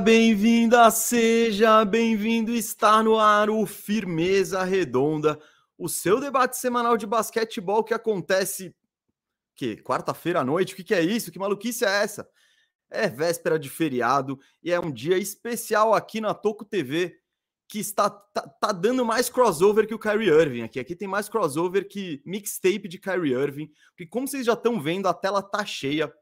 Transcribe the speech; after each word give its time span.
Bem-vinda, 0.00 0.90
seja 0.90 1.84
bem-vindo. 1.84 2.52
Está 2.52 3.02
no 3.02 3.18
ar 3.18 3.50
o 3.50 3.66
Firmeza 3.66 4.62
Redonda, 4.62 5.38
o 5.76 5.88
seu 5.88 6.18
debate 6.18 6.56
semanal 6.56 6.96
de 6.96 7.06
basquetebol 7.06 7.84
que 7.84 7.92
acontece 7.92 8.74
que 9.54 9.76
quarta-feira 9.76 10.40
à 10.40 10.44
noite. 10.44 10.72
O 10.72 10.76
que, 10.76 10.84
que 10.84 10.94
é 10.94 11.02
isso? 11.02 11.30
Que 11.30 11.38
maluquice 11.38 11.84
é 11.84 12.02
essa? 12.02 12.28
É 12.90 13.08
véspera 13.08 13.58
de 13.58 13.68
feriado 13.68 14.38
e 14.62 14.72
é 14.72 14.80
um 14.80 14.90
dia 14.90 15.18
especial 15.18 15.92
aqui 15.94 16.20
na 16.20 16.32
Toco 16.32 16.64
TV 16.64 17.18
que 17.68 17.78
está 17.78 18.08
tá, 18.08 18.42
tá, 18.42 18.72
dando 18.72 19.04
mais 19.04 19.28
crossover 19.28 19.86
que 19.86 19.94
o 19.94 19.98
Kyrie 19.98 20.28
Irving 20.28 20.62
aqui. 20.62 20.80
Aqui 20.80 20.94
tem 20.94 21.08
mais 21.08 21.28
crossover 21.28 21.88
que 21.88 22.22
mixtape 22.24 22.88
de 22.88 22.98
Kyrie 22.98 23.34
Irving, 23.34 23.70
porque 23.88 24.06
como 24.06 24.28
vocês 24.28 24.46
já 24.46 24.52
estão 24.54 24.80
vendo, 24.80 25.08
a 25.08 25.14
tela 25.14 25.42
tá 25.42 25.64
cheia. 25.64 26.12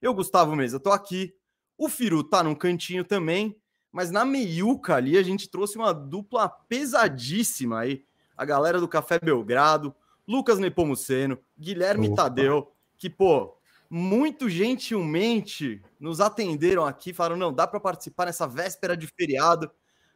Eu, 0.00 0.14
Gustavo 0.14 0.56
Mesa, 0.56 0.80
tô 0.80 0.90
aqui 0.90 1.34
o 1.80 1.88
Firu 1.88 2.22
tá 2.22 2.42
num 2.42 2.54
cantinho 2.54 3.02
também, 3.02 3.56
mas 3.90 4.10
na 4.10 4.22
meiuca 4.22 4.96
ali 4.96 5.16
a 5.16 5.22
gente 5.22 5.48
trouxe 5.48 5.78
uma 5.78 5.94
dupla 5.94 6.46
pesadíssima 6.46 7.80
aí. 7.80 8.04
A 8.36 8.44
galera 8.44 8.78
do 8.78 8.86
Café 8.86 9.18
Belgrado, 9.18 9.94
Lucas 10.28 10.58
Nepomuceno, 10.58 11.38
Guilherme 11.58 12.08
Opa. 12.08 12.24
Tadeu, 12.24 12.70
que, 12.98 13.08
pô, 13.08 13.56
muito 13.88 14.46
gentilmente 14.50 15.82
nos 15.98 16.20
atenderam 16.20 16.84
aqui, 16.84 17.14
falaram: 17.14 17.38
não, 17.38 17.50
dá 17.50 17.66
para 17.66 17.80
participar 17.80 18.26
nessa 18.26 18.46
véspera 18.46 18.94
de 18.94 19.06
feriado. 19.06 19.70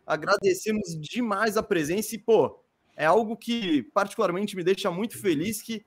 Agradecemos 0.06 0.94
demais 1.00 1.56
a 1.56 1.62
presença 1.62 2.14
e, 2.14 2.18
pô, 2.18 2.60
é 2.94 3.06
algo 3.06 3.38
que 3.38 3.84
particularmente 3.94 4.54
me 4.54 4.62
deixa 4.62 4.90
muito 4.90 5.18
feliz 5.18 5.62
que 5.62 5.82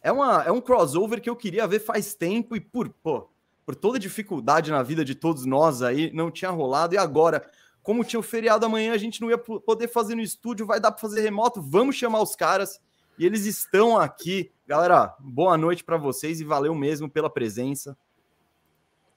é, 0.00 0.12
uma, 0.12 0.44
é 0.44 0.52
um 0.52 0.60
crossover 0.60 1.20
que 1.20 1.28
eu 1.28 1.34
queria 1.34 1.66
ver 1.66 1.80
faz 1.80 2.14
tempo 2.14 2.54
e 2.54 2.60
por, 2.60 2.88
pô, 2.88 3.28
por 3.70 3.76
toda 3.76 4.00
dificuldade 4.00 4.68
na 4.72 4.82
vida 4.82 5.04
de 5.04 5.14
todos 5.14 5.46
nós 5.46 5.80
aí, 5.80 6.12
não 6.12 6.28
tinha 6.28 6.50
rolado. 6.50 6.92
E 6.92 6.98
agora, 6.98 7.48
como 7.84 8.02
tinha 8.02 8.18
o 8.18 8.22
feriado 8.22 8.66
amanhã, 8.66 8.92
a 8.92 8.98
gente 8.98 9.20
não 9.20 9.30
ia 9.30 9.38
poder 9.38 9.86
fazer 9.86 10.16
no 10.16 10.22
estúdio, 10.22 10.66
vai 10.66 10.80
dar 10.80 10.90
para 10.90 11.00
fazer 11.00 11.20
remoto, 11.20 11.62
vamos 11.62 11.94
chamar 11.94 12.20
os 12.20 12.34
caras. 12.34 12.80
E 13.16 13.24
eles 13.24 13.46
estão 13.46 13.96
aqui. 13.96 14.50
Galera, 14.66 15.14
boa 15.20 15.56
noite 15.56 15.84
para 15.84 15.96
vocês 15.96 16.40
e 16.40 16.44
valeu 16.44 16.74
mesmo 16.74 17.08
pela 17.08 17.30
presença. 17.30 17.96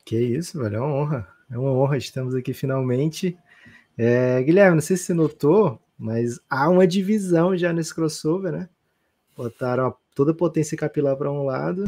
Que 0.06 0.19
isso, 0.19 0.59
velho, 0.59 0.75
é 0.75 0.80
uma 0.80 0.94
honra. 0.94 1.28
É 1.50 1.58
uma 1.58 1.72
honra, 1.72 1.97
estamos 1.97 2.35
aqui 2.35 2.53
finalmente. 2.53 3.35
É, 3.97 4.40
Guilherme, 4.44 4.75
não 4.75 4.81
sei 4.84 4.97
se 4.97 5.06
você 5.06 5.16
notou, 5.16 5.81
mas 5.97 6.40
há 6.47 6.70
uma 6.70 6.85
divisão 6.85 7.58
já 7.58 7.74
nesse 7.74 7.96
crossover, 7.96 8.52
né? 8.52 8.70
Botaram 9.35 9.96
toda 10.14 10.30
a 10.30 10.35
potência 10.35 10.78
capilar 10.78 11.18
para 11.18 11.31
um 11.31 11.44
lado 11.44 11.85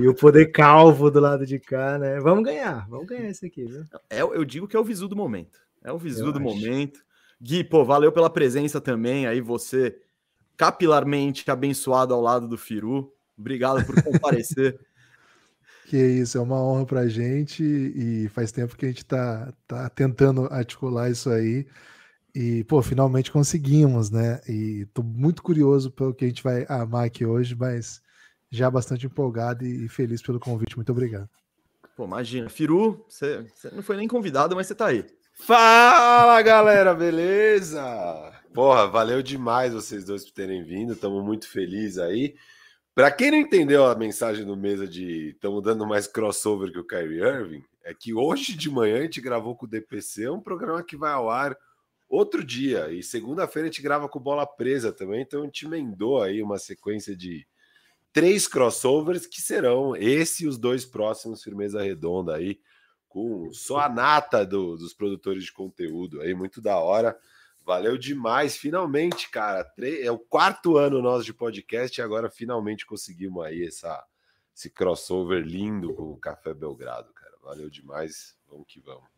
e 0.00 0.08
o 0.08 0.14
poder 0.14 0.52
calvo 0.52 1.10
do 1.10 1.20
lado 1.20 1.44
de 1.46 1.58
cá, 1.58 1.98
né? 1.98 2.20
Vamos 2.20 2.44
ganhar, 2.44 2.88
vamos 2.88 3.06
ganhar 3.06 3.28
esse 3.28 3.46
aqui, 3.46 3.64
viu? 3.64 3.84
É, 4.10 4.20
eu 4.20 4.44
digo 4.44 4.68
que 4.68 4.76
é 4.76 4.80
o 4.80 4.84
visu 4.84 5.08
do 5.08 5.16
momento. 5.16 5.58
É 5.82 5.92
o 5.92 5.98
visu 5.98 6.26
eu 6.26 6.32
do 6.32 6.38
acho. 6.38 6.48
momento. 6.48 7.00
Gui, 7.40 7.62
pô, 7.62 7.84
valeu 7.84 8.10
pela 8.12 8.30
presença 8.30 8.80
também. 8.80 9.26
Aí 9.26 9.40
você 9.40 9.96
capilarmente 10.56 11.48
abençoado 11.50 12.12
ao 12.12 12.20
lado 12.20 12.48
do 12.48 12.58
Firu. 12.58 13.12
Obrigado 13.38 13.84
por 13.84 14.02
comparecer. 14.02 14.78
Que 15.88 15.96
isso, 15.96 16.36
é 16.36 16.40
uma 16.42 16.62
honra 16.62 16.84
pra 16.84 17.08
gente 17.08 17.64
e 17.64 18.28
faz 18.28 18.52
tempo 18.52 18.76
que 18.76 18.84
a 18.84 18.88
gente 18.88 19.06
tá, 19.06 19.50
tá 19.66 19.88
tentando 19.88 20.46
articular 20.52 21.08
isso 21.10 21.30
aí. 21.30 21.66
E, 22.34 22.62
pô, 22.64 22.82
finalmente 22.82 23.32
conseguimos, 23.32 24.10
né? 24.10 24.40
E 24.48 24.86
tô 24.92 25.02
muito 25.02 25.42
curioso 25.42 25.90
pelo 25.90 26.14
que 26.14 26.24
a 26.24 26.28
gente 26.28 26.42
vai 26.42 26.66
amar 26.68 27.06
aqui 27.06 27.24
hoje, 27.24 27.54
mas 27.54 28.00
já 28.50 28.70
bastante 28.70 29.06
empolgado 29.06 29.64
e 29.64 29.88
feliz 29.88 30.22
pelo 30.22 30.38
convite. 30.38 30.76
Muito 30.76 30.92
obrigado. 30.92 31.28
Pô, 31.96 32.04
imagina. 32.04 32.48
Firu, 32.48 33.04
você, 33.08 33.42
você 33.54 33.70
não 33.70 33.82
foi 33.82 33.96
nem 33.96 34.06
convidado, 34.06 34.54
mas 34.54 34.66
você 34.66 34.74
tá 34.74 34.86
aí. 34.86 35.04
Fala, 35.34 36.40
galera, 36.42 36.94
beleza? 36.94 37.82
Porra, 38.52 38.86
valeu 38.86 39.22
demais 39.22 39.72
vocês 39.72 40.04
dois 40.04 40.24
por 40.24 40.32
terem 40.32 40.62
vindo. 40.64 40.92
Estamos 40.92 41.24
muito 41.24 41.48
felizes 41.48 41.98
aí. 41.98 42.34
Para 42.94 43.10
quem 43.10 43.30
não 43.30 43.38
entendeu 43.38 43.86
a 43.86 43.94
mensagem 43.94 44.44
no 44.44 44.56
mesa 44.56 44.86
de 44.86 45.30
estamos 45.30 45.62
dando 45.62 45.86
mais 45.86 46.08
crossover 46.08 46.72
que 46.72 46.78
o 46.80 46.86
Kyrie 46.86 47.22
Irving, 47.22 47.62
é 47.84 47.94
que 47.94 48.12
hoje 48.12 48.56
de 48.56 48.68
manhã 48.68 48.98
a 48.98 49.02
gente 49.02 49.20
gravou 49.20 49.56
com 49.56 49.66
o 49.66 49.68
DPC, 49.68 50.28
um 50.28 50.40
programa 50.40 50.82
que 50.82 50.96
vai 50.96 51.12
ao 51.12 51.30
ar 51.30 51.56
outro 52.08 52.42
dia. 52.44 52.90
E 52.90 53.02
segunda-feira 53.02 53.68
a 53.68 53.70
gente 53.70 53.82
grava 53.82 54.08
com 54.08 54.18
bola 54.18 54.46
presa 54.46 54.92
também, 54.92 55.22
então 55.22 55.42
a 55.42 55.44
gente 55.44 55.66
emendou 55.66 56.22
aí 56.22 56.42
uma 56.42 56.58
sequência 56.58 57.16
de 57.16 57.46
três 58.12 58.48
crossovers 58.48 59.26
que 59.26 59.40
serão 59.40 59.94
esse 59.94 60.44
e 60.44 60.48
os 60.48 60.58
dois 60.58 60.84
próximos 60.84 61.42
Firmeza 61.42 61.82
Redonda 61.82 62.36
aí, 62.36 62.60
com 63.08 63.52
só 63.52 63.80
a 63.80 63.88
nata 63.88 64.44
do, 64.44 64.76
dos 64.76 64.94
produtores 64.94 65.44
de 65.44 65.52
conteúdo 65.52 66.20
aí, 66.20 66.34
muito 66.34 66.60
da 66.60 66.78
hora. 66.78 67.18
Valeu 67.64 67.98
demais, 67.98 68.56
finalmente, 68.56 69.30
cara. 69.30 69.70
É 70.02 70.10
o 70.10 70.18
quarto 70.18 70.78
ano 70.78 71.02
nosso 71.02 71.24
de 71.24 71.34
podcast 71.34 72.00
e 72.00 72.02
agora 72.02 72.30
finalmente 72.30 72.86
conseguimos 72.86 73.44
aí 73.44 73.66
essa, 73.66 74.06
esse 74.56 74.70
crossover 74.70 75.42
lindo 75.42 75.94
com 75.94 76.04
o 76.04 76.16
Café 76.16 76.54
Belgrado, 76.54 77.12
cara. 77.12 77.34
Valeu 77.42 77.68
demais. 77.68 78.34
Vamos 78.48 78.66
que 78.66 78.80
vamos. 78.80 79.17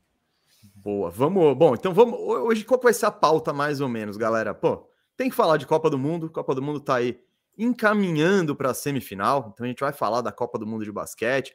Boa, 0.62 1.10
vamos. 1.10 1.56
Bom, 1.56 1.74
então 1.74 1.92
vamos. 1.94 2.18
Hoje, 2.18 2.64
qual 2.64 2.80
vai 2.80 2.92
ser 2.92 3.06
a 3.06 3.10
pauta, 3.10 3.52
mais 3.52 3.80
ou 3.80 3.88
menos, 3.88 4.16
galera? 4.16 4.54
Pô, 4.54 4.88
tem 5.16 5.30
que 5.30 5.36
falar 5.36 5.56
de 5.56 5.66
Copa 5.66 5.88
do 5.88 5.98
Mundo. 5.98 6.30
Copa 6.30 6.54
do 6.54 6.62
Mundo 6.62 6.80
tá 6.80 6.96
aí 6.96 7.18
encaminhando 7.56 8.54
para 8.54 8.70
a 8.70 8.74
semifinal. 8.74 9.50
Então 9.52 9.64
a 9.64 9.68
gente 9.68 9.80
vai 9.80 9.92
falar 9.92 10.20
da 10.20 10.32
Copa 10.32 10.58
do 10.58 10.66
Mundo 10.66 10.84
de 10.84 10.92
basquete. 10.92 11.54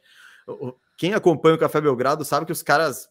Quem 0.96 1.14
acompanha 1.14 1.56
o 1.56 1.58
Café 1.58 1.80
Belgrado 1.80 2.24
sabe 2.24 2.46
que 2.46 2.52
os 2.52 2.62
caras 2.62 3.08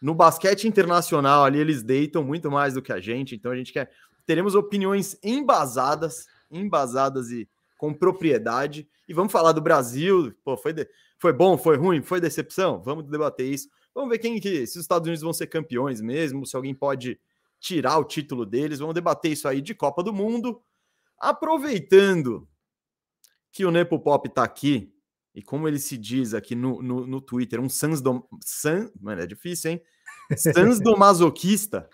no 0.00 0.14
basquete 0.14 0.66
internacional 0.66 1.44
ali 1.44 1.58
eles 1.58 1.82
deitam 1.82 2.24
muito 2.24 2.50
mais 2.50 2.74
do 2.74 2.82
que 2.82 2.92
a 2.92 3.00
gente. 3.00 3.34
Então 3.34 3.52
a 3.52 3.56
gente 3.56 3.72
quer 3.72 3.90
teremos 4.24 4.54
opiniões 4.54 5.18
embasadas, 5.22 6.26
embasadas 6.50 7.30
e 7.30 7.48
com 7.76 7.92
propriedade. 7.92 8.88
E 9.08 9.12
vamos 9.12 9.32
falar 9.32 9.52
do 9.52 9.60
Brasil. 9.60 10.32
Pô, 10.44 10.56
foi 10.56 10.72
de... 10.72 10.88
foi 11.18 11.32
bom, 11.32 11.58
foi 11.58 11.76
ruim, 11.76 12.00
foi 12.00 12.20
decepção. 12.20 12.80
Vamos 12.82 13.04
debater 13.04 13.46
isso. 13.46 13.68
Vamos 13.94 14.10
ver 14.10 14.18
quem 14.18 14.40
que, 14.40 14.66
se 14.66 14.78
os 14.78 14.84
Estados 14.84 15.06
Unidos 15.06 15.22
vão 15.22 15.32
ser 15.32 15.46
campeões 15.46 16.00
mesmo, 16.00 16.46
se 16.46 16.56
alguém 16.56 16.74
pode 16.74 17.20
tirar 17.60 17.98
o 17.98 18.04
título 18.04 18.44
deles. 18.46 18.78
Vamos 18.78 18.94
debater 18.94 19.32
isso 19.32 19.46
aí 19.46 19.60
de 19.60 19.74
Copa 19.74 20.02
do 20.02 20.12
Mundo. 20.12 20.62
Aproveitando 21.18 22.48
que 23.52 23.64
o 23.64 23.70
Nepopop 23.70 24.28
está 24.28 24.42
aqui, 24.42 24.92
e 25.34 25.42
como 25.42 25.68
ele 25.68 25.78
se 25.78 25.96
diz 25.96 26.34
aqui 26.34 26.54
no, 26.54 26.82
no, 26.82 27.06
no 27.06 27.20
Twitter, 27.20 27.60
um 27.60 27.68
Sans 27.68 28.00
do. 28.00 28.26
San, 28.40 28.90
mano, 29.00 29.22
é 29.22 29.26
difícil, 29.26 29.72
hein? 29.72 29.82
Sans 30.36 30.80
do 30.80 30.96
masoquista. 30.96 31.88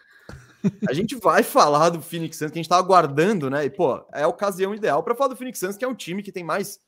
A 0.89 0.93
gente 0.93 1.15
vai 1.17 1.43
falar 1.43 1.91
do 1.91 2.03
Phoenix 2.03 2.37
Suns, 2.37 2.51
que 2.51 2.59
a 2.59 2.63
gente 2.63 2.69
tá 2.69 2.77
aguardando, 2.77 3.49
né? 3.49 3.65
E, 3.65 3.71
pô, 3.71 4.05
é 4.13 4.23
a 4.23 4.29
ocasião 4.29 4.75
ideal 4.75 5.03
para 5.03 5.15
falar 5.15 5.29
do 5.29 5.37
Phoenix 5.37 5.59
Suns, 5.59 5.77
que 5.77 5.85
é 5.85 5.89
um 5.89 5.95
time 5.95 6.23
que 6.23 6.33
tem 6.33 6.43
mais, 6.43 6.81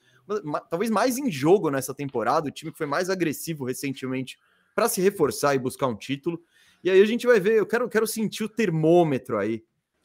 talvez 0.68 0.90
mais 0.90 1.18
em 1.18 1.30
jogo 1.30 1.70
nessa 1.70 1.94
temporada, 1.94 2.48
o 2.48 2.52
time 2.52 2.72
que 2.72 2.78
foi 2.78 2.86
mais 2.86 3.08
agressivo 3.08 3.64
recentemente 3.64 4.38
para 4.74 4.88
se 4.88 5.00
reforçar 5.00 5.54
e 5.54 5.58
buscar 5.58 5.86
um 5.86 5.96
título. 5.96 6.40
E 6.82 6.90
aí 6.90 7.00
a 7.00 7.06
gente 7.06 7.26
vai 7.26 7.38
ver, 7.38 7.58
eu 7.58 7.66
quero, 7.66 7.88
quero 7.88 8.06
sentir 8.06 8.44
o 8.44 8.48
termômetro 8.48 9.38
aí, 9.38 9.62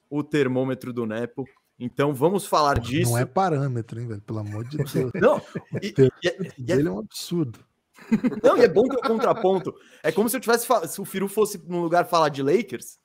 o 0.09 0.23
termômetro 0.23 0.91
do 0.91 1.05
Nepo. 1.05 1.45
Então 1.79 2.13
vamos 2.13 2.45
falar 2.45 2.75
Porra, 2.75 2.87
disso. 2.87 3.11
Não 3.11 3.17
é 3.17 3.25
parâmetro, 3.25 3.99
hein, 3.99 4.07
velho? 4.07 4.21
Pelo 4.21 4.39
amor 4.39 4.63
de 4.65 4.77
Deus. 4.83 5.11
não, 5.13 5.41
e, 5.81 5.93
e, 6.23 6.27
é, 6.27 6.37
e, 6.57 6.71
é, 6.71 6.81
é 6.81 6.89
um 6.89 6.99
absurdo. 6.99 7.59
Não, 8.43 8.57
e 8.57 8.61
é 8.61 8.67
bom 8.67 8.83
que 8.83 8.95
o 8.95 9.01
contraponto. 9.01 9.73
É 10.03 10.11
como 10.11 10.29
se 10.29 10.35
eu 10.35 10.41
tivesse 10.41 10.67
se 10.87 11.01
o 11.01 11.05
Firu 11.05 11.27
fosse 11.27 11.57
num 11.65 11.81
lugar 11.81 12.05
falar 12.05 12.29
de 12.29 12.43
Lakers. 12.43 12.99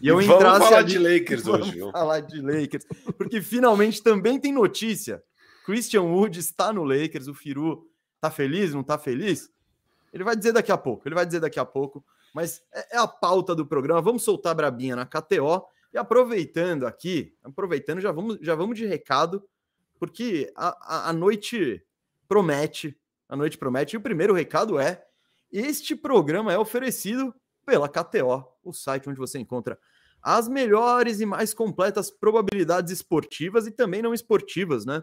E 0.00 0.08
eu 0.08 0.20
entrasse 0.20 0.42
vamos 0.44 0.64
falar 0.64 0.78
ali, 0.78 0.88
de 0.88 0.98
Lakers 0.98 1.46
hoje. 1.46 1.78
Vamos 1.78 1.92
falar 1.92 2.20
de 2.20 2.40
Lakers, 2.40 2.84
porque 3.16 3.40
finalmente 3.40 4.02
também 4.02 4.38
tem 4.38 4.52
notícia. 4.52 5.22
Christian 5.64 6.02
Wood 6.02 6.38
está 6.38 6.72
no 6.72 6.84
Lakers, 6.84 7.26
o 7.26 7.34
Firu 7.34 7.88
tá 8.20 8.30
feliz, 8.30 8.72
não 8.72 8.84
tá 8.84 8.96
feliz? 8.98 9.50
Ele 10.16 10.24
vai 10.24 10.34
dizer 10.34 10.52
daqui 10.52 10.72
a 10.72 10.78
pouco, 10.78 11.06
ele 11.06 11.14
vai 11.14 11.26
dizer 11.26 11.40
daqui 11.40 11.60
a 11.60 11.64
pouco, 11.64 12.02
mas 12.34 12.62
é, 12.72 12.96
é 12.96 12.98
a 12.98 13.06
pauta 13.06 13.54
do 13.54 13.66
programa. 13.66 14.00
Vamos 14.00 14.22
soltar 14.22 14.52
a 14.52 14.54
brabinha 14.54 14.96
na 14.96 15.04
KTO 15.04 15.66
e 15.92 15.98
aproveitando 15.98 16.86
aqui, 16.86 17.34
aproveitando, 17.44 18.00
já 18.00 18.10
vamos, 18.10 18.38
já 18.40 18.54
vamos 18.54 18.78
de 18.78 18.86
recado, 18.86 19.46
porque 19.98 20.50
a, 20.56 20.68
a, 20.80 21.10
a 21.10 21.12
noite 21.12 21.84
promete, 22.26 22.98
a 23.28 23.36
noite 23.36 23.58
promete, 23.58 23.94
e 23.94 23.98
o 23.98 24.00
primeiro 24.00 24.32
recado 24.32 24.78
é: 24.78 25.04
este 25.52 25.94
programa 25.94 26.50
é 26.50 26.58
oferecido 26.58 27.34
pela 27.66 27.86
KTO, 27.86 28.42
o 28.64 28.72
site 28.72 29.10
onde 29.10 29.18
você 29.18 29.38
encontra 29.38 29.78
as 30.22 30.48
melhores 30.48 31.20
e 31.20 31.26
mais 31.26 31.52
completas 31.52 32.10
probabilidades 32.10 32.90
esportivas 32.90 33.66
e 33.66 33.70
também 33.70 34.00
não 34.00 34.14
esportivas, 34.14 34.86
né? 34.86 35.02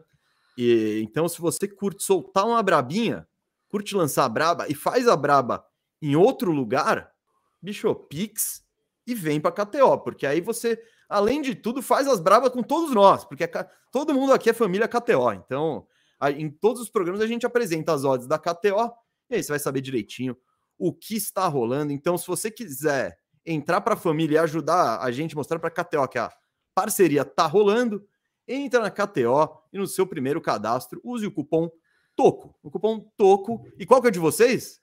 E 0.57 1.01
então, 1.03 1.29
se 1.29 1.39
você 1.39 1.67
curte 1.67 2.03
soltar 2.03 2.47
uma 2.47 2.63
brabinha, 2.63 3.27
curte 3.73 3.95
lançar 3.95 4.25
a 4.25 4.29
braba 4.29 4.67
e 4.69 4.75
faz 4.75 5.07
a 5.07 5.15
braba 5.15 5.65
em 5.99 6.15
outro 6.15 6.51
lugar, 6.51 7.11
bicho, 7.59 7.91
Pix 7.95 8.63
e 9.07 9.15
vem 9.15 9.41
para 9.41 9.51
KTO, 9.51 9.97
porque 10.03 10.27
aí 10.27 10.39
você, 10.41 10.79
além 11.09 11.41
de 11.41 11.55
tudo, 11.55 11.81
faz 11.81 12.07
as 12.07 12.19
brabas 12.19 12.51
com 12.51 12.61
todos 12.61 12.93
nós, 12.93 13.25
porque 13.25 13.49
todo 13.91 14.13
mundo 14.13 14.31
aqui 14.31 14.51
é 14.51 14.53
família 14.53 14.87
KTO. 14.87 15.33
Então, 15.33 15.87
em 16.37 16.51
todos 16.51 16.83
os 16.83 16.89
programas 16.91 17.19
a 17.19 17.25
gente 17.25 17.47
apresenta 17.47 17.91
as 17.93 18.03
odds 18.03 18.27
da 18.27 18.37
KTO 18.37 18.93
e 19.27 19.35
aí 19.37 19.43
você 19.43 19.51
vai 19.51 19.59
saber 19.59 19.81
direitinho 19.81 20.37
o 20.77 20.93
que 20.93 21.15
está 21.15 21.47
rolando. 21.47 21.91
Então, 21.91 22.15
se 22.15 22.27
você 22.27 22.51
quiser 22.51 23.17
entrar 23.43 23.81
para 23.81 23.95
a 23.95 23.97
família 23.97 24.35
e 24.35 24.37
ajudar 24.37 24.99
a 24.99 25.11
gente, 25.11 25.35
mostrar 25.35 25.57
para 25.57 25.69
a 25.69 25.83
KTO 25.83 26.07
que 26.07 26.19
a 26.19 26.31
parceria 26.75 27.25
tá 27.25 27.47
rolando, 27.47 28.05
entra 28.47 28.81
na 28.81 28.91
KTO 28.91 29.49
e 29.73 29.79
no 29.79 29.87
seu 29.87 30.05
primeiro 30.05 30.39
cadastro 30.39 31.01
use 31.03 31.25
o 31.25 31.31
cupom 31.31 31.71
TOCO. 32.15 32.55
O 32.63 32.69
cupom 32.69 33.05
TOCO. 33.17 33.65
E 33.77 33.85
qual 33.85 34.01
que 34.01 34.07
é 34.07 34.09
o 34.09 34.13
de 34.13 34.19
vocês? 34.19 34.81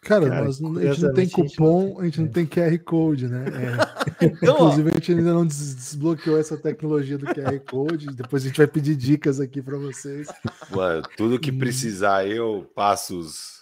Cara, 0.00 0.28
Cara 0.28 0.44
nós, 0.44 0.62
a 0.62 0.92
gente 0.92 1.02
não 1.02 1.12
tem 1.12 1.28
cupom, 1.28 2.00
a 2.00 2.04
gente 2.04 2.20
não 2.20 2.28
tem 2.28 2.46
QR 2.46 2.78
Code, 2.84 3.28
né? 3.28 3.44
É. 4.20 4.26
Então, 4.26 4.54
Inclusive, 4.56 4.90
a 4.90 4.94
gente 4.94 5.12
ainda 5.12 5.32
não 5.32 5.46
desbloqueou 5.46 6.38
essa 6.38 6.56
tecnologia 6.56 7.16
do 7.16 7.26
QR 7.26 7.60
Code. 7.60 8.06
Depois 8.06 8.42
a 8.42 8.48
gente 8.48 8.56
vai 8.56 8.66
pedir 8.66 8.96
dicas 8.96 9.38
aqui 9.38 9.62
para 9.62 9.76
vocês. 9.76 10.26
Mano, 10.70 11.02
tudo 11.16 11.38
que 11.38 11.52
precisar, 11.52 12.26
eu 12.26 12.68
passo 12.74 13.16
os 13.16 13.58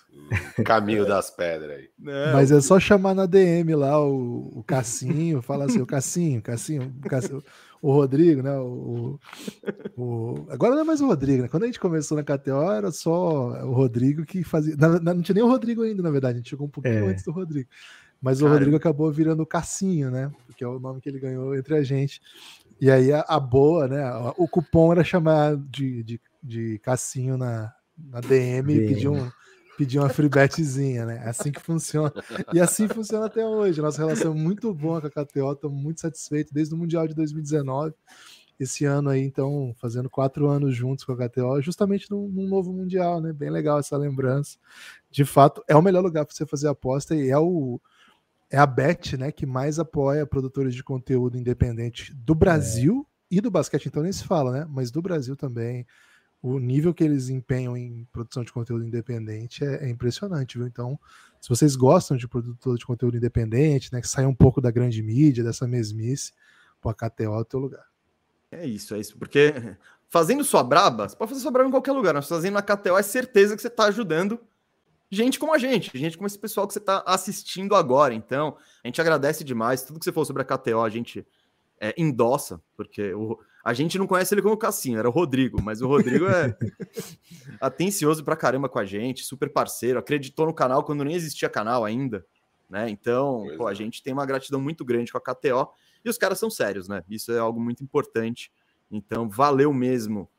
caminho 0.64 1.04
das 1.06 1.30
pedras 1.30 1.78
aí. 1.78 1.90
Não. 1.98 2.32
Mas 2.32 2.50
é 2.50 2.60
só 2.60 2.80
chamar 2.80 3.14
na 3.14 3.26
DM 3.26 3.74
lá 3.74 4.00
o, 4.02 4.50
o 4.54 4.64
Cassinho, 4.64 5.42
fala 5.42 5.66
assim, 5.66 5.80
o 5.80 5.86
Cassinho, 5.86 6.40
Cassinho, 6.40 6.94
o 7.04 7.08
Cassinho 7.08 7.42
o 7.80 7.92
Rodrigo, 7.92 8.42
né? 8.42 8.56
O, 8.58 9.18
o, 9.96 10.46
agora 10.50 10.74
não 10.74 10.82
é 10.82 10.84
mais 10.84 11.00
o 11.00 11.06
Rodrigo, 11.06 11.42
né? 11.42 11.48
Quando 11.48 11.64
a 11.64 11.66
gente 11.66 11.80
começou 11.80 12.16
na 12.16 12.24
KTO, 12.24 12.72
era 12.72 12.90
só 12.90 13.50
o 13.64 13.72
Rodrigo 13.72 14.24
que 14.24 14.42
fazia. 14.42 14.76
Na, 14.76 15.14
não 15.14 15.22
tinha 15.22 15.34
nem 15.34 15.44
o 15.44 15.48
Rodrigo 15.48 15.82
ainda, 15.82 16.02
na 16.02 16.10
verdade, 16.10 16.34
a 16.34 16.36
gente 16.38 16.50
chegou 16.50 16.66
um 16.66 16.70
pouquinho 16.70 17.06
é. 17.06 17.08
antes 17.08 17.24
do 17.24 17.32
Rodrigo. 17.32 17.68
Mas 18.20 18.40
Cara. 18.40 18.50
o 18.50 18.54
Rodrigo 18.54 18.76
acabou 18.76 19.10
virando 19.12 19.42
o 19.42 19.46
Cassinho, 19.46 20.10
né? 20.10 20.30
Que 20.56 20.64
é 20.64 20.68
o 20.68 20.80
nome 20.80 21.00
que 21.00 21.08
ele 21.08 21.18
ganhou 21.18 21.54
entre 21.54 21.76
a 21.76 21.82
gente. 21.82 22.20
E 22.80 22.90
aí 22.90 23.12
a, 23.12 23.24
a 23.28 23.38
boa, 23.38 23.86
né? 23.88 24.02
O 24.36 24.48
cupom 24.48 24.92
era 24.92 25.04
chamar 25.04 25.56
de, 25.56 26.02
de, 26.02 26.20
de 26.42 26.78
Cassinho 26.80 27.36
na, 27.36 27.72
na 27.96 28.20
DM, 28.20 28.74
DM. 28.74 28.84
e 28.84 28.88
pedir 28.88 29.08
um 29.08 29.30
pedir 29.76 29.98
uma 29.98 30.08
free 30.08 30.28
betzinha, 30.28 31.04
né? 31.04 31.22
É 31.24 31.28
assim 31.28 31.52
que 31.52 31.60
funciona. 31.60 32.12
E 32.52 32.60
assim 32.60 32.88
funciona 32.88 33.26
até 33.26 33.46
hoje. 33.46 33.80
Nossa 33.80 33.98
relação 33.98 34.32
é 34.32 34.34
muito 34.34 34.72
boa 34.72 35.00
com 35.00 35.06
a 35.06 35.10
KTO, 35.10 35.52
estamos 35.52 35.82
muito 35.82 36.00
satisfeitos 36.00 36.52
desde 36.52 36.74
o 36.74 36.78
Mundial 36.78 37.06
de 37.06 37.14
2019. 37.14 37.94
Esse 38.58 38.86
ano 38.86 39.10
aí, 39.10 39.20
então, 39.20 39.74
fazendo 39.78 40.08
quatro 40.08 40.48
anos 40.48 40.74
juntos 40.74 41.04
com 41.04 41.12
a 41.12 41.28
KTO, 41.28 41.60
justamente 41.60 42.10
num, 42.10 42.26
num 42.28 42.48
novo 42.48 42.72
Mundial, 42.72 43.20
né? 43.20 43.32
Bem 43.32 43.50
legal 43.50 43.78
essa 43.78 43.96
lembrança. 43.96 44.56
De 45.10 45.24
fato, 45.24 45.62
é 45.68 45.76
o 45.76 45.82
melhor 45.82 46.02
lugar 46.02 46.24
para 46.24 46.34
você 46.34 46.46
fazer 46.46 46.68
aposta 46.68 47.14
e 47.14 47.28
é 47.28 47.38
o 47.38 47.80
é 48.48 48.56
a 48.56 48.66
Bet, 48.66 49.16
né, 49.16 49.32
que 49.32 49.44
mais 49.44 49.76
apoia 49.80 50.24
produtores 50.24 50.72
de 50.72 50.82
conteúdo 50.82 51.36
independente 51.36 52.14
do 52.14 52.32
Brasil 52.32 53.04
é. 53.30 53.36
e 53.36 53.40
do 53.40 53.50
basquete, 53.50 53.86
então 53.86 54.04
nem 54.04 54.12
se 54.12 54.22
fala, 54.22 54.52
né? 54.52 54.66
Mas 54.70 54.92
do 54.92 55.02
Brasil 55.02 55.34
também 55.34 55.84
o 56.42 56.58
nível 56.58 56.94
que 56.94 57.02
eles 57.02 57.28
empenham 57.28 57.76
em 57.76 58.06
produção 58.12 58.44
de 58.44 58.52
conteúdo 58.52 58.84
independente 58.84 59.64
é, 59.64 59.86
é, 59.86 59.88
impressionante, 59.88 60.58
viu? 60.58 60.66
Então, 60.66 60.98
se 61.40 61.48
vocês 61.48 61.74
gostam 61.74 62.16
de 62.16 62.28
produtor 62.28 62.78
de 62.78 62.86
conteúdo 62.86 63.16
independente, 63.16 63.92
né, 63.92 64.00
que 64.00 64.08
sai 64.08 64.26
um 64.26 64.34
pouco 64.34 64.60
da 64.60 64.70
grande 64.70 65.02
mídia, 65.02 65.42
dessa 65.42 65.66
mesmice, 65.66 66.32
pô, 66.80 66.88
a 66.88 66.94
KTO 66.94 67.24
é 67.24 67.28
o 67.38 67.44
teu 67.44 67.60
lugar. 67.60 67.86
É 68.50 68.66
isso, 68.66 68.94
é 68.94 69.00
isso, 69.00 69.18
porque 69.18 69.52
fazendo 70.08 70.44
sua 70.44 70.62
braba, 70.62 71.08
você 71.08 71.16
pode 71.16 71.30
fazer 71.30 71.42
sua 71.42 71.50
braba 71.50 71.68
em 71.68 71.72
qualquer 71.72 71.92
lugar, 71.92 72.14
mas 72.14 72.28
fazendo 72.28 72.54
na 72.54 72.62
KTO 72.62 72.96
é 72.96 73.02
certeza 73.02 73.56
que 73.56 73.62
você 73.62 73.68
está 73.68 73.86
ajudando 73.86 74.40
gente 75.10 75.38
como 75.38 75.54
a 75.54 75.58
gente, 75.58 75.96
gente 75.96 76.16
como 76.16 76.26
esse 76.26 76.38
pessoal 76.38 76.66
que 76.66 76.72
você 76.72 76.78
está 76.78 77.02
assistindo 77.06 77.74
agora. 77.74 78.14
Então, 78.14 78.56
a 78.82 78.88
gente 78.88 79.00
agradece 79.00 79.44
demais. 79.44 79.82
Tudo 79.82 79.98
que 79.98 80.04
você 80.04 80.12
falou 80.12 80.24
sobre 80.24 80.42
a 80.42 80.44
KTO, 80.44 80.80
a 80.80 80.88
gente 80.88 81.26
é, 81.80 81.94
endossa, 81.96 82.60
porque 82.76 83.14
o, 83.14 83.38
a 83.66 83.72
gente 83.72 83.98
não 83.98 84.06
conhece 84.06 84.32
ele 84.32 84.42
como 84.42 84.56
Cassinho, 84.56 84.96
era 84.96 85.08
o 85.08 85.10
Rodrigo, 85.10 85.60
mas 85.60 85.82
o 85.82 85.88
Rodrigo 85.88 86.26
é 86.28 86.56
atencioso 87.60 88.22
pra 88.22 88.36
caramba 88.36 88.68
com 88.68 88.78
a 88.78 88.84
gente, 88.84 89.24
super 89.24 89.52
parceiro, 89.52 89.98
acreditou 89.98 90.46
no 90.46 90.54
canal 90.54 90.84
quando 90.84 91.02
nem 91.02 91.16
existia 91.16 91.48
canal 91.48 91.84
ainda, 91.84 92.24
né? 92.70 92.88
Então, 92.88 93.44
pô, 93.56 93.66
a 93.66 93.72
é. 93.72 93.74
gente 93.74 94.04
tem 94.04 94.12
uma 94.12 94.24
gratidão 94.24 94.60
muito 94.60 94.84
grande 94.84 95.10
com 95.10 95.18
a 95.18 95.20
KTO 95.20 95.68
e 96.04 96.08
os 96.08 96.16
caras 96.16 96.38
são 96.38 96.48
sérios, 96.48 96.86
né? 96.86 97.02
Isso 97.10 97.32
é 97.32 97.40
algo 97.40 97.60
muito 97.60 97.82
importante. 97.82 98.52
Então, 98.88 99.28
valeu 99.28 99.72
mesmo 99.72 100.30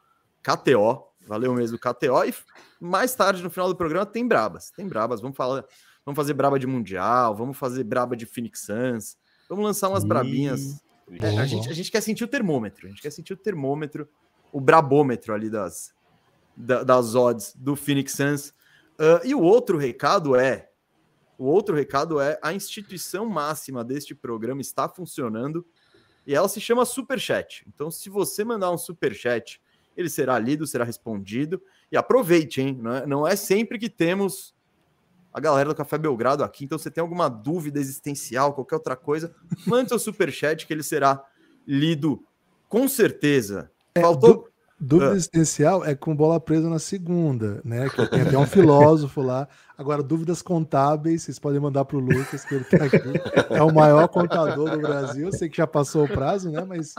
KTO, 0.41 1.03
valeu 1.27 1.53
mesmo 1.53 1.77
KTO 1.77 2.23
e 2.25 2.33
mais 2.79 3.13
tarde 3.13 3.43
no 3.43 3.49
final 3.49 3.67
do 3.67 3.75
programa 3.75 4.05
tem 4.05 4.25
brabas, 4.25 4.71
tem 4.71 4.87
brabas, 4.87 5.19
vamos 5.19 5.35
falar, 5.35 5.65
vamos 6.05 6.15
fazer 6.15 6.33
braba 6.33 6.57
de 6.57 6.65
mundial, 6.65 7.35
vamos 7.35 7.57
fazer 7.57 7.83
braba 7.83 8.15
de 8.15 8.25
Phoenix 8.25 8.61
Suns, 8.61 9.17
vamos 9.49 9.65
lançar 9.65 9.89
umas 9.89 10.05
brabinhas 10.05 10.81
é, 10.81 10.86
a, 11.21 11.45
gente, 11.45 11.69
a 11.69 11.73
gente 11.73 11.91
quer 11.91 12.01
sentir 12.01 12.23
o 12.23 12.27
termômetro, 12.27 12.87
a 12.87 12.89
gente 12.89 13.01
quer 13.01 13.11
sentir 13.11 13.33
o 13.33 13.37
termômetro, 13.37 14.07
o 14.51 14.59
brabômetro 14.59 15.33
ali 15.33 15.49
das, 15.49 15.93
da, 16.55 16.83
das 16.83 17.15
odds 17.15 17.53
do 17.55 17.75
Phoenix 17.75 18.13
Suns. 18.13 18.49
Uh, 18.99 19.25
e 19.25 19.33
o 19.33 19.41
outro 19.41 19.77
recado 19.77 20.35
é: 20.35 20.69
o 21.37 21.45
outro 21.45 21.75
recado 21.75 22.19
é 22.19 22.37
a 22.41 22.53
instituição 22.53 23.25
máxima 23.25 23.83
deste 23.83 24.13
programa 24.13 24.59
está 24.59 24.89
funcionando 24.89 25.65
e 26.25 26.35
ela 26.35 26.49
se 26.49 26.59
chama 26.59 26.83
Superchat. 26.83 27.63
Então, 27.67 27.89
se 27.89 28.09
você 28.09 28.43
mandar 28.43 28.71
um 28.71 28.77
Superchat, 28.77 29.61
ele 29.95 30.09
será 30.09 30.37
lido, 30.37 30.67
será 30.67 30.83
respondido. 30.83 31.61
E 31.89 31.95
aproveite, 31.95 32.61
hein? 32.61 32.77
Não 32.81 32.93
é, 32.93 33.05
não 33.07 33.27
é 33.27 33.35
sempre 33.35 33.79
que 33.79 33.89
temos 33.89 34.53
a 35.33 35.39
galera 35.39 35.69
do 35.69 35.75
Café 35.75 35.97
Belgrado 35.97 36.43
aqui. 36.43 36.65
Então, 36.65 36.77
você 36.77 36.89
tem 36.89 37.01
alguma 37.01 37.29
dúvida 37.29 37.79
existencial, 37.79 38.53
qualquer 38.53 38.75
outra 38.75 38.95
coisa, 38.95 39.33
mande 39.65 39.89
seu 39.89 39.99
superchat 39.99 40.65
que 40.65 40.73
ele 40.73 40.83
será 40.83 41.23
lido 41.65 42.23
com 42.69 42.87
certeza. 42.87 43.69
É, 43.95 44.01
Faltou. 44.01 44.47
Dúvida 44.79 45.13
ah. 45.13 45.15
existencial 45.15 45.83
é 45.83 45.95
com 45.95 46.15
bola 46.15 46.39
presa 46.39 46.69
na 46.69 46.77
segunda, 46.77 47.59
né? 47.65 47.89
Que 47.89 48.05
tem 48.11 48.21
até 48.21 48.37
um 48.37 48.45
filósofo 48.45 49.23
lá. 49.23 49.47
Agora, 49.75 50.03
dúvidas 50.03 50.43
contábeis, 50.43 51.23
vocês 51.23 51.39
podem 51.39 51.59
mandar 51.59 51.83
para 51.83 51.97
o 51.97 51.99
Lucas, 51.99 52.45
que 52.45 52.53
ele 52.53 52.63
tá 52.63 52.85
aqui. 52.85 52.97
É 53.49 53.63
o 53.63 53.73
maior 53.73 54.07
contador 54.07 54.69
do 54.69 54.79
Brasil. 54.79 55.25
Eu 55.25 55.33
sei 55.33 55.49
que 55.49 55.57
já 55.57 55.65
passou 55.65 56.05
o 56.05 56.07
prazo, 56.07 56.51
né? 56.51 56.63
Mas 56.63 56.93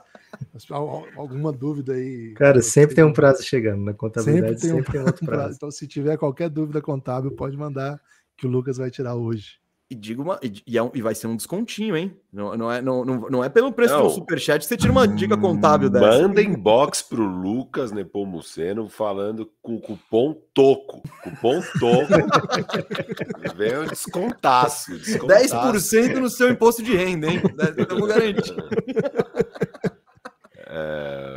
alguma 1.17 1.53
dúvida 1.53 1.93
aí. 1.93 2.35
Cara, 2.35 2.61
sempre 2.63 2.97
tem 2.97 3.05
um 3.05 3.13
prazo 3.13 3.45
chegando 3.45 3.85
na 3.85 3.95
contabilidade. 3.95 4.61
Sempre 4.61 4.61
tem, 4.61 4.71
sempre 4.71 4.91
um, 4.91 4.93
tem 4.93 5.01
outro 5.01 5.23
prazo. 5.27 5.43
prazo. 5.43 5.57
Então, 5.57 5.71
se 5.71 5.87
tiver 5.87 6.17
qualquer 6.17 6.51
dúvida 6.51 6.83
contábil, 6.83 7.31
pode 7.31 7.57
mandar 7.57 8.01
que 8.38 8.47
o 8.47 8.50
Lucas 8.50 8.78
vai 8.78 8.90
tirar 8.90 9.16
hoje. 9.16 9.59
E 9.90 9.95
digo 9.95 10.23
uma, 10.23 10.38
e, 10.42 10.76
é 10.76 10.83
um, 10.83 10.90
e 10.95 11.00
vai 11.00 11.14
ser 11.14 11.28
um 11.28 11.35
descontinho, 11.35 11.97
hein? 11.97 12.14
Não, 12.30 12.54
não, 12.54 12.71
é, 12.71 12.83
não, 12.83 13.07
não, 13.07 13.21
não 13.30 13.42
é 13.42 13.49
pelo 13.49 13.73
preço 13.73 13.95
não. 13.95 14.02
do 14.02 14.11
superchat 14.11 14.59
que 14.59 14.66
você 14.66 14.76
tira 14.76 14.92
uma 14.92 15.09
dica 15.09 15.35
contábil 15.35 15.88
dessa. 15.88 16.07
Manda 16.07 16.42
inbox 16.42 17.00
pro 17.00 17.25
Lucas 17.25 17.90
Nepomuceno 17.90 18.87
falando 18.90 19.50
com 19.62 19.76
o 19.76 19.80
cupom 19.80 20.35
TOCO. 20.52 21.02
Cupom 21.23 21.62
TOCO. 21.80 23.57
Vem 23.57 23.78
um 23.78 23.87
descontaço, 23.87 24.92
descontaço. 24.99 25.57
10% 25.57 26.16
no 26.16 26.28
seu 26.28 26.50
imposto 26.50 26.83
de 26.83 26.95
renda, 26.95 27.26
hein? 27.26 27.40
Estamos 27.78 28.09
garantindo. 28.09 28.68
É... 30.66 31.28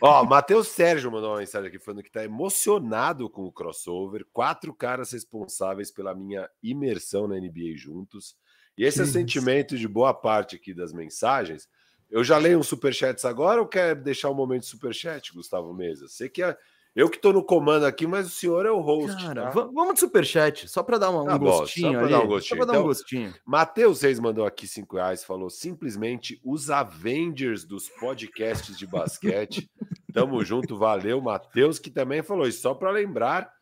Ó, 0.00 0.24
Matheus 0.24 0.68
Sérgio 0.68 1.10
mandou 1.10 1.30
uma 1.30 1.38
mensagem 1.38 1.68
aqui 1.68 1.78
falando 1.78 2.02
que 2.02 2.08
está 2.08 2.24
emocionado 2.24 3.28
com 3.28 3.44
o 3.44 3.52
crossover. 3.52 4.26
Quatro 4.32 4.72
caras 4.72 5.12
responsáveis 5.12 5.90
pela 5.90 6.14
minha 6.14 6.48
imersão 6.62 7.26
na 7.26 7.36
NBA 7.36 7.76
juntos. 7.76 8.36
E 8.76 8.84
esse 8.84 8.98
que 8.98 9.02
é 9.02 9.04
o 9.04 9.08
sentimento 9.08 9.78
de 9.78 9.86
boa 9.86 10.12
parte 10.12 10.56
aqui 10.56 10.74
das 10.74 10.92
mensagens. 10.92 11.68
Eu 12.10 12.22
já 12.22 12.38
leio 12.38 12.58
uns 12.58 12.68
superchats 12.68 13.24
agora 13.24 13.60
ou 13.60 13.66
quer 13.66 13.94
deixar 13.94 14.30
um 14.30 14.34
momento 14.34 14.62
de 14.62 14.68
superchat, 14.68 15.32
Gustavo 15.32 15.72
Mesa? 15.72 16.08
Você 16.08 16.28
que 16.28 16.42
é 16.42 16.56
eu 16.94 17.10
que 17.10 17.16
estou 17.16 17.32
no 17.32 17.42
comando 17.42 17.84
aqui, 17.84 18.06
mas 18.06 18.26
o 18.26 18.30
senhor 18.30 18.64
é 18.64 18.70
o 18.70 18.80
host. 18.80 19.20
Cara, 19.20 19.50
tá? 19.50 19.50
Vamos 19.50 19.94
de 19.94 20.00
superchat, 20.00 20.68
só 20.68 20.82
para 20.82 20.96
dar 20.96 21.06
tá 21.06 21.12
um, 21.12 21.38
bom, 21.38 21.58
gostinho 21.58 21.92
só 21.92 21.98
ali. 21.98 22.10
Dar 22.10 22.20
um 22.20 22.26
gostinho. 22.28 22.48
Só 22.48 22.56
para 22.56 22.64
dar 22.66 22.72
então, 22.72 22.84
um 22.84 22.86
gostinho. 22.86 23.34
Matheus 23.44 24.02
Reis 24.02 24.20
mandou 24.20 24.46
aqui 24.46 24.68
cinco 24.68 24.96
reais, 24.96 25.24
falou 25.24 25.50
simplesmente 25.50 26.40
os 26.44 26.70
Avengers 26.70 27.64
dos 27.64 27.88
podcasts 27.88 28.78
de 28.78 28.86
basquete. 28.86 29.68
Tamo 30.12 30.44
junto, 30.44 30.76
valeu. 30.76 31.20
Matheus 31.20 31.80
que 31.80 31.90
também 31.90 32.22
falou 32.22 32.46
isso, 32.46 32.62
só 32.62 32.74
para 32.74 32.92
lembrar, 32.92 33.52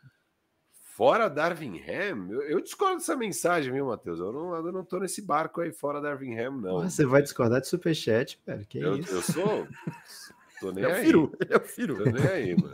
fora 0.94 1.30
Darvingham, 1.30 2.30
eu, 2.30 2.42
eu 2.42 2.60
discordo 2.60 2.96
dessa 2.96 3.16
mensagem, 3.16 3.72
viu, 3.72 3.86
Matheus? 3.86 4.20
Eu 4.20 4.30
não, 4.30 4.54
eu 4.54 4.72
não 4.72 4.84
tô 4.84 4.98
nesse 4.98 5.22
barco 5.22 5.62
aí 5.62 5.72
fora 5.72 6.02
Darvingham, 6.02 6.60
não. 6.60 6.82
Você 6.82 7.06
vai 7.06 7.22
discordar 7.22 7.62
de 7.62 7.68
superchat, 7.68 8.38
cara? 8.44 8.62
Que 8.62 8.78
eu, 8.78 8.98
isso? 8.98 9.14
Eu 9.14 9.22
sou... 9.22 9.66
Tô 10.62 10.70
nem 10.70 10.84
é 10.84 10.92
aí. 10.92 11.04
Firu, 11.04 11.32
ele 11.40 11.52
é 11.52 11.56
o 11.56 11.60
Firu. 11.60 11.96
Tô 11.96 12.04
nem 12.04 12.24
aí, 12.24 12.56
mano. 12.56 12.72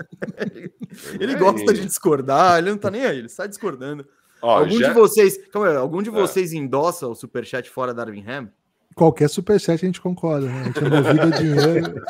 ele 1.18 1.34
gosta 1.36 1.72
de 1.72 1.86
discordar, 1.86 2.58
ele 2.58 2.70
não 2.70 2.76
tá 2.76 2.90
nem 2.90 3.06
aí, 3.06 3.16
ele 3.18 3.30
sai 3.30 3.48
discordando. 3.48 4.06
Ó, 4.42 4.58
algum 4.58 4.78
já... 4.78 4.88
de 4.88 4.94
vocês, 4.94 5.38
calma 5.50 5.70
aí, 5.70 5.76
algum 5.76 6.02
de 6.02 6.10
ah. 6.10 6.12
vocês 6.12 6.52
endossa 6.52 7.08
o 7.08 7.14
superchat 7.14 7.70
fora 7.70 7.94
da 7.94 8.02
Ham? 8.02 8.52
Qualquer 8.98 9.30
superchat 9.30 9.84
a 9.84 9.86
gente 9.86 10.00
concorda, 10.00 10.46
né? 10.46 10.60
A 10.60 10.64
gente 10.64 10.84
é 10.84 10.88
movido 10.90 11.22
a 11.22 11.30
dinheiro. 11.30 12.04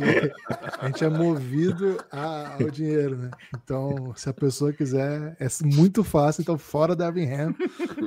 A 0.78 0.86
gente 0.86 1.04
é 1.04 1.08
movido 1.10 1.98
ao 2.10 2.70
dinheiro, 2.70 3.16
né? 3.16 3.30
Então, 3.54 4.12
se 4.16 4.28
a 4.28 4.32
pessoa 4.32 4.72
quiser, 4.72 5.36
é 5.38 5.46
muito 5.62 6.02
fácil. 6.02 6.40
Então, 6.40 6.56
fora 6.56 6.96
da 6.96 7.12
Birmingham, 7.12 7.54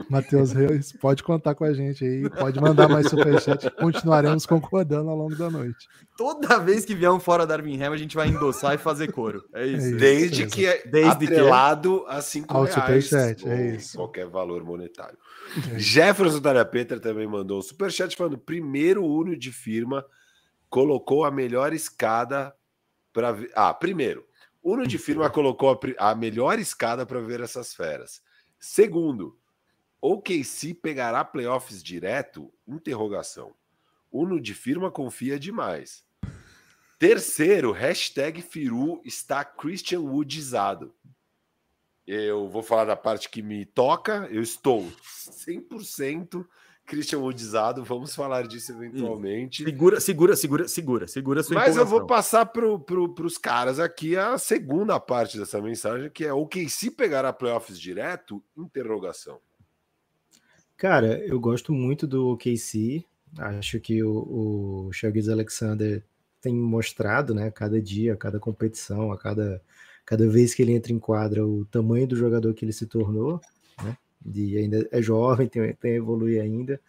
Matheus 0.10 0.52
Reis, 0.52 0.92
pode 0.92 1.24
contar 1.24 1.54
com 1.54 1.64
a 1.64 1.74
gente 1.74 2.04
aí. 2.04 2.30
Pode 2.30 2.60
mandar 2.60 2.90
mais 2.90 3.08
superchat. 3.08 3.70
Continuaremos 3.72 4.46
concordando 4.46 5.10
ao 5.10 5.16
longo 5.16 5.36
da 5.36 5.50
noite. 5.50 5.88
Toda 6.18 6.58
vez 6.60 6.84
que 6.84 6.96
vier 6.96 7.12
um 7.12 7.20
fora 7.20 7.46
da 7.46 7.56
Birmingham, 7.56 7.94
a 7.94 7.98
gente 7.98 8.16
vai 8.16 8.28
endossar 8.28 8.74
e 8.74 8.78
fazer 8.78 9.12
coro. 9.12 9.44
É 9.54 9.66
isso. 9.66 9.86
É 9.86 9.90
isso 9.90 9.98
Desde 9.98 10.46
que 10.48 10.66
é 10.66 10.82
Desde 10.86 11.26
atrelado 11.26 12.04
que... 12.06 12.12
a 12.12 12.22
5 12.22 12.54
reais. 12.54 12.74
Superchat, 12.74 13.48
é 13.48 13.76
isso. 13.76 13.98
Qualquer 13.98 14.28
valor 14.28 14.64
monetário. 14.64 15.18
É 15.74 15.79
Jefferson 15.79 16.39
Daria 16.39 16.65
Peter 16.65 17.00
também 17.00 17.27
mandou 17.27 17.60
um 17.60 17.62
superchat 17.62 18.15
falando: 18.15 18.38
primeiro 18.38 19.05
Uno 19.05 19.36
de 19.36 19.51
firma 19.51 20.05
colocou 20.70 21.25
a 21.25 21.31
melhor 21.31 21.74
escada 21.74 22.55
para 23.12 23.31
ver. 23.31 23.51
Ah, 23.55 23.74
primeiro, 23.74 24.25
Uno 24.63 24.86
de 24.86 24.98
firma 24.98 25.29
colocou 25.29 25.79
a, 26.00 26.12
a 26.12 26.15
melhor 26.15 26.60
escada 26.60 27.05
para 27.05 27.20
ver 27.20 27.41
essas 27.41 27.74
feras. 27.74 28.22
Segundo, 28.60 29.38
o 30.00 30.22
KC 30.22 30.74
pegará 30.75 31.24
playoffs 31.25 31.84
direto? 31.84 32.51
Interrogação. 32.67 33.53
Uno 34.12 34.39
de 34.39 34.53
firma 34.53 34.91
confia 34.91 35.39
demais. 35.39 36.03
Terceiro, 37.00 37.72
hashtag 37.72 38.41
Firu 38.41 39.01
está 39.03 39.43
Christian 39.43 40.01
Woodizado. 40.01 40.93
Eu 42.13 42.50
vou 42.50 42.62
falar 42.62 42.84
da 42.84 42.96
parte 42.98 43.30
que 43.30 43.41
me 43.41 43.63
toca. 43.63 44.27
Eu 44.30 44.41
estou 44.41 44.86
100% 45.01 46.46
Christian 46.86 47.20
Woodizado. 47.20 47.86
Vamos 47.86 48.13
falar 48.13 48.46
disso 48.46 48.74
eventualmente. 48.74 49.63
Segura, 49.63 50.01
segura, 50.01 50.36
segura, 50.36 50.68
segura, 50.68 51.08
segura 51.08 51.41
sua 51.41 51.56
Mas 51.56 51.77
eu 51.77 51.86
vou 51.86 52.06
passar 52.06 52.48
para 52.48 52.77
pro, 52.80 53.15
os 53.24 53.38
caras 53.38 53.80
aqui 53.80 54.18
a 54.18 54.38
segunda 54.38 55.00
parte 55.00 55.39
dessa 55.39 55.62
mensagem, 55.62 56.10
que 56.10 56.25
é 56.25 56.34
o 56.34 56.46
que 56.46 56.68
se 56.70 56.91
pegar 56.91 57.24
a 57.24 57.32
playoffs 57.32 57.80
direto? 57.80 58.44
Interrogação. 58.58 59.39
Cara, 60.75 61.18
eu 61.25 61.39
gosto 61.39 61.72
muito 61.72 62.06
do 62.06 62.36
KC. 62.36 63.06
Acho 63.38 63.80
que 63.80 64.03
o, 64.03 64.89
o 64.89 65.32
Alexander 65.32 66.03
tem 66.41 66.53
mostrado, 66.53 67.34
né, 67.34 67.50
cada 67.51 67.82
dia, 67.82 68.15
a 68.15 68.18
cada 68.18 68.38
competição, 68.38 69.13
a 69.13 69.18
cada 69.18 69.62
cada 70.12 70.27
vez 70.27 70.53
que 70.53 70.62
ele 70.62 70.74
entra 70.74 70.91
em 70.91 71.00
quadra, 71.00 71.48
o 71.48 71.63
tamanho 71.63 72.06
do 72.06 72.18
jogador 72.18 72.53
que 72.53 72.65
ele 72.65 72.74
se 72.74 72.86
tornou, 72.86 73.39
né? 73.82 73.98
E 74.36 74.58
ainda 74.58 74.86
é 74.91 75.01
jovem, 75.01 75.48
tem, 75.48 75.74
tem 75.75 75.94
a 75.94 75.96
evoluir 75.96 76.41
ainda, 76.41 76.82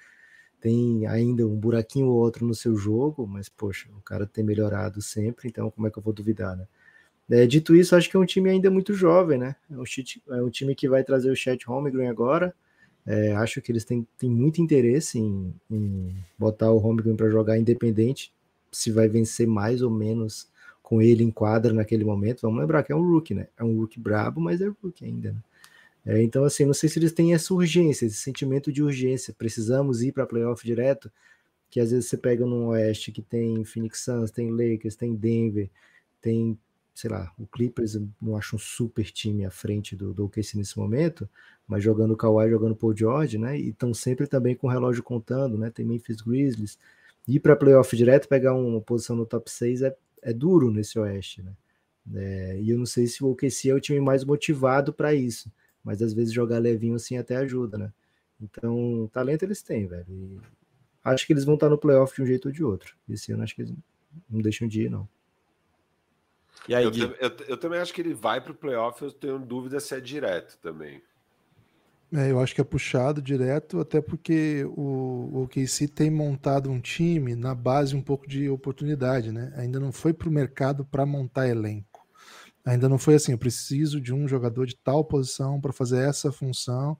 tem 0.60 1.06
ainda 1.06 1.46
um 1.46 1.54
buraquinho 1.54 2.08
ou 2.08 2.16
outro 2.16 2.44
no 2.44 2.52
seu 2.52 2.74
jogo, 2.74 3.24
mas 3.24 3.48
poxa, 3.48 3.88
o 3.96 4.00
cara 4.00 4.26
tem 4.26 4.42
melhorado 4.42 5.00
sempre, 5.00 5.48
então 5.48 5.70
como 5.70 5.86
é 5.86 5.90
que 5.90 6.00
eu 6.00 6.02
vou 6.02 6.12
duvidar, 6.12 6.56
né? 6.56 6.66
É, 7.30 7.46
dito 7.46 7.76
isso, 7.76 7.94
acho 7.94 8.10
que 8.10 8.16
é 8.16 8.18
um 8.20 8.26
time 8.26 8.50
ainda 8.50 8.68
muito 8.72 8.92
jovem, 8.92 9.38
né? 9.38 9.54
É 9.70 9.76
um, 9.76 9.84
é 10.36 10.42
um 10.42 10.50
time 10.50 10.74
que 10.74 10.88
vai 10.88 11.04
trazer 11.04 11.30
o 11.30 11.36
Chat 11.36 11.64
Holmgren 11.64 12.08
agora. 12.08 12.52
É, 13.06 13.36
acho 13.36 13.62
que 13.62 13.70
eles 13.70 13.84
têm, 13.84 14.04
têm 14.18 14.28
muito 14.28 14.60
interesse 14.60 15.20
em, 15.20 15.54
em 15.70 16.12
botar 16.36 16.72
o 16.72 16.78
Holmgren 16.78 17.14
para 17.14 17.30
jogar 17.30 17.56
independente, 17.56 18.34
se 18.72 18.90
vai 18.90 19.06
vencer 19.06 19.46
mais 19.46 19.80
ou 19.80 19.92
menos 19.92 20.50
com 20.92 21.00
ele 21.00 21.24
em 21.24 21.30
quadra 21.30 21.72
naquele 21.72 22.04
momento. 22.04 22.42
Vamos 22.42 22.60
lembrar 22.60 22.82
que 22.82 22.92
é 22.92 22.94
um 22.94 23.00
rookie, 23.00 23.32
né? 23.32 23.48
É 23.56 23.64
um 23.64 23.78
rookie 23.78 23.98
brabo, 23.98 24.42
mas 24.42 24.60
é 24.60 24.66
rookie 24.82 25.06
ainda, 25.06 25.32
né? 25.32 25.42
É, 26.04 26.22
então, 26.22 26.44
assim, 26.44 26.66
não 26.66 26.74
sei 26.74 26.86
se 26.86 26.98
eles 26.98 27.12
têm 27.12 27.32
essa 27.32 27.54
urgência, 27.54 28.04
esse 28.04 28.16
sentimento 28.16 28.70
de 28.70 28.82
urgência. 28.82 29.32
Precisamos 29.32 30.02
ir 30.02 30.12
para 30.12 30.26
playoff 30.26 30.62
direto, 30.66 31.10
que 31.70 31.80
às 31.80 31.92
vezes 31.92 32.10
você 32.10 32.18
pega 32.18 32.44
no 32.44 32.66
Oeste 32.66 33.10
que 33.10 33.22
tem 33.22 33.64
Phoenix 33.64 34.00
Suns, 34.04 34.30
tem 34.30 34.50
Lakers, 34.50 34.94
tem 34.94 35.14
Denver, 35.14 35.70
tem, 36.20 36.58
sei 36.94 37.08
lá, 37.08 37.32
o 37.38 37.46
Clippers, 37.46 37.98
não 38.20 38.36
acho 38.36 38.56
um 38.56 38.58
super 38.58 39.10
time 39.10 39.46
à 39.46 39.50
frente 39.50 39.96
do, 39.96 40.12
do 40.12 40.26
OKC 40.26 40.58
nesse 40.58 40.76
momento, 40.76 41.26
mas 41.66 41.82
jogando 41.82 42.10
o 42.10 42.16
Kawhi, 42.18 42.50
jogando 42.50 42.76
Paul 42.76 42.94
George, 42.94 43.38
né? 43.38 43.58
E 43.58 43.70
estão 43.70 43.94
sempre 43.94 44.26
também 44.26 44.54
com 44.54 44.66
o 44.66 44.70
relógio 44.70 45.02
contando, 45.02 45.56
né? 45.56 45.70
Tem 45.70 45.86
Memphis 45.86 46.20
Grizzlies. 46.20 46.78
Ir 47.26 47.40
para 47.40 47.56
playoff 47.56 47.96
direto, 47.96 48.28
pegar 48.28 48.52
uma 48.52 48.82
posição 48.82 49.16
no 49.16 49.24
top 49.24 49.50
6 49.50 49.80
é 49.80 49.96
é 50.22 50.32
duro 50.32 50.70
nesse 50.70 50.98
Oeste, 50.98 51.42
né? 51.42 51.52
É, 52.14 52.60
e 52.60 52.70
eu 52.70 52.78
não 52.78 52.86
sei 52.86 53.06
se 53.06 53.22
o 53.22 53.30
OKC 53.30 53.70
é 53.70 53.74
o 53.74 53.80
time 53.80 54.00
mais 54.00 54.24
motivado 54.24 54.92
para 54.92 55.14
isso, 55.14 55.52
mas 55.84 56.02
às 56.02 56.12
vezes 56.12 56.32
jogar 56.32 56.58
levinho 56.58 56.96
assim 56.96 57.16
até 57.16 57.36
ajuda, 57.36 57.78
né? 57.78 57.92
Então, 58.40 59.08
talento 59.12 59.44
eles 59.44 59.62
têm, 59.62 59.86
velho. 59.86 60.06
E 60.08 60.40
acho 61.04 61.26
que 61.26 61.32
eles 61.32 61.44
vão 61.44 61.54
estar 61.54 61.68
no 61.68 61.78
playoff 61.78 62.14
de 62.14 62.22
um 62.22 62.26
jeito 62.26 62.46
ou 62.46 62.52
de 62.52 62.64
outro. 62.64 62.96
Esse 63.08 63.32
ano 63.32 63.42
acho 63.42 63.54
que 63.54 63.62
eles 63.62 63.74
não 64.28 64.40
deixam 64.40 64.66
de 64.66 64.82
ir, 64.82 64.90
não. 64.90 65.08
E 66.68 66.74
aí, 66.74 66.84
eu, 66.84 66.92
eu, 66.92 67.30
eu 67.48 67.56
também 67.56 67.80
acho 67.80 67.92
que 67.92 68.00
ele 68.00 68.14
vai 68.14 68.40
para 68.40 68.52
o 68.52 68.54
playoff, 68.54 69.02
eu 69.02 69.10
tenho 69.10 69.38
dúvida 69.38 69.80
se 69.80 69.94
é 69.94 70.00
direto 70.00 70.58
também. 70.58 71.02
É, 72.14 72.30
eu 72.30 72.40
acho 72.40 72.54
que 72.54 72.60
é 72.60 72.64
puxado 72.64 73.22
direto, 73.22 73.80
até 73.80 73.98
porque 74.00 74.64
o, 74.76 75.30
o 75.32 75.42
OKC 75.44 75.88
tem 75.88 76.10
montado 76.10 76.70
um 76.70 76.78
time 76.78 77.34
na 77.34 77.54
base 77.54 77.96
um 77.96 78.02
pouco 78.02 78.28
de 78.28 78.50
oportunidade, 78.50 79.32
né? 79.32 79.50
Ainda 79.56 79.80
não 79.80 79.90
foi 79.90 80.12
para 80.12 80.28
o 80.28 80.32
mercado 80.32 80.84
para 80.84 81.06
montar 81.06 81.48
elenco. 81.48 82.06
Ainda 82.66 82.86
não 82.86 82.98
foi 82.98 83.14
assim, 83.14 83.32
eu 83.32 83.38
preciso 83.38 83.98
de 83.98 84.12
um 84.12 84.28
jogador 84.28 84.66
de 84.66 84.76
tal 84.76 85.02
posição 85.04 85.58
para 85.58 85.72
fazer 85.72 86.06
essa 86.06 86.30
função, 86.30 86.98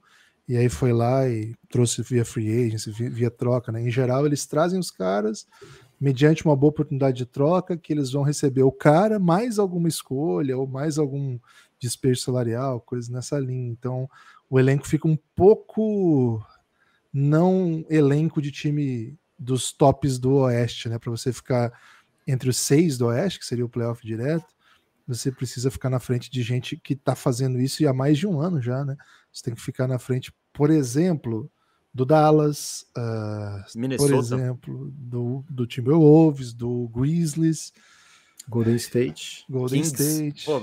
e 0.49 0.57
aí 0.57 0.69
foi 0.71 0.93
lá 0.95 1.29
e 1.29 1.55
trouxe 1.69 2.03
via 2.03 2.25
free 2.25 2.67
agency, 2.67 2.91
via, 2.91 3.11
via 3.11 3.31
troca, 3.31 3.71
né? 3.71 3.83
Em 3.83 3.91
geral, 3.91 4.25
eles 4.25 4.47
trazem 4.47 4.81
os 4.81 4.91
caras 4.91 5.47
mediante 6.01 6.45
uma 6.45 6.57
boa 6.57 6.71
oportunidade 6.71 7.19
de 7.19 7.27
troca, 7.27 7.77
que 7.77 7.93
eles 7.93 8.11
vão 8.11 8.23
receber 8.23 8.63
o 8.63 8.73
cara, 8.73 9.21
mais 9.21 9.59
alguma 9.59 9.89
escolha, 9.89 10.57
ou 10.57 10.67
mais 10.67 10.99
algum 10.99 11.39
despejo 11.79 12.21
salarial, 12.21 12.81
coisas 12.81 13.09
nessa 13.09 13.39
linha. 13.39 13.71
Então, 13.71 14.09
o 14.53 14.61
elenco 14.61 14.87
fica 14.87 15.09
um 15.09 15.17
pouco 15.35 16.47
não 17.11 17.87
elenco 17.89 18.43
de 18.43 18.53
time 18.53 19.19
dos 19.39 19.73
tops 19.73 20.19
do 20.19 20.35
Oeste, 20.35 20.91
né? 20.91 20.99
Para 20.99 21.11
você 21.11 21.33
ficar 21.33 21.73
entre 22.27 22.51
os 22.51 22.59
seis 22.59 22.99
do 22.99 23.07
Oeste, 23.07 23.39
que 23.39 23.47
seria 23.47 23.65
o 23.65 23.69
playoff 23.69 24.07
direto, 24.07 24.45
você 25.09 25.33
precisa 25.33 25.71
ficar 25.71 25.89
na 25.89 25.99
frente 25.99 26.31
de 26.31 26.43
gente 26.43 26.77
que 26.77 26.93
está 26.93 27.15
fazendo 27.15 27.59
isso 27.59 27.89
há 27.89 27.95
mais 27.95 28.19
de 28.19 28.27
um 28.27 28.43
ano 28.43 28.61
já, 28.61 28.85
né? 28.85 28.95
Você 29.33 29.43
tem 29.43 29.55
que 29.55 29.61
ficar 29.63 29.89
na 29.89 29.99
frente, 29.99 30.31
por 30.53 30.69
exemplo, 30.69 31.51
do 31.93 32.05
Dallas, 32.05 32.85
uh, 32.95 33.97
por 33.97 34.13
exemplo, 34.13 34.93
do, 34.95 35.43
do 35.49 35.67
Timberwolves, 35.67 36.53
do 36.53 36.91
Grizzlies, 36.95 37.73
Golden 38.49 38.77
State. 38.77 39.45
Golden 39.49 39.83
Kings. 39.83 40.03
State. 40.03 40.45
Pô, 40.45 40.61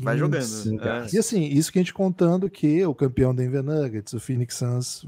vai 0.00 0.18
jogando. 0.18 0.44
É. 0.82 1.14
E 1.14 1.18
assim, 1.18 1.44
isso 1.44 1.72
que 1.72 1.78
a 1.78 1.82
gente 1.82 1.94
contando 1.94 2.50
que 2.50 2.84
o 2.84 2.94
campeão 2.94 3.34
Denver 3.34 3.62
Nuggets, 3.62 4.12
o 4.12 4.20
Phoenix 4.20 4.56
Suns, 4.56 5.06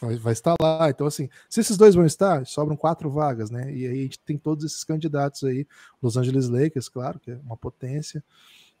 vai, 0.00 0.16
vai, 0.16 0.32
estar 0.32 0.54
lá. 0.60 0.90
Então, 0.90 1.06
assim, 1.06 1.28
se 1.48 1.60
esses 1.60 1.76
dois 1.76 1.94
vão 1.94 2.04
estar, 2.04 2.46
sobram 2.46 2.76
quatro 2.76 3.10
vagas, 3.10 3.50
né? 3.50 3.72
E 3.72 3.86
aí 3.86 3.98
a 3.98 4.02
gente 4.02 4.18
tem 4.20 4.36
todos 4.36 4.64
esses 4.64 4.84
candidatos 4.84 5.44
aí. 5.44 5.66
Los 6.02 6.16
Angeles 6.16 6.48
Lakers, 6.48 6.88
claro, 6.88 7.18
que 7.18 7.30
é 7.30 7.38
uma 7.44 7.56
potência. 7.56 8.22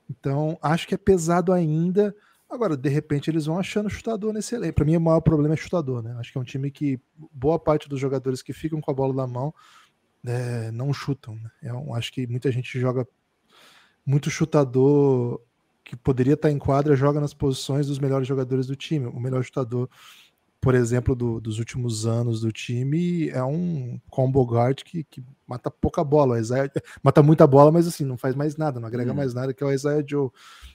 Então, 0.08 0.58
acho 0.60 0.86
que 0.86 0.94
é 0.94 0.98
pesado 0.98 1.52
ainda. 1.52 2.14
Agora, 2.48 2.76
de 2.76 2.88
repente, 2.88 3.30
eles 3.30 3.46
vão 3.46 3.58
achando 3.58 3.88
chutador 3.88 4.32
nesse 4.32 4.54
elenco. 4.54 4.74
Para 4.74 4.84
mim, 4.84 4.96
o 4.96 5.00
maior 5.00 5.20
problema 5.20 5.54
é 5.54 5.56
chutador, 5.56 6.02
né? 6.02 6.14
Acho 6.18 6.30
que 6.30 6.38
é 6.38 6.40
um 6.40 6.44
time 6.44 6.70
que 6.70 7.00
boa 7.32 7.58
parte 7.58 7.88
dos 7.88 7.98
jogadores 7.98 8.42
que 8.42 8.52
ficam 8.52 8.80
com 8.80 8.90
a 8.90 8.94
bola 8.94 9.14
na 9.14 9.26
mão 9.26 9.52
é, 10.26 10.70
não 10.72 10.92
chutam. 10.92 11.36
Né? 11.36 11.50
Eu 11.62 11.94
acho 11.94 12.12
que 12.12 12.26
muita 12.26 12.50
gente 12.50 12.78
joga 12.78 13.06
muito 14.04 14.30
chutador 14.30 15.40
que 15.84 15.96
poderia 15.96 16.34
estar 16.34 16.50
em 16.50 16.58
quadra, 16.58 16.96
joga 16.96 17.20
nas 17.20 17.34
posições 17.34 17.86
dos 17.86 17.98
melhores 17.98 18.26
jogadores 18.26 18.66
do 18.66 18.74
time. 18.74 19.06
O 19.06 19.20
melhor 19.20 19.44
chutador, 19.44 19.88
por 20.60 20.74
exemplo, 20.74 21.14
do, 21.14 21.40
dos 21.40 21.58
últimos 21.58 22.06
anos 22.06 22.40
do 22.40 22.50
time 22.50 23.28
é 23.28 23.44
um 23.44 24.00
combo 24.08 24.42
guard 24.44 24.82
que, 24.82 25.04
que 25.04 25.22
mata 25.46 25.70
pouca 25.70 26.02
bola. 26.02 26.36
O 26.36 26.38
Isaiah, 26.38 26.70
mata 27.02 27.22
muita 27.22 27.46
bola, 27.46 27.70
mas 27.70 27.86
assim, 27.86 28.04
não 28.04 28.16
faz 28.16 28.34
mais 28.34 28.56
nada, 28.56 28.80
não 28.80 28.88
agrega 28.88 29.12
hum. 29.12 29.16
mais 29.16 29.34
nada, 29.34 29.52
que 29.52 29.62
é 29.62 29.66
o 29.66 29.72
Isaiah 29.72 30.04
Joe. 30.06 30.30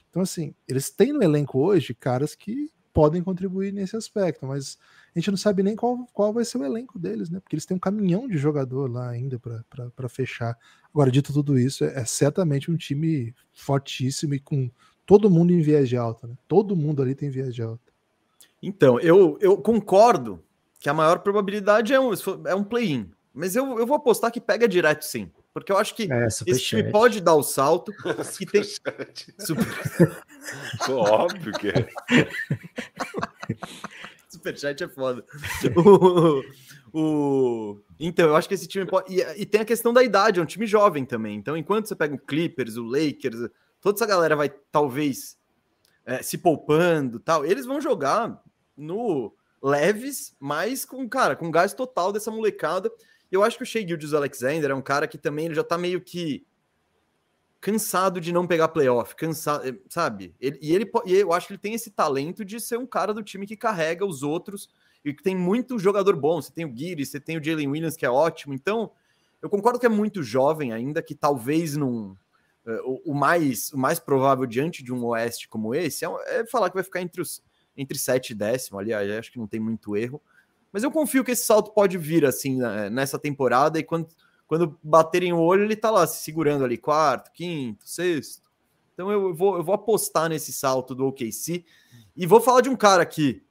Então, 0.08 0.22
assim, 0.22 0.54
eles 0.66 0.90
têm 0.90 1.12
no 1.12 1.22
elenco 1.22 1.58
hoje 1.58 1.92
caras 1.92 2.34
que 2.34 2.70
podem 2.92 3.22
contribuir 3.22 3.72
nesse 3.72 3.96
aspecto, 3.96 4.46
mas 4.46 4.78
a 5.14 5.18
gente 5.18 5.30
não 5.30 5.36
sabe 5.36 5.62
nem 5.62 5.74
qual, 5.74 6.06
qual 6.12 6.32
vai 6.32 6.44
ser 6.44 6.58
o 6.58 6.64
elenco 6.64 6.98
deles, 6.98 7.30
né? 7.30 7.40
Porque 7.40 7.54
eles 7.54 7.66
têm 7.66 7.76
um 7.76 7.80
caminhão 7.80 8.28
de 8.28 8.38
jogador 8.38 8.90
lá 8.90 9.08
ainda 9.08 9.38
para 9.38 10.08
fechar. 10.08 10.56
Agora, 10.92 11.10
dito 11.10 11.32
tudo 11.32 11.58
isso, 11.58 11.84
é, 11.84 12.00
é, 12.00 12.04
certamente 12.04 12.70
um 12.70 12.76
time 12.76 13.34
fortíssimo 13.52 14.34
e 14.34 14.40
com 14.40 14.70
todo 15.06 15.30
mundo 15.30 15.52
em 15.52 15.60
viés 15.60 15.88
de 15.88 15.96
alta, 15.96 16.26
né? 16.26 16.34
Todo 16.46 16.76
mundo 16.76 17.02
ali 17.02 17.14
tem 17.14 17.30
viés 17.30 17.54
de 17.54 17.62
alta. 17.62 17.90
Então, 18.62 19.00
eu, 19.00 19.38
eu 19.40 19.56
concordo 19.56 20.42
que 20.78 20.88
a 20.88 20.94
maior 20.94 21.20
probabilidade 21.20 21.92
é 21.92 22.00
um, 22.00 22.12
é 22.46 22.54
um 22.54 22.64
play-in, 22.64 23.10
mas 23.34 23.56
eu, 23.56 23.78
eu 23.78 23.86
vou 23.86 23.96
apostar 23.96 24.30
que 24.30 24.40
pega 24.40 24.68
direto 24.68 25.04
sim. 25.04 25.30
Porque 25.52 25.72
eu 25.72 25.78
acho 25.78 25.94
que 25.94 26.10
é, 26.10 26.26
esse 26.26 26.60
time 26.60 26.90
pode 26.90 27.20
dar 27.20 27.34
o 27.34 27.42
salto. 27.42 27.92
que 28.38 28.46
tem... 28.46 28.62
Super... 28.64 29.66
Óbvio 30.88 31.52
que 31.54 31.68
é. 31.68 31.88
Superchat 34.28 34.84
é 34.84 34.88
foda. 34.88 35.24
o, 35.76 36.42
o, 36.92 37.80
então, 37.98 38.28
eu 38.28 38.36
acho 38.36 38.48
que 38.48 38.54
esse 38.54 38.68
time 38.68 38.86
pode. 38.86 39.12
E, 39.12 39.20
e, 39.42 39.44
tem 39.44 39.60
a 39.60 39.64
questão 39.64 39.92
da 39.92 40.04
idade, 40.04 40.38
é 40.38 40.42
um 40.42 40.46
time 40.46 40.66
jovem 40.66 41.04
também. 41.04 41.36
Então, 41.36 41.56
enquanto 41.56 41.86
você 41.86 41.96
pega 41.96 42.14
o 42.14 42.18
Clippers, 42.18 42.76
o 42.76 42.84
Lakers, 42.84 43.50
toda 43.80 43.98
essa 43.98 44.06
galera 44.06 44.36
vai 44.36 44.48
talvez 44.70 45.36
é, 46.06 46.22
se 46.22 46.38
poupando 46.38 47.18
tal, 47.18 47.44
eles 47.44 47.66
vão 47.66 47.80
jogar 47.80 48.40
no 48.76 49.34
leves, 49.62 50.34
mas 50.40 50.84
com, 50.84 51.08
cara, 51.08 51.36
com 51.36 51.50
gás 51.50 51.74
total 51.74 52.12
dessa 52.12 52.30
molecada. 52.30 52.90
Eu 53.30 53.42
acho 53.42 53.56
que 53.56 53.62
o 53.62 53.66
Shea 53.66 53.86
Gildes 53.86 54.12
Alexander 54.12 54.70
é 54.70 54.74
um 54.74 54.82
cara 54.82 55.06
que 55.06 55.18
também 55.18 55.46
ele 55.46 55.54
já 55.54 55.64
tá 55.64 55.78
meio 55.78 56.00
que 56.00 56.46
cansado 57.60 58.20
de 58.20 58.32
não 58.32 58.46
pegar 58.46 58.68
playoff, 58.68 59.14
cansado, 59.14 59.68
eh, 59.68 59.74
sabe? 59.88 60.34
Ele, 60.40 60.58
e 60.62 60.74
ele 60.74 60.90
e 61.04 61.14
eu 61.14 61.32
acho 61.32 61.46
que 61.46 61.52
ele 61.52 61.60
tem 61.60 61.74
esse 61.74 61.90
talento 61.90 62.44
de 62.44 62.58
ser 62.58 62.78
um 62.78 62.86
cara 62.86 63.12
do 63.12 63.22
time 63.22 63.46
que 63.46 63.56
carrega 63.56 64.04
os 64.04 64.22
outros 64.22 64.68
e 65.04 65.12
que 65.12 65.22
tem 65.22 65.36
muito 65.36 65.78
jogador 65.78 66.16
bom. 66.16 66.40
Você 66.40 66.52
tem 66.52 66.64
o 66.64 66.72
Guiri, 66.72 67.04
você 67.04 67.20
tem 67.20 67.36
o 67.36 67.44
Jalen 67.44 67.68
Williams, 67.68 67.96
que 67.96 68.06
é 68.06 68.10
ótimo. 68.10 68.54
Então, 68.54 68.90
eu 69.42 69.50
concordo 69.50 69.78
que 69.78 69.86
é 69.86 69.90
muito 69.90 70.22
jovem 70.22 70.72
ainda, 70.72 71.02
que 71.02 71.14
talvez 71.14 71.76
não. 71.76 72.16
Uh, 72.66 72.80
o, 72.84 73.12
o, 73.12 73.14
mais, 73.14 73.72
o 73.72 73.78
mais 73.78 73.98
provável 73.98 74.44
diante 74.44 74.82
de 74.82 74.92
um 74.92 75.02
Oeste 75.06 75.48
como 75.48 75.74
esse 75.74 76.04
é, 76.04 76.08
é 76.26 76.46
falar 76.46 76.68
que 76.68 76.74
vai 76.74 76.84
ficar 76.84 77.00
entre 77.00 77.22
os 77.22 77.42
entre 77.76 77.96
7 77.96 78.30
e 78.30 78.34
décimo, 78.34 78.78
aliás, 78.78 79.10
acho 79.10 79.32
que 79.32 79.38
não 79.38 79.46
tem 79.46 79.58
muito 79.58 79.96
erro. 79.96 80.20
Mas 80.72 80.82
eu 80.82 80.90
confio 80.90 81.24
que 81.24 81.32
esse 81.32 81.44
salto 81.44 81.72
pode 81.72 81.98
vir 81.98 82.24
assim 82.24 82.58
nessa 82.90 83.18
temporada 83.18 83.78
e 83.78 83.82
quando 83.82 84.08
quando 84.50 84.76
baterem 84.82 85.32
o 85.32 85.38
olho, 85.38 85.62
ele 85.62 85.76
tá 85.76 85.92
lá 85.92 86.04
se 86.08 86.24
segurando 86.24 86.64
ali, 86.64 86.76
quarto, 86.76 87.30
quinto, 87.30 87.88
sexto. 87.88 88.50
Então 88.92 89.08
eu 89.08 89.32
vou, 89.32 89.56
eu 89.56 89.62
vou 89.62 89.72
apostar 89.72 90.28
nesse 90.28 90.52
salto 90.52 90.92
do 90.92 91.06
OKC. 91.06 91.64
E 92.16 92.26
vou 92.26 92.40
falar 92.40 92.60
de 92.60 92.68
um 92.68 92.74
cara 92.74 93.00
aqui, 93.00 93.44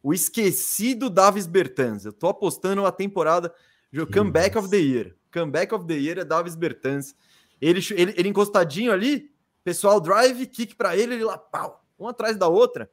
o 0.00 0.14
esquecido 0.14 1.10
Davis 1.10 1.48
Bertans. 1.48 2.04
Eu 2.04 2.12
tô 2.12 2.28
apostando 2.28 2.86
a 2.86 2.92
temporada, 2.92 3.52
o 3.92 4.06
comeback 4.06 4.56
of 4.56 4.70
the 4.70 4.76
year. 4.76 5.16
Comeback 5.32 5.74
of 5.74 5.84
the 5.84 5.94
year 5.94 6.18
é 6.18 6.24
Davis 6.24 6.54
Bertans. 6.54 7.16
Ele, 7.60 7.80
ele, 7.96 8.14
ele 8.16 8.28
encostadinho 8.28 8.92
ali, 8.92 9.32
pessoal 9.64 10.00
drive, 10.00 10.46
kick 10.46 10.76
para 10.76 10.96
ele, 10.96 11.14
ele 11.14 11.24
lá, 11.24 11.36
pau, 11.36 11.84
um 11.98 12.06
atrás 12.06 12.36
da 12.36 12.46
outra. 12.46 12.88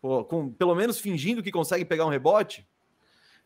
Pô, 0.00 0.24
com, 0.24 0.50
pelo 0.50 0.74
menos 0.74 0.98
fingindo 0.98 1.42
que 1.42 1.52
consegue 1.52 1.84
pegar 1.84 2.06
um 2.06 2.10
rebote. 2.10 2.66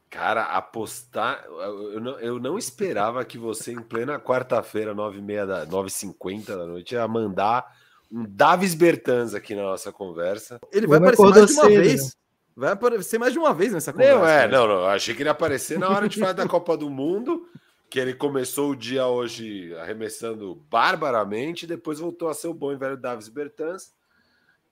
Cara, 0.08 0.44
apostar. 0.44 1.44
Eu 1.44 2.00
não, 2.00 2.20
eu 2.20 2.38
não 2.38 2.56
esperava 2.56 3.24
que 3.24 3.36
você, 3.36 3.72
em 3.72 3.82
plena 3.82 4.20
quarta-feira, 4.20 4.94
9h30 4.94 5.46
da 5.46 5.66
9h50 5.66 6.46
da 6.46 6.66
noite, 6.66 6.94
ia 6.94 7.08
mandar 7.08 7.66
um 8.10 8.24
Davis 8.24 8.74
Bertans 8.74 9.34
aqui 9.34 9.56
na 9.56 9.62
nossa 9.62 9.90
conversa. 9.90 10.60
Ele 10.72 10.86
vai 10.86 10.98
aparecer 10.98 11.26
mais 11.26 11.46
de 11.46 11.52
uma 11.52 11.64
cedo, 11.64 11.82
vez. 11.82 12.04
Né? 12.04 12.10
Vai 12.56 12.72
aparecer 12.72 13.18
mais 13.18 13.32
de 13.32 13.38
uma 13.40 13.52
vez 13.52 13.72
nessa 13.72 13.92
conversa. 13.92 14.16
Não, 14.16 14.28
é, 14.28 14.46
não, 14.46 14.68
não. 14.68 14.74
Eu 14.82 14.86
achei 14.86 15.14
que 15.14 15.22
ele 15.22 15.28
ia 15.28 15.32
aparecer 15.32 15.78
na 15.80 15.88
hora 15.88 16.08
de 16.08 16.20
falar 16.20 16.32
da 16.32 16.46
Copa 16.46 16.76
do 16.76 16.88
Mundo, 16.88 17.48
que 17.90 17.98
ele 17.98 18.14
começou 18.14 18.70
o 18.70 18.76
dia 18.76 19.08
hoje 19.08 19.74
arremessando 19.78 20.64
barbaramente, 20.70 21.66
depois 21.66 21.98
voltou 21.98 22.28
a 22.28 22.34
ser 22.34 22.46
o 22.46 22.54
bom 22.54 22.72
e 22.72 22.76
velho 22.76 22.96
Davis 22.96 23.28
Bertans. 23.28 23.92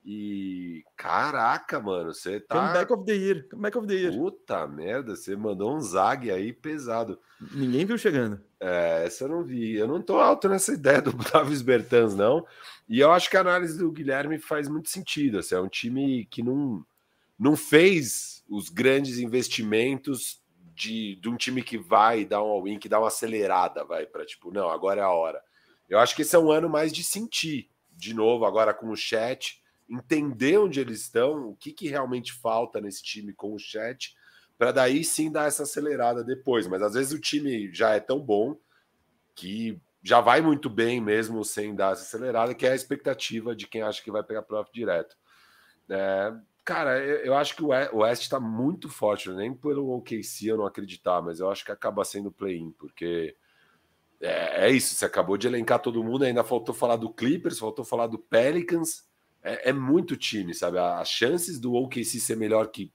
E 0.05 0.83
caraca, 0.97 1.79
mano, 1.79 2.13
você 2.13 2.37
tá. 2.41 2.55
Comeback 2.55 2.91
of 2.91 3.05
the 3.05 3.13
year. 3.13 3.47
Comeback 3.47 3.77
of 3.77 3.87
the 3.87 3.93
year. 3.93 4.13
Puta 4.13 4.67
merda, 4.67 5.15
você 5.15 5.33
mandou 5.33 5.73
um 5.73 5.79
zag 5.79 6.29
aí 6.29 6.51
pesado. 6.51 7.17
Ninguém 7.53 7.85
viu 7.85 7.97
chegando. 7.97 8.41
É, 8.59 9.05
essa 9.05 9.23
eu 9.23 9.29
não 9.29 9.43
vi. 9.43 9.75
Eu 9.75 9.87
não 9.87 10.01
tô 10.01 10.19
alto 10.19 10.49
nessa 10.49 10.73
ideia 10.75 11.01
do 11.01 11.13
Davis 11.13 11.61
Bertans, 11.61 12.15
não. 12.15 12.45
E 12.89 12.99
eu 12.99 13.13
acho 13.13 13.29
que 13.29 13.37
a 13.37 13.41
análise 13.41 13.77
do 13.77 13.91
Guilherme 13.91 14.37
faz 14.37 14.67
muito 14.67 14.89
sentido. 14.89 15.39
Assim, 15.39 15.55
é 15.55 15.61
um 15.61 15.69
time 15.69 16.25
que 16.25 16.43
não, 16.43 16.85
não 17.39 17.55
fez 17.55 18.43
os 18.49 18.67
grandes 18.67 19.19
investimentos 19.19 20.43
de, 20.75 21.15
de 21.15 21.29
um 21.29 21.37
time 21.37 21.63
que 21.63 21.77
vai 21.77 22.25
dar 22.25 22.43
um 22.43 22.47
all-in, 22.47 22.77
que 22.77 22.89
dá 22.89 22.99
uma 22.99 23.07
acelerada, 23.07 23.85
vai 23.85 24.05
para 24.05 24.25
tipo, 24.25 24.51
não, 24.51 24.69
agora 24.69 24.99
é 24.99 25.03
a 25.03 25.11
hora. 25.11 25.41
Eu 25.87 25.97
acho 25.99 26.13
que 26.13 26.23
esse 26.23 26.35
é 26.35 26.39
um 26.39 26.51
ano 26.51 26.67
mais 26.67 26.91
de 26.91 27.05
sentir. 27.05 27.69
De 27.89 28.13
novo, 28.13 28.43
agora 28.43 28.73
com 28.73 28.89
o 28.89 28.97
chat 28.97 29.62
entender 29.93 30.57
onde 30.57 30.79
eles 30.79 31.01
estão, 31.01 31.49
o 31.49 31.55
que, 31.55 31.71
que 31.71 31.87
realmente 31.87 32.33
falta 32.33 32.81
nesse 32.81 33.03
time 33.03 33.33
com 33.33 33.53
o 33.53 33.59
chat, 33.59 34.15
para 34.57 34.71
daí 34.71 35.03
sim 35.03 35.31
dar 35.31 35.47
essa 35.47 35.63
acelerada 35.63 36.23
depois. 36.23 36.67
Mas 36.67 36.81
às 36.81 36.93
vezes 36.93 37.13
o 37.13 37.19
time 37.19 37.73
já 37.73 37.91
é 37.91 37.99
tão 37.99 38.19
bom 38.19 38.57
que 39.35 39.79
já 40.01 40.19
vai 40.19 40.41
muito 40.41 40.69
bem 40.69 40.99
mesmo 40.99 41.43
sem 41.45 41.75
dar 41.75 41.93
essa 41.93 42.03
acelerada, 42.03 42.53
que 42.53 42.65
é 42.65 42.71
a 42.71 42.75
expectativa 42.75 43.55
de 43.55 43.67
quem 43.67 43.81
acha 43.81 44.03
que 44.03 44.11
vai 44.11 44.23
pegar 44.23 44.41
playoff 44.41 44.71
direto. 44.73 45.15
É, 45.89 46.33
cara, 46.65 46.99
eu 46.99 47.35
acho 47.35 47.55
que 47.55 47.63
o 47.63 47.69
West 47.69 48.23
está 48.23 48.39
muito 48.39 48.89
forte, 48.89 49.29
nem 49.29 49.53
pelo 49.53 49.95
OKC 49.95 50.47
eu 50.47 50.57
não 50.57 50.65
acreditar, 50.65 51.21
mas 51.21 51.39
eu 51.39 51.49
acho 51.49 51.63
que 51.63 51.71
acaba 51.71 52.03
sendo 52.03 52.31
play-in, 52.31 52.71
porque 52.71 53.35
é, 54.19 54.67
é, 54.67 54.71
isso, 54.71 54.95
você 54.95 55.05
acabou 55.05 55.37
de 55.37 55.47
elencar 55.47 55.79
todo 55.79 56.03
mundo, 56.03 56.23
ainda 56.23 56.43
faltou 56.43 56.73
falar 56.73 56.95
do 56.95 57.13
Clippers, 57.13 57.59
faltou 57.59 57.83
falar 57.83 58.07
do 58.07 58.17
Pelicans, 58.17 59.05
é, 59.43 59.69
é 59.69 59.73
muito 59.73 60.15
time, 60.15 60.53
sabe? 60.53 60.77
As 60.79 61.09
chances 61.09 61.59
do 61.59 61.73
OKC 61.73 62.19
ser 62.19 62.37
melhor 62.37 62.67
que 62.67 62.91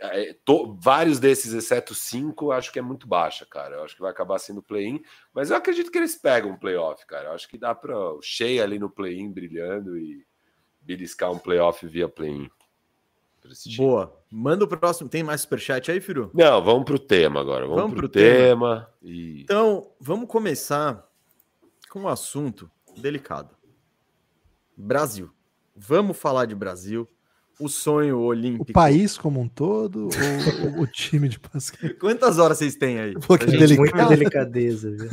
é, 0.00 0.34
to, 0.44 0.74
vários 0.80 1.18
desses, 1.18 1.52
exceto 1.52 1.94
cinco, 1.94 2.50
acho 2.50 2.72
que 2.72 2.78
é 2.78 2.82
muito 2.82 3.06
baixa, 3.06 3.44
cara. 3.44 3.76
Eu 3.76 3.84
acho 3.84 3.94
que 3.94 4.00
vai 4.00 4.10
acabar 4.10 4.38
sendo 4.38 4.62
play-in, 4.62 5.02
mas 5.34 5.50
eu 5.50 5.56
acredito 5.56 5.90
que 5.90 5.98
eles 5.98 6.16
pegam 6.16 6.52
um 6.52 6.56
playoff, 6.56 7.04
cara. 7.06 7.28
Eu 7.28 7.32
acho 7.32 7.46
que 7.48 7.58
dá 7.58 7.74
para 7.74 7.94
cheia 8.22 8.62
ali 8.62 8.78
no 8.78 8.88
play-in 8.88 9.30
brilhando 9.30 9.98
e 9.98 10.24
beliscar 10.80 11.30
um 11.30 11.38
playoff 11.38 11.86
via 11.86 12.08
play-in. 12.08 12.48
Boa. 13.76 14.18
Manda 14.30 14.64
o 14.64 14.68
próximo. 14.68 15.08
Tem 15.08 15.22
mais 15.22 15.42
superchat 15.42 15.90
aí, 15.90 16.00
Firu? 16.00 16.30
Não, 16.34 16.64
vamos 16.64 16.84
para 16.84 16.96
o 16.96 16.98
tema 16.98 17.40
agora. 17.40 17.64
Vamos, 17.66 17.80
vamos 17.82 17.96
para 17.96 18.06
o 18.06 18.08
tema. 18.08 18.80
tema. 18.80 18.94
E... 19.02 19.42
Então, 19.42 19.92
vamos 20.00 20.28
começar 20.28 21.08
com 21.88 22.00
um 22.00 22.08
assunto 22.08 22.68
delicado. 22.96 23.56
Brasil. 24.76 25.30
Vamos 25.74 26.16
falar 26.16 26.46
de 26.46 26.54
Brasil. 26.54 27.08
O 27.58 27.68
sonho 27.68 28.18
olímpico. 28.18 28.70
O 28.70 28.72
país 28.72 29.16
como 29.16 29.40
um 29.40 29.48
todo 29.48 30.10
ou 30.76 30.82
o 30.82 30.86
time 30.86 31.26
de 31.26 31.38
basquete? 31.38 31.94
Quantas 31.98 32.38
horas 32.38 32.58
vocês 32.58 32.76
têm 32.76 32.98
aí? 32.98 33.14
Porque 33.26 33.48
gente, 33.66 33.78
muita 33.78 34.04
delicadeza. 34.04 34.90
Viu? 34.90 35.08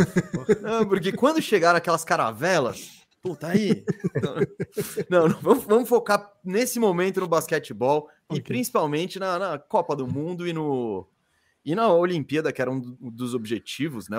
Não, 0.62 0.86
porque 0.86 1.13
quando 1.13 1.41
chegaram 1.41 1.78
aquelas 1.78 2.04
caravelas, 2.04 3.06
puta 3.21 3.47
aí. 3.47 3.86
Não, 5.10 5.30
não 5.30 5.39
vamos, 5.39 5.63
vamos, 5.63 5.89
focar 5.89 6.34
nesse 6.43 6.80
momento 6.80 7.21
no 7.21 7.30
basquetebol 7.30 8.10
okay. 8.28 8.39
e 8.39 8.41
principalmente 8.41 9.17
na, 9.17 9.39
na, 9.39 9.58
Copa 9.58 9.95
do 9.95 10.06
Mundo 10.06 10.45
e 10.45 10.52
no 10.52 11.08
e 11.65 11.73
na 11.73 11.93
Olimpíada, 11.93 12.52
que 12.52 12.62
era 12.62 12.69
um 12.69 12.82
dos 12.99 13.34
objetivos, 13.34 14.10
né? 14.10 14.17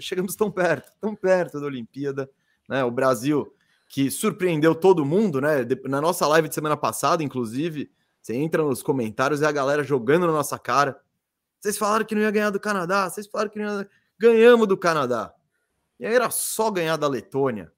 Chegamos 0.00 0.34
tão 0.34 0.50
perto, 0.50 0.90
tão 0.98 1.14
perto 1.14 1.60
da 1.60 1.66
Olimpíada, 1.66 2.30
né? 2.66 2.82
O 2.82 2.90
Brasil 2.90 3.52
que 3.88 4.10
surpreendeu 4.10 4.74
todo 4.74 5.04
mundo, 5.04 5.40
né? 5.40 5.66
Na 5.84 6.00
nossa 6.00 6.26
live 6.26 6.48
de 6.48 6.54
semana 6.54 6.76
passada, 6.76 7.24
inclusive, 7.24 7.90
você 8.20 8.34
entra 8.34 8.62
nos 8.62 8.82
comentários 8.82 9.40
e 9.40 9.46
a 9.46 9.50
galera 9.50 9.82
jogando 9.82 10.26
na 10.26 10.32
nossa 10.32 10.58
cara. 10.58 11.00
Vocês 11.58 11.78
falaram 11.78 12.04
que 12.04 12.14
não 12.14 12.22
ia 12.22 12.30
ganhar 12.30 12.50
do 12.50 12.60
Canadá, 12.60 13.08
vocês 13.08 13.26
falaram 13.26 13.50
que 13.50 13.58
não 13.58 13.80
ia... 13.80 13.88
ganhamos 14.18 14.68
do 14.68 14.76
Canadá. 14.76 15.32
E 15.98 16.06
aí 16.06 16.14
era 16.14 16.30
só 16.30 16.70
ganhar 16.70 16.96
da 16.96 17.08
Letônia. 17.08 17.72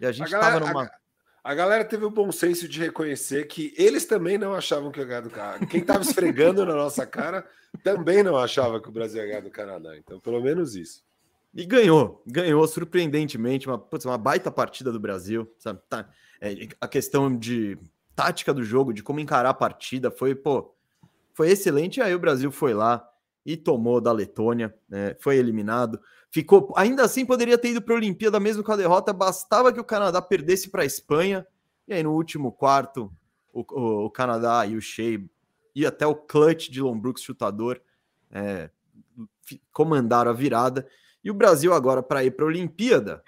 E 0.00 0.06
a 0.06 0.10
gente 0.10 0.34
a 0.34 0.40
galera, 0.40 0.66
numa. 0.66 0.84
A, 0.84 0.90
a, 1.44 1.54
galera 1.54 1.84
teve 1.84 2.06
o 2.06 2.10
bom 2.10 2.32
senso 2.32 2.66
de 2.66 2.80
reconhecer 2.80 3.46
que 3.46 3.74
eles 3.76 4.06
também 4.06 4.38
não 4.38 4.54
achavam 4.54 4.90
que 4.90 4.98
ia 4.98 5.04
ganhar 5.04 5.20
do 5.20 5.30
Canadá. 5.30 5.66
Quem 5.66 5.82
estava 5.82 6.02
esfregando 6.02 6.64
na 6.64 6.74
nossa 6.74 7.06
cara 7.06 7.46
também 7.84 8.22
não 8.22 8.36
achava 8.36 8.80
que 8.80 8.88
o 8.88 8.92
Brasil 8.92 9.20
ia 9.20 9.28
ganhar 9.28 9.42
do 9.42 9.50
Canadá. 9.50 9.96
Então, 9.98 10.18
pelo 10.18 10.42
menos 10.42 10.74
isso. 10.74 11.04
E 11.54 11.64
ganhou, 11.66 12.22
ganhou 12.26 12.66
surpreendentemente, 12.68 13.66
uma, 13.66 13.78
putz, 13.78 14.04
uma 14.04 14.16
baita 14.16 14.50
partida 14.50 14.92
do 14.92 15.00
Brasil, 15.00 15.52
sabe? 15.58 15.80
Tá, 15.88 16.08
é, 16.40 16.68
a 16.80 16.86
questão 16.86 17.36
de 17.36 17.76
tática 18.14 18.54
do 18.54 18.62
jogo, 18.62 18.92
de 18.92 19.02
como 19.02 19.18
encarar 19.18 19.50
a 19.50 19.54
partida, 19.54 20.10
foi, 20.10 20.34
pô, 20.34 20.74
foi 21.34 21.50
excelente. 21.50 21.98
E 21.98 22.02
aí 22.02 22.14
o 22.14 22.18
Brasil 22.18 22.52
foi 22.52 22.72
lá 22.72 23.06
e 23.44 23.56
tomou 23.56 24.00
da 24.00 24.12
Letônia, 24.12 24.74
né, 24.88 25.16
foi 25.18 25.36
eliminado. 25.36 26.00
Ficou, 26.30 26.72
ainda 26.76 27.02
assim 27.02 27.26
poderia 27.26 27.58
ter 27.58 27.70
ido 27.70 27.82
para 27.82 27.94
a 27.94 27.96
Olimpíada 27.96 28.38
mesmo 28.38 28.62
com 28.62 28.72
a 28.72 28.76
derrota, 28.76 29.12
bastava 29.12 29.72
que 29.72 29.80
o 29.80 29.84
Canadá 29.84 30.22
perdesse 30.22 30.68
para 30.68 30.82
a 30.82 30.86
Espanha. 30.86 31.46
E 31.88 31.92
aí 31.92 32.02
no 32.02 32.12
último 32.12 32.52
quarto, 32.52 33.12
o, 33.52 33.60
o, 33.60 34.04
o, 34.04 34.10
Canadá 34.10 34.64
e 34.66 34.76
o 34.76 34.80
Shea 34.80 35.20
e 35.74 35.84
até 35.84 36.06
o 36.06 36.14
clutch 36.14 36.68
de 36.68 36.80
Brooks 36.82 37.22
chutador 37.22 37.80
é, 38.30 38.70
comandaram 39.72 40.30
a 40.30 40.34
virada. 40.34 40.86
E 41.22 41.30
o 41.30 41.34
Brasil, 41.34 41.72
agora, 41.72 42.02
para 42.02 42.24
ir 42.24 42.30
para 42.32 42.44
a 42.44 42.48
Olimpíada, 42.48 43.22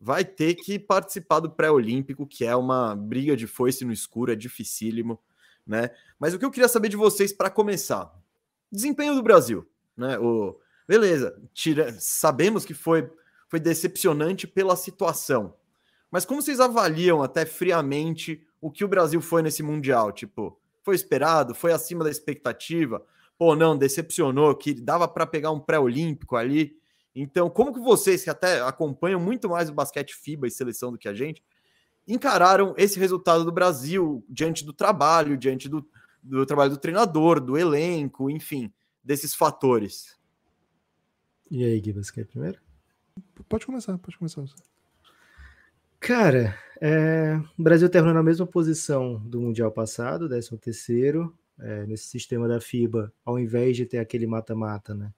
vai 0.00 0.24
ter 0.24 0.54
que 0.54 0.78
participar 0.78 1.40
do 1.40 1.50
pré-olímpico, 1.50 2.26
que 2.26 2.44
é 2.44 2.54
uma 2.54 2.94
briga 2.94 3.36
de 3.36 3.46
foice 3.46 3.84
no 3.84 3.92
escuro, 3.92 4.32
é 4.32 4.36
dificílimo, 4.36 5.18
né? 5.66 5.90
Mas 6.18 6.34
o 6.34 6.38
que 6.38 6.44
eu 6.44 6.50
queria 6.50 6.68
saber 6.68 6.88
de 6.88 6.96
vocês 6.96 7.32
para 7.32 7.48
começar: 7.48 8.12
desempenho 8.70 9.14
do 9.14 9.22
Brasil, 9.22 9.66
né? 9.96 10.18
O, 10.18 10.58
beleza, 10.86 11.40
tira, 11.54 11.94
sabemos 11.98 12.64
que 12.64 12.74
foi, 12.74 13.10
foi 13.48 13.60
decepcionante 13.60 14.46
pela 14.46 14.76
situação, 14.76 15.54
mas 16.10 16.26
como 16.26 16.42
vocês 16.42 16.60
avaliam 16.60 17.22
até 17.22 17.46
friamente 17.46 18.46
o 18.60 18.70
que 18.70 18.84
o 18.84 18.88
Brasil 18.88 19.20
foi 19.22 19.40
nesse 19.42 19.62
Mundial? 19.62 20.12
Tipo, 20.12 20.60
Foi 20.82 20.94
esperado? 20.94 21.54
Foi 21.54 21.72
acima 21.72 22.04
da 22.04 22.10
expectativa? 22.10 23.02
Pô, 23.38 23.56
não, 23.56 23.76
decepcionou, 23.76 24.54
que 24.54 24.74
dava 24.74 25.08
para 25.08 25.26
pegar 25.26 25.50
um 25.52 25.58
pré-olímpico 25.58 26.36
ali. 26.36 26.76
Então, 27.14 27.50
como 27.50 27.72
que 27.72 27.80
vocês, 27.80 28.24
que 28.24 28.30
até 28.30 28.60
acompanham 28.62 29.20
muito 29.20 29.48
mais 29.48 29.68
o 29.68 29.74
basquete 29.74 30.14
FIBA 30.14 30.46
e 30.46 30.50
seleção 30.50 30.90
do 30.90 30.98
que 30.98 31.08
a 31.08 31.14
gente, 31.14 31.42
encararam 32.06 32.74
esse 32.76 32.98
resultado 32.98 33.44
do 33.44 33.52
Brasil 33.52 34.24
diante 34.28 34.64
do 34.64 34.72
trabalho, 34.72 35.36
diante 35.36 35.68
do, 35.68 35.86
do 36.22 36.46
trabalho 36.46 36.70
do 36.70 36.78
treinador, 36.78 37.40
do 37.40 37.56
elenco, 37.56 38.30
enfim, 38.30 38.72
desses 39.04 39.34
fatores? 39.34 40.18
E 41.50 41.64
aí, 41.64 41.80
Gui, 41.80 41.92
você 41.92 42.12
quer 42.12 42.26
primeiro? 42.26 42.58
Pode 43.48 43.66
começar, 43.66 43.96
pode 43.98 44.16
começar. 44.16 44.42
Cara, 46.00 46.58
é, 46.80 47.40
o 47.56 47.62
Brasil 47.62 47.88
terminou 47.88 48.14
na 48.14 48.22
mesma 48.22 48.46
posição 48.46 49.20
do 49.20 49.40
Mundial 49.40 49.70
passado, 49.70 50.28
13 50.28 50.58
terceiro, 50.58 51.36
é, 51.60 51.86
nesse 51.86 52.08
sistema 52.08 52.48
da 52.48 52.60
FIBA, 52.60 53.12
ao 53.24 53.38
invés 53.38 53.76
de 53.76 53.86
ter 53.86 53.98
aquele 53.98 54.26
mata-mata, 54.26 54.94
né, 54.94 55.12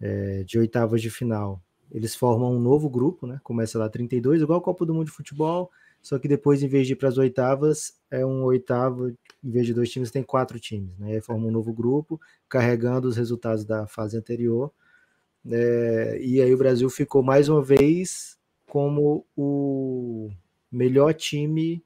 é, 0.00 0.42
de 0.44 0.58
oitavas 0.58 1.02
de 1.02 1.10
final, 1.10 1.62
eles 1.90 2.14
formam 2.14 2.54
um 2.54 2.60
novo 2.60 2.88
grupo, 2.88 3.26
né, 3.26 3.40
começa 3.42 3.78
lá 3.78 3.88
32, 3.88 4.42
igual 4.42 4.58
a 4.58 4.62
Copa 4.62 4.84
do 4.84 4.94
Mundo 4.94 5.06
de 5.06 5.12
Futebol, 5.12 5.70
só 6.00 6.18
que 6.18 6.28
depois, 6.28 6.62
em 6.62 6.68
vez 6.68 6.86
de 6.86 6.92
ir 6.92 6.96
para 6.96 7.08
as 7.08 7.18
oitavas, 7.18 7.98
é 8.10 8.24
um 8.24 8.44
oitavo, 8.44 9.08
em 9.08 9.50
vez 9.50 9.66
de 9.66 9.74
dois 9.74 9.90
times, 9.90 10.10
tem 10.10 10.22
quatro 10.22 10.60
times, 10.60 10.96
né, 10.98 11.12
aí 11.12 11.20
forma 11.20 11.46
um 11.46 11.50
novo 11.50 11.72
grupo, 11.72 12.20
carregando 12.48 13.08
os 13.08 13.16
resultados 13.16 13.64
da 13.64 13.86
fase 13.86 14.16
anterior, 14.16 14.72
é, 15.50 16.18
e 16.20 16.42
aí 16.42 16.52
o 16.52 16.58
Brasil 16.58 16.88
ficou 16.90 17.22
mais 17.22 17.48
uma 17.48 17.62
vez 17.62 18.38
como 18.66 19.24
o 19.36 20.30
melhor 20.70 21.14
time, 21.14 21.82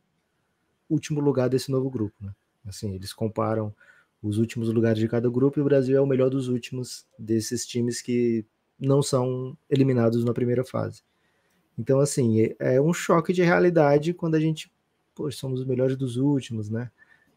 último 0.91 1.21
lugar 1.21 1.49
desse 1.49 1.71
novo 1.71 1.89
grupo, 1.89 2.15
né? 2.21 2.33
Assim, 2.67 2.95
eles 2.95 3.13
comparam 3.13 3.75
os 4.23 4.39
últimos 4.39 4.73
lugares 4.73 4.99
de 4.99 5.09
cada 5.09 5.29
grupo 5.29 5.59
e 5.59 5.63
o 5.63 5.65
Brasil 5.65 5.97
é 5.97 6.01
o 6.01 6.07
melhor 6.07 6.31
dos 6.31 6.49
últimos 6.49 7.07
desses 7.19 7.67
times 7.67 8.01
que 8.01 8.45
não 8.79 9.03
são 9.03 9.57
eliminados 9.69 10.25
na 10.25 10.33
primeira 10.33 10.65
fase. 10.65 11.03
Então, 11.79 11.99
assim, 11.99 12.43
é, 12.43 12.77
é 12.77 12.81
um 12.81 12.93
choque 12.93 13.33
de 13.33 13.43
realidade 13.43 14.15
quando 14.15 14.35
a 14.35 14.41
gente, 14.41 14.73
pô, 15.15 15.31
somos 15.31 15.61
os 15.61 15.67
melhores 15.67 15.97
dos 15.97 16.17
últimos, 16.17 16.71
né? 16.71 16.91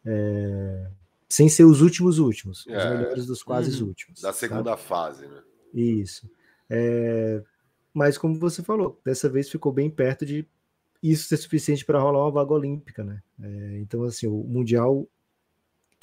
É, 0.06 0.88
sem 1.28 1.50
ser 1.50 1.64
os 1.64 1.82
últimos 1.82 2.20
últimos, 2.20 2.66
é, 2.68 2.78
os 2.78 2.86
melhores 2.86 3.26
dos 3.26 3.42
quase 3.42 3.82
uhum, 3.82 3.88
últimos. 3.88 4.22
Da 4.22 4.32
segunda 4.32 4.72
tá? 4.72 4.78
fase, 4.78 5.28
né? 5.28 5.42
Isso. 5.74 6.30
É, 6.70 7.42
mas 7.94 8.18
como 8.18 8.38
você 8.38 8.62
falou, 8.62 9.00
dessa 9.04 9.28
vez 9.28 9.50
ficou 9.50 9.72
bem 9.72 9.90
perto 9.90 10.26
de 10.26 10.48
isso 11.02 11.28
ser 11.28 11.38
suficiente 11.38 11.86
para 11.86 12.00
rolar 12.00 12.24
uma 12.24 12.32
vaga 12.32 12.54
olímpica, 12.54 13.04
né? 13.04 13.22
É, 13.42 13.78
então, 13.80 14.04
assim, 14.04 14.28
o 14.28 14.44
Mundial 14.44 15.08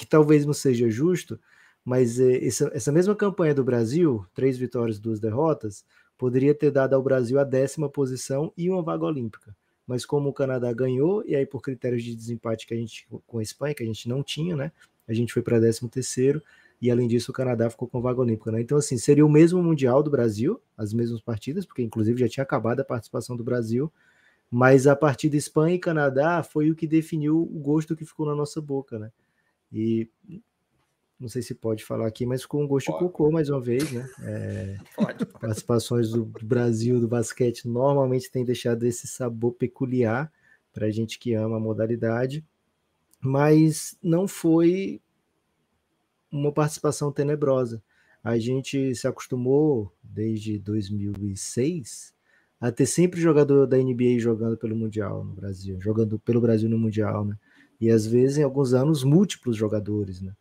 que 0.03 0.09
talvez 0.09 0.45
não 0.45 0.53
seja 0.53 0.89
justo, 0.89 1.39
mas 1.83 2.19
é, 2.19 2.45
essa, 2.45 2.69
essa 2.73 2.91
mesma 2.91 3.15
campanha 3.15 3.55
do 3.55 3.63
Brasil, 3.63 4.25
três 4.33 4.57
vitórias, 4.57 4.99
duas 4.99 5.19
derrotas, 5.19 5.85
poderia 6.17 6.53
ter 6.53 6.71
dado 6.71 6.93
ao 6.93 7.01
Brasil 7.01 7.39
a 7.39 7.43
décima 7.43 7.89
posição 7.89 8.51
e 8.57 8.69
uma 8.69 8.81
vaga 8.81 9.05
olímpica. 9.05 9.55
Mas 9.87 10.05
como 10.05 10.29
o 10.29 10.33
Canadá 10.33 10.71
ganhou, 10.73 11.23
e 11.25 11.35
aí 11.35 11.45
por 11.45 11.61
critérios 11.61 12.03
de 12.03 12.15
desempate 12.15 12.67
que 12.67 12.73
a 12.73 12.77
gente 12.77 13.07
com 13.25 13.39
a 13.39 13.43
Espanha, 13.43 13.73
que 13.73 13.83
a 13.83 13.85
gente 13.85 14.07
não 14.07 14.21
tinha, 14.21 14.55
né? 14.55 14.71
A 15.07 15.13
gente 15.13 15.33
foi 15.33 15.41
para 15.41 15.59
décimo 15.59 15.89
terceiro, 15.89 16.41
e 16.81 16.91
além 16.91 17.07
disso 17.07 17.31
o 17.31 17.33
Canadá 17.33 17.69
ficou 17.69 17.87
com 17.87 18.01
vaga 18.01 18.19
olímpica, 18.19 18.51
né? 18.51 18.61
Então, 18.61 18.77
assim, 18.77 18.97
seria 18.97 19.25
o 19.25 19.29
mesmo 19.29 19.63
Mundial 19.63 20.03
do 20.03 20.11
Brasil, 20.11 20.61
as 20.77 20.93
mesmas 20.93 21.21
partidas, 21.21 21.65
porque 21.65 21.81
inclusive 21.81 22.19
já 22.19 22.27
tinha 22.27 22.43
acabado 22.43 22.81
a 22.81 22.85
participação 22.85 23.35
do 23.35 23.43
Brasil, 23.43 23.91
mas 24.51 24.85
a 24.85 24.95
partida 24.95 25.35
Espanha 25.35 25.75
e 25.75 25.79
Canadá 25.79 26.43
foi 26.43 26.69
o 26.69 26.75
que 26.75 26.85
definiu 26.85 27.41
o 27.41 27.59
gosto 27.59 27.95
que 27.95 28.05
ficou 28.05 28.25
na 28.25 28.35
nossa 28.35 28.61
boca, 28.61 28.99
né? 28.99 29.11
E 29.73 30.07
não 31.19 31.29
sei 31.29 31.41
se 31.41 31.55
pode 31.55 31.83
falar 31.83 32.05
aqui, 32.05 32.25
mas 32.25 32.45
um 32.53 32.67
gosto 32.67 32.91
pode. 32.91 33.05
de 33.05 33.09
cocô 33.09 33.31
mais 33.31 33.49
uma 33.49 33.61
vez, 33.61 33.91
né? 33.91 34.07
É, 34.21 34.77
pode, 34.95 35.25
pode. 35.25 35.39
Participações 35.39 36.09
do, 36.11 36.25
do, 36.25 36.45
Brasil 36.45 36.99
do 36.99 37.07
basquete 37.07 37.65
normalmente 37.65 38.29
tem 38.29 38.43
deixado 38.43 38.83
esse 38.83 39.07
sabor 39.07 39.53
peculiar 39.53 40.31
para 40.73 40.87
a 40.87 40.91
gente 40.91 41.17
que 41.17 41.33
ama 41.33 41.57
a 41.57 41.61
modalidade, 41.61 42.45
mas 43.21 43.97
não 44.03 44.27
foi 44.27 45.01
uma 46.31 46.51
participação 46.51 47.11
tenebrosa. 47.11 47.81
A 48.23 48.37
gente 48.37 48.93
se 48.93 49.07
acostumou 49.07 49.93
desde 50.03 50.59
2006 50.59 52.13
a 52.59 52.71
ter 52.71 52.85
sempre 52.85 53.19
jogador 53.19 53.65
da 53.65 53.77
NBA 53.77 54.19
jogando 54.19 54.57
pelo 54.57 54.75
Mundial 54.75 55.23
no 55.23 55.33
Brasil, 55.33 55.79
jogando 55.81 56.17
pelo 56.19 56.41
Brasil 56.41 56.69
no 56.69 56.77
Mundial, 56.77 57.25
né? 57.25 57.37
E 57.83 57.91
às 57.91 58.07
vezes 58.07 58.37
em 58.37 58.43
alguns 58.43 58.73
anos 58.73 59.03
múltiplos 59.03 59.57
jogadores, 59.57 60.21
né? 60.21 60.33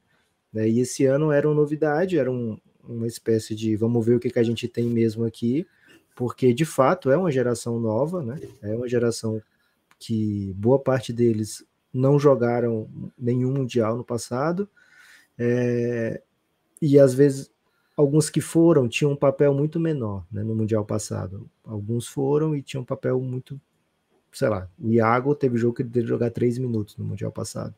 E 0.55 0.79
esse 0.79 1.07
ano 1.07 1.33
era 1.33 1.49
uma 1.49 1.55
novidade, 1.57 2.17
era 2.17 2.31
um, 2.31 2.57
uma 2.87 3.07
espécie 3.07 3.55
de 3.55 3.75
vamos 3.75 4.05
ver 4.07 4.15
o 4.15 4.21
que, 4.21 4.31
que 4.31 4.39
a 4.39 4.45
gente 4.45 4.69
tem 4.69 4.85
mesmo 4.85 5.25
aqui, 5.25 5.67
porque 6.15 6.55
de 6.55 6.65
fato 6.65 7.11
é 7.11 7.17
uma 7.17 7.33
geração 7.33 7.81
nova, 7.81 8.23
né? 8.23 8.39
É 8.63 8.77
uma 8.77 8.89
geração 8.89 9.43
que 9.99 10.53
boa 10.57 10.79
parte 10.79 11.13
deles 11.13 11.65
não 11.93 12.17
jogaram 12.17 12.89
nenhum 13.19 13.51
mundial 13.51 13.97
no 13.97 14.05
passado, 14.05 14.69
é, 15.37 16.23
e 16.81 17.01
às 17.01 17.13
vezes 17.13 17.51
alguns 17.97 18.31
que 18.31 18.41
foram 18.41 18.89
tinham 18.89 19.13
um 19.13 19.17
papel 19.17 19.53
muito 19.53 19.81
menor 19.81 20.25
né, 20.31 20.45
no 20.45 20.55
mundial 20.55 20.85
passado. 20.85 21.51
Alguns 21.65 22.07
foram 22.07 22.55
e 22.55 22.63
tinham 22.63 22.83
um 22.83 22.87
papel 22.87 23.21
muito 23.21 23.61
sei 24.33 24.49
lá, 24.49 24.69
o 24.79 24.91
Iago 24.91 25.35
teve 25.35 25.59
jogo 25.59 25.75
que 25.75 25.83
ele 25.83 25.91
teve 25.91 26.05
que 26.07 26.09
jogar 26.09 26.31
três 26.31 26.59
minutos 26.59 26.97
no 26.97 27.05
Mundial 27.05 27.31
passado. 27.31 27.75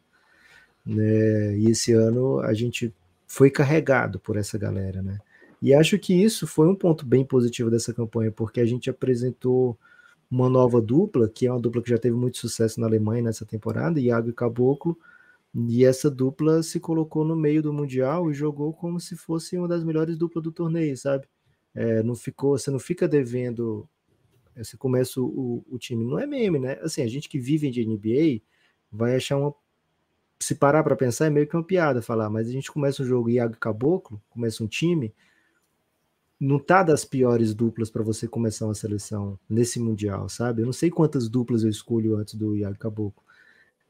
Né? 0.86 1.58
E 1.58 1.70
esse 1.70 1.92
ano 1.92 2.40
a 2.40 2.54
gente 2.54 2.94
foi 3.26 3.50
carregado 3.50 4.18
por 4.20 4.36
essa 4.36 4.56
galera, 4.56 5.02
né? 5.02 5.18
E 5.60 5.72
acho 5.72 5.98
que 5.98 6.12
isso 6.14 6.46
foi 6.46 6.68
um 6.68 6.74
ponto 6.74 7.06
bem 7.06 7.24
positivo 7.24 7.70
dessa 7.70 7.92
campanha, 7.92 8.30
porque 8.30 8.60
a 8.60 8.66
gente 8.66 8.90
apresentou 8.90 9.78
uma 10.30 10.48
nova 10.48 10.80
dupla, 10.80 11.28
que 11.28 11.46
é 11.46 11.50
uma 11.50 11.60
dupla 11.60 11.82
que 11.82 11.90
já 11.90 11.98
teve 11.98 12.14
muito 12.14 12.38
sucesso 12.38 12.80
na 12.80 12.86
Alemanha 12.86 13.22
nessa 13.22 13.46
temporada, 13.46 13.98
Iago 13.98 14.28
e 14.28 14.32
Caboclo, 14.32 14.98
e 15.54 15.84
essa 15.84 16.10
dupla 16.10 16.62
se 16.62 16.80
colocou 16.80 17.24
no 17.24 17.36
meio 17.36 17.62
do 17.62 17.72
Mundial 17.72 18.30
e 18.30 18.34
jogou 18.34 18.72
como 18.72 19.00
se 19.00 19.16
fosse 19.16 19.56
uma 19.56 19.68
das 19.68 19.84
melhores 19.84 20.18
duplas 20.18 20.42
do 20.42 20.52
torneio, 20.52 20.96
sabe? 20.96 21.26
É, 21.74 22.02
não 22.02 22.14
ficou, 22.14 22.58
você 22.58 22.70
não 22.70 22.78
fica 22.78 23.08
devendo 23.08 23.88
você 24.56 24.76
começa 24.76 25.20
o, 25.20 25.64
o 25.68 25.78
time, 25.78 26.04
não 26.04 26.18
é 26.18 26.26
meme, 26.26 26.58
né? 26.58 26.78
Assim, 26.82 27.02
a 27.02 27.06
gente 27.06 27.28
que 27.28 27.38
vive 27.38 27.70
de 27.70 27.84
NBA 27.84 28.42
vai 28.90 29.16
achar 29.16 29.36
uma. 29.36 29.54
Se 30.38 30.54
parar 30.54 30.82
para 30.82 30.96
pensar, 30.96 31.26
é 31.26 31.30
meio 31.30 31.46
que 31.46 31.56
uma 31.56 31.64
piada 31.64 32.02
falar, 32.02 32.28
mas 32.28 32.48
a 32.48 32.52
gente 32.52 32.70
começa 32.70 33.02
um 33.02 33.06
jogo 33.06 33.30
Iago 33.30 33.56
Caboclo, 33.56 34.20
começa 34.28 34.62
um 34.62 34.66
time, 34.66 35.14
não 36.38 36.58
tá 36.58 36.82
das 36.82 37.04
piores 37.04 37.54
duplas 37.54 37.90
para 37.90 38.02
você 38.02 38.28
começar 38.28 38.66
uma 38.66 38.74
seleção 38.74 39.38
nesse 39.48 39.80
Mundial, 39.80 40.28
sabe? 40.28 40.62
Eu 40.62 40.66
não 40.66 40.72
sei 40.72 40.90
quantas 40.90 41.28
duplas 41.28 41.62
eu 41.64 41.70
escolho 41.70 42.16
antes 42.16 42.34
do 42.34 42.56
Iago 42.56 42.78
Caboclo. 42.78 43.22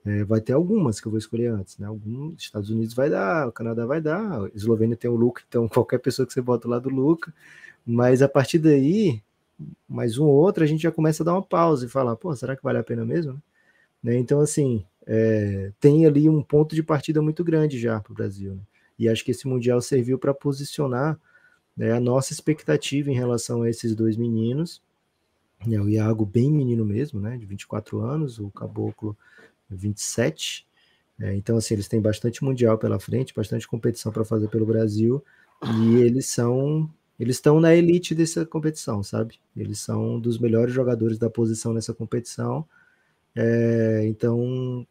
É, 0.05 0.22
vai 0.22 0.40
ter 0.40 0.53
algumas 0.53 1.00
que 1.00 1.07
eu 1.07 1.11
vou 1.11 1.18
escolher 1.18 1.46
antes, 1.46 1.79
né? 1.79 1.87
Alguns 1.87 2.42
Estados 2.42 2.68
Unidos 2.68 2.94
vai 2.94 3.09
dar, 3.09 3.48
o 3.48 3.53
Canadá 3.53 3.87
vai 3.87 4.03
dar, 4.03 4.44
a 4.44 4.50
Eslovênia 4.55 4.96
tem 4.96 5.11
o 5.11 5.16
Luca, 5.16 5.42
então 5.48 5.66
qualquer 5.68 5.98
pessoa 5.98 6.27
que 6.27 6.33
você 6.33 6.42
bota 6.42 6.68
lá 6.68 6.79
do 6.79 6.90
Luca, 6.90 7.33
mas 7.87 8.20
a 8.20 8.29
partir 8.29 8.59
daí 8.59 9.22
mais 9.88 10.19
um 10.19 10.25
ou 10.25 10.35
outro, 10.35 10.64
a 10.64 10.67
gente 10.67 10.83
já 10.83 10.90
começa 10.90 11.23
a 11.23 11.27
dar 11.27 11.33
uma 11.33 11.43
pausa 11.43 11.87
e 11.87 11.88
falar, 11.88 12.17
pô, 12.17 12.35
será 12.35 12.57
que 12.57 12.62
vale 12.62 12.79
a 12.79 12.83
pena 12.83 13.05
mesmo? 13.05 13.40
Né? 14.03 14.17
Então, 14.17 14.40
assim, 14.40 14.85
é, 15.07 15.73
tem 15.81 16.07
ali 16.07 16.29
um 16.29 16.43
ponto 16.43 16.75
de 16.75 16.83
partida 16.83 17.23
muito 17.23 17.45
grande 17.45 17.79
já 17.79 18.01
para 18.01 18.12
o 18.12 18.14
Brasil. 18.14 18.55
Né? 18.55 18.61
E 18.99 19.09
acho 19.09 19.25
que 19.25 19.31
esse 19.31 19.47
Mundial 19.47 19.81
serviu 19.81 20.19
para 20.19 20.35
posicionar 20.35 21.19
né, 21.77 21.93
a 21.93 22.01
nossa 22.01 22.33
expectativa 22.33 23.11
em 23.11 23.14
relação 23.14 23.62
a 23.62 23.71
esses 23.71 23.95
dois 23.95 24.17
meninos. 24.17 24.83
Né, 25.67 25.81
o 25.81 25.88
Iago, 25.88 26.27
bem 26.27 26.51
menino 26.51 26.85
mesmo, 26.85 27.21
né, 27.21 27.37
de 27.37 27.47
24 27.47 28.01
anos, 28.01 28.38
o 28.38 28.51
Caboclo, 28.51 29.17
27. 29.71 30.67
É, 31.21 31.35
então, 31.35 31.57
assim, 31.57 31.75
eles 31.75 31.88
têm 31.88 32.01
bastante 32.01 32.43
Mundial 32.43 32.77
pela 32.77 32.99
frente, 32.99 33.35
bastante 33.35 33.67
competição 33.67 34.12
para 34.12 34.25
fazer 34.25 34.49
pelo 34.49 34.67
Brasil. 34.67 35.25
E 35.62 35.97
eles 35.97 36.27
são 36.27 36.90
eles 37.18 37.37
estão 37.37 37.61
na 37.61 37.74
elite 37.74 38.14
dessa 38.14 38.44
competição, 38.44 39.03
sabe? 39.03 39.38
Eles 39.57 39.79
são 39.79 40.18
dos 40.18 40.38
melhores 40.38 40.74
jogadores 40.74 41.18
da 41.18 41.31
posição 41.31 41.72
nessa 41.72 41.94
competição. 41.94 42.66
É, 43.37 44.03
então 44.07 44.87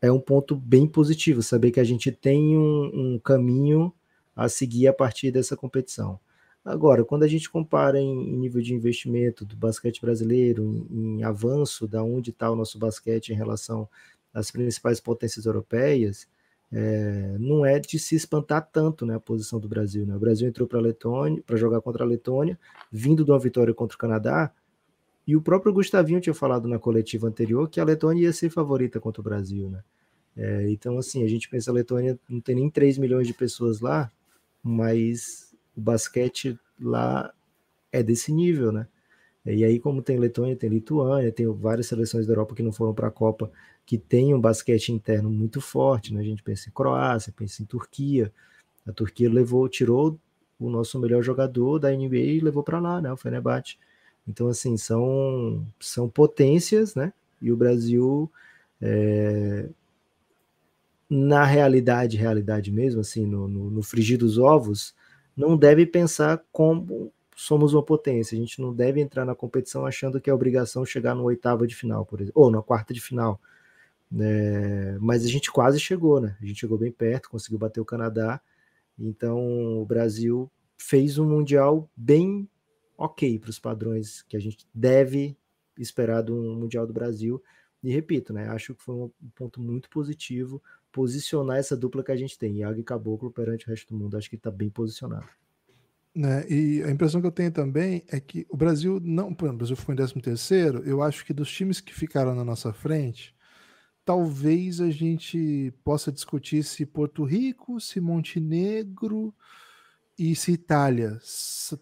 é 0.00 0.10
um 0.12 0.20
ponto 0.20 0.54
bem 0.56 0.86
positivo 0.86 1.42
saber 1.42 1.70
que 1.70 1.80
a 1.80 1.84
gente 1.84 2.12
tem 2.12 2.56
um, 2.56 3.14
um, 3.14 3.18
caminho 3.18 3.92
a 4.36 4.48
seguir 4.48 4.86
a 4.88 4.92
partir 4.92 5.30
dessa 5.30 5.56
competição. 5.56 6.18
Agora, 6.64 7.04
quando 7.04 7.24
a 7.24 7.28
gente 7.28 7.50
compara 7.50 7.98
em, 8.00 8.36
nível 8.36 8.62
de 8.62 8.74
investimento 8.74 9.44
do 9.44 9.56
basquete 9.56 10.00
brasileiro, 10.00 10.86
em, 10.90 11.18
em 11.18 11.24
avanço 11.24 11.86
da 11.86 12.02
onde 12.02 12.30
está 12.30 12.50
o 12.50 12.56
nosso 12.56 12.78
basquete 12.78 13.30
em 13.30 13.34
relação 13.34 13.88
às 14.32 14.50
principais 14.50 15.00
potências 15.00 15.46
europeias, 15.46 16.26
é, 16.76 17.36
não 17.38 17.64
é 17.64 17.78
de 17.78 18.00
se 18.00 18.16
espantar 18.16 18.68
tanto 18.72 19.06
né, 19.06 19.14
a 19.14 19.20
posição 19.20 19.60
do 19.60 19.68
Brasil. 19.68 20.04
Né? 20.04 20.16
O 20.16 20.18
Brasil 20.18 20.48
entrou 20.48 20.66
para 20.66 20.80
Letônia 20.80 21.40
para 21.46 21.56
jogar 21.56 21.80
contra 21.80 22.02
a 22.02 22.06
Letônia, 22.06 22.58
vindo 22.90 23.24
de 23.24 23.30
uma 23.30 23.38
vitória 23.38 23.72
contra 23.72 23.94
o 23.94 23.98
Canadá, 23.98 24.52
e 25.24 25.36
o 25.36 25.40
próprio 25.40 25.72
Gustavinho 25.72 26.20
tinha 26.20 26.34
falado 26.34 26.66
na 26.66 26.78
coletiva 26.78 27.28
anterior 27.28 27.68
que 27.70 27.78
a 27.78 27.84
Letônia 27.84 28.24
ia 28.24 28.32
ser 28.32 28.50
favorita 28.50 28.98
contra 28.98 29.20
o 29.20 29.24
Brasil. 29.24 29.70
Né? 29.70 29.84
É, 30.36 30.68
então, 30.68 30.98
assim, 30.98 31.22
a 31.22 31.28
gente 31.28 31.48
pensa 31.48 31.70
a 31.70 31.74
Letônia 31.74 32.18
não 32.28 32.40
tem 32.40 32.56
nem 32.56 32.68
3 32.68 32.98
milhões 32.98 33.28
de 33.28 33.32
pessoas 33.32 33.80
lá, 33.80 34.10
mas 34.60 35.54
o 35.76 35.80
basquete 35.80 36.58
lá 36.80 37.32
é 37.92 38.02
desse 38.02 38.32
nível, 38.32 38.72
né? 38.72 38.88
E 39.46 39.62
aí, 39.62 39.78
como 39.78 40.02
tem 40.02 40.18
Letônia, 40.18 40.56
tem 40.56 40.70
Lituânia, 40.70 41.30
tem 41.30 41.46
várias 41.52 41.86
seleções 41.86 42.26
da 42.26 42.32
Europa 42.32 42.54
que 42.54 42.62
não 42.62 42.72
foram 42.72 42.94
para 42.94 43.08
a 43.08 43.10
Copa, 43.10 43.52
que 43.86 43.98
tem 43.98 44.34
um 44.34 44.40
basquete 44.40 44.92
interno 44.92 45.30
muito 45.30 45.60
forte, 45.60 46.12
né? 46.12 46.20
A 46.20 46.24
gente 46.24 46.42
pensa 46.42 46.68
em 46.68 46.72
Croácia, 46.72 47.32
pensa 47.36 47.62
em 47.62 47.66
Turquia. 47.66 48.32
A 48.86 48.92
Turquia 48.92 49.30
levou, 49.30 49.68
tirou 49.68 50.18
o 50.58 50.70
nosso 50.70 50.98
melhor 50.98 51.22
jogador 51.22 51.78
da 51.78 51.90
NBA 51.90 52.16
e 52.16 52.40
levou 52.40 52.62
para 52.62 52.80
lá, 52.80 53.00
né? 53.00 53.12
O 53.12 53.16
Fenerbahçe. 53.16 53.76
Então, 54.26 54.48
assim, 54.48 54.76
são, 54.76 55.66
são 55.78 56.08
potências, 56.08 56.94
né? 56.94 57.12
E 57.42 57.52
o 57.52 57.56
Brasil, 57.56 58.30
é, 58.80 59.68
na 61.10 61.44
realidade, 61.44 62.16
realidade 62.16 62.72
mesmo, 62.72 63.00
assim, 63.00 63.26
no, 63.26 63.46
no, 63.46 63.70
no 63.70 63.82
frigir 63.82 64.18
dos 64.18 64.38
ovos, 64.38 64.94
não 65.36 65.56
deve 65.56 65.84
pensar 65.84 66.42
como 66.50 67.12
somos 67.36 67.74
uma 67.74 67.82
potência. 67.82 68.36
A 68.36 68.40
gente 68.40 68.60
não 68.62 68.72
deve 68.72 69.00
entrar 69.00 69.24
na 69.24 69.34
competição 69.34 69.84
achando 69.84 70.20
que 70.20 70.30
é 70.30 70.34
obrigação 70.34 70.86
chegar 70.86 71.14
no 71.14 71.24
oitava 71.24 71.66
de 71.66 71.74
final, 71.74 72.06
por 72.06 72.20
exemplo, 72.20 72.40
ou 72.40 72.50
na 72.50 72.62
quarta 72.62 72.94
de 72.94 73.00
final. 73.00 73.40
É, 74.20 74.96
mas 75.00 75.24
a 75.24 75.28
gente 75.28 75.50
quase 75.50 75.78
chegou, 75.80 76.20
né? 76.20 76.36
A 76.40 76.46
gente 76.46 76.60
chegou 76.60 76.78
bem 76.78 76.92
perto, 76.92 77.30
conseguiu 77.30 77.58
bater 77.58 77.80
o 77.80 77.84
Canadá. 77.84 78.40
Então 78.98 79.80
o 79.80 79.86
Brasil 79.86 80.50
fez 80.76 81.18
um 81.18 81.28
mundial 81.28 81.90
bem 81.96 82.48
ok 82.96 83.38
para 83.38 83.50
os 83.50 83.58
padrões 83.58 84.22
que 84.22 84.36
a 84.36 84.40
gente 84.40 84.66
deve 84.72 85.36
esperar 85.76 86.22
do 86.22 86.34
mundial 86.34 86.86
do 86.86 86.92
Brasil. 86.92 87.42
E 87.82 87.90
repito, 87.92 88.32
né? 88.32 88.48
Acho 88.48 88.74
que 88.74 88.82
foi 88.82 88.94
um 88.94 89.10
ponto 89.34 89.60
muito 89.60 89.90
positivo 89.90 90.62
posicionar 90.94 91.58
essa 91.58 91.76
dupla 91.76 92.04
que 92.04 92.12
a 92.12 92.16
gente 92.16 92.38
tem, 92.38 92.58
Iago 92.58 92.78
e 92.78 92.84
Caboclo, 92.84 93.32
perante 93.32 93.66
o 93.66 93.70
resto 93.70 93.92
do 93.92 93.98
mundo. 93.98 94.16
Acho 94.16 94.30
que 94.30 94.36
está 94.36 94.50
bem 94.50 94.70
posicionado. 94.70 95.26
Né? 96.14 96.46
E 96.48 96.82
a 96.84 96.90
impressão 96.90 97.20
que 97.20 97.26
eu 97.26 97.32
tenho 97.32 97.50
também 97.50 98.04
é 98.08 98.20
que 98.20 98.46
o 98.48 98.56
Brasil 98.56 99.00
não. 99.02 99.30
o 99.30 99.52
Brasil 99.52 99.74
ficou 99.74 99.92
em 99.92 99.96
13 99.96 100.14
terceiro, 100.20 100.82
eu 100.84 101.02
acho 101.02 101.24
que 101.26 101.32
dos 101.32 101.50
times 101.50 101.80
que 101.80 101.92
ficaram 101.92 102.32
na 102.32 102.44
nossa 102.44 102.72
frente, 102.72 103.34
talvez 104.04 104.80
a 104.80 104.90
gente 104.90 105.72
possa 105.82 106.12
discutir 106.12 106.62
se 106.62 106.84
Porto 106.84 107.24
Rico, 107.24 107.80
se 107.80 108.00
Montenegro 108.00 109.34
e 110.18 110.34
se 110.36 110.52
Itália. 110.52 111.18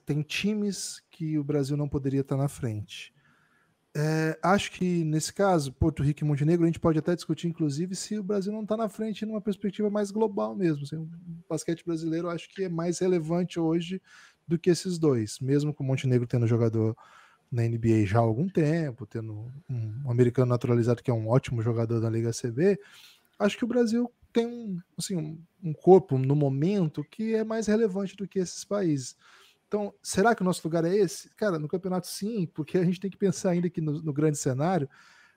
Tem 0.06 0.22
times 0.22 1.02
que 1.11 1.38
o 1.38 1.44
Brasil 1.44 1.76
não 1.76 1.88
poderia 1.88 2.20
estar 2.20 2.37
na 2.37 2.48
frente. 2.48 3.12
É, 3.94 4.38
acho 4.42 4.72
que 4.72 5.04
nesse 5.04 5.35
caso, 5.35 5.70
Porto 5.72 6.02
Rico 6.02 6.24
e 6.24 6.26
Montenegro, 6.26 6.64
a 6.64 6.66
gente 6.66 6.80
pode 6.80 6.98
até 6.98 7.14
discutir, 7.14 7.48
inclusive, 7.48 7.94
se 7.94 8.18
o 8.18 8.22
Brasil 8.22 8.50
não 8.50 8.62
está 8.62 8.74
na 8.74 8.88
frente 8.88 9.26
numa 9.26 9.40
perspectiva 9.40 9.90
mais 9.90 10.11
global 10.11 10.56
mesmo. 10.56 10.85
Assim, 10.85 10.96
o 10.96 11.08
basquete 11.48 11.85
brasileiro 11.85 12.30
acho 12.30 12.48
que 12.48 12.64
é 12.64 12.68
mais 12.70 13.00
relevante 13.00 13.61
hoje 13.61 14.00
do 14.48 14.58
que 14.58 14.70
esses 14.70 14.98
dois, 14.98 15.38
mesmo 15.40 15.74
com 15.74 15.85
o 15.85 15.87
Montenegro 15.87 16.26
tendo 16.26 16.46
jogador 16.46 16.96
na 17.53 17.62
NBA 17.62 18.07
já 18.07 18.19
há 18.19 18.23
algum 18.23 18.49
tempo, 18.49 19.07
tendo 19.07 19.53
um 19.69 20.11
americano 20.11 20.49
naturalizado 20.49 21.03
que 21.03 21.11
é 21.11 21.15
um 21.15 21.29
ótimo 21.29 21.61
jogador 21.61 22.01
da 22.01 22.09
Liga 22.09 22.31
CB, 22.31 22.81
acho 23.38 23.59
que 23.59 23.65
o 23.65 23.69
Brasil 23.69 24.11
tem 24.33 24.47
um, 24.47 24.81
assim, 24.99 25.38
um 25.62 25.73
corpo 25.75 26.17
no 26.17 26.35
momento 26.35 27.05
que 27.05 27.35
é 27.35 27.45
mais 27.45 27.67
relevante 27.67 28.17
do 28.17 28.27
que 28.27 28.38
esses 28.38 28.65
países. 28.65 29.15
Então, 29.69 29.93
será 30.03 30.35
que 30.35 30.41
o 30.41 30.45
nosso 30.45 30.62
lugar 30.65 30.85
é 30.85 30.97
esse? 30.97 31.29
Cara, 31.37 31.59
no 31.59 31.69
campeonato 31.69 32.07
sim, 32.07 32.47
porque 32.47 32.79
a 32.79 32.85
gente 32.85 32.99
tem 32.99 33.11
que 33.11 33.17
pensar 33.17 33.51
ainda 33.51 33.69
que 33.69 33.81
no, 33.81 34.03
no 34.03 34.12
grande 34.12 34.38
cenário 34.38 34.88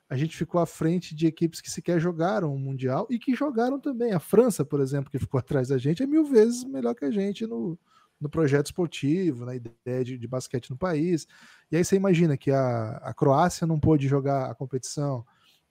a 0.10 0.16
gente 0.16 0.38
ficou 0.38 0.62
à 0.62 0.66
frente 0.66 1.16
de 1.16 1.26
equipes 1.26 1.60
que 1.60 1.70
sequer 1.70 2.00
jogaram 2.00 2.54
o 2.54 2.60
Mundial 2.60 3.08
e 3.10 3.18
que 3.18 3.36
jogaram 3.36 3.80
também. 3.80 4.14
A 4.14 4.20
França, 4.20 4.64
por 4.64 4.80
exemplo, 4.80 5.12
que 5.12 5.20
ficou 5.20 5.38
atrás 5.40 5.68
da 5.68 5.78
gente, 5.78 6.04
é 6.04 6.08
mil 6.08 6.24
vezes 6.24 6.64
melhor 6.64 6.94
que 6.96 7.06
a 7.06 7.12
gente 7.12 7.46
no, 7.46 7.78
no 8.26 8.30
projeto 8.30 8.66
esportivo, 8.66 9.46
na 9.46 9.56
ideia 9.56 10.04
de, 10.04 10.18
de 10.18 10.28
basquete 10.28 10.72
no 10.72 10.78
país. 10.78 11.28
E 11.72 11.78
aí 11.78 11.86
você 11.86 11.96
imagina 11.96 12.36
que 12.36 12.50
a, 12.50 12.98
a 13.04 13.14
Croácia 13.14 13.68
não 13.68 13.80
pôde 13.80 14.08
jogar 14.08 14.50
a 14.50 14.56
competição. 14.56 15.24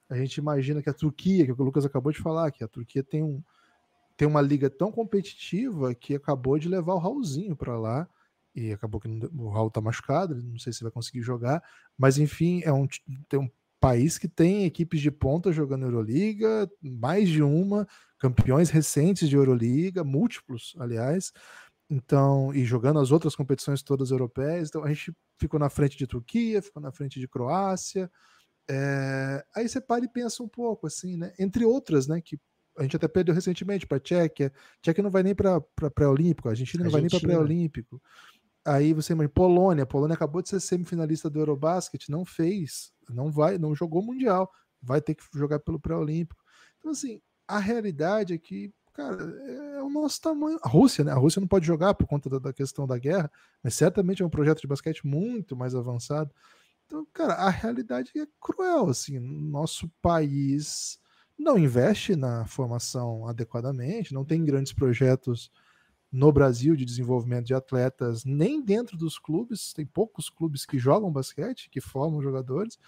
A 0.09 0.15
gente 0.15 0.37
imagina 0.37 0.81
que 0.81 0.89
a 0.89 0.93
Turquia, 0.93 1.45
que 1.45 1.51
o 1.51 1.63
Lucas 1.63 1.83
acabou 1.83 2.13
de 2.13 2.19
falar, 2.19 2.51
que 2.51 2.63
a 2.63 2.67
Turquia 2.67 3.03
tem, 3.03 3.21
um, 3.21 3.43
tem 4.15 4.25
uma 4.25 4.39
liga 4.39 4.69
tão 4.69 4.89
competitiva 4.89 5.93
que 5.93 6.15
acabou 6.15 6.57
de 6.57 6.69
levar 6.69 6.93
o 6.93 6.99
Raulzinho 6.99 7.57
para 7.57 7.77
lá 7.77 8.07
e 8.55 8.71
acabou 8.71 9.01
que 9.01 9.09
o 9.09 9.49
Raul 9.49 9.69
tá 9.69 9.81
machucado, 9.81 10.41
não 10.41 10.57
sei 10.57 10.71
se 10.71 10.81
vai 10.81 10.91
conseguir 10.91 11.21
jogar, 11.21 11.61
mas 11.97 12.17
enfim, 12.17 12.61
é 12.63 12.71
um, 12.71 12.87
tem 13.27 13.37
um 13.37 13.49
país 13.81 14.17
que 14.17 14.29
tem 14.29 14.63
equipes 14.63 15.01
de 15.01 15.11
ponta 15.11 15.51
jogando 15.51 15.83
Euroliga, 15.83 16.71
mais 16.81 17.27
de 17.27 17.43
uma, 17.43 17.85
campeões 18.17 18.69
recentes 18.69 19.29
de 19.29 19.35
Euroliga, 19.35 20.03
múltiplos, 20.03 20.73
aliás, 20.79 21.31
então, 21.89 22.53
e 22.53 22.65
jogando 22.65 22.99
as 22.99 23.11
outras 23.11 23.35
competições 23.35 23.83
todas 23.83 24.11
europeias, 24.11 24.69
então 24.69 24.83
a 24.83 24.87
gente 24.91 25.13
ficou 25.39 25.59
na 25.59 25.69
frente 25.69 25.97
de 25.97 26.07
Turquia, 26.07 26.61
ficou 26.61 26.81
na 26.81 26.91
frente 26.91 27.19
de 27.19 27.27
Croácia, 27.27 28.09
é, 28.69 29.45
aí 29.55 29.69
você 29.69 29.79
para 29.79 30.03
e 30.05 30.07
pensa 30.07 30.41
um 30.41 30.47
pouco, 30.47 30.87
assim, 30.87 31.17
né, 31.17 31.33
entre 31.37 31.65
outras, 31.65 32.07
né, 32.07 32.19
que 32.21 32.39
a 32.77 32.83
gente 32.83 32.95
até 32.95 33.07
perdeu 33.07 33.33
recentemente 33.33 33.87
para 33.87 33.97
a 33.97 33.99
Tchequia, 33.99 34.51
Tchequia 34.81 35.03
não 35.03 35.11
vai 35.11 35.23
nem 35.23 35.35
para 35.35 35.61
pré-olímpico, 35.93 36.49
a 36.49 36.51
Argentina 36.51 36.83
não 36.83 36.89
Argentina. 36.89 36.91
vai 36.91 37.01
nem 37.01 37.09
para 37.09 37.45
pré-olímpico, 37.47 38.01
Aí 38.67 38.93
você 38.93 39.13
imagina, 39.13 39.31
Polônia, 39.31 39.85
Polônia 39.85 40.15
acabou 40.15 40.41
de 40.41 40.49
ser 40.49 40.59
semifinalista 40.59 41.29
do 41.29 41.39
Eurobasket, 41.39 42.09
não 42.09 42.25
fez, 42.25 42.91
não 43.07 43.31
vai, 43.31 43.59
não 43.59 43.75
jogou 43.75 44.01
mundial, 44.01 44.51
vai 44.81 44.99
ter 44.99 45.13
que 45.13 45.23
jogar 45.35 45.59
pelo 45.59 45.79
pré-olímpico. 45.79 46.43
Então 46.79 46.91
assim, 46.91 47.21
a 47.47 47.59
realidade 47.59 48.33
é 48.33 48.37
que, 48.39 48.73
cara, 48.95 49.23
é 49.23 49.83
o 49.83 49.89
nosso 49.89 50.21
tamanho. 50.21 50.57
A 50.63 50.69
Rússia, 50.69 51.03
né? 51.03 51.11
A 51.11 51.15
Rússia 51.15 51.39
não 51.39 51.47
pode 51.47 51.67
jogar 51.67 51.93
por 51.93 52.07
conta 52.07 52.29
da, 52.29 52.39
da 52.39 52.53
questão 52.53 52.87
da 52.87 52.97
guerra, 52.97 53.29
mas 53.61 53.75
certamente 53.75 54.23
é 54.23 54.25
um 54.25 54.29
projeto 54.29 54.61
de 54.61 54.67
basquete 54.67 55.05
muito 55.05 55.55
mais 55.55 55.75
avançado. 55.75 56.33
Então, 56.85 57.05
cara, 57.11 57.33
a 57.33 57.49
realidade 57.49 58.11
é 58.15 58.25
cruel, 58.39 58.89
assim, 58.89 59.19
nosso 59.19 59.89
país 60.01 60.99
não 61.37 61.57
investe 61.57 62.15
na 62.15 62.45
formação 62.45 63.27
adequadamente, 63.27 64.13
não 64.13 64.23
tem 64.23 64.45
grandes 64.45 64.71
projetos 64.71 65.51
no 66.11 66.31
Brasil 66.31 66.75
de 66.75 66.85
desenvolvimento 66.85 67.47
de 67.47 67.53
atletas, 67.53 68.23
nem 68.23 68.63
dentro 68.63 68.95
dos 68.95 69.19
clubes, 69.19 69.73
tem 69.73 69.85
poucos 69.85 70.29
clubes 70.29 70.65
que 70.65 70.79
jogam 70.79 71.11
basquete, 71.11 71.69
que 71.69 71.81
formam 71.81 72.21
jogadores, 72.21 72.79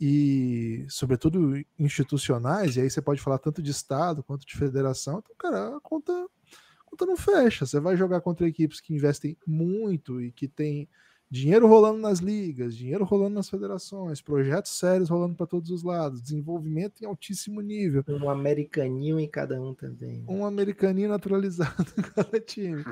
e 0.00 0.86
sobretudo 0.88 1.62
institucionais, 1.78 2.76
e 2.76 2.80
aí 2.80 2.88
você 2.88 3.02
pode 3.02 3.20
falar 3.20 3.38
tanto 3.38 3.62
de 3.62 3.70
Estado 3.70 4.22
quanto 4.22 4.46
de 4.46 4.56
federação, 4.56 5.18
então, 5.18 5.36
cara, 5.36 5.76
a 5.76 5.80
conta, 5.80 6.12
a 6.12 6.84
conta 6.86 7.04
não 7.04 7.16
fecha. 7.16 7.66
Você 7.66 7.78
vai 7.78 7.96
jogar 7.96 8.22
contra 8.22 8.48
equipes 8.48 8.80
que 8.80 8.94
investem 8.94 9.36
muito 9.46 10.20
e 10.20 10.32
que 10.32 10.48
tem 10.48 10.88
dinheiro 11.30 11.68
rolando 11.68 12.00
nas 12.00 12.18
ligas, 12.18 12.74
dinheiro 12.74 13.04
rolando 13.04 13.36
nas 13.36 13.48
federações, 13.48 14.20
projetos 14.20 14.72
sérios 14.72 15.08
rolando 15.08 15.36
para 15.36 15.46
todos 15.46 15.70
os 15.70 15.82
lados, 15.82 16.20
desenvolvimento 16.20 17.00
em 17.00 17.06
altíssimo 17.06 17.60
nível. 17.60 18.02
Um 18.08 18.28
americaninho 18.28 19.20
em 19.20 19.28
cada 19.28 19.60
um 19.60 19.72
também. 19.72 20.24
Um 20.28 20.44
americaninho 20.44 21.08
naturalizado 21.08 21.86
em 21.96 22.02
cada 22.02 22.40
time. 22.40 22.84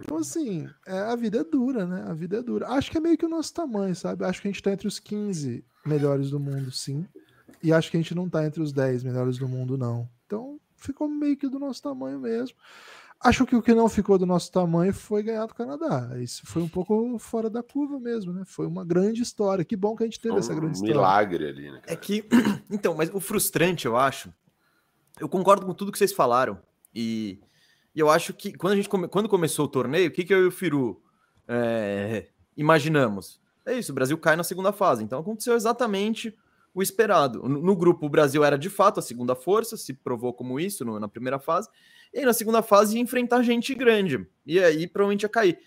Então, 0.00 0.16
assim, 0.16 0.66
é, 0.86 0.98
a 0.98 1.14
vida 1.16 1.40
é 1.40 1.44
dura, 1.44 1.84
né? 1.84 2.04
A 2.06 2.14
vida 2.14 2.38
é 2.38 2.42
dura. 2.42 2.68
Acho 2.68 2.90
que 2.90 2.96
é 2.96 3.00
meio 3.00 3.18
que 3.18 3.26
o 3.26 3.28
nosso 3.28 3.52
tamanho, 3.52 3.94
sabe? 3.94 4.24
Acho 4.24 4.40
que 4.40 4.48
a 4.48 4.50
gente 4.50 4.60
está 4.60 4.72
entre 4.72 4.88
os 4.88 4.98
15 4.98 5.64
melhores 5.84 6.30
do 6.30 6.40
mundo, 6.40 6.70
sim. 6.70 7.06
E 7.62 7.72
acho 7.72 7.90
que 7.90 7.96
a 7.96 8.00
gente 8.00 8.14
não 8.14 8.26
está 8.26 8.44
entre 8.46 8.62
os 8.62 8.72
10 8.72 9.04
melhores 9.04 9.36
do 9.36 9.46
mundo, 9.46 9.76
não. 9.76 10.08
Então, 10.26 10.58
ficou 10.76 11.08
meio 11.08 11.36
que 11.36 11.48
do 11.48 11.58
nosso 11.58 11.82
tamanho 11.82 12.18
mesmo. 12.18 12.56
Acho 13.24 13.46
que 13.46 13.54
o 13.54 13.62
que 13.62 13.72
não 13.72 13.88
ficou 13.88 14.18
do 14.18 14.26
nosso 14.26 14.50
tamanho 14.50 14.92
foi 14.92 15.22
ganhar 15.22 15.46
do 15.46 15.54
Canadá. 15.54 16.10
Isso 16.18 16.42
foi 16.44 16.60
um 16.60 16.68
pouco 16.68 17.16
fora 17.20 17.48
da 17.48 17.62
curva 17.62 18.00
mesmo, 18.00 18.32
né? 18.32 18.42
Foi 18.44 18.66
uma 18.66 18.84
grande 18.84 19.22
história. 19.22 19.64
Que 19.64 19.76
bom 19.76 19.94
que 19.94 20.02
a 20.02 20.06
gente 20.06 20.18
teve 20.18 20.34
um 20.34 20.38
essa 20.38 20.52
grande 20.52 20.74
história. 20.74 20.94
milagre 20.94 21.46
ali, 21.46 21.70
né? 21.70 21.80
Cara? 21.80 21.92
É 21.92 21.96
que, 21.96 22.24
então, 22.68 22.94
mas 22.94 23.10
o 23.14 23.20
frustrante, 23.20 23.86
eu 23.86 23.96
acho. 23.96 24.32
Eu 25.20 25.28
concordo 25.28 25.64
com 25.64 25.72
tudo 25.72 25.92
que 25.92 25.98
vocês 25.98 26.12
falaram. 26.12 26.58
E, 26.92 27.38
e 27.94 28.00
eu 28.00 28.10
acho 28.10 28.34
que 28.34 28.52
quando 28.52 28.72
a 28.72 28.76
gente 28.76 28.88
come, 28.88 29.06
quando 29.06 29.28
começou 29.28 29.66
o 29.66 29.68
torneio, 29.68 30.08
o 30.08 30.12
que, 30.12 30.24
que 30.24 30.34
eu 30.34 30.42
e 30.42 30.46
o 30.46 30.50
Firu 30.50 31.00
é, 31.46 32.26
imaginamos? 32.56 33.40
É 33.64 33.78
isso, 33.78 33.92
o 33.92 33.94
Brasil 33.94 34.18
cai 34.18 34.34
na 34.34 34.42
segunda 34.42 34.72
fase. 34.72 35.04
Então 35.04 35.20
aconteceu 35.20 35.54
exatamente 35.54 36.36
o 36.74 36.82
esperado. 36.82 37.48
No, 37.48 37.62
no 37.62 37.76
grupo, 37.76 38.06
o 38.06 38.10
Brasil 38.10 38.42
era 38.42 38.58
de 38.58 38.68
fato 38.68 38.98
a 38.98 39.02
segunda 39.02 39.34
força, 39.34 39.76
se 39.76 39.92
provou 39.92 40.32
como 40.32 40.58
isso 40.58 40.84
no, 40.84 40.98
na 40.98 41.08
primeira 41.08 41.38
fase. 41.38 41.68
E 42.12 42.18
aí, 42.18 42.24
na 42.24 42.32
segunda 42.32 42.62
fase, 42.62 42.96
ia 42.96 43.02
enfrentar 43.02 43.42
gente 43.42 43.74
grande. 43.74 44.26
E 44.44 44.60
aí, 44.60 44.86
provavelmente 44.86 45.22
ia 45.22 45.28
cair. 45.28 45.58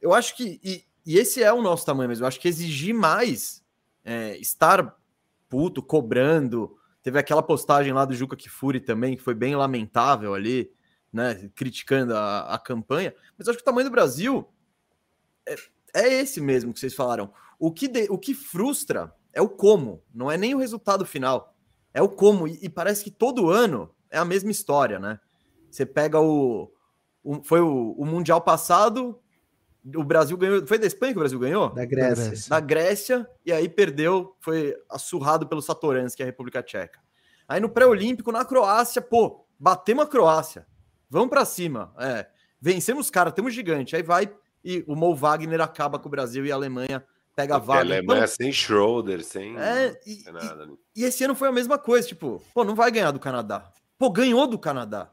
Eu 0.00 0.12
acho 0.12 0.36
que. 0.36 0.60
E, 0.62 0.84
e 1.04 1.18
esse 1.18 1.42
é 1.42 1.52
o 1.52 1.62
nosso 1.62 1.86
tamanho 1.86 2.08
mesmo. 2.08 2.24
Eu 2.24 2.28
acho 2.28 2.40
que 2.40 2.48
exigir 2.48 2.94
mais, 2.94 3.64
é, 4.04 4.36
estar 4.38 4.96
puto, 5.48 5.82
cobrando. 5.82 6.76
Teve 7.02 7.18
aquela 7.18 7.42
postagem 7.42 7.92
lá 7.92 8.04
do 8.04 8.14
Juca 8.14 8.36
Kifuri 8.36 8.80
também, 8.80 9.16
que 9.16 9.22
foi 9.22 9.34
bem 9.34 9.56
lamentável 9.56 10.34
ali, 10.34 10.70
né? 11.12 11.50
Criticando 11.54 12.14
a, 12.14 12.54
a 12.54 12.58
campanha. 12.58 13.14
Mas 13.36 13.46
eu 13.46 13.52
acho 13.52 13.58
que 13.58 13.62
o 13.62 13.64
tamanho 13.64 13.88
do 13.88 13.92
Brasil 13.92 14.48
é, 15.46 15.56
é 15.94 16.12
esse 16.20 16.40
mesmo 16.40 16.72
que 16.72 16.80
vocês 16.80 16.94
falaram. 16.94 17.32
O 17.58 17.72
que, 17.72 17.88
de, 17.88 18.06
o 18.10 18.18
que 18.18 18.34
frustra 18.34 19.14
é 19.32 19.40
o 19.40 19.48
como, 19.48 20.02
não 20.12 20.30
é 20.30 20.36
nem 20.36 20.54
o 20.54 20.58
resultado 20.58 21.04
final. 21.04 21.54
É 21.94 22.02
o 22.02 22.08
como. 22.08 22.46
E, 22.46 22.58
e 22.62 22.68
parece 22.68 23.04
que 23.04 23.10
todo 23.10 23.50
ano 23.50 23.94
é 24.10 24.18
a 24.18 24.24
mesma 24.24 24.50
história, 24.50 24.98
né? 24.98 25.18
Você 25.72 25.86
pega 25.86 26.20
o. 26.20 26.70
o 27.24 27.42
foi 27.42 27.60
o, 27.60 27.92
o 27.92 28.04
Mundial 28.04 28.40
passado, 28.40 29.18
o 29.96 30.04
Brasil 30.04 30.36
ganhou. 30.36 30.66
Foi 30.66 30.78
da 30.78 30.86
Espanha 30.86 31.12
que 31.12 31.18
o 31.18 31.20
Brasil 31.20 31.38
ganhou? 31.38 31.70
Da 31.70 31.84
Grécia. 31.84 32.48
Da 32.48 32.60
Grécia, 32.60 33.28
e 33.44 33.52
aí 33.52 33.68
perdeu, 33.68 34.36
foi 34.40 34.76
assurrado 34.88 35.46
pelo 35.46 35.62
Satoransky, 35.62 36.18
que 36.18 36.22
é 36.22 36.26
a 36.26 36.26
República 36.26 36.62
Tcheca. 36.62 37.00
Aí 37.48 37.60
no 37.60 37.68
pré-olímpico, 37.68 38.30
na 38.30 38.44
Croácia, 38.44 39.02
pô, 39.02 39.44
batemos 39.58 40.04
a 40.04 40.06
Croácia. 40.06 40.66
Vamos 41.10 41.30
para 41.30 41.44
cima. 41.44 41.92
É, 41.98 42.26
vencemos 42.60 43.06
os 43.06 43.10
caras, 43.10 43.32
temos 43.32 43.52
gigante. 43.52 43.96
Aí 43.96 44.02
vai 44.02 44.32
e 44.64 44.84
o 44.86 44.94
Mo 44.94 45.14
Wagner 45.14 45.60
acaba 45.60 45.98
com 45.98 46.08
o 46.08 46.10
Brasil 46.10 46.46
e 46.46 46.52
a 46.52 46.54
Alemanha 46.54 47.04
pega 47.34 47.56
a 47.56 47.58
vaga. 47.58 47.80
A 47.80 47.82
Alemanha 47.82 48.18
então, 48.20 48.28
sem 48.28 48.52
Schroeder, 48.52 49.24
sem, 49.24 49.58
é, 49.58 49.98
e, 50.06 50.22
nada. 50.30 50.68
E, 50.94 51.02
e 51.02 51.04
esse 51.04 51.24
ano 51.24 51.34
foi 51.34 51.48
a 51.48 51.52
mesma 51.52 51.78
coisa, 51.78 52.06
tipo, 52.06 52.42
pô, 52.54 52.62
não 52.64 52.74
vai 52.74 52.90
ganhar 52.90 53.10
do 53.10 53.18
Canadá. 53.18 53.72
Pô, 53.98 54.10
ganhou 54.10 54.46
do 54.46 54.58
Canadá. 54.58 55.12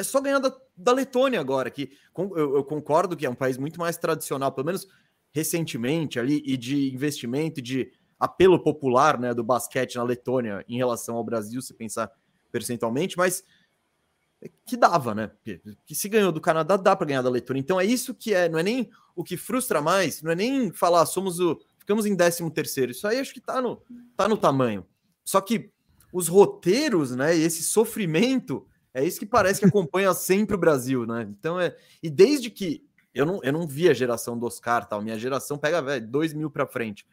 É 0.00 0.02
só 0.02 0.20
ganhar 0.20 0.38
da, 0.38 0.50
da 0.76 0.92
Letônia 0.92 1.38
agora, 1.38 1.70
que 1.70 1.90
eu, 2.16 2.56
eu, 2.56 2.64
concordo 2.64 3.16
que 3.16 3.26
é 3.26 3.30
um 3.30 3.34
país 3.34 3.58
muito 3.58 3.78
mais 3.78 3.98
tradicional, 3.98 4.50
pelo 4.50 4.66
menos 4.66 4.88
recentemente 5.30 6.18
ali, 6.18 6.42
e 6.44 6.56
de 6.56 6.92
investimento, 6.92 7.60
de 7.60 7.92
apelo 8.18 8.58
popular 8.58 9.18
né, 9.18 9.34
do 9.34 9.44
basquete 9.44 9.96
na 9.96 10.02
Letônia 10.02 10.64
em 10.66 10.76
relação 10.76 11.16
ao 11.16 11.24
Brasil, 11.24 11.60
se 11.60 11.74
pensar 11.74 12.10
percentualmente, 12.50 13.16
mas 13.16 13.44
que 14.64 14.76
dava, 14.76 15.14
né? 15.14 15.30
Que, 15.44 15.60
que 15.84 15.94
se 15.94 16.08
ganhou 16.08 16.32
do 16.32 16.40
Canadá, 16.40 16.76
dá 16.76 16.96
para 16.96 17.06
ganhar 17.06 17.22
da 17.22 17.28
Letônia. 17.28 17.60
Então 17.60 17.78
é 17.78 17.84
isso 17.84 18.14
que 18.14 18.32
é, 18.32 18.48
não 18.48 18.58
é 18.58 18.62
nem 18.62 18.90
o 19.14 19.22
que 19.22 19.36
frustra 19.36 19.82
mais, 19.82 20.22
não 20.22 20.32
é 20.32 20.34
nem 20.34 20.72
falar 20.72 21.04
somos 21.04 21.38
o. 21.40 21.60
Ficamos 21.78 22.06
em 22.06 22.16
13 22.16 22.50
terceiro. 22.50 22.92
Isso 22.92 23.06
aí 23.06 23.18
acho 23.18 23.34
que 23.34 23.40
tá 23.40 23.60
no, 23.60 23.82
tá 24.16 24.26
no 24.26 24.36
tamanho. 24.36 24.86
Só 25.24 25.40
que 25.40 25.70
os 26.12 26.28
roteiros, 26.28 27.14
né? 27.14 27.36
E 27.36 27.42
esse 27.42 27.62
sofrimento 27.62 28.66
é 28.92 29.04
isso 29.04 29.18
que 29.18 29.26
parece 29.26 29.60
que 29.60 29.66
acompanha 29.66 30.12
sempre 30.14 30.54
o 30.56 30.58
Brasil, 30.58 31.06
né? 31.06 31.26
Então 31.30 31.60
é. 31.60 31.76
E 32.02 32.10
desde 32.10 32.50
que 32.50 32.84
eu 33.14 33.26
não, 33.26 33.40
eu 33.42 33.52
não 33.52 33.66
vi 33.66 33.88
a 33.88 33.94
geração 33.94 34.38
do 34.38 34.46
Oscar, 34.46 34.86
tal. 34.86 35.02
Minha 35.02 35.18
geração 35.18 35.58
pega, 35.58 35.82
velho, 35.82 36.06
dois 36.06 36.32
mil 36.32 36.50
para 36.50 36.66
frente. 36.66 37.06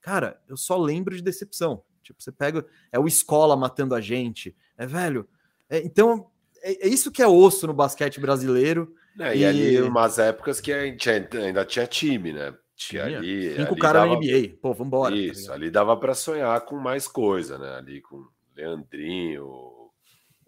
Cara, 0.00 0.40
eu 0.48 0.56
só 0.56 0.76
lembro 0.76 1.16
de 1.16 1.22
decepção. 1.22 1.82
Tipo, 2.02 2.22
você 2.22 2.30
pega. 2.30 2.64
É 2.92 2.98
o 2.98 3.06
escola 3.06 3.56
matando 3.56 3.94
a 3.94 4.00
gente. 4.00 4.54
É, 4.76 4.86
velho. 4.86 5.28
É, 5.68 5.78
então, 5.78 6.30
é, 6.62 6.86
é, 6.86 6.88
isso 6.88 7.10
que 7.10 7.22
é 7.22 7.26
osso 7.26 7.66
no 7.66 7.74
basquete 7.74 8.20
brasileiro. 8.20 8.94
É, 9.18 9.34
e, 9.34 9.40
e 9.40 9.44
ali, 9.44 9.80
umas 9.82 10.18
épocas 10.18 10.60
que 10.60 10.72
a 10.72 10.84
gente 10.84 11.08
ainda 11.08 11.64
tinha 11.64 11.86
time, 11.86 12.32
né? 12.32 12.54
Tinha, 12.76 13.04
ali. 13.04 13.56
Cinco 13.56 13.76
caras 13.76 14.08
na 14.08 14.16
NBA. 14.16 14.56
Pô, 14.60 14.74
vambora. 14.74 15.14
Tá 15.14 15.20
isso, 15.20 15.46
tá 15.46 15.54
ali 15.54 15.70
dava 15.70 15.96
para 15.96 16.14
sonhar 16.14 16.60
com 16.62 16.76
mais 16.76 17.06
coisa, 17.06 17.56
né? 17.56 17.76
Ali 17.76 18.00
com 18.00 18.26
Leandrinho, 18.56 19.46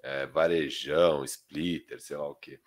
é, 0.06 0.24
Varejão, 0.26 1.24
Splitter, 1.24 2.00
sei 2.00 2.16
lá 2.16 2.28
o 2.28 2.34
quê. 2.36 2.60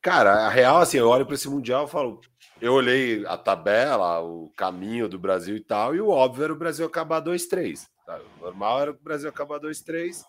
Cara, 0.00 0.46
a 0.46 0.48
real, 0.48 0.78
assim, 0.78 0.96
eu 0.96 1.08
olho 1.08 1.26
para 1.26 1.34
esse 1.34 1.48
Mundial 1.48 1.84
e 1.84 1.90
falo. 1.90 2.20
Eu 2.60 2.72
olhei 2.72 3.24
a 3.26 3.36
tabela, 3.36 4.20
o 4.20 4.50
caminho 4.56 5.08
do 5.08 5.18
Brasil 5.18 5.54
e 5.56 5.60
tal, 5.60 5.94
e 5.94 6.00
o 6.00 6.08
óbvio 6.08 6.44
era 6.44 6.52
o 6.52 6.56
Brasil 6.58 6.86
acabar 6.86 7.22
2-3. 7.22 7.86
Tá? 8.06 8.18
O 8.40 8.44
normal 8.44 8.80
era 8.80 8.90
o 8.90 8.94
Brasil 8.94 9.28
acabar 9.28 9.60
2-3. 9.60 10.24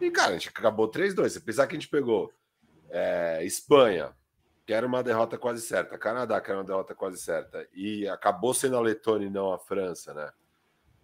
E, 0.00 0.10
cara, 0.10 0.30
a 0.30 0.32
gente 0.32 0.48
acabou 0.48 0.90
3-2. 0.90 1.28
Você 1.28 1.40
pensar 1.40 1.66
que 1.66 1.76
a 1.76 1.78
gente 1.78 1.90
pegou 1.90 2.32
é, 2.88 3.44
Espanha, 3.44 4.16
que 4.66 4.72
era 4.72 4.86
uma 4.86 5.02
derrota 5.02 5.36
quase 5.36 5.60
certa, 5.60 5.98
Canadá, 5.98 6.40
que 6.40 6.50
era 6.50 6.58
uma 6.58 6.66
derrota 6.66 6.94
quase 6.94 7.18
certa, 7.18 7.68
e 7.74 8.08
acabou 8.08 8.54
sendo 8.54 8.76
a 8.76 8.80
Letônia 8.80 9.26
e 9.26 9.30
não 9.30 9.52
a 9.52 9.58
França, 9.58 10.14
né? 10.14 10.32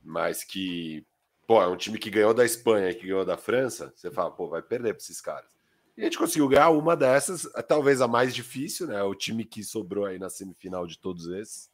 Mas 0.03 0.43
que 0.43 1.07
pô, 1.47 1.63
é 1.63 1.67
um 1.67 1.77
time 1.77 1.99
que 1.99 2.11
ganhou 2.11 2.35
da 2.35 2.45
Espanha 2.45 2.93
que 2.95 3.07
ganhou 3.07 3.25
da 3.25 3.37
França, 3.37 3.93
você 3.95 4.11
fala, 4.11 4.31
pô, 4.31 4.49
vai 4.49 4.63
perder 4.63 4.95
para 4.95 5.03
esses 5.03 5.21
caras. 5.21 5.57
E 5.97 6.03
a 6.03 6.05
gente 6.05 6.19
conseguiu 6.19 6.49
ganhar 6.49 6.71
uma 6.71 6.95
dessas, 6.95 7.49
talvez 7.67 8.03
a 8.03 8.09
mais 8.09 8.35
difícil, 8.35 8.87
né? 8.87 9.03
O 9.03 9.15
time 9.15 9.45
que 9.45 9.65
sobrou 9.65 10.05
aí 10.05 10.19
na 10.19 10.29
semifinal 10.29 10.87
de 10.87 10.99
todos 10.99 11.27
esses. 11.29 11.71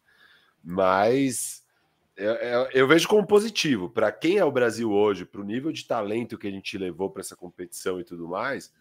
Mas 0.62 1.64
eu, 2.16 2.34
eu, 2.34 2.70
eu 2.72 2.86
vejo 2.86 3.08
como 3.08 3.26
positivo. 3.26 3.90
Para 3.90 4.12
quem 4.12 4.38
é 4.38 4.44
o 4.44 4.52
Brasil 4.52 4.92
hoje, 4.92 5.24
para 5.24 5.40
o 5.40 5.44
nível 5.44 5.72
de 5.72 5.84
talento 5.84 6.38
que 6.38 6.46
a 6.46 6.50
gente 6.50 6.78
levou 6.78 7.10
para 7.10 7.20
essa 7.20 7.34
competição 7.34 7.98
e 7.98 8.04
tudo 8.04 8.28
mais, 8.28 8.72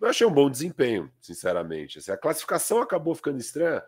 eu 0.00 0.08
achei 0.08 0.26
um 0.26 0.32
bom 0.32 0.48
desempenho, 0.48 1.10
sinceramente. 1.20 1.98
Assim, 1.98 2.12
a 2.12 2.16
classificação 2.16 2.80
acabou 2.80 3.16
ficando 3.16 3.38
estranha 3.38 3.82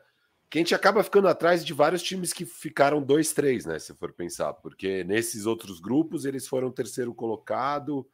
que 0.48 0.58
a 0.58 0.60
gente 0.60 0.74
acaba 0.74 1.02
ficando 1.02 1.28
atrás 1.28 1.64
de 1.64 1.72
vários 1.72 2.02
times 2.02 2.32
que 2.32 2.44
ficaram 2.44 3.04
2-3, 3.04 3.66
né? 3.66 3.78
Se 3.78 3.92
for 3.94 4.12
pensar, 4.12 4.52
porque 4.54 5.02
nesses 5.04 5.44
outros 5.46 5.80
grupos 5.80 6.24
eles 6.24 6.46
foram 6.46 6.70
terceiro 6.70 7.12
colocado. 7.12 8.06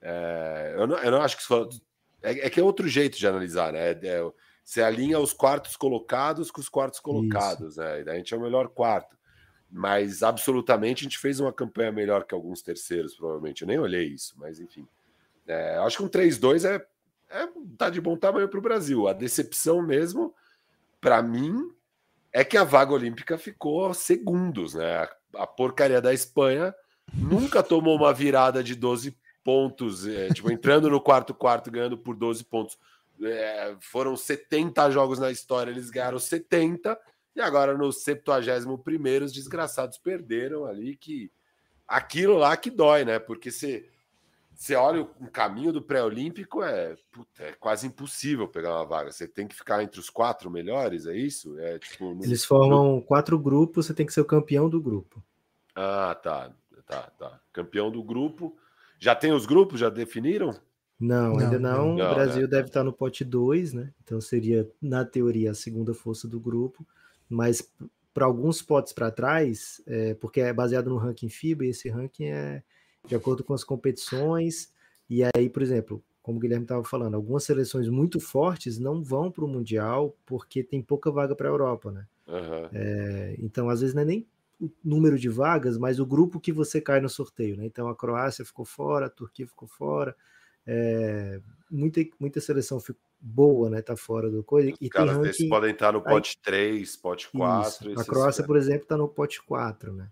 É, 0.00 0.74
eu, 0.78 0.86
não, 0.86 0.96
eu, 0.98 1.10
não, 1.10 1.20
acho 1.20 1.36
que 1.36 1.42
isso 1.42 1.82
é, 2.22 2.46
é, 2.46 2.50
que 2.50 2.58
é 2.58 2.62
outro 2.62 2.88
jeito 2.88 3.18
de 3.18 3.26
analisar, 3.26 3.72
né? 3.72 3.90
É, 3.90 4.22
você 4.64 4.82
alinha 4.82 5.18
os 5.18 5.34
quartos 5.34 5.76
colocados 5.76 6.50
com 6.50 6.60
os 6.60 6.70
quartos 6.70 6.98
colocados, 6.98 7.72
isso. 7.72 7.80
né? 7.80 8.02
a 8.06 8.14
gente 8.14 8.32
é 8.32 8.36
o 8.36 8.40
melhor 8.40 8.68
quarto. 8.68 9.14
Mas 9.70 10.22
absolutamente 10.22 11.02
a 11.02 11.04
gente 11.04 11.18
fez 11.18 11.38
uma 11.38 11.52
campanha 11.52 11.92
melhor 11.92 12.24
que 12.24 12.34
alguns 12.34 12.62
terceiros, 12.62 13.14
provavelmente. 13.14 13.62
Eu 13.62 13.68
nem 13.68 13.78
olhei 13.78 14.06
isso, 14.06 14.34
mas 14.38 14.58
enfim. 14.58 14.86
É, 15.46 15.76
acho 15.78 15.98
que 15.98 16.02
um 16.02 16.08
3-2 16.08 16.64
é, 16.64 16.86
é 17.28 17.48
tá 17.76 17.90
de 17.90 18.00
bom 18.00 18.16
tamanho 18.16 18.48
para 18.48 18.58
o 18.58 18.62
Brasil. 18.62 19.06
A 19.06 19.12
decepção 19.12 19.82
mesmo 19.82 20.32
para 21.04 21.22
mim, 21.22 21.70
é 22.34 22.42
que 22.42 22.56
a 22.56 22.64
vaga 22.64 22.92
olímpica 22.92 23.38
ficou 23.38 23.94
segundos, 23.94 24.74
né? 24.74 25.08
A 25.36 25.46
porcaria 25.46 26.00
da 26.00 26.12
Espanha 26.12 26.74
nunca 27.14 27.62
tomou 27.62 27.96
uma 27.96 28.12
virada 28.12 28.62
de 28.62 28.74
12 28.74 29.16
pontos, 29.44 30.04
é, 30.04 30.28
tipo, 30.30 30.50
entrando 30.50 30.90
no 30.90 31.00
quarto 31.00 31.32
quarto, 31.32 31.70
ganhando 31.70 31.96
por 31.96 32.16
12 32.16 32.42
pontos. 32.42 32.76
É, 33.22 33.76
foram 33.78 34.16
70 34.16 34.90
jogos 34.90 35.20
na 35.20 35.30
história, 35.30 35.70
eles 35.70 35.90
ganharam 35.90 36.18
70, 36.18 36.98
e 37.36 37.40
agora 37.40 37.78
no 37.78 37.92
71 37.92 39.24
os 39.24 39.32
desgraçados 39.32 39.96
perderam 39.96 40.66
ali, 40.66 40.96
que 40.96 41.30
aquilo 41.86 42.36
lá 42.36 42.56
que 42.56 42.68
dói, 42.68 43.04
né? 43.04 43.20
Porque 43.20 43.52
você 43.52 43.88
você 44.54 44.74
olha 44.74 45.02
o 45.02 45.30
caminho 45.30 45.72
do 45.72 45.82
pré-olímpico, 45.82 46.62
é, 46.62 46.96
puta, 47.10 47.42
é 47.42 47.52
quase 47.52 47.86
impossível 47.86 48.48
pegar 48.48 48.76
uma 48.76 48.86
vaga. 48.86 49.10
Você 49.10 49.26
tem 49.26 49.46
que 49.46 49.54
ficar 49.54 49.82
entre 49.82 49.98
os 49.98 50.08
quatro 50.08 50.50
melhores, 50.50 51.06
é 51.06 51.16
isso? 51.16 51.58
É, 51.58 51.78
tipo, 51.78 52.14
no... 52.14 52.24
Eles 52.24 52.44
formam 52.44 53.00
quatro 53.00 53.38
grupos, 53.38 53.86
você 53.86 53.94
tem 53.94 54.06
que 54.06 54.12
ser 54.12 54.20
o 54.20 54.26
campeão 54.26 54.68
do 54.68 54.80
grupo. 54.80 55.22
Ah, 55.74 56.14
tá. 56.14 56.52
Tá, 56.86 57.10
tá. 57.18 57.40
Campeão 57.52 57.90
do 57.90 58.02
grupo. 58.02 58.56
Já 58.98 59.14
tem 59.14 59.32
os 59.32 59.46
grupos? 59.46 59.80
Já 59.80 59.88
definiram? 59.88 60.54
Não, 61.00 61.32
não 61.32 61.38
ainda 61.38 61.58
não. 61.58 61.94
não. 61.94 62.10
O 62.10 62.14
Brasil 62.14 62.42
né? 62.42 62.48
deve 62.48 62.68
estar 62.68 62.84
no 62.84 62.92
pote 62.92 63.24
2, 63.24 63.72
né? 63.72 63.92
Então 64.02 64.20
seria, 64.20 64.70
na 64.80 65.04
teoria, 65.04 65.50
a 65.50 65.54
segunda 65.54 65.92
força 65.94 66.28
do 66.28 66.38
grupo. 66.38 66.86
Mas 67.28 67.72
para 68.12 68.26
alguns 68.26 68.62
potes 68.62 68.92
para 68.92 69.10
trás, 69.10 69.82
é, 69.86 70.14
porque 70.14 70.40
é 70.40 70.52
baseado 70.52 70.88
no 70.88 70.96
ranking 70.96 71.28
FIBA, 71.28 71.64
e 71.64 71.68
esse 71.70 71.88
ranking 71.88 72.26
é 72.26 72.62
de 73.06 73.14
acordo 73.14 73.44
com 73.44 73.54
as 73.54 73.64
competições. 73.64 74.72
E 75.08 75.22
aí, 75.36 75.48
por 75.48 75.62
exemplo, 75.62 76.02
como 76.22 76.38
o 76.38 76.40
Guilherme 76.40 76.64
estava 76.64 76.82
falando, 76.84 77.14
algumas 77.14 77.44
seleções 77.44 77.88
muito 77.88 78.18
fortes 78.18 78.78
não 78.78 79.02
vão 79.02 79.30
para 79.30 79.44
o 79.44 79.48
Mundial 79.48 80.16
porque 80.24 80.62
tem 80.62 80.80
pouca 80.82 81.10
vaga 81.10 81.36
para 81.36 81.48
a 81.48 81.52
Europa, 81.52 81.92
né? 81.92 82.06
Uhum. 82.26 82.68
É, 82.72 83.36
então, 83.38 83.68
às 83.68 83.80
vezes, 83.80 83.94
não 83.94 84.02
é 84.02 84.06
nem 84.06 84.26
o 84.60 84.70
número 84.82 85.18
de 85.18 85.28
vagas, 85.28 85.76
mas 85.76 86.00
o 86.00 86.06
grupo 86.06 86.40
que 86.40 86.52
você 86.52 86.80
cai 86.80 87.00
no 87.00 87.08
sorteio, 87.08 87.56
né? 87.56 87.66
Então, 87.66 87.88
a 87.88 87.94
Croácia 87.94 88.44
ficou 88.44 88.64
fora, 88.64 89.06
a 89.06 89.10
Turquia 89.10 89.46
ficou 89.46 89.68
fora, 89.68 90.16
é, 90.66 91.40
muita, 91.70 92.00
muita 92.18 92.40
seleção 92.40 92.80
ficou 92.80 93.02
boa, 93.20 93.70
né? 93.70 93.82
Tá 93.82 93.96
fora 93.96 94.30
do 94.30 94.42
coisa. 94.42 94.70
Os 94.70 94.76
e 94.80 94.88
caras 94.88 95.16
ranking, 95.16 95.48
podem 95.48 95.72
estar 95.72 95.92
no 95.92 96.02
pote 96.02 96.38
aí, 96.38 96.42
3, 96.44 96.96
pote 96.96 97.30
4. 97.30 97.90
Isso. 97.90 98.00
A 98.00 98.04
Croácia, 98.04 98.44
por 98.44 98.56
exemplo, 98.56 98.82
está 98.82 98.96
no 98.96 99.08
pote 99.08 99.42
4, 99.42 99.92
né? 99.92 100.10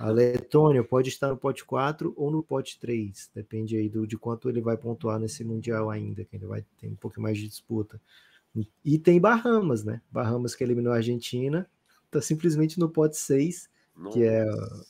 A 0.00 0.08
Letônia 0.08 0.82
pode 0.82 1.10
estar 1.10 1.28
no 1.28 1.36
pote 1.36 1.62
4 1.62 2.14
ou 2.16 2.30
no 2.30 2.42
pote 2.42 2.80
3, 2.80 3.30
depende 3.34 3.76
aí 3.76 3.86
do, 3.86 4.06
de 4.06 4.16
quanto 4.16 4.48
ele 4.48 4.62
vai 4.62 4.74
pontuar 4.74 5.20
nesse 5.20 5.44
Mundial 5.44 5.90
ainda, 5.90 6.24
que 6.24 6.36
ele 6.36 6.46
vai 6.46 6.64
ter 6.78 6.88
um 6.88 6.94
pouco 6.94 7.20
mais 7.20 7.36
de 7.36 7.46
disputa. 7.46 8.00
E 8.82 8.98
tem 8.98 9.20
Bahamas, 9.20 9.84
né? 9.84 10.00
Bahamas 10.10 10.54
que 10.54 10.64
eliminou 10.64 10.94
a 10.94 10.96
Argentina, 10.96 11.68
tá 12.10 12.18
simplesmente 12.22 12.80
no 12.80 12.88
pote 12.88 13.18
6 13.18 13.68
nossa. 13.96 14.18
Que 14.18 14.24
é 14.24 14.46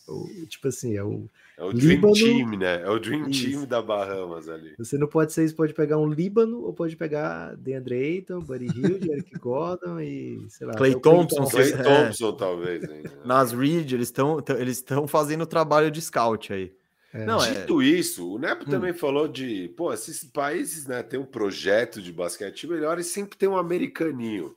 o, 0.09 0.47
tipo 0.47 0.69
assim, 0.69 0.97
é 0.97 1.03
o. 1.03 1.29
É 1.59 1.65
o 1.65 1.71
Líbano, 1.71 2.15
Dream 2.15 2.37
Team, 2.37 2.59
né? 2.59 2.83
É 2.83 2.89
o 2.89 2.99
Dream 2.99 3.29
isso. 3.29 3.51
Team 3.51 3.67
da 3.67 3.83
Bahamas 3.83 4.49
ali. 4.49 4.75
Você 4.79 4.97
não 4.97 5.07
pode 5.07 5.33
ser, 5.33 5.47
você 5.49 5.55
pode 5.55 5.75
pegar 5.75 5.99
um 5.99 6.09
Líbano 6.09 6.63
ou 6.63 6.73
pode 6.73 6.97
pegar 6.97 7.55
DeAndre 7.57 7.95
Ayton, 7.95 8.41
Buddy 8.41 8.67
Hield, 8.67 9.11
Eric 9.11 9.37
Gordon 9.39 10.01
e 10.01 10.47
sei 10.49 10.67
lá. 10.67 10.75
Clay 10.75 10.99
Thompson, 10.99 11.45
Clay 11.47 11.73
é. 11.73 11.83
Thompson, 11.83 12.33
talvez. 12.33 12.83
Hein? 12.85 13.03
Nas 13.25 13.53
Reed, 13.53 13.93
eles 13.93 14.09
estão 14.09 14.43
eles 14.59 14.79
estão 14.79 15.07
fazendo 15.07 15.43
o 15.43 15.47
trabalho 15.47 15.91
de 15.91 16.01
scout 16.01 16.53
aí. 16.53 16.73
É. 17.13 17.25
Não, 17.25 17.39
Dito 17.39 17.83
é... 17.83 17.85
isso, 17.85 18.35
o 18.35 18.39
Nepo 18.39 18.65
hum. 18.67 18.71
também 18.71 18.93
falou 18.93 19.27
de, 19.27 19.69
pô, 19.77 19.93
esses 19.93 20.23
países, 20.25 20.87
né, 20.87 21.03
tem 21.03 21.19
um 21.19 21.25
projeto 21.25 22.01
de 22.01 22.13
basquete 22.13 22.69
melhor 22.69 22.99
e 22.99 23.05
sempre 23.05 23.37
tem 23.37 23.49
um 23.49 23.57
americaninho. 23.57 24.55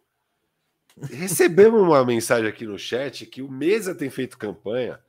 Recebemos 1.02 1.82
uma 1.82 2.06
mensagem 2.06 2.48
aqui 2.48 2.66
no 2.66 2.78
chat 2.78 3.26
que 3.26 3.42
o 3.42 3.52
Mesa 3.52 3.96
tem 3.96 4.10
feito 4.10 4.38
campanha 4.38 5.00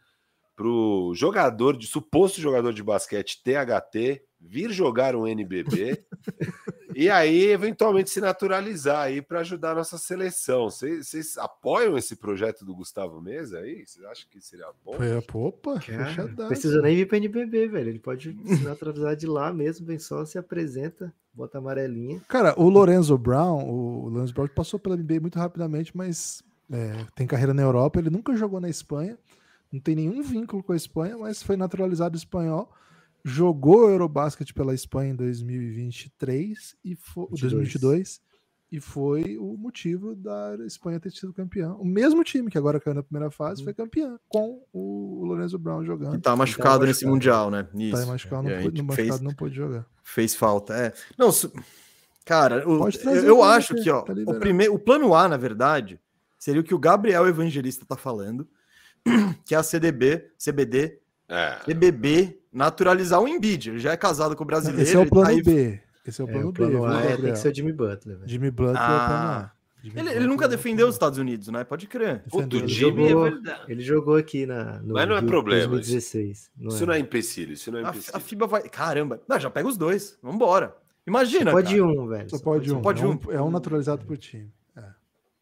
para 0.57 0.67
o 0.67 1.13
jogador 1.15 1.77
de 1.77 1.87
suposto 1.87 2.41
jogador 2.41 2.73
de 2.73 2.83
basquete 2.83 3.43
THT 3.43 4.23
vir 4.41 4.71
jogar 4.71 5.17
um 5.17 5.27
NBB 5.27 6.05
e 6.95 7.11
aí 7.11 7.47
eventualmente 7.49 8.11
se 8.11 8.21
naturalizar 8.21 9.03
aí 9.03 9.21
para 9.21 9.41
ajudar 9.41 9.73
a 9.73 9.75
nossa 9.77 9.99
seleção. 9.99 10.71
Vocês 10.71 11.37
apoiam 11.39 11.97
esse 11.97 12.17
projeto 12.17 12.65
do 12.65 12.75
Gustavo 12.75 13.21
Mesa 13.21 13.59
aí? 13.59 13.85
Vocês 13.87 14.05
acham 14.05 14.27
que 14.31 14.41
seria 14.41 14.67
bom? 14.85 14.95
É, 15.03 15.19
opa, 15.19 15.81
não 16.37 16.49
precisa 16.49 16.81
nem 16.81 16.97
vir 16.97 17.07
para 17.07 17.19
NBB, 17.19 17.69
velho. 17.69 17.89
Ele 17.91 17.99
pode 17.99 18.37
se 18.47 18.65
naturalizar 18.65 19.17
de 19.17 19.27
lá 19.27 19.53
mesmo, 19.53 19.87
vem 19.87 19.99
só, 19.99 20.25
se 20.25 20.39
apresenta, 20.39 21.13
bota 21.33 21.59
amarelinha. 21.59 22.21
Cara, 22.29 22.55
o 22.57 22.69
Lorenzo 22.69 23.17
Brown, 23.19 23.69
o 23.69 24.09
Lorenzo 24.09 24.35
Brown 24.35 24.49
passou 24.49 24.79
pela 24.79 24.97
NBA 24.97 25.21
muito 25.21 25.39
rapidamente, 25.39 25.97
mas 25.97 26.43
é, 26.71 26.95
tem 27.15 27.27
carreira 27.27 27.53
na 27.53 27.63
Europa, 27.63 27.99
ele 27.99 28.11
nunca 28.11 28.37
jogou 28.37 28.61
na 28.61 28.69
Espanha, 28.69 29.19
não 29.73 29.81
tem 29.81 29.97
nenhum 29.97 30.23
vínculo 30.23 30.63
com 30.63 30.73
a 30.73 30.77
Espanha, 30.77 31.19
mas 31.19 31.43
foi 31.43 31.57
naturalizado 31.57 32.17
espanhol 32.17 32.73
jogou 33.25 33.89
Eurobasket 33.89 34.53
pela 34.53 34.75
Espanha 34.75 35.13
em 35.13 35.17
2023 35.17 36.77
e 36.85 36.95
foi 36.95 37.27
2022 37.31 38.21
e 38.71 38.81
foi 38.81 39.39
o 39.39 39.57
motivo 39.57 40.15
da 40.17 40.57
Espanha 40.67 40.99
ter 40.99 41.11
sido 41.11 41.33
campeã. 41.33 41.75
O 41.75 41.85
mesmo 41.85 42.25
time 42.25 42.51
que 42.51 42.59
agora 42.59 42.81
caiu 42.81 42.95
na 42.95 43.03
primeira 43.03 43.31
fase 43.31 43.63
foi 43.63 43.73
campeão 43.73 44.19
com 44.29 44.63
o 44.73 45.25
Lorenzo 45.25 45.59
Brown 45.59 45.85
jogando. 45.85 46.17
Que 46.17 46.19
tá 46.19 46.35
machucado 46.35 46.81
tá 46.81 46.87
nesse 46.87 47.07
mundial, 47.07 47.51
né? 47.51 47.69
Isso. 47.75 48.01
Tá 48.01 48.07
machucado, 48.07 48.49
não, 48.49 48.63
pôde, 48.63 48.83
no 48.83 48.89
machucado 48.89 49.09
fez, 49.09 49.21
não 49.21 49.33
pôde 49.33 49.55
jogar. 49.55 49.87
Fez 50.03 50.35
falta, 50.35 50.75
é. 50.75 50.93
Não, 51.17 51.31
cara, 52.25 52.69
o, 52.69 52.89
eu, 52.89 53.25
eu 53.25 53.43
acho 53.45 53.75
que 53.77 53.89
ó, 53.89 54.03
tá 54.03 54.13
o 54.27 54.41
primeiro, 54.41 54.75
o 54.75 54.79
plano 54.79 55.15
A, 55.15 55.29
na 55.29 55.37
verdade, 55.37 56.01
seria 56.37 56.61
o 56.61 56.65
que 56.65 56.75
o 56.75 56.79
Gabriel 56.79 57.29
Evangelista 57.29 57.87
tá 57.87 57.97
falando, 57.97 58.49
que 59.47 59.55
é 59.55 59.59
a 59.59 59.63
CDB, 59.63 60.33
CBD, 60.37 60.99
é. 61.35 61.59
CBB 61.65 62.39
naturalizar 62.53 63.21
o 63.21 63.29
Embiid. 63.29 63.71
Ele 63.71 63.79
já 63.79 63.93
é 63.93 63.97
casado 63.97 64.37
com 64.37 64.45
o 64.45 64.47
brasileiro. 64.47 64.83
Esse 64.83 64.97
é 64.97 64.99
o 64.99 65.09
plano 65.09 65.37
tá 65.37 65.51
B. 65.51 65.81
Esse 66.07 66.21
é 66.21 66.25
o 66.25 66.29
plano, 66.29 66.43
é, 66.43 66.49
o 66.49 66.53
plano 66.53 66.81
B. 66.81 66.87
A 66.87 67.01
é, 67.01 67.17
tem 67.17 67.33
que 67.33 67.39
ser 67.39 67.51
o 67.51 67.55
Jimmy 67.55 67.73
Butler. 67.73 68.19
Jimmy 68.27 68.51
Butler 68.51 68.77
ah. 68.79 68.83
é 68.83 69.05
o 69.05 69.07
plano 69.07 69.29
A. 69.29 69.55
Ele, 69.85 70.11
ele, 70.11 70.27
nunca 70.27 70.49
defendeu 70.49 70.89
os 70.89 70.95
Estados 70.95 71.19
Unidos, 71.19 71.49
né? 71.49 71.63
Pode 71.63 71.87
crer. 71.87 72.23
Puta, 72.31 72.57
ele, 72.57 72.69
jogou, 72.69 73.27
é 73.27 73.33
ele 73.69 73.83
jogou 73.83 74.17
aqui 74.17 74.47
na, 74.47 74.79
no 74.81 74.95
Mas 74.95 75.07
não 75.07 75.15
é 75.15 75.21
problema. 75.21 75.73
2016. 75.73 76.51
Não 76.57 76.69
isso 76.69 76.83
é. 76.83 76.87
não 76.87 76.95
é 76.95 76.99
empecilho. 76.99 77.53
Isso 77.53 77.71
não 77.71 77.81
é 77.81 77.83
empecilho. 77.83 78.15
A, 78.15 78.17
a, 78.17 78.21
FIBA 78.21 78.47
vai. 78.47 78.63
Caramba, 78.63 79.21
não, 79.29 79.39
já 79.39 79.51
pega 79.51 79.69
os 79.69 79.77
dois. 79.77 80.19
Vambora. 80.23 80.75
Imagina. 81.07 81.51
Só 81.51 81.57
pode 81.57 81.77
cara. 81.77 81.85
um, 81.85 82.07
velho. 82.07 82.31
Só 82.31 82.39
pode 82.39 82.73
um. 82.73 82.81
Pode 82.81 83.03
é 83.03 83.07
um. 83.07 83.19
É 83.31 83.43
um 83.43 83.51
naturalizado 83.51 84.07
por 84.07 84.17
time. 84.17 84.51
É. 84.75 84.85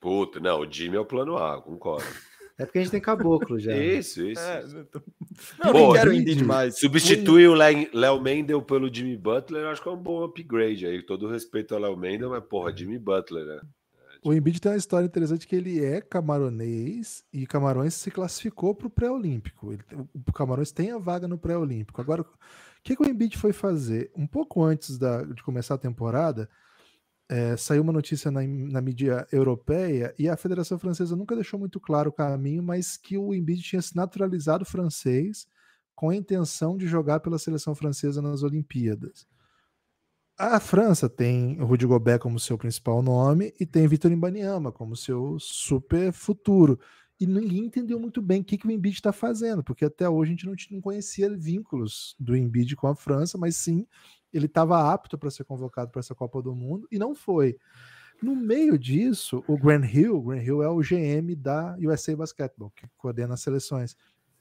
Puta, 0.00 0.40
não, 0.40 0.60
o 0.60 0.68
Jimmy 0.68 0.96
é 0.96 1.00
o 1.00 1.04
plano 1.04 1.36
A, 1.36 1.62
concordo. 1.62 2.04
É 2.58 2.64
porque 2.64 2.78
a 2.78 2.82
gente 2.82 2.90
tem 2.90 3.00
caboclo 3.00 3.58
já. 3.58 3.76
Isso, 3.76 4.22
isso. 4.22 4.40
É, 4.40 4.64
Não, 5.64 5.72
Pô, 5.72 5.92
quero 5.92 6.12
Indy 6.12 6.34
demais. 6.34 6.78
Substituir 6.78 7.48
o 7.48 7.54
Léo 7.54 8.20
Mendel 8.20 8.62
pelo 8.62 8.92
Jimmy 8.92 9.16
Butler, 9.16 9.62
eu 9.62 9.70
acho 9.70 9.82
que 9.82 9.88
é 9.88 9.92
um 9.92 9.96
bom 9.96 10.22
upgrade 10.22 10.86
aí. 10.86 11.02
Todo 11.02 11.28
respeito 11.28 11.74
ao 11.74 11.80
Léo 11.80 11.96
Mendel, 11.96 12.30
mas, 12.30 12.44
porra, 12.44 12.76
Jimmy 12.76 12.98
Butler, 12.98 13.44
né? 13.44 13.60
O 14.24 14.32
Embiid 14.32 14.60
tem 14.60 14.70
uma 14.70 14.78
história 14.78 15.04
interessante 15.04 15.48
que 15.48 15.56
ele 15.56 15.84
é 15.84 16.00
camaronês 16.00 17.24
e 17.32 17.44
Camarões 17.44 17.94
se 17.94 18.08
classificou 18.08 18.72
para 18.72 18.86
o 18.86 18.90
pré-olímpico. 18.90 19.76
O 20.14 20.32
Camarões 20.32 20.70
tem 20.70 20.92
a 20.92 20.98
vaga 20.98 21.26
no 21.26 21.36
pré-olímpico. 21.36 22.00
Agora, 22.00 22.22
o 22.22 22.26
que, 22.84 22.94
que 22.94 23.02
o 23.02 23.08
Embiid 23.08 23.36
foi 23.36 23.52
fazer? 23.52 24.12
Um 24.14 24.24
pouco 24.24 24.62
antes 24.62 24.96
da, 24.96 25.24
de 25.24 25.42
começar 25.42 25.74
a 25.74 25.78
temporada, 25.78 26.48
é, 27.28 27.56
saiu 27.56 27.82
uma 27.82 27.92
notícia 27.92 28.30
na, 28.30 28.42
na, 28.46 28.80
mídia 28.80 29.26
europeia 29.32 30.14
e 30.18 30.28
a 30.28 30.36
Federação 30.36 30.78
Francesa 30.78 31.16
nunca 31.16 31.34
deixou 31.34 31.58
muito 31.58 31.80
claro 31.80 32.10
o 32.10 32.12
caminho, 32.12 32.62
mas 32.62 32.96
que 32.96 33.16
o 33.16 33.32
Embiid 33.32 33.62
tinha 33.62 33.80
se 33.80 33.96
naturalizado 33.96 34.64
francês 34.64 35.46
com 35.94 36.10
a 36.10 36.16
intenção 36.16 36.76
de 36.76 36.86
jogar 36.86 37.20
pela 37.20 37.38
seleção 37.38 37.74
francesa 37.74 38.20
nas 38.20 38.42
Olimpíadas. 38.42 39.26
A 40.38 40.58
França 40.58 41.08
tem 41.08 41.60
o 41.60 41.64
Rudy 41.64 41.86
Gobert 41.86 42.18
como 42.18 42.40
seu 42.40 42.58
principal 42.58 43.02
nome 43.02 43.54
e 43.60 43.66
tem 43.66 43.86
Vitor 43.86 44.10
Imbaniama 44.10 44.72
como 44.72 44.96
seu 44.96 45.36
super 45.38 46.12
futuro. 46.12 46.80
E 47.20 47.26
ninguém 47.26 47.66
entendeu 47.66 48.00
muito 48.00 48.20
bem 48.20 48.40
o 48.40 48.44
que, 48.44 48.58
que 48.58 48.66
o 48.66 48.70
Embiid 48.70 48.96
está 48.96 49.12
fazendo, 49.12 49.62
porque 49.62 49.84
até 49.84 50.08
hoje 50.08 50.30
a 50.30 50.34
gente 50.34 50.46
não, 50.46 50.54
não 50.72 50.80
conhecia 50.80 51.30
vínculos 51.36 52.16
do 52.18 52.36
Embiid 52.36 52.74
com 52.74 52.88
a 52.88 52.96
França, 52.96 53.38
mas 53.38 53.56
sim 53.56 53.86
ele 54.32 54.46
estava 54.46 54.92
apto 54.92 55.18
para 55.18 55.30
ser 55.30 55.44
convocado 55.44 55.90
para 55.90 56.00
essa 56.00 56.14
Copa 56.14 56.40
do 56.42 56.54
Mundo 56.54 56.86
e 56.90 56.98
não 56.98 57.14
foi. 57.14 57.56
No 58.22 58.36
meio 58.36 58.78
disso, 58.78 59.42
o 59.48 59.58
Grant 59.58 59.92
Hill, 59.92 60.16
o 60.16 60.22
Grant 60.22 60.46
Hill 60.46 60.62
é 60.62 60.68
o 60.68 60.78
GM 60.80 61.34
da 61.36 61.76
USA 61.78 62.16
Basketball, 62.16 62.70
que 62.70 62.86
coordena 62.96 63.34
as 63.34 63.40
seleções. 63.40 63.96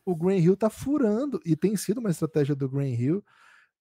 O 0.05 0.15
Grant 0.15 0.43
Hill 0.43 0.53
está 0.53 0.69
furando, 0.69 1.39
e 1.43 1.55
tem 1.55 1.75
sido 1.75 1.97
uma 1.97 2.11
estratégia 2.11 2.55
do 2.55 2.69
Grant 2.69 2.99
Hill, 2.99 3.23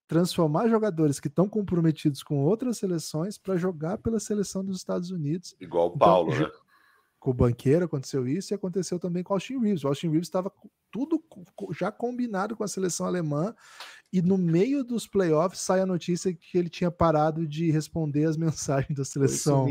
transformar 0.08 0.68
jogadores 0.68 1.20
que 1.20 1.28
estão 1.28 1.48
comprometidos 1.48 2.22
com 2.22 2.38
outras 2.38 2.78
seleções 2.78 3.38
para 3.38 3.56
jogar 3.56 3.98
pela 3.98 4.18
seleção 4.18 4.64
dos 4.64 4.78
Estados 4.78 5.10
Unidos. 5.10 5.54
Igual 5.60 5.88
o 5.88 5.98
Paulo, 5.98 6.32
então, 6.32 6.48
né? 6.48 6.52
Com 7.20 7.32
o 7.32 7.34
Banqueiro 7.34 7.84
aconteceu 7.84 8.26
isso 8.26 8.52
e 8.52 8.54
aconteceu 8.54 8.98
também 8.98 9.22
com 9.22 9.34
o 9.34 9.36
Austin 9.36 9.58
Reeves. 9.58 9.84
O 9.84 9.88
Austin 9.88 10.08
Reeves 10.08 10.26
estava 10.26 10.50
tudo 10.90 11.22
já 11.78 11.92
combinado 11.92 12.56
com 12.56 12.64
a 12.64 12.68
seleção 12.68 13.06
alemã 13.06 13.54
e 14.10 14.22
no 14.22 14.38
meio 14.38 14.82
dos 14.82 15.06
playoffs 15.06 15.60
sai 15.60 15.80
a 15.80 15.86
notícia 15.86 16.32
que 16.32 16.56
ele 16.56 16.70
tinha 16.70 16.90
parado 16.90 17.46
de 17.46 17.70
responder 17.70 18.24
as 18.24 18.38
mensagens 18.38 18.96
da 18.96 19.04
seleção 19.04 19.68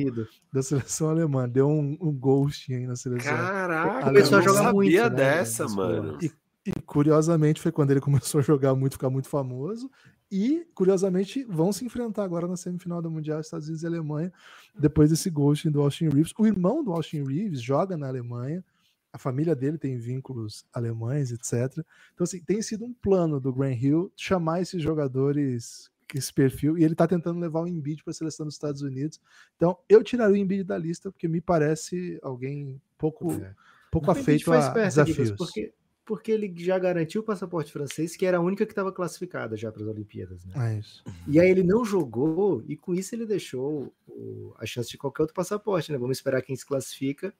da 0.53 0.61
seleção 0.61 1.09
alemã. 1.09 1.49
Deu 1.49 1.67
um, 1.67 1.97
um 1.99 2.13
ghost 2.13 2.71
aí 2.71 2.85
na 2.85 2.95
seleção. 2.95 3.35
Caraca, 3.35 4.05
começou 4.05 4.37
a 4.37 4.41
jogar 4.41 4.71
muito 4.71 4.95
né, 4.95 5.09
dessa, 5.09 5.67
mano. 5.67 6.19
E, 6.21 6.31
e, 6.65 6.71
curiosamente 6.81 7.61
foi 7.61 7.71
quando 7.71 7.91
ele 7.91 8.01
começou 8.01 8.39
a 8.39 8.43
jogar 8.43 8.75
muito, 8.75 8.93
ficar 8.93 9.09
muito 9.09 9.27
famoso. 9.27 9.89
E 10.31 10.67
curiosamente 10.75 11.43
vão 11.45 11.71
se 11.71 11.83
enfrentar 11.83 12.23
agora 12.23 12.47
na 12.47 12.55
semifinal 12.55 13.01
do 13.01 13.09
Mundial 13.09 13.39
Estados 13.39 13.67
Unidos 13.67 13.81
e 13.81 13.87
Alemanha 13.87 14.31
depois 14.77 15.09
desse 15.09 15.27
ghosting 15.29 15.71
do 15.71 15.81
Austin 15.81 16.09
Reeves. 16.09 16.33
O 16.37 16.45
irmão 16.45 16.83
do 16.83 16.91
Austin 16.91 17.23
Reeves 17.23 17.61
joga 17.61 17.97
na 17.97 18.07
Alemanha 18.07 18.63
a 19.11 19.17
família 19.17 19.55
dele 19.55 19.77
tem 19.77 19.97
vínculos 19.97 20.65
alemães, 20.73 21.31
etc. 21.31 21.83
Então, 22.13 22.23
assim, 22.23 22.39
tem 22.41 22.61
sido 22.61 22.85
um 22.85 22.93
plano 22.93 23.39
do 23.39 23.51
Grant 23.51 23.81
Hill 23.81 24.11
chamar 24.15 24.61
esses 24.61 24.81
jogadores 24.81 25.89
esse 26.13 26.33
perfil 26.33 26.75
e 26.75 26.83
ele 26.83 26.93
está 26.93 27.07
tentando 27.07 27.39
levar 27.39 27.61
o 27.61 27.67
Embiid 27.67 28.03
para 28.03 28.09
a 28.09 28.15
seleção 28.15 28.45
dos 28.45 28.55
Estados 28.55 28.81
Unidos. 28.81 29.21
Então, 29.55 29.77
eu 29.87 30.03
tiraria 30.03 30.33
o 30.33 30.37
Embiid 30.37 30.63
da 30.63 30.77
lista 30.77 31.11
porque 31.11 31.27
me 31.27 31.39
parece 31.39 32.19
alguém 32.23 32.81
pouco 32.97 33.31
é. 33.31 33.53
pouco 33.91 34.09
afeito 34.09 34.51
a 34.51 34.69
desafios. 34.73 35.31
porque, 35.31 35.71
porque 36.09 36.31
ele 36.31 36.51
já 36.57 36.79
garantiu 36.79 37.21
o 37.21 37.23
passaporte 37.23 37.71
francês, 37.71 38.15
que 38.15 38.25
era 38.25 38.37
a 38.37 38.41
única 38.41 38.65
que 38.65 38.71
estava 38.71 38.91
classificada 38.91 39.55
já 39.55 39.71
para 39.71 39.83
as 39.83 39.87
Olimpíadas, 39.87 40.43
né? 40.43 40.73
É 40.73 40.79
isso. 40.79 41.03
E 41.27 41.39
aí 41.39 41.47
ele 41.47 41.61
não 41.61 41.85
jogou 41.85 42.63
e 42.67 42.75
com 42.75 42.95
isso 42.95 43.13
ele 43.13 43.27
deixou 43.27 43.93
o, 44.07 44.55
a 44.57 44.65
chance 44.65 44.89
de 44.89 44.97
qualquer 44.97 45.21
outro 45.21 45.35
passaporte, 45.35 45.91
né? 45.91 45.99
Vamos 45.99 46.17
esperar 46.17 46.41
quem 46.41 46.55
se 46.55 46.65
classifica 46.65 47.31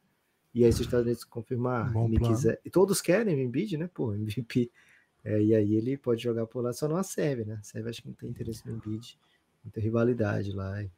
e 0.54 0.64
aí, 0.64 0.72
se 0.72 0.82
os 0.82 0.86
Estados 0.86 1.08
Unidos 1.08 1.24
confirmar, 1.24 1.92
Bom 1.92 2.08
me 2.08 2.20
quiser. 2.20 2.62
E 2.64 2.70
todos 2.70 3.02
querem 3.02 3.36
o 3.36 3.40
Embiid, 3.40 3.76
né? 3.76 3.90
Pô, 3.92 4.14
MVP. 4.14 4.72
É, 5.24 5.42
e 5.42 5.56
aí 5.56 5.76
ele 5.76 5.98
pode 5.98 6.22
jogar 6.22 6.46
por 6.46 6.64
lá, 6.64 6.72
só 6.72 6.88
não 6.88 6.96
a 6.96 7.04
Sérvia, 7.04 7.46
né? 7.46 7.58
A 7.60 7.64
Sérvia 7.64 7.90
acho 7.90 8.04
que 8.04 8.08
não 8.08 8.16
tem 8.16 8.30
interesse 8.30 8.68
no 8.68 8.76
Embiid. 8.76 9.18
Muita 9.64 9.80
rivalidade 9.80 10.52
lá. 10.52 10.76
Aí, 10.76 10.90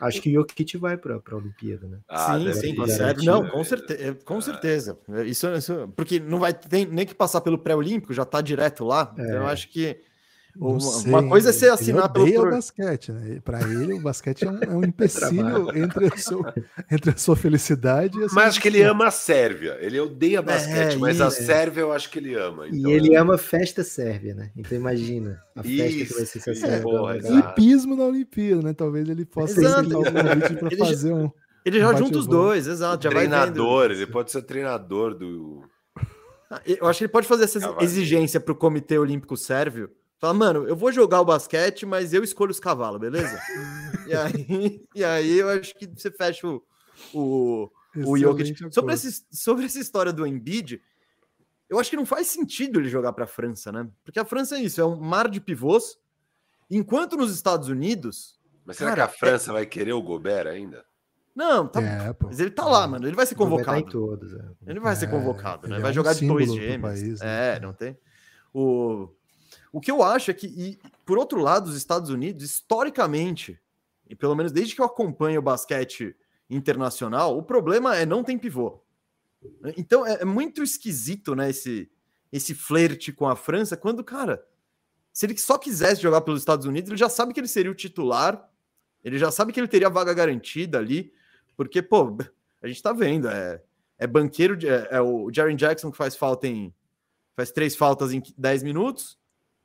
acho 0.00 0.20
que 0.20 0.30
o 0.30 0.32
Jokic 0.40 0.76
vai 0.78 0.96
para 0.96 1.14
a 1.14 1.36
Olimpíada, 1.36 1.86
né? 1.86 1.98
Ah, 2.08 2.38
sim, 2.38 2.52
sim, 2.54 2.74
com 2.74 2.86
certeza. 2.86 3.30
Não, 3.30 3.48
com 3.48 3.64
certeza. 3.64 4.18
Com 4.24 4.40
certeza. 4.40 4.98
Isso, 5.26 5.46
isso, 5.48 5.92
porque 5.94 6.18
não 6.18 6.38
vai 6.38 6.54
ter 6.54 6.86
nem 6.86 7.06
que 7.06 7.14
passar 7.14 7.40
pelo 7.42 7.58
pré-olímpico, 7.58 8.14
já 8.14 8.22
está 8.22 8.40
direto 8.40 8.84
lá. 8.84 9.14
É. 9.16 9.22
Então, 9.22 9.36
eu 9.36 9.46
acho 9.46 9.68
que 9.68 10.00
uma, 10.56 10.96
uma, 11.06 11.28
coisa 11.28 11.48
é 11.48 11.52
você 11.52 11.68
assinar 11.68 12.12
ele 12.14 12.32
pelo. 12.32 12.48
o 12.48 12.50
basquete, 12.50 13.10
né? 13.10 13.40
Para 13.42 13.60
ele, 13.62 13.94
o 13.94 14.00
basquete 14.00 14.44
é 14.44 14.50
um, 14.50 14.58
é 14.62 14.68
um 14.68 14.84
empecilho 14.84 15.76
entre, 15.76 16.06
a 16.06 16.16
sua, 16.16 16.54
entre 16.90 17.10
a 17.10 17.16
sua 17.16 17.36
felicidade 17.36 18.18
e 18.18 18.24
a 18.24 18.28
sua 18.28 18.34
Mas 18.34 18.48
acho 18.48 18.60
que 18.60 18.68
ele 18.68 18.82
ama 18.82 19.06
a 19.06 19.10
Sérvia. 19.10 19.78
Ele 19.80 19.98
odeia 19.98 20.38
é, 20.38 20.42
basquete, 20.42 20.94
é, 20.94 20.96
mas 20.96 21.20
a 21.20 21.30
Sérvia 21.30 21.80
eu 21.80 21.92
acho 21.92 22.10
que 22.10 22.18
ele 22.18 22.34
ama. 22.34 22.68
Então 22.68 22.90
e 22.90 22.94
ele 22.94 23.16
ama 23.16 23.38
festa 23.38 23.82
sérvia, 23.82 24.34
né? 24.34 24.50
Então 24.54 24.76
imagina 24.76 25.42
a 25.56 25.62
festa 25.62 25.86
isso, 25.86 26.06
que 26.06 26.14
vai 26.14 26.26
ser 26.26 26.38
essa 26.38 26.54
Sérvia. 26.54 27.38
E 27.38 27.54
pismo 27.54 27.96
na 27.96 28.04
Olimpíada, 28.04 28.62
né? 28.62 28.74
Talvez 28.74 29.08
ele 29.08 29.24
possa 29.24 29.54
aceitar 29.54 29.98
o 29.98 30.04
convite 30.04 30.54
para 30.54 30.76
fazer 30.76 31.12
um. 31.12 31.30
Ele 31.64 31.78
já 31.78 31.94
junta 31.94 32.18
os 32.18 32.26
dois, 32.26 32.66
exato. 32.66 33.04
Já 33.04 33.10
treinador, 33.10 33.90
ele 33.90 34.06
pode 34.06 34.30
ser 34.30 34.42
treinador 34.42 35.14
do. 35.14 35.62
Ah, 36.50 36.60
eu 36.66 36.86
acho 36.86 36.98
que 36.98 37.04
ele 37.04 37.12
pode 37.12 37.26
fazer 37.26 37.44
essa 37.44 37.76
exigência 37.80 38.38
para 38.38 38.52
o 38.52 38.56
Comitê 38.56 38.98
Olímpico 38.98 39.36
Sérvio 39.36 39.88
Fala, 40.22 40.34
mano, 40.34 40.68
eu 40.68 40.76
vou 40.76 40.92
jogar 40.92 41.20
o 41.20 41.24
basquete, 41.24 41.84
mas 41.84 42.12
eu 42.12 42.22
escolho 42.22 42.52
os 42.52 42.60
cavalos, 42.60 43.00
beleza? 43.00 43.40
e, 44.06 44.14
aí, 44.14 44.86
e 44.94 45.04
aí 45.04 45.38
eu 45.40 45.48
acho 45.48 45.74
que 45.74 45.84
você 45.84 46.12
fecha 46.12 46.46
o, 46.46 46.62
o, 47.12 47.68
o 47.96 48.16
Jokic. 48.16 48.72
Sobre, 48.72 48.94
esse, 48.94 49.26
sobre 49.32 49.64
essa 49.64 49.80
história 49.80 50.12
do 50.12 50.24
Embiid, 50.24 50.80
eu 51.68 51.76
acho 51.76 51.90
que 51.90 51.96
não 51.96 52.06
faz 52.06 52.28
sentido 52.28 52.78
ele 52.78 52.88
jogar 52.88 53.12
para 53.12 53.24
a 53.24 53.26
França, 53.26 53.72
né? 53.72 53.88
Porque 54.04 54.20
a 54.20 54.24
França 54.24 54.54
é 54.56 54.60
isso, 54.60 54.80
é 54.80 54.84
um 54.84 54.94
mar 54.94 55.28
de 55.28 55.40
pivôs. 55.40 55.98
Enquanto 56.70 57.16
nos 57.16 57.34
Estados 57.34 57.66
Unidos. 57.66 58.38
Mas 58.64 58.76
será 58.76 58.90
cara, 58.90 59.08
que 59.08 59.14
a 59.16 59.18
França 59.18 59.50
é... 59.50 59.54
vai 59.54 59.66
querer 59.66 59.92
o 59.92 60.02
Gobert 60.02 60.46
ainda? 60.46 60.84
Não, 61.34 61.66
tá, 61.66 61.82
é, 61.82 62.14
mas 62.22 62.38
ele 62.38 62.52
tá 62.52 62.64
lá, 62.64 62.86
mano. 62.86 63.08
Ele 63.08 63.16
vai 63.16 63.26
ser 63.26 63.34
tá 63.34 63.38
convocado. 63.38 63.82
Tá 63.82 63.90
todos, 63.90 64.34
é. 64.34 64.44
Ele 64.68 64.78
vai 64.78 64.94
ser 64.94 65.06
é, 65.06 65.08
convocado, 65.08 65.66
né? 65.66 65.80
Vai 65.80 65.90
é 65.90 65.94
jogar 65.94 66.12
um 66.12 66.14
de 66.14 66.28
dois 66.28 66.54
gêmeos. 66.54 67.00
País, 67.00 67.20
né? 67.20 67.56
É, 67.56 67.60
não 67.60 67.72
tem. 67.72 67.98
O 68.54 69.08
O 69.72 69.80
que 69.80 69.90
eu 69.90 70.02
acho 70.02 70.30
é 70.30 70.34
que, 70.34 70.46
e, 70.46 70.78
por 71.04 71.18
outro 71.18 71.40
lado, 71.40 71.68
os 71.68 71.76
Estados 71.76 72.10
Unidos, 72.10 72.44
historicamente, 72.44 73.58
e 74.08 74.14
pelo 74.14 74.36
menos 74.36 74.52
desde 74.52 74.74
que 74.74 74.80
eu 74.82 74.84
acompanho 74.84 75.40
o 75.40 75.42
basquete 75.42 76.14
internacional, 76.50 77.36
o 77.36 77.42
problema 77.42 77.96
é 77.96 78.04
não 78.04 78.22
tem 78.22 78.38
pivô. 78.38 78.80
Então 79.76 80.06
é, 80.06 80.20
é 80.20 80.24
muito 80.24 80.62
esquisito, 80.62 81.34
né, 81.34 81.50
esse, 81.50 81.90
esse 82.30 82.54
flerte 82.54 83.12
com 83.12 83.26
a 83.26 83.34
França, 83.34 83.76
quando, 83.76 84.04
cara, 84.04 84.44
se 85.12 85.26
ele 85.26 85.36
só 85.38 85.56
quisesse 85.58 86.02
jogar 86.02 86.20
pelos 86.20 86.42
Estados 86.42 86.66
Unidos, 86.66 86.90
ele 86.90 86.98
já 86.98 87.08
sabe 87.08 87.32
que 87.32 87.40
ele 87.40 87.48
seria 87.48 87.70
o 87.70 87.74
titular, 87.74 88.48
ele 89.02 89.18
já 89.18 89.30
sabe 89.30 89.52
que 89.52 89.58
ele 89.58 89.68
teria 89.68 89.88
vaga 89.88 90.14
garantida 90.14 90.78
ali, 90.78 91.12
porque, 91.56 91.82
pô, 91.82 92.16
a 92.62 92.68
gente 92.68 92.82
tá 92.82 92.92
vendo, 92.92 93.28
é, 93.28 93.62
é 93.98 94.06
banqueiro, 94.06 94.56
é, 94.66 94.96
é 94.96 95.00
o 95.00 95.30
Jaren 95.32 95.56
Jackson 95.56 95.90
que 95.90 95.96
faz 95.96 96.16
falta 96.16 96.46
em. 96.46 96.72
faz 97.34 97.50
três 97.50 97.76
faltas 97.76 98.12
em 98.12 98.22
10 98.36 98.62
minutos. 98.62 99.18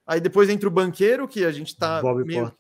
Aí 0.07 0.21
depois 0.21 0.49
entra 0.49 0.69
o 0.69 0.71
banqueiro, 0.71 1.27
que 1.27 1.43
a 1.43 1.51
gente 1.51 1.75
tá 1.75 2.01
meio, 2.25 2.53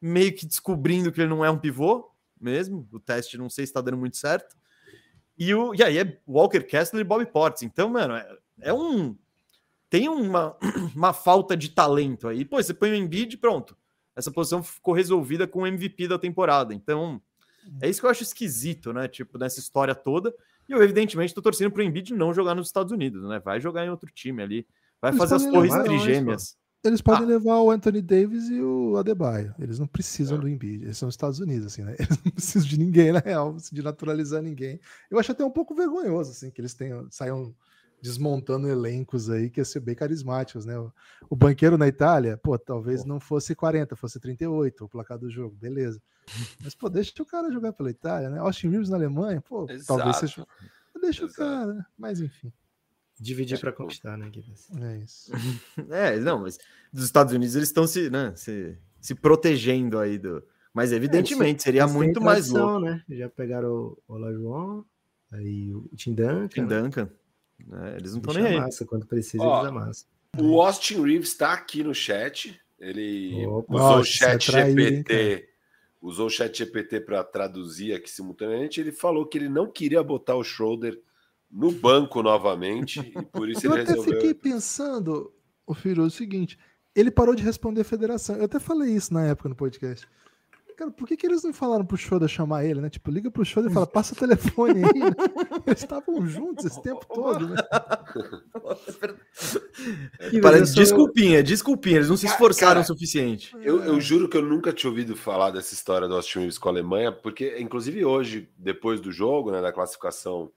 meio, 0.00 0.32
que 0.32 0.46
descobrindo 0.46 1.10
que 1.10 1.20
ele 1.20 1.28
não 1.28 1.44
é 1.44 1.50
um 1.50 1.58
pivô 1.58 2.08
mesmo. 2.40 2.88
O 2.92 3.00
teste 3.00 3.36
não 3.36 3.50
sei 3.50 3.66
se 3.66 3.72
tá 3.72 3.80
dando 3.80 3.96
muito 3.96 4.16
certo. 4.16 4.56
E, 5.36 5.52
o, 5.52 5.74
e 5.74 5.82
aí 5.82 5.98
é 5.98 6.20
Walker 6.26 6.62
Kessler 6.62 7.00
e 7.00 7.04
Bob 7.04 7.26
Portes. 7.26 7.64
Então, 7.64 7.88
mano, 7.88 8.14
é, 8.14 8.38
é 8.60 8.72
um. 8.72 9.16
Tem 9.90 10.08
uma, 10.08 10.56
uma 10.94 11.12
falta 11.12 11.56
de 11.56 11.70
talento 11.70 12.28
aí. 12.28 12.44
Pô, 12.44 12.62
você 12.62 12.72
põe 12.72 12.92
o 12.92 12.94
Embiid 12.94 13.36
pronto. 13.38 13.76
Essa 14.14 14.30
posição 14.30 14.62
ficou 14.62 14.94
resolvida 14.94 15.48
com 15.48 15.62
o 15.62 15.66
MVP 15.66 16.06
da 16.06 16.18
temporada. 16.18 16.72
Então, 16.72 17.20
é 17.80 17.88
isso 17.88 17.98
que 18.00 18.06
eu 18.06 18.10
acho 18.10 18.22
esquisito, 18.22 18.92
né? 18.92 19.08
Tipo, 19.08 19.36
nessa 19.36 19.58
história 19.58 19.96
toda. 19.96 20.32
E 20.68 20.72
eu, 20.72 20.80
evidentemente, 20.80 21.30
estou 21.30 21.42
torcendo 21.42 21.72
para 21.72 21.80
o 21.80 21.84
Embiid 21.84 22.14
não 22.14 22.32
jogar 22.32 22.54
nos 22.54 22.68
Estados 22.68 22.92
Unidos, 22.92 23.28
né? 23.28 23.40
Vai 23.40 23.60
jogar 23.60 23.84
em 23.84 23.90
outro 23.90 24.08
time 24.12 24.40
ali. 24.42 24.66
Vai 25.02 25.10
Eles 25.10 25.18
fazer 25.18 25.34
as 25.34 25.44
torres 25.44 25.74
trigêmeas. 25.82 26.56
Eles 26.84 27.00
podem 27.00 27.24
ah. 27.24 27.28
levar 27.28 27.60
o 27.60 27.70
Anthony 27.70 28.02
Davis 28.02 28.50
e 28.50 28.60
o 28.60 28.98
Adebayo. 28.98 29.54
Eles 29.58 29.78
não 29.78 29.86
precisam 29.86 30.36
é. 30.36 30.40
do 30.42 30.48
Embiid. 30.48 30.84
Eles 30.84 30.98
são 30.98 31.08
os 31.08 31.14
Estados 31.14 31.40
Unidos, 31.40 31.66
assim, 31.66 31.82
né? 31.82 31.96
Eles 31.98 32.18
não 32.22 32.30
precisam 32.30 32.68
de 32.68 32.78
ninguém, 32.78 33.10
na 33.10 33.20
real, 33.20 33.56
de 33.72 33.82
naturalizar 33.82 34.42
ninguém. 34.42 34.78
Eu 35.10 35.18
acho 35.18 35.32
até 35.32 35.42
um 35.42 35.50
pouco 35.50 35.74
vergonhoso, 35.74 36.32
assim, 36.32 36.50
que 36.50 36.60
eles 36.60 36.74
tenham, 36.74 37.08
saiam 37.10 37.54
desmontando 38.02 38.68
elencos 38.68 39.30
aí 39.30 39.48
que 39.48 39.62
ia 39.62 39.64
ser 39.64 39.80
bem 39.80 39.94
carismáticos, 39.94 40.66
né? 40.66 40.78
O, 40.78 40.92
o 41.30 41.34
banqueiro 41.34 41.78
na 41.78 41.88
Itália, 41.88 42.36
pô, 42.36 42.58
talvez 42.58 43.00
pô. 43.02 43.08
não 43.08 43.18
fosse 43.18 43.54
40, 43.54 43.96
fosse 43.96 44.20
38 44.20 44.84
o 44.84 44.88
placar 44.88 45.18
do 45.18 45.30
jogo, 45.30 45.56
beleza. 45.56 45.98
Mas, 46.62 46.74
pô, 46.74 46.90
deixa 46.90 47.14
o 47.22 47.24
cara 47.24 47.50
jogar 47.50 47.72
pela 47.72 47.90
Itália, 47.90 48.28
né? 48.28 48.38
Austin 48.40 48.68
Reeves 48.68 48.90
na 48.90 48.96
Alemanha, 48.96 49.40
pô, 49.40 49.64
Exato. 49.70 49.86
talvez 49.86 50.16
seja. 50.16 50.46
Deixa 51.00 51.24
Exato. 51.24 51.32
o 51.32 51.44
cara, 51.44 51.74
né? 51.74 51.84
Mas 51.96 52.20
enfim. 52.20 52.52
Dividir 53.18 53.60
para 53.60 53.72
conquistar, 53.72 54.16
né, 54.18 54.28
Guilherme? 54.28 54.54
É 54.82 55.04
isso. 55.04 55.32
é, 55.90 56.18
não, 56.18 56.40
mas 56.40 56.58
dos 56.92 57.04
Estados 57.04 57.32
Unidos 57.32 57.54
eles 57.54 57.68
estão 57.68 57.86
se, 57.86 58.10
né, 58.10 58.32
se, 58.36 58.76
se 59.00 59.14
protegendo 59.14 59.98
aí 59.98 60.18
do. 60.18 60.42
Mas 60.72 60.90
evidentemente 60.90 61.60
é, 61.60 61.62
seria 61.62 61.86
muito 61.86 62.20
mais 62.20 62.50
louco. 62.50 62.80
né? 62.80 63.02
Já 63.08 63.28
pegaram 63.28 63.70
o 63.70 63.98
Olajuwon, 64.08 64.82
aí 65.32 65.72
o 65.72 65.88
Tim 65.94 66.12
Duncan. 66.12 66.48
Tim 66.48 66.66
Duncan. 66.66 67.08
É, 67.72 67.96
eles 67.96 68.12
não 68.12 68.18
estão 68.18 68.34
nem 68.34 68.46
aí. 68.46 68.56
Massa, 68.56 68.84
quando 68.84 69.06
precisa, 69.06 69.42
Ó, 69.42 69.60
eles 69.60 69.68
amassam. 69.68 70.08
O 70.36 70.60
Austin 70.60 71.00
Reeves 71.02 71.28
está 71.28 71.52
aqui 71.52 71.84
no 71.84 71.94
chat. 71.94 72.60
Ele 72.78 73.46
Opa, 73.46 73.74
usou 73.74 73.98
o 73.98 74.04
chat 74.04 74.50
GPT. 74.50 75.48
Usou 76.02 76.26
o 76.26 76.30
chat 76.30 76.58
GPT 76.58 77.00
para 77.00 77.22
traduzir 77.22 77.94
aqui 77.94 78.10
simultaneamente. 78.10 78.80
Ele 78.80 78.92
falou 78.92 79.24
que 79.24 79.38
ele 79.38 79.48
não 79.48 79.70
queria 79.70 80.02
botar 80.02 80.34
o 80.34 80.44
Schroeder 80.44 81.00
no 81.50 81.72
banco 81.72 82.22
novamente. 82.22 83.00
e 83.00 83.22
por 83.22 83.48
isso 83.48 83.66
Eu 83.66 83.72
ele 83.72 83.82
até 83.82 83.90
resolveu... 83.90 84.14
fiquei 84.14 84.34
pensando, 84.34 85.32
o 85.66 85.74
Firo, 85.74 86.02
o 86.02 86.10
seguinte: 86.10 86.58
ele 86.94 87.10
parou 87.10 87.34
de 87.34 87.42
responder 87.42 87.82
a 87.82 87.84
federação. 87.84 88.36
Eu 88.36 88.44
até 88.44 88.58
falei 88.58 88.94
isso 88.94 89.12
na 89.12 89.26
época 89.26 89.48
no 89.48 89.56
podcast. 89.56 90.06
Cara, 90.76 90.90
por 90.90 91.06
que, 91.06 91.16
que 91.16 91.24
eles 91.24 91.44
não 91.44 91.52
falaram 91.52 91.84
pro 91.84 91.96
Schroeder 91.96 92.28
chamar 92.28 92.64
ele, 92.64 92.80
né? 92.80 92.90
Tipo, 92.90 93.10
liga 93.10 93.30
pro 93.30 93.44
Schroeder 93.44 93.70
e 93.70 93.74
fala, 93.74 93.86
passa 93.86 94.12
o 94.12 94.16
telefone 94.16 94.84
aí. 94.84 95.00
Né? 95.00 95.14
Eles 95.66 95.82
estavam 95.82 96.26
juntos 96.26 96.64
esse 96.64 96.82
tempo 96.82 97.06
todo, 97.06 97.48
né? 97.48 97.56
Para, 100.42 100.60
desculpinha, 100.60 101.42
desculpinha, 101.42 101.96
eles 101.96 102.08
não 102.08 102.16
se 102.16 102.26
esforçaram 102.26 102.74
Cara, 102.74 102.80
o 102.80 102.84
suficiente. 102.84 103.54
Eu, 103.60 103.82
eu, 103.82 104.00
juro 104.00 104.28
que 104.28 104.36
eu 104.36 104.42
nunca 104.42 104.72
tinha 104.72 104.90
ouvido 104.90 105.16
falar 105.16 105.50
dessa 105.50 105.74
história 105.74 106.08
do 106.08 106.14
Austin 106.14 106.40
Reeves 106.40 106.58
com 106.58 106.68
a 106.68 106.72
Alemanha, 106.72 107.12
porque, 107.12 107.56
inclusive, 107.58 108.04
hoje, 108.04 108.48
depois 108.58 109.00
do 109.00 109.12
jogo, 109.12 109.50
né, 109.50 109.62
da 109.62 109.72
classificação 109.72 110.50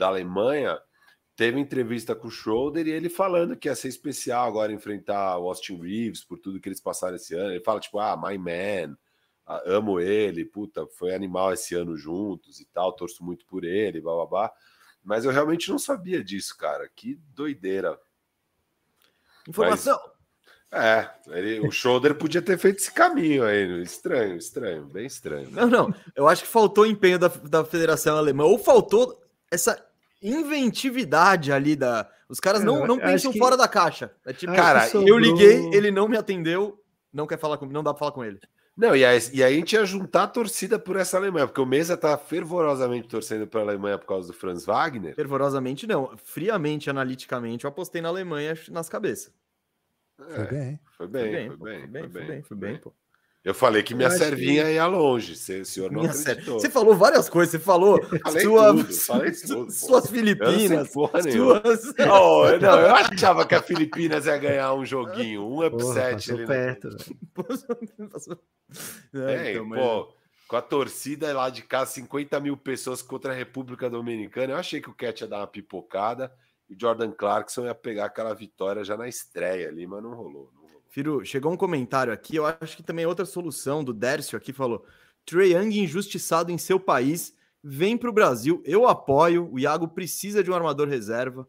da 0.00 0.08
Alemanha, 0.08 0.80
teve 1.36 1.60
entrevista 1.60 2.14
com 2.14 2.28
o 2.28 2.30
Schroeder 2.30 2.86
e 2.86 2.90
ele 2.90 3.08
falando 3.08 3.56
que 3.56 3.68
ia 3.68 3.74
ser 3.76 3.88
especial 3.88 4.48
agora 4.48 4.72
enfrentar 4.72 5.38
o 5.38 5.48
Austin 5.48 5.80
Reeves 5.80 6.24
por 6.24 6.38
tudo 6.38 6.60
que 6.60 6.68
eles 6.68 6.80
passaram 6.80 7.16
esse 7.16 7.34
ano. 7.34 7.52
Ele 7.52 7.62
fala, 7.62 7.78
tipo, 7.78 7.98
ah, 7.98 8.16
my 8.16 8.36
man 8.36 8.96
amo 9.66 9.98
ele, 9.98 10.44
puta, 10.44 10.86
foi 10.86 11.14
animal 11.14 11.52
esse 11.52 11.74
ano 11.74 11.96
juntos 11.96 12.60
e 12.60 12.64
tal, 12.66 12.92
torço 12.92 13.24
muito 13.24 13.44
por 13.46 13.64
ele, 13.64 14.00
babá. 14.00 14.52
Mas 15.02 15.24
eu 15.24 15.30
realmente 15.30 15.70
não 15.70 15.78
sabia 15.78 16.22
disso, 16.22 16.56
cara. 16.56 16.88
Que 16.94 17.18
doideira. 17.34 17.98
Informação. 19.48 19.98
Mas, 20.70 20.82
é, 20.82 21.10
ele, 21.28 21.66
o 21.66 21.70
Schroeder 21.72 22.14
podia 22.14 22.40
ter 22.40 22.56
feito 22.58 22.78
esse 22.78 22.92
caminho 22.92 23.44
aí. 23.44 23.82
Estranho, 23.82 24.36
estranho, 24.36 24.84
bem 24.86 25.06
estranho. 25.06 25.50
Não, 25.50 25.66
não. 25.66 25.94
Eu 26.14 26.28
acho 26.28 26.42
que 26.42 26.48
faltou 26.48 26.86
empenho 26.86 27.18
da, 27.18 27.28
da 27.28 27.64
Federação 27.64 28.16
Alemã, 28.16 28.44
ou 28.44 28.58
faltou 28.58 29.20
essa 29.50 29.84
inventividade 30.22 31.52
ali 31.52 31.74
da. 31.76 32.08
Os 32.28 32.38
caras 32.38 32.62
não, 32.62 32.86
não 32.86 32.98
pensam 32.98 33.32
que... 33.32 33.38
fora 33.38 33.56
da 33.56 33.66
caixa. 33.66 34.12
É 34.24 34.32
tipo, 34.32 34.54
cara, 34.54 34.88
eu 34.94 35.18
liguei, 35.18 35.70
ele 35.72 35.90
não 35.90 36.08
me 36.08 36.16
atendeu, 36.16 36.80
não 37.12 37.26
quer 37.26 37.38
falar 37.38 37.58
com, 37.58 37.66
não 37.66 37.82
dá 37.82 37.92
para 37.92 37.98
falar 37.98 38.12
com 38.12 38.24
ele. 38.24 38.40
Não, 38.76 38.96
e 38.96 39.04
aí, 39.04 39.18
e 39.34 39.42
aí 39.42 39.54
a 39.54 39.56
gente 39.56 39.74
ia 39.74 39.84
juntar 39.84 40.22
a 40.22 40.28
torcida 40.28 40.78
por 40.78 40.96
essa 40.96 41.16
Alemanha, 41.16 41.46
porque 41.46 41.60
o 41.60 41.66
Mesa 41.66 41.96
tá 41.96 42.16
fervorosamente 42.16 43.08
torcendo 43.08 43.46
para 43.46 43.60
a 43.60 43.64
Alemanha 43.64 43.98
por 43.98 44.06
causa 44.06 44.28
do 44.28 44.32
Franz 44.32 44.64
Wagner. 44.64 45.14
Fervorosamente 45.14 45.86
não, 45.86 46.16
friamente, 46.16 46.88
analiticamente, 46.88 47.64
eu 47.64 47.68
apostei 47.68 48.00
na 48.00 48.08
Alemanha 48.08 48.54
nas 48.70 48.88
cabeças. 48.88 49.32
É, 50.18 50.26
foi 50.26 50.46
bem. 50.46 50.80
Foi 50.96 51.06
bem, 51.06 51.48
foi 51.48 51.56
bem, 51.56 51.56
foi 51.56 51.58
bem, 51.58 51.78
foi 51.78 51.88
bem, 51.88 52.10
foi 52.10 52.22
bem, 52.22 52.42
foi 52.42 52.56
bem, 52.56 52.76
pô. 52.78 52.92
Eu 53.42 53.54
falei 53.54 53.82
que 53.82 53.94
minha 53.94 54.10
servinha 54.10 54.64
que... 54.64 54.72
ia 54.72 54.86
longe, 54.86 55.32
o 55.32 55.64
senhor 55.64 55.90
não 55.90 56.02
acreditou. 56.02 56.60
Você 56.60 56.68
falou 56.68 56.94
várias 56.94 57.30
coisas, 57.30 57.52
você 57.52 57.58
falou 57.58 57.98
sua, 58.42 58.74
tudo, 58.74 58.86
tudo, 59.46 59.70
suas 59.70 60.10
Filipinas, 60.10 60.92
suas... 60.92 61.24
Oh, 62.10 62.44
não, 62.60 62.80
eu 62.80 62.94
achava 62.94 63.46
que 63.46 63.54
a 63.54 63.62
Filipinas 63.62 64.26
ia 64.26 64.36
ganhar 64.36 64.74
um 64.74 64.84
joguinho, 64.84 65.42
um 65.42 65.64
upset 65.64 66.32
ali. 66.32 66.46
Perto, 66.46 66.88
é, 69.14 69.52
então, 69.52 69.70
pô, 69.70 70.12
com 70.46 70.56
a 70.56 70.62
torcida 70.62 71.32
lá 71.32 71.48
de 71.48 71.62
casa, 71.62 71.92
50 71.92 72.38
mil 72.40 72.58
pessoas 72.58 73.00
contra 73.00 73.32
a 73.32 73.36
República 73.36 73.88
Dominicana, 73.88 74.52
eu 74.52 74.58
achei 74.58 74.82
que 74.82 74.90
o 74.90 74.94
Cat 74.94 75.22
ia 75.22 75.28
dar 75.28 75.38
uma 75.38 75.46
pipocada 75.46 76.30
e 76.68 76.74
o 76.74 76.76
Jordan 76.78 77.10
Clarkson 77.10 77.64
ia 77.64 77.74
pegar 77.74 78.04
aquela 78.04 78.34
vitória 78.34 78.84
já 78.84 78.98
na 78.98 79.08
estreia 79.08 79.68
ali, 79.68 79.86
mas 79.86 80.02
não 80.02 80.12
rolou. 80.12 80.52
Não 80.54 80.59
Firu, 80.90 81.24
chegou 81.24 81.52
um 81.52 81.56
comentário 81.56 82.12
aqui, 82.12 82.34
eu 82.34 82.44
acho 82.44 82.76
que 82.76 82.82
também 82.82 83.04
é 83.04 83.08
outra 83.08 83.24
solução 83.24 83.82
do 83.82 83.94
Dércio 83.94 84.36
aqui 84.36 84.52
falou: 84.52 84.84
Trey 85.24 85.54
Young 85.54 85.78
injustiçado 85.78 86.50
em 86.50 86.58
seu 86.58 86.80
país, 86.80 87.32
vem 87.62 87.96
para 87.96 88.10
o 88.10 88.12
Brasil, 88.12 88.60
eu 88.66 88.88
apoio, 88.88 89.48
o 89.52 89.58
Iago 89.58 89.86
precisa 89.86 90.42
de 90.42 90.50
um 90.50 90.54
armador 90.54 90.88
reserva. 90.88 91.48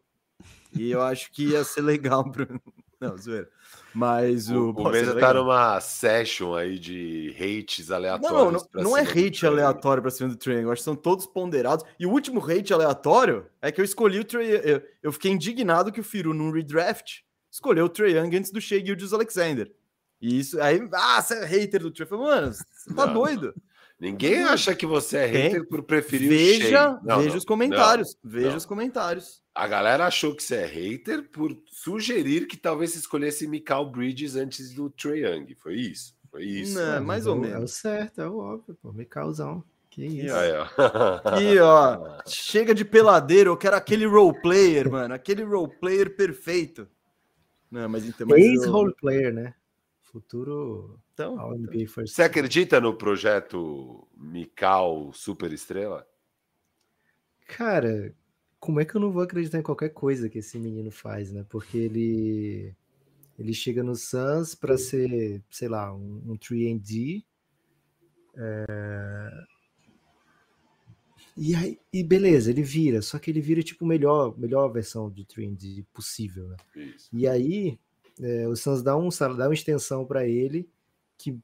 E 0.72 0.90
eu 0.90 1.02
acho 1.02 1.30
que 1.32 1.48
ia 1.48 1.64
ser 1.64 1.82
legal 1.82 2.30
pro. 2.30 2.48
Não, 3.00 3.18
zoeira. 3.18 3.48
Mas 3.92 4.48
o. 4.48 4.70
O, 4.70 4.70
o 4.70 4.88
Mesa 4.88 5.18
tá 5.18 5.34
numa 5.34 5.80
session 5.80 6.54
aí 6.54 6.78
de 6.78 7.34
hates 7.36 7.90
aleatórios. 7.90 8.40
Não, 8.40 8.52
não, 8.52 8.90
não 8.90 8.96
é 8.96 9.02
hate 9.02 9.44
aleatório 9.44 10.00
para 10.00 10.10
cima 10.12 10.28
do 10.28 10.36
Trey. 10.36 10.62
Eu 10.62 10.70
acho 10.70 10.82
que 10.82 10.84
são 10.84 10.94
todos 10.94 11.26
ponderados. 11.26 11.84
E 11.98 12.06
o 12.06 12.10
último 12.10 12.40
hate 12.40 12.72
aleatório 12.72 13.44
é 13.60 13.72
que 13.72 13.80
eu 13.80 13.84
escolhi 13.84 14.20
o 14.20 14.24
Trey. 14.24 14.48
Eu, 14.64 14.82
eu 15.02 15.12
fiquei 15.12 15.32
indignado 15.32 15.90
que 15.90 15.98
o 15.98 16.04
Firu, 16.04 16.32
num 16.32 16.52
redraft, 16.52 17.24
escolheu 17.52 17.84
o 17.84 17.88
Trey 17.88 18.16
Young 18.16 18.34
antes 18.34 18.50
do 18.50 18.60
Shea 18.60 18.84
Gildes 18.84 19.12
Alexander. 19.12 19.70
E 20.20 20.38
isso 20.38 20.60
aí, 20.60 20.80
ah, 20.94 21.20
você 21.20 21.34
é 21.34 21.44
hater 21.44 21.82
do 21.82 21.90
Trey. 21.90 22.08
Falei, 22.08 22.24
mano, 22.24 22.52
você 22.52 22.94
tá 22.94 23.06
não, 23.06 23.14
doido. 23.14 23.54
Ninguém 24.00 24.42
acha 24.42 24.74
que 24.74 24.86
você 24.86 25.18
é 25.18 25.26
hater 25.26 25.68
por 25.68 25.82
preferir 25.82 26.28
veja, 26.28 26.64
o 26.64 26.68
Shea. 26.68 27.00
Não, 27.04 27.18
veja 27.18 27.30
não, 27.30 27.36
os 27.36 27.44
comentários. 27.44 28.18
veja 28.24 28.56
os 28.56 28.64
comentários. 28.66 29.42
A 29.54 29.68
galera 29.68 30.06
achou 30.06 30.34
que 30.34 30.42
você 30.42 30.56
é 30.56 30.66
hater 30.66 31.28
por 31.30 31.56
sugerir 31.66 32.46
que 32.46 32.56
talvez 32.56 32.92
você 32.92 32.98
escolhesse 32.98 33.46
Mikal 33.46 33.90
Bridges 33.90 34.34
antes 34.34 34.72
do 34.72 34.88
Trey 34.88 35.24
Young. 35.24 35.54
Foi 35.56 35.74
isso. 35.74 36.14
Foi 36.30 36.44
isso. 36.44 36.74
Não, 36.74 36.94
é, 36.94 37.00
mais 37.00 37.26
ou 37.26 37.36
menos. 37.36 37.54
É 37.54 37.58
o 37.58 37.68
certo, 37.68 38.20
é 38.22 38.28
o 38.28 38.38
óbvio, 38.38 38.76
pô. 38.80 38.92
Que 39.90 40.06
isso. 40.06 40.34
Aí, 40.34 40.52
ó. 40.52 40.64
Aqui, 41.22 41.58
ó. 41.58 42.22
Chega 42.26 42.74
de 42.74 42.82
peladeiro, 42.82 43.50
eu 43.50 43.56
quero 43.58 43.76
aquele 43.76 44.06
role 44.06 44.40
player, 44.40 44.90
mano. 44.90 45.12
Aquele 45.12 45.44
role 45.44 45.70
player 45.78 46.16
perfeito. 46.16 46.88
Não, 47.72 47.88
mas 47.88 48.06
então. 48.06 48.28
Ex-role 48.36 48.94
player, 49.00 49.32
né? 49.32 49.54
Futuro. 50.02 51.00
Então, 51.14 51.36
você 51.96 52.22
acredita 52.22 52.78
no 52.78 52.94
projeto 52.94 54.06
Mikal 54.14 55.10
Super 55.14 55.50
Estrela? 55.52 56.06
Cara, 57.46 58.14
como 58.60 58.78
é 58.78 58.84
que 58.84 58.94
eu 58.94 59.00
não 59.00 59.10
vou 59.10 59.22
acreditar 59.22 59.58
em 59.58 59.62
qualquer 59.62 59.88
coisa 59.88 60.28
que 60.28 60.40
esse 60.40 60.58
menino 60.58 60.90
faz, 60.90 61.32
né? 61.32 61.46
Porque 61.48 61.78
ele 61.78 62.76
Ele 63.38 63.54
chega 63.54 63.82
no 63.82 63.96
Suns 63.96 64.54
para 64.54 64.76
ser, 64.76 65.42
sei 65.50 65.68
lá, 65.68 65.92
um, 65.94 66.22
um 66.26 66.36
3D. 66.36 67.24
É... 68.36 69.30
E 71.36 71.54
aí, 71.54 71.78
e 71.92 72.02
beleza, 72.02 72.50
ele 72.50 72.62
vira, 72.62 73.00
só 73.00 73.18
que 73.18 73.30
ele 73.30 73.40
vira 73.40 73.62
tipo 73.62 73.86
melhor, 73.86 74.38
melhor 74.38 74.68
versão 74.68 75.10
de 75.10 75.24
3D 75.24 75.84
possível, 75.92 76.48
né? 76.48 76.56
E 77.12 77.26
aí 77.26 77.78
é, 78.20 78.46
o 78.46 78.54
Suns 78.54 78.82
dá, 78.82 78.96
um, 78.96 79.08
dá 79.08 79.48
uma 79.48 79.54
extensão 79.54 80.04
para 80.04 80.26
ele 80.26 80.68
que, 81.16 81.38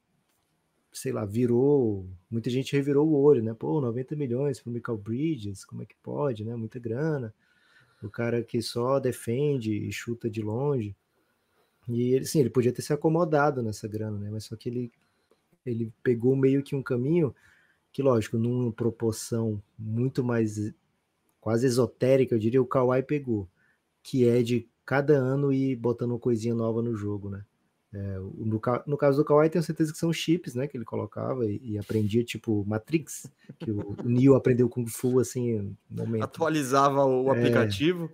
sei 0.93 1.13
lá, 1.13 1.25
virou. 1.25 2.07
Muita 2.31 2.51
gente 2.51 2.75
revirou 2.75 3.09
o 3.09 3.21
olho, 3.21 3.43
né? 3.43 3.55
Pô, 3.55 3.81
90 3.81 4.15
milhões 4.17 4.61
para 4.61 4.71
o 4.71 4.73
Michael 4.73 4.99
Bridges, 4.99 5.65
como 5.65 5.83
é 5.83 5.87
que 5.87 5.97
pode, 6.03 6.45
né? 6.45 6.55
Muita 6.55 6.79
grana. 6.79 7.33
O 8.03 8.11
cara 8.11 8.43
que 8.43 8.61
só 8.61 9.01
defende 9.01 9.73
e 9.73 9.91
chuta 9.93 10.29
de 10.29 10.43
longe. 10.43 10.95
E 11.89 12.15
ele, 12.15 12.27
sim, 12.27 12.41
ele 12.41 12.51
podia 12.51 12.73
ter 12.73 12.83
se 12.83 12.93
acomodado 12.93 13.63
nessa 13.63 13.89
grana, 13.89 14.19
né? 14.19 14.29
Mas 14.31 14.45
só 14.45 14.55
que 14.57 14.69
ele, 14.69 14.93
ele 15.65 15.93
pegou 16.03 16.37
meio 16.37 16.63
que 16.63 16.77
um 16.77 16.83
caminho 16.83 17.35
que, 17.99 18.03
lógico, 18.03 18.39
numa 18.39 18.71
proporção 18.71 19.61
muito 19.77 20.23
mais 20.23 20.73
quase 21.41 21.67
esotérica, 21.67 22.33
eu 22.33 22.39
diria, 22.39 22.63
o 22.63 22.65
Kawhi 22.65 23.03
pegou, 23.03 23.49
que 24.05 24.29
é 24.29 24.41
de 24.41 24.69
cada 24.87 25.15
ano 25.15 25.53
ir 25.53 25.75
botando 25.75 26.13
uma 26.13 26.19
coisinha 26.21 26.55
nova 26.55 26.81
no 26.81 26.95
jogo, 26.95 27.29
né? 27.29 27.45
É, 27.93 28.19
no, 28.21 28.61
no, 28.87 28.97
caso 28.97 29.19
do 29.19 29.25
Kawhi, 29.25 29.51
tenho 29.51 29.65
certeza 29.65 29.93
que 29.93 29.99
são 29.99 30.13
chips, 30.13 30.55
né? 30.55 30.69
Que 30.69 30.77
ele 30.77 30.85
colocava 30.85 31.45
e, 31.45 31.61
e 31.61 31.77
aprendia, 31.77 32.23
tipo, 32.23 32.65
Matrix, 32.65 33.29
que 33.59 33.73
o, 33.73 33.97
o 34.05 34.09
Neo 34.09 34.37
aprendeu 34.37 34.69
Kung 34.69 34.87
Fu, 34.87 35.19
assim, 35.19 35.77
no 35.91 36.05
momento. 36.05 36.23
Atualizava 36.23 37.05
o 37.05 37.35
é, 37.35 37.37
aplicativo. 37.37 38.09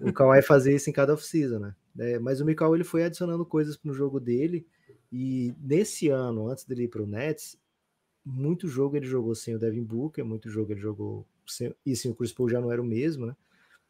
O 0.00 0.12
Kawhi 0.12 0.42
fazia 0.42 0.74
isso 0.74 0.90
em 0.90 0.92
cada 0.92 1.14
off-season, 1.14 1.60
né? 1.60 1.76
É, 2.00 2.18
mas 2.18 2.40
o 2.40 2.44
Mikal, 2.44 2.74
ele 2.74 2.82
foi 2.82 3.04
adicionando 3.04 3.46
coisas 3.46 3.78
no 3.84 3.94
jogo 3.94 4.18
dele, 4.18 4.66
e 5.12 5.54
nesse 5.60 6.08
ano, 6.08 6.48
antes 6.48 6.64
dele 6.64 6.84
ir 6.84 6.88
para 6.88 7.02
o 7.02 7.06
Nets, 7.06 7.59
muito 8.30 8.68
jogo 8.68 8.96
ele 8.96 9.06
jogou 9.06 9.34
sem 9.34 9.54
o 9.54 9.58
Devin 9.58 9.82
Booker, 9.82 10.24
muito 10.24 10.48
jogo 10.48 10.72
ele 10.72 10.80
jogou 10.80 11.26
sem, 11.46 11.74
e 11.84 11.96
sim, 11.96 12.10
o 12.10 12.14
Chris 12.14 12.32
Paul 12.32 12.48
já 12.48 12.60
não 12.60 12.70
era 12.70 12.80
o 12.80 12.84
mesmo, 12.84 13.26
né? 13.26 13.36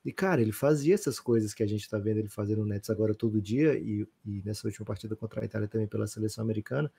E, 0.02 0.12
cara, 0.12 0.40
ele 0.40 0.52
fazia 0.52 0.94
essas 0.94 1.20
coisas 1.20 1.52
que 1.52 1.62
a 1.62 1.66
gente 1.66 1.88
tá 1.88 1.98
vendo 1.98 2.18
ele 2.18 2.28
fazer 2.28 2.56
no 2.56 2.64
Nets 2.64 2.88
agora 2.88 3.14
todo 3.14 3.40
dia, 3.40 3.78
e, 3.78 4.08
e 4.24 4.42
nessa 4.44 4.66
última 4.66 4.86
partida 4.86 5.14
contra 5.14 5.42
a 5.42 5.44
Itália 5.44 5.68
também 5.68 5.86
pela 5.86 6.06
seleção 6.06 6.42
americana, 6.42 6.90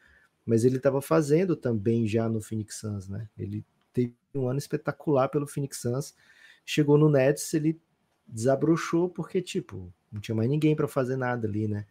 mas 0.45 0.63
ele 0.63 0.77
estava 0.77 1.01
fazendo 1.01 1.55
também 1.55 2.07
já 2.07 2.29
no 2.29 2.41
Phoenix 2.41 2.75
Suns, 2.77 3.07
né? 3.07 3.27
Ele 3.37 3.65
teve 3.91 4.15
um 4.35 4.47
ano 4.47 4.59
espetacular 4.59 5.29
pelo 5.29 5.47
Phoenix 5.47 5.77
Suns, 5.81 6.15
chegou 6.63 6.97
no 6.97 7.09
Nets, 7.09 7.53
ele 7.55 7.81
desabrochou 8.27 9.09
porque, 9.09 9.41
tipo, 9.41 9.91
não 10.11 10.21
tinha 10.21 10.35
mais 10.35 10.49
ninguém 10.49 10.75
para 10.75 10.87
fazer 10.87 11.15
nada 11.15 11.47
ali, 11.47 11.67
né? 11.67 11.87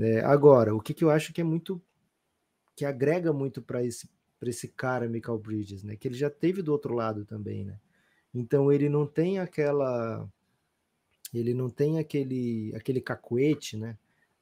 É, 0.00 0.20
agora, 0.20 0.74
o 0.74 0.80
que, 0.80 0.92
que 0.92 1.04
eu 1.04 1.10
acho 1.10 1.32
que 1.32 1.40
é 1.40 1.44
muito, 1.44 1.80
que 2.74 2.84
agrega 2.84 3.32
muito 3.32 3.62
para 3.62 3.84
esse 3.84 4.08
para 4.38 4.50
esse 4.50 4.68
cara, 4.68 5.08
Michael 5.08 5.38
Bridges, 5.38 5.82
né? 5.82 5.96
Que 5.96 6.08
ele 6.08 6.16
já 6.16 6.30
teve 6.30 6.62
do 6.62 6.72
outro 6.72 6.94
lado 6.94 7.24
também, 7.24 7.64
né? 7.64 7.78
Então 8.34 8.72
ele 8.72 8.88
não 8.88 9.06
tem 9.06 9.38
aquela 9.38 10.28
ele 11.32 11.52
não 11.52 11.68
tem 11.68 11.98
aquele 11.98 12.72
aquele 12.74 13.00
cacuete, 13.00 13.76
né? 13.76 13.96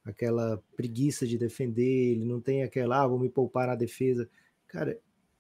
Aquela 0.04 0.62
preguiça 0.76 1.26
de 1.26 1.36
defender, 1.36 2.12
ele 2.12 2.24
não 2.24 2.40
tem 2.40 2.62
aquela, 2.62 3.02
ah, 3.02 3.06
vou 3.06 3.18
me 3.18 3.28
poupar 3.28 3.66
na 3.66 3.74
defesa. 3.74 4.28
Cara, 4.68 4.96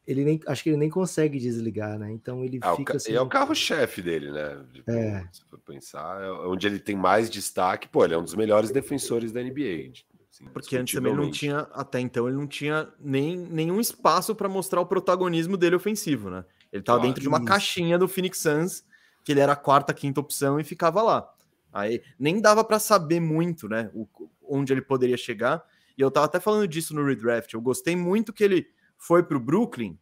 ele 0.06 0.24
nem 0.24 0.40
acho 0.46 0.62
que 0.62 0.70
ele 0.70 0.76
nem 0.76 0.90
consegue 0.90 1.38
desligar, 1.38 1.98
né? 1.98 2.10
Então 2.10 2.44
ele 2.44 2.58
ah, 2.62 2.74
fica 2.74 2.96
assim. 2.96 3.12
É 3.12 3.20
o 3.20 3.28
carro-chefe 3.28 4.02
dele, 4.02 4.30
né? 4.30 4.64
Tipo, 4.72 4.90
é. 4.90 5.28
Se 5.32 5.44
for 5.44 5.58
pensar, 5.60 6.22
é 6.22 6.30
onde 6.30 6.66
ele 6.66 6.78
tem 6.78 6.96
mais 6.96 7.28
destaque, 7.28 7.88
pô, 7.88 8.04
ele 8.04 8.14
é 8.14 8.18
um 8.18 8.24
dos 8.24 8.34
melhores 8.34 8.70
defensores 8.70 9.32
da 9.32 9.42
NBA. 9.42 9.92
Assim, 10.36 10.44
Porque 10.52 10.76
antes 10.76 10.94
também 10.94 11.14
não 11.14 11.30
tinha, 11.30 11.60
até 11.72 11.98
então, 11.98 12.28
ele 12.28 12.36
não 12.36 12.46
tinha 12.46 12.88
nem 13.00 13.36
nenhum 13.36 13.80
espaço 13.80 14.34
para 14.34 14.48
mostrar 14.48 14.82
o 14.82 14.86
protagonismo 14.86 15.56
dele 15.56 15.76
ofensivo, 15.76 16.28
né? 16.28 16.44
Ele 16.70 16.82
estava 16.82 17.00
dentro 17.00 17.22
de 17.22 17.28
uma 17.28 17.38
isso. 17.38 17.46
caixinha 17.46 17.98
do 17.98 18.06
Phoenix 18.06 18.38
Suns, 18.38 18.84
que 19.24 19.32
ele 19.32 19.40
era 19.40 19.52
a 19.52 19.56
quarta, 19.56 19.94
quinta 19.94 20.20
opção 20.20 20.60
e 20.60 20.64
ficava 20.64 21.02
lá. 21.02 21.32
Aí 21.72 22.02
nem 22.18 22.38
dava 22.38 22.62
para 22.62 22.78
saber 22.78 23.18
muito, 23.18 23.66
né? 23.66 23.90
O, 23.94 24.06
onde 24.42 24.72
ele 24.74 24.82
poderia 24.82 25.16
chegar. 25.16 25.64
E 25.96 26.02
eu 26.02 26.10
tava 26.10 26.26
até 26.26 26.38
falando 26.38 26.68
disso 26.68 26.94
no 26.94 27.04
redraft. 27.04 27.54
Eu 27.54 27.60
gostei 27.60 27.96
muito 27.96 28.32
que 28.32 28.44
ele 28.44 28.68
foi 28.98 29.22
para 29.22 29.38
o 29.38 29.40
Brooklyn. 29.40 29.98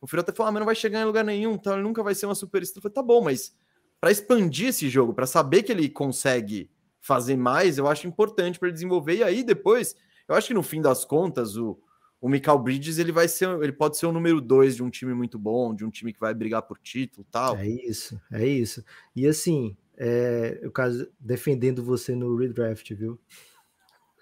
O 0.00 0.06
filho 0.06 0.20
até 0.20 0.32
falou: 0.32 0.48
ah, 0.48 0.52
mas 0.52 0.60
não 0.60 0.66
vai 0.66 0.74
chegar 0.74 1.00
em 1.00 1.06
lugar 1.06 1.24
nenhum, 1.24 1.54
então 1.54 1.72
ele 1.72 1.82
nunca 1.82 2.02
vai 2.02 2.14
ser 2.14 2.26
uma 2.26 2.34
superestrela. 2.34 2.78
Eu 2.78 2.82
falei, 2.82 2.94
tá 2.94 3.02
bom, 3.02 3.22
mas 3.22 3.56
para 3.98 4.10
expandir 4.10 4.68
esse 4.68 4.88
jogo, 4.90 5.14
para 5.14 5.26
saber 5.26 5.62
que 5.62 5.72
ele 5.72 5.88
consegue 5.88 6.70
fazer 7.08 7.38
mais, 7.38 7.78
eu 7.78 7.88
acho 7.88 8.06
importante 8.06 8.58
para 8.58 8.70
desenvolver. 8.70 9.16
E 9.16 9.22
aí 9.22 9.42
depois, 9.42 9.96
eu 10.28 10.34
acho 10.34 10.48
que 10.48 10.52
no 10.54 10.62
fim 10.62 10.82
das 10.82 11.06
contas, 11.06 11.56
o, 11.56 11.80
o 12.20 12.28
Michael 12.28 12.58
Bridges 12.58 12.98
ele 12.98 13.10
vai 13.10 13.26
ser, 13.26 13.48
ele 13.62 13.72
pode 13.72 13.96
ser 13.96 14.04
o 14.04 14.12
número 14.12 14.42
dois 14.42 14.76
de 14.76 14.82
um 14.82 14.90
time 14.90 15.14
muito 15.14 15.38
bom, 15.38 15.74
de 15.74 15.86
um 15.86 15.90
time 15.90 16.12
que 16.12 16.20
vai 16.20 16.34
brigar 16.34 16.60
por 16.60 16.78
título, 16.78 17.26
tal. 17.30 17.56
É 17.56 17.66
isso, 17.66 18.20
é 18.30 18.46
isso. 18.46 18.84
E 19.16 19.26
assim, 19.26 19.74
é, 19.96 20.60
o 20.66 20.70
caso 20.70 21.08
defendendo 21.18 21.82
você 21.82 22.14
no 22.14 22.36
redraft, 22.36 22.94
viu? 22.94 23.18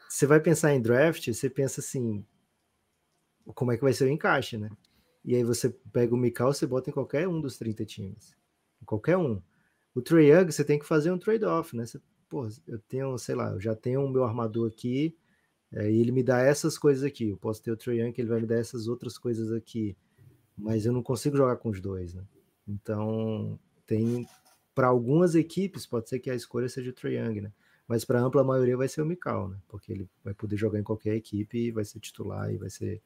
Você 0.09 0.25
vai 0.25 0.39
pensar 0.39 0.73
em 0.73 0.81
draft, 0.81 1.27
você 1.27 1.51
pensa 1.51 1.81
assim, 1.81 2.25
como 3.47 3.73
é 3.73 3.77
que 3.77 3.83
vai 3.83 3.93
ser 3.93 4.05
o 4.05 4.09
encaixe, 4.09 4.57
né? 4.57 4.71
E 5.25 5.35
aí 5.35 5.43
você 5.43 5.71
pega 5.93 6.15
o 6.15 6.17
Mikal, 6.17 6.55
você 6.55 6.69
bota 6.69 6.89
em 6.89 6.93
qualquer 6.93 7.27
um 7.27 7.41
dos 7.41 7.59
30 7.59 7.85
times. 7.85 8.37
Qualquer 8.85 9.17
um. 9.17 9.43
O 9.93 10.01
Trey 10.01 10.31
Young, 10.31 10.53
você 10.53 10.65
tem 10.65 10.79
que 10.79 10.87
fazer 10.87 11.11
um 11.11 11.19
trade-off, 11.19 11.77
né? 11.77 11.85
Você 11.85 12.01
pô, 12.29 12.49
eu 12.67 12.79
tenho, 12.81 13.17
sei 13.19 13.35
lá, 13.35 13.53
eu 13.53 13.61
já 13.61 13.75
tenho 13.75 14.05
o 14.05 14.09
meu 14.09 14.25
armador 14.25 14.69
aqui, 14.69 15.17
é, 15.73 15.91
e 15.91 16.01
ele 16.01 16.13
me 16.13 16.23
dá 16.23 16.41
essas 16.41 16.79
coisas 16.79 17.05
aqui. 17.05 17.31
Eu 17.31 17.37
posso 17.37 17.63
ter 17.63 17.71
o 17.73 17.77
Trae 17.77 18.01
Young, 18.01 18.13
que 18.13 18.21
ele 18.21 18.29
vai 18.29 18.41
me 18.41 18.47
dar 18.47 18.57
essas 18.59 18.89
outras 18.89 19.19
coisas 19.19 19.53
aqui, 19.53 19.97
mas 20.57 20.87
eu 20.87 20.93
não 20.93 21.03
consigo 21.03 21.37
jogar 21.37 21.57
com 21.57 21.71
os 21.71 21.81
dois, 21.81 22.15
né? 22.15 22.25
Então, 22.69 23.59
tem 23.87 24.27
para 24.75 24.89
algumas 24.89 25.35
equipes 25.35 25.87
pode 25.87 26.09
ser 26.09 26.19
que 26.19 26.31
a 26.31 26.35
escolha 26.35 26.69
seja 26.69 26.91
o 26.91 26.93
Trae 26.93 27.15
Young, 27.15 27.41
né? 27.41 27.53
Mas 27.89 28.05
para 28.05 28.21
a 28.21 28.23
ampla 28.23 28.45
maioria 28.45 28.77
vai 28.77 28.89
ser 28.89 29.01
o 29.01 29.07
Mikal, 29.07 29.49
né? 29.49 29.57
Porque 29.69 29.93
ele 29.93 30.09
vai 30.23 30.35
poder 30.35 30.57
jogar 30.57 30.79
em 30.79 30.83
qualquer 30.83 31.15
equipe 31.17 31.71
vai 31.71 31.85
ser 31.85 32.01
titular 32.01 32.53
e 32.53 32.59
vai 32.59 32.69
ser 32.69 33.01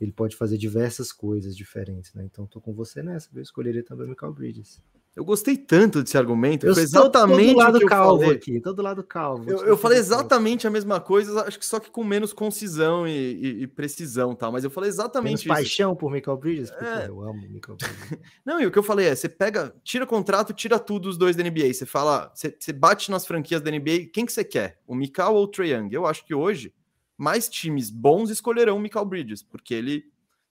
ele 0.00 0.12
pode 0.12 0.36
fazer 0.36 0.58
diversas 0.58 1.12
coisas 1.12 1.56
diferentes, 1.56 2.12
né? 2.14 2.24
Então 2.24 2.46
tô 2.46 2.60
com 2.60 2.74
você 2.74 3.02
nessa, 3.02 3.30
eu 3.34 3.42
escolheria 3.42 3.82
também 3.82 4.06
o 4.06 4.10
Mikal 4.10 4.32
Bridges. 4.32 4.82
Eu 5.16 5.24
gostei 5.24 5.56
tanto 5.56 6.02
desse 6.02 6.18
argumento. 6.18 6.66
Eu 6.66 6.72
exatamente 6.72 7.54
todo 7.54 7.58
lado 7.58 7.76
o 7.76 7.80
que 7.80 7.86
calvo 7.86 8.22
falei. 8.22 8.36
aqui, 8.36 8.60
todo 8.60 8.82
lado 8.82 9.04
calvo. 9.04 9.48
Eu, 9.48 9.64
eu 9.64 9.76
falei 9.76 9.98
exatamente 9.98 10.66
a 10.66 10.70
mesma 10.70 11.00
coisa, 11.00 11.40
acho 11.46 11.56
que 11.56 11.64
só 11.64 11.78
que 11.78 11.88
com 11.88 12.02
menos 12.02 12.32
concisão 12.32 13.06
e, 13.06 13.12
e, 13.12 13.62
e 13.62 13.66
precisão, 13.68 14.34
tá? 14.34 14.50
Mas 14.50 14.64
eu 14.64 14.70
falei 14.70 14.90
exatamente 14.90 15.26
menos 15.26 15.40
isso. 15.42 15.48
paixão 15.48 15.94
por 15.94 16.10
Michael 16.10 16.36
Bridges, 16.36 16.70
é... 16.72 17.06
eu 17.06 17.22
amo 17.22 17.48
Michael 17.48 17.76
Bridges. 17.78 18.18
Não, 18.44 18.60
e 18.60 18.66
o 18.66 18.72
que 18.72 18.78
eu 18.78 18.82
falei 18.82 19.06
é, 19.06 19.14
você 19.14 19.28
pega, 19.28 19.72
tira 19.84 20.04
contrato, 20.04 20.52
tira 20.52 20.80
tudo 20.80 21.04
dos 21.04 21.16
dois 21.16 21.36
da 21.36 21.44
NBA. 21.44 21.72
Você 21.72 21.86
fala, 21.86 22.32
você, 22.34 22.56
você 22.58 22.72
bate 22.72 23.10
nas 23.10 23.24
franquias 23.24 23.60
da 23.60 23.70
NBA, 23.70 24.06
quem 24.12 24.26
que 24.26 24.32
você 24.32 24.42
quer? 24.42 24.80
O 24.84 24.96
Mikal 24.96 25.36
ou 25.36 25.44
o 25.44 25.48
Trae 25.48 25.70
Young? 25.70 25.88
Eu 25.92 26.06
acho 26.06 26.24
que 26.24 26.34
hoje 26.34 26.74
mais 27.16 27.48
times 27.48 27.90
bons 27.90 28.30
escolherão 28.30 28.76
o 28.76 28.80
Michael 28.80 29.04
Bridges, 29.04 29.42
porque 29.42 29.74
ele 29.74 30.04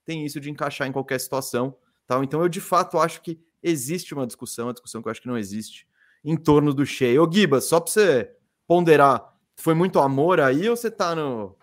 tem 0.05 0.25
isso 0.25 0.39
de 0.39 0.49
encaixar 0.49 0.87
em 0.87 0.91
qualquer 0.91 1.19
situação, 1.19 1.75
tal. 2.07 2.23
Então 2.23 2.41
eu 2.41 2.47
de 2.47 2.61
fato 2.61 2.97
acho 2.97 3.21
que 3.21 3.39
existe 3.63 4.13
uma 4.13 4.27
discussão, 4.27 4.67
uma 4.67 4.73
discussão 4.73 5.01
que 5.01 5.07
eu 5.07 5.11
acho 5.11 5.21
que 5.21 5.27
não 5.27 5.37
existe, 5.37 5.87
em 6.23 6.35
torno 6.35 6.73
do 6.73 6.85
Shea. 6.85 7.21
Ô, 7.21 7.31
Giba, 7.31 7.61
só 7.61 7.79
para 7.79 7.91
você 7.91 8.31
ponderar, 8.67 9.33
foi 9.55 9.73
muito 9.73 9.99
amor 9.99 10.39
aí 10.39 10.69
ou 10.69 10.75
você 10.75 10.91
tá 10.91 11.15
no. 11.15 11.55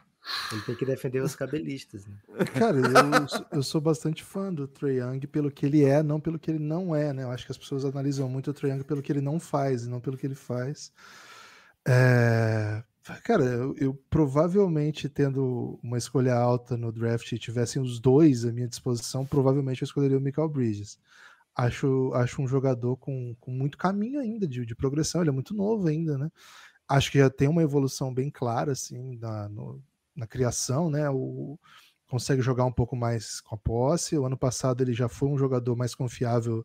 Ele 0.53 0.61
tem 0.63 0.75
que 0.75 0.85
defender 0.85 1.23
os 1.23 1.35
cabelistas. 1.35 2.07
Né? 2.07 2.15
Cara, 2.59 2.77
eu, 2.77 3.49
eu 3.53 3.63
sou 3.63 3.81
bastante 3.81 4.23
fã 4.23 4.53
do 4.53 4.69
Trae 4.69 4.99
Young 4.99 5.21
pelo 5.27 5.51
que 5.51 5.65
ele 5.65 5.85
é, 5.85 6.03
não 6.03 6.21
pelo 6.21 6.39
que 6.39 6.51
ele 6.51 6.59
não 6.59 6.95
é, 6.95 7.13
né? 7.13 7.23
Eu 7.23 7.31
acho 7.31 7.47
que 7.47 7.53
as 7.53 7.59
pessoas 7.59 7.85
analisam 7.85 8.29
muito 8.29 8.51
o 8.51 8.55
Trae 8.55 8.71
Young 8.71 8.85
pelo 8.85 9.03
que 9.03 9.11
ele 9.11 9.23
não 9.23 9.41
faz, 9.41 9.85
e 9.85 9.89
não 9.89 10.01
pelo 10.01 10.17
que 10.17 10.27
ele 10.27 10.35
faz. 10.35 10.93
É... 11.87 12.83
Cara, 13.25 13.45
eu, 13.45 13.75
eu, 13.79 13.95
provavelmente 14.11 15.09
tendo 15.09 15.81
uma 15.83 15.97
escolha 15.97 16.35
alta 16.35 16.77
no 16.77 16.93
draft 16.93 17.33
e 17.33 17.39
tivessem 17.39 17.81
os 17.81 17.99
dois 17.99 18.45
à 18.45 18.53
minha 18.53 18.69
disposição, 18.69 19.25
provavelmente 19.25 19.81
eu 19.81 19.87
escolheria 19.87 20.19
o 20.19 20.21
Michael 20.21 20.51
Bridges 20.51 20.99
acho, 21.67 22.13
acho 22.15 22.43
um 22.43 22.49
jogador 22.49 22.97
com, 22.97 23.35
com 23.39 23.51
muito 23.51 23.77
caminho 23.77 24.21
ainda 24.21 24.47
de, 24.47 24.65
de 24.65 24.75
progressão, 24.75 25.21
ele 25.21 25.31
é 25.31 25.33
muito 25.33 25.55
novo 25.55 25.89
ainda, 25.89 26.17
né? 26.17 26.31
Acho 26.89 27.13
que 27.13 27.19
já 27.19 27.31
tem 27.31 27.49
uma 27.49 27.63
evolução 27.63 28.13
bem 28.13 28.31
clara, 28.31 28.73
assim, 28.73 29.17
na, 29.19 29.49
no, 29.49 29.83
na 30.17 30.27
criação, 30.27 30.91
né? 30.91 31.09
O, 31.11 31.59
consegue 32.09 32.43
jogar 32.43 32.65
um 32.65 32.73
pouco 32.73 32.97
mais 32.97 33.41
com 33.41 33.55
a 33.55 33.59
posse. 33.59 34.19
O 34.19 34.27
ano 34.27 34.37
passado 34.37 34.83
ele 34.83 34.93
já 34.93 35.09
foi 35.09 35.29
um 35.29 35.39
jogador 35.39 35.77
mais 35.77 35.95
confiável 35.95 36.65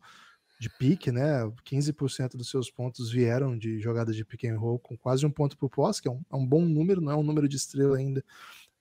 de 0.58 0.70
pique, 0.70 1.12
né? 1.12 1.44
15% 1.64 2.36
dos 2.36 2.50
seus 2.50 2.70
pontos 2.70 3.10
vieram 3.10 3.56
de 3.56 3.78
jogadas 3.78 4.16
de 4.16 4.24
pick 4.24 4.44
and 4.44 4.58
roll 4.58 4.78
com 4.78 4.96
quase 4.96 5.24
um 5.26 5.30
ponto 5.30 5.56
por 5.56 5.68
posse, 5.68 6.02
que 6.02 6.08
é 6.08 6.10
um, 6.10 6.22
é 6.32 6.36
um 6.36 6.46
bom 6.46 6.62
número, 6.62 7.00
não 7.00 7.12
é 7.12 7.16
um 7.16 7.22
número 7.22 7.48
de 7.48 7.56
estrela 7.56 7.98
ainda, 7.98 8.24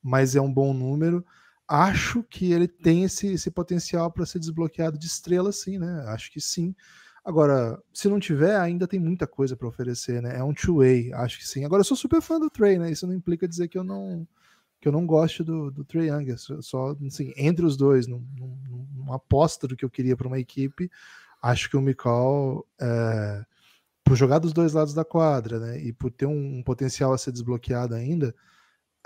mas 0.02 0.36
é 0.36 0.42
um 0.42 0.52
bom 0.52 0.74
número 0.74 1.24
acho 1.68 2.24
que 2.24 2.52
ele 2.52 2.68
tem 2.68 3.04
esse, 3.04 3.28
esse 3.28 3.50
potencial 3.52 4.12
para 4.12 4.26
ser 4.26 4.40
desbloqueado 4.40 4.98
de 4.98 5.06
estrela, 5.06 5.52
sim, 5.52 5.78
né? 5.78 6.06
Acho 6.08 6.32
que 6.32 6.40
sim. 6.40 6.76
Agora, 7.24 7.82
se 7.92 8.08
não 8.08 8.20
tiver, 8.20 8.56
ainda 8.56 8.88
tem 8.88 9.00
muita 9.00 9.26
coisa 9.26 9.58
para 9.58 9.68
oferecer, 9.68 10.22
né? 10.22 10.38
É 10.38 10.44
um 10.44 10.54
two-way, 10.54 11.12
acho 11.14 11.40
que 11.40 11.48
sim. 11.48 11.66
Agora, 11.66 11.82
eu 11.82 11.86
sou 11.86 11.98
super 11.98 12.22
fã 12.22 12.40
do 12.40 12.52
Trey, 12.52 12.78
né? 12.78 12.92
Isso 12.92 13.08
não 13.08 13.16
implica 13.16 13.48
dizer 13.48 13.68
que 13.68 13.78
eu 13.78 13.84
não 13.84 14.28
que 14.80 14.88
eu 14.88 14.92
não 14.92 15.08
gosto 15.08 15.44
do, 15.44 15.72
do 15.72 15.84
Trey 15.84 16.10
Young. 16.10 16.36
Só, 16.38 16.96
assim, 17.08 17.34
entre 17.36 17.66
os 17.66 17.76
dois, 17.76 18.06
numa 18.06 19.16
aposta 19.16 19.68
do 19.68 19.76
que 19.76 19.84
eu 19.84 19.90
queria 19.90 20.16
para 20.16 20.28
uma 20.28 20.40
equipe, 20.40 20.92
acho 21.42 21.70
que 21.70 21.76
o 21.76 21.82
Mikal, 21.82 22.64
é, 22.80 23.44
por 24.04 24.16
jogar 24.16 24.38
dos 24.38 24.54
dois 24.54 24.74
lados 24.74 24.94
da 24.94 25.04
quadra, 25.04 25.60
né? 25.60 25.80
E 25.80 25.92
por 25.92 26.12
ter 26.12 26.28
um, 26.28 26.60
um 26.60 26.64
potencial 26.64 27.14
a 27.14 27.18
ser 27.18 27.32
desbloqueado 27.32 27.96
ainda, 27.96 28.36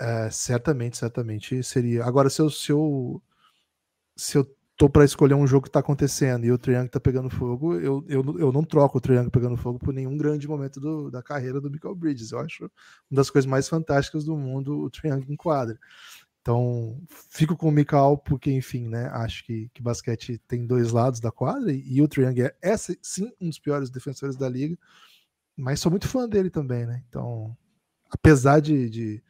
é, 0.00 0.30
certamente, 0.30 0.96
certamente 0.96 1.62
seria. 1.62 2.04
Agora, 2.04 2.30
se 2.30 2.40
eu, 2.40 2.48
se 2.48 2.72
eu, 2.72 3.22
se 4.16 4.38
eu 4.38 4.56
tô 4.76 4.88
para 4.88 5.04
escolher 5.04 5.34
um 5.34 5.46
jogo 5.46 5.64
que 5.64 5.70
tá 5.70 5.80
acontecendo 5.80 6.46
e 6.46 6.50
o 6.50 6.56
Triângulo 6.56 6.88
tá 6.88 6.98
pegando 6.98 7.28
fogo, 7.28 7.74
eu, 7.74 8.02
eu, 8.08 8.38
eu 8.38 8.50
não 8.50 8.64
troco 8.64 8.96
o 8.96 9.00
Triângulo 9.00 9.30
pegando 9.30 9.58
fogo 9.58 9.78
por 9.78 9.92
nenhum 9.92 10.16
grande 10.16 10.48
momento 10.48 10.80
do, 10.80 11.10
da 11.10 11.22
carreira 11.22 11.60
do 11.60 11.70
Michael 11.70 11.94
Bridges. 11.94 12.32
Eu 12.32 12.38
acho 12.40 12.64
uma 13.10 13.16
das 13.16 13.28
coisas 13.28 13.48
mais 13.48 13.68
fantásticas 13.68 14.24
do 14.24 14.34
mundo 14.38 14.80
o 14.80 14.90
Triângulo 14.90 15.30
em 15.30 15.36
quadra. 15.36 15.78
Então, 16.40 16.98
fico 17.28 17.54
com 17.54 17.68
o 17.68 17.72
Michael 17.72 18.16
porque, 18.24 18.50
enfim, 18.50 18.88
né, 18.88 19.10
acho 19.12 19.44
que, 19.44 19.68
que 19.74 19.82
basquete 19.82 20.40
tem 20.48 20.66
dois 20.66 20.92
lados 20.92 21.20
da 21.20 21.30
quadra 21.30 21.70
e, 21.70 21.96
e 21.96 22.00
o 22.00 22.08
Triângulo 22.08 22.46
é, 22.46 22.54
é, 22.62 22.74
sim, 22.78 23.30
um 23.38 23.50
dos 23.50 23.58
piores 23.58 23.90
defensores 23.90 24.36
da 24.36 24.48
liga, 24.48 24.78
mas 25.54 25.78
sou 25.78 25.90
muito 25.90 26.08
fã 26.08 26.26
dele 26.26 26.48
também, 26.48 26.86
né? 26.86 27.04
Então, 27.06 27.54
apesar 28.10 28.60
de... 28.60 28.88
de, 28.88 29.22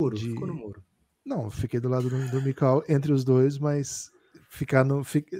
muro, 0.00 0.16
de... 0.16 0.28
ficou 0.30 0.46
no 0.46 0.54
muro. 0.54 0.82
Não, 1.24 1.50
fiquei 1.50 1.78
do 1.78 1.88
lado 1.88 2.08
do, 2.08 2.16
do 2.30 2.84
entre 2.88 3.12
os 3.12 3.24
dois, 3.24 3.58
mas 3.58 4.10
Ficar, 4.50 4.82
no, 4.82 5.04
ficar, 5.04 5.36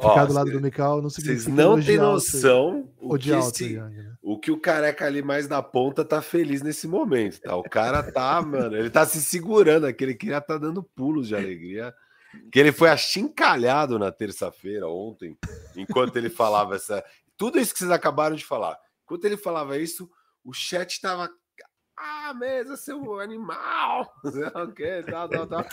ficar 0.00 0.24
do 0.24 0.32
lado 0.32 0.46
cê, 0.46 0.52
do 0.52 0.60
Mikal 0.60 1.02
não 1.02 1.10
significa. 1.10 1.42
Vocês 1.42 1.54
não 1.54 1.82
têm 1.82 1.98
noção 1.98 2.88
o 2.96 3.18
que, 3.18 3.30
esse, 3.32 3.76
né? 3.76 4.16
o 4.22 4.38
que 4.38 4.52
o 4.52 4.60
careca 4.60 5.04
ali 5.04 5.20
mais 5.20 5.48
na 5.48 5.60
ponta 5.60 6.04
tá 6.04 6.22
feliz 6.22 6.62
nesse 6.62 6.86
momento, 6.86 7.40
tá? 7.40 7.56
O 7.56 7.64
cara 7.64 8.04
tá, 8.04 8.40
mano, 8.40 8.76
ele 8.76 8.88
tá 8.88 9.04
se 9.04 9.20
segurando 9.20 9.84
aqui, 9.84 10.04
ele 10.04 10.14
queria 10.14 10.40
tá 10.40 10.56
dando 10.56 10.80
pulos 10.80 11.26
de 11.28 11.34
alegria. 11.34 11.92
Que 12.50 12.60
ele 12.60 12.72
foi 12.72 12.88
achincalhado 12.88 13.98
na 13.98 14.12
terça-feira, 14.12 14.88
ontem, 14.88 15.36
enquanto 15.76 16.16
ele 16.16 16.30
falava 16.30 16.76
essa. 16.76 17.04
Tudo 17.36 17.58
isso 17.58 17.72
que 17.72 17.80
vocês 17.80 17.90
acabaram 17.90 18.36
de 18.36 18.44
falar. 18.44 18.78
Enquanto 19.04 19.24
ele 19.24 19.36
falava 19.36 19.76
isso, 19.76 20.08
o 20.44 20.52
chat 20.52 21.00
tava 21.00 21.28
ah, 21.96 22.34
mesa, 22.34 22.76
seu 22.76 23.20
animal! 23.20 24.12
okay, 24.68 25.02
tal, 25.02 25.28
tal, 25.28 25.46
tal. 25.46 25.64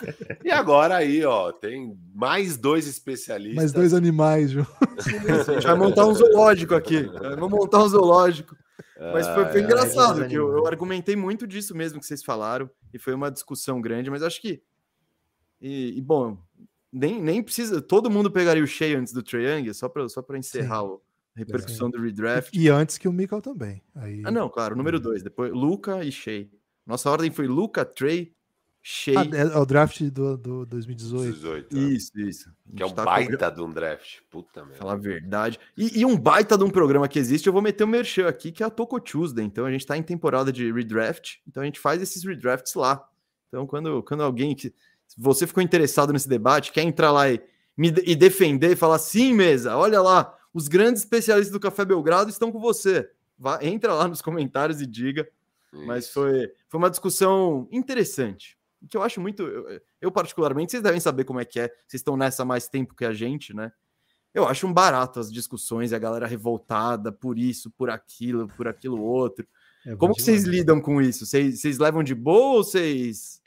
E 0.43 0.51
agora 0.51 0.97
aí, 0.97 1.23
ó, 1.23 1.51
tem 1.51 1.97
mais 2.13 2.57
dois 2.57 2.87
especialistas. 2.87 3.55
Mais 3.55 3.71
dois 3.71 3.93
animais, 3.93 4.51
João. 4.51 4.67
A 4.97 5.51
gente 5.53 5.65
vai 5.65 5.75
montar 5.75 6.05
um 6.05 6.13
zoológico 6.13 6.75
aqui. 6.75 7.03
Vamos 7.03 7.49
montar 7.49 7.83
um 7.83 7.87
zoológico. 7.87 8.55
Mas 9.13 9.27
foi, 9.27 9.45
foi 9.45 9.61
ah, 9.61 9.63
engraçado, 9.63 10.27
que 10.27 10.35
eu, 10.35 10.57
eu, 10.57 10.67
argumentei 10.67 11.15
muito 11.15 11.47
disso 11.47 11.75
mesmo 11.75 11.99
que 11.99 12.05
vocês 12.05 12.21
falaram, 12.21 12.69
e 12.93 12.99
foi 12.99 13.13
uma 13.13 13.31
discussão 13.31 13.79
grande, 13.79 14.09
mas 14.09 14.21
acho 14.21 14.41
que. 14.41 14.61
E, 15.61 15.97
e 15.97 16.01
bom, 16.01 16.37
nem, 16.91 17.21
nem 17.21 17.41
precisa. 17.41 17.81
Todo 17.81 18.09
mundo 18.09 18.29
pegaria 18.29 18.63
o 18.63 18.67
Shea 18.67 18.99
antes 18.99 19.13
do 19.13 19.23
Triangle, 19.23 19.73
só 19.73 19.87
para 19.87 20.07
só 20.09 20.23
encerrar 20.35 20.83
o, 20.83 21.01
repercussão 21.39 21.89
do 21.89 22.01
redraft. 22.01 22.55
E 22.57 22.69
antes 22.69 22.97
que 22.97 23.07
o 23.07 23.13
Mikal 23.13 23.41
também. 23.41 23.81
Aí... 23.95 24.21
Ah, 24.25 24.31
não, 24.31 24.49
claro, 24.49 24.75
número 24.75 24.99
dois. 24.99 25.23
Depois 25.23 25.51
Luca 25.51 26.03
e 26.03 26.11
Shea. 26.11 26.47
Nossa 26.85 27.09
ordem 27.09 27.31
foi 27.31 27.47
Luca, 27.47 27.85
Trey, 27.85 28.33
Shea. 28.81 29.19
Ah, 29.19 29.25
é, 29.31 29.41
é 29.41 29.57
o 29.57 29.65
draft 29.65 30.01
do, 30.03 30.37
do 30.37 30.65
2018. 30.65 31.33
18, 31.33 31.77
é. 31.77 31.79
Isso, 31.79 32.19
isso. 32.19 32.51
Que 32.75 32.81
é 32.81 32.85
um 32.85 32.91
tá 32.91 33.03
baita 33.03 33.49
com... 33.49 33.55
de 33.55 33.61
um 33.61 33.71
draft. 33.71 34.19
Puta 34.29 34.63
merda. 34.63 34.77
Fala 34.77 34.93
a 34.93 34.97
verdade. 34.97 35.59
E, 35.77 35.99
e, 35.99 36.05
um 36.05 36.17
baita 36.17 36.57
de 36.57 36.63
um 36.63 36.69
programa 36.69 37.07
que 37.07 37.19
existe, 37.19 37.47
eu 37.47 37.53
vou 37.53 37.61
meter 37.61 37.83
o 37.83 37.87
um 37.87 37.89
merchan 37.89 38.27
aqui, 38.27 38.51
que 38.51 38.63
é 38.63 38.65
a 38.65 38.69
Toco 38.69 38.99
Tuesday. 38.99 39.45
Então 39.45 39.65
a 39.65 39.71
gente 39.71 39.85
tá 39.85 39.97
em 39.97 40.03
temporada 40.03 40.51
de 40.51 40.71
redraft, 40.71 41.39
então 41.47 41.61
a 41.61 41.65
gente 41.65 41.79
faz 41.79 42.01
esses 42.01 42.23
redrafts 42.23 42.73
lá. 42.75 43.07
Então 43.47 43.67
quando, 43.67 44.01
quando 44.03 44.23
alguém 44.23 44.55
que. 44.55 44.73
Você 45.17 45.47
ficou 45.47 45.63
interessado 45.63 46.13
nesse 46.13 46.29
debate, 46.29 46.71
quer 46.71 46.83
entrar 46.83 47.11
lá 47.11 47.29
e, 47.29 47.41
me, 47.75 47.93
e 48.05 48.15
defender, 48.15 48.75
falar 48.75 48.99
sim, 48.99 49.33
mesa, 49.33 49.75
olha 49.75 49.99
lá, 50.01 50.37
os 50.59 50.67
grandes 50.67 51.03
especialistas 51.03 51.53
do 51.53 51.59
Café 51.59 51.85
Belgrado 51.85 52.29
estão 52.29 52.51
com 52.51 52.59
você. 52.59 53.09
Vá, 53.37 53.59
entra 53.63 53.93
lá 53.93 54.07
nos 54.07 54.21
comentários 54.21 54.81
e 54.81 54.85
diga. 54.85 55.27
Isso. 55.73 55.85
Mas 55.85 56.09
foi, 56.09 56.51
foi 56.67 56.77
uma 56.77 56.89
discussão 56.89 57.65
interessante. 57.71 58.57
Que 58.89 58.97
eu 58.97 59.01
acho 59.01 59.21
muito. 59.21 59.41
Eu, 59.41 59.81
eu, 60.01 60.11
particularmente, 60.11 60.71
vocês 60.71 60.83
devem 60.83 60.99
saber 60.99 61.23
como 61.23 61.39
é 61.39 61.45
que 61.45 61.61
é. 61.61 61.67
Vocês 61.87 62.01
estão 62.01 62.17
nessa 62.17 62.43
mais 62.43 62.67
tempo 62.67 62.93
que 62.93 63.05
a 63.05 63.13
gente, 63.13 63.53
né? 63.53 63.71
Eu 64.33 64.45
acho 64.45 64.67
um 64.67 64.73
barato 64.73 65.19
as 65.19 65.31
discussões 65.31 65.91
e 65.91 65.95
a 65.95 65.99
galera 65.99 66.27
revoltada 66.27 67.11
por 67.11 67.39
isso, 67.39 67.71
por 67.71 67.89
aquilo, 67.89 68.47
por 68.49 68.67
aquilo 68.67 69.01
outro. 69.01 69.47
É 69.85 69.95
como 69.95 70.13
que 70.13 70.21
vocês 70.21 70.43
lidam 70.43 70.81
com 70.81 71.01
isso? 71.01 71.25
Vocês, 71.25 71.61
vocês 71.61 71.77
levam 71.77 72.03
de 72.03 72.13
boa 72.13 72.57
ou 72.57 72.63
vocês. 72.63 73.41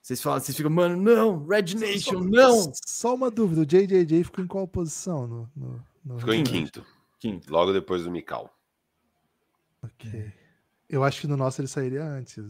Vocês 0.00 0.22
falam, 0.22 0.38
vocês 0.38 0.56
ficam, 0.56 0.70
mano, 0.70 0.96
não, 0.96 1.44
Red 1.44 1.74
Nation, 1.74 2.20
não. 2.20 2.72
Só 2.86 3.16
uma 3.16 3.30
dúvida: 3.30 3.62
o 3.62 3.66
JJJ 3.66 4.22
ficou 4.22 4.44
em 4.44 4.46
qual 4.46 4.68
posição 4.68 5.26
no, 5.26 5.50
no, 5.56 5.84
Ficou 6.18 6.34
em 6.34 6.44
quinto. 6.44 6.86
Quinto. 7.18 7.50
Logo 7.52 7.72
depois 7.72 8.04
do 8.04 8.10
Mikal. 8.10 8.54
Ok. 9.82 10.32
Eu 10.88 11.02
acho 11.02 11.20
que 11.20 11.26
no 11.26 11.36
nosso 11.36 11.60
ele 11.60 11.68
sairia 11.68 12.04
antes. 12.04 12.44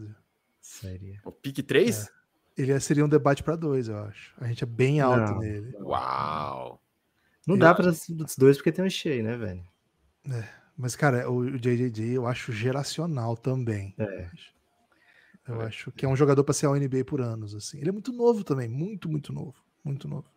Sairia. 0.61 1.21
O 1.25 1.33
pique 1.33 1.63
3? 1.63 2.07
É. 2.07 2.17
Ele 2.57 2.81
seria 2.81 3.05
um 3.05 3.09
debate 3.09 3.43
para 3.43 3.57
dois, 3.57 3.89
eu 3.89 3.99
acho. 3.99 4.35
A 4.41 4.47
gente 4.47 4.65
é 4.65 4.67
bem 4.67 5.01
alto 5.01 5.33
Não. 5.33 5.39
nele. 5.39 5.75
Uau! 5.77 6.83
Não 7.47 7.55
eu... 7.55 7.61
dá 7.61 7.75
para 7.75 7.91
os 7.91 8.37
dois 8.37 8.57
porque 8.57 8.73
tem 8.73 8.85
um 8.85 8.91
cheio, 8.91 9.23
né, 9.23 9.37
velho? 9.37 9.65
É. 10.31 10.49
Mas, 10.77 10.97
cara, 10.97 11.31
o 11.31 11.59
JJJ 11.59 12.15
eu 12.15 12.27
acho 12.27 12.53
geracional 12.53 13.37
também. 13.37 13.95
É. 13.99 14.31
Eu 15.49 15.63
é. 15.63 15.67
acho 15.67 15.93
que 15.93 16.05
é 16.05 16.09
um 16.09 16.17
jogador 16.17 16.45
para 16.45 16.55
ser 16.55 16.67
ao 16.67 16.75
NBA 16.75 17.05
por 17.07 17.21
anos, 17.21 17.55
assim. 17.55 17.79
Ele 17.79 17.91
é 17.91 17.93
muito 17.93 18.13
novo 18.13 18.43
também, 18.43 18.69
muito, 18.69 19.09
muito 19.09 19.33
novo. 19.33 19.55
Muito 19.85 20.09
novo. 20.09 20.29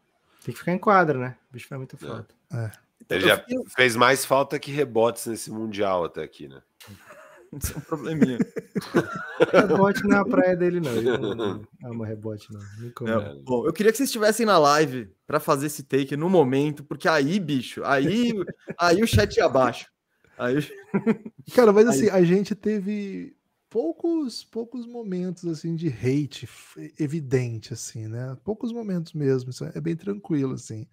Tem 0.43 0.53
que 0.53 0.59
ficar 0.59 0.73
em 0.73 0.77
quadra, 0.77 1.17
né? 1.17 1.37
O 1.49 1.53
bicho 1.53 1.67
faz 1.67 1.79
muita 1.79 1.97
falta. 1.97 2.33
É. 2.53 2.71
Ele 3.09 3.27
já 3.27 3.43
fez 3.75 3.95
mais 3.95 4.25
falta 4.25 4.59
que 4.59 4.71
rebotes 4.71 5.25
nesse 5.25 5.51
Mundial 5.51 6.03
até 6.05 6.23
aqui, 6.23 6.47
né? 6.47 6.61
Isso 7.51 7.73
é 7.73 7.77
um 7.77 7.81
probleminha. 7.81 8.37
rebote 9.51 10.03
não 10.03 10.17
é 10.17 10.19
a 10.19 10.25
praia 10.25 10.55
dele, 10.55 10.79
não. 10.79 10.95
Ele 10.95 11.17
não 11.17 11.67
ama 11.83 12.05
rebote, 12.05 12.47
não. 12.51 12.61
não. 13.01 13.43
Bom, 13.43 13.65
eu 13.65 13.73
queria 13.73 13.91
que 13.91 13.97
vocês 13.97 14.09
estivessem 14.09 14.45
na 14.45 14.57
live 14.57 15.11
para 15.25 15.39
fazer 15.39 15.65
esse 15.65 15.83
take 15.83 16.15
no 16.15 16.29
momento, 16.29 16.83
porque 16.83 17.07
aí, 17.07 17.39
bicho, 17.39 17.83
aí, 17.83 18.31
aí 18.77 19.01
o 19.01 19.07
chat 19.07 19.37
ia 19.37 19.45
abaixo. 19.45 19.87
Aí... 20.37 20.57
Cara, 21.55 21.73
mas 21.73 21.87
assim, 21.87 22.09
aí... 22.09 22.21
a 22.21 22.23
gente 22.23 22.53
teve 22.53 23.35
poucos 23.69 24.43
poucos 24.43 24.87
momentos 24.87 25.45
assim 25.45 25.75
de 25.75 25.89
hate 25.89 26.49
evidente 26.99 27.73
assim, 27.73 28.07
né? 28.07 28.37
Poucos 28.43 28.71
momentos 28.71 29.13
mesmo, 29.13 29.49
isso 29.49 29.65
é 29.65 29.81
bem 29.81 29.95
tranquilo 29.95 30.53
assim. 30.53 30.87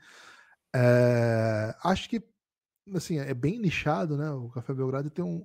É, 0.74 1.74
acho 1.82 2.08
que 2.08 2.22
assim, 2.94 3.18
é 3.18 3.34
bem 3.34 3.58
nichado, 3.58 4.16
né? 4.16 4.30
O 4.30 4.48
Café 4.48 4.72
Belgrado 4.72 5.10
tem 5.10 5.24
um. 5.24 5.44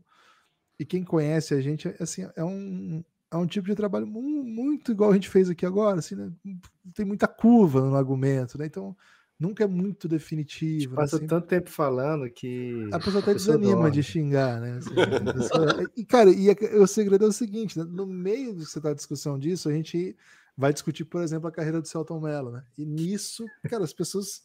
E 0.80 0.86
quem 0.86 1.04
conhece 1.04 1.54
a 1.54 1.62
gente, 1.62 1.94
assim, 2.00 2.28
é 2.36 2.44
um, 2.44 3.04
é 3.32 3.38
um 3.38 3.46
tipo 3.46 3.68
de 3.68 3.76
trabalho 3.76 4.08
muito 4.08 4.92
igual 4.92 5.12
a 5.12 5.14
gente 5.14 5.30
fez 5.30 5.50
aqui 5.50 5.66
agora, 5.66 6.00
assim, 6.00 6.16
né? 6.16 6.32
Tem 6.94 7.06
muita 7.06 7.28
curva 7.28 7.82
no 7.82 7.96
argumento, 7.96 8.58
né? 8.58 8.66
Então, 8.66 8.96
nunca 9.40 9.64
é 9.64 9.68
muito 9.68 10.08
definitivo. 10.08 10.96
Passa 10.96 11.20
né? 11.20 11.28
tanto 11.28 11.48
tempo 11.48 11.70
falando 11.70 12.30
que. 12.30 12.90
A 12.92 13.00
pessoa 13.00 13.22
até 13.22 13.32
a 13.32 13.34
pessoa 13.34 13.58
desanima 13.58 13.84
dorme. 13.84 13.92
de 13.92 14.04
xingar, 14.04 14.60
né? 14.60 14.78
Assim, 14.78 14.94
pessoa... 15.34 15.92
e, 15.96 16.06
cara, 16.06 16.30
e 16.30 16.50
o 16.78 16.88
segredo 16.88 17.26
é 17.26 17.28
o 17.28 17.34
seguinte: 17.34 17.78
né? 17.78 17.86
no 17.88 18.06
meio 18.06 18.56
de 18.56 18.66
você 18.66 18.82
tá 18.82 18.94
discussão 18.94 19.38
disso, 19.38 19.70
a 19.70 19.74
gente 19.74 20.16
vai 20.62 20.72
discutir, 20.72 21.06
por 21.06 21.24
exemplo, 21.24 21.48
a 21.48 21.52
carreira 21.52 21.82
do 21.82 21.88
Celton 21.88 22.20
Mello, 22.20 22.52
né? 22.52 22.64
E 22.78 22.86
nisso, 22.86 23.48
cara, 23.68 23.84
as 23.84 23.92
pessoas 23.92 24.44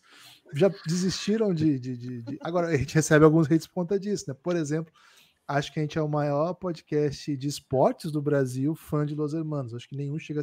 já 0.54 0.70
desistiram 0.86 1.52
de, 1.52 1.78
de, 1.78 1.94
de, 1.94 2.22
de, 2.22 2.38
Agora, 2.40 2.68
a 2.68 2.76
gente 2.76 2.94
recebe 2.94 3.22
alguns 3.22 3.46
hates 3.46 3.66
por 3.66 3.74
conta 3.74 4.00
disso, 4.00 4.24
né? 4.26 4.34
Por 4.42 4.56
exemplo, 4.56 4.90
acho 5.46 5.70
que 5.70 5.78
a 5.78 5.82
gente 5.82 5.98
é 5.98 6.00
o 6.00 6.08
maior 6.08 6.54
podcast 6.54 7.36
de 7.36 7.46
esportes 7.46 8.10
do 8.10 8.22
Brasil, 8.22 8.74
fã 8.74 9.04
de 9.04 9.14
Los 9.14 9.34
Hermanos. 9.34 9.74
Acho 9.74 9.86
que 9.86 9.94
nenhum 9.94 10.18
chega 10.18 10.40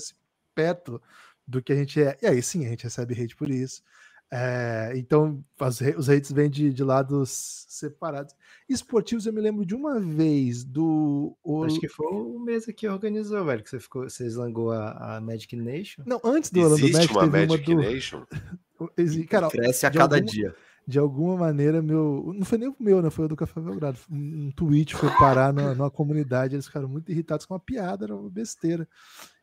perto 0.54 1.02
do 1.48 1.60
que 1.60 1.74
a 1.74 1.76
gente 1.76 2.00
é. 2.00 2.16
E 2.22 2.28
aí 2.28 2.44
sim, 2.44 2.68
a 2.68 2.70
gente 2.70 2.84
recebe 2.84 3.20
hate 3.20 3.36
por 3.36 3.50
isso. 3.50 3.82
É, 4.36 4.94
então, 4.96 5.46
as, 5.60 5.80
os 5.96 6.10
hates 6.10 6.32
vêm 6.32 6.50
de, 6.50 6.74
de, 6.74 6.84
lados 6.84 7.68
separados. 7.70 8.34
Esportivos, 8.68 9.28
eu 9.28 9.34
me 9.34 9.40
lembro 9.40 9.64
de 9.64 9.76
uma 9.76 10.00
vez 10.00 10.64
do. 10.64 11.38
O... 11.44 11.64
Acho 11.64 11.80
que 11.80 11.88
foi 11.88 12.08
o 12.08 12.40
mês 12.40 12.66
que 12.66 12.88
organizou, 12.88 13.46
velho, 13.46 13.62
que 13.62 13.70
você 13.70 13.80
ficou, 13.80 14.10
você 14.10 14.26
slangou 14.26 14.72
a, 14.72 15.18
a 15.18 15.22
Magic 15.22 15.56
Nation. 15.56 16.02
Não, 16.04 16.20
antes 16.24 16.50
do 16.50 16.62
Orlando 16.62 16.82
Magic, 16.82 17.14
uma 17.14 17.22
teve 17.30 17.46
Magic 17.46 17.72
uma 17.72 17.84
do... 17.84 17.92
Nation? 17.92 18.26
Cara, 19.30 19.50
Cresce 19.52 19.86
a 19.86 19.92
cada 19.92 20.16
alguma, 20.16 20.32
dia. 20.32 20.56
De 20.86 21.00
alguma 21.00 21.38
maneira, 21.38 21.82
meu. 21.82 22.34
Não 22.36 22.46
foi 22.46 22.58
nem 22.58 22.68
o 22.68 22.76
meu, 22.78 23.02
né? 23.02 23.10
Foi 23.10 23.26
o 23.26 23.28
do 23.28 23.36
Café 23.36 23.62
Belgrado. 23.62 23.98
Um, 24.12 24.52
tweet 24.52 24.96
foi 24.96 25.10
parar 25.12 25.54
na, 25.54 25.74
numa 25.74 25.90
comunidade, 25.90 26.56
eles 26.56 26.66
ficaram 26.66 26.90
muito 26.90 27.10
irritados 27.10 27.46
com 27.46 27.54
uma 27.54 27.60
piada, 27.60 28.06
era 28.06 28.16
uma 28.16 28.30
besteira. 28.30 28.88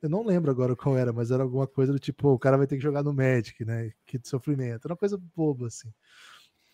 Eu 0.02 0.10
não 0.10 0.24
lembro 0.24 0.50
agora 0.50 0.76
qual 0.76 0.98
era, 0.98 1.12
mas 1.12 1.30
era 1.30 1.42
alguma 1.42 1.66
coisa 1.66 1.92
do 1.92 1.98
tipo, 1.98 2.28
o 2.28 2.38
cara 2.38 2.58
vai 2.58 2.66
ter 2.66 2.76
que 2.76 2.82
jogar 2.82 3.02
no 3.02 3.14
Magic, 3.14 3.64
né? 3.64 3.90
Que 4.04 4.20
sofrimento. 4.22 4.84
Era 4.84 4.92
uma 4.92 4.98
coisa 4.98 5.18
boba, 5.34 5.68
assim. 5.68 5.90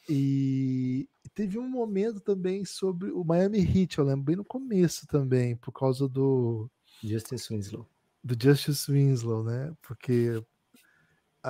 E 0.09 1.09
teve 1.35 1.59
um 1.59 1.69
momento 1.69 2.21
também 2.21 2.65
sobre 2.65 3.11
o 3.11 3.25
Miami 3.25 3.59
Heat, 3.59 3.99
eu 3.99 4.05
lembro 4.05 4.25
bem 4.25 4.37
no 4.37 4.45
começo 4.45 5.07
também, 5.07 5.57
por 5.57 5.73
causa 5.73 6.09
do 6.09 6.71
Justice 7.03 7.53
Winslow. 7.53 7.87
Do 8.23 8.37
Justice 8.41 8.91
Winslow, 8.91 9.43
né? 9.43 9.73
Porque 9.83 10.43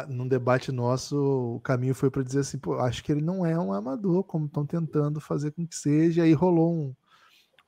num 0.08 0.28
debate 0.28 0.70
nosso, 0.72 1.16
o 1.56 1.60
caminho 1.60 1.94
foi 1.94 2.10
para 2.10 2.22
dizer 2.22 2.40
assim, 2.40 2.58
pô, 2.58 2.74
acho 2.78 3.02
que 3.02 3.12
ele 3.12 3.22
não 3.22 3.46
é 3.46 3.58
um 3.58 3.72
amador, 3.72 4.24
como 4.24 4.46
estão 4.46 4.66
tentando 4.66 5.20
fazer 5.20 5.52
com 5.52 5.66
que 5.66 5.76
seja, 5.76 6.20
e 6.20 6.24
aí 6.24 6.32
rolou 6.32 6.72
um 6.72 6.94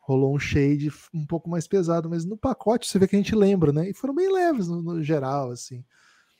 rolou 0.00 0.34
um 0.34 0.38
shade 0.38 0.90
um 1.12 1.26
pouco 1.26 1.50
mais 1.50 1.68
pesado, 1.68 2.08
mas 2.08 2.24
no 2.24 2.36
pacote 2.36 2.88
você 2.88 2.98
vê 2.98 3.06
que 3.06 3.14
a 3.14 3.18
gente 3.18 3.34
lembra, 3.34 3.72
né? 3.72 3.90
E 3.90 3.92
foram 3.92 4.14
bem 4.14 4.32
leves 4.32 4.66
no, 4.66 4.80
no 4.80 5.02
geral, 5.02 5.50
assim. 5.50 5.84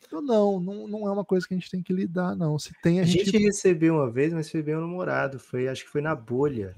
Então, 0.06 0.22
não, 0.22 0.58
não, 0.58 0.88
não 0.88 1.06
é 1.06 1.12
uma 1.12 1.24
coisa 1.24 1.46
que 1.46 1.52
a 1.52 1.56
gente 1.56 1.70
tem 1.70 1.82
que 1.82 1.92
lidar, 1.92 2.34
não. 2.34 2.58
Se 2.58 2.72
tem, 2.82 2.98
a, 2.98 3.02
a 3.02 3.06
gente... 3.06 3.26
gente 3.26 3.44
recebeu 3.44 3.96
uma 3.96 4.10
vez, 4.10 4.32
mas 4.32 4.50
foi 4.50 4.62
bem 4.62 4.74
humorado. 4.74 5.38
Foi, 5.38 5.68
acho 5.68 5.84
que 5.84 5.90
foi 5.90 6.00
na 6.00 6.14
bolha. 6.14 6.74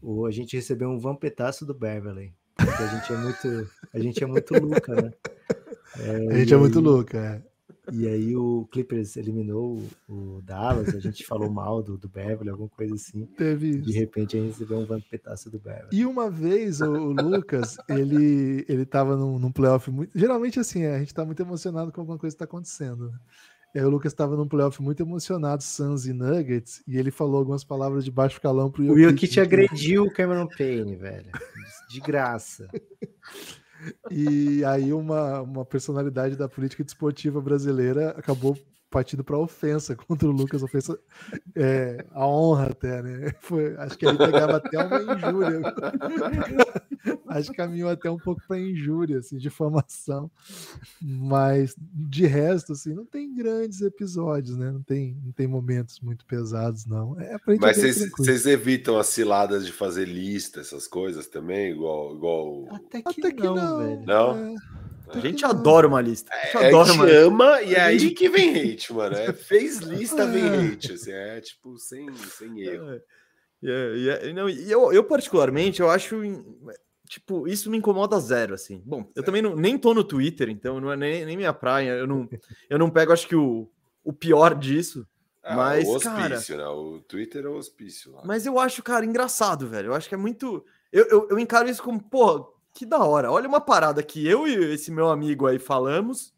Ou 0.00 0.24
a 0.24 0.30
gente 0.30 0.56
recebeu 0.56 0.88
um 0.88 0.98
vampetaço 0.98 1.66
do 1.66 1.74
Beverly. 1.74 2.32
Porque 2.56 2.82
a 2.82 2.86
gente 2.86 3.12
é 3.12 3.16
muito, 3.16 3.70
a 3.92 3.98
gente 3.98 4.24
é 4.24 4.26
muito 4.26 4.54
louca, 4.54 4.94
né? 4.94 5.12
É, 5.98 6.32
a 6.32 6.38
gente 6.38 6.54
é 6.54 6.56
muito 6.56 6.80
louca, 6.80 7.18
é. 7.18 7.57
E 7.92 8.06
aí 8.06 8.36
o 8.36 8.66
Clippers 8.70 9.16
eliminou 9.16 9.82
o 10.08 10.40
Dallas, 10.42 10.94
a 10.94 11.00
gente 11.00 11.24
falou 11.24 11.50
mal 11.50 11.82
do, 11.82 11.96
do 11.96 12.08
Beverly, 12.08 12.50
alguma 12.50 12.68
coisa 12.68 12.94
assim. 12.94 13.26
Teve 13.36 13.70
isso. 13.70 13.86
De 13.86 13.92
repente 13.92 14.36
a 14.36 14.40
gente 14.40 14.52
recebeu 14.52 14.78
um 14.78 14.86
vampetaço 14.86 15.50
do 15.50 15.58
Beverly. 15.58 15.88
E 15.92 16.04
uma 16.04 16.30
vez 16.30 16.80
o, 16.80 16.90
o 16.90 17.12
Lucas, 17.12 17.76
ele, 17.88 18.64
ele 18.68 18.84
tava 18.84 19.16
num, 19.16 19.38
num 19.38 19.52
playoff 19.52 19.90
muito. 19.90 20.16
Geralmente 20.18 20.60
assim, 20.60 20.84
a 20.86 20.98
gente 20.98 21.14
tá 21.14 21.24
muito 21.24 21.42
emocionado 21.42 21.92
com 21.92 22.00
alguma 22.00 22.18
coisa 22.18 22.34
que 22.34 22.38
tá 22.38 22.44
acontecendo. 22.44 23.10
Né? 23.10 23.18
E 23.74 23.78
aí 23.78 23.84
o 23.84 23.90
Lucas 23.90 24.12
estava 24.12 24.36
num 24.36 24.48
playoff 24.48 24.80
muito 24.82 25.02
emocionado, 25.02 25.62
Suns 25.62 26.06
e 26.06 26.12
Nuggets, 26.12 26.82
e 26.86 26.96
ele 26.96 27.10
falou 27.10 27.36
algumas 27.36 27.62
palavras 27.62 28.04
de 28.04 28.10
baixo 28.10 28.40
calão 28.40 28.70
pro 28.70 28.82
Jokic. 28.82 29.00
O 29.00 29.10
Jokic 29.10 29.40
agrediu 29.40 30.04
o 30.04 30.12
Cameron 30.12 30.48
Payne, 30.48 30.96
velho. 30.96 31.30
De 31.90 32.00
graça. 32.00 32.68
E 34.10 34.64
aí 34.64 34.92
uma, 34.92 35.40
uma 35.42 35.64
personalidade 35.64 36.36
da 36.36 36.48
política 36.48 36.82
desportiva 36.84 37.40
brasileira 37.40 38.10
acabou 38.10 38.58
partindo 38.90 39.22
para 39.22 39.38
ofensa 39.38 39.94
contra 40.06 40.28
o 40.28 40.32
Lucas, 40.32 40.62
ofensa 40.62 40.98
é, 41.54 42.04
a 42.12 42.26
honra 42.26 42.66
até, 42.66 43.02
né? 43.02 43.34
Foi, 43.40 43.76
acho 43.76 43.98
que 43.98 44.06
ele 44.06 44.18
pegava 44.18 44.56
até 44.56 44.78
uma 44.82 45.14
injúria. 45.14 45.60
acho 47.28 47.50
que 47.50 47.56
caminhou 47.56 47.90
até 47.90 48.10
um 48.10 48.18
pouco 48.18 48.42
para 48.46 48.58
injúria, 48.58 49.18
assim, 49.18 49.36
difamação. 49.36 50.30
Mas 51.00 51.74
de 51.78 52.26
resto, 52.26 52.72
assim, 52.72 52.94
não 52.94 53.04
tem 53.04 53.34
grandes 53.34 53.80
episódios, 53.82 54.56
né? 54.56 54.70
Não 54.70 54.82
tem, 54.82 55.16
não 55.24 55.32
tem 55.32 55.46
momentos 55.46 56.00
muito 56.00 56.24
pesados, 56.24 56.86
não. 56.86 57.18
É, 57.20 57.36
Mas 57.60 57.76
vocês 57.76 58.46
evitam 58.46 58.98
as 58.98 59.08
ciladas 59.08 59.66
de 59.66 59.72
fazer 59.72 60.06
lista, 60.06 60.60
essas 60.60 60.86
coisas 60.86 61.26
também, 61.26 61.72
igual, 61.72 62.14
igual... 62.14 62.64
Até 62.70 63.02
que, 63.02 63.20
até 63.20 63.32
que 63.32 63.42
não, 63.42 63.54
não, 63.54 63.78
velho. 63.78 64.06
Não. 64.06 64.36
É... 64.36 64.87
A 65.10 65.20
gente 65.20 65.44
adora 65.44 65.86
uma 65.86 66.00
lista. 66.00 66.32
A 66.32 66.44
gente, 66.44 66.56
é, 66.56 66.68
adora 66.68 66.90
a 66.90 66.92
gente 66.92 67.10
ama 67.12 67.62
e 67.62 67.74
é 67.74 67.80
aí 67.80 68.10
que 68.10 68.28
vem 68.28 68.56
hate, 68.56 68.92
mano. 68.92 69.16
É, 69.16 69.32
fez 69.32 69.78
lista, 69.78 70.26
vem 70.26 70.44
é. 70.48 70.72
hate. 70.72 70.92
Assim, 70.92 71.12
é 71.12 71.40
tipo, 71.40 71.78
sem, 71.78 72.12
sem 72.14 72.60
erro. 72.60 73.00
É, 73.62 74.32
não, 74.32 74.48
e 74.48 74.70
eu, 74.70 74.92
eu, 74.92 75.04
particularmente, 75.04 75.80
eu 75.80 75.90
acho. 75.90 76.16
Tipo, 77.08 77.48
isso 77.48 77.70
me 77.70 77.78
incomoda 77.78 78.20
zero, 78.20 78.54
assim. 78.54 78.82
Bom, 78.84 79.10
eu 79.16 79.22
também 79.22 79.40
não, 79.40 79.56
nem 79.56 79.78
tô 79.78 79.94
no 79.94 80.04
Twitter, 80.04 80.50
então 80.50 80.78
não 80.78 80.92
é 80.92 80.96
nem, 80.96 81.24
nem 81.24 81.36
minha 81.36 81.52
praia. 81.52 81.92
Eu 81.92 82.06
não, 82.06 82.28
eu 82.68 82.78
não 82.78 82.90
pego, 82.90 83.12
acho 83.12 83.26
que 83.26 83.36
o, 83.36 83.68
o 84.04 84.12
pior 84.12 84.54
disso. 84.54 85.06
Ah, 85.42 85.56
mas, 85.56 85.86
o 85.86 85.92
hospício, 85.92 86.12
cara, 86.12 86.38
né? 86.38 86.68
O 86.68 87.00
Twitter 87.00 87.46
é 87.46 87.48
o 87.48 87.56
hospício. 87.56 88.12
Lá. 88.12 88.22
Mas 88.24 88.44
eu 88.44 88.58
acho, 88.58 88.82
cara, 88.82 89.04
engraçado, 89.04 89.66
velho. 89.66 89.88
Eu 89.88 89.94
acho 89.94 90.08
que 90.08 90.14
é 90.14 90.18
muito. 90.18 90.64
Eu, 90.92 91.06
eu, 91.06 91.28
eu 91.30 91.38
encaro 91.38 91.68
isso 91.68 91.82
como, 91.82 92.02
pô, 92.02 92.54
que 92.78 92.86
da 92.86 93.00
hora. 93.00 93.32
Olha 93.32 93.48
uma 93.48 93.60
parada 93.60 94.00
que 94.04 94.24
eu 94.24 94.46
e 94.46 94.54
esse 94.72 94.92
meu 94.92 95.10
amigo 95.10 95.48
aí 95.48 95.58
falamos. 95.58 96.32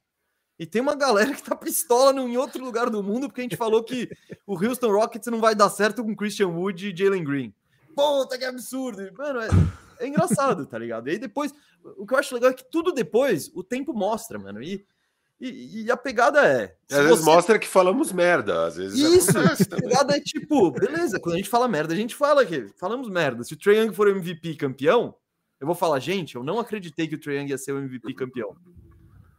E 0.58 0.64
tem 0.64 0.80
uma 0.80 0.94
galera 0.94 1.34
que 1.34 1.42
tá 1.42 1.54
pistola 1.54 2.18
em 2.18 2.36
outro 2.38 2.64
lugar 2.64 2.88
do 2.88 3.02
mundo 3.02 3.28
porque 3.28 3.42
a 3.42 3.44
gente 3.44 3.58
falou 3.58 3.84
que 3.84 4.08
o 4.46 4.54
Houston 4.54 4.90
Rockets 4.90 5.30
não 5.30 5.38
vai 5.38 5.54
dar 5.54 5.68
certo 5.68 6.02
com 6.02 6.16
Christian 6.16 6.48
Wood 6.48 6.88
e 6.88 6.96
Jalen 6.96 7.24
Green. 7.24 7.54
Puta 7.94 8.38
que 8.38 8.44
absurdo. 8.46 9.06
Mano, 9.18 9.40
é, 9.40 9.48
é 9.98 10.06
engraçado, 10.06 10.64
tá 10.64 10.78
ligado? 10.78 11.08
E 11.08 11.12
aí 11.12 11.18
depois, 11.18 11.52
o 11.98 12.06
que 12.06 12.14
eu 12.14 12.18
acho 12.18 12.34
legal 12.34 12.50
é 12.50 12.54
que 12.54 12.64
tudo 12.70 12.90
depois 12.90 13.50
o 13.54 13.62
tempo 13.62 13.92
mostra, 13.92 14.38
mano. 14.38 14.62
E, 14.62 14.86
e, 15.38 15.82
e 15.82 15.90
a 15.90 15.96
pegada 15.96 16.46
é. 16.46 16.74
Às 16.90 16.96
vezes 16.96 17.18
você... 17.18 17.24
mostra 17.24 17.58
que 17.58 17.68
falamos 17.68 18.12
merda. 18.12 18.66
Às 18.66 18.76
vezes 18.76 18.98
Isso, 18.98 19.38
a 19.38 19.76
pegada 19.76 20.16
é 20.16 20.20
tipo, 20.20 20.70
beleza, 20.70 21.20
quando 21.20 21.34
a 21.34 21.38
gente 21.38 21.50
fala 21.50 21.68
merda, 21.68 21.92
a 21.92 21.96
gente 21.98 22.14
fala 22.14 22.46
que 22.46 22.66
falamos 22.78 23.10
merda. 23.10 23.44
Se 23.44 23.52
o 23.52 23.58
Trae 23.58 23.76
Young 23.76 23.92
for 23.92 24.08
MVP 24.08 24.54
campeão, 24.54 25.14
eu 25.60 25.66
vou 25.66 25.76
falar, 25.76 25.98
gente, 26.00 26.36
eu 26.36 26.42
não 26.42 26.58
acreditei 26.58 27.06
que 27.06 27.14
o 27.14 27.20
Trae 27.20 27.36
Young 27.36 27.50
ia 27.50 27.58
ser 27.58 27.72
o 27.72 27.78
MVP 27.78 28.14
campeão. 28.14 28.56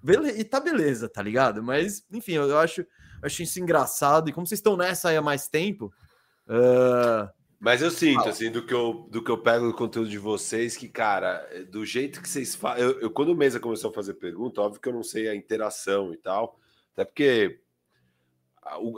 Bele... 0.04 0.30
E 0.40 0.44
tá 0.44 0.60
beleza, 0.60 1.10
tá 1.10 1.22
ligado? 1.22 1.64
Mas, 1.64 2.06
enfim, 2.12 2.34
eu 2.34 2.58
acho, 2.58 2.86
acho 3.24 3.42
isso 3.42 3.60
engraçado. 3.60 4.30
E 4.30 4.34
como 4.34 4.46
vocês 4.46 4.60
estão 4.60 4.78
nessa 4.78 5.10
aí 5.10 5.18
há 5.18 5.22
mais 5.22 5.48
tempo. 5.48 5.92
Uh... 6.48 7.28
Mas 7.60 7.82
eu 7.82 7.92
sinto, 7.92 8.28
assim, 8.28 8.50
do 8.50 8.66
que 8.66 8.74
eu, 8.74 9.08
do 9.12 9.24
que 9.24 9.30
eu 9.30 9.38
pego 9.38 9.68
do 9.68 9.74
conteúdo 9.74 10.10
de 10.10 10.18
vocês, 10.18 10.76
que, 10.76 10.88
cara, 10.88 11.48
do 11.70 11.86
jeito 11.86 12.20
que 12.20 12.28
vocês 12.28 12.56
falam. 12.56 12.80
Eu, 12.80 13.00
eu, 13.02 13.12
quando 13.12 13.30
o 13.30 13.36
Mesa 13.36 13.60
começou 13.60 13.92
a 13.92 13.94
fazer 13.94 14.16
pergunta, 14.16 14.62
óbvio 14.62 14.82
que 14.82 14.90
eu 14.90 14.94
não 14.94 15.04
sei 15.04 15.28
a 15.28 15.36
interação 15.36 16.12
e 16.12 16.18
tal. 16.18 16.60
Até 16.94 17.06
porque 17.06 17.60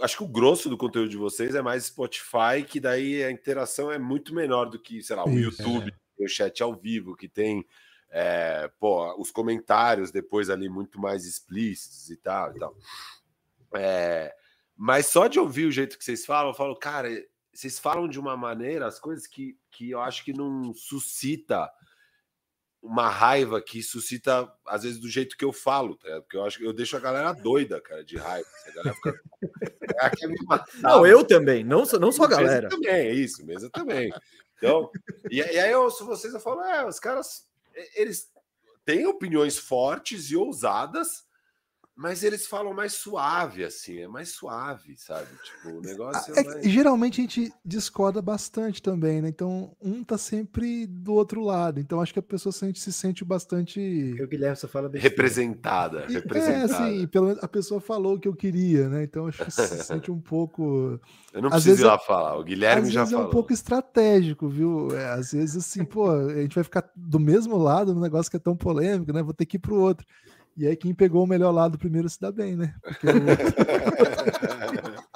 acho 0.02 0.18
que 0.18 0.24
o 0.24 0.28
grosso 0.28 0.70
do 0.70 0.78
conteúdo 0.78 1.10
de 1.10 1.18
vocês 1.18 1.56
é 1.56 1.62
mais 1.62 1.86
Spotify, 1.86 2.64
que 2.68 2.80
daí 2.80 3.24
a 3.24 3.32
interação 3.32 3.92
é 3.92 3.98
muito 3.98 4.34
menor 4.34 4.66
do 4.66 4.80
que, 4.80 5.02
sei 5.02 5.16
lá, 5.16 5.26
o 5.26 5.30
Isso, 5.30 5.62
YouTube. 5.62 5.90
É 5.90 6.03
tem 6.24 6.26
o 6.26 6.30
chat 6.30 6.64
ao 6.64 6.74
vivo, 6.74 7.16
que 7.16 7.28
tem 7.28 7.66
é, 8.10 8.70
pô, 8.80 9.20
os 9.20 9.32
comentários 9.32 10.12
depois 10.12 10.50
ali 10.50 10.70
muito 10.70 11.00
mais 11.00 11.26
explícitos 11.26 12.10
e 12.10 12.18
tal 12.18 12.56
e 12.56 12.60
tal. 12.60 12.78
É, 13.76 14.34
mas 14.76 15.08
só 15.08 15.28
de 15.28 15.40
ouvir 15.40 15.66
o 15.66 15.72
jeito 15.72 15.98
que 15.98 16.04
vocês 16.04 16.26
falam, 16.26 16.52
eu 16.52 16.56
falo, 16.56 16.76
cara, 16.76 17.10
vocês 17.52 17.80
falam 17.80 18.08
de 18.08 18.20
uma 18.20 18.38
maneira, 18.38 18.88
as 18.88 19.00
coisas 19.00 19.28
que, 19.28 19.58
que 19.72 19.92
eu 19.92 20.00
acho 20.00 20.24
que 20.24 20.34
não 20.34 20.74
suscita 20.74 21.70
uma 22.84 23.10
raiva 23.10 23.62
que 23.62 23.82
suscita, 23.82 24.52
às 24.68 24.84
vezes, 24.84 25.00
do 25.00 25.08
jeito 25.08 25.38
que 25.38 25.46
eu 25.46 25.54
falo, 25.54 25.96
tá? 25.96 26.22
porque 26.22 26.36
eu 26.36 26.44
acho 26.44 26.58
que 26.58 26.66
eu 26.66 26.74
deixo 26.74 26.98
a 26.98 27.00
galera 27.00 27.32
doida, 27.32 27.80
cara, 27.80 28.04
de 28.04 28.18
raiva. 28.18 28.48
A 28.68 28.72
galera 28.72 28.96
fica. 28.96 29.24
não, 30.82 31.08
eu 31.08 31.24
também, 31.24 31.64
não, 31.64 31.84
não 32.00 32.12
só 32.12 32.26
a 32.26 32.28
galera. 32.28 32.64
Mesa 32.64 32.70
também, 32.70 32.92
é 32.92 33.14
isso, 33.14 33.46
mesa 33.46 33.70
também. 33.70 34.14
Então, 34.64 34.90
e, 35.30 35.40
e, 35.40 35.60
aí 35.60 35.72
eu 35.72 35.84
ouço 35.84 36.06
vocês, 36.06 36.34
eu 36.34 36.40
falo, 36.40 36.62
é, 36.62 36.88
os 36.88 36.98
caras, 36.98 37.46
eles 37.96 38.32
têm 38.86 39.06
opiniões 39.06 39.58
fortes 39.58 40.32
e 40.32 40.38
ousadas, 40.38 41.26
mas 41.96 42.24
eles 42.24 42.48
falam 42.48 42.74
mais 42.74 42.94
suave, 42.94 43.64
assim, 43.64 44.00
é 44.00 44.08
mais 44.08 44.30
suave, 44.30 44.96
sabe? 44.98 45.28
Tipo, 45.44 45.78
o 45.78 45.82
negócio 45.82 46.34
é, 46.36 46.40
é 46.40 46.44
mais... 46.44 46.66
Geralmente 46.66 47.22
a 47.22 47.24
gente 47.24 47.54
discorda 47.64 48.20
bastante 48.20 48.82
também, 48.82 49.22
né? 49.22 49.30
Então, 49.30 49.76
um 49.80 50.04
tá 50.04 50.18
sempre 50.18 50.88
do 50.88 51.14
outro 51.14 51.42
lado. 51.44 51.80
Então, 51.80 52.02
acho 52.02 52.12
que 52.12 52.18
a 52.18 52.24
pessoa 52.24 52.52
sente, 52.52 52.80
se 52.80 52.92
sente 52.92 53.24
bastante. 53.24 54.16
o 54.20 54.28
Guilherme 54.28 54.56
só 54.56 54.68
fala 54.68 54.90
representada, 54.92 56.06
e, 56.10 56.14
representada. 56.14 56.58
É, 56.58 56.64
assim, 56.64 57.08
pelo 57.08 57.28
menos 57.28 57.44
a 57.44 57.48
pessoa 57.48 57.80
falou 57.80 58.16
o 58.16 58.20
que 58.20 58.28
eu 58.28 58.36
queria, 58.36 58.90
né? 58.90 59.04
Então, 59.04 59.28
acho 59.28 59.46
que 59.46 59.52
se 59.52 59.68
sente 59.86 60.10
um 60.10 60.20
pouco. 60.20 61.00
Eu 61.32 61.44
não 61.44 61.52
preciso 61.52 61.84
ir 61.84 61.86
lá 61.86 61.94
é, 61.94 62.00
falar, 62.00 62.40
o 62.40 62.44
Guilherme 62.44 62.90
já 62.90 63.06
falou. 63.06 63.22
é 63.22 63.28
um 63.28 63.30
pouco 63.30 63.54
estratégico, 63.54 64.50
viu? 64.50 64.90
É, 64.98 65.14
às 65.14 65.32
vezes, 65.32 65.58
assim, 65.58 65.86
pô, 65.86 66.10
a 66.10 66.42
gente 66.42 66.56
vai 66.56 66.64
ficar 66.64 66.90
do 66.96 67.20
mesmo 67.20 67.56
lado 67.56 67.94
no 67.94 68.02
negócio 68.02 68.32
que 68.32 68.38
é 68.38 68.40
tão 68.40 68.58
polêmico, 68.58 69.14
né? 69.14 69.22
Vou 69.22 69.34
ter 69.34 69.46
que 69.46 69.58
ir 69.58 69.60
pro 69.60 69.76
outro. 69.76 70.08
E 70.56 70.68
aí 70.68 70.76
quem 70.76 70.94
pegou 70.94 71.24
o 71.24 71.28
melhor 71.28 71.52
lado 71.52 71.78
primeiro 71.78 72.10
se 72.10 72.20
dá 72.20 72.32
bem, 72.32 72.56
né? 72.56 72.76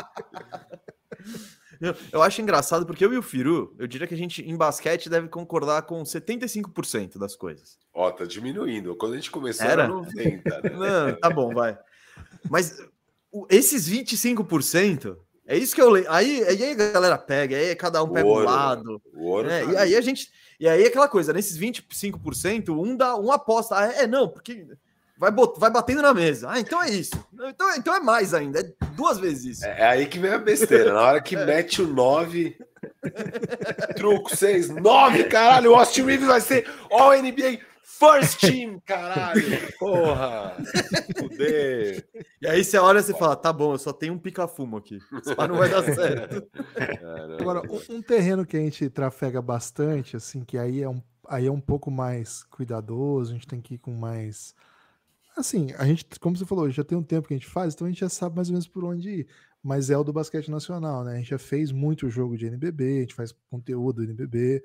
Eu 2.12 2.24
acho 2.24 2.42
engraçado 2.42 2.86
porque 2.86 3.06
eu 3.06 3.14
e 3.14 3.18
o 3.18 3.22
Firu, 3.22 3.76
eu 3.78 3.88
diria 3.88 4.08
que 4.08 4.14
a 4.14 4.18
gente 4.18 4.42
em 4.42 4.58
basquete 4.58 5.10
deve 5.10 5.28
concordar 5.28 5.84
com 5.84 6.02
75% 6.02 7.20
das 7.20 7.36
coisas. 7.36 7.78
Ó, 7.94 8.10
tá 8.10 8.26
diminuindo. 8.26 8.96
Quando 8.96 9.14
a 9.14 9.16
gente 9.16 9.30
começou 9.30 9.66
era, 9.66 9.84
era 9.84 9.94
90, 9.94 10.62
né? 10.62 10.70
Não, 10.74 11.20
tá 11.20 11.30
bom, 11.30 11.54
vai. 11.54 11.78
Mas 12.50 12.78
esses 13.50 13.90
25%, 13.90 15.18
é 15.46 15.58
isso 15.58 15.76
que 15.76 15.82
eu 15.82 15.90
leio. 15.90 16.10
Aí, 16.10 16.44
aí 16.44 16.72
a 16.72 16.74
galera 16.74 17.18
pega, 17.18 17.56
aí 17.56 17.76
cada 17.76 18.04
um 18.04 18.10
pega 18.10 18.28
ouro, 18.28 18.42
um 18.42 18.46
lado. 18.46 19.02
O 19.14 19.26
ouro 19.26 19.48
né? 19.48 19.66
E 19.66 19.78
aí 19.78 19.96
a 19.96 20.02
gente. 20.02 20.32
E 20.60 20.68
aí 20.68 20.86
aquela 20.86 21.08
coisa, 21.08 21.32
nesses 21.32 21.60
25%, 21.60 22.70
um 22.70 22.98
dá 22.98 23.16
um 23.16 23.32
aposta. 23.32 23.78
Ah, 23.78 23.94
é, 23.94 24.08
não, 24.08 24.28
porque 24.28 24.68
vai, 25.18 25.32
bot, 25.32 25.60
vai 25.60 25.70
batendo 25.70 26.02
na 26.02 26.14
mesa. 26.14 26.50
Ah, 26.50 26.60
então 26.60 26.82
é 26.82 26.90
isso. 26.90 27.14
Então, 27.34 27.76
então 27.76 27.96
é 27.96 28.00
mais 28.00 28.34
ainda, 28.34 28.60
é 28.60 28.74
duas 28.96 29.18
vezes 29.18 29.58
isso. 29.58 29.66
É, 29.66 29.82
é 29.82 29.86
aí 29.86 30.06
que 30.06 30.20
vem 30.20 30.32
a 30.32 30.38
besteira. 30.38 30.94
Na 30.94 31.02
hora 31.02 31.22
que 31.22 31.36
é. 31.38 31.46
mete 31.46 31.82
o 31.82 31.88
9, 31.88 32.58
truco 33.96 34.36
6, 34.36 34.70
9, 34.70 35.24
caralho, 35.26 35.72
o 35.72 35.76
Austin 35.76 36.04
Reeves 36.04 36.28
vai 36.28 36.42
ser 36.42 36.70
All 36.92 37.12
NBA 37.12 37.60
First 37.98 38.42
team, 38.42 38.80
caralho! 38.86 39.42
Porra! 39.80 40.56
Poder! 41.18 42.08
E 42.40 42.48
aí 42.48 42.64
você 42.64 42.78
olha 42.78 43.00
e 43.00 43.04
você 43.04 43.14
fala: 43.14 43.36
tá 43.36 43.52
bom, 43.52 43.74
eu 43.74 43.80
só 43.80 43.92
tenho 43.92 44.14
um 44.14 44.20
pica-fumo 44.20 44.78
aqui. 44.78 44.98
Isso 44.98 45.36
não 45.48 45.58
vai 45.58 45.68
dar 45.68 45.84
certo. 45.84 46.48
Agora, 47.40 47.62
um, 47.68 47.96
um 47.96 48.02
terreno 48.02 48.46
que 48.46 48.56
a 48.56 48.60
gente 48.60 48.88
trafega 48.90 49.42
bastante, 49.42 50.16
assim, 50.16 50.44
que 50.44 50.60
aí 50.60 50.84
é 50.84 50.90
um, 50.90 51.02
aí 51.28 51.48
é 51.48 51.52
um 51.52 51.60
pouco 51.60 51.90
mais 51.90 52.44
cuidadoso, 52.44 53.32
a 53.32 53.34
gente 53.34 53.48
tem 53.48 53.60
que 53.60 53.76
ir 53.76 53.80
com 53.80 53.94
mais. 53.94 54.54
Assim, 55.38 55.72
a 55.78 55.86
gente, 55.86 56.06
como 56.20 56.36
você 56.36 56.46
falou, 56.46 56.70
já 56.70 56.84
tem 56.84 56.98
um 56.98 57.04
tempo 57.04 57.28
que 57.28 57.34
a 57.34 57.38
gente 57.38 57.50
faz, 57.50 57.74
então 57.74 57.86
a 57.86 57.90
gente 57.90 58.00
já 58.00 58.10
sabe 58.10 58.36
mais 58.36 58.50
ou 58.50 58.54
menos 58.54 58.68
por 58.68 58.84
onde 58.84 59.10
ir. 59.10 59.28
Mas 59.64 59.90
é 59.90 59.98
o 59.98 60.04
do 60.04 60.14
basquete 60.14 60.50
nacional, 60.50 61.04
né? 61.04 61.14
A 61.14 61.18
gente 61.18 61.30
já 61.30 61.38
fez 61.38 61.72
muito 61.72 62.10
jogo 62.10 62.38
de 62.38 62.46
NBB, 62.46 62.98
a 62.98 63.02
gente 63.02 63.16
faz 63.16 63.34
conteúdo 63.50 63.98
do 63.98 64.12
NBB 64.12 64.64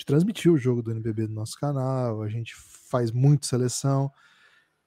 gente 0.00 0.06
transmitiu 0.06 0.54
o 0.54 0.58
jogo 0.58 0.82
do 0.82 0.90
NBB 0.90 1.28
no 1.28 1.34
nosso 1.34 1.58
canal, 1.58 2.22
a 2.22 2.28
gente 2.28 2.54
faz 2.88 3.10
muito 3.10 3.46
seleção. 3.46 4.10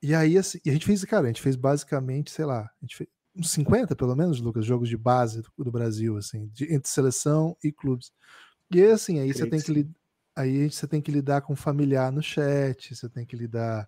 E 0.01 0.13
aí, 0.13 0.38
assim, 0.38 0.59
e 0.65 0.69
a 0.69 0.73
gente 0.73 0.86
fez, 0.86 1.05
cara, 1.05 1.25
a 1.25 1.27
gente 1.27 1.41
fez 1.41 1.55
basicamente, 1.55 2.31
sei 2.31 2.45
lá, 2.45 2.61
a 2.61 2.71
gente 2.81 2.97
fez 2.97 3.09
uns 3.36 3.51
50, 3.51 3.95
pelo 3.95 4.15
menos, 4.15 4.41
Lucas, 4.41 4.65
jogos 4.65 4.89
de 4.89 4.97
base 4.97 5.41
do, 5.41 5.63
do 5.63 5.71
Brasil, 5.71 6.17
assim, 6.17 6.47
de, 6.47 6.73
entre 6.73 6.89
seleção 6.89 7.55
e 7.63 7.71
clubes. 7.71 8.11
E 8.73 8.84
assim, 8.84 9.19
aí 9.19 9.31
você 9.31 9.47
tem 9.47 9.61
que 9.61 9.88
aí 10.36 10.69
você 10.69 10.88
tem 10.88 11.01
que 11.01 11.11
lidar 11.11 11.41
com 11.41 11.55
familiar 11.55 12.11
no 12.11 12.21
chat, 12.21 12.95
você 12.95 13.07
tem 13.07 13.25
que 13.25 13.36
lidar 13.36 13.88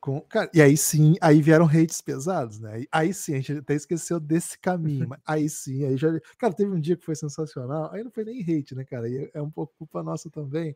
com, 0.00 0.20
cara, 0.22 0.50
e 0.54 0.62
aí 0.62 0.76
sim, 0.76 1.14
aí 1.20 1.42
vieram 1.42 1.66
hates 1.66 2.00
pesados, 2.00 2.58
né? 2.58 2.84
Aí, 2.90 3.12
sim, 3.12 3.34
a 3.34 3.36
gente 3.36 3.52
até 3.58 3.74
esqueceu 3.74 4.18
desse 4.18 4.58
caminho, 4.58 5.08
mas 5.08 5.20
aí 5.26 5.48
sim, 5.48 5.84
aí 5.84 5.96
já. 5.96 6.08
Cara, 6.38 6.54
teve 6.54 6.70
um 6.70 6.80
dia 6.80 6.96
que 6.96 7.04
foi 7.04 7.14
sensacional, 7.14 7.90
aí 7.92 8.02
não 8.02 8.10
foi 8.10 8.24
nem 8.24 8.40
hate, 8.40 8.74
né, 8.74 8.84
cara? 8.84 9.06
Aí 9.06 9.30
é 9.34 9.42
um 9.42 9.50
pouco 9.50 9.74
culpa 9.76 10.02
nossa 10.02 10.30
também, 10.30 10.74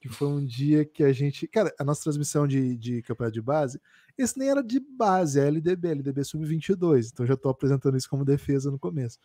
que 0.00 0.08
foi 0.08 0.28
um 0.28 0.44
dia 0.44 0.84
que 0.84 1.04
a 1.04 1.12
gente. 1.12 1.46
Cara, 1.46 1.72
a 1.78 1.84
nossa 1.84 2.02
transmissão 2.02 2.48
de, 2.48 2.76
de 2.76 3.00
campeonato 3.02 3.34
de 3.34 3.42
base, 3.42 3.80
esse 4.16 4.36
nem 4.36 4.50
era 4.50 4.62
de 4.62 4.80
base, 4.80 5.38
é 5.38 5.46
LDB, 5.46 5.88
LDB 5.90 6.24
sub-22, 6.24 7.10
então 7.12 7.24
já 7.24 7.36
tô 7.36 7.48
apresentando 7.48 7.96
isso 7.96 8.10
como 8.10 8.24
defesa 8.24 8.70
no 8.70 8.78
começo. 8.78 9.20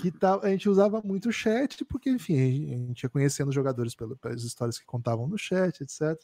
Que 0.00 0.12
tá, 0.16 0.38
a 0.40 0.48
gente 0.50 0.68
usava 0.68 1.02
muito 1.02 1.28
o 1.28 1.32
chat, 1.32 1.84
porque, 1.84 2.08
enfim, 2.08 2.36
a 2.72 2.76
gente 2.86 3.02
ia 3.02 3.08
conhecendo 3.08 3.48
os 3.48 3.54
jogadores 3.54 3.96
pelas 3.96 4.44
histórias 4.44 4.78
que 4.78 4.86
contavam 4.86 5.26
no 5.26 5.36
chat, 5.36 5.82
etc. 5.82 6.20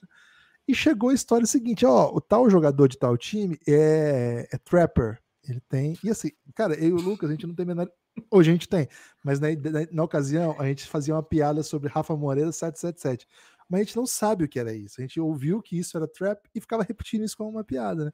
E 0.70 0.74
chegou 0.74 1.10
a 1.10 1.14
história 1.14 1.44
seguinte: 1.48 1.84
ó, 1.84 2.14
o 2.14 2.20
tal 2.20 2.48
jogador 2.48 2.86
de 2.86 2.96
tal 2.96 3.18
time 3.18 3.58
é, 3.66 4.48
é 4.52 4.58
Trapper. 4.58 5.18
Ele 5.48 5.60
tem. 5.68 5.98
E 6.04 6.08
assim, 6.08 6.30
cara, 6.54 6.74
eu 6.74 6.90
e 6.90 6.92
o 6.92 7.00
Lucas, 7.00 7.28
a 7.28 7.32
gente 7.32 7.44
não 7.44 7.56
tem 7.56 7.66
menor. 7.66 7.90
Hoje 8.30 8.50
a 8.50 8.52
gente 8.52 8.68
tem, 8.68 8.88
mas 9.24 9.40
na, 9.40 9.48
na, 9.48 9.86
na, 9.90 10.04
ocasião 10.04 10.54
a 10.60 10.66
gente 10.66 10.86
fazia 10.86 11.14
uma 11.14 11.22
piada 11.24 11.62
sobre 11.64 11.88
Rafa 11.88 12.14
Moreira 12.14 12.52
777. 12.52 13.26
Mas 13.68 13.80
a 13.80 13.84
gente 13.84 13.96
não 13.96 14.06
sabe 14.06 14.44
o 14.44 14.48
que 14.48 14.60
era 14.60 14.72
isso. 14.72 15.00
A 15.00 15.02
gente 15.02 15.18
ouviu 15.18 15.60
que 15.60 15.76
isso 15.76 15.96
era 15.96 16.06
trap 16.06 16.40
e 16.54 16.60
ficava 16.60 16.84
repetindo 16.86 17.24
isso 17.24 17.36
como 17.36 17.50
uma 17.50 17.64
piada, 17.64 18.04
né? 18.04 18.12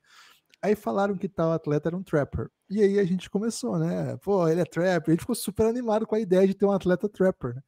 Aí 0.62 0.74
falaram 0.74 1.14
que 1.14 1.28
tal 1.28 1.52
atleta 1.52 1.90
era 1.90 1.96
um 1.96 2.02
trapper. 2.02 2.48
E 2.70 2.80
aí 2.80 2.98
a 2.98 3.04
gente 3.04 3.28
começou, 3.28 3.78
né? 3.78 4.16
Pô, 4.22 4.48
ele 4.48 4.62
é 4.62 4.64
trapper. 4.64 5.10
A 5.10 5.12
gente 5.12 5.20
ficou 5.20 5.34
super 5.34 5.66
animado 5.66 6.06
com 6.06 6.14
a 6.14 6.20
ideia 6.20 6.46
de 6.46 6.54
ter 6.54 6.64
um 6.64 6.72
atleta 6.72 7.06
trapper, 7.06 7.54
né? 7.54 7.62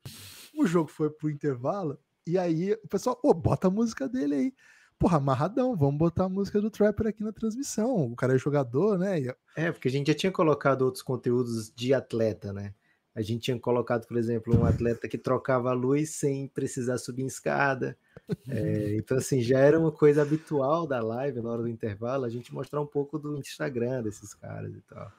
O 0.57 0.67
jogo 0.67 0.89
foi 0.89 1.11
pro 1.11 1.29
intervalo 1.29 1.99
e 2.27 2.37
aí 2.37 2.73
o 2.73 2.89
pessoal, 2.89 3.17
pô, 3.17 3.35
bota 3.35 3.69
a 3.69 3.71
música 3.71 4.09
dele 4.09 4.35
aí. 4.35 4.53
Porra, 4.99 5.19
amarradão, 5.19 5.77
vamos 5.77 5.97
botar 5.97 6.25
a 6.25 6.29
música 6.29 6.61
do 6.61 6.71
Trapper 6.71 7.07
aqui 7.07 7.23
na 7.23 7.33
transmissão. 7.33 8.13
O 8.13 8.17
cara 8.17 8.35
é 8.35 8.39
jogador, 8.39 8.99
né? 8.99 9.21
É, 9.57 9.71
porque 9.71 9.87
a 9.87 9.91
gente 9.91 10.09
já 10.09 10.15
tinha 10.15 10.33
colocado 10.33 10.83
outros 10.83 11.03
conteúdos 11.03 11.73
de 11.73 11.95
atleta, 11.95 12.53
né? 12.53 12.75
A 13.15 13.23
gente 13.23 13.43
tinha 13.43 13.59
colocado, 13.59 14.07
por 14.07 14.17
exemplo, 14.17 14.57
um 14.57 14.65
atleta 14.65 15.09
que 15.09 15.19
trocava 15.19 15.71
a 15.71 15.75
luz 15.75 16.11
sem 16.11 16.49
precisar 16.49 16.99
subir 16.99 17.23
em 17.23 17.27
escada. 17.27 17.97
É, 18.47 18.97
então, 18.97 19.17
assim, 19.17 19.41
já 19.41 19.59
era 19.59 19.79
uma 19.79 19.91
coisa 19.91 20.21
habitual 20.21 20.87
da 20.87 21.01
live 21.01 21.41
na 21.41 21.51
hora 21.51 21.63
do 21.63 21.69
intervalo, 21.69 22.27
a 22.27 22.29
gente 22.29 22.53
mostrar 22.53 22.79
um 22.79 22.87
pouco 22.87 23.19
do 23.19 23.39
Instagram 23.39 24.03
desses 24.03 24.35
caras 24.35 24.75
e 24.75 24.83
tal. 24.83 25.11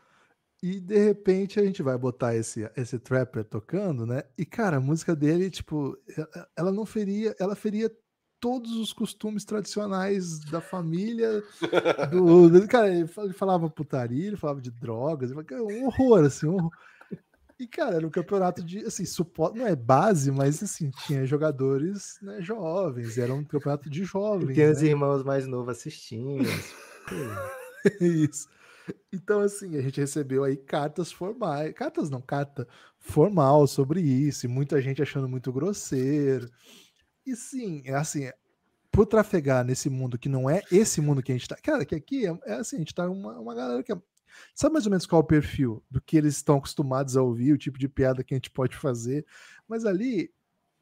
E 0.61 0.79
de 0.79 0.97
repente 0.97 1.59
a 1.59 1.63
gente 1.63 1.81
vai 1.81 1.97
botar 1.97 2.35
esse, 2.35 2.69
esse 2.77 2.99
trapper 2.99 3.43
tocando, 3.45 4.05
né? 4.05 4.23
E 4.37 4.45
cara, 4.45 4.77
a 4.77 4.81
música 4.81 5.15
dele, 5.15 5.49
tipo, 5.49 5.97
ela 6.55 6.71
não 6.71 6.85
feria, 6.85 7.35
ela 7.39 7.55
feria 7.55 7.89
todos 8.39 8.71
os 8.77 8.93
costumes 8.93 9.43
tradicionais 9.45 10.39
da 10.39 10.61
família. 10.61 11.43
Do, 12.11 12.67
cara, 12.67 12.93
ele 12.93 13.07
falava 13.33 13.69
putaria, 13.69 14.27
ele 14.27 14.37
falava 14.37 14.61
de 14.61 14.71
drogas, 14.71 15.31
falava, 15.31 15.63
um 15.63 15.85
horror, 15.87 16.25
assim, 16.25 16.47
um 16.47 16.55
horror. 16.55 16.71
E, 17.59 17.67
cara, 17.67 17.97
era 17.97 18.07
um 18.07 18.09
campeonato 18.09 18.63
de, 18.63 18.85
assim, 18.85 19.03
suporte, 19.03 19.57
não 19.57 19.67
é 19.67 19.75
base, 19.75 20.31
mas, 20.31 20.63
assim, 20.63 20.89
tinha 21.05 21.25
jogadores 21.25 22.17
né, 22.21 22.41
jovens, 22.41 23.17
era 23.17 23.33
um 23.33 23.43
campeonato 23.43 23.89
de 23.89 24.05
jovens. 24.05 24.51
E 24.51 24.53
tem 24.53 24.65
né? 24.65 24.71
os 24.71 24.81
irmãos 24.81 25.23
mais 25.25 25.45
novos 25.45 25.77
assistindo. 25.77 26.47
Isso. 27.99 28.47
Então, 29.11 29.41
assim, 29.41 29.77
a 29.77 29.81
gente 29.81 29.99
recebeu 29.99 30.43
aí 30.43 30.55
cartas 30.55 31.11
formais, 31.11 31.73
cartas 31.73 32.09
não, 32.09 32.21
carta 32.21 32.67
formal 32.97 33.67
sobre 33.67 34.01
isso, 34.01 34.45
e 34.45 34.49
muita 34.49 34.81
gente 34.81 35.01
achando 35.01 35.27
muito 35.27 35.51
grosseiro. 35.51 36.49
E 37.25 37.35
sim, 37.35 37.81
é 37.85 37.93
assim, 37.93 38.29
por 38.91 39.05
trafegar 39.05 39.63
nesse 39.63 39.89
mundo 39.89 40.17
que 40.17 40.29
não 40.29 40.49
é 40.49 40.61
esse 40.71 40.99
mundo 41.01 41.21
que 41.21 41.31
a 41.31 41.35
gente 41.35 41.47
tá. 41.47 41.55
Cara, 41.55 41.85
que 41.85 41.95
aqui 41.95 42.25
é, 42.25 42.39
é 42.45 42.53
assim, 42.55 42.77
a 42.77 42.79
gente 42.79 42.95
tá 42.95 43.09
uma, 43.09 43.39
uma 43.39 43.55
galera 43.55 43.83
que 43.83 43.91
é, 43.91 44.01
Sabe 44.53 44.73
mais 44.73 44.85
ou 44.85 44.91
menos 44.91 45.05
qual 45.05 45.21
é 45.21 45.23
o 45.23 45.27
perfil 45.27 45.83
do 45.89 46.01
que 46.01 46.17
eles 46.17 46.35
estão 46.35 46.57
acostumados 46.57 47.17
a 47.17 47.21
ouvir, 47.21 47.53
o 47.53 47.57
tipo 47.57 47.77
de 47.77 47.87
piada 47.87 48.23
que 48.23 48.33
a 48.33 48.37
gente 48.37 48.49
pode 48.49 48.75
fazer. 48.75 49.25
Mas 49.67 49.85
ali 49.85 50.31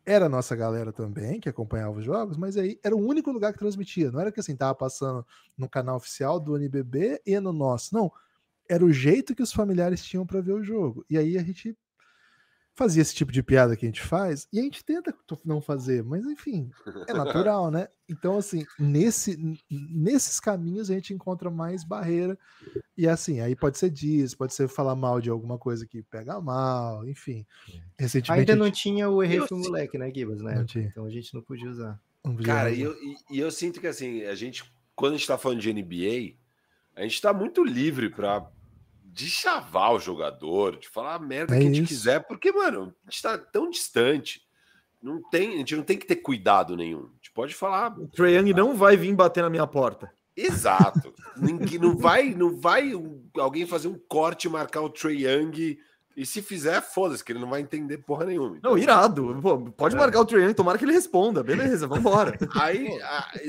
era 0.06 0.28
a 0.28 0.30
nossa 0.30 0.56
galera 0.56 0.94
também, 0.94 1.40
que 1.40 1.50
acompanhava 1.50 1.98
os 1.98 2.06
jogos, 2.06 2.38
mas 2.38 2.56
aí 2.56 2.80
era 2.84 2.96
o 2.96 3.06
único 3.06 3.32
lugar 3.32 3.52
que 3.52 3.60
transmitia. 3.60 4.12
Não 4.12 4.20
era 4.20 4.32
que 4.32 4.40
assim, 4.40 4.56
tava 4.56 4.74
passando 4.74 5.26
no 5.58 5.70
canal 5.70 5.98
oficial 5.98 6.40
do 6.40 6.56
NBB 6.56 7.22
e 7.26 7.40
no 7.40 7.52
nosso. 7.52 7.94
Não. 7.94 8.12
Era 8.70 8.84
o 8.84 8.92
jeito 8.92 9.36
que 9.36 9.44
os 9.44 9.54
familiares 9.54 10.04
tinham 10.04 10.26
para 10.26 10.42
ver 10.42 10.54
o 10.54 10.64
jogo. 10.64 11.06
E 11.10 11.18
aí 11.18 11.38
a 11.38 11.44
gente 11.44 11.78
fazia 12.78 13.02
esse 13.02 13.16
tipo 13.16 13.32
de 13.32 13.42
piada 13.42 13.76
que 13.76 13.86
a 13.86 13.90
gente 13.90 14.04
faz, 14.04 14.48
e 14.54 14.60
a 14.60 14.62
gente 14.62 14.86
tenta 14.86 15.14
não 15.44 15.60
fazer, 15.60 16.04
mas 16.04 16.24
enfim, 16.26 16.70
é 17.08 17.14
natural, 17.14 17.72
né? 17.72 17.88
Então, 18.08 18.38
assim, 18.38 18.66
nesse, 18.80 19.58
nesses 19.70 20.40
caminhos 20.40 20.92
a 20.92 20.94
gente 20.94 21.12
encontra 21.12 21.50
mais 21.50 21.84
barreira, 21.84 22.38
e 22.96 23.08
assim, 23.08 23.42
aí 23.42 23.56
pode 23.56 23.80
ser 23.80 23.90
disso, 23.90 24.38
pode 24.38 24.54
ser 24.54 24.68
falar 24.68 24.96
mal 24.96 25.20
de 25.20 25.30
alguma 25.30 25.58
coisa 25.58 25.88
que 25.88 26.04
pega 26.04 26.40
mal, 26.40 27.06
enfim. 27.08 27.46
É. 27.68 28.04
Recentemente. 28.04 28.40
Ainda 28.42 28.56
não 28.56 28.68
gente... 28.68 28.80
tinha 28.80 29.10
o 29.10 29.24
erro 29.24 29.48
do 29.48 29.58
moleque, 29.58 29.98
né, 29.98 30.12
Gibas, 30.14 30.42
né? 30.42 30.64
Então 30.76 31.06
a 31.06 31.10
gente 31.10 31.34
não 31.34 31.42
podia 31.42 31.70
usar. 31.70 32.00
Cara, 32.46 32.70
e 32.70 32.82
eu, 32.82 32.96
e 33.32 33.40
eu 33.40 33.50
sinto 33.50 33.82
que 33.82 33.88
assim, 33.88 34.24
a 34.24 34.36
gente, 34.36 34.72
quando 34.96 35.16
a 35.16 35.18
gente 35.18 35.28
tá 35.28 35.38
falando 35.38 35.62
de 35.62 35.74
NBA, 35.74 36.36
a 36.96 37.02
gente 37.02 37.22
tá 37.22 37.34
muito 37.34 37.64
livre 37.64 38.10
para 38.10 38.48
de 39.18 39.28
chavar 39.28 39.94
o 39.94 40.00
jogador, 40.00 40.78
de 40.78 40.88
falar 40.88 41.16
a 41.16 41.20
merda 41.20 41.56
é 41.56 41.60
que 41.60 41.68
a 41.68 41.74
gente 41.74 41.88
quiser, 41.88 42.20
porque, 42.28 42.52
mano, 42.52 42.94
a 43.06 43.10
gente 43.10 43.24
tá 43.24 43.36
tão 43.36 43.68
distante. 43.68 44.44
Não 45.02 45.28
tem, 45.32 45.56
a 45.56 45.58
gente 45.58 45.76
não 45.76 45.84
tem 45.84 45.98
que 45.98 46.06
ter 46.06 46.18
cuidado 46.18 46.78
nenhum. 46.78 47.06
A 47.06 47.16
gente 47.16 47.32
pode 47.34 47.56
falar. 47.56 47.98
O 48.00 48.08
Trae 48.08 48.36
Young 48.36 48.54
não 48.54 48.76
vai 48.76 48.96
vir 48.96 49.14
bater 49.16 49.42
na 49.42 49.50
minha 49.50 49.66
porta. 49.66 50.12
Exato. 50.36 51.16
não 51.82 51.98
vai, 51.98 52.36
não 52.36 52.60
vai 52.60 52.92
alguém 53.38 53.66
fazer 53.66 53.88
um 53.88 54.00
corte 54.08 54.46
e 54.46 54.52
marcar 54.52 54.82
o 54.82 54.90
Trae 54.90 55.26
Young 55.26 55.80
e 56.18 56.26
se 56.26 56.42
fizer, 56.42 56.82
foda-se, 56.82 57.24
que 57.24 57.32
ele 57.32 57.38
não 57.38 57.48
vai 57.48 57.62
entender 57.62 58.00
porra 58.00 58.26
nenhuma. 58.26 58.58
Então, 58.58 58.72
não, 58.72 58.78
irado. 58.78 59.40
Pô, 59.40 59.60
pode 59.70 59.96
é. 59.96 60.00
marcar 60.00 60.22
o 60.22 60.26
Trae 60.26 60.52
tomara 60.52 60.76
que 60.76 60.84
ele 60.84 60.92
responda. 60.92 61.44
Beleza, 61.44 61.86
vambora. 61.86 62.36
aí, 62.60 62.90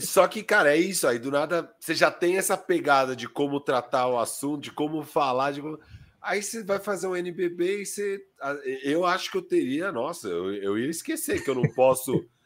só 0.03 0.29
que, 0.29 0.43
cara, 0.43 0.77
é 0.77 0.77
isso. 0.77 1.07
Aí 1.07 1.19
do 1.19 1.31
nada 1.31 1.73
você 1.81 1.95
já 1.95 2.11
tem 2.11 2.37
essa 2.37 2.59
pegada 2.59 3.17
de 3.17 3.27
como 3.27 3.59
tratar 3.59 4.09
o 4.09 4.19
assunto, 4.19 4.65
de 4.65 4.71
como 4.71 5.03
falar. 5.03 5.53
De 5.53 5.63
Aí 6.21 6.43
você 6.43 6.63
vai 6.63 6.79
fazer 6.79 7.07
um 7.07 7.17
NBB 7.17 7.81
e 7.81 7.87
você. 7.87 8.21
Eu 8.83 9.07
acho 9.07 9.31
que 9.31 9.39
eu 9.39 9.43
teria, 9.43 9.91
nossa, 9.91 10.29
eu, 10.29 10.53
eu 10.53 10.79
ia 10.79 10.91
esquecer 10.91 11.43
que 11.43 11.49
eu 11.49 11.55
não 11.55 11.71
posso 11.71 12.23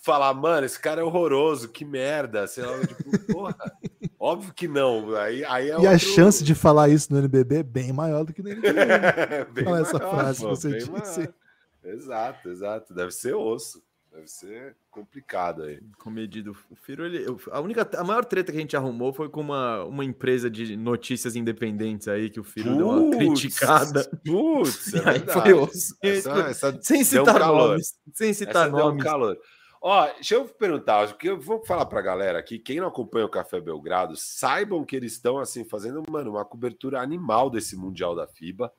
falar, 0.00 0.32
mano, 0.34 0.66
esse 0.66 0.78
cara 0.78 1.00
é 1.00 1.04
horroroso, 1.04 1.68
que 1.68 1.84
merda, 1.84 2.46
sei 2.46 2.64
lá, 2.64 2.78
tipo, 2.86 3.32
porra. 3.32 3.56
Óbvio 4.18 4.52
que 4.54 4.66
não. 4.66 5.14
Aí, 5.16 5.44
aí 5.44 5.66
é 5.66 5.72
e 5.72 5.74
outro... 5.74 5.90
a 5.90 5.98
chance 5.98 6.42
de 6.42 6.54
falar 6.54 6.88
isso 6.88 7.12
no 7.12 7.18
NBB 7.18 7.56
é 7.58 7.62
bem 7.62 7.92
maior 7.92 8.24
do 8.24 8.32
que 8.32 8.42
no 8.42 8.48
NBB. 8.48 8.72
Né? 8.72 9.44
Fala 9.64 9.80
essa 9.80 9.98
frase 9.98 10.40
pô, 10.40 10.48
que 10.48 10.56
você 10.56 10.78
disse. 10.78 11.28
Exato, 11.84 12.48
exato. 12.48 12.94
Deve 12.94 13.12
ser 13.12 13.34
osso. 13.34 13.84
Deve 14.16 14.28
ser 14.28 14.74
complicado 14.90 15.64
aí. 15.64 15.78
Comedido. 15.98 16.56
O 16.70 16.74
Firo, 16.74 17.04
ele, 17.04 17.26
a 17.50 17.60
única, 17.60 17.86
a 17.98 18.02
maior 18.02 18.24
treta 18.24 18.50
que 18.50 18.56
a 18.56 18.60
gente 18.60 18.74
arrumou 18.74 19.12
foi 19.12 19.28
com 19.28 19.42
uma, 19.42 19.84
uma 19.84 20.02
empresa 20.02 20.48
de 20.48 20.74
notícias 20.74 21.36
independentes 21.36 22.08
aí 22.08 22.30
que 22.30 22.40
o 22.40 22.44
Firo 22.44 22.74
deu 22.74 22.88
uma 22.88 23.14
criticada. 23.14 24.08
Putz, 24.24 24.94
é 24.94 25.02
aí 25.10 25.20
foi 25.20 25.52
osso. 25.52 25.94
Essa, 26.02 26.32
essa 26.48 26.78
sem 26.80 27.04
citar 27.04 27.42
um 27.42 27.56
nomes. 27.56 27.94
Sem 28.14 28.32
citar 28.32 28.68
essa 28.68 28.76
nomes. 28.76 29.02
Um 29.02 29.04
calor. 29.04 29.36
Ó, 29.88 30.04
deixa 30.14 30.34
eu 30.34 30.44
perguntar, 30.46 31.06
porque 31.06 31.28
eu 31.30 31.38
vou 31.38 31.64
falar 31.64 31.86
para 31.86 32.00
a 32.00 32.02
galera 32.02 32.40
aqui, 32.40 32.58
quem 32.58 32.80
não 32.80 32.88
acompanha 32.88 33.24
o 33.24 33.30
Café 33.30 33.60
Belgrado, 33.60 34.16
saibam 34.16 34.84
que 34.84 34.96
eles 34.96 35.12
estão 35.12 35.38
assim 35.38 35.64
fazendo, 35.64 36.02
mano, 36.10 36.32
uma 36.32 36.44
cobertura 36.44 37.00
animal 37.00 37.48
desse 37.48 37.76
Mundial 37.76 38.12
da 38.16 38.26
FIBA. 38.26 38.72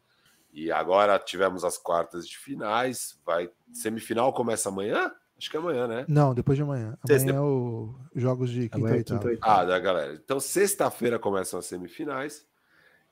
E 0.51 0.69
agora 0.69 1.17
tivemos 1.17 1.63
as 1.63 1.77
quartas 1.77 2.27
de 2.27 2.37
finais, 2.37 3.17
vai 3.25 3.49
semifinal 3.71 4.33
começa 4.33 4.67
amanhã? 4.67 5.09
Acho 5.37 5.49
que 5.49 5.55
é 5.55 5.59
amanhã, 5.61 5.87
né? 5.87 6.05
Não, 6.09 6.33
depois 6.33 6.57
de 6.57 6.63
amanhã. 6.63 6.97
Amanhã 7.01 7.19
sexta... 7.19 7.31
é 7.31 7.39
o 7.39 7.95
jogos 8.13 8.49
de 8.49 8.67
quinta 8.67 8.89
e 8.89 8.93
oitava. 8.93 9.29
Ah, 9.41 9.63
da 9.63 9.79
galera. 9.79 10.13
Então, 10.13 10.41
sexta-feira 10.41 11.17
começam 11.17 11.57
as 11.57 11.67
semifinais. 11.67 12.45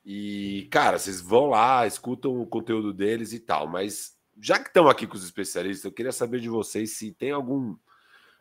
E, 0.03 0.67
cara, 0.69 0.99
vocês 0.99 1.21
vão 1.21 1.47
lá, 1.47 1.87
escutam 1.87 2.41
o 2.41 2.45
conteúdo 2.45 2.91
deles 2.91 3.31
e 3.31 3.39
tal. 3.39 3.69
Mas, 3.69 4.17
já 4.41 4.59
que 4.59 4.67
estão 4.67 4.89
aqui 4.89 5.07
com 5.07 5.15
os 5.15 5.23
especialistas, 5.23 5.85
eu 5.85 5.93
queria 5.93 6.11
saber 6.11 6.41
de 6.41 6.49
vocês 6.49 6.97
se 6.97 7.13
tem 7.13 7.31
algum 7.31 7.77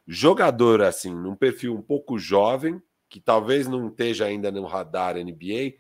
jogador, 0.07 0.83
assim, 0.83 1.15
num 1.15 1.35
perfil 1.35 1.75
um 1.75 1.83
pouco 1.83 2.19
jovem, 2.19 2.83
que 3.09 3.21
talvez 3.21 3.67
não 3.67 3.89
esteja 3.89 4.27
ainda 4.27 4.51
no 4.51 4.65
radar 4.67 5.17
NBA, 5.17 5.75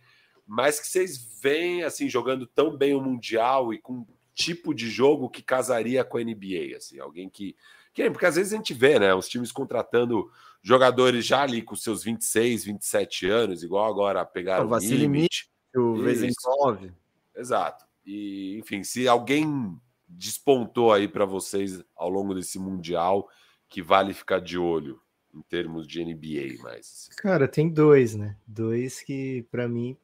mas 0.46 0.78
que 0.78 0.86
vocês 0.86 1.40
veem, 1.40 1.82
assim, 1.82 2.08
jogando 2.08 2.46
tão 2.46 2.76
bem 2.76 2.94
o 2.94 3.00
Mundial 3.00 3.72
e 3.72 3.78
com 3.78 4.06
tipo 4.34 4.74
de 4.74 4.90
jogo 4.90 5.30
que 5.30 5.42
casaria 5.42 6.04
com 6.04 6.18
a 6.18 6.24
NBA, 6.24 6.76
assim, 6.76 6.98
alguém 6.98 7.28
que 7.28 7.56
que, 7.94 8.10
porque 8.10 8.26
às 8.26 8.34
vezes 8.34 8.52
a 8.52 8.56
gente 8.56 8.74
vê, 8.74 8.98
né, 8.98 9.14
os 9.14 9.28
times 9.28 9.52
contratando 9.52 10.28
jogadores 10.60 11.24
já 11.24 11.42
ali 11.42 11.62
com 11.62 11.76
seus 11.76 12.02
26, 12.02 12.64
27 12.64 13.28
anos, 13.28 13.62
igual 13.62 13.88
agora 13.88 14.24
pegaram 14.26 14.66
o 14.66 14.68
Vasily 14.68 15.28
o 15.76 15.96
Vezenkov. 16.02 16.90
Exato. 17.36 17.84
E, 18.04 18.58
enfim, 18.58 18.82
se 18.82 19.06
alguém 19.06 19.78
despontou 20.08 20.92
aí 20.92 21.06
para 21.06 21.24
vocês 21.24 21.82
ao 21.94 22.08
longo 22.08 22.34
desse 22.34 22.58
mundial 22.58 23.28
que 23.74 23.82
vale 23.82 24.14
ficar 24.14 24.40
de 24.40 24.56
olho 24.56 25.00
em 25.34 25.42
termos 25.42 25.84
de 25.84 26.04
NBA, 26.04 26.62
mas 26.62 27.10
cara, 27.16 27.48
tem 27.48 27.68
dois, 27.68 28.14
né? 28.14 28.36
Dois 28.46 29.02
que 29.02 29.44
para 29.50 29.66
mim 29.66 29.96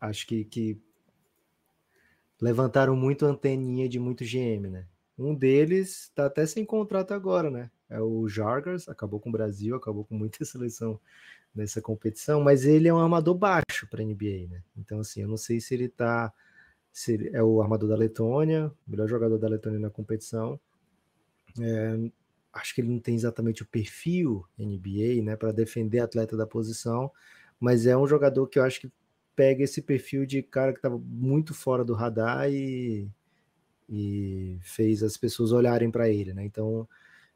acho 0.00 0.26
que, 0.26 0.46
que 0.46 0.80
levantaram 2.40 2.96
muito 2.96 3.26
anteninha 3.26 3.86
de 3.86 3.98
muito 3.98 4.24
GM, 4.24 4.66
né? 4.70 4.86
Um 5.18 5.34
deles 5.34 6.04
está 6.04 6.24
até 6.24 6.46
sem 6.46 6.64
contrato 6.64 7.12
agora, 7.12 7.50
né? 7.50 7.70
É 7.90 8.00
o 8.00 8.26
Jargers, 8.26 8.88
acabou 8.88 9.20
com 9.20 9.28
o 9.28 9.32
Brasil, 9.32 9.76
acabou 9.76 10.06
com 10.06 10.14
muita 10.14 10.42
seleção 10.46 10.98
nessa 11.54 11.82
competição, 11.82 12.40
mas 12.40 12.64
ele 12.64 12.88
é 12.88 12.94
um 12.94 12.98
armador 12.98 13.34
baixo 13.34 13.86
para 13.90 14.02
NBA, 14.02 14.48
né? 14.48 14.62
Então, 14.74 15.00
assim, 15.00 15.20
eu 15.20 15.28
não 15.28 15.36
sei 15.36 15.60
se 15.60 15.74
ele 15.74 15.86
tá. 15.86 16.32
Se 16.90 17.12
ele 17.12 17.28
é 17.34 17.42
o 17.42 17.60
armador 17.60 17.90
da 17.90 17.96
Letônia, 17.96 18.72
melhor 18.86 19.06
jogador 19.06 19.36
da 19.36 19.48
Letônia 19.48 19.78
na 19.78 19.90
competição. 19.90 20.58
É, 21.60 22.10
acho 22.58 22.74
que 22.74 22.80
ele 22.80 22.90
não 22.90 23.00
tem 23.00 23.14
exatamente 23.14 23.62
o 23.62 23.66
perfil 23.66 24.44
NBA, 24.58 25.22
né, 25.22 25.36
para 25.36 25.52
defender 25.52 26.00
atleta 26.00 26.36
da 26.36 26.46
posição, 26.46 27.10
mas 27.58 27.86
é 27.86 27.96
um 27.96 28.06
jogador 28.06 28.46
que 28.46 28.58
eu 28.58 28.64
acho 28.64 28.80
que 28.80 28.92
pega 29.34 29.62
esse 29.62 29.80
perfil 29.82 30.26
de 30.26 30.42
cara 30.42 30.72
que 30.72 30.78
estava 30.78 30.98
muito 30.98 31.54
fora 31.54 31.84
do 31.84 31.94
radar 31.94 32.50
e 32.50 33.08
e 33.88 34.58
fez 34.60 35.02
as 35.02 35.16
pessoas 35.16 35.50
olharem 35.50 35.90
para 35.90 36.08
ele, 36.10 36.34
né? 36.34 36.44
Então 36.44 36.86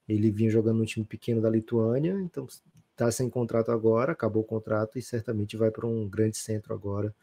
ele 0.09 0.31
vinha 0.31 0.51
jogando 0.51 0.79
no 0.79 0.87
time 0.87 1.07
pequeno 1.07 1.41
da 1.41 1.49
Lituânia, 1.49 2.21
então 2.21 2.47
está 2.91 3.11
sem 3.11 3.31
contrato 3.31 3.71
agora, 3.71 4.13
acabou 4.13 4.43
o 4.43 4.47
contrato 4.47 4.99
e 4.99 5.03
certamente 5.03 5.57
vai 5.57 5.71
para 5.71 5.87
um 5.87 6.09
grande 6.09 6.37
centro 6.37 6.75
agora, 6.75 7.15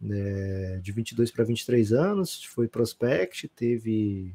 né, 0.00 0.78
de 0.80 0.92
22 0.92 1.30
para 1.30 1.44
23 1.44 1.92
anos, 1.92 2.44
foi 2.44 2.66
prospect, 2.66 3.48
teve 3.48 4.34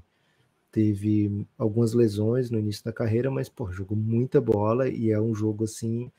teve 0.72 1.46
algumas 1.58 1.94
lesões 1.94 2.50
no 2.50 2.60
início 2.60 2.84
da 2.84 2.94
carreira, 2.94 3.32
mas 3.32 3.50
pô, 3.50 3.72
jogou 3.72 3.98
muita 3.98 4.40
bola 4.42 4.88
e 4.88 5.12
é 5.12 5.20
um 5.20 5.34
jogo 5.34 5.64
assim 5.64 6.12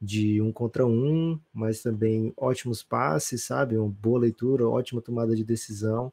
de 0.00 0.42
um 0.42 0.52
contra 0.52 0.84
um, 0.84 1.38
mas 1.54 1.80
também 1.80 2.32
ótimos 2.36 2.82
passes, 2.82 3.44
sabe? 3.44 3.76
Uma 3.76 3.88
boa 3.88 4.18
leitura, 4.18 4.68
ótima 4.68 5.00
tomada 5.00 5.36
de 5.36 5.44
decisão. 5.44 6.12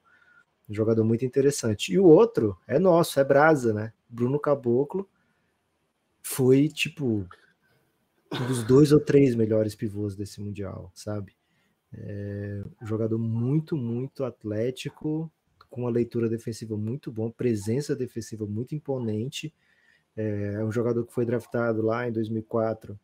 Um 0.70 0.74
jogador 0.74 1.04
muito 1.04 1.26
interessante. 1.26 1.92
E 1.92 1.98
o 1.98 2.06
outro 2.06 2.56
é 2.68 2.78
nosso, 2.78 3.20
é 3.20 3.24
Brasa, 3.24 3.74
né? 3.74 3.92
Bruno 4.08 4.40
Caboclo 4.40 5.10
foi, 6.22 6.68
tipo, 6.70 7.28
um 8.32 8.48
dos 8.48 8.64
dois 8.64 8.92
ou 8.92 9.00
três 9.00 9.34
melhores 9.34 9.74
pivôs 9.74 10.16
desse 10.16 10.40
Mundial, 10.40 10.92
sabe? 10.94 11.36
É 11.92 12.64
jogador 12.84 13.18
muito, 13.18 13.76
muito 13.76 14.24
atlético, 14.24 15.32
com 15.70 15.82
uma 15.82 15.90
leitura 15.90 16.28
defensiva 16.28 16.76
muito 16.76 17.12
boa, 17.12 17.32
presença 17.32 17.96
defensiva 17.96 18.46
muito 18.46 18.76
imponente. 18.76 19.54
É 20.16 20.64
um 20.64 20.72
jogador 20.72 21.06
que 21.06 21.14
foi 21.14 21.26
draftado 21.26 21.82
lá 21.82 22.08
em 22.08 22.12
2004 22.12 23.00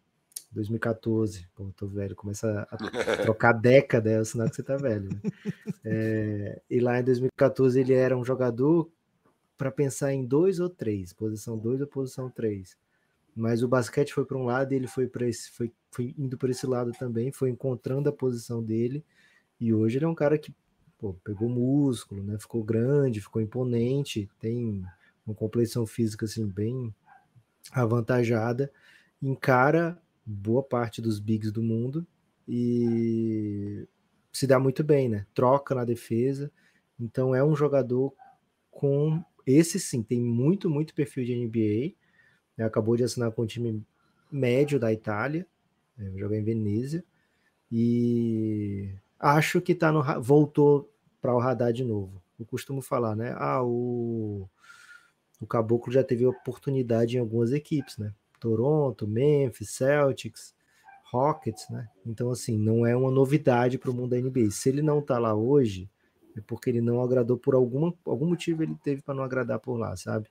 2014. 0.55 1.47
Pô, 1.53 1.69
tô 1.75 1.87
velho, 1.87 2.15
começa 2.15 2.67
a 2.71 2.77
trocar 3.21 3.53
década, 3.53 4.09
é 4.09 4.19
o 4.19 4.25
sinal 4.25 4.49
que 4.49 4.55
você 4.55 4.63
tá 4.63 4.77
velho. 4.77 5.09
Né? 5.09 5.31
É, 5.83 6.61
e 6.69 6.79
lá 6.79 6.99
em 6.99 7.03
2014 7.03 7.79
ele 7.79 7.93
era 7.93 8.17
um 8.17 8.23
jogador 8.23 8.89
para 9.57 9.71
pensar 9.71 10.13
em 10.13 10.25
dois 10.25 10.59
ou 10.59 10.69
três, 10.69 11.13
posição 11.13 11.57
2 11.57 11.81
ou 11.81 11.87
posição 11.87 12.29
3. 12.29 12.77
Mas 13.35 13.61
o 13.63 13.67
basquete 13.67 14.13
foi 14.13 14.25
para 14.25 14.37
um 14.37 14.45
lado 14.45 14.71
e 14.71 14.75
ele 14.77 14.87
foi 14.87 15.07
para 15.07 15.27
esse, 15.27 15.51
foi, 15.51 15.71
foi 15.91 16.15
indo 16.17 16.37
para 16.37 16.51
esse 16.51 16.65
lado 16.65 16.91
também, 16.97 17.31
foi 17.31 17.49
encontrando 17.49 18.07
a 18.07 18.13
posição 18.13 18.63
dele. 18.63 19.03
E 19.59 19.73
hoje 19.73 19.97
ele 19.97 20.05
é 20.05 20.07
um 20.07 20.15
cara 20.15 20.37
que 20.37 20.53
pô, 20.97 21.13
pegou 21.23 21.49
músculo, 21.49 22.23
né? 22.23 22.37
Ficou 22.39 22.63
grande, 22.63 23.21
ficou 23.21 23.41
imponente, 23.41 24.29
tem 24.39 24.83
uma 25.25 25.35
complexão 25.35 25.85
física 25.85 26.25
assim 26.25 26.47
bem 26.47 26.93
avantajada, 27.71 28.71
encara 29.21 29.99
boa 30.25 30.63
parte 30.63 31.01
dos 31.01 31.19
bigs 31.19 31.51
do 31.51 31.61
mundo 31.61 32.05
e 32.47 33.87
se 34.31 34.45
dá 34.45 34.59
muito 34.59 34.83
bem, 34.83 35.09
né? 35.09 35.25
Troca 35.33 35.73
na 35.73 35.85
defesa. 35.85 36.51
Então 36.99 37.33
é 37.33 37.43
um 37.43 37.55
jogador 37.55 38.13
com 38.71 39.23
esse 39.45 39.79
sim, 39.79 40.01
tem 40.03 40.19
muito, 40.19 40.69
muito 40.69 40.93
perfil 40.93 41.23
de 41.23 41.35
NBA. 41.35 41.95
Né? 42.57 42.65
Acabou 42.65 42.97
de 42.97 43.03
assinar 43.03 43.31
com 43.31 43.43
o 43.43 43.47
time 43.47 43.83
médio 44.31 44.79
da 44.79 44.91
Itália, 44.91 45.45
né? 45.97 46.11
jogar 46.17 46.37
em 46.37 46.43
Venezia. 46.43 47.03
E 47.71 48.93
acho 49.19 49.61
que 49.61 49.75
tá 49.75 49.91
no 49.91 50.03
voltou 50.21 50.91
para 51.21 51.33
o 51.33 51.39
radar 51.39 51.73
de 51.73 51.83
novo. 51.83 52.21
Eu 52.39 52.45
costumo 52.45 52.81
falar, 52.81 53.15
né? 53.15 53.33
Ah, 53.37 53.63
o, 53.63 54.47
o 55.39 55.47
Caboclo 55.47 55.91
já 55.91 56.03
teve 56.03 56.25
oportunidade 56.25 57.17
em 57.17 57.19
algumas 57.19 57.51
equipes, 57.51 57.97
né? 57.97 58.13
Toronto, 58.39 59.07
Memphis, 59.07 59.71
Celtics, 59.71 60.53
Rockets, 61.11 61.67
né? 61.69 61.87
Então, 62.05 62.29
assim, 62.29 62.57
não 62.57 62.85
é 62.85 62.95
uma 62.95 63.09
novidade 63.09 63.77
para 63.77 63.89
o 63.89 63.93
mundo 63.93 64.09
da 64.09 64.17
NBA. 64.17 64.51
Se 64.51 64.69
ele 64.69 64.81
não 64.81 64.99
está 64.99 65.17
lá 65.17 65.33
hoje, 65.33 65.89
é 66.35 66.41
porque 66.41 66.69
ele 66.69 66.81
não 66.81 67.01
agradou 67.01 67.37
por 67.37 67.55
alguma, 67.55 67.93
algum 68.05 68.27
motivo 68.27 68.63
ele 68.63 68.75
teve 68.83 69.01
para 69.01 69.15
não 69.15 69.23
agradar 69.23 69.59
por 69.59 69.77
lá, 69.77 69.95
sabe? 69.95 70.29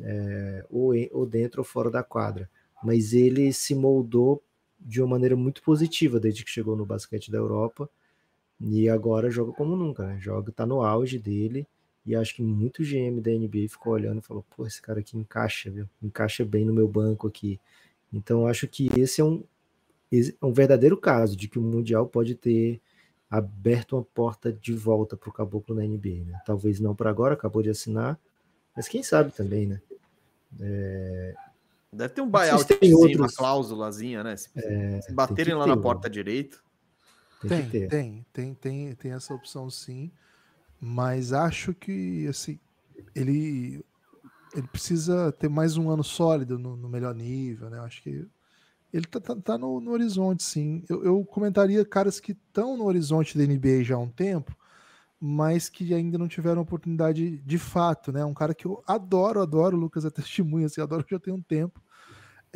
É, 0.00 0.66
ou, 0.70 0.92
ou 1.12 1.26
dentro 1.26 1.60
ou 1.60 1.64
fora 1.64 1.90
da 1.90 2.02
quadra. 2.02 2.48
Mas 2.82 3.12
ele 3.12 3.52
se 3.52 3.74
moldou 3.74 4.42
de 4.80 5.00
uma 5.00 5.10
maneira 5.10 5.36
muito 5.36 5.62
positiva 5.62 6.18
desde 6.18 6.44
que 6.44 6.50
chegou 6.50 6.76
no 6.76 6.86
basquete 6.86 7.30
da 7.30 7.38
Europa 7.38 7.88
e 8.60 8.88
agora 8.88 9.30
joga 9.30 9.52
como 9.52 9.76
nunca, 9.76 10.06
né? 10.06 10.18
Joga, 10.20 10.50
tá 10.50 10.64
no 10.64 10.82
auge 10.82 11.18
dele 11.18 11.66
e 12.04 12.14
acho 12.14 12.34
que 12.34 12.42
muito 12.42 12.82
GM 12.82 13.20
da 13.20 13.30
NBA 13.30 13.68
ficou 13.68 13.92
olhando 13.92 14.18
e 14.18 14.24
falou: 14.24 14.44
pô, 14.56 14.66
esse 14.66 14.80
cara 14.80 15.00
aqui 15.00 15.18
encaixa, 15.18 15.70
viu? 15.70 15.88
Encaixa 16.02 16.44
bem 16.44 16.64
no 16.64 16.72
meu 16.72 16.88
banco 16.88 17.26
aqui. 17.26 17.60
Então 18.12 18.46
acho 18.46 18.66
que 18.68 18.88
esse 18.98 19.20
é 19.20 19.24
um, 19.24 19.42
é 20.12 20.46
um 20.46 20.52
verdadeiro 20.52 20.96
caso 20.96 21.36
de 21.36 21.48
que 21.48 21.58
o 21.58 21.62
Mundial 21.62 22.06
pode 22.06 22.34
ter 22.34 22.80
aberto 23.28 23.96
uma 23.96 24.04
porta 24.04 24.52
de 24.52 24.72
volta 24.72 25.16
para 25.16 25.28
o 25.28 25.32
Caboclo 25.32 25.74
na 25.74 25.82
NBA, 25.82 26.24
né? 26.24 26.40
Talvez 26.46 26.78
não 26.78 26.94
para 26.94 27.10
agora, 27.10 27.34
acabou 27.34 27.62
de 27.62 27.70
assinar, 27.70 28.18
mas 28.74 28.86
quem 28.86 29.02
sabe 29.02 29.32
também, 29.32 29.66
né? 29.66 29.80
É... 30.60 31.34
Deve 31.92 32.14
ter 32.14 32.20
um 32.20 32.30
buyout 32.30 32.64
tem 32.66 32.94
outros... 32.94 33.16
uma 33.16 33.28
cláusulazinha, 33.28 34.22
né? 34.22 34.36
Se, 34.36 34.50
é, 34.54 35.00
se 35.00 35.12
baterem 35.12 35.54
lá 35.54 35.66
na 35.66 35.76
porta 35.76 36.10
direito. 36.10 36.62
Tem, 37.40 37.68
tem, 37.68 37.88
tem, 37.88 38.26
tem, 38.32 38.54
tem, 38.54 38.94
tem 38.94 39.12
essa 39.12 39.34
opção 39.34 39.68
sim 39.68 40.10
mas 40.80 41.32
acho 41.32 41.74
que 41.74 42.26
assim 42.28 42.58
ele 43.14 43.84
ele 44.54 44.66
precisa 44.68 45.32
ter 45.32 45.48
mais 45.48 45.76
um 45.76 45.90
ano 45.90 46.04
sólido 46.04 46.58
no, 46.58 46.76
no 46.76 46.88
melhor 46.88 47.14
nível, 47.14 47.68
né? 47.68 47.78
Acho 47.80 48.02
que 48.02 48.26
ele 48.90 49.04
tá, 49.04 49.20
tá, 49.20 49.36
tá 49.36 49.58
no, 49.58 49.80
no, 49.80 49.90
horizonte, 49.90 50.42
sim. 50.42 50.82
Eu, 50.88 51.04
eu 51.04 51.24
comentaria 51.24 51.84
caras 51.84 52.18
que 52.18 52.32
estão 52.32 52.74
no 52.76 52.84
horizonte 52.84 53.36
da 53.36 53.44
NBA 53.44 53.84
já 53.84 53.96
há 53.96 53.98
um 53.98 54.08
tempo, 54.08 54.56
mas 55.20 55.68
que 55.68 55.92
ainda 55.92 56.16
não 56.16 56.28
tiveram 56.28 56.62
oportunidade 56.62 57.36
de 57.38 57.58
fato, 57.58 58.10
né? 58.12 58.24
Um 58.24 58.32
cara 58.32 58.54
que 58.54 58.66
eu 58.66 58.82
adoro, 58.86 59.42
adoro, 59.42 59.76
o 59.76 59.80
Lucas 59.80 60.06
é 60.06 60.10
testemunha, 60.10 60.66
assim, 60.66 60.80
adoro 60.80 61.04
que 61.04 61.14
já 61.14 61.20
tem 61.20 61.34
um 61.34 61.42
tempo. 61.42 61.82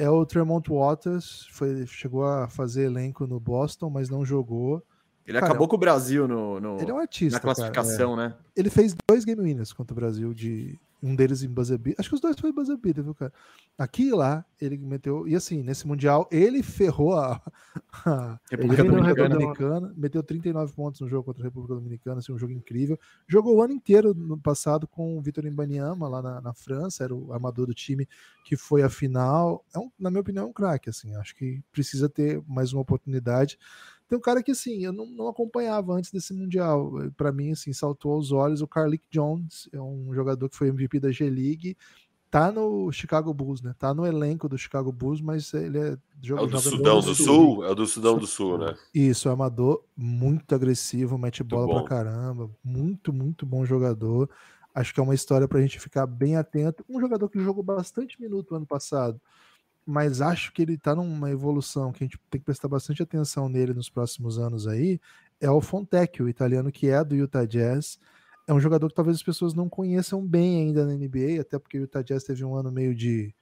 É 0.00 0.08
o 0.08 0.24
Tremont 0.24 0.66
Waters, 0.66 1.46
foi, 1.50 1.86
chegou 1.86 2.24
a 2.24 2.48
fazer 2.48 2.84
elenco 2.84 3.26
no 3.26 3.38
Boston, 3.38 3.90
mas 3.90 4.08
não 4.08 4.24
jogou. 4.24 4.82
Ele 5.30 5.38
cara, 5.38 5.52
acabou 5.52 5.68
com 5.68 5.76
o 5.76 5.78
Brasil 5.78 6.26
no, 6.26 6.60
no 6.60 6.80
ele 6.80 6.90
é 6.90 6.94
um 6.94 6.98
artista, 6.98 7.36
na 7.36 7.40
classificação, 7.40 8.16
cara, 8.16 8.26
é. 8.26 8.28
né? 8.30 8.34
Ele 8.56 8.68
fez 8.68 8.94
dois 9.08 9.24
game 9.24 9.40
winners 9.40 9.72
contra 9.72 9.94
o 9.94 9.96
Brasil 9.96 10.34
de 10.34 10.78
um 11.02 11.14
deles 11.14 11.42
em 11.42 11.48
buzzer. 11.48 11.80
Acho 11.98 12.08
que 12.08 12.14
os 12.14 12.20
dois 12.20 12.38
foi 12.38 12.52
buzzer 12.52 12.76
beater, 12.76 13.02
viu, 13.02 13.14
cara? 13.14 13.32
Aqui 13.78 14.08
e 14.08 14.10
lá, 14.10 14.44
ele 14.60 14.76
meteu. 14.76 15.26
E 15.26 15.34
assim, 15.34 15.62
nesse 15.62 15.86
Mundial, 15.86 16.28
ele 16.30 16.62
ferrou 16.62 17.14
a, 17.14 17.40
a 18.04 18.38
República 18.50 18.84
Dominicana. 18.84 19.28
Dominicana. 19.28 19.94
Meteu 19.96 20.22
39 20.22 20.72
pontos 20.74 21.00
no 21.00 21.08
jogo 21.08 21.24
contra 21.24 21.42
a 21.42 21.46
República 21.46 21.74
Dominicana, 21.74 22.18
assim, 22.18 22.32
um 22.32 22.38
jogo 22.38 22.52
incrível. 22.52 22.98
Jogou 23.26 23.56
o 23.56 23.62
ano 23.62 23.72
inteiro 23.72 24.12
no 24.14 24.38
passado 24.38 24.86
com 24.86 25.16
o 25.16 25.22
Vitor 25.22 25.46
Imbaniama 25.46 26.08
lá 26.08 26.20
na, 26.20 26.40
na, 26.40 26.52
França, 26.52 27.04
era 27.04 27.14
o 27.14 27.32
armador 27.32 27.66
do 27.66 27.74
time 27.74 28.06
que 28.44 28.56
foi 28.56 28.82
a 28.82 28.90
final. 28.90 29.64
É 29.74 29.78
um, 29.78 29.90
na 29.98 30.10
minha 30.10 30.20
opinião, 30.20 30.44
é 30.44 30.48
um 30.48 30.52
craque, 30.52 30.90
assim. 30.90 31.14
Acho 31.16 31.34
que 31.34 31.62
precisa 31.72 32.08
ter 32.08 32.42
mais 32.46 32.72
uma 32.72 32.82
oportunidade. 32.82 33.58
Tem 34.10 34.18
um 34.18 34.20
cara 34.20 34.42
que, 34.42 34.50
assim, 34.50 34.84
eu 34.84 34.92
não, 34.92 35.06
não 35.06 35.28
acompanhava 35.28 35.92
antes 35.92 36.10
desse 36.10 36.34
Mundial. 36.34 36.90
Para 37.16 37.30
mim, 37.30 37.52
assim, 37.52 37.72
saltou 37.72 38.14
aos 38.14 38.32
olhos 38.32 38.60
o 38.60 38.66
Carlick 38.66 39.04
Jones, 39.08 39.68
é 39.72 39.80
um 39.80 40.12
jogador 40.12 40.48
que 40.48 40.56
foi 40.56 40.66
MVP 40.66 40.98
da 40.98 41.12
G-League, 41.12 41.76
tá 42.28 42.50
no 42.50 42.90
Chicago 42.90 43.32
Bulls, 43.32 43.62
né? 43.62 43.72
Tá 43.78 43.94
no 43.94 44.04
elenco 44.04 44.48
do 44.48 44.58
Chicago 44.58 44.90
Bulls, 44.90 45.20
mas 45.20 45.54
ele 45.54 45.78
é 45.78 45.96
jogador. 46.20 46.44
É 46.44 46.48
o 46.48 46.50
do 46.50 46.60
Sudão 46.60 47.00
do 47.00 47.14
Sul? 47.14 47.24
Sul? 47.24 47.64
É 47.64 47.70
o 47.70 47.74
do 47.76 47.86
Sudão 47.86 48.18
do 48.18 48.26
Sul, 48.26 48.58
né? 48.58 48.74
Isso, 48.92 49.28
é 49.28 49.32
amador, 49.32 49.84
muito 49.96 50.56
agressivo, 50.56 51.16
mete 51.16 51.44
bola 51.44 51.72
pra 51.72 51.84
caramba, 51.84 52.50
muito, 52.64 53.12
muito 53.12 53.46
bom 53.46 53.64
jogador. 53.64 54.28
Acho 54.74 54.92
que 54.92 54.98
é 54.98 55.02
uma 55.04 55.14
história 55.14 55.46
pra 55.46 55.60
gente 55.60 55.78
ficar 55.78 56.04
bem 56.04 56.34
atento. 56.34 56.84
Um 56.88 57.00
jogador 57.00 57.28
que 57.28 57.38
jogou 57.38 57.62
bastante 57.62 58.20
minuto 58.20 58.56
ano 58.56 58.66
passado, 58.66 59.20
mas 59.90 60.20
acho 60.20 60.52
que 60.52 60.62
ele 60.62 60.74
está 60.74 60.94
numa 60.94 61.30
evolução 61.30 61.92
que 61.92 62.04
a 62.04 62.06
gente 62.06 62.18
tem 62.30 62.40
que 62.40 62.44
prestar 62.44 62.68
bastante 62.68 63.02
atenção 63.02 63.48
nele 63.48 63.74
nos 63.74 63.90
próximos 63.90 64.38
anos 64.38 64.66
aí, 64.66 65.00
é 65.40 65.50
o 65.50 65.60
Fontecchio, 65.60 66.26
o 66.26 66.28
italiano 66.28 66.70
que 66.70 66.88
é 66.88 67.02
do 67.02 67.16
Utah 67.16 67.44
Jazz. 67.44 67.98
É 68.46 68.54
um 68.54 68.60
jogador 68.60 68.88
que 68.88 68.94
talvez 68.94 69.16
as 69.16 69.22
pessoas 69.22 69.52
não 69.52 69.68
conheçam 69.68 70.24
bem 70.24 70.62
ainda 70.62 70.86
na 70.86 70.94
NBA, 70.94 71.40
até 71.40 71.58
porque 71.58 71.78
o 71.78 71.82
Utah 71.82 72.02
Jazz 72.02 72.24
teve 72.24 72.44
um 72.44 72.54
ano 72.54 72.70
meio 72.70 72.94
de 72.94 73.34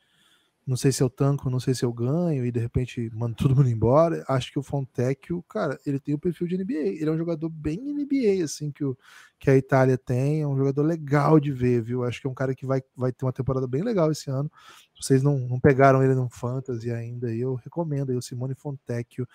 não 0.69 0.77
sei 0.77 0.93
se 0.93 1.03
eu 1.03 1.09
tanco, 1.09 1.49
não 1.49 1.59
sei 1.59 1.73
se 1.73 1.83
eu 1.83 1.91
ganho, 1.91 2.45
e 2.45 2.53
de 2.53 2.61
repente 2.61 3.11
mando 3.15 3.35
todo 3.35 3.57
mundo 3.57 3.71
embora. 3.71 4.23
Acho 4.29 4.53
que 4.53 4.59
o 4.59 4.63
Fontecchio, 4.63 5.43
cara, 5.45 5.81
ele 5.87 5.99
tem 5.99 6.15
o 6.15 6.19
perfil 6.19 6.47
de 6.47 6.59
NBA. 6.59 7.01
Ele 7.01 7.09
é 7.09 7.11
um 7.11 7.17
jogador 7.17 7.49
bem 7.49 7.79
NBA, 7.79 8.45
assim, 8.45 8.71
que, 8.71 8.85
o, 8.85 8.95
que 9.39 9.49
a 9.49 9.57
Itália 9.57 9.97
tem. 9.97 10.43
É 10.43 10.47
um 10.47 10.59
jogador 10.59 10.83
legal 10.83 11.41
de 11.41 11.51
ver, 11.53 11.81
viu? 11.81 12.05
Acho 12.05 12.21
que 12.21 12.27
é 12.27 12.31
um 12.31 12.35
cara 12.35 12.55
que 12.55 12.67
vai, 12.67 12.83
vai 12.95 13.11
ter 13.11 13.25
uma 13.25 13.33
temporada 13.33 13.67
bem 13.67 13.83
legal 13.83 14.13
esse 14.13 14.31
ano. 14.31 14.53
Vocês 15.01 15.23
não, 15.23 15.39
não 15.39 15.59
pegaram 15.59 16.05
ele 16.05 16.15
no 16.15 16.29
Fantasy 16.29 16.91
ainda, 16.91 17.33
eu 17.35 17.55
recomendo 17.55 18.11
aí 18.11 18.17
o 18.17 18.23
Simone 18.23 18.55
Fontecchio 18.55 19.27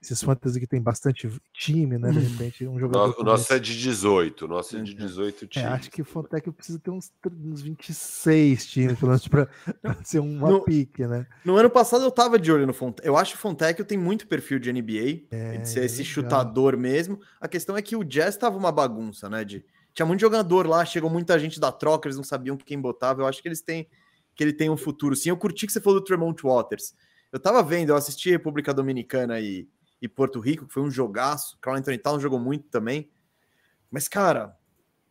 esses 0.00 0.22
fantasy 0.22 0.60
que 0.60 0.66
tem 0.66 0.80
bastante 0.80 1.28
time, 1.52 1.98
né? 1.98 2.10
De 2.10 2.18
uhum. 2.18 2.24
repente, 2.24 2.66
um 2.66 2.78
jogador. 2.78 3.14
O 3.18 3.24
nosso 3.24 3.52
é 3.52 3.58
de 3.58 3.76
18, 3.76 4.44
o 4.44 4.48
nosso 4.48 4.76
é 4.76 4.82
de 4.82 4.94
18 4.94 5.44
é, 5.44 5.48
times. 5.48 5.68
É, 5.68 5.72
acho 5.72 5.90
que 5.90 6.02
o 6.02 6.04
Fontec 6.04 6.50
precisa 6.52 6.78
ter 6.78 6.90
uns, 6.90 7.10
uns 7.44 7.62
26 7.62 8.66
times, 8.66 8.98
pelo 8.98 9.10
menos, 9.10 9.26
para 9.26 9.48
ser 10.04 10.20
uma 10.20 10.50
no, 10.50 10.62
pique, 10.62 11.06
né? 11.06 11.26
No 11.44 11.56
ano 11.56 11.70
passado 11.70 12.04
eu 12.04 12.10
tava 12.10 12.38
de 12.38 12.52
olho 12.52 12.66
no 12.66 12.74
Fontec. 12.74 13.06
Eu 13.06 13.16
acho 13.16 13.32
que 13.32 13.38
o 13.38 13.40
Fontec 13.40 13.82
tem 13.84 13.98
muito 13.98 14.26
perfil 14.26 14.58
de 14.58 14.72
NBA, 14.72 15.26
é, 15.30 15.58
de 15.58 15.68
ser 15.68 15.84
esse 15.84 15.98
legal. 15.98 16.12
chutador 16.12 16.76
mesmo. 16.76 17.18
A 17.40 17.48
questão 17.48 17.76
é 17.76 17.82
que 17.82 17.96
o 17.96 18.04
Jazz 18.04 18.36
tava 18.36 18.56
uma 18.56 18.70
bagunça, 18.70 19.28
né? 19.28 19.44
De, 19.44 19.64
tinha 19.92 20.06
muito 20.06 20.20
jogador 20.20 20.66
lá, 20.66 20.84
chegou 20.84 21.10
muita 21.10 21.38
gente 21.38 21.58
da 21.58 21.72
troca, 21.72 22.06
eles 22.06 22.16
não 22.16 22.24
sabiam 22.24 22.56
quem 22.56 22.80
botava. 22.80 23.22
Eu 23.22 23.26
acho 23.26 23.42
que 23.42 23.48
eles 23.48 23.62
têm 23.62 23.88
que 24.36 24.44
ele 24.44 24.52
tem 24.52 24.68
um 24.68 24.76
futuro. 24.76 25.16
Sim, 25.16 25.30
eu 25.30 25.36
curti 25.36 25.66
que 25.66 25.72
você 25.72 25.80
falou 25.80 25.98
do 25.98 26.04
Tremont 26.04 26.40
Waters. 26.42 26.94
Eu 27.32 27.40
tava 27.40 27.62
vendo, 27.62 27.88
eu 27.88 27.96
assisti 27.96 28.30
República 28.30 28.72
Dominicana 28.72 29.40
e 29.40 29.66
e 30.06 30.08
Porto 30.08 30.40
Rico, 30.40 30.66
que 30.66 30.72
foi 30.72 30.82
um 30.82 30.90
jogaço. 30.90 31.58
Carl 31.60 31.76
Anthony 31.76 31.98
Towns 31.98 32.22
jogou 32.22 32.38
muito 32.38 32.68
também. 32.68 33.10
Mas, 33.90 34.08
cara, 34.08 34.56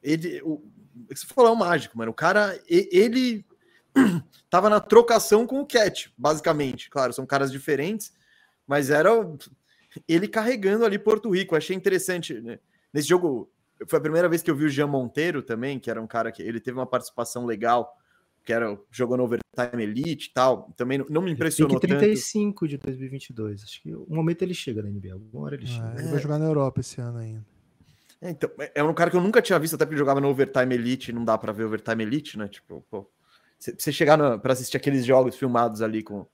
ele. 0.02 0.42
O, 0.44 0.64
você 1.10 1.26
falou 1.26 1.52
é 1.52 1.54
um 1.54 1.60
mágico, 1.60 1.98
mano. 1.98 2.12
O 2.12 2.16
cara, 2.16 2.60
ele 2.68 3.46
tava 4.50 4.70
na 4.70 4.80
trocação 4.80 5.46
com 5.46 5.60
o 5.60 5.66
Cat, 5.66 6.14
basicamente. 6.18 6.90
Claro, 6.90 7.14
são 7.14 7.26
caras 7.26 7.52
diferentes, 7.52 8.14
mas 8.66 8.90
era 8.90 9.10
ele 10.08 10.28
carregando 10.28 10.86
ali 10.86 10.98
Porto 10.98 11.30
Rico. 11.30 11.56
Achei 11.56 11.76
interessante. 11.76 12.34
Né? 12.40 12.60
Nesse 12.94 13.10
jogo, 13.10 13.52
foi 13.88 14.00
a 14.00 14.02
primeira 14.02 14.30
vez 14.30 14.42
que 14.42 14.50
eu 14.50 14.56
vi 14.56 14.66
o 14.66 14.70
Jean 14.70 14.88
Monteiro 14.88 15.42
também, 15.42 15.80
que 15.80 15.92
era 15.92 16.02
um 16.02 16.08
cara 16.08 16.32
que 16.32 16.42
ele 16.42 16.60
teve 16.60 16.78
uma 16.78 16.88
participação 16.88 17.46
legal 17.46 17.98
que 18.46 18.54
era 18.54 18.78
jogou 18.92 19.18
no 19.18 19.24
Overtime 19.24 19.84
Elite 19.84 20.30
e 20.30 20.34
tal, 20.34 20.72
também 20.78 21.00
não, 21.00 21.06
não 21.10 21.22
me 21.22 21.32
impressionou 21.32 21.80
Pique 21.80 21.88
35 21.88 22.60
tanto. 22.62 22.70
de 22.70 22.78
2022. 22.78 23.64
Acho 23.64 23.82
que 23.82 23.94
o 23.94 24.06
momento 24.08 24.44
ele 24.44 24.54
chega 24.54 24.84
na 24.84 24.90
NBA, 24.90 25.14
alguma 25.14 25.46
hora 25.46 25.56
ele 25.56 25.66
chega. 25.66 25.88
Ah, 25.88 25.96
ele 25.98 26.08
vai 26.10 26.20
jogar 26.20 26.38
na 26.38 26.46
Europa 26.46 26.80
esse 26.80 27.02
ano 27.02 27.18
ainda. 27.18 27.46
É, 28.22 28.30
então, 28.30 28.50
é, 28.60 28.72
é 28.76 28.84
um 28.84 28.94
cara 28.94 29.10
que 29.10 29.18
eu 29.18 29.22
nunca 29.22 29.42
tinha 29.42 29.58
visto, 29.58 29.74
até 29.74 29.86
porque 29.86 29.98
jogava 29.98 30.22
no 30.22 30.30
Overtime 30.30 30.76
Elite, 30.76 31.12
não 31.12 31.26
dá 31.26 31.38
para 31.38 31.52
ver 31.52 31.66
Overtime 31.66 32.04
Elite, 32.04 32.38
né? 32.38 32.48
Tipo, 32.48 32.86
pô, 32.90 33.10
você 33.58 33.92
chegar 33.92 34.40
para 34.40 34.54
assistir 34.54 34.78
aqueles 34.78 35.04
jogos 35.06 35.36
filmados 35.36 35.82
ali 35.82 36.04
com, 36.04 36.26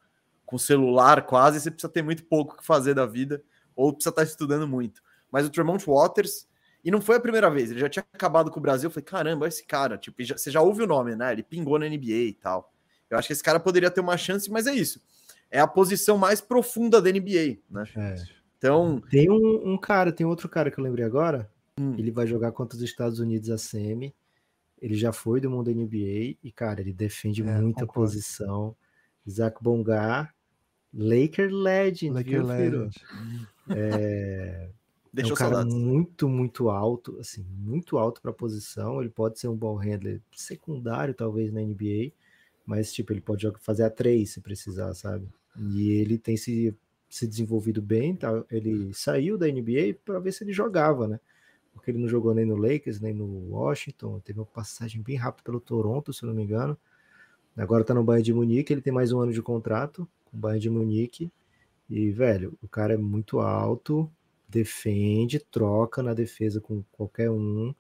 com 0.45 0.57
celular 0.57 1.25
quase, 1.25 1.61
você 1.61 1.71
precisa 1.71 1.91
ter 1.91 2.01
muito 2.01 2.25
pouco 2.25 2.57
que 2.57 2.65
fazer 2.65 2.93
da 2.93 3.05
vida, 3.05 3.41
ou 3.73 3.93
precisa 3.93 4.09
estar 4.09 4.23
tá 4.23 4.27
estudando 4.27 4.67
muito. 4.67 5.01
Mas 5.31 5.45
o 5.45 5.49
Tremont 5.49 5.83
Waters, 5.85 6.45
e 6.84 6.90
não 6.90 7.02
foi 7.02 7.18
a 7.18 7.20
primeira 7.20 7.49
vez, 7.49 7.72
ele 7.72 7.80
já 7.80 7.90
tinha 7.90 8.06
acabado 8.14 8.49
com 8.49 8.60
o 8.60 8.62
Brasil. 8.62 8.88
Eu 8.88 8.91
falei, 8.91 9.06
caramba, 9.06 9.48
esse 9.48 9.64
cara, 9.66 9.98
tipo, 9.98 10.24
já, 10.24 10.38
você 10.38 10.49
já 10.49 10.62
ouve 10.62 10.84
o 10.84 10.88
nome, 10.88 11.16
né? 11.16 11.32
Ele 11.32 11.44
pingou 11.44 11.78
na 11.78 11.88
NBA 11.88 12.12
e 12.12 12.34
tal. 12.34 12.74
Eu 13.10 13.18
acho 13.18 13.28
que 13.28 13.34
esse 13.34 13.44
cara 13.44 13.60
poderia 13.60 13.91
ter 13.91 14.02
uma 14.02 14.18
chance, 14.18 14.49
mas 14.49 14.68
é 14.68 14.74
isso. 14.74 15.02
É 15.49 15.60
a 15.60 15.68
posição 15.68 16.18
mais 16.18 16.41
profunda 16.41 17.02
da 17.02 17.12
NBA, 17.12 17.58
né? 17.70 17.84
É. 17.95 18.16
Então. 18.58 19.02
Tem 19.10 19.30
um, 19.30 19.74
um, 19.74 19.78
cara, 19.78 20.12
tem 20.12 20.26
outro 20.26 20.48
cara 20.48 20.72
que 20.72 20.80
eu 20.80 20.84
lembrei 20.84 21.06
agora. 21.06 21.49
Hum. 21.80 21.95
Ele 21.98 22.12
vai 22.12 22.26
jogar 22.26 22.52
contra 22.52 22.78
os 22.78 22.84
Estados 22.84 23.20
Unidos 23.20 23.49
a 23.49 23.58
semi. 23.58 24.14
Ele 24.82 24.95
já 24.95 25.12
foi 25.12 25.40
do 25.40 25.49
mundo 25.49 25.70
NBA 25.70 26.38
e, 26.44 26.52
cara, 26.56 26.82
ele 26.82 26.94
defende 26.94 27.41
é, 27.41 27.45
muita 27.45 27.82
concordo. 27.82 27.94
posição. 27.94 28.76
Isaac 29.26 29.62
Bongar, 29.62 30.34
Laker 30.94 31.52
Legend, 31.52 32.14
Laker 32.14 32.32
viu, 32.32 32.48
Legend. 32.48 32.95
É, 33.70 34.70
Deixou 35.13 35.31
é 35.31 35.33
um 35.33 35.38
cara 35.38 35.55
saudades. 35.55 35.73
muito, 35.73 36.29
muito 36.29 36.69
alto, 36.69 37.17
assim, 37.19 37.43
muito 37.43 37.97
alto 37.97 38.21
para 38.21 38.31
a 38.31 38.33
posição. 38.33 39.01
Ele 39.01 39.09
pode 39.09 39.39
ser 39.39 39.49
um 39.49 39.55
ball 39.55 39.75
handler 39.75 40.21
secundário, 40.33 41.13
talvez, 41.13 41.51
na 41.51 41.61
NBA, 41.61 42.13
mas, 42.65 42.93
tipo, 42.93 43.11
ele 43.11 43.21
pode 43.21 43.51
fazer 43.59 43.83
a 43.83 43.89
três 43.89 44.31
se 44.31 44.41
precisar, 44.41 44.93
sabe? 44.93 45.27
E 45.57 45.91
ele 45.91 46.17
tem 46.17 46.38
se, 46.38 46.73
se 47.09 47.27
desenvolvido 47.27 47.81
bem, 47.81 48.15
tá? 48.15 48.43
ele 48.49 48.93
saiu 48.93 49.38
da 49.38 49.47
NBA 49.47 49.95
para 50.05 50.19
ver 50.19 50.31
se 50.31 50.43
ele 50.43 50.53
jogava, 50.53 51.07
né? 51.07 51.19
Porque 51.73 51.91
ele 51.91 51.97
não 51.97 52.07
jogou 52.07 52.33
nem 52.33 52.45
no 52.45 52.55
Lakers, 52.55 53.01
nem 53.01 53.13
no 53.13 53.25
Washington, 53.51 54.19
teve 54.19 54.39
uma 54.39 54.45
passagem 54.45 55.01
bem 55.01 55.17
rápida 55.17 55.43
pelo 55.43 55.59
Toronto, 55.59 56.13
se 56.13 56.23
eu 56.23 56.27
não 56.27 56.35
me 56.35 56.43
engano. 56.43 56.77
Agora 57.57 57.83
tá 57.83 57.93
no 57.93 58.03
Bayern 58.03 58.23
de 58.23 58.33
Munique, 58.33 58.71
ele 58.71 58.81
tem 58.81 58.93
mais 58.93 59.11
um 59.11 59.19
ano 59.19 59.33
de 59.33 59.41
contrato 59.41 60.07
com 60.25 60.38
o 60.38 60.39
Bayern 60.39 60.61
de 60.61 60.69
Munique. 60.69 61.31
E, 61.89 62.09
velho, 62.11 62.57
o 62.61 62.67
cara 62.67 62.93
é 62.93 62.97
muito 62.97 63.39
alto, 63.39 64.09
defende, 64.52 65.40
troca 65.40 66.03
na 66.03 66.14
defesa 66.14 66.60
com 66.60 66.84
qualquer 66.91 67.32
um 67.32 67.73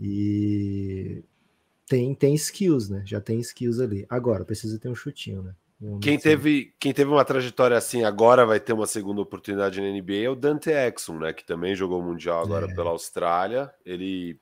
e 0.00 1.22
tem, 1.86 2.14
tem 2.14 2.34
skills, 2.34 2.88
né? 2.88 3.02
Já 3.06 3.20
tem 3.20 3.38
skills 3.40 3.78
ali. 3.78 4.04
Agora, 4.08 4.44
precisa 4.44 4.78
ter 4.78 4.88
um 4.88 4.94
chutinho, 4.94 5.42
né? 5.42 5.54
Um 5.80 5.98
quem, 5.98 6.18
teve, 6.18 6.74
quem 6.78 6.92
teve 6.92 7.10
uma 7.10 7.24
trajetória 7.24 7.76
assim 7.76 8.04
agora 8.04 8.46
vai 8.46 8.60
ter 8.60 8.72
uma 8.72 8.86
segunda 8.86 9.20
oportunidade 9.20 9.80
na 9.80 9.88
NBA 9.88 10.24
é 10.24 10.28
o 10.28 10.36
Dante 10.36 10.70
Exum, 10.70 11.18
né? 11.18 11.32
Que 11.32 11.44
também 11.44 11.74
jogou 11.74 12.00
o 12.00 12.02
Mundial 12.02 12.42
agora 12.42 12.70
é. 12.70 12.74
pela 12.74 12.90
Austrália. 12.90 13.72
Ele, 13.84 14.38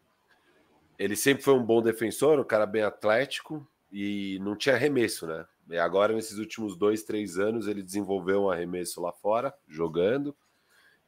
ele 0.98 1.16
sempre 1.16 1.42
foi 1.42 1.54
um 1.54 1.64
bom 1.64 1.82
defensor, 1.82 2.38
um 2.38 2.44
cara 2.44 2.66
bem 2.66 2.82
atlético 2.82 3.66
e 3.90 4.38
não 4.42 4.54
tinha 4.54 4.74
arremesso, 4.74 5.26
né? 5.26 5.46
E 5.70 5.78
agora, 5.78 6.12
nesses 6.12 6.38
últimos 6.38 6.76
dois, 6.76 7.04
três 7.04 7.38
anos, 7.38 7.66
ele 7.66 7.82
desenvolveu 7.82 8.42
um 8.42 8.50
arremesso 8.50 9.00
lá 9.00 9.12
fora, 9.12 9.54
jogando. 9.68 10.36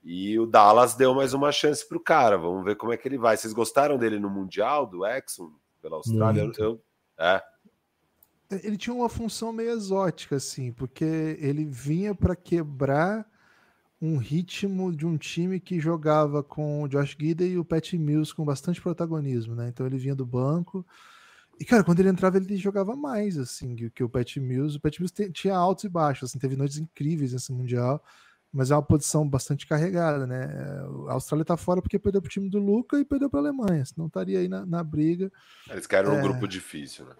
E 0.04 0.36
o 0.38 0.46
Dallas 0.46 0.94
deu 0.94 1.14
mais 1.14 1.32
uma 1.32 1.52
chance 1.52 1.86
para 1.86 1.96
o 1.96 2.00
cara. 2.00 2.36
Vamos 2.36 2.64
ver 2.64 2.76
como 2.76 2.92
é 2.92 2.96
que 2.96 3.06
ele 3.06 3.18
vai. 3.18 3.36
Vocês 3.36 3.52
gostaram 3.52 3.96
dele 3.96 4.18
no 4.18 4.28
Mundial, 4.28 4.84
do 4.86 5.06
Exxon, 5.06 5.52
pela 5.80 5.96
Austrália? 5.96 6.42
Eu, 6.42 6.52
eu, 6.58 6.82
é. 7.18 7.42
Ele 8.64 8.76
tinha 8.76 8.94
uma 8.94 9.08
função 9.08 9.52
meio 9.52 9.70
exótica, 9.70 10.36
assim, 10.36 10.72
porque 10.72 11.04
ele 11.40 11.64
vinha 11.64 12.14
para 12.14 12.34
quebrar 12.34 13.24
um 14.00 14.16
ritmo 14.16 14.94
de 14.94 15.06
um 15.06 15.16
time 15.16 15.60
que 15.60 15.78
jogava 15.78 16.42
com 16.42 16.82
o 16.82 16.88
Josh 16.88 17.16
Gidey 17.18 17.52
e 17.52 17.58
o 17.58 17.64
Pat 17.64 17.92
Mills 17.92 18.34
com 18.34 18.44
bastante 18.44 18.82
protagonismo, 18.82 19.54
né? 19.54 19.68
Então 19.68 19.86
ele 19.86 19.96
vinha 19.96 20.16
do 20.16 20.26
banco. 20.26 20.84
E, 21.60 21.64
cara, 21.64 21.84
quando 21.84 22.00
ele 22.00 22.08
entrava, 22.08 22.38
ele 22.38 22.56
jogava 22.56 22.96
mais, 22.96 23.38
assim, 23.38 23.76
que 23.94 24.02
o 24.02 24.08
Pat 24.08 24.36
Mills. 24.38 24.76
O 24.76 24.80
Pat 24.80 24.98
Mills 24.98 25.32
tinha 25.32 25.54
altos 25.54 25.84
e 25.84 25.88
baixos, 25.88 26.28
assim, 26.28 26.38
teve 26.40 26.56
noites 26.56 26.78
incríveis 26.78 27.32
nesse 27.32 27.52
Mundial 27.52 28.02
mas 28.52 28.70
é 28.70 28.74
uma 28.74 28.82
posição 28.82 29.26
bastante 29.26 29.66
carregada, 29.66 30.26
né? 30.26 30.46
A 31.08 31.14
Austrália 31.14 31.42
está 31.42 31.56
fora 31.56 31.80
porque 31.80 31.98
perdeu 31.98 32.20
para 32.20 32.28
o 32.28 32.30
time 32.30 32.50
do 32.50 32.58
Luca 32.58 32.98
e 32.98 33.04
perdeu 33.04 33.30
para 33.30 33.40
a 33.40 33.42
Alemanha, 33.42 33.84
senão 33.84 34.06
estaria 34.06 34.38
aí 34.38 34.48
na, 34.48 34.66
na 34.66 34.84
briga. 34.84 35.32
Eles 35.70 35.86
caíram 35.86 36.12
é... 36.12 36.16
num 36.16 36.22
grupo 36.22 36.46
difícil, 36.46 37.06
né? 37.06 37.14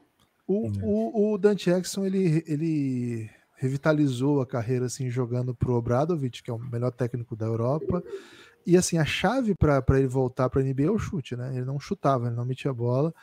O, 0.47 0.69
o, 0.83 1.33
o 1.33 1.39
Dante 1.39 1.71
Jackson, 1.71 2.05
ele, 2.05 2.45
ele 2.47 3.31
revitalizou 3.57 4.41
a 4.43 4.47
carreira 4.47 4.87
assim 4.87 5.09
jogando 5.09 5.55
pro 5.55 5.75
Obradovic, 5.75 6.43
que 6.43 6.51
é 6.51 6.55
o 6.55 6.59
melhor 6.59 6.91
técnico 6.91 7.35
da 7.35 7.47
Europa. 7.47 8.03
E 8.67 8.77
assim, 8.77 8.99
a 8.99 9.05
chave 9.05 9.55
para 9.55 9.83
ele 9.99 10.07
voltar 10.07 10.51
para 10.51 10.61
a 10.61 10.65
NBA 10.65 10.85
é 10.85 10.91
o 10.91 10.99
chute, 10.99 11.35
né? 11.35 11.57
Ele 11.57 11.65
não 11.65 11.81
chutava, 11.81 12.27
ele 12.27 12.37
não 12.37 12.45
metia 12.45 12.71
a 12.71 12.75
bola. 12.75 13.15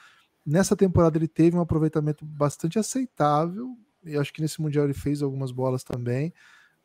Nessa 0.46 0.76
temporada 0.76 1.18
ele 1.18 1.28
teve 1.28 1.56
um 1.56 1.62
aproveitamento 1.62 2.26
bastante 2.26 2.80
aceitável. 2.80 3.78
E 4.04 4.18
acho 4.18 4.34
que 4.34 4.42
nesse 4.42 4.62
mundial 4.62 4.86
ele 4.86 4.94
fez 4.94 5.22
algumas 5.22 5.52
bolas 5.52 5.84
também. 5.84 6.34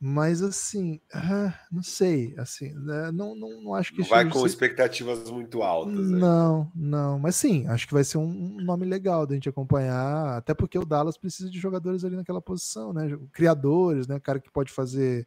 Mas 0.07 0.43
assim, 0.43 1.01
ah, 1.15 1.59
não 1.73 1.83
sei, 1.83 2.35
assim, 2.37 2.75
né, 2.75 3.11
não, 3.11 3.35
não, 3.35 3.63
não 3.63 3.75
acho 3.75 3.91
que 3.91 4.03
não 4.03 4.07
vai 4.07 4.29
com 4.29 4.41
ser... 4.41 4.49
expectativas 4.49 5.31
muito 5.31 5.63
altas. 5.63 6.11
Não, 6.11 6.71
não, 6.75 7.19
mas 7.19 7.37
sim, 7.37 7.67
acho 7.69 7.87
que 7.87 7.95
vai 7.95 8.05
ser 8.05 8.19
um 8.19 8.59
nome 8.61 8.85
legal 8.85 9.27
da 9.27 9.33
gente 9.33 9.49
acompanhar, 9.49 10.37
até 10.37 10.53
porque 10.53 10.79
o 10.79 10.85
Dallas 10.85 11.17
precisa 11.17 11.49
de 11.49 11.59
jogadores 11.59 12.05
ali 12.05 12.17
naquela 12.17 12.43
posição, 12.43 12.93
né? 12.93 13.19
Criadores, 13.33 14.07
né? 14.07 14.21
Cara 14.21 14.39
que 14.39 14.51
pode 14.53 14.71
fazer 14.71 15.27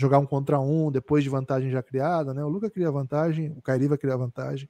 jogar 0.00 0.18
um 0.18 0.26
contra 0.26 0.58
um 0.58 0.90
depois 0.90 1.22
de 1.22 1.30
vantagem 1.30 1.70
já 1.70 1.80
criada, 1.80 2.34
né? 2.34 2.42
O 2.42 2.48
Luca 2.48 2.68
cria 2.68 2.90
vantagem, 2.90 3.52
o 3.52 3.62
Kairi 3.62 3.86
vai 3.86 3.98
criar 3.98 4.16
vantagem. 4.16 4.68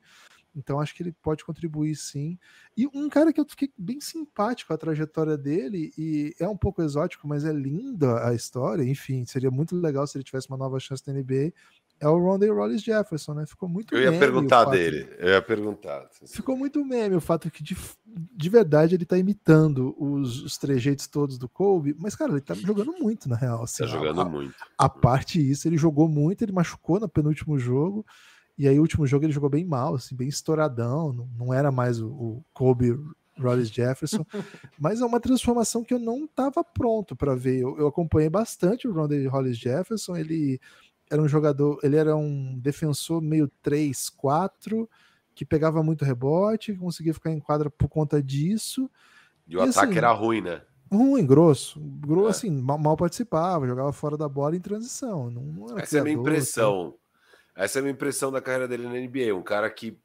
Então 0.55 0.81
acho 0.81 0.95
que 0.95 1.03
ele 1.03 1.13
pode 1.23 1.45
contribuir 1.45 1.95
sim. 1.95 2.39
E 2.77 2.87
um 2.87 3.09
cara 3.09 3.33
que 3.33 3.41
eu 3.41 3.47
fiquei 3.49 3.73
bem 3.77 4.01
simpático 4.01 4.73
a 4.73 4.79
trajetória 4.79 5.37
dele, 5.37 5.93
e 5.97 6.35
é 6.41 6.49
um 6.49 6.57
pouco 6.57 6.83
exótico, 6.83 7.29
mas 7.29 7.45
é 7.45 7.53
linda 7.53 8.27
a 8.27 8.35
história. 8.35 8.83
Enfim, 8.83 9.25
seria 9.25 9.51
muito 9.51 9.77
legal 9.77 10.07
se 10.07 10.17
ele 10.17 10.25
tivesse 10.25 10.49
uma 10.49 10.57
nova 10.57 10.81
chance 10.81 11.03
na 11.07 11.13
NBA. 11.13 11.53
É 12.01 12.07
o 12.07 12.17
Rondé 12.17 12.49
Rollis 12.49 12.83
Jefferson, 12.83 13.35
né? 13.35 13.45
Ficou 13.45 13.69
muito 13.69 13.93
Eu 13.93 14.01
ia 14.01 14.17
perguntar 14.17 14.67
dele, 14.67 15.09
eu 15.19 15.31
ia 15.31 15.43
perguntar. 15.43 16.09
Ficou 16.29 16.57
muito 16.57 16.85
meme 16.85 17.17
o 17.17 17.21
fato 17.21 17.51
que 17.51 17.61
de, 17.61 17.77
de 18.07 18.49
verdade 18.49 18.95
ele 18.95 19.05
tá 19.05 19.19
imitando 19.19 19.97
os, 19.99 20.41
os 20.45 20.57
trejeitos 20.57 21.09
todos 21.09 21.39
do 21.39 21.49
Kobe, 21.49 21.97
mas 21.99 22.15
cara, 22.15 22.31
ele 22.31 22.41
tá 22.41 22.55
jogando 22.55 22.93
muito 22.93 23.29
na 23.29 23.35
real. 23.35 23.65
Assim, 23.65 23.83
tá 23.83 23.89
jogando 23.89 24.21
a, 24.21 24.25
muito. 24.25 24.55
A 24.79 24.89
parte 24.89 25.41
isso, 25.41 25.67
ele 25.67 25.77
jogou 25.77 26.09
muito, 26.09 26.43
ele 26.43 26.53
machucou 26.53 27.01
no 27.01 27.09
penúltimo 27.09 27.59
jogo. 27.59 28.07
E 28.59 28.67
aí, 28.67 28.79
o 28.79 28.83
último 28.83 29.07
jogo 29.07 29.25
ele 29.25 29.33
jogou 29.33 29.49
bem 29.49 29.65
mal, 29.65 29.95
assim, 29.95 30.17
bem 30.17 30.29
estouradão. 30.29 31.13
Não, 31.13 31.29
não 31.39 31.55
era 31.55 31.71
mais 31.71 32.01
o, 32.01 32.09
o 32.09 32.45
Kobe 32.53 32.99
Rollis 33.39 33.69
Jefferson, 33.69 34.25
mas 34.79 35.01
é 35.01 35.05
uma 35.05 35.21
transformação 35.21 35.85
que 35.85 35.95
eu 35.95 35.99
não 35.99 36.25
estava 36.25 36.65
pronto 36.65 37.15
para 37.15 37.35
ver. 37.35 37.61
Eu, 37.61 37.79
eu, 37.79 37.87
acompanhei 37.87 38.29
bastante 38.29 38.89
o 38.89 38.93
Ronald 38.93 39.27
Hollis 39.29 39.57
Jefferson. 39.57 40.17
Ele 40.17 40.61
era 41.11 41.23
um 41.23 41.29
jogador, 41.29 41.79
ele 41.83 41.97
era 41.97 42.17
um 42.17 42.59
defensor 42.59 43.23
meio 43.23 43.51
3-4, 43.65 44.89
que 45.35 45.45
pegava 45.45 45.83
muito 45.83 46.05
rebote, 46.05 46.75
conseguia 46.75 47.15
ficar 47.15 47.31
em 47.31 47.41
quadra 47.41 47.71
por 47.71 47.89
conta 47.89 48.23
disso. 48.23 48.91
E 49.47 49.57
o 49.57 49.61
e, 49.61 49.69
ataque 49.69 49.91
assim, 49.91 49.99
era 49.99 50.13
ruim, 50.13 50.41
né? 50.41 50.61
Ruim, 50.91 51.25
grosso. 51.25 51.81
Grosso, 51.81 52.27
é. 52.27 52.31
assim, 52.31 52.51
mal, 52.51 52.79
mal, 52.79 52.97
participava, 52.97 53.67
jogava 53.67 53.93
fora 53.93 54.17
da 54.17 54.29
bola 54.29 54.57
em 54.57 54.61
transição. 54.61 55.31
Não, 55.31 55.43
não 55.43 55.79
Essa 55.79 55.87
criador, 55.87 55.97
é 55.97 56.01
a 56.01 56.05
minha 56.05 56.17
impressão. 56.17 56.89
Assim. 56.89 57.08
Essa 57.59 57.79
é 57.79 57.81
a 57.81 57.83
minha 57.83 57.93
impressão 57.93 58.31
da 58.31 58.41
carreira 58.41 58.69
dele 58.69 58.85
na 58.85 58.95
NBA. 58.95 59.35
Um 59.35 59.43
cara 59.43 59.69
que 59.69 59.99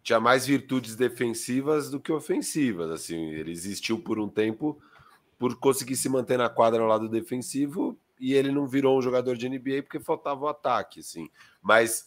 tinha 0.00 0.20
mais 0.20 0.46
virtudes 0.46 0.94
defensivas 0.94 1.90
do 1.90 1.98
que 1.98 2.12
ofensivas. 2.12 2.88
Assim, 2.88 3.30
ele 3.30 3.50
existiu 3.50 3.98
por 3.98 4.20
um 4.20 4.28
tempo 4.28 4.80
por 5.36 5.58
conseguir 5.58 5.96
se 5.96 6.08
manter 6.08 6.38
na 6.38 6.48
quadra 6.48 6.80
ao 6.80 6.86
lado 6.86 7.08
defensivo 7.08 7.98
e 8.20 8.32
ele 8.32 8.52
não 8.52 8.68
virou 8.68 8.96
um 8.96 9.02
jogador 9.02 9.36
de 9.36 9.48
NBA 9.48 9.82
porque 9.82 9.98
faltava 9.98 10.44
o 10.44 10.48
ataque, 10.48 11.00
assim. 11.00 11.28
Mas 11.60 12.06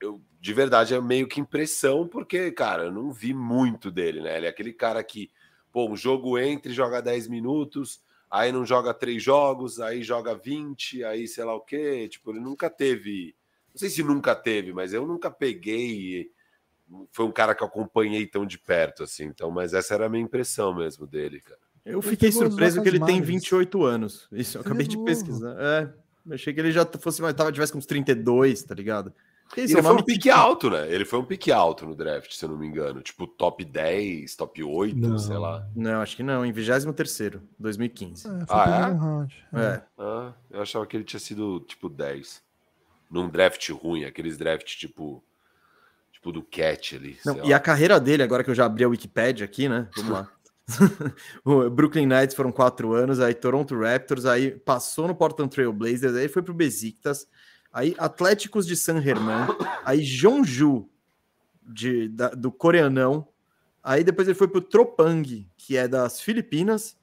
eu, 0.00 0.22
de 0.40 0.54
verdade 0.54 0.94
é 0.94 1.00
meio 1.02 1.28
que 1.28 1.38
impressão 1.38 2.08
porque, 2.08 2.50
cara, 2.50 2.84
eu 2.84 2.92
não 2.92 3.12
vi 3.12 3.34
muito 3.34 3.90
dele, 3.90 4.22
né? 4.22 4.38
Ele 4.38 4.46
é 4.46 4.48
aquele 4.48 4.72
cara 4.72 5.04
que, 5.04 5.30
pô, 5.70 5.86
um 5.90 5.96
jogo 5.96 6.38
entre 6.38 6.72
joga 6.72 7.02
10 7.02 7.28
minutos, 7.28 8.02
aí 8.30 8.50
não 8.50 8.64
joga 8.64 8.94
três 8.94 9.22
jogos, 9.22 9.80
aí 9.80 10.02
joga 10.02 10.34
20, 10.34 11.04
aí 11.04 11.28
sei 11.28 11.44
lá 11.44 11.54
o 11.54 11.60
quê. 11.60 12.08
Tipo, 12.08 12.30
ele 12.30 12.40
nunca 12.40 12.70
teve 12.70 13.36
não 13.74 13.78
sei 13.78 13.90
se 13.90 14.04
nunca 14.04 14.36
teve, 14.36 14.72
mas 14.72 14.92
eu 14.92 15.04
nunca 15.04 15.30
peguei. 15.30 16.30
Foi 17.10 17.26
um 17.26 17.32
cara 17.32 17.54
que 17.56 17.62
eu 17.62 17.66
acompanhei 17.66 18.24
tão 18.24 18.46
de 18.46 18.56
perto, 18.56 19.02
assim. 19.02 19.24
Então, 19.24 19.50
mas 19.50 19.74
essa 19.74 19.94
era 19.94 20.06
a 20.06 20.08
minha 20.08 20.22
impressão 20.22 20.72
mesmo 20.72 21.06
dele, 21.06 21.40
cara. 21.40 21.58
Eu 21.84 22.00
fiquei 22.00 22.30
surpreso 22.30 22.80
que 22.80 22.88
ele 22.88 23.00
tem 23.00 23.20
28 23.20 23.84
anos. 23.84 24.28
Isso, 24.32 24.56
eu 24.56 24.62
acabei 24.62 24.86
é 24.86 24.88
de 24.88 24.96
pesquisar. 25.04 25.56
É, 25.58 25.92
achei 26.32 26.54
que 26.54 26.60
ele 26.60 26.70
já 26.70 26.86
fosse 26.98 27.20
mais, 27.20 27.34
tava, 27.34 27.50
tivesse 27.50 27.72
com 27.72 27.78
uns 27.78 27.86
32, 27.86 28.62
tá 28.62 28.74
ligado? 28.74 29.12
Isso, 29.56 29.74
ele 29.76 29.80
é 29.80 29.82
um 29.82 29.92
foi 29.92 30.02
um 30.02 30.04
pique 30.04 30.30
alto, 30.30 30.70
né? 30.70 30.90
Ele 30.90 31.04
foi 31.04 31.18
um 31.18 31.24
pique 31.24 31.52
alto 31.52 31.84
no 31.84 31.94
draft, 31.94 32.32
se 32.32 32.44
eu 32.44 32.48
não 32.48 32.56
me 32.56 32.66
engano. 32.66 33.02
Tipo, 33.02 33.26
top 33.26 33.64
10, 33.64 34.34
top 34.36 34.62
8, 34.62 34.96
não. 34.96 35.18
sei 35.18 35.36
lá. 35.36 35.68
Não, 35.74 36.00
acho 36.00 36.16
que 36.16 36.22
não. 36.22 36.46
Em 36.46 36.52
23 36.52 37.40
2015. 37.58 38.26
É, 38.26 38.30
ah, 38.48 39.26
é? 39.52 39.58
é? 39.58 39.82
Ah, 39.98 40.32
eu 40.50 40.62
achava 40.62 40.86
que 40.86 40.96
ele 40.96 41.04
tinha 41.04 41.20
sido, 41.20 41.60
tipo, 41.60 41.88
10 41.88 42.43
num 43.10 43.28
draft 43.28 43.68
ruim, 43.70 44.04
aqueles 44.04 44.36
draft 44.36 44.76
tipo 44.76 45.22
tipo 46.12 46.32
do 46.32 46.42
Cat 46.42 46.96
ali. 46.96 47.18
Não, 47.24 47.44
e 47.44 47.50
lá. 47.50 47.56
a 47.56 47.60
carreira 47.60 48.00
dele, 48.00 48.22
agora 48.22 48.42
que 48.42 48.50
eu 48.50 48.54
já 48.54 48.64
abri 48.64 48.84
a 48.84 48.88
Wikipedia 48.88 49.44
aqui, 49.44 49.68
né? 49.68 49.88
Vamos 49.96 50.12
lá. 50.12 50.30
o 51.44 51.68
Brooklyn 51.68 52.06
Knights 52.06 52.34
foram 52.34 52.50
quatro 52.50 52.94
anos, 52.94 53.20
aí 53.20 53.34
Toronto 53.34 53.78
Raptors, 53.78 54.24
aí 54.24 54.52
passou 54.52 55.06
no 55.06 55.14
Portland 55.14 55.50
Trail 55.50 55.72
Blazers, 55.72 56.16
aí 56.16 56.28
foi 56.28 56.42
pro 56.42 56.54
Besiktas, 56.54 57.28
aí 57.70 57.94
Atléticos 57.98 58.66
de 58.66 58.74
San 58.76 59.02
Germain, 59.02 59.46
aí 59.84 60.02
Jeonju 60.02 60.88
de, 61.62 62.08
da, 62.08 62.30
do 62.30 62.50
coreanão, 62.50 63.28
aí 63.82 64.02
depois 64.02 64.26
ele 64.26 64.38
foi 64.38 64.48
pro 64.48 64.62
Tropang, 64.62 65.46
que 65.56 65.76
é 65.76 65.86
das 65.86 66.20
Filipinas, 66.20 66.96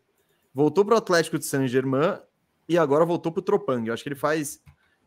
voltou 0.53 0.83
pro 0.83 0.97
Atlético 0.97 1.37
de 1.37 1.45
San 1.45 1.67
Germain 1.67 2.19
e 2.67 2.77
agora 2.77 3.05
voltou 3.05 3.31
pro 3.31 3.41
Tropang. 3.41 3.87
Eu 3.87 3.93
acho 3.93 4.01
que 4.03 4.09
ele 4.09 4.15
faz 4.15 4.61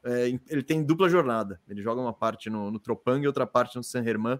é, 0.05 0.29
ele 0.49 0.63
tem 0.63 0.83
dupla 0.83 1.09
jornada. 1.09 1.61
Ele 1.69 1.83
joga 1.83 2.01
uma 2.01 2.13
parte 2.13 2.51
no, 2.51 2.71
no 2.71 2.79
Tropang 2.79 3.23
e 3.23 3.27
outra 3.27 3.47
parte 3.47 3.77
no 3.77 3.83
San 3.83 4.05
Germain. 4.05 4.39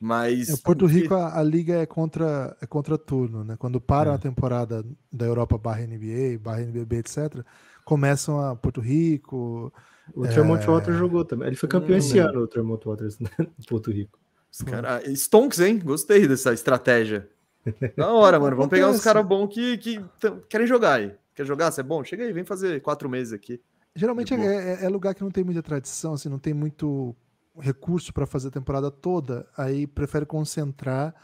Mas. 0.00 0.48
É, 0.48 0.56
Porto 0.56 0.86
Rico, 0.86 1.14
a, 1.14 1.38
a, 1.38 1.42
liga 1.42 1.74
é 1.74 1.86
contra, 1.86 2.56
é 2.60 2.66
contra 2.66 2.98
turno, 2.98 3.44
né? 3.44 3.56
Quando 3.56 3.80
para 3.80 4.10
é. 4.10 4.14
a 4.14 4.18
temporada 4.18 4.84
da 5.12 5.26
Europa 5.26 5.56
barra 5.58 5.86
NBA, 5.86 6.38
barra 6.40 6.62
NBB, 6.62 6.96
etc., 6.96 7.44
começam 7.84 8.40
a 8.40 8.56
Porto 8.56 8.80
Rico. 8.80 9.72
O 10.14 10.26
Tremont 10.26 10.62
é... 10.62 10.66
Waters 10.66 10.96
jogou 10.96 11.24
também. 11.24 11.48
Ele 11.48 11.56
foi 11.56 11.68
campeão 11.68 11.94
hum, 11.94 11.98
esse 11.98 12.18
ano, 12.18 12.40
o 12.40 12.48
Tremont 12.48 12.84
Waters, 12.84 13.20
né? 13.20 13.30
Porto 13.68 13.90
Rico. 13.90 14.18
Os 14.50 14.62
cara... 14.62 15.00
Stonks, 15.14 15.60
hein? 15.60 15.78
Gostei 15.78 16.26
dessa 16.26 16.52
estratégia. 16.52 17.28
Da 17.96 18.12
hora, 18.12 18.40
mano. 18.40 18.56
Vamos 18.56 18.70
pegar 18.70 18.90
uns 18.90 19.04
caras 19.04 19.24
bons 19.24 19.46
que, 19.46 19.78
que 19.78 20.04
querem 20.48 20.66
jogar 20.66 20.94
aí. 20.94 21.14
Quer 21.32 21.46
jogar? 21.46 21.70
Você 21.70 21.80
é 21.80 21.84
bom? 21.84 22.02
Chega 22.02 22.24
aí, 22.24 22.32
vem 22.32 22.44
fazer 22.44 22.82
quatro 22.82 23.08
meses 23.08 23.32
aqui. 23.32 23.60
Geralmente 23.94 24.32
é, 24.32 24.36
é, 24.36 24.84
é, 24.84 24.88
lugar 24.88 25.14
que 25.14 25.22
não 25.22 25.30
tem 25.30 25.44
muita 25.44 25.62
tradição, 25.62 26.14
assim, 26.14 26.28
não 26.28 26.38
tem 26.38 26.54
muito 26.54 27.14
recurso 27.58 28.12
para 28.12 28.26
fazer 28.26 28.48
a 28.48 28.50
temporada 28.50 28.90
toda, 28.90 29.46
aí 29.56 29.86
prefere 29.86 30.24
concentrar 30.24 31.14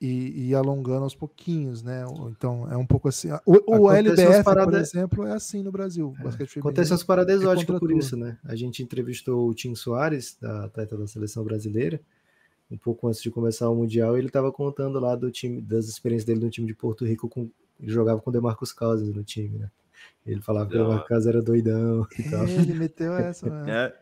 e, 0.00 0.06
e 0.06 0.48
ir 0.48 0.54
alongando 0.54 1.04
aos 1.04 1.14
pouquinhos, 1.14 1.82
né? 1.82 2.04
Então 2.30 2.70
é 2.70 2.76
um 2.76 2.86
pouco 2.86 3.08
assim. 3.08 3.28
O, 3.44 3.86
o 3.86 3.90
LBF, 3.90 4.42
paradas... 4.42 4.90
por 4.90 4.98
exemplo, 4.98 5.26
é 5.26 5.32
assim 5.32 5.62
no 5.62 5.70
Brasil. 5.70 6.14
É. 6.18 6.58
Acontece 6.58 6.92
umas 6.92 7.02
paradas 7.02 7.34
é 7.34 7.38
exóticas 7.38 7.78
por 7.78 7.92
isso, 7.92 8.16
né? 8.16 8.38
A 8.44 8.54
gente 8.54 8.82
entrevistou 8.82 9.48
o 9.48 9.54
Tim 9.54 9.74
Soares, 9.74 10.36
da 10.40 10.64
atleta 10.64 10.96
da 10.96 11.06
seleção 11.06 11.44
brasileira, 11.44 12.00
um 12.70 12.78
pouco 12.78 13.08
antes 13.08 13.22
de 13.22 13.30
começar 13.30 13.68
o 13.68 13.74
Mundial, 13.74 14.16
e 14.16 14.20
ele 14.20 14.28
estava 14.28 14.52
contando 14.52 14.98
lá 14.98 15.14
do 15.14 15.30
time, 15.30 15.60
das 15.60 15.86
experiências 15.86 16.24
dele 16.24 16.40
no 16.40 16.50
time 16.50 16.66
de 16.66 16.74
Porto 16.74 17.04
Rico, 17.04 17.28
com, 17.28 17.50
jogava 17.82 18.20
com 18.20 18.30
o 18.30 18.32
Demarcos 18.32 18.72
Cousins 18.72 19.14
no 19.14 19.24
time, 19.24 19.58
né? 19.58 19.70
Ele 20.26 20.40
falava 20.40 20.70
que 20.70 20.76
o 20.76 20.88
Marcos 20.88 21.26
era 21.26 21.42
doidão 21.42 22.06
e 22.18 22.30
tal. 22.30 22.46
Ele 22.46 22.74
meteu 22.74 23.14
essa, 23.16 23.48
né? 23.48 23.92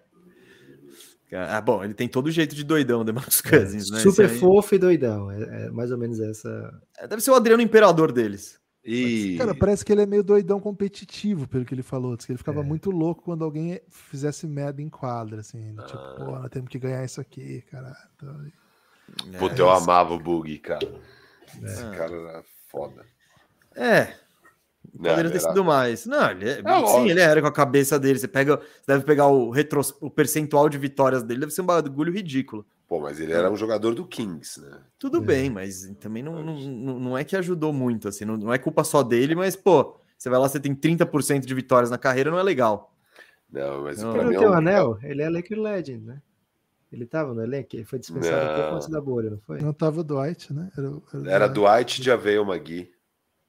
É. 1.31 1.37
Ah, 1.37 1.61
bom, 1.61 1.85
ele 1.85 1.93
tem 1.93 2.09
todo 2.09 2.31
jeito 2.31 2.55
de 2.55 2.65
doidão, 2.65 3.05
Demarcus 3.05 3.43
é, 3.45 3.51
Cousins, 3.51 3.91
é, 3.91 3.95
né? 3.95 4.01
Super 4.01 4.29
fofo 4.29 4.75
e 4.75 4.79
doidão. 4.79 5.31
É, 5.31 5.67
é, 5.67 5.71
mais 5.71 5.93
ou 5.93 5.99
menos 5.99 6.19
essa. 6.21 6.73
É, 6.99 7.07
deve 7.07 7.23
ser 7.23 7.31
o 7.31 7.35
Adriano 7.35 7.63
Imperador 7.63 8.13
deles. 8.13 8.59
E... 8.83 9.37
Cara, 9.37 9.55
parece 9.55 9.85
que 9.85 9.93
ele 9.93 10.01
é 10.01 10.07
meio 10.07 10.25
doidão 10.25 10.59
competitivo, 10.59 11.47
pelo 11.47 11.67
que 11.67 11.75
ele 11.75 11.83
falou. 11.83 12.17
Diz 12.17 12.25
que 12.25 12.33
ele 12.33 12.39
ficava 12.39 12.61
é. 12.61 12.65
muito 12.65 12.91
louco 12.91 13.23
quando 13.23 13.45
alguém 13.45 13.79
fizesse 13.91 14.47
merda 14.47 14.81
em 14.81 14.89
quadra, 14.89 15.41
assim. 15.41 15.75
Ah. 15.77 15.83
Tipo, 15.83 16.17
pô, 16.17 16.39
nós 16.39 16.49
temos 16.49 16.71
que 16.71 16.79
ganhar 16.79 17.05
isso 17.05 17.21
aqui, 17.21 17.63
cara. 17.71 17.95
Puta, 19.39 19.61
eu 19.61 19.69
amava 19.69 20.15
o 20.15 20.19
Bug, 20.19 20.59
cara. 20.61 20.89
Esse 21.63 21.83
cara 21.91 22.15
era 22.15 22.45
foda. 22.71 23.05
É, 23.77 24.15
Poderia 24.97 25.31
ter 25.31 25.41
sido 25.41 25.65
mais. 25.65 26.07
Não, 26.07 26.31
ele 26.31 26.49
é, 26.49 26.63
é 26.65 26.87
sim, 26.87 27.11
ele 27.11 27.21
era 27.21 27.41
com 27.41 27.47
a 27.47 27.53
cabeça 27.53 27.99
dele. 27.99 28.19
Você 28.19 28.29
pega, 28.29 28.57
você 28.57 28.93
deve 28.93 29.05
pegar 29.05 29.27
o, 29.27 29.51
retros, 29.51 29.95
o 30.01 30.11
percentual 30.11 30.69
de 30.69 30.79
vitórias 30.79 31.23
dele, 31.23 31.41
deve 31.41 31.53
ser 31.53 31.63
um 31.63 31.67
bagulho 31.67 32.13
ridículo. 32.13 32.67
Pô, 32.87 33.01
mas 33.01 33.21
ele 33.21 33.33
era 33.33 33.51
um 33.51 33.57
jogador 33.57 33.95
do 33.95 34.07
Kings, 34.07 34.61
né? 34.61 34.79
Tudo 34.99 35.19
é. 35.19 35.21
bem, 35.21 35.51
mas 35.51 35.87
também 36.01 36.23
não, 36.23 36.43
não, 36.43 36.99
não 36.99 37.19
é 37.19 37.23
que 37.23 37.37
ajudou 37.37 37.73
muito, 37.73 38.09
assim, 38.09 38.25
não, 38.25 38.37
não 38.37 38.53
é 38.53 38.57
culpa 38.57 38.83
só 38.83 39.03
dele, 39.03 39.35
mas, 39.35 39.55
pô, 39.55 40.01
você 40.17 40.31
vai 40.31 40.39
lá, 40.39 40.49
você 40.49 40.59
tem 40.59 40.75
30% 40.75 41.45
de 41.45 41.55
vitórias 41.55 41.91
na 41.91 41.99
carreira, 41.99 42.31
não 42.31 42.39
é 42.39 42.43
legal. 42.43 42.95
Não, 43.53 43.83
mas 43.83 44.03
não, 44.03 44.13
pra 44.13 44.25
mim. 44.25 44.31
Não 44.31 44.37
é 44.37 44.39
tem 44.39 44.49
o 44.49 44.55
anel, 44.55 44.99
ele 45.03 45.23
é 45.23 45.29
Laker 45.29 45.61
Legend, 45.61 46.07
né? 46.07 46.23
Ele 46.91 47.05
tava 47.05 47.35
no 47.35 47.43
elenco, 47.43 47.69
ele 47.75 47.85
foi 47.85 47.99
dispensado 47.99 48.47
não. 48.47 48.53
um 48.53 48.57
pouco 48.57 48.75
antes 48.77 48.89
da 48.89 49.01
bolha, 49.01 49.31
não 49.31 49.39
foi? 49.41 49.61
Não 49.61 49.73
tava 49.75 50.01
o 50.01 50.05
Dwight, 50.05 50.53
né? 50.55 50.71
Era, 50.77 50.89
era, 51.13 51.31
era 51.31 51.49
Dwight 51.49 52.01
de 52.01 52.11
Aveio 52.11 52.47
Magui. 52.47 52.91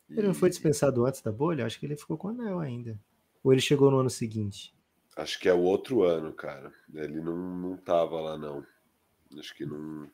Ele 0.09 0.27
não 0.27 0.33
foi 0.33 0.49
dispensado 0.49 1.05
antes 1.05 1.21
da 1.21 1.31
bolha? 1.31 1.65
Acho 1.65 1.79
que 1.79 1.85
ele 1.85 1.95
ficou 1.95 2.17
com 2.17 2.27
o 2.27 2.31
anel 2.31 2.59
ainda. 2.59 2.99
Ou 3.43 3.53
ele 3.53 3.61
chegou 3.61 3.91
no 3.91 3.99
ano 3.99 4.09
seguinte? 4.09 4.73
Acho 5.15 5.39
que 5.39 5.49
é 5.49 5.53
o 5.53 5.59
outro 5.59 6.03
ano, 6.03 6.33
cara. 6.33 6.71
Ele 6.93 7.21
não, 7.21 7.35
não 7.35 7.77
tava 7.77 8.19
lá, 8.19 8.37
não. 8.37 8.65
Acho 9.37 9.55
que 9.55 9.65
não. 9.65 10.09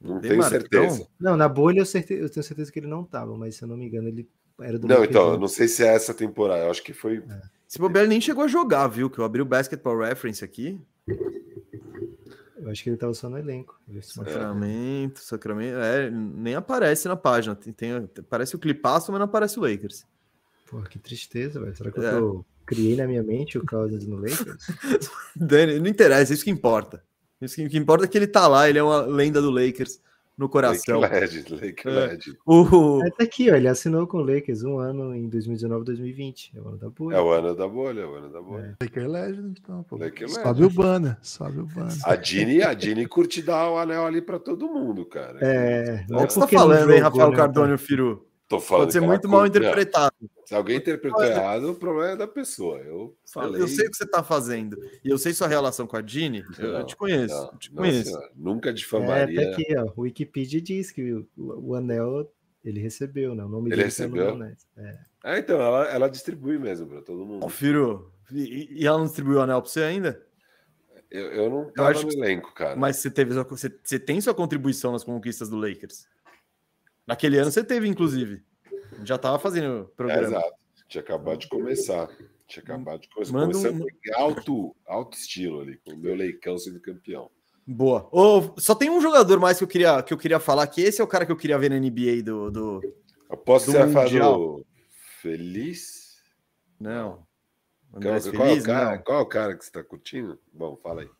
Não 0.00 0.20
tenho 0.20 0.42
certeza. 0.42 1.06
Não, 1.18 1.36
na 1.36 1.48
bolha 1.48 1.80
eu, 1.80 1.86
certe... 1.86 2.14
eu, 2.14 2.30
tenho 2.30 2.44
certeza 2.44 2.72
que 2.72 2.78
ele 2.78 2.86
não 2.86 3.04
tava, 3.04 3.36
mas 3.36 3.56
se 3.56 3.62
eu 3.62 3.68
não 3.68 3.76
me 3.76 3.86
engano, 3.86 4.08
ele 4.08 4.28
era 4.60 4.78
do. 4.78 4.86
Não, 4.86 5.04
então, 5.04 5.32
eu 5.32 5.38
não 5.38 5.48
sei 5.48 5.68
se 5.68 5.84
é 5.84 5.94
essa 5.94 6.14
temporada. 6.14 6.64
Eu 6.64 6.70
acho 6.70 6.82
que 6.82 6.92
foi. 6.92 7.18
É. 7.18 7.42
Se 7.66 7.78
bobear, 7.78 8.04
ele 8.04 8.10
nem 8.10 8.20
chegou 8.20 8.44
a 8.44 8.48
jogar, 8.48 8.88
viu? 8.88 9.10
Que 9.10 9.18
eu 9.18 9.24
abri 9.24 9.42
o 9.42 9.46
Basketball 9.46 9.98
Reference 9.98 10.44
aqui. 10.44 10.80
Eu 12.60 12.70
acho 12.70 12.82
que 12.82 12.90
ele 12.90 12.96
tava 12.96 13.14
só 13.14 13.28
no 13.28 13.38
elenco. 13.38 13.80
Sacramento, 14.02 15.20
Sacramento. 15.20 15.78
É, 15.78 16.10
nem 16.10 16.54
aparece 16.54 17.08
na 17.08 17.16
página. 17.16 17.56
Tem, 17.56 17.72
tem, 17.72 17.92
aparece 18.18 18.54
o 18.54 18.58
clipaço, 18.58 19.10
mas 19.10 19.18
não 19.18 19.24
aparece 19.24 19.58
o 19.58 19.62
Lakers. 19.62 20.06
Pô, 20.68 20.82
que 20.82 20.98
tristeza, 20.98 21.58
velho. 21.58 21.74
Será 21.74 21.90
que 21.90 22.00
é. 22.00 22.12
eu 22.12 22.44
criei 22.66 22.96
na 22.96 23.06
minha 23.06 23.22
mente 23.22 23.56
o 23.56 23.64
Cousins 23.64 24.06
no 24.06 24.16
Lakers? 24.16 24.66
Dani, 25.34 25.80
não 25.80 25.86
interessa, 25.86 26.34
isso 26.34 26.44
que 26.44 26.50
importa. 26.50 27.02
Isso 27.40 27.56
que, 27.56 27.68
que 27.68 27.78
importa 27.78 28.04
é 28.04 28.08
que 28.08 28.18
ele 28.18 28.26
tá 28.26 28.46
lá, 28.46 28.68
ele 28.68 28.78
é 28.78 28.82
uma 28.82 29.00
lenda 29.00 29.40
do 29.40 29.50
Lakers 29.50 29.98
no 30.40 30.48
coração. 30.48 31.00
Lake 31.00 31.14
Legend, 31.14 31.54
Lake 31.54 31.86
é. 31.86 31.90
Legend. 31.90 32.38
O... 32.46 33.04
É, 33.04 33.10
tá 33.10 33.24
aqui, 33.24 33.50
ó, 33.50 33.54
ele 33.54 33.68
assinou 33.68 34.06
com 34.06 34.16
o 34.16 34.22
Lakers 34.22 34.62
um 34.62 34.78
ano 34.78 35.14
em 35.14 35.28
2019 35.28 35.84
2020. 35.84 36.52
É 36.56 36.60
o 36.60 36.68
ano 36.68 36.78
da 36.78 36.88
bolha. 36.88 37.16
É 37.16 37.20
o 37.20 37.30
ano 37.30 37.54
da 37.54 37.68
bolha, 37.68 38.00
é 38.00 38.06
o 38.06 38.14
ano 38.14 38.30
da 38.30 38.40
bolha. 38.40 38.76
É. 38.80 38.84
Laker 38.84 39.06
Legend, 39.06 39.60
então, 39.62 39.82
pô. 39.82 39.98
Laker 39.98 40.30
sobe 40.30 40.62
Legend. 40.62 40.64
o 40.64 40.70
banner, 40.70 41.16
sobe 41.20 41.58
o 41.60 41.66
banner. 41.66 41.98
A 42.04 42.16
Dini, 42.16 42.62
a 42.62 42.72
Dini 42.72 43.06
curte 43.06 43.42
dar 43.42 43.70
o 43.70 43.76
anel 43.76 44.06
ali 44.06 44.22
pra 44.22 44.38
todo 44.38 44.66
mundo, 44.66 45.04
cara. 45.04 45.38
É, 45.42 46.06
é 46.10 46.16
o 46.16 46.26
que 46.26 46.32
você 46.32 46.40
tá 46.40 46.48
falando, 46.48 46.90
hein, 46.90 47.00
Rafael 47.00 47.30
né, 47.30 47.36
Cardone 47.36 47.72
e 47.72 47.74
o 47.74 47.78
Firu? 47.78 48.26
Tô 48.50 48.58
falando 48.58 48.86
Pode 48.86 48.92
ser 48.94 49.00
muito 49.00 49.28
mal 49.28 49.46
interpretado. 49.46 50.12
Se 50.44 50.56
alguém 50.56 50.78
interpretou 50.78 51.22
errado, 51.22 51.70
o 51.70 51.74
problema 51.76 52.14
é 52.14 52.16
da 52.16 52.26
pessoa. 52.26 52.78
Eu 52.78 53.16
falei. 53.24 53.62
Eu 53.62 53.68
sei 53.68 53.86
o 53.86 53.90
que 53.92 53.96
você 53.96 54.02
está 54.02 54.24
fazendo. 54.24 54.76
E 55.04 55.08
eu 55.08 55.16
sei 55.18 55.32
sua 55.32 55.46
relação 55.46 55.86
com 55.86 55.96
a 55.96 56.00
Dini. 56.00 56.44
Eu, 56.58 56.72
não, 56.72 56.84
te 56.84 56.96
conheço. 56.96 57.32
Não, 57.32 57.56
te 57.56 57.70
conheço. 57.70 58.10
Não, 58.10 58.54
Nunca 58.54 58.72
difamaria. 58.72 59.40
É, 59.40 59.44
tá 59.44 59.52
aqui, 59.52 59.76
ó. 59.76 59.92
O 59.94 60.00
Wikipedia 60.00 60.60
diz 60.60 60.90
que 60.90 61.12
o, 61.12 61.28
o, 61.36 61.76
anel 61.76 62.28
ele 62.64 62.80
recebeu, 62.80 63.36
né? 63.36 63.44
O 63.44 63.48
nome 63.48 63.70
ele 63.70 63.84
recebeu. 63.84 64.34
Né? 64.34 64.56
É. 64.76 64.98
é. 65.26 65.38
então, 65.38 65.62
ela, 65.62 65.84
ela 65.84 66.10
distribui 66.10 66.58
mesmo 66.58 66.88
para 66.88 67.02
todo 67.02 67.24
mundo. 67.24 67.46
Ô, 67.46 67.48
Firo, 67.48 68.10
e, 68.32 68.80
e, 68.82 68.84
ela 68.84 68.98
não 68.98 69.06
distribuiu 69.06 69.38
o 69.38 69.42
anel 69.42 69.62
para 69.62 69.70
você 69.70 69.82
ainda? 69.84 70.26
Eu, 71.08 71.26
eu 71.26 71.50
não 71.50 71.68
estava 71.68 72.02
no 72.02 72.12
elenco, 72.12 72.52
cara. 72.52 72.74
Mas 72.74 72.96
você, 72.96 73.12
teve, 73.12 73.32
você, 73.32 73.72
você 73.80 73.98
tem 74.00 74.20
sua 74.20 74.34
contribuição 74.34 74.90
nas 74.90 75.04
conquistas 75.04 75.48
do 75.48 75.56
Lakers. 75.56 76.08
Naquele 77.10 77.38
ano 77.38 77.50
você 77.50 77.64
teve, 77.64 77.88
inclusive. 77.88 78.40
Já 79.02 79.16
estava 79.16 79.36
fazendo 79.36 79.82
o 79.82 79.84
programa. 79.96 80.22
É, 80.22 80.26
exato. 80.26 80.54
Tinha 80.88 81.02
acabado 81.02 81.38
de 81.38 81.48
começar. 81.48 82.08
Tinha 82.46 82.62
acabado 82.62 83.00
de 83.00 83.08
começar. 83.08 83.32
Manda 83.32 83.58
um... 83.58 83.84
alto, 84.14 84.76
alto 84.86 85.18
estilo 85.18 85.60
ali, 85.60 85.76
com 85.78 85.94
o 85.94 85.96
meu 85.96 86.14
leicão 86.14 86.56
sendo 86.56 86.80
campeão. 86.80 87.28
Boa. 87.66 88.08
Oh, 88.12 88.54
só 88.60 88.76
tem 88.76 88.88
um 88.90 89.00
jogador 89.00 89.40
mais 89.40 89.58
que 89.58 89.64
eu 89.64 89.68
queria, 89.68 90.00
que 90.04 90.14
eu 90.14 90.18
queria 90.18 90.38
falar, 90.38 90.68
que 90.68 90.82
esse 90.82 91.00
é 91.00 91.04
o 91.04 91.08
cara 91.08 91.26
que 91.26 91.32
eu 91.32 91.36
queria 91.36 91.58
ver 91.58 91.70
na 91.70 91.80
NBA 91.80 92.22
do. 92.24 92.48
do 92.48 92.80
eu 93.28 93.36
posso 93.36 93.72
ser 93.72 93.88
do 93.88 94.64
Feliz? 95.20 96.22
Não. 96.78 97.26
Qual, 97.90 98.20
Feliz, 98.20 98.30
qual, 98.30 98.48
é 98.48 98.52
o 98.52 98.62
cara, 98.62 98.96
não. 98.96 99.02
qual 99.02 99.18
é 99.18 99.22
o 99.22 99.26
cara 99.26 99.56
que 99.56 99.64
você 99.64 99.70
está 99.70 99.82
curtindo? 99.82 100.38
Bom, 100.52 100.76
fala 100.76 101.02
aí. 101.02 101.10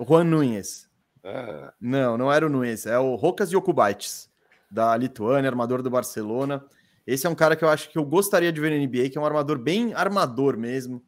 Juan 0.00 0.22
Nunes. 0.22 0.88
Ah. 1.24 1.74
Não, 1.80 2.16
não 2.16 2.32
era 2.32 2.46
o 2.46 2.48
Nunes, 2.48 2.86
é 2.86 2.96
o 2.96 3.16
Rocas 3.16 3.50
Jokubaitis, 3.50 4.30
da 4.72 4.96
Lituânia, 4.96 5.50
armador 5.50 5.82
do 5.82 5.90
Barcelona. 5.90 6.64
Esse 7.06 7.26
é 7.26 7.30
um 7.30 7.34
cara 7.34 7.54
que 7.54 7.62
eu 7.62 7.68
acho 7.68 7.90
que 7.90 7.98
eu 7.98 8.04
gostaria 8.06 8.50
de 8.50 8.58
ver 8.58 8.70
na 8.70 8.86
NBA, 8.86 9.10
que 9.10 9.18
é 9.18 9.20
um 9.20 9.26
armador 9.26 9.58
bem 9.58 9.92
armador 9.92 10.56
mesmo. 10.56 11.04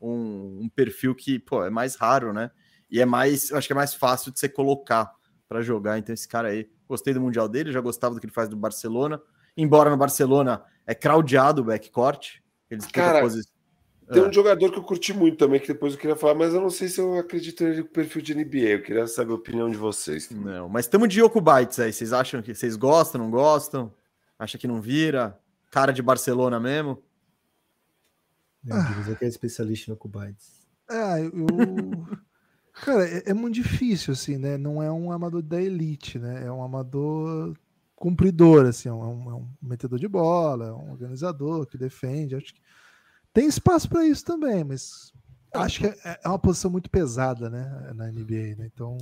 Um, 0.00 0.62
um 0.62 0.68
perfil 0.68 1.14
que, 1.14 1.38
pô, 1.38 1.64
é 1.64 1.70
mais 1.70 1.94
raro, 1.94 2.32
né? 2.32 2.50
E 2.90 3.00
é 3.00 3.06
mais, 3.06 3.50
eu 3.50 3.56
acho 3.56 3.68
que 3.68 3.72
é 3.72 3.76
mais 3.76 3.94
fácil 3.94 4.32
de 4.32 4.40
você 4.40 4.48
colocar 4.48 5.12
para 5.48 5.62
jogar. 5.62 5.96
Então, 5.96 6.12
esse 6.12 6.26
cara 6.26 6.48
aí, 6.48 6.68
gostei 6.88 7.14
do 7.14 7.20
Mundial 7.20 7.48
dele, 7.48 7.72
já 7.72 7.80
gostava 7.80 8.14
do 8.14 8.20
que 8.20 8.26
ele 8.26 8.32
faz 8.32 8.48
do 8.48 8.56
Barcelona. 8.56 9.22
Embora 9.56 9.88
no 9.88 9.96
Barcelona 9.96 10.64
é 10.84 10.94
craudiado 10.94 11.62
o 11.62 11.64
backcourt. 11.64 12.38
Eles 12.68 12.86
cara, 12.86 13.22
tem 14.12 14.22
um 14.22 14.28
ah. 14.28 14.32
jogador 14.32 14.70
que 14.70 14.78
eu 14.78 14.82
curti 14.82 15.12
muito 15.12 15.38
também, 15.38 15.60
que 15.60 15.68
depois 15.68 15.94
eu 15.94 15.98
queria 15.98 16.16
falar, 16.16 16.34
mas 16.34 16.52
eu 16.52 16.60
não 16.60 16.70
sei 16.70 16.88
se 16.88 17.00
eu 17.00 17.18
acredito 17.18 17.64
nele 17.64 17.82
com 17.82 17.88
perfil 17.88 18.20
de 18.20 18.34
NBA. 18.34 18.58
Eu 18.58 18.82
queria 18.82 19.06
saber 19.06 19.32
a 19.32 19.36
opinião 19.36 19.70
de 19.70 19.76
vocês. 19.76 20.30
Não, 20.30 20.68
mas 20.68 20.84
estamos 20.84 21.08
de 21.08 21.20
Yoko 21.20 21.40
Bites 21.40 21.78
aí. 21.80 21.92
Vocês 21.92 22.12
acham 22.12 22.42
que 22.42 22.54
vocês 22.54 22.76
gostam, 22.76 23.22
não 23.22 23.30
gostam? 23.30 23.92
Acha 24.38 24.58
que 24.58 24.68
não 24.68 24.80
vira? 24.80 25.38
Cara 25.70 25.92
de 25.92 26.02
Barcelona 26.02 26.60
mesmo? 26.60 27.02
Meu 28.62 28.82
Deus, 28.82 29.08
é 29.10 29.14
que 29.14 29.24
é 29.24 29.28
especialista 29.28 29.90
no 29.90 29.96
Kubites. 29.96 30.66
Ah, 30.88 31.20
eu. 31.20 31.30
Cara, 32.72 33.06
é, 33.06 33.22
é, 33.26 33.34
muito 33.34 33.54
difícil, 33.54 34.12
assim, 34.12 34.36
né? 34.36 34.56
Não 34.58 34.82
é 34.82 34.90
um 34.90 35.12
amador 35.12 35.42
da 35.42 35.62
elite, 35.62 36.18
né? 36.18 36.44
É 36.44 36.50
um 36.50 36.62
amador 36.62 37.54
cumpridor, 37.94 38.66
assim, 38.66 38.88
é 38.88 38.92
um, 38.92 39.30
é 39.30 39.34
um 39.34 39.48
metedor 39.62 39.98
de 39.98 40.08
bola, 40.08 40.66
é 40.66 40.72
um 40.72 40.90
organizador 40.90 41.66
que 41.66 41.78
defende. 41.78 42.34
Acho 42.34 42.52
que 42.52 42.60
tem 43.34 43.48
espaço 43.48 43.88
para 43.88 44.06
isso 44.06 44.24
também, 44.24 44.62
mas 44.62 45.12
acho 45.52 45.80
que 45.80 45.86
é, 45.86 46.20
é 46.24 46.28
uma 46.28 46.38
posição 46.38 46.70
muito 46.70 46.88
pesada, 46.88 47.50
né? 47.50 47.92
Na 47.94 48.06
NBA, 48.10 48.56
né? 48.56 48.70
Então. 48.72 48.96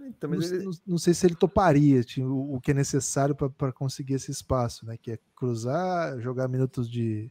Então, 0.00 0.30
não, 0.30 0.40
ele... 0.40 0.64
não, 0.64 0.72
não, 0.86 0.98
sei 0.98 1.12
se 1.12 1.26
ele 1.26 1.34
toparia 1.34 2.02
tipo, 2.02 2.26
o, 2.26 2.54
o, 2.54 2.60
que 2.60 2.70
é 2.70 2.74
necessário 2.74 3.34
para 3.34 3.72
conseguir 3.72 4.14
esse 4.14 4.30
espaço, 4.30 4.86
né? 4.86 4.96
Que 4.96 5.12
é 5.12 5.18
cruzar, 5.36 6.18
jogar 6.18 6.48
minutos 6.48 6.90
de, 6.90 7.30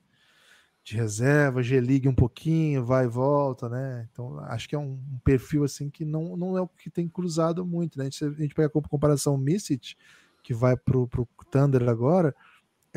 de 0.84 0.96
reserva, 0.96 1.64
G-League 1.64 2.08
um 2.08 2.14
pouquinho, 2.14 2.86
vai 2.86 3.06
e 3.06 3.10
volta, 3.10 3.68
né? 3.68 4.08
Então 4.12 4.40
acho 4.42 4.70
que 4.70 4.76
é 4.76 4.80
um, 4.80 4.92
um, 4.92 5.20
perfil 5.24 5.64
assim 5.64 5.90
que 5.90 6.06
não, 6.06 6.38
não 6.38 6.56
é 6.56 6.62
o 6.62 6.68
que 6.68 6.90
tem 6.90 7.10
cruzado 7.10 7.66
muito, 7.66 7.98
né? 7.98 8.04
A 8.04 8.10
gente, 8.10 8.24
a 8.24 8.30
gente 8.30 8.54
pega 8.54 8.68
a 8.68 8.90
comparação 8.90 9.34
o 9.34 9.40
Misic, 9.40 9.96
que 10.44 10.54
vai 10.54 10.78
pro, 10.78 11.08
pro 11.08 11.28
Thunder 11.50 11.90
agora, 11.90 12.36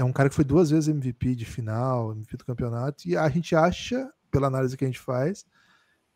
é 0.00 0.04
um 0.04 0.12
cara 0.12 0.28
que 0.28 0.34
foi 0.34 0.44
duas 0.44 0.70
vezes 0.70 0.88
MVP 0.88 1.34
de 1.34 1.44
final, 1.44 2.12
MVP 2.12 2.38
do 2.38 2.44
campeonato, 2.44 3.06
e 3.06 3.16
a 3.16 3.28
gente 3.28 3.54
acha, 3.54 4.10
pela 4.30 4.46
análise 4.46 4.76
que 4.76 4.84
a 4.84 4.86
gente 4.86 4.98
faz, 4.98 5.44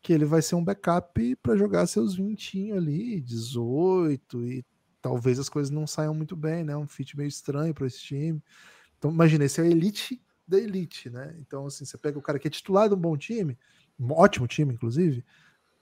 que 0.02 0.12
ele 0.12 0.24
vai 0.24 0.42
ser 0.42 0.54
um 0.54 0.64
backup 0.64 1.36
para 1.36 1.56
jogar 1.56 1.86
seus 1.86 2.14
20 2.16 2.72
ali, 2.72 3.20
18, 3.20 4.46
e 4.46 4.64
talvez 5.02 5.38
as 5.38 5.48
coisas 5.48 5.70
não 5.70 5.86
saiam 5.86 6.14
muito 6.14 6.34
bem, 6.34 6.64
né? 6.64 6.76
Um 6.76 6.86
fit 6.86 7.16
meio 7.16 7.28
estranho 7.28 7.74
para 7.74 7.86
esse 7.86 8.00
time. 8.00 8.42
Então, 8.98 9.10
imagina, 9.10 9.44
esse 9.44 9.60
é 9.60 9.64
a 9.64 9.66
elite 9.66 10.22
da 10.46 10.58
elite, 10.58 11.10
né? 11.10 11.34
Então, 11.38 11.66
assim, 11.66 11.84
você 11.84 11.98
pega 11.98 12.18
o 12.18 12.22
cara 12.22 12.38
que 12.38 12.48
é 12.48 12.50
titular 12.50 12.88
de 12.88 12.94
um 12.94 12.98
bom 12.98 13.16
time, 13.16 13.58
um 13.98 14.12
ótimo 14.12 14.46
time, 14.46 14.72
inclusive, 14.72 15.24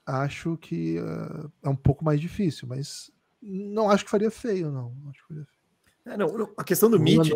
acho 0.04 0.56
que 0.56 0.98
uh, 0.98 1.52
é 1.62 1.68
um 1.68 1.76
pouco 1.76 2.04
mais 2.04 2.20
difícil, 2.20 2.66
mas 2.66 3.12
não 3.40 3.90
acho 3.90 4.04
que 4.04 4.10
faria 4.10 4.30
feio, 4.30 4.70
não. 4.70 4.92
Acho 5.08 5.22
que 5.22 5.28
faria 5.28 5.44
feio. 5.44 5.62
É, 6.04 6.16
não, 6.16 6.52
a 6.56 6.64
questão 6.64 6.90
do 6.90 6.98
Mitch. 6.98 7.30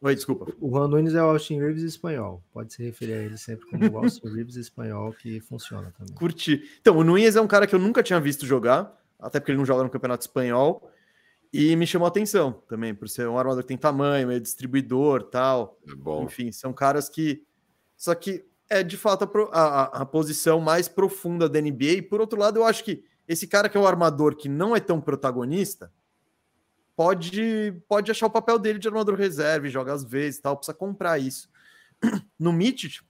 Oi, 0.00 0.14
desculpa. 0.14 0.46
O 0.60 0.70
Juan 0.70 0.88
Nunes 0.88 1.14
é 1.14 1.22
o 1.22 1.26
Austin 1.26 1.58
Reeves 1.58 1.82
espanhol. 1.82 2.42
Pode 2.52 2.72
se 2.72 2.82
referir 2.82 3.14
a 3.14 3.22
ele 3.22 3.38
sempre 3.38 3.66
como 3.70 3.90
o 3.90 3.98
Austin 3.98 4.28
Reeves 4.28 4.56
espanhol, 4.56 5.12
que 5.12 5.40
funciona 5.40 5.92
também. 5.96 6.14
Curti. 6.14 6.62
Então, 6.80 6.96
o 6.98 7.02
Nunes 7.04 7.34
é 7.34 7.40
um 7.40 7.46
cara 7.46 7.66
que 7.66 7.74
eu 7.74 7.78
nunca 7.78 8.02
tinha 8.02 8.20
visto 8.20 8.44
jogar, 8.44 8.94
até 9.18 9.40
porque 9.40 9.52
ele 9.52 9.58
não 9.58 9.64
joga 9.64 9.82
no 9.82 9.90
Campeonato 9.90 10.22
Espanhol. 10.22 10.90
E 11.52 11.74
me 11.76 11.86
chamou 11.86 12.04
a 12.04 12.08
atenção 12.08 12.52
também, 12.68 12.94
por 12.94 13.08
ser 13.08 13.26
um 13.26 13.38
armador 13.38 13.62
que 13.62 13.68
tem 13.68 13.78
tamanho, 13.78 14.30
é 14.30 14.38
distribuidor 14.38 15.22
tal. 15.22 15.78
É 15.88 15.94
bom. 15.94 16.24
Enfim, 16.24 16.52
são 16.52 16.72
caras 16.72 17.08
que. 17.08 17.42
Só 17.96 18.14
que 18.14 18.44
é 18.68 18.82
de 18.82 18.96
fato 18.96 19.24
a, 19.52 19.60
a, 19.60 19.84
a, 20.02 20.06
posição 20.06 20.60
mais 20.60 20.88
profunda 20.88 21.48
da 21.48 21.60
NBA. 21.60 21.84
E 21.84 22.02
por 22.02 22.20
outro 22.20 22.38
lado, 22.38 22.58
eu 22.58 22.64
acho 22.64 22.84
que 22.84 23.02
esse 23.26 23.46
cara 23.46 23.68
que 23.68 23.76
é 23.76 23.80
um 23.80 23.86
armador 23.86 24.36
que 24.36 24.48
não 24.48 24.76
é 24.76 24.80
tão 24.80 25.00
protagonista, 25.00 25.90
pode, 26.96 27.72
pode 27.86 28.10
achar 28.10 28.26
o 28.26 28.30
papel 28.30 28.58
dele 28.58 28.78
de 28.78 28.88
armador 28.88 29.14
reserva, 29.14 29.68
joga 29.68 29.92
às 29.92 30.02
vezes 30.02 30.40
tal, 30.40 30.56
precisa 30.56 30.76
comprar 30.76 31.18
isso. 31.18 31.48
No 32.38 32.52
Mitch, 32.52 33.00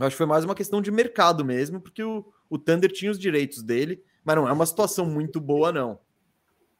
acho 0.00 0.10
que 0.10 0.16
foi 0.16 0.26
mais 0.26 0.44
uma 0.44 0.54
questão 0.54 0.82
de 0.82 0.90
mercado 0.90 1.44
mesmo, 1.44 1.80
porque 1.80 2.02
o, 2.02 2.24
o 2.48 2.58
Thunder 2.58 2.90
tinha 2.90 3.10
os 3.10 3.18
direitos 3.18 3.62
dele, 3.62 4.02
mas 4.24 4.36
não 4.36 4.48
é 4.48 4.52
uma 4.52 4.66
situação 4.66 5.06
muito 5.06 5.40
boa, 5.40 5.72
não. 5.72 5.98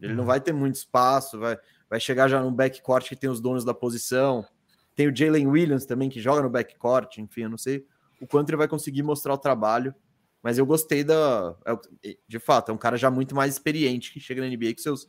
Ele 0.01 0.15
não 0.15 0.25
vai 0.25 0.41
ter 0.41 0.53
muito 0.53 0.75
espaço, 0.75 1.39
vai, 1.39 1.59
vai 1.89 1.99
chegar 1.99 2.29
já 2.29 2.43
no 2.43 2.51
backcourt 2.51 3.09
que 3.09 3.17
tem 3.17 3.31
os 3.31 3.41
donos 3.41 3.65
da 3.65 3.73
posição. 3.73 4.47
Tem 4.95 5.09
o 5.09 5.17
Jalen 5.17 5.47
Williams 5.47 5.87
também, 5.87 6.09
que 6.09 6.21
joga 6.21 6.43
no 6.43 6.51
backcourt, 6.51 7.19
enfim, 7.19 7.43
eu 7.43 7.51
não 7.51 7.59
sei 7.59 7.87
o 8.21 8.27
quanto 8.27 8.51
ele 8.51 8.57
vai 8.57 8.69
conseguir 8.69 9.03
mostrar 9.03 9.35
o 9.35 9.39
trabalho. 9.39 9.95
Mas 10.43 10.59
eu 10.59 10.67
gostei 10.67 11.03
da. 11.03 11.57
É 11.65 12.17
de 12.29 12.39
fato, 12.39 12.71
é 12.71 12.75
um 12.75 12.79
cara 12.79 12.97
já 12.97 13.11
muito 13.11 13.35
mais 13.35 13.55
experiente 13.55 14.13
que 14.13 14.21
chega 14.21 14.43
na 14.43 14.49
NBA 14.49 14.75
com 14.75 14.83
seus 14.83 15.09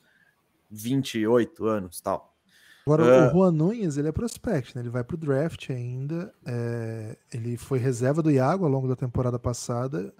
28 0.69 1.65
anos 1.65 2.01
tal. 2.01 2.35
Agora, 2.85 3.03
uh, 3.03 3.07
o 3.07 3.11
ah. 3.11 3.29
Juan 3.31 3.51
Nunes, 3.51 3.97
ele 3.97 4.07
é 4.09 4.11
prospect, 4.11 4.75
né? 4.75 4.81
Ele 4.81 4.89
vai 4.89 5.03
pro 5.03 5.17
draft 5.17 5.69
ainda. 5.71 6.31
É... 6.45 7.17
ele 7.33 7.57
foi 7.57 7.79
reserva 7.79 8.21
do 8.21 8.29
Iago 8.29 8.63
ao 8.63 8.71
longo 8.71 8.87
da 8.87 8.95
temporada 8.95 9.39
passada. 9.39 10.13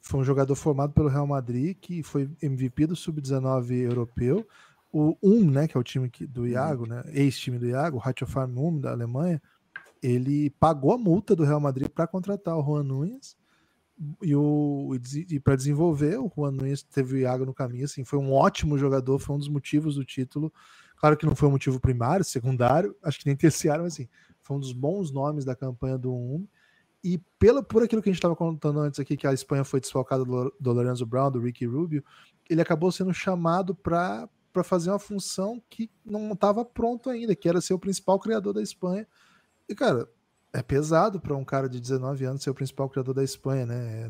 Foi 0.00 0.20
um 0.20 0.24
jogador 0.24 0.54
formado 0.54 0.92
pelo 0.92 1.08
Real 1.08 1.26
Madrid, 1.26 1.76
que 1.80 2.02
foi 2.02 2.28
MVP 2.42 2.86
do 2.86 2.96
Sub-19 2.96 3.70
europeu. 3.72 4.46
O 4.92 5.16
Um, 5.22 5.48
né, 5.50 5.68
que 5.68 5.76
é 5.76 5.80
o 5.80 5.84
time 5.84 6.10
do 6.20 6.46
Iago, 6.46 6.86
né, 6.86 7.04
ex-time 7.12 7.58
do 7.58 7.66
Iago, 7.66 7.98
o 7.98 8.26
Farm 8.26 8.80
da 8.80 8.90
Alemanha, 8.90 9.40
ele 10.02 10.50
pagou 10.58 10.92
a 10.92 10.98
multa 10.98 11.36
do 11.36 11.44
Real 11.44 11.60
Madrid 11.60 11.88
para 11.88 12.06
contratar 12.06 12.56
o 12.56 12.64
Juan 12.64 12.84
Nunes 12.84 13.36
e, 14.22 14.34
o, 14.34 14.96
e 15.28 15.40
para 15.40 15.56
desenvolver, 15.56 16.18
o 16.18 16.30
Juan 16.34 16.52
Nunes 16.52 16.82
teve 16.82 17.16
o 17.16 17.18
Iago 17.18 17.44
no 17.44 17.52
caminho, 17.52 17.84
assim, 17.84 18.04
foi 18.04 18.18
um 18.18 18.32
ótimo 18.32 18.78
jogador, 18.78 19.18
foi 19.18 19.34
um 19.36 19.38
dos 19.38 19.48
motivos 19.48 19.96
do 19.96 20.04
título. 20.04 20.52
Claro 20.96 21.16
que 21.16 21.26
não 21.26 21.34
foi 21.34 21.48
um 21.48 21.52
motivo 21.52 21.80
primário, 21.80 22.24
secundário, 22.24 22.94
acho 23.02 23.18
que 23.18 23.26
nem 23.26 23.36
terciário, 23.36 23.84
mas 23.84 23.94
assim, 23.94 24.08
foi 24.42 24.56
um 24.56 24.60
dos 24.60 24.72
bons 24.72 25.10
nomes 25.10 25.44
da 25.44 25.54
campanha 25.54 25.98
do 25.98 26.12
1. 26.12 26.46
E 27.02 27.18
pelo, 27.38 27.62
por 27.62 27.82
aquilo 27.82 28.02
que 28.02 28.08
a 28.08 28.12
gente 28.12 28.18
estava 28.18 28.34
contando 28.34 28.80
antes 28.80 28.98
aqui, 28.98 29.16
que 29.16 29.26
a 29.26 29.32
Espanha 29.32 29.64
foi 29.64 29.80
desfalcada 29.80 30.24
do, 30.24 30.54
do 30.58 30.72
Lorenzo 30.72 31.06
Brown, 31.06 31.30
do 31.30 31.40
Ricky 31.40 31.66
Rubio, 31.66 32.04
ele 32.48 32.60
acabou 32.60 32.90
sendo 32.90 33.12
chamado 33.12 33.74
para 33.74 34.28
fazer 34.64 34.90
uma 34.90 34.98
função 34.98 35.62
que 35.68 35.90
não 36.04 36.32
estava 36.32 36.64
pronto 36.64 37.10
ainda, 37.10 37.34
que 37.36 37.48
era 37.48 37.60
ser 37.60 37.74
o 37.74 37.78
principal 37.78 38.18
criador 38.18 38.52
da 38.52 38.62
Espanha. 38.62 39.06
E, 39.68 39.74
cara, 39.74 40.08
é 40.52 40.62
pesado 40.62 41.20
para 41.20 41.36
um 41.36 41.44
cara 41.44 41.68
de 41.68 41.80
19 41.80 42.24
anos 42.24 42.42
ser 42.42 42.50
o 42.50 42.54
principal 42.54 42.88
criador 42.88 43.14
da 43.14 43.22
Espanha, 43.22 43.66
né? 43.66 44.08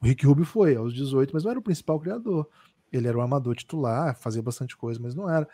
O 0.00 0.06
Rick 0.06 0.24
Rubio 0.24 0.44
foi 0.44 0.76
aos 0.76 0.94
18, 0.94 1.32
mas 1.32 1.44
não 1.44 1.50
era 1.50 1.60
o 1.60 1.62
principal 1.62 1.98
criador. 1.98 2.48
Ele 2.92 3.08
era 3.08 3.16
o 3.16 3.20
amador 3.20 3.56
titular, 3.56 4.16
fazia 4.16 4.42
bastante 4.42 4.76
coisa, 4.76 5.00
mas 5.00 5.14
não 5.14 5.28
era. 5.28 5.48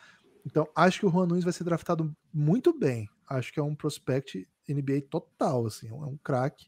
Então, 0.45 0.69
acho 0.75 1.01
que 1.01 1.07
o 1.07 1.11
Juan 1.11 1.27
Nunes 1.27 1.45
vai 1.45 1.53
ser 1.53 1.65
draftado 1.65 2.15
muito 2.33 2.77
bem. 2.77 3.09
Acho 3.29 3.53
que 3.53 3.61
é 3.61 3.63
um 3.63 3.75
prospect 3.75 4.47
NBA 4.69 5.03
total, 5.09 5.67
assim, 5.67 5.89
é 5.89 5.93
um 5.93 6.17
craque. 6.17 6.67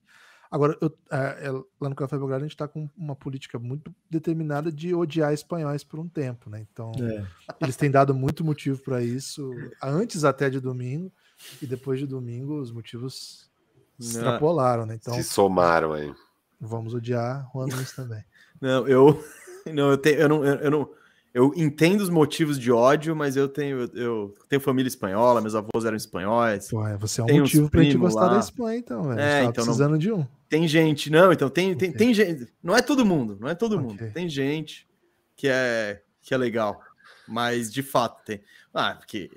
Agora, 0.51 0.77
eu, 0.81 0.93
é, 1.13 1.47
é, 1.47 1.51
lá 1.81 1.89
no 1.89 1.95
Café 1.95 2.19
Belgrado 2.19 2.43
a 2.43 2.47
gente 2.47 2.55
está 2.55 2.67
com 2.67 2.89
uma 2.97 3.15
política 3.15 3.59
muito 3.59 3.95
determinada 4.11 4.73
de 4.73 4.93
odiar 4.93 5.33
espanhóis 5.33 5.85
por 5.85 6.01
um 6.01 6.09
tempo, 6.09 6.51
né? 6.51 6.67
Então, 6.73 6.91
é. 7.01 7.25
eles 7.61 7.77
têm 7.77 7.91
dado 7.91 8.13
muito 8.13 8.45
motivo 8.45 8.83
para 8.83 9.03
isso, 9.03 9.53
antes 9.81 10.25
até 10.25 10.51
de 10.51 10.59
domingo, 10.59 11.13
e 11.63 11.67
depois 11.67 12.01
de 12.01 12.07
domingo 12.07 12.61
os 12.61 12.73
motivos 12.73 13.50
extrapolaram, 14.01 14.87
né? 14.87 14.97
Então, 15.01 15.15
se 15.15 15.23
somaram 15.23 15.93
aí. 15.93 16.13
Vamos 16.61 16.95
odiar 16.95 17.49
Juan 17.53 17.67
Nunes 17.67 17.93
também. 17.93 18.23
Não, 18.61 18.87
eu 18.87 19.25
não, 19.73 19.91
eu, 19.91 19.97
tenho, 19.97 20.19
eu 20.19 20.29
não, 20.29 20.45
eu, 20.45 20.55
eu 20.57 20.71
não, 20.71 20.91
eu 21.33 21.53
entendo 21.57 22.01
os 22.01 22.11
motivos 22.11 22.59
de 22.59 22.73
ódio, 22.73 23.15
mas 23.15 23.37
eu 23.37 23.49
tenho, 23.49 23.89
eu 23.95 24.35
tenho 24.49 24.61
família 24.61 24.89
espanhola, 24.89 25.41
meus 25.41 25.55
avós 25.55 25.85
eram 25.85 25.97
espanhóis. 25.97 26.69
Pô, 26.69 26.87
é, 26.87 26.97
você 26.97 27.21
é 27.21 27.25
um 27.25 27.41
motivo 27.41 27.71
pra 27.71 27.83
gente 27.83 27.97
gostar 27.97 28.27
lá. 28.27 28.35
da 28.35 28.41
Espanha, 28.41 28.79
então, 28.79 29.03
velho. 29.05 29.21
É, 29.21 29.45
então 29.45 29.65
precisando 29.65 29.93
não... 29.93 29.99
de 29.99 30.13
um. 30.13 30.27
Tem 30.49 30.67
gente, 30.67 31.11
não, 31.11 31.33
então 31.33 31.49
tem, 31.49 31.75
tem, 31.77 31.91
okay. 31.91 31.99
tem 31.99 32.15
gente. 32.15 32.53
Não 32.63 32.77
é 32.77 32.83
todo 32.83 33.07
mundo, 33.07 33.39
não 33.41 33.49
é 33.49 33.55
todo 33.55 33.77
okay. 33.77 33.87
mundo. 33.87 34.13
Tem 34.13 34.29
gente 34.29 34.89
que 35.37 35.47
é, 35.49 36.03
que 36.21 36.35
é 36.35 36.37
legal. 36.37 36.81
Mas 37.29 37.73
de 37.73 37.83
fato 37.83 38.25
tem. 38.25 38.41
Ah, 38.75 38.95
porque 38.95 39.31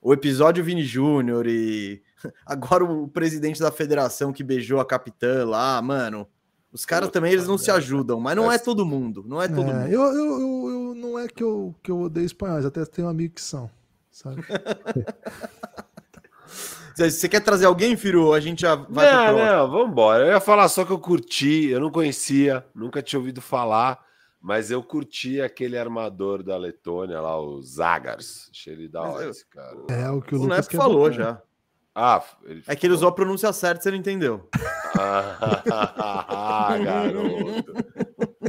o 0.00 0.14
episódio 0.14 0.64
Vini 0.64 0.84
Júnior 0.84 1.46
e 1.46 2.02
agora 2.44 2.84
o 2.84 3.08
presidente 3.08 3.60
da 3.60 3.70
federação 3.70 4.32
que 4.32 4.44
beijou 4.44 4.80
a 4.80 4.86
capitã 4.86 5.44
lá, 5.44 5.80
mano. 5.80 6.26
Os 6.72 6.84
caras 6.84 7.10
também 7.10 7.32
eles 7.32 7.46
não 7.48 7.56
se 7.56 7.70
ajudam, 7.70 8.20
mas 8.20 8.36
não 8.36 8.52
é 8.52 8.58
todo 8.58 8.84
mundo, 8.84 9.24
não 9.26 9.40
é 9.40 9.48
todo 9.48 9.70
é, 9.70 9.72
mundo. 9.72 9.88
Eu, 9.88 10.02
eu, 10.02 10.40
eu, 10.40 10.68
eu, 10.68 10.94
não 10.94 11.18
é 11.18 11.26
que 11.26 11.42
eu, 11.42 11.74
que 11.82 11.90
eu 11.90 12.00
odeio 12.02 12.26
espanhóis, 12.26 12.66
até 12.66 12.84
tenho 12.84 13.08
amigos 13.08 13.36
que 13.36 13.40
são, 13.40 13.70
sabe? 14.10 14.42
Você 16.94 17.28
quer 17.28 17.40
trazer 17.40 17.66
alguém, 17.66 17.94
Firu? 17.94 18.32
A 18.32 18.40
gente 18.40 18.62
já 18.62 18.74
vai 18.74 19.12
Não, 19.12 19.36
não, 19.36 19.70
vamos 19.70 19.90
embora. 19.90 20.24
Eu 20.24 20.32
ia 20.32 20.40
falar 20.40 20.66
só 20.68 20.82
que 20.82 20.90
eu 20.90 20.98
curti, 20.98 21.66
eu 21.66 21.78
não 21.78 21.90
conhecia, 21.90 22.64
nunca 22.74 23.02
tinha 23.02 23.18
ouvido 23.18 23.42
falar, 23.42 24.02
mas 24.40 24.70
eu 24.70 24.82
curti 24.82 25.40
aquele 25.40 25.76
armador 25.76 26.42
da 26.42 26.56
Letônia 26.56 27.20
lá, 27.20 27.38
o 27.38 27.60
Zagars. 27.60 28.48
Achei 28.50 28.72
ele 28.72 28.88
da 28.88 29.02
hora, 29.02 29.28
esse 29.28 29.44
cara. 29.46 29.76
É 29.88 30.08
o 30.08 30.22
que 30.22 30.34
o, 30.34 30.38
o 30.38 30.42
Lucas 30.42 30.68
falou 30.68 31.12
já. 31.12 31.42
Ah, 31.98 32.22
é 32.66 32.76
que 32.76 32.86
ele 32.86 32.92
usou 32.92 33.08
a 33.08 33.12
pronúncia 33.12 33.50
certa, 33.54 33.82
você 33.82 33.90
não 33.90 33.96
entendeu. 33.96 34.46
Ah, 34.98 36.78
garoto. 36.82 37.74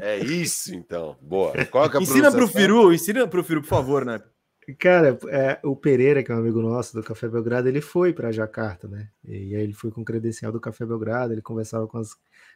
É 0.02 0.18
isso, 0.18 0.74
então. 0.74 1.18
Boa. 1.22 1.52
Qual 1.66 1.86
é, 1.86 1.98
é 1.98 2.02
ensina 2.02 2.32
pro 2.32 2.48
Firu, 2.48 2.94
ensina 2.94 3.28
pro 3.28 3.44
Firu, 3.44 3.62
por 3.62 3.68
favor, 3.68 4.06
né? 4.06 4.22
Cara, 4.80 5.18
é, 5.28 5.60
o 5.64 5.76
Pereira, 5.76 6.24
que 6.24 6.32
é 6.32 6.36
um 6.36 6.40
amigo 6.40 6.62
nosso 6.62 6.94
do 6.94 7.04
Café 7.04 7.28
Belgrado, 7.28 7.68
ele 7.68 7.82
foi 7.82 8.14
para 8.14 8.32
Jacarta, 8.32 8.88
né? 8.88 9.10
E 9.26 9.56
aí 9.56 9.64
ele 9.64 9.74
foi 9.74 9.92
com 9.92 10.06
credencial 10.06 10.52
do 10.52 10.60
Café 10.60 10.86
Belgrado, 10.86 11.34
ele 11.34 11.42
conversava 11.42 11.86
com 11.86 11.98
as, 11.98 12.16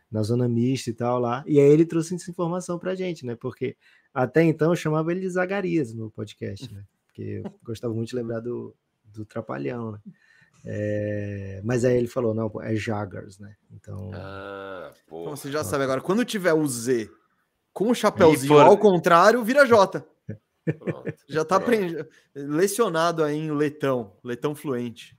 na 0.09 0.23
zona 0.23 0.47
mista 0.47 0.89
e 0.89 0.93
tal 0.93 1.19
lá. 1.19 1.43
E 1.45 1.59
aí 1.59 1.69
ele 1.69 1.85
trouxe 1.85 2.15
essa 2.15 2.31
informação 2.31 2.79
pra 2.79 2.95
gente, 2.95 3.25
né? 3.25 3.35
Porque 3.35 3.75
até 4.13 4.43
então 4.43 4.71
eu 4.71 4.75
chamava 4.75 5.11
ele 5.11 5.19
de 5.19 5.29
Zagarias 5.29 5.93
no 5.93 6.09
podcast, 6.11 6.73
né? 6.73 6.83
Porque 7.07 7.41
eu 7.43 7.51
gostava 7.63 7.93
muito 7.93 8.09
de 8.09 8.15
lembrar 8.15 8.39
do, 8.39 8.73
do 9.03 9.25
Trapalhão, 9.25 9.93
né? 9.93 9.99
É, 10.63 11.61
mas 11.63 11.83
aí 11.83 11.97
ele 11.97 12.07
falou, 12.07 12.33
não, 12.33 12.51
é 12.61 12.75
Jaggers, 12.75 13.39
né? 13.39 13.55
Então. 13.71 14.11
Ah, 14.13 14.93
então 15.05 15.35
você 15.35 15.51
já 15.51 15.63
sabe 15.63 15.83
agora, 15.83 16.01
quando 16.01 16.23
tiver 16.23 16.53
o 16.53 16.67
Z 16.67 17.09
com 17.73 17.89
o 17.89 17.95
chapéuzinho 17.95 18.53
por... 18.53 18.61
ao 18.61 18.77
contrário, 18.77 19.43
vira 19.43 19.65
J. 19.65 20.05
Pronto, 20.77 21.13
já 21.27 21.43
tá 21.43 21.55
aprend... 21.55 22.05
lecionado 22.35 23.23
aí 23.23 23.37
em 23.37 23.51
letão, 23.51 24.15
letão 24.23 24.53
fluente. 24.53 25.17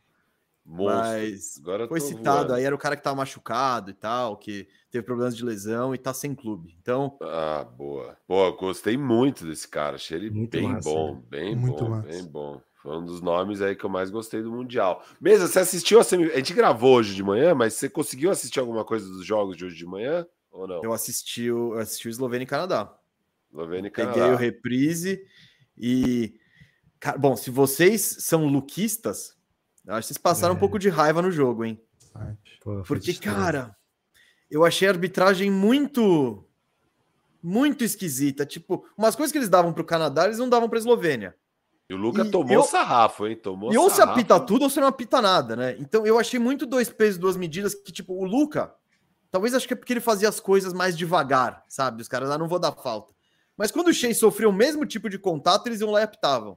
Monstro. 0.64 0.96
Mas 0.96 1.58
Agora 1.60 1.88
foi 1.88 2.00
citado 2.00 2.36
voando. 2.38 2.54
aí, 2.54 2.64
era 2.64 2.74
o 2.74 2.78
cara 2.78 2.96
que 2.96 3.02
tava 3.02 3.16
machucado 3.16 3.90
e 3.90 3.94
tal, 3.94 4.36
que 4.36 4.68
teve 4.90 5.04
problemas 5.04 5.36
de 5.36 5.44
lesão 5.44 5.94
e 5.94 5.98
tá 5.98 6.14
sem 6.14 6.34
clube. 6.34 6.76
Então. 6.80 7.18
Ah, 7.20 7.64
boa. 7.64 8.16
Boa, 8.28 8.56
gostei 8.56 8.96
muito 8.96 9.44
desse 9.44 9.66
cara. 9.66 9.96
Achei 9.96 10.16
ele 10.18 10.30
muito 10.30 10.56
bem 10.56 10.68
massa, 10.68 10.88
bom, 10.88 11.14
né? 11.16 11.22
bem 11.28 11.56
muito 11.56 11.82
bom, 11.82 11.90
massa. 11.90 12.08
bem 12.08 12.24
bom. 12.24 12.60
Foi 12.82 12.96
um 12.96 13.04
dos 13.04 13.20
nomes 13.20 13.62
aí 13.62 13.76
que 13.76 13.84
eu 13.84 13.90
mais 13.90 14.10
gostei 14.10 14.42
do 14.42 14.50
Mundial. 14.50 15.04
Mesa, 15.20 15.46
você 15.46 15.60
assistiu 15.60 16.00
a 16.00 16.04
semi... 16.04 16.24
A 16.32 16.38
gente 16.38 16.52
gravou 16.52 16.96
hoje 16.96 17.14
de 17.14 17.22
manhã, 17.22 17.54
mas 17.54 17.74
você 17.74 17.88
conseguiu 17.88 18.28
assistir 18.28 18.58
alguma 18.58 18.84
coisa 18.84 19.06
dos 19.06 19.24
jogos 19.24 19.56
de 19.56 19.64
hoje 19.64 19.76
de 19.76 19.86
manhã? 19.86 20.26
Ou 20.50 20.66
não? 20.66 20.82
Eu 20.82 20.92
assisti 20.92 21.48
o, 21.48 21.74
eu 21.74 21.78
assisti 21.78 22.08
o 22.08 22.10
Eslovênia 22.10 22.42
e 22.42 22.48
Canadá. 22.48 22.92
Eslovênia 23.52 23.86
e 23.86 23.90
Canadá. 23.90 24.14
Peguei 24.14 24.32
o 24.32 24.36
reprise 24.36 25.24
e. 25.78 26.34
Bom, 27.20 27.36
se 27.36 27.50
vocês 27.50 28.02
são 28.02 28.46
luquistas, 28.46 29.36
acho 29.86 30.00
que 30.00 30.06
vocês 30.08 30.18
passaram 30.18 30.54
é. 30.54 30.56
um 30.56 30.60
pouco 30.60 30.78
de 30.78 30.88
raiva 30.88 31.22
no 31.22 31.30
jogo, 31.30 31.64
hein? 31.64 31.80
Pô, 32.62 32.82
Porque, 32.82 33.14
cara, 33.14 33.76
eu 34.50 34.64
achei 34.64 34.88
a 34.88 34.90
arbitragem 34.90 35.52
muito. 35.52 36.44
Muito 37.40 37.84
esquisita. 37.84 38.44
Tipo, 38.44 38.84
umas 38.96 39.14
coisas 39.14 39.30
que 39.30 39.38
eles 39.38 39.48
davam 39.48 39.72
para 39.72 39.82
o 39.82 39.86
Canadá, 39.86 40.24
eles 40.24 40.38
não 40.38 40.48
davam 40.48 40.68
para 40.68 40.78
a 40.78 40.80
Eslovênia. 40.80 41.36
E 41.88 41.94
o 41.94 41.96
Luca 41.96 42.22
e 42.22 42.30
tomou 42.30 42.52
eu, 42.52 42.62
sarrafo, 42.62 43.26
hein? 43.26 43.36
Tomou 43.36 43.72
e 43.72 43.76
ou 43.76 43.90
se 43.90 44.00
apita 44.00 44.38
tudo 44.40 44.62
ou 44.62 44.70
você 44.70 44.80
não 44.80 44.88
apita 44.88 45.20
nada, 45.20 45.54
né? 45.56 45.76
Então 45.78 46.06
eu 46.06 46.18
achei 46.18 46.38
muito 46.38 46.64
dois 46.64 46.88
pesos, 46.88 47.18
duas 47.18 47.36
medidas 47.36 47.74
que, 47.74 47.92
tipo, 47.92 48.14
o 48.14 48.24
Luca, 48.24 48.74
talvez 49.30 49.54
acho 49.54 49.66
que 49.66 49.74
é 49.74 49.76
porque 49.76 49.92
ele 49.92 50.00
fazia 50.00 50.28
as 50.28 50.40
coisas 50.40 50.72
mais 50.72 50.96
devagar, 50.96 51.64
sabe? 51.68 52.00
Os 52.00 52.08
caras, 52.08 52.30
ah, 52.30 52.38
não 52.38 52.48
vou 52.48 52.58
dar 52.58 52.72
falta. 52.72 53.12
Mas 53.56 53.70
quando 53.70 53.88
o 53.88 53.92
Shea 53.92 54.14
sofreu 54.14 54.50
o 54.50 54.52
mesmo 54.52 54.86
tipo 54.86 55.10
de 55.10 55.18
contato, 55.18 55.66
eles 55.66 55.80
iam 55.80 55.90
lá 55.90 56.00
e 56.00 56.04
apitavam. 56.04 56.56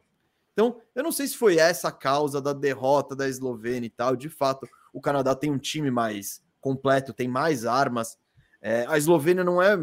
Então, 0.53 0.77
eu 0.95 1.03
não 1.03 1.11
sei 1.11 1.27
se 1.27 1.35
foi 1.35 1.57
essa 1.57 1.89
a 1.89 1.91
causa 1.91 2.41
da 2.41 2.53
derrota 2.53 3.13
da 3.13 3.27
Eslovênia 3.27 3.87
e 3.87 3.89
tal. 3.89 4.15
De 4.15 4.29
fato, 4.29 4.65
o 4.93 5.01
Canadá 5.01 5.35
tem 5.35 5.51
um 5.51 5.57
time 5.57 5.91
mais 5.91 6.41
completo, 6.61 7.13
tem 7.13 7.27
mais 7.27 7.65
armas. 7.65 8.17
É, 8.61 8.85
a 8.87 8.97
Eslovênia 8.97 9.43
não 9.43 9.61
é 9.61 9.77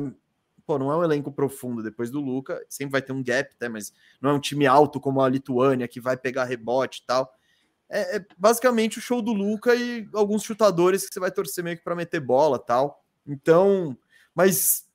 pô, 0.72 0.78
não 0.78 0.90
é 0.90 0.96
um 0.96 1.04
elenco 1.04 1.30
profundo 1.30 1.82
depois 1.82 2.10
do 2.10 2.20
Luca, 2.20 2.64
sempre 2.68 2.92
vai 2.92 3.02
ter 3.02 3.12
um 3.12 3.22
gap, 3.22 3.54
né? 3.60 3.68
Mas 3.68 3.92
não 4.20 4.30
é 4.30 4.32
um 4.32 4.40
time 4.40 4.66
alto 4.66 4.98
como 4.98 5.20
a 5.20 5.28
Lituânia 5.28 5.86
que 5.86 6.00
vai 6.00 6.16
pegar 6.16 6.44
rebote 6.44 7.00
e 7.02 7.06
tal. 7.06 7.30
É, 7.90 8.16
é 8.16 8.26
basicamente 8.38 8.98
o 8.98 9.02
show 9.02 9.20
do 9.20 9.32
Luca 9.32 9.74
e 9.74 10.08
alguns 10.14 10.42
chutadores 10.42 11.06
que 11.06 11.12
você 11.12 11.20
vai 11.20 11.30
torcer 11.30 11.62
meio 11.62 11.76
que 11.76 11.84
para 11.84 11.94
meter 11.94 12.20
bola 12.20 12.58
tal. 12.58 13.04
Então, 13.26 13.96
mas 14.34 14.86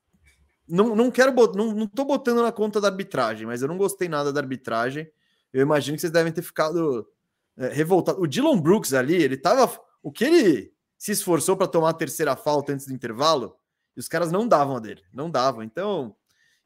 não, 0.67 0.95
não 0.95 1.11
quero 1.11 1.31
não, 1.53 1.73
não 1.73 1.87
tô 1.87 2.05
botando 2.05 2.41
na 2.41 2.51
conta 2.51 2.81
da 2.81 2.87
arbitragem, 2.87 3.45
mas 3.45 3.61
eu 3.61 3.67
não 3.67 3.77
gostei 3.77 4.09
nada 4.09 4.33
da 4.33 4.39
arbitragem. 4.39 5.07
Eu 5.53 5.61
imagino 5.61 5.95
que 5.95 6.01
vocês 6.01 6.11
devem 6.11 6.33
ter 6.33 6.41
ficado 6.41 7.07
é, 7.55 7.67
revoltados. 7.67 8.19
O 8.21 8.25
Dylan 8.25 8.59
Brooks 8.59 8.93
ali, 8.93 9.15
ele 9.15 9.37
tava. 9.37 9.79
O 10.01 10.11
que 10.11 10.25
ele 10.25 10.73
se 10.97 11.11
esforçou 11.11 11.55
para 11.55 11.67
tomar 11.67 11.89
a 11.89 11.93
terceira 11.93 12.35
falta 12.35 12.73
antes 12.73 12.87
do 12.87 12.93
intervalo, 12.93 13.55
e 13.97 13.99
os 13.99 14.07
caras 14.07 14.31
não 14.31 14.47
davam 14.47 14.77
a 14.77 14.79
dele, 14.79 15.01
não 15.11 15.29
davam. 15.29 15.63
Então, 15.63 16.15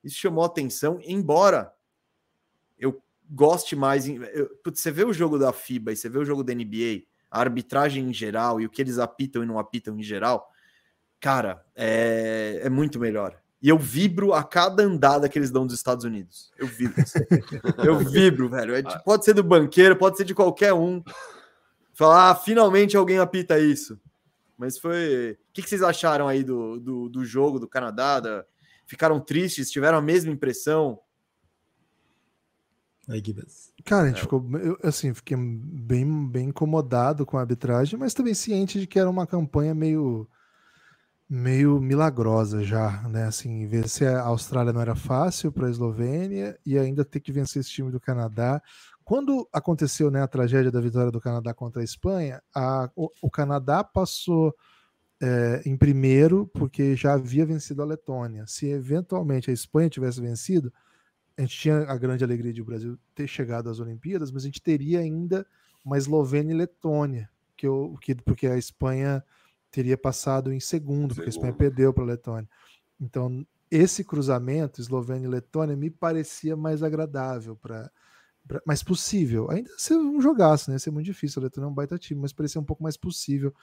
isso 0.04 0.18
chamou 0.18 0.44
atenção, 0.44 1.00
embora 1.02 1.74
eu 2.78 3.02
goste 3.30 3.74
mais. 3.74 4.06
Eu, 4.06 4.50
putz, 4.62 4.82
você 4.82 4.92
vê 4.92 5.06
o 5.06 5.14
jogo 5.14 5.40
da 5.40 5.54
FIBA 5.54 5.94
e 5.94 5.96
você 5.96 6.10
vê 6.10 6.20
o 6.20 6.26
jogo 6.26 6.44
da 6.44 6.54
NBA, 6.54 7.04
a 7.32 7.40
arbitragem 7.40 8.10
em 8.10 8.14
geral 8.14 8.60
e 8.60 8.66
o 8.66 8.70
que 8.70 8.82
eles 8.82 9.00
apitam 9.00 9.42
e 9.42 9.46
não 9.46 9.58
apitam 9.58 9.98
em 9.98 10.04
geral, 10.04 10.52
cara, 11.22 11.66
é, 11.74 12.60
é 12.64 12.70
muito 12.70 13.00
melhor. 13.00 13.40
E 13.62 13.70
eu 13.70 13.78
vibro 13.78 14.34
a 14.34 14.44
cada 14.44 14.84
andada 14.84 15.30
que 15.30 15.40
eles 15.40 15.52
dão 15.52 15.66
dos 15.66 15.76
Estados 15.76 16.04
Unidos. 16.04 16.52
Eu 16.58 16.68
vibro. 16.68 17.02
eu 17.86 17.98
vibro, 18.00 18.50
velho. 18.50 18.76
É, 18.76 18.82
pode 19.06 19.24
ser 19.24 19.36
do 19.36 19.44
banqueiro, 19.44 19.96
pode 19.96 20.18
ser 20.18 20.26
de 20.26 20.36
qualquer 20.36 20.74
um. 20.74 21.02
Falar, 21.94 22.32
ah, 22.32 22.36
finalmente 22.36 22.98
alguém 22.98 23.20
apita 23.20 23.58
isso. 23.60 23.98
Mas 24.62 24.78
foi. 24.78 25.40
O 25.50 25.54
que, 25.54 25.64
vocês 25.64 25.82
acharam 25.82 26.28
aí 26.28 26.44
do, 26.44 26.80
do, 26.80 27.10
do 27.10 27.26
jogo 27.26 27.60
do 27.60 27.68
Canadá? 27.68 28.20
Da... 28.20 28.46
Ficaram 28.86 29.20
tristes? 29.20 29.72
Tiveram 29.72 29.98
a 29.98 30.02
mesma 30.04 30.32
impressão? 30.32 31.00
Aí, 33.10 33.24
Cara, 33.84 34.04
a 34.04 34.08
gente 34.10 34.20
é. 34.20 34.22
ficou. 34.22 34.48
Eu, 34.60 34.78
assim, 34.84 35.16
fiquei 35.16 35.36
bem, 35.36 36.28
bem 36.30 36.50
incomodado 36.50 37.26
com 37.26 37.40
a 37.40 37.42
arbitragem, 37.42 37.98
mas 37.98 38.14
também 38.14 38.36
ciente 38.36 38.80
de 38.80 38.86
que 38.86 39.00
era 39.00 39.10
uma 39.10 39.26
campanha 39.26 39.74
meio. 39.74 40.30
meio 41.28 41.82
milagrosa 41.82 42.64
já, 42.64 43.02
né? 43.10 43.24
Assim, 43.24 43.66
vencer 43.66 44.10
a 44.10 44.22
Austrália 44.22 44.72
não 44.72 44.82
era 44.82 44.94
fácil 44.94 45.52
para 45.52 45.66
a 45.66 45.72
Eslovênia 45.72 46.56
e 46.64 46.78
ainda 46.78 47.04
ter 47.04 47.20
que 47.20 47.32
vencer 47.32 47.62
esse 47.62 47.72
time 47.72 47.90
do 47.90 48.00
Canadá. 48.00 48.62
Quando 49.12 49.46
aconteceu 49.52 50.10
né, 50.10 50.22
a 50.22 50.28
tragédia 50.28 50.72
da 50.72 50.80
vitória 50.80 51.12
do 51.12 51.20
Canadá 51.20 51.54
contra 51.54 51.82
a 51.82 51.84
Espanha, 51.84 52.42
a, 52.56 52.90
o, 52.96 53.12
o, 53.22 53.30
Canadá 53.30 53.84
passou 53.84 54.56
é, 55.22 55.62
em 55.66 55.76
primeiro 55.76 56.48
porque 56.54 56.96
já 56.96 57.16
havia 57.16 57.46
vencido 57.46 57.82
a 57.82 57.86
Letônia. 57.86 58.48
Se 58.48 58.70
eventualmente 58.70 59.50
a 59.52 59.54
Espanha 59.54 59.90
tivesse 59.90 60.22
vencido, 60.22 60.72
a 61.38 61.42
gente 61.42 61.58
tinha 61.58 61.80
a 61.80 61.98
grande 61.98 62.24
alegria 62.24 62.54
de 62.54 62.62
o 62.62 62.64
Brasil 62.64 62.98
ter 63.14 63.28
chegado 63.28 63.70
às 63.70 63.82
Olimpíadas, 63.82 64.32
mas 64.32 64.44
a 64.44 64.46
gente 64.46 64.62
teria 64.62 65.02
ainda 65.02 65.46
uma 65.84 65.98
Eslovênia 65.98 66.54
e 66.54 66.58
Letônia, 66.58 67.30
que, 67.58 67.68
eu, 67.68 67.98
que 68.00 68.16
porque 68.16 68.48
a 68.48 68.58
Espanha 68.58 69.22
teria 69.70 69.98
passado 69.98 70.54
em 70.54 70.60
segundo, 70.62 71.16
porque 71.16 71.28
a 71.28 71.34
Espanha 71.34 71.52
perdeu 71.52 71.94
para 71.94 72.04
a 72.04 72.08
Letônia. 72.08 72.50
Então, 72.98 73.46
esse 73.70 74.06
cruzamento, 74.06 74.80
Eslovênia 74.80 75.28
e 75.28 75.30
Letônia, 75.30 75.76
me 75.76 75.90
parecia 75.90 76.56
mais 76.56 76.82
agradável, 76.82 77.58
para 77.58 77.92
mais 78.66 78.84
possível. 78.84 79.50
Ainda 79.50 79.72
ser 79.78 79.96
um 79.96 80.22
jogaço, 80.22 80.70
né? 80.70 80.76
Ia 80.76 80.80
ser 80.80 80.92
muito 80.92 81.06
difícil. 81.06 81.42
A 81.42 81.44
Letônia 81.44 81.68
é 81.68 81.70
um 81.70 81.74
baita 81.74 81.98
time, 81.98 82.22
mas 82.22 82.34
parecia 82.34 82.60
um 82.60 82.64
pouco 82.64 82.84
mais 82.84 82.98
possível. 82.98 83.54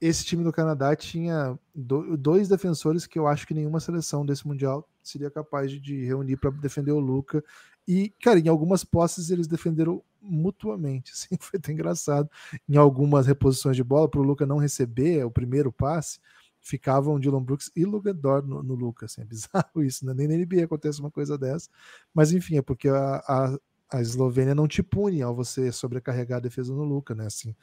Esse 0.00 0.24
time 0.24 0.42
do 0.42 0.52
Canadá 0.52 0.96
tinha 0.96 1.58
dois 1.74 2.48
defensores 2.48 3.06
que 3.06 3.18
eu 3.18 3.26
acho 3.26 3.46
que 3.46 3.52
nenhuma 3.52 3.80
seleção 3.80 4.24
desse 4.24 4.46
Mundial 4.46 4.88
seria 5.02 5.30
capaz 5.30 5.70
de 5.70 6.04
reunir 6.06 6.38
para 6.38 6.50
defender 6.50 6.92
o 6.92 7.00
Luca. 7.00 7.44
E, 7.86 8.10
cara, 8.22 8.38
em 8.38 8.48
algumas 8.48 8.82
posses 8.82 9.30
eles 9.30 9.46
defenderam 9.46 10.02
mutuamente. 10.22 11.12
Assim, 11.12 11.36
foi 11.38 11.58
até 11.58 11.72
engraçado. 11.72 12.30
Em 12.68 12.76
algumas 12.76 13.26
reposições 13.26 13.76
de 13.76 13.84
bola, 13.84 14.08
para 14.08 14.20
o 14.20 14.24
Luca 14.24 14.46
não 14.46 14.58
receber 14.58 15.24
o 15.24 15.30
primeiro 15.30 15.70
passe, 15.70 16.18
ficavam 16.60 17.18
Dylan 17.18 17.42
Brooks 17.42 17.70
e 17.74 17.84
Luca 17.84 18.12
Dort 18.12 18.46
no, 18.46 18.62
no 18.62 18.74
Luca. 18.74 19.06
Assim, 19.06 19.22
é 19.22 19.24
bizarro 19.24 19.82
isso, 19.82 20.04
né? 20.06 20.14
nem 20.14 20.28
na 20.28 20.36
NBA 20.36 20.64
acontece 20.64 21.00
uma 21.00 21.10
coisa 21.10 21.36
dessa. 21.36 21.68
Mas 22.14 22.32
enfim, 22.32 22.56
é 22.56 22.62
porque 22.62 22.88
a, 22.88 23.16
a, 23.26 23.58
a 23.92 24.00
Eslovênia 24.00 24.54
não 24.54 24.68
te 24.68 24.82
pune 24.82 25.22
ao 25.22 25.34
você 25.34 25.72
sobrecarregar 25.72 26.38
a 26.38 26.42
defesa 26.42 26.72
no 26.72 26.84
Luca, 26.84 27.14
né? 27.14 27.26
Assim, 27.26 27.54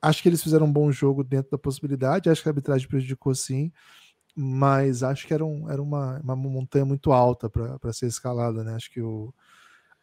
acho 0.00 0.22
que 0.22 0.28
eles 0.28 0.42
fizeram 0.42 0.66
um 0.66 0.72
bom 0.72 0.90
jogo 0.92 1.24
dentro 1.24 1.50
da 1.50 1.58
possibilidade, 1.58 2.30
acho 2.30 2.42
que 2.42 2.48
a 2.48 2.50
arbitragem 2.50 2.88
prejudicou 2.88 3.34
sim, 3.34 3.72
mas 4.34 5.02
acho 5.02 5.26
que 5.26 5.34
era, 5.34 5.44
um, 5.44 5.70
era 5.70 5.82
uma, 5.82 6.20
uma 6.20 6.36
montanha 6.36 6.84
muito 6.84 7.12
alta 7.12 7.48
para 7.48 7.92
ser 7.92 8.06
escalada, 8.06 8.62
né? 8.62 8.74
Acho 8.74 8.90
que 8.90 9.00
o 9.00 9.32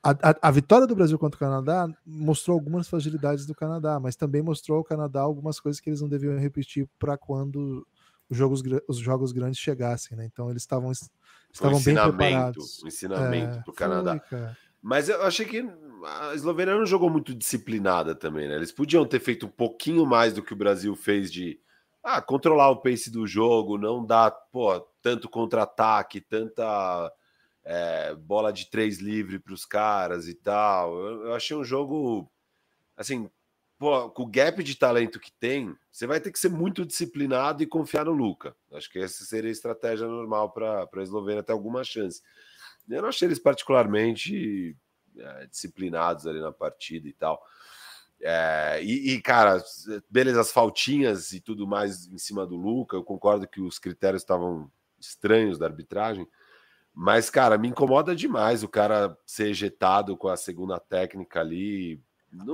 a, 0.03 0.31
a, 0.31 0.47
a, 0.47 0.51
vitória 0.51 0.87
do 0.87 0.95
Brasil 0.95 1.17
contra 1.19 1.35
o 1.35 1.39
Canadá 1.39 1.87
mostrou 2.03 2.55
algumas 2.55 2.87
fragilidades 2.87 3.45
do 3.45 3.53
Canadá, 3.53 3.99
mas 3.99 4.15
também 4.15 4.41
mostrou 4.41 4.79
ao 4.79 4.83
Canadá 4.83 5.21
algumas 5.21 5.59
coisas 5.59 5.79
que 5.79 5.89
eles 5.89 6.01
não 6.01 6.09
deviam 6.09 6.35
repetir 6.39 6.89
para 6.97 7.15
quando 7.17 7.85
os 8.27 8.35
jogos, 8.35 8.63
os 8.87 8.97
jogos 8.97 9.31
grandes 9.31 9.59
chegassem, 9.59 10.17
né? 10.17 10.25
Então 10.25 10.49
eles 10.49 10.63
estavam 10.63 10.91
estavam 10.91 11.77
um 11.77 11.83
bem 11.83 11.95
preparados. 11.95 12.81
Um 12.83 12.87
ensinamento 12.87 13.57
é, 13.57 13.61
para 13.61 13.71
o 13.71 13.73
Canadá. 13.75 14.19
Foi, 14.27 14.39
mas 14.81 15.09
eu 15.09 15.21
achei 15.23 15.45
que 15.45 15.63
a 16.03 16.33
Eslovênia 16.33 16.75
não 16.75 16.85
jogou 16.85 17.09
muito 17.09 17.33
disciplinada 17.35 18.15
também, 18.15 18.47
né? 18.47 18.55
Eles 18.55 18.71
podiam 18.71 19.05
ter 19.05 19.19
feito 19.19 19.45
um 19.45 19.49
pouquinho 19.49 20.05
mais 20.05 20.33
do 20.33 20.41
que 20.41 20.53
o 20.53 20.57
Brasil 20.57 20.95
fez 20.95 21.31
de 21.31 21.59
ah, 22.03 22.21
controlar 22.21 22.69
o 22.71 22.81
pace 22.81 23.11
do 23.11 23.27
jogo, 23.27 23.77
não 23.77 24.03
dar 24.03 24.31
pô, 24.31 24.79
tanto 25.01 25.29
contra-ataque, 25.29 26.19
tanta 26.19 27.13
é, 27.63 28.15
bola 28.15 28.51
de 28.51 28.69
três 28.69 28.99
livre 28.99 29.39
para 29.39 29.53
os 29.53 29.65
caras 29.65 30.27
e 30.27 30.33
tal. 30.33 30.97
Eu, 30.97 31.25
eu, 31.27 31.33
achei 31.33 31.55
um 31.55 31.63
jogo 31.63 32.29
assim, 32.97 33.29
pô, 33.77 34.09
com 34.09 34.23
o 34.23 34.27
gap 34.27 34.63
de 34.63 34.75
talento 34.75 35.19
que 35.19 35.31
tem, 35.31 35.75
você 35.91 36.07
vai 36.07 36.19
ter 36.19 36.31
que 36.31 36.39
ser 36.39 36.49
muito 36.49 36.85
disciplinado 36.85 37.61
e 37.61 37.67
confiar 37.67 38.05
no 38.05 38.11
Luca. 38.11 38.55
Acho 38.71 38.89
que 38.89 38.99
essa 38.99 39.23
seria 39.23 39.49
a 39.49 39.51
estratégia 39.51 40.07
normal 40.07 40.51
para 40.51 40.87
a 40.91 41.03
Eslovênia 41.03 41.43
ter 41.43 41.53
alguma 41.53 41.83
chance. 41.83 42.21
Eu 42.95 43.01
não 43.01 43.09
achei 43.09 43.27
eles 43.27 43.39
particularmente 43.39 44.75
é, 45.17 45.47
disciplinados 45.47 46.25
ali 46.25 46.39
na 46.39 46.51
partida 46.51 47.07
e 47.07 47.13
tal. 47.13 47.41
É, 48.23 48.79
e, 48.83 49.13
e, 49.13 49.21
cara, 49.21 49.63
beleza, 50.09 50.41
as 50.41 50.51
faltinhas 50.51 51.31
e 51.33 51.39
tudo 51.39 51.67
mais 51.67 52.07
em 52.07 52.17
cima 52.17 52.45
do 52.45 52.55
Luca, 52.55 52.95
eu 52.95 53.03
concordo 53.03 53.47
que 53.47 53.59
os 53.59 53.79
critérios 53.79 54.21
estavam 54.21 54.69
estranhos 54.99 55.57
da 55.57 55.65
arbitragem, 55.65 56.27
mas, 56.93 57.29
cara, 57.29 57.57
me 57.57 57.69
incomoda 57.69 58.15
demais 58.15 58.63
o 58.63 58.67
cara 58.67 59.17
ser 59.25 59.47
ejetado 59.47 60.15
com 60.15 60.27
a 60.27 60.37
segunda 60.37 60.79
técnica 60.79 61.39
ali. 61.39 61.99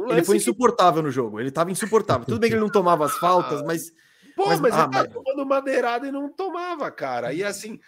ele 0.09 0.23
foi 0.23 0.37
insuportável 0.37 1.01
que... 1.01 1.07
no 1.07 1.11
jogo, 1.11 1.39
ele 1.39 1.51
tava 1.51 1.71
insuportável. 1.71 2.25
Tudo 2.25 2.39
bem 2.39 2.49
que 2.49 2.55
ele 2.55 2.61
não 2.61 2.71
tomava 2.71 3.05
as 3.05 3.17
faltas, 3.17 3.61
mas. 3.63 3.91
Pô, 4.35 4.45
mas, 4.47 4.59
mas 4.59 4.73
ah, 4.75 4.83
ele 4.83 4.91
mas... 4.93 5.07
tomando 5.09 5.45
madeirada 5.45 6.07
e 6.07 6.11
não 6.11 6.29
tomava, 6.29 6.89
cara. 6.91 7.33
E 7.33 7.43
assim, 7.43 7.79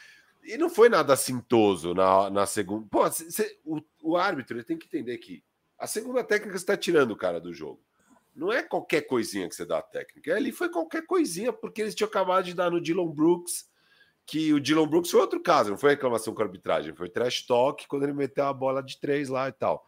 e 0.53 0.57
não 0.57 0.69
foi 0.69 0.89
nada 0.89 1.13
assintoso 1.13 1.93
na, 1.93 2.29
na 2.29 2.45
segunda. 2.45 2.87
Pô, 2.89 3.09
cê, 3.11 3.59
o, 3.63 3.79
o 4.01 4.17
árbitro 4.17 4.57
ele 4.57 4.63
tem 4.63 4.77
que 4.77 4.87
entender 4.87 5.17
que 5.17 5.43
a 5.77 5.87
segunda 5.87 6.23
técnica 6.23 6.57
você 6.57 6.63
está 6.63 6.75
tirando 6.75 7.11
o 7.11 7.17
cara 7.17 7.39
do 7.39 7.53
jogo. 7.53 7.81
Não 8.35 8.51
é 8.51 8.63
qualquer 8.63 9.01
coisinha 9.01 9.47
que 9.47 9.55
você 9.55 9.65
dá 9.65 9.79
a 9.79 9.83
técnica. 9.83 10.35
Ali 10.35 10.51
foi 10.51 10.69
qualquer 10.69 11.05
coisinha, 11.05 11.51
porque 11.51 11.81
eles 11.81 11.95
tinham 11.95 12.07
acabado 12.07 12.45
de 12.45 12.53
dar 12.53 12.71
no 12.71 12.81
Dylan 12.81 13.07
Brooks 13.07 13.69
que 14.25 14.53
o 14.53 14.59
Dylan 14.59 14.87
Brooks 14.87 15.09
foi 15.09 15.19
outro 15.19 15.41
caso, 15.41 15.71
não 15.71 15.77
foi 15.77 15.91
reclamação 15.91 16.35
com 16.35 16.41
a 16.43 16.45
arbitragem, 16.45 16.93
foi 16.93 17.09
trash 17.09 17.41
talk 17.47 17.87
quando 17.87 18.03
ele 18.03 18.13
meteu 18.13 18.45
a 18.45 18.53
bola 18.53 18.83
de 18.83 18.99
três 18.99 19.27
lá 19.27 19.49
e 19.49 19.51
tal. 19.51 19.83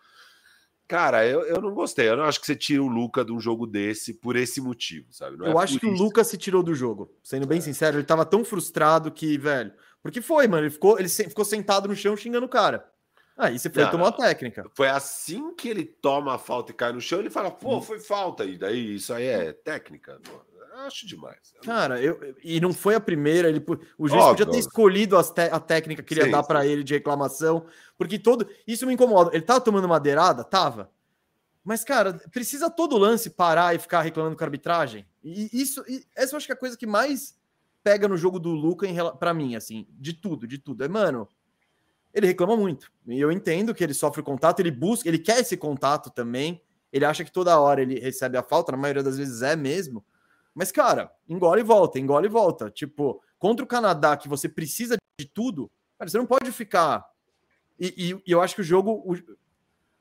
Cara, 0.88 1.26
eu, 1.26 1.44
eu 1.44 1.62
não 1.62 1.74
gostei. 1.74 2.10
Eu 2.10 2.18
não 2.18 2.26
acho 2.26 2.40
que 2.40 2.46
você 2.46 2.56
tira 2.56 2.84
o 2.84 2.88
Luca 2.88 3.24
de 3.24 3.32
um 3.32 3.40
jogo 3.40 3.66
desse 3.66 4.14
por 4.14 4.36
esse 4.36 4.60
motivo, 4.60 5.08
sabe? 5.14 5.38
Não 5.38 5.46
eu 5.46 5.58
é 5.58 5.64
acho 5.64 5.80
que 5.80 5.88
isso. 5.88 5.96
o 5.96 6.06
Luca 6.06 6.22
se 6.22 6.38
tirou 6.38 6.62
do 6.62 6.76
jogo. 6.76 7.16
Sendo 7.24 7.48
bem 7.48 7.60
é. 7.60 7.62
sincero, 7.62 7.98
ele 7.98 8.04
tava 8.04 8.26
tão 8.26 8.44
frustrado 8.44 9.10
que, 9.10 9.38
velho. 9.38 9.72
Porque 10.02 10.22
foi, 10.22 10.48
mano. 10.48 10.64
Ele 10.64 10.72
ficou, 10.72 11.00
ele 11.00 11.10
ficou 11.10 11.46
sentado 11.46 11.88
no 11.88 11.96
chão 11.96 12.16
xingando 12.18 12.46
o 12.46 12.50
cara. 12.50 12.90
Aí 13.38 13.58
você 13.58 13.70
foi 13.70 13.90
tomar 13.90 14.10
a 14.10 14.12
técnica. 14.12 14.70
Foi 14.74 14.88
assim 14.88 15.56
que 15.56 15.68
ele 15.70 15.86
toma 15.86 16.36
a 16.36 16.38
falta 16.38 16.72
e 16.72 16.76
cai 16.76 16.92
no 16.92 17.02
chão, 17.02 17.20
ele 17.20 17.30
fala, 17.30 17.50
pô, 17.50 17.78
hum. 17.78 17.82
foi 17.82 18.00
falta. 18.00 18.44
E 18.46 18.58
daí 18.58 18.96
isso 18.96 19.14
aí 19.14 19.26
é 19.26 19.54
técnica. 19.54 20.20
Mano 20.28 20.52
acho 20.86 21.06
demais. 21.06 21.54
Cara, 21.64 22.02
eu, 22.02 22.36
e 22.44 22.60
não 22.60 22.74
foi 22.74 22.96
a 22.96 23.00
primeira. 23.00 23.50
Ele, 23.50 23.64
o 23.98 24.08
juiz 24.08 24.24
podia 24.26 24.46
ter 24.46 24.58
escolhido 24.58 25.18
as 25.18 25.30
te, 25.30 25.42
a 25.42 25.60
técnica 25.60 26.04
que 26.04 26.14
ele 26.14 26.22
ia 26.22 26.32
dar 26.32 26.44
para 26.44 26.66
ele 26.66 26.84
de 26.84 26.94
reclamação, 26.94 27.66
porque 27.98 28.18
todo. 28.18 28.48
Isso 28.66 28.86
me 28.86 28.94
incomoda. 28.94 29.32
Ele 29.34 29.44
tava 29.44 29.62
tomando 29.62 29.88
madeirada? 29.88 30.44
Tava. 30.44 30.92
Mas, 31.64 31.84
cara, 31.84 32.14
precisa 32.32 32.70
todo 32.70 32.98
lance 32.98 33.30
parar 33.30 33.76
e 33.76 33.80
ficar 33.80 34.02
reclamando 34.02 34.36
com 34.36 34.44
a 34.44 34.48
arbitragem? 34.48 35.06
E 35.24 35.50
isso, 35.54 35.84
e 35.88 36.04
essa 36.16 36.34
eu 36.34 36.38
acho 36.38 36.48
que 36.48 36.52
é 36.52 36.56
a 36.56 36.60
coisa 36.60 36.76
que 36.76 36.88
mais 36.88 37.36
pega 37.84 38.08
no 38.08 38.18
jogo 38.18 38.40
do 38.40 38.50
Luca 38.50 38.88
para 39.14 39.34
mim, 39.34 39.56
assim, 39.56 39.88
de 39.90 40.14
tudo, 40.14 40.48
de 40.48 40.58
tudo. 40.58 40.84
É, 40.84 40.88
mano, 40.88 41.28
ele 42.14 42.28
reclama 42.28 42.56
muito. 42.56 42.92
E 43.08 43.20
eu 43.20 43.32
entendo 43.32 43.74
que 43.74 43.84
ele 43.84 43.94
sofre 43.94 44.22
contato, 44.22 44.60
ele 44.60 44.72
busca, 44.72 45.08
ele 45.08 45.20
quer 45.20 45.40
esse 45.40 45.58
contato 45.58 46.10
também. 46.10 46.62
Ele 46.92 47.06
acha 47.06 47.24
que 47.24 47.32
toda 47.32 47.60
hora 47.60 47.82
ele 47.82 48.00
recebe 48.00 48.38
a 48.38 48.44
falta, 48.44 48.72
na 48.72 48.78
maioria 48.78 49.04
das 49.04 49.18
vezes 49.18 49.42
é 49.42 49.56
mesmo. 49.56 50.04
Mas, 50.54 50.72
cara, 50.72 51.12
engole 51.28 51.62
e 51.62 51.64
volta, 51.64 51.98
engole 51.98 52.28
e 52.28 52.30
volta. 52.30 52.70
Tipo, 52.70 53.22
contra 53.40 53.64
o 53.64 53.68
Canadá, 53.68 54.18
que 54.18 54.28
você 54.28 54.50
precisa 54.50 54.98
de 55.20 55.26
tudo, 55.26 55.72
cara, 55.98 56.10
você 56.10 56.18
não 56.18 56.26
pode 56.26 56.52
ficar. 56.52 57.06
E, 57.80 57.88
e, 57.98 58.24
e 58.28 58.32
eu 58.32 58.42
acho 58.42 58.56
que 58.56 58.62
o 58.62 58.66
jogo. 58.66 58.92
O... 59.06 59.16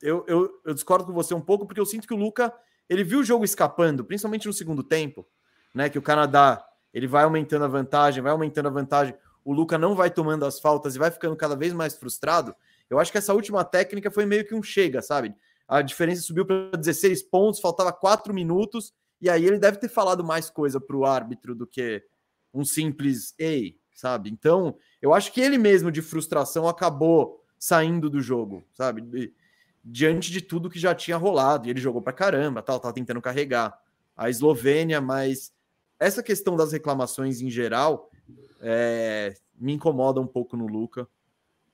Eu, 0.02 0.24
eu, 0.26 0.60
eu, 0.64 0.74
discordo 0.74 1.04
com 1.04 1.12
você 1.12 1.34
um 1.34 1.40
pouco, 1.40 1.66
porque 1.66 1.80
eu 1.80 1.86
sinto 1.86 2.08
que 2.08 2.14
o 2.14 2.16
Luca 2.16 2.52
ele 2.88 3.04
viu 3.04 3.20
o 3.20 3.24
jogo 3.24 3.44
escapando, 3.44 4.02
principalmente 4.02 4.46
no 4.46 4.52
segundo 4.52 4.82
tempo, 4.82 5.28
né? 5.74 5.88
Que 5.90 5.98
o 5.98 6.02
Canadá 6.02 6.66
ele 6.92 7.06
vai 7.06 7.24
aumentando 7.24 7.64
a 7.64 7.68
vantagem, 7.68 8.22
vai 8.22 8.32
aumentando 8.32 8.68
a 8.68 8.70
vantagem. 8.70 9.14
O 9.44 9.52
Luca 9.52 9.78
não 9.78 9.94
vai 9.94 10.10
tomando 10.10 10.44
as 10.44 10.60
faltas 10.60 10.94
e 10.96 10.98
vai 10.98 11.10
ficando 11.10 11.36
cada 11.36 11.56
vez 11.56 11.72
mais 11.72 11.96
frustrado. 11.96 12.54
Eu 12.88 12.98
acho 12.98 13.12
que 13.12 13.18
essa 13.18 13.32
última 13.32 13.64
técnica 13.64 14.10
foi 14.10 14.26
meio 14.26 14.46
que 14.46 14.54
um 14.54 14.62
chega, 14.62 15.00
sabe? 15.00 15.34
A 15.66 15.82
diferença 15.82 16.22
subiu 16.22 16.44
para 16.44 16.76
16 16.76 17.22
pontos, 17.24 17.60
faltava 17.60 17.92
4 17.92 18.34
minutos 18.34 18.92
e 19.20 19.30
aí 19.30 19.44
ele 19.44 19.58
deve 19.58 19.78
ter 19.78 19.88
falado 19.88 20.24
mais 20.24 20.50
coisa 20.50 20.80
para 20.80 20.96
o 20.96 21.04
árbitro 21.04 21.54
do 21.54 21.66
que 21.66 22.02
um 22.52 22.64
simples 22.64 23.34
ei, 23.38 23.78
sabe? 23.94 24.30
Então, 24.30 24.76
eu 25.00 25.14
acho 25.14 25.32
que 25.32 25.40
ele 25.40 25.58
mesmo, 25.58 25.92
de 25.92 26.02
frustração, 26.02 26.66
acabou 26.66 27.44
saindo 27.58 28.10
do 28.10 28.20
jogo, 28.20 28.64
sabe? 28.72 29.32
diante 29.84 30.30
de 30.30 30.40
tudo 30.40 30.70
que 30.70 30.78
já 30.78 30.94
tinha 30.94 31.16
rolado. 31.16 31.66
E 31.66 31.70
ele 31.70 31.80
jogou 31.80 32.02
para 32.02 32.12
caramba, 32.12 32.62
tal, 32.62 32.78
tava 32.78 32.94
tentando 32.94 33.20
carregar 33.20 33.78
a 34.16 34.28
Eslovênia, 34.28 35.00
mas 35.00 35.52
essa 36.00 36.22
questão 36.22 36.56
das 36.56 36.72
reclamações 36.72 37.40
em 37.40 37.50
geral 37.50 38.10
é, 38.60 39.34
me 39.54 39.74
incomoda 39.74 40.20
um 40.20 40.26
pouco 40.26 40.56
no 40.56 40.66
Luca. 40.66 41.06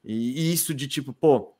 E, 0.04 0.40
e 0.40 0.52
isso 0.52 0.74
de 0.74 0.86
tipo, 0.86 1.12
pô, 1.12 1.54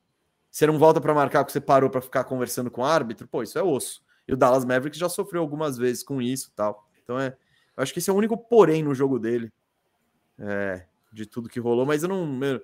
você 0.51 0.67
não 0.67 0.79
volta 0.79 1.01
para 1.01 1.15
marcar 1.15 1.45
porque 1.45 1.53
você 1.53 1.61
parou 1.61 1.89
para 1.89 2.01
ficar 2.01 2.25
conversando 2.25 2.71
com 2.71 2.83
o 2.83 2.85
árbitro, 2.85 3.27
pô, 3.29 3.43
isso 3.43 3.59
é 3.59 3.63
osso. 3.63 4.03
E 4.27 4.33
o 4.33 4.37
Dallas 4.37 4.65
Mavericks 4.65 4.99
já 4.99 5.09
sofreu 5.09 5.41
algumas 5.41 5.79
vezes 5.79 6.03
com 6.03 6.21
isso 6.21 6.53
tal. 6.55 6.89
Então 7.03 7.19
é. 7.19 7.37
Eu 7.77 7.83
acho 7.83 7.93
que 7.93 7.99
esse 7.99 8.11
é 8.11 8.13
o 8.13 8.17
único 8.17 8.37
porém 8.37 8.83
no 8.83 8.95
jogo 8.95 9.19
dele. 9.19 9.53
É, 10.39 10.85
de 11.13 11.25
tudo 11.25 11.49
que 11.49 11.61
rolou, 11.61 11.87
mas 11.87 12.03
eu 12.03 12.09
não. 12.09 12.43
Eu, 12.45 12.63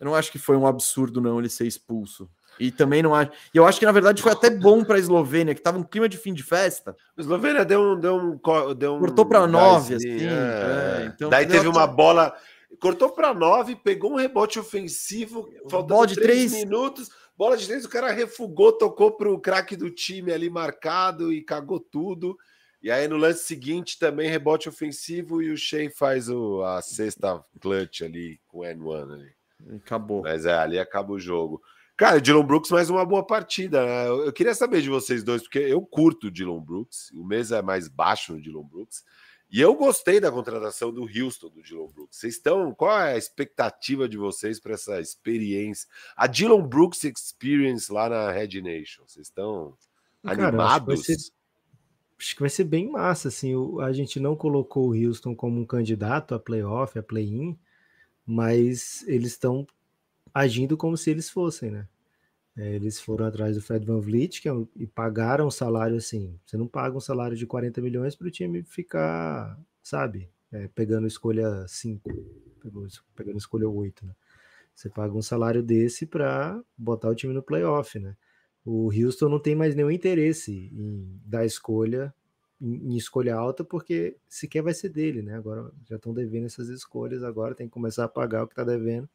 não 0.00 0.14
acho 0.14 0.30
que 0.30 0.38
foi 0.38 0.56
um 0.56 0.66
absurdo, 0.66 1.20
não, 1.20 1.38
ele 1.38 1.48
ser 1.48 1.66
expulso. 1.66 2.30
E 2.58 2.70
também 2.70 3.02
não 3.02 3.14
acho. 3.14 3.30
E 3.54 3.56
eu 3.56 3.66
acho 3.66 3.78
que, 3.78 3.86
na 3.86 3.92
verdade, 3.92 4.22
foi 4.22 4.32
até 4.32 4.50
bom 4.50 4.84
para 4.84 4.96
a 4.96 4.98
Eslovênia, 4.98 5.54
que 5.54 5.62
tava 5.62 5.78
um 5.78 5.82
clima 5.82 6.08
de 6.08 6.18
fim 6.18 6.34
de 6.34 6.42
festa. 6.42 6.94
A 7.16 7.20
Eslovênia 7.20 7.64
deu 7.64 7.80
um. 7.80 7.98
Deu 7.98 8.16
um, 8.16 8.74
deu 8.74 8.94
um 8.94 9.00
Cortou 9.00 9.26
para 9.26 9.46
nove, 9.46 9.94
assim. 9.94 10.26
É. 10.26 11.04
É, 11.04 11.12
então, 11.14 11.30
Daí 11.30 11.46
teve 11.46 11.68
uma 11.68 11.86
bola. 11.86 12.34
Cortou 12.80 13.10
para 13.10 13.34
nove, 13.34 13.74
pegou 13.76 14.12
um 14.12 14.16
rebote 14.16 14.58
ofensivo, 14.58 15.48
faltando 15.68 16.06
de 16.06 16.14
três, 16.14 16.50
três 16.50 16.64
minutos. 16.64 17.10
Bola 17.36 17.56
de 17.56 17.66
três, 17.66 17.84
o 17.84 17.88
cara 17.88 18.12
refugou, 18.12 18.72
tocou 18.72 19.12
para 19.12 19.30
o 19.30 19.40
craque 19.40 19.74
do 19.74 19.90
time 19.90 20.30
ali 20.32 20.50
marcado 20.50 21.32
e 21.32 21.42
cagou 21.42 21.80
tudo. 21.80 22.36
E 22.82 22.90
aí 22.90 23.08
no 23.08 23.16
lance 23.16 23.44
seguinte 23.44 23.98
também 23.98 24.28
rebote 24.28 24.68
ofensivo 24.68 25.42
e 25.42 25.50
o 25.50 25.56
Shea 25.56 25.90
faz 25.90 26.28
o, 26.30 26.62
a 26.62 26.80
sexta 26.80 27.42
clutch 27.60 28.02
ali 28.02 28.40
com 28.46 28.58
o 28.58 28.62
N1 28.62 29.12
ali. 29.14 29.32
Acabou. 29.76 30.22
Mas 30.22 30.46
é, 30.46 30.54
ali 30.54 30.78
acaba 30.78 31.12
o 31.12 31.18
jogo. 31.18 31.62
Cara, 32.00 32.18
Dylan 32.18 32.46
Brooks 32.46 32.70
mais 32.70 32.88
uma 32.88 33.04
boa 33.04 33.22
partida. 33.22 33.84
Né? 33.84 34.08
Eu 34.08 34.32
queria 34.32 34.54
saber 34.54 34.80
de 34.80 34.88
vocês 34.88 35.22
dois, 35.22 35.42
porque 35.42 35.58
eu 35.58 35.82
curto 35.82 36.28
o 36.28 36.30
Dylan 36.30 36.58
Brooks, 36.58 37.10
o 37.10 37.22
mês 37.22 37.52
é 37.52 37.60
mais 37.60 37.88
baixo 37.88 38.32
no 38.32 38.40
Dylan 38.40 38.62
Brooks, 38.62 39.04
e 39.50 39.60
eu 39.60 39.74
gostei 39.74 40.18
da 40.18 40.32
contratação 40.32 40.90
do 40.90 41.02
Houston, 41.02 41.50
do 41.50 41.60
Dylan 41.60 41.88
Brooks. 41.88 42.16
Vocês 42.16 42.36
estão. 42.36 42.72
Qual 42.72 42.98
é 42.98 43.12
a 43.12 43.18
expectativa 43.18 44.08
de 44.08 44.16
vocês 44.16 44.58
para 44.58 44.72
essa 44.72 44.98
experiência? 44.98 45.86
A 46.16 46.26
Dylan 46.26 46.66
Brooks 46.66 47.04
Experience 47.04 47.92
lá 47.92 48.08
na 48.08 48.30
Red 48.30 48.62
Nation. 48.62 49.02
Vocês 49.06 49.26
estão 49.26 49.76
animados? 50.24 51.00
Acho 51.00 51.06
que, 51.06 51.14
ser, 51.18 51.32
acho 52.18 52.34
que, 52.34 52.40
vai 52.40 52.48
ser, 52.48 52.64
bem 52.64 52.90
massa. 52.90 53.28
Assim, 53.28 53.54
o, 53.54 53.78
a 53.78 53.92
gente 53.92 54.18
não 54.18 54.34
colocou 54.34 54.88
o 54.88 54.94
Houston 54.94 55.36
como 55.36 55.60
um 55.60 55.66
candidato 55.66 56.34
a 56.34 56.40
playoff, 56.40 56.98
a 56.98 57.02
play-in, 57.02 57.58
mas 58.24 59.06
eles 59.06 59.32
estão 59.32 59.66
agindo 60.32 60.76
como 60.76 60.96
se 60.96 61.10
eles 61.10 61.30
fossem, 61.30 61.70
né? 61.70 61.88
É, 62.56 62.74
eles 62.74 63.00
foram 63.00 63.26
atrás 63.26 63.56
do 63.56 63.62
Fred 63.62 63.86
Van 63.86 64.00
Vliet 64.00 64.40
que 64.40 64.48
é 64.48 64.52
um, 64.52 64.66
e 64.76 64.86
pagaram 64.86 65.46
um 65.46 65.50
salário 65.50 65.96
assim. 65.96 66.38
Você 66.44 66.56
não 66.56 66.66
paga 66.66 66.96
um 66.96 67.00
salário 67.00 67.36
de 67.36 67.46
40 67.46 67.80
milhões 67.80 68.16
para 68.16 68.26
o 68.26 68.30
time 68.30 68.62
ficar, 68.62 69.58
sabe, 69.82 70.30
é, 70.52 70.68
pegando 70.68 71.06
escolha 71.06 71.66
5, 71.66 72.10
pegando 73.14 73.38
escolha 73.38 73.68
8, 73.68 74.06
né? 74.06 74.14
Você 74.74 74.88
paga 74.88 75.14
um 75.14 75.22
salário 75.22 75.62
desse 75.62 76.06
para 76.06 76.60
botar 76.76 77.08
o 77.08 77.14
time 77.14 77.32
no 77.32 77.42
playoff, 77.42 77.98
né? 77.98 78.16
O 78.64 78.90
Houston 78.92 79.28
não 79.28 79.40
tem 79.40 79.54
mais 79.54 79.74
nenhum 79.74 79.90
interesse 79.90 80.70
em 80.72 81.20
dar 81.24 81.44
escolha, 81.44 82.14
em, 82.60 82.92
em 82.92 82.96
escolha 82.96 83.34
alta, 83.36 83.64
porque 83.64 84.16
sequer 84.28 84.62
vai 84.62 84.74
ser 84.74 84.90
dele, 84.90 85.22
né? 85.22 85.34
Agora 85.34 85.70
já 85.88 85.96
estão 85.96 86.12
devendo 86.12 86.46
essas 86.46 86.68
escolhas, 86.68 87.22
agora 87.22 87.54
tem 87.54 87.66
que 87.66 87.72
começar 87.72 88.04
a 88.04 88.08
pagar 88.08 88.42
o 88.42 88.46
que 88.46 88.52
está 88.52 88.64
devendo 88.64 89.08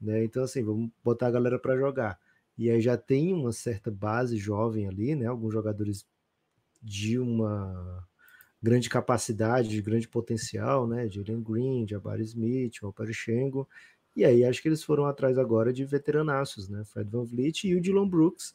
né? 0.00 0.24
Então, 0.24 0.44
assim, 0.44 0.62
vamos 0.62 0.90
botar 1.04 1.28
a 1.28 1.30
galera 1.30 1.58
para 1.58 1.76
jogar. 1.76 2.18
E 2.56 2.70
aí 2.70 2.80
já 2.80 2.96
tem 2.96 3.32
uma 3.32 3.52
certa 3.52 3.90
base 3.90 4.36
jovem 4.36 4.86
ali, 4.88 5.14
né? 5.14 5.26
Alguns 5.26 5.52
jogadores 5.52 6.06
de 6.82 7.18
uma 7.18 8.06
grande 8.62 8.88
capacidade, 8.88 9.68
de 9.68 9.82
grande 9.82 10.08
potencial, 10.08 10.86
né? 10.86 11.08
Jalen 11.08 11.42
Green, 11.42 11.86
Jabari 11.88 12.22
Smith, 12.24 12.80
Walter 12.82 13.12
Schengo. 13.12 13.68
E 14.14 14.24
aí 14.24 14.44
acho 14.44 14.60
que 14.60 14.68
eles 14.68 14.82
foram 14.82 15.06
atrás 15.06 15.38
agora 15.38 15.72
de 15.72 15.84
veteranaços, 15.84 16.68
né? 16.68 16.84
Fred 16.84 17.10
Van 17.10 17.24
Vliet 17.24 17.64
e 17.64 17.74
o 17.74 17.80
Dylan 17.80 18.08
Brooks 18.08 18.54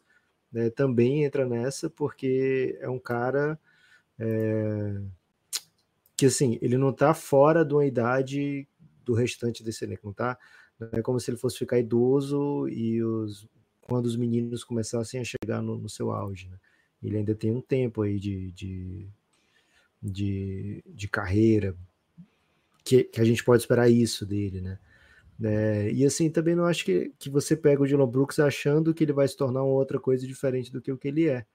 né? 0.52 0.70
também 0.70 1.24
entra 1.24 1.46
nessa, 1.46 1.90
porque 1.90 2.78
é 2.80 2.90
um 2.90 3.00
cara 3.00 3.60
é... 4.20 5.02
que, 6.16 6.28
assim, 6.28 6.58
ele 6.62 6.78
não 6.78 6.94
tá 6.94 7.14
fora 7.14 7.66
de 7.66 7.74
uma 7.74 7.86
idade 7.86 8.68
do 9.04 9.14
restante 9.14 9.64
desse 9.64 9.84
elenco, 9.84 10.08
não 10.08 10.14
tá 10.14 10.38
é 10.80 11.02
como 11.02 11.20
se 11.20 11.30
ele 11.30 11.38
fosse 11.38 11.58
ficar 11.58 11.80
idoso 11.80 12.68
e 12.68 13.02
os, 13.04 13.48
quando 13.82 14.06
os 14.06 14.16
meninos 14.16 14.64
começassem 14.64 15.20
a 15.20 15.24
chegar 15.24 15.62
no, 15.62 15.78
no 15.78 15.90
seu 15.90 16.12
auge. 16.12 16.48
Né? 16.50 16.58
Ele 17.02 17.18
ainda 17.18 17.36
tem 17.36 17.52
um 17.52 17.62
tempo 17.62 18.02
aí 18.02 18.20
de, 18.20 18.52
de, 18.52 19.08
de, 20.02 20.84
de 20.86 21.08
carreira 21.08 21.76
que, 22.84 23.04
que, 23.04 23.22
a 23.22 23.26
gente 23.26 23.44
pode 23.44 23.64
esperar 23.64 23.90
isso 23.90 24.26
dele, 24.26 24.62
né? 24.62 24.80
É, 25.44 25.92
e 25.92 26.06
assim, 26.06 26.30
também 26.30 26.56
não 26.56 26.66
acho 26.66 26.86
que, 26.86 27.12
que 27.20 27.30
você 27.30 27.58
pega 27.58 27.84
o 27.84 27.88
Dylan 27.88 28.08
Brooks 28.08 28.40
achando 28.40 28.94
que 28.94 29.04
ele 29.04 29.12
vai 29.12 29.28
se 29.28 29.36
tornar 29.36 29.64
outra 29.64 30.00
coisa 30.00 30.26
diferente 30.26 30.72
do 30.72 30.82
que 30.82 30.92
o 30.92 30.98
que 30.98 31.10
ele 31.10 31.28
é. 31.28 31.46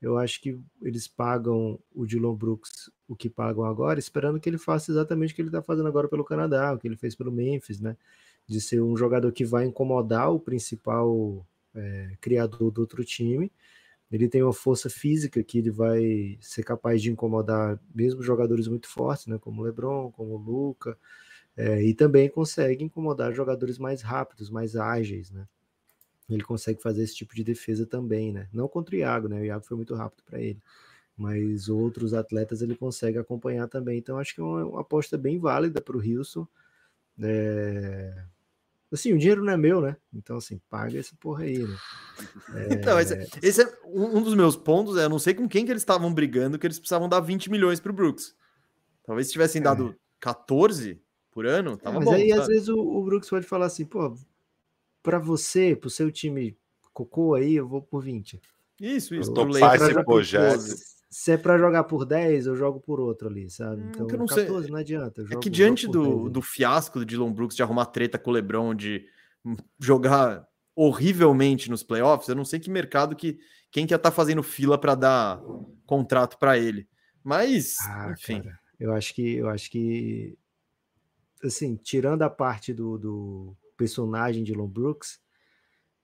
Eu 0.00 0.16
acho 0.16 0.40
que 0.40 0.58
eles 0.82 1.06
pagam 1.06 1.78
o 1.94 2.06
Dylan 2.06 2.34
Brooks 2.34 2.90
o 3.06 3.14
que 3.14 3.30
pagam 3.30 3.64
agora, 3.64 3.98
esperando 3.98 4.40
que 4.40 4.48
ele 4.48 4.58
faça 4.58 4.90
exatamente 4.90 5.32
o 5.32 5.36
que 5.36 5.42
ele 5.42 5.48
está 5.48 5.62
fazendo 5.62 5.88
agora 5.88 6.08
pelo 6.08 6.24
Canadá, 6.24 6.72
o 6.72 6.78
que 6.78 6.88
ele 6.88 6.96
fez 6.96 7.14
pelo 7.14 7.32
Memphis, 7.32 7.80
né? 7.80 7.96
De 8.48 8.60
ser 8.60 8.82
um 8.82 8.96
jogador 8.96 9.30
que 9.30 9.44
vai 9.44 9.66
incomodar 9.66 10.32
o 10.32 10.40
principal 10.40 11.46
é, 11.74 12.16
criador 12.20 12.70
do 12.70 12.80
outro 12.80 13.04
time. 13.04 13.52
Ele 14.10 14.28
tem 14.28 14.42
uma 14.42 14.54
força 14.54 14.88
física 14.88 15.42
que 15.44 15.58
ele 15.58 15.70
vai 15.70 16.38
ser 16.40 16.64
capaz 16.64 17.02
de 17.02 17.10
incomodar 17.10 17.78
mesmo 17.94 18.22
jogadores 18.22 18.66
muito 18.66 18.88
fortes, 18.88 19.26
né, 19.26 19.38
como 19.38 19.60
o 19.60 19.64
LeBron, 19.64 20.10
como 20.12 20.34
o 20.34 20.38
Luca, 20.38 20.96
é, 21.56 21.82
e 21.82 21.92
também 21.92 22.28
consegue 22.30 22.82
incomodar 22.84 23.34
jogadores 23.34 23.78
mais 23.78 24.00
rápidos, 24.00 24.48
mais 24.48 24.76
ágeis, 24.76 25.30
né? 25.30 25.46
Ele 26.28 26.42
consegue 26.42 26.80
fazer 26.80 27.02
esse 27.02 27.16
tipo 27.16 27.34
de 27.34 27.42
defesa 27.42 27.86
também, 27.86 28.32
né? 28.32 28.48
Não 28.52 28.68
contra 28.68 28.94
o 28.94 28.98
Iago, 28.98 29.28
né? 29.28 29.40
O 29.40 29.44
Iago 29.44 29.64
foi 29.64 29.76
muito 29.76 29.94
rápido 29.94 30.22
para 30.24 30.40
ele, 30.40 30.60
mas 31.16 31.68
outros 31.68 32.14
atletas 32.14 32.62
ele 32.62 32.76
consegue 32.76 33.18
acompanhar 33.18 33.66
também. 33.68 33.98
Então 33.98 34.18
acho 34.18 34.34
que 34.34 34.40
é 34.40 34.44
uma, 34.44 34.64
uma 34.64 34.80
aposta 34.82 35.18
bem 35.18 35.38
válida 35.38 35.80
para 35.80 35.96
o 35.96 36.00
Houston. 36.00 36.46
É, 37.20 38.24
Assim, 38.90 39.12
o 39.12 39.18
dinheiro 39.18 39.44
não 39.44 39.52
é 39.52 39.56
meu, 39.56 39.82
né? 39.82 39.96
Então, 40.14 40.38
assim, 40.38 40.58
paga 40.70 40.98
essa 40.98 41.14
porra 41.20 41.44
aí, 41.44 41.58
né? 41.58 41.76
É... 42.54 42.74
Então, 42.74 42.98
esse, 42.98 43.14
é, 43.14 43.26
esse, 43.42 43.62
é 43.62 43.78
um 43.84 44.22
dos 44.22 44.34
meus 44.34 44.56
pontos. 44.56 44.96
É, 44.96 45.04
eu 45.04 45.10
não 45.10 45.18
sei 45.18 45.34
com 45.34 45.46
quem 45.46 45.64
que 45.64 45.70
eles 45.70 45.82
estavam 45.82 46.12
brigando 46.12 46.58
que 46.58 46.66
eles 46.66 46.78
precisavam 46.78 47.08
dar 47.08 47.20
20 47.20 47.50
milhões 47.50 47.80
pro 47.80 47.92
Brooks. 47.92 48.34
Talvez 49.04 49.26
se 49.26 49.32
tivessem 49.32 49.60
dado 49.60 49.90
é. 49.90 49.96
14 50.20 51.00
por 51.30 51.46
ano, 51.46 51.76
tava 51.76 51.96
é, 51.96 51.98
mas 51.98 52.04
bom. 52.04 52.10
Mas 52.12 52.20
aí, 52.20 52.28
sabe? 52.30 52.40
às 52.40 52.48
vezes, 52.48 52.68
o, 52.68 52.78
o, 52.78 53.04
Brooks 53.04 53.28
pode 53.28 53.46
falar 53.46 53.66
assim, 53.66 53.84
pô, 53.84 54.14
pra 55.02 55.18
você, 55.18 55.76
pro 55.76 55.90
seu 55.90 56.10
time 56.10 56.56
cocô 56.94 57.34
aí, 57.34 57.54
eu 57.54 57.68
vou 57.68 57.82
por 57.82 58.02
20. 58.02 58.40
Isso, 58.80 59.14
isso. 59.14 59.32
Topar 59.34 59.74
esse 59.74 60.04
projeto 60.04 60.64
se 61.10 61.32
é 61.32 61.36
para 61.38 61.56
jogar 61.56 61.84
por 61.84 62.04
10, 62.04 62.46
eu 62.46 62.56
jogo 62.56 62.80
por 62.80 63.00
outro 63.00 63.28
ali, 63.28 63.48
sabe? 63.48 63.82
Hum, 63.82 63.88
então, 63.88 64.06
não 64.06 64.26
14 64.26 64.62
sei. 64.62 64.70
não 64.70 64.78
adianta. 64.78 65.24
é 65.30 65.36
que 65.36 65.48
diante 65.48 65.86
do, 65.86 66.28
do 66.28 66.42
fiasco 66.42 66.98
do 66.98 67.06
Dylan 67.06 67.32
Brooks 67.32 67.56
de 67.56 67.62
arrumar 67.62 67.86
treta 67.86 68.18
com 68.18 68.30
o 68.30 68.32
LeBron, 68.32 68.74
de 68.74 69.06
jogar 69.80 70.46
horrivelmente 70.74 71.70
nos 71.70 71.82
playoffs, 71.82 72.28
eu 72.28 72.34
não 72.34 72.44
sei 72.44 72.60
que 72.60 72.70
mercado 72.70 73.16
que 73.16 73.38
quem 73.70 73.86
que 73.86 73.92
ia 73.92 73.96
estar 73.96 74.10
tá 74.10 74.14
fazendo 74.14 74.42
fila 74.42 74.78
para 74.78 74.94
dar 74.94 75.42
contrato 75.86 76.38
para 76.38 76.58
ele. 76.58 76.88
Mas, 77.24 77.76
ah, 77.82 78.12
enfim. 78.12 78.42
Cara, 78.42 78.58
eu 78.78 78.92
acho 78.92 79.14
que 79.14 79.36
eu 79.36 79.48
acho 79.48 79.70
que 79.70 80.38
assim, 81.42 81.76
tirando 81.76 82.22
a 82.22 82.30
parte 82.30 82.72
do, 82.72 82.98
do 82.98 83.56
personagem 83.76 84.42
de 84.42 84.52
Dylan 84.52 84.68
Brooks, 84.68 85.20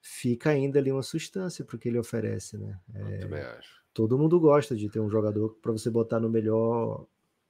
fica 0.00 0.50
ainda 0.50 0.78
ali 0.78 0.90
uma 0.90 1.02
substância 1.02 1.64
para 1.64 1.76
o 1.76 1.78
que 1.78 1.88
ele 1.88 1.98
oferece, 1.98 2.56
né? 2.56 2.78
É, 2.94 3.16
eu 3.16 3.20
também 3.20 3.42
acho 3.42 3.83
todo 3.94 4.18
mundo 4.18 4.38
gosta 4.40 4.74
de 4.74 4.88
ter 4.90 5.00
um 5.00 5.08
jogador 5.08 5.56
para 5.62 5.72
você 5.72 5.88
botar 5.88 6.18
no 6.18 6.28
melhor 6.28 7.06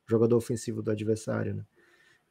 jogador 0.07 0.37
ofensivo 0.37 0.83
do 0.83 0.91
adversário, 0.91 1.55
né? 1.55 1.65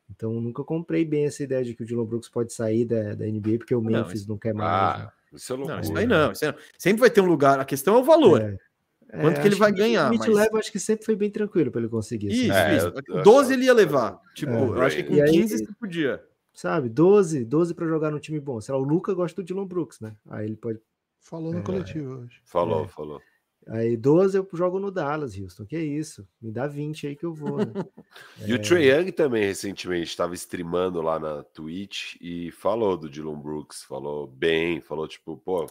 Então 0.10 0.40
nunca 0.40 0.64
comprei 0.64 1.04
bem 1.04 1.26
essa 1.26 1.44
ideia 1.44 1.64
de 1.64 1.74
que 1.74 1.82
o 1.82 1.86
Dylan 1.86 2.06
Brooks 2.06 2.30
pode 2.30 2.54
sair 2.54 2.86
da, 2.86 3.16
da 3.16 3.26
NBA 3.26 3.58
porque 3.58 3.74
o 3.74 3.82
Memphis 3.82 4.28
não, 4.28 4.36
não 4.36 4.40
quer 4.40 4.54
mais. 4.54 4.70
Ah, 4.70 5.04
né? 5.06 5.12
isso, 5.34 5.54
é 5.54 5.58
não, 5.58 5.80
isso 5.80 5.98
aí 5.98 6.06
não, 6.06 6.32
isso 6.32 6.46
aí 6.46 6.52
não. 6.52 6.58
Sempre 6.78 7.00
vai 7.02 7.10
ter 7.10 7.22
um 7.22 7.26
lugar. 7.26 7.60
A 7.60 7.66
questão 7.66 7.96
é 7.96 8.00
o 8.00 8.04
valor. 8.04 8.40
É. 8.42 8.58
Quanto 9.22 9.38
é, 9.38 9.42
que 9.42 9.48
ele 9.48 9.56
vai 9.56 9.72
ganhar? 9.72 10.12
O 10.12 10.18
mas... 10.18 10.28
Leva, 10.28 10.58
acho 10.58 10.72
que 10.72 10.80
sempre 10.80 11.06
foi 11.06 11.16
bem 11.16 11.30
tranquilo 11.30 11.72
para 11.72 11.82
ele 11.82 11.90
conseguir. 11.90 12.28
Isso, 12.28 12.52
assim. 12.52 12.78
isso. 12.78 13.20
É, 13.20 13.24
12 13.24 13.54
ele 13.54 13.66
ia 13.66 13.74
levar. 13.74 14.20
Tipo, 14.36 14.52
é. 14.52 14.62
eu 14.62 14.82
acho 14.82 14.96
que 14.98 15.04
com 15.04 15.24
15 15.24 15.58
você 15.58 15.74
podia. 15.80 16.24
Sabe, 16.54 16.90
12, 16.90 17.46
12 17.46 17.74
para 17.74 17.88
jogar 17.88 18.12
no 18.12 18.20
time 18.20 18.40
bom. 18.40 18.62
Sei 18.62 18.74
lá, 18.74 18.80
o 18.80 18.84
Luca 18.84 19.14
gosta 19.14 19.42
do 19.42 19.46
Dylan 19.46 19.66
Brooks, 19.66 20.00
né? 20.00 20.16
Aí 20.30 20.46
ele 20.46 20.56
pode. 20.56 20.80
Falou 21.20 21.52
no 21.52 21.60
é. 21.60 21.62
coletivo 21.64 22.20
hoje. 22.20 22.42
Falou, 22.44 22.88
falou. 22.88 23.22
Aí 23.68 23.96
12 23.96 24.38
eu 24.38 24.48
jogo 24.54 24.80
no 24.80 24.92
Dallas, 24.92 25.38
Houston. 25.38 25.66
Que 25.66 25.76
é 25.76 25.84
isso? 25.84 26.28
Me 26.42 26.52
dá 26.52 26.68
20 26.68 27.08
aí 27.08 27.16
que 27.16 27.26
eu 27.26 27.34
vou. 27.34 27.58
Né? 27.58 27.66
e 28.46 28.52
é... 28.52 28.56
o 28.56 28.62
Trae 28.62 28.90
Young 28.90 29.12
também 29.12 29.46
recentemente 29.46 30.10
estava 30.10 30.34
streamando 30.34 31.02
lá 31.02 31.20
na 31.20 31.44
Twitch 31.44 32.16
e 32.20 32.52
falou 32.52 32.98
do 32.98 33.10
Dylan 33.10 33.40
Brooks, 33.40 33.84
falou 33.84 34.28
bem, 34.28 34.82
falou 34.82 35.08
tipo, 35.08 35.38
pô, 35.38 35.66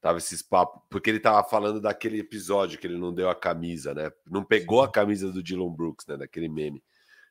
tava 0.00 0.18
esses 0.18 0.42
papos, 0.42 0.82
porque 0.90 1.10
ele 1.10 1.20
tava 1.20 1.42
falando 1.48 1.80
daquele 1.80 2.18
episódio 2.18 2.78
que 2.78 2.86
ele 2.86 2.98
não 2.98 3.12
deu 3.12 3.28
a 3.28 3.34
camisa, 3.34 3.94
né? 3.94 4.10
Não 4.26 4.44
pegou 4.44 4.82
a 4.82 4.90
camisa 4.90 5.30
do 5.32 5.42
Dylan 5.42 5.70
Brooks, 5.70 6.06
né? 6.06 6.16
Daquele 6.16 6.48
meme. 6.48 6.82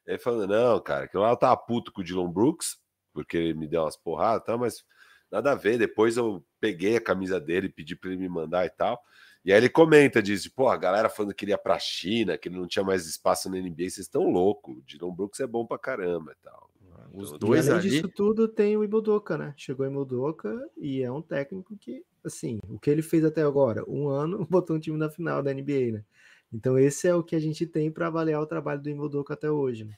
Ele 0.06 0.18
falando, 0.18 0.50
não, 0.50 0.80
cara, 0.80 1.08
que 1.08 1.18
lá 1.18 1.30
eu 1.30 1.38
tava 1.38 1.56
puto 1.58 1.92
com 1.92 2.02
o 2.02 2.04
Dylan 2.04 2.32
Brooks, 2.32 2.78
porque 3.14 3.38
ele 3.38 3.54
me 3.54 3.68
deu 3.68 3.84
umas 3.84 3.98
porradas, 3.98 4.46
tá, 4.46 4.58
mas 4.58 4.84
nada 5.32 5.52
a 5.52 5.56
ver. 5.56 5.78
Depois 5.78 6.18
eu 6.18 6.44
peguei 6.60 6.98
a 6.98 7.02
camisa 7.02 7.40
dele, 7.40 7.70
pedi 7.70 7.96
para 7.96 8.10
ele 8.10 8.20
me 8.20 8.30
mandar 8.30 8.66
e 8.66 8.70
tal. 8.70 9.02
E 9.44 9.52
aí 9.52 9.58
ele 9.58 9.70
comenta, 9.70 10.22
diz, 10.22 10.48
pô, 10.48 10.68
a 10.70 10.78
galera 10.78 11.10
falando 11.10 11.34
que 11.34 11.46
ele 11.46 11.52
ia 11.52 11.58
pra 11.58 11.80
China, 11.80 12.38
que 12.38 12.48
ele 12.48 12.58
não 12.58 12.68
tinha 12.68 12.84
mais 12.86 13.08
espaço 13.08 13.50
na 13.50 13.58
NBA, 13.58 13.76
vocês 13.90 13.98
estão 14.00 14.30
loucos. 14.30 14.78
O 14.78 14.82
Dylan 14.84 15.14
Brooks 15.14 15.40
é 15.40 15.48
bom 15.48 15.66
pra 15.66 15.80
caramba 15.80 16.32
e 16.34 16.44
tal. 16.44 16.70
Os 17.14 17.32
E 17.32 17.38
dois 17.40 17.68
além 17.68 17.80
ali. 17.80 17.90
disso 17.90 18.08
tudo, 18.08 18.48
tem 18.48 18.78
o 18.78 18.84
Ibudoka, 18.84 19.38
né? 19.38 19.54
Chegou 19.58 19.86
o 19.86 19.90
Ibudoka 19.90 20.70
e 20.78 21.02
é 21.02 21.12
um 21.12 21.22
técnico 21.22 21.76
que, 21.78 22.06
assim, 22.24 22.60
o 22.70 22.80
que 22.80 22.90
ele 22.90 23.02
fez 23.02 23.26
até 23.26 23.42
agora, 23.42 23.84
um 23.90 24.08
ano, 24.08 24.46
botou 24.50 24.76
um 24.76 24.80
time 24.80 24.98
na 24.98 25.10
final 25.10 25.42
da 25.42 25.54
NBA, 25.54 25.92
né? 25.92 26.06
Então 26.54 26.78
esse 26.78 27.08
é 27.08 27.16
o 27.16 27.24
que 27.24 27.36
a 27.36 27.40
gente 27.40 27.66
tem 27.66 27.92
para 27.92 28.08
avaliar 28.08 28.42
o 28.42 28.46
trabalho 28.46 28.82
do 28.82 28.90
Ibudoka 28.90 29.34
até 29.34 29.50
hoje, 29.50 29.86
né? 29.86 29.96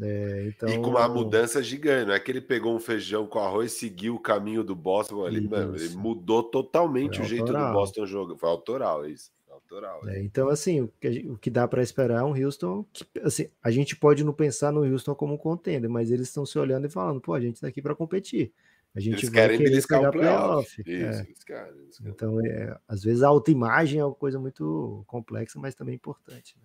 É, 0.00 0.46
então, 0.48 0.68
E 0.70 0.78
com 0.78 0.88
uma 0.90 1.06
mudança 1.06 1.62
gigante, 1.62 2.06
não 2.06 2.14
é 2.14 2.20
que 2.20 2.30
ele 2.30 2.40
pegou 2.40 2.74
um 2.74 2.80
feijão 2.80 3.26
com 3.26 3.38
arroz 3.38 3.72
e 3.72 3.78
seguiu 3.78 4.14
o 4.14 4.18
caminho 4.18 4.64
do 4.64 4.74
Boston 4.74 5.26
ali, 5.26 5.46
mano, 5.46 5.76
ele 5.76 5.90
mudou 5.94 6.42
totalmente 6.42 7.16
Foi 7.18 7.26
o 7.26 7.28
jeito 7.28 7.44
do 7.44 7.50
autoral. 7.56 7.72
Boston 7.74 8.06
jogar. 8.06 8.36
Foi 8.38 8.48
autoral 8.48 9.06
isso. 9.06 9.30
Foi 9.46 9.54
autoral. 9.54 10.08
É, 10.08 10.18
então, 10.22 10.48
assim, 10.48 10.80
o 10.80 10.92
que, 10.98 11.28
o 11.28 11.36
que 11.36 11.50
dá 11.50 11.68
para 11.68 11.82
esperar 11.82 12.20
é 12.20 12.24
um 12.24 12.34
Houston 12.34 12.86
que, 12.90 13.04
assim, 13.22 13.48
a 13.62 13.70
gente 13.70 13.94
pode 13.94 14.24
não 14.24 14.32
pensar 14.32 14.72
no 14.72 14.80
Houston 14.82 15.14
como 15.14 15.34
um 15.34 15.38
contender, 15.38 15.90
mas 15.90 16.10
eles 16.10 16.28
estão 16.28 16.46
se 16.46 16.58
olhando 16.58 16.86
e 16.86 16.90
falando, 16.90 17.20
pô, 17.20 17.34
a 17.34 17.40
gente 17.40 17.60
tá 17.60 17.66
aqui 17.68 17.82
para 17.82 17.94
competir. 17.94 18.50
A 18.94 19.00
gente 19.00 19.14
Eles 19.24 19.30
vai 19.30 19.32
querem 19.42 19.58
querer 19.58 19.70
beliscar 19.70 19.98
pegar 20.00 20.08
o 20.08 20.12
playoff. 20.12 20.82
playoff. 20.82 21.10
Isso, 21.12 21.20
É. 21.20 21.26
eles 21.26 21.44
querem, 21.44 21.78
eles 21.82 21.98
querem. 21.98 22.12
Então, 22.12 22.40
é, 22.46 22.78
às 22.88 23.02
vezes 23.02 23.22
a 23.22 23.28
autoimagem 23.28 24.00
é 24.00 24.04
uma 24.06 24.14
coisa 24.14 24.38
muito 24.38 25.02
complexa, 25.06 25.58
mas 25.58 25.74
também 25.74 25.94
importante. 25.94 26.56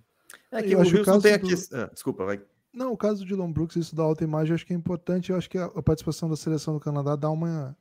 né? 0.52 0.60
É 0.60 0.64
que 0.64 0.72
Eu 0.74 0.80
o 0.80 0.82
Houston 0.82 1.20
tem 1.20 1.38
do- 1.38 1.45
aqui. 1.45 1.54
Ah, 1.74 1.90
desculpa, 1.94 2.26
vai. 2.26 2.41
Não, 2.78 2.94
o 2.94 2.98
caso 2.98 3.24
do 3.24 3.26
Dylan 3.26 3.52
Brooks, 3.52 3.76
isso 3.76 3.95
da 3.95 4.04
alta 4.04 4.24
imagem, 4.24 4.52
eu 4.52 4.56
acho 4.56 4.64
que 4.64 4.72
é 4.72 4.76
importante. 4.76 5.32
Eu 5.32 5.38
acho 5.38 5.49
que 5.49 5.58
a, 5.58 5.68
participação 5.82 6.30
da 6.30 6.36
seleção 6.36 6.76
do 6.76 6.80
Canadá 6.80 7.16
dá 7.16 7.28
uma, 7.28 7.76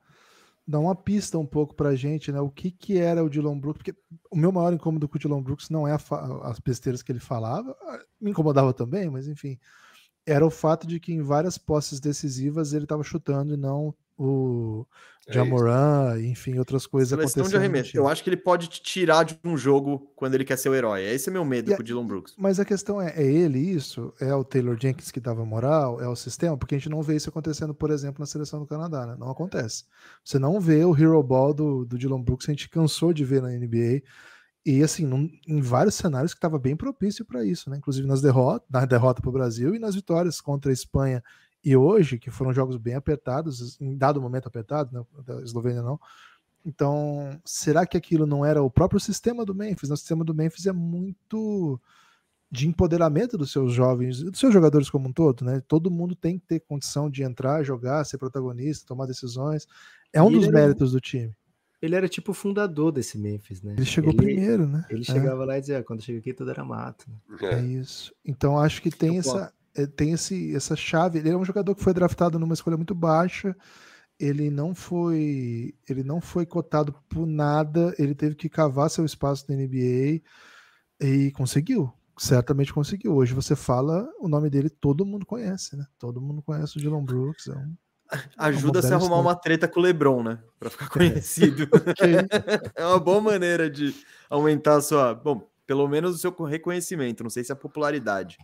dá 0.66 0.78
uma 0.78 0.97
pista 0.97 1.39
um 1.39 1.44
pouco 1.44 1.74
pra 1.74 1.94
gente, 1.94 2.32
né? 2.32 2.40
O 2.40 2.48
que 2.48 2.70
que 2.70 2.97
era 2.97 3.23
o 3.23 3.28
Dylan 3.28 3.59
Brooks? 3.59 3.82
Porque 3.82 3.94
o 4.31 4.36
meu 4.36 4.51
maior 4.51 4.73
incômodo 4.73 5.06
com 5.06 5.16
o 5.16 5.20
Dylan 5.20 5.43
Brooks 5.43 5.68
não 5.68 5.86
é 5.86 5.94
as 6.44 6.59
besteiras 6.60 7.02
que 7.02 7.12
ele 7.12 7.20
falava, 7.20 7.77
ah, 7.82 8.02
me 8.18 8.31
incomodava 8.31 8.73
também, 8.73 9.10
mas 9.10 9.28
enfim, 9.28 9.59
era 10.24 10.47
o 10.47 10.51
fato 10.51 10.86
de 10.86 10.98
que 10.98 11.12
em 11.12 11.20
várias 11.20 11.59
posses 11.59 12.01
decisivas 12.01 12.73
ele 12.73 12.86
estava 12.86 13.02
chutando 13.02 13.52
e 13.52 13.59
não 13.59 13.94
o 14.18 14.86
É 15.26 15.32
Jamoran, 15.34 16.20
enfim, 16.22 16.59
outras 16.59 16.86
coisas 16.86 17.09
Seleção 17.10 17.26
de 17.28 17.40
acontecendo. 17.40 17.52
no 17.52 17.59
arremesso. 17.59 17.97
Eu 17.97 18.09
acho 18.09 18.22
que 18.24 18.30
ele 18.30 18.36
pode 18.36 18.68
te 18.68 18.82
tirar 18.82 19.24
de 19.24 19.38
um 19.44 19.56
jogo 19.56 20.10
quando 20.16 20.34
ele 20.34 20.44
quer 20.44 20.56
ser 20.56 20.68
o 20.68 20.74
herói. 20.74 21.02
Esse 21.05 21.28
é 21.28 21.32
meu 21.32 21.44
medo 21.44 21.72
E 21.72 21.74
com 21.76 21.82
o 21.82 21.84
Dylan 21.84 22.06
Brooks. 22.06 22.34
Mas 22.38 22.59
a 22.60 22.64
questão 22.64 23.01
é, 23.01 23.12
é 23.16 23.24
ele 23.24 23.59
isso? 23.59 24.12
É 24.20 24.34
o 24.34 24.44
Taylor 24.44 24.76
Jenkins 24.80 25.10
que 25.10 25.20
dava 25.20 25.44
moral? 25.44 26.01
É 26.01 26.09
o 26.09 26.16
sistema? 26.16 26.56
Porque 26.56 26.74
a 26.74 26.78
gente 26.78 26.88
não 26.88 27.02
vê 27.02 27.16
isso 27.16 27.28
acontecendo, 27.28 27.74
por 27.74 27.90
exemplo, 27.90 28.20
na 28.20 28.26
seleção 28.26 28.60
do 28.60 28.66
Canadá, 28.66 29.05
né? 29.06 29.16
Não 29.18 29.30
acontece. 29.30 29.84
Você 30.24 30.38
não 30.38 30.60
vê 30.60 30.84
o 30.84 30.97
hero 30.97 31.22
ball 31.22 31.52
do, 31.52 31.84
do 31.84 31.98
Dylan 31.98 32.22
Brooks, 32.22 32.48
a 32.48 32.52
gente 32.52 32.68
cansou 32.68 33.12
de 33.12 33.24
ver 33.24 33.43
na 33.43 33.51
NBA. 33.51 34.02
E 34.64 34.82
assim, 34.82 35.06
num- 35.06 35.30
em 35.47 35.60
vários 35.60 35.94
cenários 35.94 36.34
que 36.34 36.38
estava 36.38 36.59
bem 36.59 36.74
propício 36.76 37.24
para 37.24 37.44
isso, 37.44 37.70
né? 37.70 37.76
Inclusive 37.76 38.06
nas 38.06 38.20
derrotas, 38.20 38.66
na 38.68 38.84
derrota 38.84 39.20
para 39.22 39.28
o 39.28 39.32
Brasil 39.32 39.74
e 39.74 39.78
nas 39.78 39.94
vitórias 39.94 40.40
contra 40.40 40.70
a 40.70 40.74
Espanha 40.74 41.22
e 41.64 41.76
hoje, 41.76 42.18
que 42.18 42.30
foram 42.30 42.52
jogos 42.52 42.76
bem 42.76 42.94
apertados, 42.94 43.80
em 43.80 43.96
dado 43.96 44.20
momento 44.20 44.46
apertado, 44.46 44.90
né? 44.92 45.04
Da 45.24 45.42
Eslovênia 45.42 45.82
não. 45.82 45.98
Então, 46.64 47.40
será 47.44 47.86
que 47.86 47.96
aquilo 47.96 48.26
não 48.26 48.44
era 48.44 48.62
o 48.62 48.70
próprio 48.70 48.98
sistema 49.00 49.44
do 49.44 49.54
Memphis? 49.54 49.90
O 49.90 49.96
sistema 49.96 50.24
do 50.24 50.34
Memphis 50.34 50.66
é 50.66 50.72
muito 50.72 51.80
de 52.50 52.68
empoderamento 52.68 53.36
dos 53.36 53.50
seus 53.52 53.72
jovens, 53.72 54.22
dos 54.22 54.38
seus 54.38 54.52
jogadores 54.52 54.88
como 54.90 55.08
um 55.08 55.12
todo, 55.12 55.44
né? 55.44 55.60
Todo 55.66 55.90
mundo 55.90 56.14
tem 56.14 56.38
que 56.38 56.46
ter 56.46 56.60
condição 56.60 57.10
de 57.10 57.22
entrar, 57.22 57.62
jogar, 57.64 58.04
ser 58.04 58.18
protagonista, 58.18 58.86
tomar 58.86 59.06
decisões. 59.06 59.66
É 60.12 60.22
um 60.22 60.30
dos 60.30 60.44
ele 60.44 60.48
era 60.48 60.56
um- 60.56 60.60
méritos 60.60 60.92
do 60.92 61.00
time. 61.00 61.34
Ele 61.82 61.94
era 61.94 62.08
tipo 62.08 62.30
o 62.30 62.34
fundador 62.34 62.90
desse 62.90 63.18
Memphis, 63.18 63.60
né? 63.62 63.74
Ele 63.76 63.84
chegou 63.84 64.10
ele, 64.10 64.16
primeiro, 64.16 64.66
né? 64.66 64.86
Ele 64.88 65.02
É. 65.02 65.04
chegava 65.04 65.44
lá 65.44 65.58
e 65.58 65.60
dizia, 65.60 65.78
"Ah, 65.80 65.82
quando 65.84 66.02
chega 66.02 66.18
aqui 66.20 66.32
tudo 66.32 66.50
era 66.50 66.64
mato. 66.64 67.04
né?" 67.08 67.38
É 67.48 67.60
isso. 67.60 68.12
Então 68.24 68.58
acho 68.58 68.80
que 68.80 68.90
tem 68.90 69.14
Eu 69.14 69.20
essa 69.20 69.52
tem 69.84 70.12
esse, 70.12 70.54
essa 70.54 70.76
chave. 70.76 71.18
Ele 71.18 71.30
é 71.30 71.36
um 71.36 71.44
jogador 71.44 71.74
que 71.74 71.82
foi 71.82 71.92
draftado 71.92 72.38
numa 72.38 72.54
escolha 72.54 72.76
muito 72.76 72.94
baixa. 72.94 73.56
Ele 74.18 74.48
não 74.48 74.74
foi 74.74 75.74
ele 75.88 76.02
não 76.02 76.20
foi 76.20 76.46
cotado 76.46 76.94
por 77.08 77.26
nada. 77.26 77.92
Ele 77.98 78.14
teve 78.14 78.36
que 78.36 78.48
cavar 78.48 78.88
seu 78.88 79.04
espaço 79.04 79.44
na 79.48 79.56
NBA 79.56 80.22
e 81.00 81.32
conseguiu. 81.32 81.92
Certamente 82.16 82.72
conseguiu. 82.72 83.14
Hoje 83.14 83.34
você 83.34 83.54
fala 83.54 84.08
o 84.18 84.28
nome 84.28 84.48
dele, 84.48 84.70
todo 84.70 85.04
mundo 85.04 85.26
conhece, 85.26 85.76
né? 85.76 85.84
Todo 85.98 86.20
mundo 86.20 86.40
conhece 86.40 86.78
o 86.78 86.80
Dylan 86.80 87.04
Brooks. 87.04 87.48
É 87.48 87.52
um... 87.52 87.74
Ajuda 88.38 88.80
se 88.80 88.88
bela 88.88 89.00
arrumar 89.00 89.16
história. 89.16 89.28
uma 89.28 89.34
treta 89.34 89.68
com 89.68 89.80
o 89.80 89.82
LeBron, 89.82 90.22
né? 90.22 90.38
Pra 90.58 90.70
ficar 90.70 90.88
conhecido. 90.88 91.68
é 92.74 92.86
uma 92.86 93.00
boa 93.00 93.20
maneira 93.20 93.68
de 93.68 93.94
aumentar 94.30 94.76
a 94.76 94.80
sua. 94.80 95.14
Bom, 95.14 95.46
pelo 95.66 95.86
menos 95.88 96.14
o 96.14 96.18
seu 96.18 96.30
reconhecimento. 96.44 97.22
Não 97.22 97.30
sei 97.30 97.44
se 97.44 97.52
a 97.52 97.56
popularidade. 97.56 98.38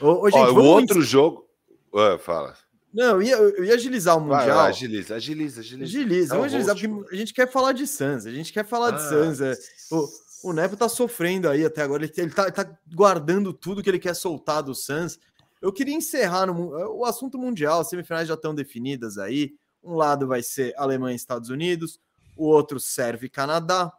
Ô, 0.00 0.22
ô, 0.26 0.30
gente, 0.30 0.38
Ó, 0.40 0.52
o 0.52 0.64
outro 0.64 1.02
jogo. 1.02 1.46
Ah, 1.94 2.18
fala. 2.18 2.54
Não, 2.92 3.20
eu 3.20 3.22
ia, 3.22 3.36
eu 3.36 3.64
ia 3.64 3.74
agilizar 3.74 4.16
o 4.16 4.20
Mundial. 4.20 4.46
vai, 4.46 4.70
agiliza, 4.70 5.14
agiliza, 5.16 5.60
agiliza. 5.60 5.84
Agiliza, 5.98 6.34
É 6.34 6.36
vamos 6.36 6.46
agilizar, 6.52 6.74
porque 6.76 7.14
a 7.14 7.18
gente 7.18 7.34
quer 7.34 7.50
falar 7.50 7.72
de 7.72 7.86
Suns, 7.86 8.26
a 8.26 8.30
gente 8.30 8.52
quer 8.52 8.64
falar 8.64 8.92
de 8.92 8.96
Ah, 9.02 9.08
Suns. 9.08 9.40
é. 9.40 9.54
O, 9.90 10.08
o 10.50 10.52
Neto 10.52 10.76
tá 10.76 10.88
sofrendo 10.88 11.48
aí 11.48 11.64
até 11.64 11.82
agora, 11.82 12.04
ele, 12.04 12.12
ele 12.16 12.30
tá, 12.30 12.50
tá 12.50 12.70
guardando 12.94 13.52
tudo 13.52 13.82
que 13.82 13.90
ele 13.90 13.98
quer 13.98 14.14
soltar 14.14 14.62
do 14.62 14.74
Suns. 14.74 15.18
Eu 15.60 15.72
queria 15.72 15.94
encerrar 15.94 16.46
no, 16.46 16.54
mu- 16.54 16.70
o 16.98 17.04
assunto 17.04 17.36
mundial, 17.38 17.80
as 17.80 17.88
semifinais 17.88 18.26
já 18.28 18.34
estão 18.34 18.54
definidas 18.54 19.18
aí. 19.18 19.52
Um 19.82 19.94
lado 19.94 20.26
vai 20.26 20.42
ser 20.42 20.72
Alemanha 20.76 21.12
e 21.12 21.16
Estados 21.16 21.50
Unidos, 21.50 22.00
o 22.36 22.46
outro 22.46 22.80
serve 22.80 23.28
Canadá. 23.28 23.92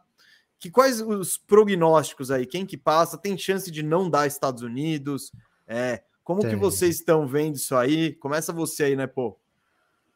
Que 0.58 0.68
quais 0.70 1.00
os 1.00 1.38
prognósticos 1.38 2.30
aí? 2.30 2.44
Quem 2.44 2.66
que 2.66 2.76
passa? 2.76 3.16
Tem 3.16 3.36
chance 3.38 3.70
de 3.70 3.82
não 3.82 4.10
dar 4.10 4.26
Estados 4.26 4.62
Unidos? 4.62 5.30
É, 5.70 6.02
como 6.24 6.42
que 6.42 6.48
Tem. 6.48 6.58
vocês 6.58 6.96
estão 6.96 7.28
vendo 7.28 7.54
isso 7.54 7.76
aí? 7.76 8.12
Começa 8.14 8.52
você 8.52 8.84
aí, 8.84 8.96
né, 8.96 9.06
pô? 9.06 9.38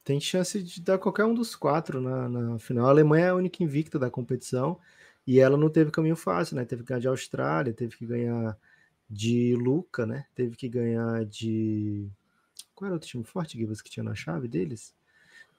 Tem 0.03 0.21
chance 0.21 0.63
de 0.63 0.83
dar 0.83 0.99
qualquer 0.99 1.25
um 1.25 1.35
dos 1.35 1.57
quatro 1.57 2.01
na, 2.01 2.29
na 2.29 2.59
final. 2.59 2.87
A 2.87 2.91
Alemanha 2.91 3.27
é 3.27 3.29
a 3.31 3.35
única 3.35 3.63
invicta 3.63 3.99
da 3.99 4.11
competição 4.11 4.79
e 5.27 5.41
ela 5.41 5.57
não 5.57 5.71
teve 5.71 5.91
caminho 5.91 6.17
fácil, 6.17 6.57
né? 6.57 6.65
Teve 6.65 6.83
que 6.83 6.89
ganhar 6.89 7.01
de 7.01 7.09
Austrália, 7.09 7.73
teve 7.73 7.97
que 7.97 8.05
ganhar 8.05 8.59
de 9.09 9.55
Luca, 9.57 10.05
né? 10.05 10.27
Teve 10.35 10.57
que 10.57 10.69
ganhar 10.69 11.25
de. 11.25 12.09
Qual 12.75 12.87
era 12.87 12.95
o 12.95 12.97
outro 12.97 13.09
time 13.09 13.25
forte, 13.25 13.57
Gibas, 13.57 13.81
que 13.81 13.91
tinha 13.91 14.05
na 14.05 14.15
chave 14.15 14.49
deles? 14.49 14.95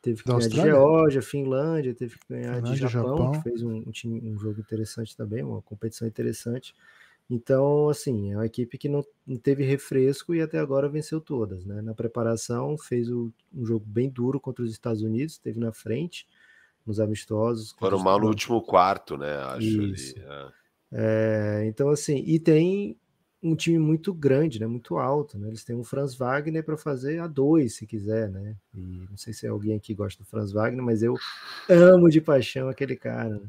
Teve 0.02 0.24
que 0.24 0.28
Da 0.28 0.34
ganhar 0.34 0.50
de 0.50 0.56
Austrália? 0.56 0.74
Geórgia, 0.74 1.22
Finlândia, 1.22 1.96
teve 1.96 2.20
que 2.20 2.26
ganhar 2.30 2.62
de 2.62 2.76
Finlândia, 2.76 2.88
Japão, 2.88 3.18
Japão. 3.18 3.32
que 3.32 3.42
fez 3.42 3.64
um, 3.64 3.78
um 3.78 3.92
time, 3.92 4.22
um 4.22 4.38
jogo 4.38 4.60
interessante 4.60 5.18
também, 5.18 5.44
uma 5.44 5.62
competição 5.62 6.08
interessante. 6.08 6.76
Então, 7.30 7.90
assim, 7.90 8.32
é 8.34 8.38
uma 8.38 8.46
equipe 8.46 8.78
que 8.78 8.88
não, 8.88 9.04
não 9.26 9.38
teve 9.38 9.64
refresco 9.64 10.36
e 10.36 10.42
até 10.42 10.60
agora 10.60 10.88
venceu 10.88 11.20
todas, 11.20 11.66
né? 11.66 11.82
Na 11.82 11.94
preparação, 11.96 12.78
fez 12.78 13.10
o- 13.10 13.32
um 13.54 13.66
jogo 13.66 13.84
bem 13.88 14.10
duro 14.10 14.40
contra 14.40 14.64
os 14.64 14.72
Estados 14.72 15.02
Unidos, 15.02 15.38
teve 15.38 15.60
na 15.60 15.72
frente, 15.72 16.28
nos 16.86 17.00
amistosos. 17.00 17.76
Foram 17.80 18.00
mal 18.00 18.20
no 18.20 18.28
último 18.28 18.62
quarto, 18.62 19.18
né? 19.18 19.36
Acho 19.38 19.66
Isso. 19.66 20.16
ali. 20.20 20.26
é. 20.28 20.66
É, 20.92 21.66
então, 21.68 21.90
assim, 21.90 22.18
e 22.26 22.40
tem 22.40 22.96
um 23.42 23.56
time 23.56 23.78
muito 23.78 24.14
grande, 24.14 24.60
né? 24.60 24.68
Muito 24.68 24.98
alto, 24.98 25.38
né? 25.38 25.48
Eles 25.48 25.64
têm 25.64 25.76
um 25.76 25.84
Franz 25.84 26.16
Wagner 26.16 26.64
para 26.64 26.78
fazer 26.78 27.20
a 27.20 27.28
dois, 27.28 27.76
se 27.76 27.86
quiser, 27.86 28.30
né? 28.30 28.56
E 28.74 28.80
não 29.10 29.18
sei 29.18 29.34
se 29.34 29.46
alguém 29.48 29.76
aqui 29.76 29.94
gosta 29.94 30.24
do 30.24 30.28
Franz 30.30 30.52
Wagner, 30.52 30.84
mas 30.84 31.04
eu 31.04 31.16
amo 31.70 32.10
de 32.10 32.22
paixão 32.22 32.70
aquele 32.70 32.96
cara. 32.96 33.40
né? 33.40 33.48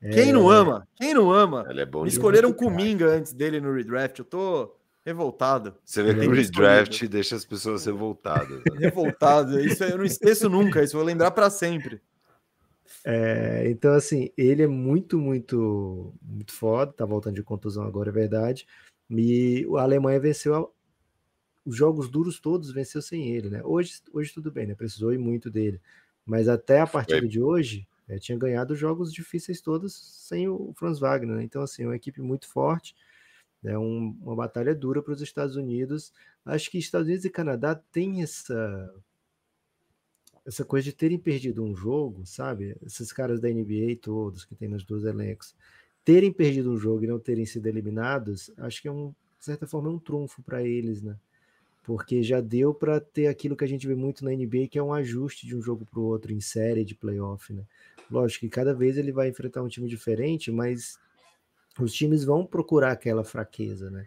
Quem 0.00 0.32
não 0.32 0.48
ama? 0.50 0.86
Quem 0.96 1.14
não 1.14 1.30
ama? 1.32 1.66
Ele 1.68 1.80
é 1.80 1.86
bom 1.86 2.06
escolheram 2.06 2.52
Kuminga 2.52 3.06
antes 3.06 3.32
dele 3.32 3.60
no 3.60 3.72
redraft. 3.72 4.18
Eu 4.18 4.24
tô 4.24 4.74
revoltado. 5.04 5.74
Você 5.84 6.02
vê 6.02 6.12
que 6.14 6.20
Ele 6.20 6.28
o 6.28 6.34
é 6.34 6.36
redraft 6.36 7.08
deixa 7.08 7.34
as 7.36 7.44
pessoas 7.44 7.86
revoltadas. 7.86 8.58
né? 8.58 8.64
Revoltado. 8.78 9.58
Isso 9.60 9.82
eu 9.84 9.98
não 9.98 10.04
esqueço 10.04 10.48
nunca. 10.48 10.82
Isso 10.82 10.94
eu 10.96 10.98
vou 10.98 11.06
lembrar 11.06 11.30
para 11.30 11.48
sempre. 11.48 12.00
É, 13.04 13.64
então, 13.70 13.94
assim, 13.94 14.30
ele 14.36 14.62
é 14.62 14.66
muito, 14.66 15.18
muito, 15.18 16.12
muito 16.22 16.52
foda. 16.52 16.92
Tá 16.92 17.04
voltando 17.04 17.34
de 17.36 17.42
contusão 17.42 17.84
agora, 17.84 18.10
é 18.10 18.12
verdade. 18.12 18.66
E 19.10 19.66
a 19.76 19.82
Alemanha 19.82 20.20
venceu 20.20 20.54
a- 20.54 20.68
os 21.64 21.76
jogos 21.76 22.08
duros 22.08 22.38
todos, 22.38 22.70
venceu 22.72 23.00
sem 23.00 23.30
ele, 23.30 23.48
né? 23.50 23.60
Hoje, 23.64 23.94
hoje 24.12 24.32
tudo 24.32 24.50
bem, 24.52 24.66
né? 24.66 24.74
Precisou 24.74 25.12
ir 25.12 25.18
muito 25.18 25.50
dele. 25.50 25.80
Mas 26.24 26.48
até 26.48 26.80
a 26.80 26.86
partida 26.86 27.26
de 27.28 27.40
hoje, 27.40 27.86
eh, 28.08 28.18
tinha 28.18 28.38
ganhado 28.38 28.74
os 28.74 28.78
jogos 28.78 29.12
difíceis 29.12 29.60
todos 29.60 29.94
sem 30.28 30.48
o 30.48 30.72
Franz 30.76 30.98
Wagner. 30.98 31.36
né? 31.36 31.44
Então, 31.44 31.62
assim, 31.62 31.84
é 31.84 31.86
uma 31.86 31.96
equipe 31.96 32.20
muito 32.20 32.48
forte. 32.48 32.94
É 33.64 33.78
um- 33.78 34.16
uma 34.22 34.36
batalha 34.36 34.74
dura 34.74 35.02
para 35.02 35.12
os 35.14 35.22
Estados 35.22 35.56
Unidos. 35.56 36.12
Acho 36.44 36.70
que 36.70 36.78
Estados 36.78 37.06
Unidos 37.08 37.24
e 37.24 37.30
Canadá 37.30 37.74
têm 37.74 38.22
essa 38.22 38.92
essa 40.44 40.64
coisa 40.64 40.84
de 40.84 40.92
terem 40.92 41.18
perdido 41.18 41.64
um 41.64 41.74
jogo, 41.74 42.24
sabe? 42.24 42.76
Esses 42.84 43.12
caras 43.12 43.40
da 43.40 43.50
NBA 43.50 43.96
todos 44.00 44.44
que 44.44 44.54
tem 44.54 44.68
nos 44.68 44.84
dois 44.84 45.04
elencos, 45.04 45.54
terem 46.04 46.32
perdido 46.32 46.70
um 46.70 46.78
jogo 46.78 47.04
e 47.04 47.08
não 47.08 47.18
terem 47.18 47.44
sido 47.44 47.66
eliminados, 47.66 48.50
acho 48.58 48.80
que 48.80 48.88
é 48.88 48.92
um, 48.92 49.08
de 49.38 49.44
certa 49.44 49.66
forma, 49.66 49.88
é 49.88 49.92
um 49.92 49.98
trunfo 49.98 50.42
para 50.42 50.62
eles, 50.62 51.02
né? 51.02 51.16
Porque 51.86 52.20
já 52.20 52.40
deu 52.40 52.74
para 52.74 52.98
ter 53.00 53.28
aquilo 53.28 53.54
que 53.54 53.62
a 53.62 53.68
gente 53.68 53.86
vê 53.86 53.94
muito 53.94 54.24
na 54.24 54.32
NBA, 54.32 54.66
que 54.68 54.76
é 54.76 54.82
um 54.82 54.92
ajuste 54.92 55.46
de 55.46 55.54
um 55.54 55.62
jogo 55.62 55.86
para 55.86 56.00
o 56.00 56.02
outro 56.02 56.32
em 56.32 56.40
série 56.40 56.84
de 56.84 56.96
playoff, 56.96 57.52
né? 57.52 57.62
Lógico 58.10 58.40
que 58.40 58.48
cada 58.48 58.74
vez 58.74 58.98
ele 58.98 59.12
vai 59.12 59.28
enfrentar 59.28 59.62
um 59.62 59.68
time 59.68 59.88
diferente, 59.88 60.50
mas 60.50 60.98
os 61.78 61.92
times 61.92 62.24
vão 62.24 62.44
procurar 62.44 62.90
aquela 62.90 63.22
fraqueza, 63.22 63.88
né? 63.88 64.04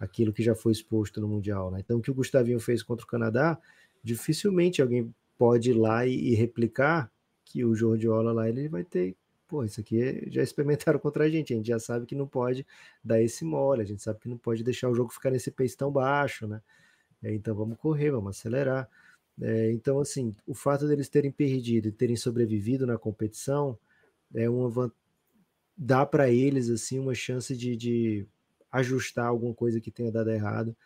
Aquilo 0.00 0.32
que 0.32 0.42
já 0.42 0.56
foi 0.56 0.72
exposto 0.72 1.20
no 1.20 1.28
Mundial, 1.28 1.70
né? 1.70 1.78
Então, 1.78 1.98
o 1.98 2.02
que 2.02 2.10
o 2.10 2.14
Gustavinho 2.14 2.58
fez 2.58 2.82
contra 2.82 3.04
o 3.04 3.08
Canadá, 3.08 3.56
dificilmente 4.02 4.82
alguém 4.82 5.14
pode 5.38 5.70
ir 5.70 5.74
lá 5.74 6.04
e, 6.04 6.34
replicar 6.34 7.12
que 7.44 7.64
o 7.64 7.76
Jordiola 7.76 8.32
lá 8.32 8.48
ele 8.48 8.68
vai 8.68 8.82
ter 8.82 9.16
pô, 9.46 9.64
isso 9.64 9.80
aqui 9.80 10.02
é, 10.02 10.30
já 10.30 10.42
experimentaram 10.42 10.98
contra 11.00 11.24
a 11.24 11.30
gente, 11.30 11.52
a 11.52 11.56
gente 11.56 11.68
já 11.68 11.78
sabe 11.78 12.06
que 12.06 12.14
não 12.16 12.26
pode 12.26 12.66
dar 13.04 13.22
esse 13.22 13.44
mole, 13.44 13.82
a 13.82 13.84
gente 13.84 14.02
sabe 14.02 14.18
que 14.18 14.28
não 14.28 14.38
pode 14.38 14.64
deixar 14.64 14.88
o 14.88 14.94
jogo 14.94 15.12
ficar 15.12 15.30
nesse 15.30 15.50
pace 15.52 15.76
tão 15.76 15.92
baixo, 15.92 16.48
né? 16.48 16.60
É, 17.22 17.32
então 17.34 17.54
vamos 17.54 17.78
correr, 17.78 18.10
vamos 18.10 18.36
acelerar. 18.36 18.88
É, 19.40 19.70
então, 19.72 20.00
assim, 20.00 20.34
o 20.46 20.54
fato 20.54 20.86
deles 20.86 21.08
terem 21.08 21.30
perdido 21.30 21.88
e 21.88 21.92
terem 21.92 22.16
sobrevivido 22.16 22.86
na 22.86 22.98
competição 22.98 23.78
é 24.34 24.48
uma 24.48 24.92
dá 25.76 26.04
para 26.04 26.28
eles 26.30 26.68
assim 26.68 26.98
uma 26.98 27.14
chance 27.14 27.56
de, 27.56 27.74
de 27.74 28.26
ajustar 28.70 29.26
alguma 29.26 29.54
coisa 29.54 29.80
que 29.80 29.90
tenha 29.90 30.12
dado 30.12 30.30
errado. 30.30 30.76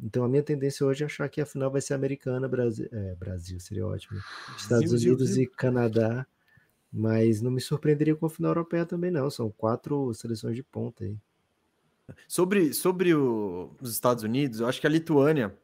Então 0.00 0.24
a 0.24 0.28
minha 0.28 0.42
tendência 0.42 0.86
hoje 0.86 1.02
é 1.02 1.06
achar 1.06 1.28
que 1.28 1.40
a 1.40 1.46
final 1.46 1.70
vai 1.70 1.80
ser 1.80 1.94
americana, 1.94 2.46
Brasil, 2.46 2.88
é, 2.92 3.14
Brasil 3.16 3.58
seria 3.58 3.86
ótimo, 3.86 4.20
Estados 4.56 4.92
Unidos 4.92 5.36
e 5.36 5.46
Canadá 5.46 6.26
mas 6.96 7.42
não 7.42 7.50
me 7.50 7.60
surpreenderia 7.60 8.16
com 8.16 8.24
a 8.24 8.30
final 8.30 8.50
europeia 8.50 8.86
também, 8.86 9.10
não. 9.10 9.28
São 9.30 9.50
quatro 9.50 10.12
seleções 10.14 10.56
de 10.56 10.62
ponta 10.62 11.04
aí. 11.04 11.16
Sobre, 12.26 12.72
sobre 12.72 13.14
o, 13.14 13.74
os 13.80 13.92
Estados 13.92 14.22
Unidos, 14.22 14.60
eu 14.60 14.66
acho 14.66 14.80
que 14.80 14.86
a 14.86 14.90
Lituânia, 14.90 15.54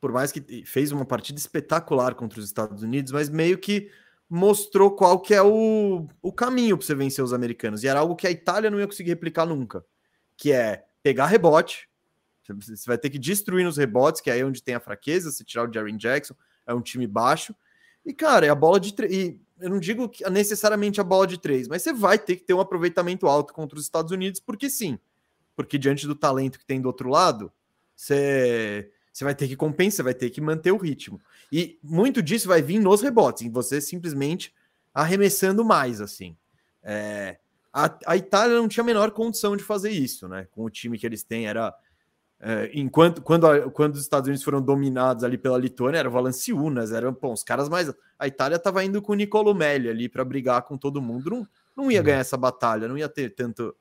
por 0.00 0.12
mais 0.12 0.30
que 0.30 0.64
fez 0.64 0.92
uma 0.92 1.04
partida 1.04 1.38
espetacular 1.38 2.14
contra 2.14 2.38
os 2.38 2.44
Estados 2.44 2.82
Unidos, 2.82 3.12
mas 3.12 3.28
meio 3.28 3.58
que 3.58 3.90
mostrou 4.28 4.90
qual 4.90 5.20
que 5.20 5.34
é 5.34 5.42
o, 5.42 6.06
o 6.22 6.32
caminho 6.32 6.76
para 6.76 6.86
você 6.86 6.94
vencer 6.94 7.24
os 7.24 7.32
americanos. 7.32 7.82
E 7.82 7.88
era 7.88 8.00
algo 8.00 8.14
que 8.14 8.26
a 8.26 8.30
Itália 8.30 8.70
não 8.70 8.78
ia 8.78 8.86
conseguir 8.86 9.10
replicar 9.10 9.46
nunca, 9.46 9.84
que 10.36 10.52
é 10.52 10.84
pegar 11.02 11.26
rebote, 11.26 11.88
você 12.48 12.86
vai 12.86 12.96
ter 12.96 13.10
que 13.10 13.18
destruir 13.18 13.64
nos 13.64 13.76
rebotes, 13.76 14.20
que 14.20 14.30
é 14.30 14.34
aí 14.34 14.44
onde 14.44 14.62
tem 14.62 14.74
a 14.74 14.80
fraqueza, 14.80 15.30
se 15.30 15.44
tirar 15.44 15.68
o 15.68 15.72
Jaren 15.72 15.96
Jackson, 15.96 16.34
é 16.66 16.72
um 16.72 16.80
time 16.80 17.06
baixo. 17.06 17.54
E, 18.06 18.14
cara, 18.14 18.46
é 18.46 18.48
a 18.48 18.54
bola 18.54 18.80
de 18.80 18.94
três 18.94 19.38
eu 19.60 19.70
não 19.70 19.80
digo 19.80 20.08
que 20.08 20.28
necessariamente 20.30 21.00
a 21.00 21.04
bola 21.04 21.26
de 21.26 21.38
três, 21.38 21.66
mas 21.66 21.82
você 21.82 21.92
vai 21.92 22.18
ter 22.18 22.36
que 22.36 22.44
ter 22.44 22.54
um 22.54 22.60
aproveitamento 22.60 23.26
alto 23.26 23.52
contra 23.52 23.78
os 23.78 23.84
Estados 23.84 24.12
Unidos, 24.12 24.40
porque 24.40 24.70
sim. 24.70 24.98
Porque 25.56 25.76
diante 25.76 26.06
do 26.06 26.14
talento 26.14 26.58
que 26.58 26.64
tem 26.64 26.80
do 26.80 26.86
outro 26.86 27.08
lado, 27.08 27.52
você, 27.94 28.90
você 29.18 29.24
vai 29.24 29.34
ter 29.34 29.48
que 29.48 29.56
compensar, 29.56 30.04
vai 30.04 30.14
ter 30.14 30.30
que 30.30 30.40
manter 30.40 30.70
o 30.70 30.76
ritmo. 30.76 31.20
E 31.50 31.76
muito 31.82 32.22
disso 32.22 32.46
vai 32.46 32.62
vir 32.62 32.78
nos 32.78 33.02
rebotes, 33.02 33.42
em 33.42 33.50
você 33.50 33.80
simplesmente 33.80 34.54
arremessando 34.94 35.64
mais, 35.64 36.00
assim. 36.00 36.36
É, 36.84 37.38
a, 37.72 37.98
a 38.06 38.16
Itália 38.16 38.56
não 38.56 38.68
tinha 38.68 38.82
a 38.84 38.86
menor 38.86 39.10
condição 39.10 39.56
de 39.56 39.64
fazer 39.64 39.90
isso, 39.90 40.28
né? 40.28 40.46
Com 40.52 40.64
o 40.64 40.70
time 40.70 40.96
que 40.96 41.04
eles 41.04 41.24
têm, 41.24 41.48
era 41.48 41.74
é, 42.40 42.70
enquanto 42.74 43.20
quando, 43.20 43.48
a, 43.48 43.68
quando 43.68 43.96
os 43.96 44.02
Estados 44.02 44.28
Unidos 44.28 44.44
foram 44.44 44.62
dominados 44.62 45.24
ali 45.24 45.36
pela 45.36 45.58
Lituânia, 45.58 45.98
era 45.98 46.08
Valanciunas, 46.08 46.92
eram 46.92 47.12
bom, 47.12 47.32
os 47.32 47.42
caras 47.42 47.68
mais. 47.68 47.92
A 48.16 48.28
Itália 48.28 48.54
estava 48.54 48.84
indo 48.84 49.02
com 49.02 49.12
o 49.12 49.16
Nicolo 49.16 49.52
Melli 49.52 49.88
ali 49.88 50.08
para 50.08 50.24
brigar 50.24 50.62
com 50.62 50.78
todo 50.78 51.02
mundo, 51.02 51.28
não, 51.28 51.48
não 51.76 51.90
ia 51.90 52.02
ganhar 52.02 52.20
essa 52.20 52.36
batalha, 52.36 52.86
não 52.86 52.96
ia 52.96 53.08
ter 53.08 53.34
tanto. 53.34 53.74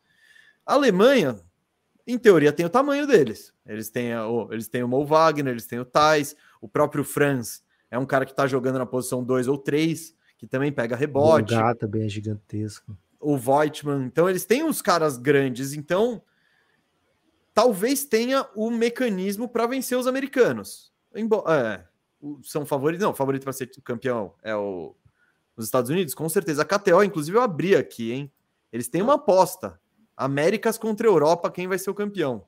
A 0.66 0.74
Alemanha, 0.74 1.40
em 2.08 2.18
teoria, 2.18 2.54
tem 2.54 2.66
o 2.66 2.70
tamanho 2.70 3.06
deles. 3.06 3.54
Eles 3.66 3.90
têm, 3.90 4.16
o, 4.16 4.48
eles 4.52 4.68
têm 4.68 4.82
o 4.84 4.88
Mo 4.88 5.06
Wagner, 5.06 5.52
eles 5.52 5.66
têm 5.66 5.80
o 5.80 5.86
Thais, 5.86 6.36
o 6.62 6.68
próprio 6.68 7.04
Franz 7.04 7.64
é 7.90 7.98
um 7.98 8.06
cara 8.06 8.26
que 8.26 8.32
está 8.32 8.48
jogando 8.48 8.78
na 8.78 8.86
posição 8.86 9.24
2 9.24 9.48
ou 9.48 9.58
3, 9.58 10.14
que 10.38 10.46
também 10.46 10.72
pega 10.72 10.96
rebote. 10.96 11.54
O 11.54 11.58
Gata 11.58 11.88
bem 11.88 12.06
é 12.06 12.10
gigantesco. 12.10 12.98
O 13.20 13.38
Voigtman. 13.38 14.06
Então, 14.06 14.30
eles 14.30 14.46
têm 14.46 14.64
uns 14.64 14.82
caras 14.82 15.18
grandes, 15.18 15.74
então 15.74 16.22
talvez 17.54 18.06
tenha 18.06 18.48
o 18.56 18.70
mecanismo 18.70 19.48
para 19.50 19.66
vencer 19.66 19.98
os 19.98 20.06
americanos. 20.06 20.92
É, 21.14 21.82
são 22.44 22.66
favoritos, 22.66 23.04
não, 23.04 23.16
favorito 23.16 23.44
para 23.44 23.54
ser 23.54 23.68
campeão 23.84 24.34
é 24.44 24.56
o, 24.56 24.96
os 25.56 25.66
Estados 25.66 25.90
Unidos, 25.90 26.14
com 26.14 26.30
certeza. 26.30 26.62
A 26.62 26.66
KTO, 26.66 27.04
inclusive, 27.04 27.36
eu 27.36 27.42
abri 27.42 27.76
aqui, 27.76 28.12
hein? 28.12 28.32
Eles 28.72 28.88
têm 28.88 29.02
uma 29.02 29.16
aposta: 29.16 29.80
Américas 30.18 30.80
contra 30.80 31.06
Europa, 31.06 31.52
quem 31.52 31.68
vai 31.68 31.78
ser 31.78 31.92
o 31.92 31.96
campeão? 31.96 32.44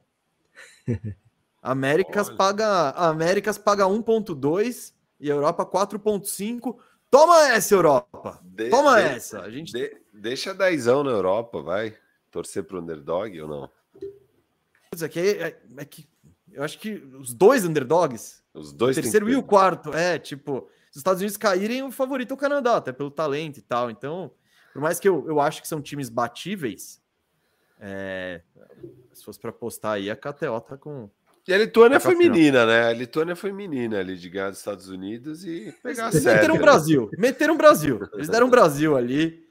Américas 1.62 2.30
paga, 2.30 2.90
Américas 2.92 3.60
paga 3.60 3.86
1.2 3.86 4.94
e 5.20 5.30
Europa 5.30 5.66
4.5. 5.66 6.78
Toma 7.12 7.50
essa, 7.50 7.76
Europa! 7.76 8.40
De, 8.44 8.70
Toma 8.70 9.00
de, 9.00 9.08
essa! 9.10 9.42
A 9.42 9.52
gente 9.52 9.72
de, 9.72 9.96
deixa 10.12 10.54
dezão 10.54 11.04
na 11.04 11.12
Europa, 11.12 11.62
vai. 11.62 11.96
Torcer 12.32 12.64
para 12.64 12.78
o 12.78 12.82
underdog 12.82 13.42
ou 13.42 13.48
não? 13.48 13.70
É 15.02 15.08
que, 15.08 15.20
é, 15.20 15.62
é 15.78 15.86
que 15.86 16.08
eu 16.52 16.64
acho 16.64 16.80
que 16.80 16.94
os 17.20 17.34
dois 17.34 17.66
underdogs, 17.66 18.44
os 18.54 18.74
dois 18.74 18.98
o 18.98 19.02
terceiro 19.02 19.30
e 19.30 19.36
o 19.36 19.44
quarto, 19.44 19.94
é 19.94 20.18
tipo, 20.18 20.68
se 20.86 20.92
os 20.92 20.98
Estados 20.98 21.22
Unidos 21.22 21.38
caírem, 21.38 21.84
o 21.84 21.92
favorito 21.92 22.32
é 22.32 22.34
o 22.34 22.38
Canadá, 22.38 22.78
até 22.78 22.92
pelo 22.92 23.12
talento 23.12 23.58
e 23.58 23.62
tal. 23.62 23.90
Então, 23.90 24.32
por 24.74 24.82
mais 24.82 25.00
que 25.00 25.08
eu, 25.08 25.28
eu 25.28 25.40
acho 25.40 25.62
que 25.62 25.68
são 25.68 25.82
times 25.82 26.10
batíveis, 26.10 26.99
é, 27.80 28.42
se 29.14 29.24
fosse 29.24 29.40
para 29.40 29.52
apostar 29.52 29.94
aí, 29.94 30.10
a 30.10 30.16
KTO 30.16 30.60
tá 30.62 30.78
com. 30.78 31.10
E 31.48 31.54
a 31.54 31.58
Lituânia 31.58 32.00
foi 32.00 32.14
menina, 32.14 32.66
né? 32.66 32.88
A 32.88 32.94
Lituânia 32.94 33.36
foi 33.36 33.52
menina 33.52 34.00
ali 34.00 34.18
de 34.18 34.30
ganhar 34.30 34.50
dos 34.50 34.60
Estados 34.60 34.90
Unidos 34.90 35.46
e 35.46 35.74
pegar 35.82 36.10
Eles 36.12 36.28
a 36.28 36.34
meteram 36.34 36.56
o 36.56 36.60
Brasil, 36.60 37.10
meteram 37.18 37.54
o 37.56 37.58
Brasil. 37.58 38.00
Eles 38.14 38.30
deram 38.30 38.48
o 38.48 38.50
Brasil 38.50 38.96
ali, 38.96 39.48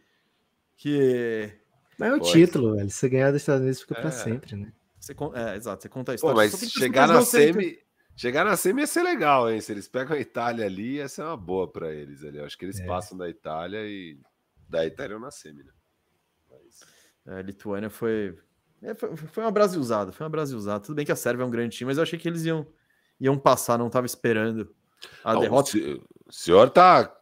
que. 0.76 1.50
Mas 1.98 2.12
é 2.12 2.14
o 2.14 2.20
título, 2.20 2.76
velho. 2.76 2.90
Se 2.90 3.08
ganhar 3.08 3.32
dos 3.32 3.40
Estados 3.40 3.62
Unidos, 3.62 3.80
fica 3.80 3.98
é. 3.98 4.00
para 4.00 4.10
sempre, 4.12 4.54
né? 4.54 4.72
Você, 5.00 5.12
é, 5.34 5.56
exato, 5.56 5.82
você 5.82 5.88
conta 5.88 6.12
a 6.12 6.14
história. 6.14 6.34
Pô, 6.34 6.36
mas 6.36 6.70
chegar 6.70 7.08
na 7.08 7.22
semi, 7.22 7.78
chegar 8.14 8.44
na 8.44 8.56
semi 8.56 8.82
ia 8.82 8.86
ser 8.86 9.02
legal, 9.02 9.50
hein? 9.50 9.60
Se 9.60 9.72
eles 9.72 9.88
pegam 9.88 10.16
a 10.16 10.20
Itália 10.20 10.66
ali, 10.66 10.96
ia 10.96 11.08
ser 11.08 11.22
uma 11.22 11.36
boa 11.36 11.66
para 11.66 11.92
eles 11.92 12.22
ali. 12.22 12.38
Eu 12.38 12.44
acho 12.44 12.56
que 12.58 12.66
eles 12.66 12.78
é. 12.78 12.86
passam 12.86 13.16
da 13.16 13.28
Itália 13.28 13.80
e 13.86 14.20
da 14.68 14.86
Itália 14.86 15.18
na 15.18 15.30
semi, 15.30 15.64
né? 15.64 15.72
Mas... 17.28 17.36
É, 17.36 17.38
a 17.38 17.42
Lituânia 17.42 17.90
foi... 17.90 18.36
É, 18.82 18.94
foi, 18.94 19.16
foi 19.16 19.44
uma 19.44 19.50
Brasilzada, 19.50 20.12
foi 20.12 20.24
uma 20.24 20.30
Brasilzada. 20.30 20.80
Tudo 20.80 20.94
bem 20.94 21.04
que 21.04 21.12
a 21.12 21.16
Sérvia 21.16 21.42
é 21.42 21.46
um 21.46 21.50
grande 21.50 21.76
time, 21.76 21.88
mas 21.88 21.98
eu 21.98 22.02
achei 22.02 22.18
que 22.18 22.28
eles 22.28 22.44
iam, 22.44 22.66
iam 23.20 23.36
passar, 23.36 23.76
não 23.76 23.88
estava 23.88 24.06
esperando 24.06 24.72
a 25.24 25.34
não, 25.34 25.40
derrota. 25.40 25.72
O 26.26 26.32
senhor 26.32 26.70
tá 26.70 27.12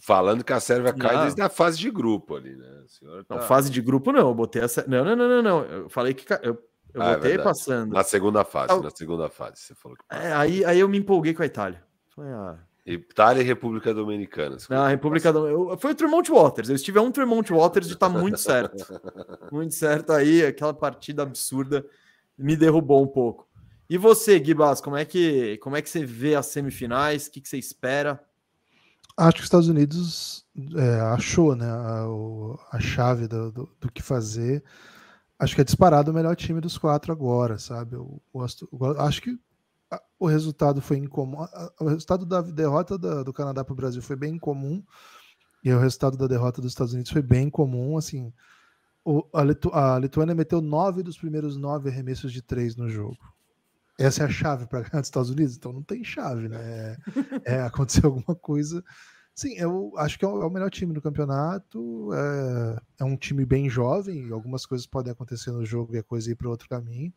falando 0.00 0.42
que 0.42 0.52
a 0.52 0.60
Sérvia 0.60 0.92
cai 0.92 1.22
desde 1.22 1.40
a 1.40 1.48
fase 1.48 1.78
de 1.78 1.90
grupo 1.90 2.36
ali, 2.36 2.56
né? 2.56 2.84
Tá... 3.28 3.36
Não, 3.36 3.42
fase 3.42 3.70
de 3.70 3.80
grupo 3.80 4.12
não, 4.12 4.28
eu 4.28 4.34
botei 4.34 4.62
a... 4.62 4.66
Não, 4.88 5.04
não, 5.04 5.16
não, 5.16 5.28
não, 5.28 5.42
não. 5.42 5.64
Eu 5.64 5.88
falei 5.88 6.14
que 6.14 6.26
eu 6.42 6.60
eu 6.94 7.02
ah, 7.02 7.18
é 7.24 7.38
passando. 7.38 7.92
Na 7.92 8.04
segunda 8.04 8.44
fase, 8.44 8.80
na 8.80 8.90
segunda 8.90 9.28
fase, 9.28 9.56
você 9.56 9.74
falou 9.74 9.98
que 9.98 10.04
é, 10.08 10.32
aí, 10.32 10.64
aí 10.64 10.78
eu 10.78 10.88
me 10.88 10.98
empolguei 10.98 11.34
com 11.34 11.42
a 11.42 11.46
Itália. 11.46 11.82
Falei, 12.14 12.30
ah... 12.30 12.56
Itália 12.86 13.42
e 13.42 13.44
República 13.44 13.94
Dominicana. 13.94 14.56
Na 14.68 14.88
República 14.88 15.32
Dominicana. 15.32 15.76
Foi 15.78 15.92
o 15.92 15.94
Tremont 15.94 16.30
Waters. 16.30 16.68
Eu 16.68 16.76
estive 16.76 16.98
a 16.98 17.02
um 17.02 17.10
Tremont 17.10 17.50
Waters 17.50 17.86
de 17.86 17.94
estar 17.94 18.10
tá 18.10 18.18
muito 18.18 18.36
certo. 18.40 18.84
muito 19.50 19.74
certo 19.74 20.12
aí, 20.12 20.44
aquela 20.44 20.74
partida 20.74 21.22
absurda 21.22 21.84
me 22.36 22.56
derrubou 22.56 23.02
um 23.02 23.06
pouco. 23.06 23.48
E 23.88 23.96
você, 23.96 24.38
Guibas, 24.38 24.80
como 24.80 24.96
é 24.96 25.04
que 25.04 25.58
como 25.58 25.76
é 25.76 25.82
que 25.82 25.88
você 25.88 26.04
vê 26.04 26.34
as 26.34 26.46
semifinais? 26.46 27.26
O 27.26 27.30
que, 27.30 27.40
que 27.40 27.48
você 27.48 27.58
espera? 27.58 28.22
Acho 29.16 29.34
que 29.36 29.40
os 29.40 29.46
Estados 29.46 29.68
Unidos 29.68 30.44
é, 30.76 31.00
achou 31.00 31.54
né, 31.54 31.66
a, 31.66 32.06
a 32.72 32.80
chave 32.80 33.28
do, 33.28 33.52
do, 33.52 33.70
do 33.80 33.92
que 33.92 34.02
fazer 34.02 34.64
acho 35.38 35.54
que 35.54 35.60
é 35.60 35.64
disparado 35.64 36.10
o 36.10 36.14
melhor 36.14 36.34
time 36.36 36.60
dos 36.60 36.78
quatro 36.78 37.12
agora, 37.12 37.58
sabe? 37.58 37.94
Eu 37.94 38.20
gosto, 38.32 38.68
eu 38.72 39.00
acho 39.00 39.22
que 39.22 39.38
o 40.18 40.26
resultado 40.26 40.80
foi 40.80 40.98
incomum. 40.98 41.46
O 41.80 41.86
resultado 41.86 42.26
da 42.26 42.40
derrota 42.40 42.98
do 42.98 43.32
Canadá 43.32 43.64
para 43.64 43.72
o 43.72 43.76
Brasil 43.76 44.02
foi 44.02 44.16
bem 44.16 44.34
incomum 44.34 44.82
e 45.62 45.72
o 45.72 45.78
resultado 45.78 46.16
da 46.16 46.26
derrota 46.26 46.60
dos 46.60 46.72
Estados 46.72 46.92
Unidos 46.92 47.12
foi 47.12 47.22
bem 47.22 47.48
comum. 47.48 47.96
Assim, 47.96 48.32
o, 49.04 49.24
a, 49.32 49.42
Litu, 49.42 49.70
a, 49.74 49.98
Lituânia 49.98 50.34
meteu 50.34 50.60
nove 50.60 51.02
dos 51.02 51.18
primeiros 51.18 51.56
nove 51.56 51.90
arremessos 51.90 52.32
de 52.32 52.42
três 52.42 52.76
no 52.76 52.88
jogo. 52.88 53.18
Essa 53.98 54.24
é 54.24 54.26
a 54.26 54.28
chave 54.28 54.66
para 54.66 54.80
ganhar 54.80 55.00
dos 55.00 55.08
Estados 55.08 55.30
Unidos, 55.30 55.56
então 55.56 55.72
não 55.72 55.82
tem 55.82 56.02
chave, 56.02 56.48
né? 56.48 56.96
É, 57.44 57.54
é 57.56 57.62
aconteceu 57.62 58.06
alguma 58.06 58.34
coisa 58.34 58.82
Sim, 59.34 59.54
eu 59.56 59.92
acho 59.96 60.16
que 60.16 60.24
é, 60.24 60.28
é 60.28 60.30
o 60.30 60.50
melhor 60.50 60.70
time 60.70 60.94
do 60.94 61.02
campeonato. 61.02 62.10
É, 62.14 62.80
é 63.00 63.04
um 63.04 63.16
time 63.16 63.44
bem 63.44 63.68
jovem, 63.68 64.30
algumas 64.30 64.64
coisas 64.64 64.86
podem 64.86 65.12
acontecer 65.12 65.50
no 65.50 65.64
jogo 65.64 65.94
e 65.94 65.98
a 65.98 66.02
coisa 66.04 66.30
ir 66.30 66.36
para 66.36 66.48
outro 66.48 66.68
caminho. 66.68 67.12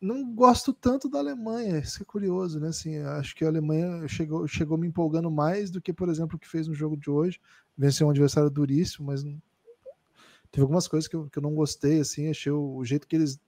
Não 0.00 0.34
gosto 0.34 0.72
tanto 0.72 1.08
da 1.08 1.18
Alemanha, 1.18 1.78
isso 1.78 2.02
é 2.02 2.04
curioso, 2.04 2.60
né? 2.60 2.68
Assim, 2.68 2.98
acho 2.98 3.34
que 3.34 3.44
a 3.44 3.48
Alemanha 3.48 4.06
chegou, 4.06 4.46
chegou 4.46 4.76
me 4.76 4.86
empolgando 4.86 5.30
mais 5.30 5.70
do 5.70 5.80
que, 5.80 5.92
por 5.92 6.08
exemplo, 6.08 6.36
o 6.36 6.38
que 6.38 6.48
fez 6.48 6.68
no 6.68 6.74
jogo 6.74 6.96
de 6.96 7.10
hoje. 7.10 7.40
Venceu 7.76 8.06
um 8.06 8.10
adversário 8.10 8.50
duríssimo, 8.50 9.06
mas 9.06 9.22
teve 9.22 10.62
algumas 10.62 10.86
coisas 10.86 11.08
que 11.08 11.16
eu, 11.16 11.28
que 11.30 11.38
eu 11.38 11.42
não 11.42 11.54
gostei, 11.54 12.00
assim, 12.00 12.28
achei 12.28 12.52
o, 12.52 12.76
o 12.76 12.84
jeito 12.84 13.06
que 13.06 13.16
eles 13.16 13.40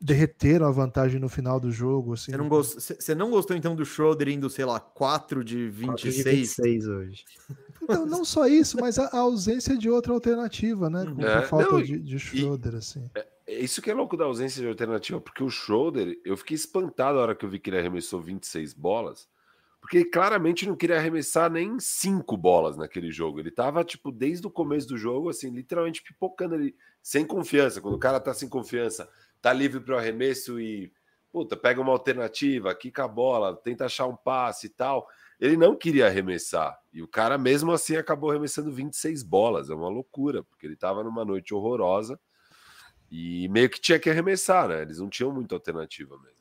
derreteram 0.00 0.66
a 0.66 0.70
vantagem 0.70 1.20
no 1.20 1.28
final 1.28 1.58
do 1.58 1.70
jogo. 1.70 2.14
Assim. 2.14 2.30
Você, 2.30 2.36
não 2.36 2.48
gostou, 2.48 2.80
você 2.80 3.14
não 3.14 3.30
gostou 3.30 3.56
então 3.56 3.74
do 3.74 3.84
Schroeder 3.84 4.28
indo, 4.28 4.48
sei 4.48 4.64
lá, 4.64 4.78
4 4.78 5.44
de 5.44 5.68
26? 5.68 5.86
4 5.86 6.12
de 6.12 6.22
26 6.22 6.88
hoje. 6.88 7.24
Então, 7.82 8.06
não 8.06 8.24
só 8.24 8.46
isso, 8.46 8.78
mas 8.80 8.98
a, 8.98 9.06
a 9.06 9.18
ausência 9.18 9.76
de 9.76 9.90
outra 9.90 10.12
alternativa, 10.12 10.88
né? 10.88 11.04
Com 11.04 11.22
é, 11.22 11.34
a 11.34 11.42
falta 11.42 11.72
não, 11.72 11.82
de, 11.82 11.98
de 11.98 12.18
Schroeder, 12.18 12.74
e, 12.74 12.76
assim. 12.76 13.10
É, 13.14 13.20
é, 13.20 13.26
isso 13.46 13.82
que 13.82 13.90
é 13.90 13.94
louco 13.94 14.16
da 14.16 14.24
ausência 14.24 14.62
de 14.62 14.68
alternativa, 14.68 15.20
porque 15.20 15.42
o 15.42 15.50
Schroeder, 15.50 16.18
eu 16.24 16.36
fiquei 16.36 16.54
espantado 16.54 17.16
na 17.16 17.22
hora 17.22 17.34
que 17.34 17.44
eu 17.44 17.50
vi 17.50 17.58
que 17.58 17.68
ele 17.68 17.78
arremessou 17.78 18.20
26 18.20 18.72
bolas, 18.72 19.28
porque 19.80 19.98
ele 19.98 20.06
claramente 20.06 20.66
não 20.66 20.74
queria 20.74 20.96
arremessar 20.96 21.50
nem 21.50 21.78
cinco 21.78 22.38
bolas 22.38 22.74
naquele 22.74 23.10
jogo. 23.10 23.38
Ele 23.38 23.50
tava, 23.50 23.84
tipo, 23.84 24.10
desde 24.10 24.46
o 24.46 24.50
começo 24.50 24.88
do 24.88 24.96
jogo, 24.96 25.28
assim, 25.28 25.50
literalmente 25.50 26.02
pipocando 26.02 26.54
ali, 26.54 26.74
sem 27.02 27.26
confiança. 27.26 27.82
Quando 27.82 27.94
o 27.94 27.98
cara 27.98 28.18
tá 28.18 28.32
sem 28.32 28.48
confiança, 28.48 29.06
tá 29.42 29.52
livre 29.52 29.80
para 29.80 29.96
o 29.96 29.98
arremesso 29.98 30.58
e, 30.58 30.90
puta, 31.30 31.54
pega 31.54 31.82
uma 31.82 31.92
alternativa, 31.92 32.74
quica 32.74 33.04
a 33.04 33.08
bola, 33.08 33.54
tenta 33.54 33.84
achar 33.84 34.06
um 34.06 34.16
passe 34.16 34.68
e 34.68 34.70
tal. 34.70 35.06
Ele 35.38 35.58
não 35.58 35.76
queria 35.76 36.06
arremessar. 36.06 36.80
E 36.90 37.02
o 37.02 37.08
cara, 37.08 37.36
mesmo 37.36 37.70
assim, 37.70 37.96
acabou 37.96 38.30
arremessando 38.30 38.72
26 38.72 39.22
bolas. 39.22 39.68
É 39.68 39.74
uma 39.74 39.90
loucura, 39.90 40.42
porque 40.44 40.66
ele 40.66 40.76
tava 40.76 41.04
numa 41.04 41.26
noite 41.26 41.52
horrorosa 41.52 42.18
e 43.10 43.48
meio 43.48 43.70
que 43.70 43.80
tinha 43.80 43.98
que 43.98 44.10
arremessar, 44.10 44.68
né? 44.68 44.82
Eles 44.82 44.98
não 44.98 45.08
tinham 45.08 45.32
muita 45.32 45.54
alternativa 45.54 46.16
mesmo. 46.16 46.34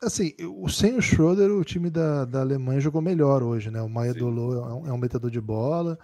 Assim, 0.00 0.32
sem 0.70 0.96
o 0.96 1.02
Schroeder, 1.02 1.50
o 1.50 1.64
time 1.64 1.90
da, 1.90 2.24
da 2.24 2.40
Alemanha 2.40 2.80
jogou 2.80 3.02
melhor 3.02 3.42
hoje, 3.42 3.70
né? 3.70 3.82
O 3.82 3.88
Maia 3.88 4.14
Dolo 4.14 4.54
é 4.54 4.74
um, 4.74 4.86
é 4.88 4.92
um 4.92 4.98
metedor 4.98 5.30
de 5.30 5.40
bola. 5.40 5.98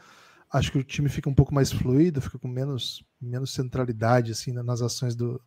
Acho 0.52 0.72
que 0.72 0.78
o 0.78 0.84
time 0.84 1.08
fica 1.08 1.30
um 1.30 1.34
pouco 1.34 1.54
mais 1.54 1.72
fluido, 1.72 2.20
fica 2.20 2.38
com 2.38 2.48
menos, 2.48 3.04
menos 3.20 3.52
centralidade 3.52 4.32
assim, 4.32 4.52
nas 4.52 4.82
ações 4.82 5.14
do, 5.14 5.40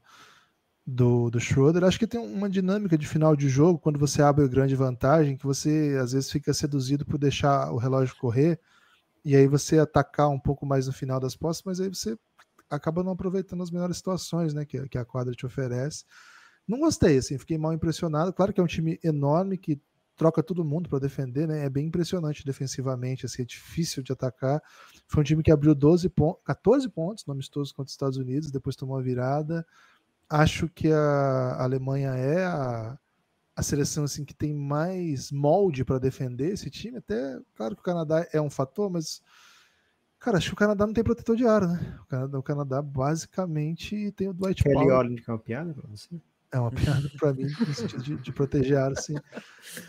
do, 0.86 1.30
do 1.30 1.40
Schroeder. 1.40 1.84
Acho 1.84 2.00
que 2.00 2.08
tem 2.08 2.20
uma 2.20 2.50
dinâmica 2.50 2.98
de 2.98 3.06
final 3.06 3.36
de 3.36 3.50
jogo, 3.50 3.80
quando 3.80 4.00
você 4.00 4.22
abre 4.22 4.48
grande 4.48 4.76
vantagem, 4.76 5.36
que 5.36 5.46
você 5.46 5.98
às 6.02 6.14
vezes 6.14 6.32
fica 6.32 6.54
seduzido 6.54 7.06
por 7.06 7.18
deixar 7.18 7.72
o 7.72 7.78
relógio 7.78 8.16
correr 8.16 8.60
e 9.26 9.36
aí 9.36 9.46
você 9.46 9.78
atacar 9.78 10.30
um 10.30 10.40
pouco 10.40 10.66
mais 10.66 10.88
no 10.88 10.94
final 10.94 11.20
das 11.20 11.36
postas, 11.36 11.66
mas 11.66 11.82
aí 11.82 11.90
você 11.90 12.18
acaba 12.70 13.04
não 13.04 13.12
aproveitando 13.12 13.64
as 13.64 13.72
melhores 13.72 13.98
situações 13.98 14.54
né, 14.54 14.66
que, 14.66 14.88
que 14.90 14.98
a 14.98 15.06
quadra 15.06 15.34
te 15.34 15.46
oferece. 15.46 16.04
Não 16.68 16.80
gostei, 16.80 17.18
assim, 17.18 17.38
fiquei 17.38 17.58
mal 17.58 17.74
impressionado. 17.74 18.34
Claro 18.34 18.52
que 18.54 18.60
é 18.60 18.64
um 18.64 18.68
time 18.68 19.00
enorme 19.04 19.58
que 19.58 19.82
troca 20.18 20.42
todo 20.42 20.66
mundo 20.66 20.90
para 20.90 21.00
defender, 21.00 21.48
né? 21.48 21.64
É 21.64 21.70
bem 21.70 21.86
impressionante 21.86 22.44
defensivamente, 22.44 23.26
assim, 23.26 23.44
é 23.44 23.46
difícil 23.46 24.02
de 24.04 24.12
atacar. 24.12 24.62
Foi 25.08 25.22
um 25.22 25.24
time 25.24 25.44
que 25.44 25.52
abriu 25.52 25.76
12 25.76 26.10
pontos, 26.10 26.42
14 26.44 26.90
pontos 26.90 27.26
no 27.26 27.34
amistoso 27.34 27.74
contra 27.74 27.88
os 27.88 27.94
Estados 27.94 28.18
Unidos, 28.18 28.52
depois 28.52 28.76
tomou 28.76 28.96
uma 28.96 29.04
virada. 29.04 29.66
Acho 30.28 30.68
que 30.68 30.92
a 30.92 31.64
Alemanha 31.64 32.10
é 32.16 32.44
a, 32.44 32.98
a 33.56 33.64
seleção 33.64 34.04
assim 34.04 34.26
que 34.26 34.34
tem 34.34 34.54
mais 34.54 35.32
molde 35.32 35.86
para 35.86 36.00
defender 36.00 36.52
esse 36.52 36.70
time. 36.70 36.98
Até, 36.98 37.40
claro 37.56 37.76
que 37.76 37.82
o 37.82 37.84
Canadá 37.84 38.28
é 38.34 38.42
um 38.42 38.50
fator, 38.50 38.90
mas 38.90 39.22
Cara, 40.20 40.38
acho 40.38 40.48
que 40.48 40.54
o 40.54 40.58
Canadá 40.58 40.86
não 40.86 40.94
tem 40.94 41.04
protetor 41.04 41.36
de 41.36 41.46
ar, 41.46 41.68
né? 41.68 42.00
O 42.02 42.06
Canadá, 42.08 42.40
o 42.40 42.44
Canadá 42.44 42.82
basicamente 42.82 44.12
tem 44.14 44.28
o 44.28 44.34
Dwight 44.34 44.64
Kelly 44.64 44.76
Powell. 44.76 45.02
Kelly 45.02 45.24
é 45.28 45.32
uma 45.32 45.40
piada 45.40 45.74
pra 45.74 45.88
você? 45.90 46.10
É 46.50 46.60
uma 46.60 46.72
piada 46.72 47.12
para 47.20 47.34
mim, 47.34 47.44
no 47.44 47.74
sentido 47.74 48.02
de, 48.02 48.16
de 48.16 48.32
proteger 48.32 48.78
ar, 48.78 48.94
assim. 48.94 49.16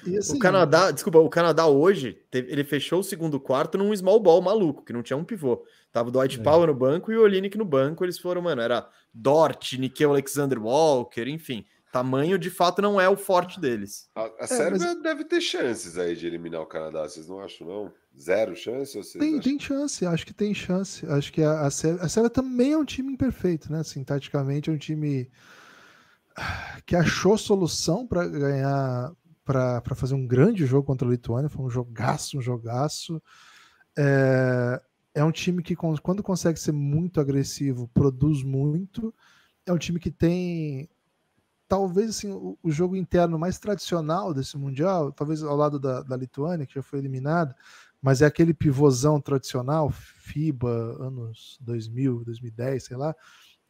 E, 0.05 0.18
assim. 0.18 0.36
O 0.36 0.38
Canadá, 0.40 0.90
desculpa, 0.90 1.18
o 1.18 1.30
Canadá 1.30 1.66
hoje, 1.68 2.20
teve, 2.30 2.50
ele 2.50 2.64
fechou 2.64 3.00
o 3.00 3.05
segundo 3.05 3.38
quarto 3.38 3.78
num 3.78 3.94
small 3.94 4.18
ball 4.20 4.42
maluco, 4.42 4.84
que 4.84 4.92
não 4.92 5.02
tinha 5.02 5.16
um 5.16 5.24
pivô. 5.24 5.64
Tava 5.92 6.09
o 6.09 6.12
Dwight 6.12 6.40
é. 6.40 6.42
Powell 6.42 6.66
no 6.66 6.74
banco 6.74 7.12
e 7.12 7.16
o 7.16 7.22
Olinick 7.22 7.56
no 7.56 7.64
banco, 7.64 8.05
eles 8.05 8.18
foram, 8.18 8.42
mano, 8.42 8.60
era 8.60 8.88
Dort, 9.14 9.74
Nikhil 9.74 10.10
Alexander 10.10 10.60
Walker, 10.60 11.28
enfim. 11.28 11.64
Tamanho 11.93 12.39
de 12.39 12.51
fato 12.51 12.82
não 12.82 13.01
é 13.01 13.09
o 13.09 13.16
forte 13.16 13.59
deles. 13.59 14.09
A, 14.15 14.23
a 14.23 14.32
é, 14.40 14.47
Sérvia 14.47 14.78
mas... 14.78 15.02
deve 15.02 15.24
ter 15.24 15.40
chances 15.40 15.97
aí 15.97 16.15
de 16.15 16.27
eliminar 16.27 16.60
o 16.60 16.66
Canadá, 16.66 17.02
vocês 17.02 17.28
não 17.28 17.40
acham, 17.40 17.66
não? 17.66 17.93
Zero 18.19 18.55
chance? 18.55 19.19
tem, 19.19 19.40
tem 19.40 19.59
chance, 19.59 20.05
acho 20.05 20.27
que 20.27 20.35
tem 20.35 20.52
chance. 20.52 21.06
Acho 21.06 21.32
que 21.32 21.43
a, 21.43 21.62
a, 21.62 21.70
Sérvia, 21.70 22.02
a 22.02 22.09
Sérvia 22.09 22.31
também 22.31 22.73
é 22.73 22.78
um 22.78 22.85
time 22.85 23.12
imperfeito, 23.12 23.73
né? 23.73 23.81
Assim, 23.81 24.05
taticamente 24.05 24.69
é 24.69 24.73
um 24.73 24.78
time 24.78 25.31
que 26.85 26.97
achou 26.97 27.36
solução 27.39 28.06
para 28.06 28.27
ganhar, 28.27 29.12
para 29.44 29.94
fazer 29.94 30.15
um 30.15 30.27
grande 30.27 30.66
jogo 30.66 30.86
contra 30.86 31.06
a 31.06 31.10
Lituânia. 31.10 31.48
Foi 31.48 31.65
um 31.65 31.70
jogaço, 31.70 32.39
um 32.39 32.43
jogaço. 32.43 33.23
É, 33.97 34.81
é 35.15 35.24
um 35.24 35.32
time 35.32 35.62
que, 35.62 35.74
quando 35.74 36.23
consegue 36.23 36.59
ser 36.59 36.73
muito 36.73 37.20
agressivo, 37.20 37.89
produz 37.89 38.43
muito. 38.43 39.15
É 39.66 39.73
um 39.73 39.78
time 39.78 39.98
que 39.98 40.10
tem 40.10 40.89
talvez 41.68 42.10
assim, 42.10 42.30
o, 42.30 42.58
o, 42.62 42.70
jogo 42.70 42.96
interno 42.96 43.38
mais 43.38 43.58
tradicional 43.58 44.32
desse 44.32 44.56
Mundial, 44.56 45.12
talvez 45.12 45.42
ao 45.42 45.56
lado 45.56 45.78
da, 45.78 46.02
da 46.02 46.16
Lituânia, 46.16 46.66
que 46.66 46.74
já 46.74 46.82
foi 46.82 46.98
eliminada, 46.98 47.54
mas 48.00 48.22
é 48.22 48.26
aquele 48.26 48.54
pivôzão 48.54 49.20
tradicional, 49.20 49.90
FIBA, 49.90 50.96
anos 51.00 51.58
2000, 51.60 52.24
2010, 52.24 52.84
sei 52.84 52.96
lá, 52.96 53.14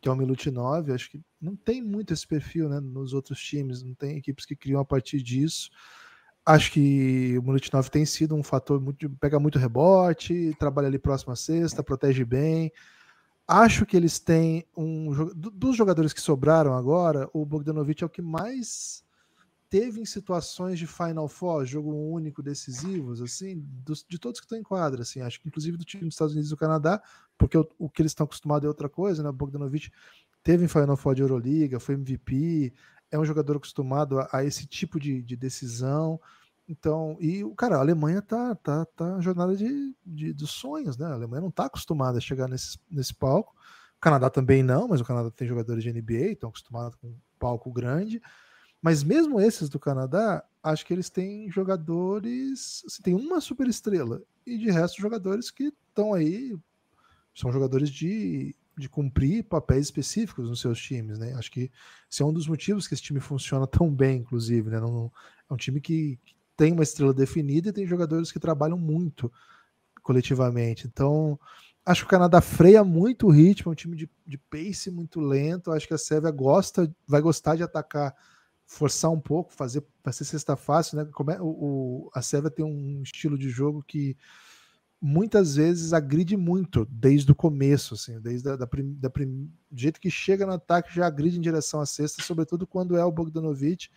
que 0.00 0.08
é 0.08 0.12
o 0.12 0.16
Milutinov. 0.16 0.90
Acho 0.92 1.10
que 1.10 1.20
não 1.40 1.56
tem 1.56 1.82
muito 1.82 2.12
esse 2.12 2.26
perfil 2.26 2.68
né, 2.68 2.78
nos 2.78 3.12
outros 3.12 3.40
times, 3.40 3.82
não 3.82 3.94
tem 3.94 4.16
equipes 4.16 4.44
que 4.46 4.54
criam 4.54 4.80
a 4.80 4.84
partir 4.84 5.22
disso. 5.22 5.70
Acho 6.46 6.72
que 6.72 7.36
o 7.38 7.42
Milutinov 7.42 7.88
tem 7.90 8.06
sido 8.06 8.34
um 8.34 8.42
fator 8.42 8.80
muito. 8.80 9.10
pega 9.20 9.38
muito 9.40 9.58
rebote, 9.58 10.54
trabalha 10.58 10.88
ali 10.88 10.98
próximo 10.98 11.32
à 11.32 11.36
cesta, 11.36 11.82
protege 11.82 12.24
bem. 12.24 12.72
Acho 13.50 13.86
que 13.86 13.96
eles 13.96 14.18
têm 14.18 14.66
um. 14.76 15.32
Dos 15.34 15.74
jogadores 15.74 16.12
que 16.12 16.20
sobraram 16.20 16.74
agora, 16.74 17.30
o 17.32 17.46
Bogdanovic 17.46 18.02
é 18.02 18.06
o 18.06 18.10
que 18.10 18.20
mais 18.20 19.02
teve 19.70 20.00
em 20.00 20.04
situações 20.04 20.78
de 20.78 20.86
Final 20.86 21.28
Four, 21.28 21.64
jogo 21.64 21.92
único, 21.92 22.42
decisivos, 22.42 23.22
assim, 23.22 23.58
dos, 23.84 24.04
de 24.06 24.18
todos 24.18 24.40
que 24.40 24.46
estão 24.46 24.58
em 24.58 24.62
quadra, 24.62 25.02
assim, 25.02 25.20
acho 25.20 25.40
que 25.40 25.48
inclusive 25.48 25.76
do 25.76 25.84
time 25.84 26.04
dos 26.04 26.14
Estados 26.14 26.32
Unidos 26.32 26.50
e 26.50 26.54
do 26.54 26.58
Canadá, 26.58 27.02
porque 27.36 27.56
o, 27.56 27.68
o 27.78 27.88
que 27.88 28.00
eles 28.02 28.12
estão 28.12 28.24
acostumados 28.24 28.64
é 28.64 28.68
outra 28.68 28.88
coisa, 28.88 29.22
né? 29.22 29.28
O 29.28 29.32
Bogdanovic 29.32 29.90
teve 30.42 30.64
em 30.64 30.68
Final 30.68 30.96
Four 30.96 31.14
de 31.14 31.22
Euroliga, 31.22 31.80
foi 31.80 31.94
MVP, 31.94 32.72
é 33.10 33.18
um 33.18 33.24
jogador 33.24 33.56
acostumado 33.56 34.18
a, 34.20 34.28
a 34.32 34.44
esse 34.44 34.66
tipo 34.66 35.00
de, 35.00 35.22
de 35.22 35.36
decisão. 35.36 36.20
Então, 36.68 37.16
e 37.18 37.42
o 37.42 37.54
cara, 37.54 37.76
a 37.76 37.80
Alemanha 37.80 38.20
tá, 38.20 38.54
tá, 38.56 38.84
tá 38.84 39.16
na 39.16 39.20
jornada 39.22 39.56
de, 39.56 39.96
de, 40.04 40.34
dos 40.34 40.50
sonhos, 40.50 40.98
né? 40.98 41.06
A 41.06 41.14
Alemanha 41.14 41.40
não 41.40 41.50
tá 41.50 41.64
acostumada 41.64 42.18
a 42.18 42.20
chegar 42.20 42.46
nesse, 42.46 42.78
nesse 42.90 43.14
palco. 43.14 43.54
O 43.96 44.00
Canadá 44.00 44.28
também 44.28 44.62
não, 44.62 44.86
mas 44.86 45.00
o 45.00 45.04
Canadá 45.04 45.30
tem 45.30 45.48
jogadores 45.48 45.82
de 45.82 45.90
NBA, 45.90 46.32
estão 46.32 46.50
acostumados 46.50 46.94
com 46.96 47.08
um 47.08 47.16
palco 47.38 47.72
grande. 47.72 48.20
Mas 48.82 49.02
mesmo 49.02 49.40
esses 49.40 49.70
do 49.70 49.80
Canadá, 49.80 50.44
acho 50.62 50.84
que 50.84 50.92
eles 50.92 51.08
têm 51.08 51.50
jogadores. 51.50 52.82
Assim, 52.86 53.02
tem 53.02 53.14
uma 53.14 53.40
super 53.40 53.66
estrela. 53.66 54.22
E 54.46 54.58
de 54.58 54.70
resto, 54.70 55.00
jogadores 55.00 55.50
que 55.50 55.72
estão 55.88 56.12
aí. 56.12 56.54
São 57.34 57.50
jogadores 57.50 57.88
de, 57.88 58.54
de 58.76 58.88
cumprir 58.88 59.44
papéis 59.44 59.86
específicos 59.86 60.50
nos 60.50 60.60
seus 60.60 60.78
times, 60.80 61.18
né? 61.18 61.32
Acho 61.34 61.50
que 61.50 61.70
esse 62.10 62.20
é 62.20 62.26
um 62.26 62.32
dos 62.32 62.46
motivos 62.46 62.86
que 62.86 62.94
esse 62.94 63.02
time 63.02 63.20
funciona 63.20 63.66
tão 63.66 63.90
bem, 63.90 64.18
inclusive, 64.18 64.68
né? 64.68 64.80
Não, 64.80 65.10
é 65.48 65.54
um 65.54 65.56
time 65.56 65.80
que, 65.80 66.18
que 66.24 66.34
tem 66.58 66.72
uma 66.72 66.82
estrela 66.82 67.14
definida 67.14 67.68
e 67.68 67.72
tem 67.72 67.86
jogadores 67.86 68.32
que 68.32 68.40
trabalham 68.40 68.76
muito 68.76 69.32
coletivamente. 70.02 70.88
Então, 70.88 71.38
acho 71.86 72.00
que 72.02 72.08
o 72.08 72.10
Canadá 72.10 72.40
freia 72.40 72.82
muito 72.82 73.28
o 73.28 73.30
ritmo, 73.30 73.70
é 73.70 73.72
um 73.72 73.76
time 73.76 73.96
de, 73.96 74.10
de 74.26 74.36
pace 74.36 74.90
muito 74.90 75.20
lento. 75.20 75.70
Acho 75.70 75.86
que 75.86 75.94
a 75.94 75.98
Sérvia 75.98 76.32
gosta, 76.32 76.92
vai 77.06 77.20
gostar 77.20 77.54
de 77.54 77.62
atacar, 77.62 78.12
forçar 78.66 79.08
um 79.12 79.20
pouco, 79.20 79.52
fazer 79.52 79.84
vai 80.02 80.12
ser 80.12 80.24
cesta 80.24 80.56
fácil, 80.56 80.96
né? 80.98 81.08
Como 81.12 81.30
é, 81.30 81.40
o, 81.40 81.46
o, 81.46 82.10
a 82.12 82.20
Sérvia 82.20 82.50
tem 82.50 82.64
um 82.64 83.02
estilo 83.04 83.38
de 83.38 83.48
jogo 83.48 83.84
que 83.86 84.16
muitas 85.00 85.54
vezes 85.54 85.92
agride 85.92 86.36
muito 86.36 86.84
desde 86.90 87.30
o 87.30 87.36
começo, 87.36 87.94
assim, 87.94 88.20
desde 88.20 88.48
a, 88.48 88.56
da, 88.56 88.66
da, 88.66 89.08
do 89.08 89.80
jeito 89.80 90.00
que 90.00 90.10
chega 90.10 90.44
no 90.44 90.54
ataque 90.54 90.92
já 90.92 91.06
agride 91.06 91.38
em 91.38 91.40
direção 91.40 91.80
à 91.80 91.86
cesta, 91.86 92.20
sobretudo 92.20 92.66
quando 92.66 92.96
é 92.96 93.04
o 93.04 93.12
Bogdanovic 93.12 93.90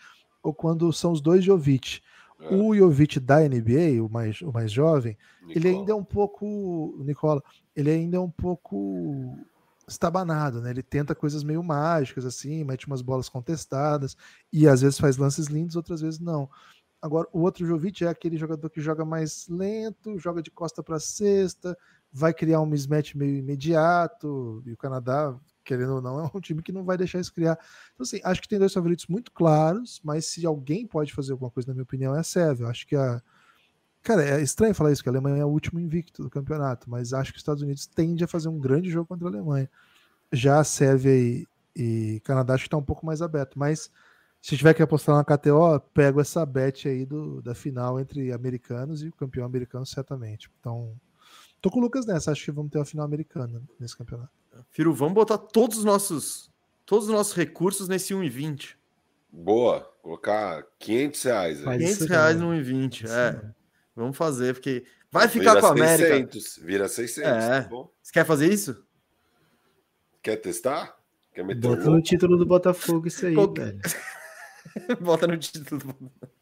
ou 0.43 0.53
quando 0.53 0.93
são 0.93 1.11
os 1.11 1.21
dois 1.21 1.43
Jovic. 1.43 2.01
É. 2.41 2.55
O 2.55 2.75
Jovic 2.75 3.19
da 3.19 3.39
NBA, 3.39 4.03
o 4.03 4.09
mais, 4.09 4.41
o 4.41 4.51
mais 4.51 4.71
jovem, 4.71 5.17
Nicola. 5.41 5.55
ele 5.55 5.69
ainda 5.69 5.91
é 5.91 5.95
um 5.95 6.03
pouco. 6.03 6.95
Nicola, 6.99 7.43
ele 7.75 7.91
ainda 7.91 8.17
é 8.17 8.19
um 8.19 8.29
pouco 8.29 9.37
estabanado, 9.87 10.61
né? 10.61 10.71
Ele 10.71 10.83
tenta 10.83 11.13
coisas 11.13 11.43
meio 11.43 11.63
mágicas, 11.63 12.25
assim, 12.25 12.63
mete 12.63 12.87
umas 12.87 13.01
bolas 13.01 13.29
contestadas, 13.29 14.15
e 14.51 14.67
às 14.67 14.81
vezes 14.81 14.97
faz 14.97 15.17
lances 15.17 15.47
lindos, 15.47 15.75
outras 15.75 16.01
vezes 16.01 16.19
não. 16.19 16.49
Agora, 17.01 17.27
o 17.33 17.41
outro 17.41 17.65
Jovic 17.65 18.03
é 18.03 18.07
aquele 18.07 18.37
jogador 18.37 18.69
que 18.69 18.79
joga 18.79 19.03
mais 19.03 19.47
lento, 19.49 20.19
joga 20.19 20.41
de 20.41 20.51
costa 20.51 20.83
para 20.83 20.99
cesta, 20.99 21.75
vai 22.11 22.33
criar 22.33 22.61
um 22.61 22.65
mismatch 22.65 23.15
meio 23.15 23.37
imediato, 23.37 24.61
e 24.65 24.71
o 24.71 24.77
Canadá 24.77 25.35
querendo 25.63 25.95
ou 25.95 26.01
não, 26.01 26.19
é 26.19 26.29
um 26.33 26.39
time 26.39 26.61
que 26.61 26.71
não 26.71 26.83
vai 26.83 26.97
deixar 26.97 27.19
isso 27.19 27.33
criar. 27.33 27.57
Então, 27.93 28.03
assim, 28.03 28.19
acho 28.23 28.41
que 28.41 28.47
tem 28.47 28.59
dois 28.59 28.73
favoritos 28.73 29.07
muito 29.07 29.31
claros, 29.31 30.01
mas 30.03 30.25
se 30.25 30.45
alguém 30.45 30.85
pode 30.85 31.13
fazer 31.13 31.31
alguma 31.31 31.51
coisa, 31.51 31.67
na 31.67 31.73
minha 31.73 31.83
opinião, 31.83 32.15
é 32.15 32.19
a 32.19 32.23
Sérvia. 32.23 32.67
Acho 32.67 32.87
que 32.87 32.95
a. 32.95 33.21
Cara, 34.03 34.23
é 34.23 34.41
estranho 34.41 34.73
falar 34.73 34.91
isso, 34.91 35.03
que 35.03 35.09
a 35.09 35.11
Alemanha 35.11 35.41
é 35.41 35.45
o 35.45 35.49
último 35.49 35.79
invicto 35.79 36.23
do 36.23 36.29
campeonato, 36.29 36.89
mas 36.89 37.13
acho 37.13 37.31
que 37.31 37.37
os 37.37 37.41
Estados 37.41 37.61
Unidos 37.61 37.85
tende 37.85 38.23
a 38.23 38.27
fazer 38.27 38.49
um 38.49 38.59
grande 38.59 38.89
jogo 38.89 39.07
contra 39.07 39.27
a 39.27 39.31
Alemanha. 39.31 39.69
Já 40.33 40.59
a 40.59 40.63
Sérvia 40.63 41.15
e, 41.15 41.47
e 41.75 42.19
Canadá 42.23 42.55
acho 42.55 42.63
que 42.63 42.67
está 42.67 42.77
um 42.77 42.83
pouco 42.83 43.05
mais 43.05 43.21
aberto, 43.21 43.59
mas 43.59 43.91
se 44.41 44.57
tiver 44.57 44.73
que 44.73 44.81
apostar 44.81 45.15
na 45.15 45.23
KTO, 45.23 45.79
pego 45.93 46.19
essa 46.19 46.43
bet 46.45 46.87
aí 46.87 47.05
do, 47.05 47.43
da 47.43 47.53
final 47.53 47.99
entre 47.99 48.31
americanos 48.31 49.03
e 49.03 49.09
o 49.09 49.13
campeão 49.13 49.45
americano, 49.45 49.85
certamente. 49.85 50.49
Então, 50.59 50.95
tô 51.61 51.69
com 51.69 51.79
o 51.79 51.81
Lucas 51.81 52.05
nessa, 52.05 52.31
acho 52.31 52.43
que 52.43 52.51
vamos 52.51 52.71
ter 52.71 52.79
uma 52.79 52.85
final 52.85 53.05
americana 53.05 53.61
nesse 53.79 53.95
campeonato. 53.95 54.31
Firu, 54.69 54.93
vamos 54.93 55.13
botar 55.13 55.37
todos 55.37 55.77
os 55.77 55.83
nossos 55.83 56.51
todos 56.85 57.07
os 57.07 57.13
nossos 57.13 57.33
recursos 57.33 57.87
nesse 57.87 58.13
1,20. 58.13 58.75
Boa, 59.31 59.81
colocar 60.01 60.65
500 60.77 61.23
reais. 61.23 61.67
Aí. 61.67 61.79
500 61.79 62.07
reais 62.07 62.37
no 62.37 62.47
1,20, 62.47 63.09
é. 63.09 63.53
Vamos 63.95 64.17
fazer, 64.17 64.55
porque 64.55 64.83
vai 65.09 65.27
ficar 65.27 65.51
vira 65.51 65.61
com 65.61 65.67
a 65.67 65.71
América. 65.71 66.09
600, 66.09 66.57
vira 66.61 66.87
600, 66.89 67.29
é. 67.29 67.61
tá 67.61 67.69
bom? 67.69 67.89
Você 68.01 68.11
quer 68.11 68.25
fazer 68.25 68.51
isso? 68.51 68.83
Quer 70.21 70.35
testar? 70.37 70.97
Quer 71.33 71.45
meter 71.45 71.61
Bota 71.61 71.89
um 71.89 71.93
no 71.93 72.01
título 72.01 72.37
do 72.37 72.45
Botafogo 72.45 73.07
isso 73.07 73.25
aí, 73.25 73.35
velho. 73.35 73.79
Bota 74.99 75.27
no 75.27 75.37
título 75.37 75.79
do 75.79 75.85
Botafogo. 75.85 76.40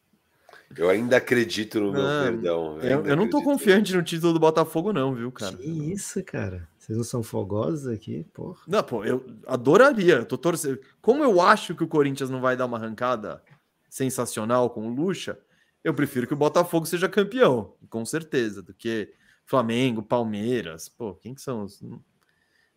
Eu 0.78 0.90
ainda 0.90 1.18
acredito 1.18 1.80
no 1.80 1.92
meu 1.92 2.02
perdão. 2.02 2.80
Eu, 2.80 3.06
eu, 3.06 3.16
não 3.16 3.30
tô 3.30 3.42
confiante 3.42 3.96
no 3.96 4.04
título 4.04 4.34
do 4.34 4.40
Botafogo, 4.40 4.94
não, 4.94 5.16
viu, 5.16 5.32
cara? 5.32 5.58
Que 5.58 5.92
isso, 5.92 6.24
cara? 6.24 6.68
Vocês 6.78 6.98
não 6.98 7.04
são 7.04 7.24
fogosos 7.24 7.88
aqui, 7.88 8.24
porra? 8.34 8.60
Não, 8.68 8.84
pô, 8.84 9.04
eu 9.04 9.26
adoraria. 9.48 10.16
Eu 10.16 10.26
tô 10.26 10.38
torcendo. 10.38 10.80
Como 11.02 11.24
eu 11.24 11.42
acho 11.42 11.74
que 11.74 11.84
o 11.84 11.88
Corinthians 11.88 12.30
não 12.30 12.40
vai 12.40 12.56
dar 12.56 12.66
uma 12.66 12.78
arrancada 12.78 13.42
sensacional 13.90 14.70
com 14.70 14.88
o 14.88 14.94
Lucha, 14.94 15.40
eu 15.84 15.94
prefiro 15.94 16.28
que 16.28 16.34
o 16.34 16.38
Botafogo 16.38 16.86
seja 16.86 17.10
campeão, 17.10 17.74
com 17.90 18.06
certeza, 18.06 18.62
do 18.62 18.74
que 18.74 19.12
Flamengo, 19.46 20.04
Palmeiras. 20.04 20.88
Pô, 20.88 21.16
quem 21.16 21.34
que 21.34 21.42
são 21.42 21.64
os. 21.64 21.82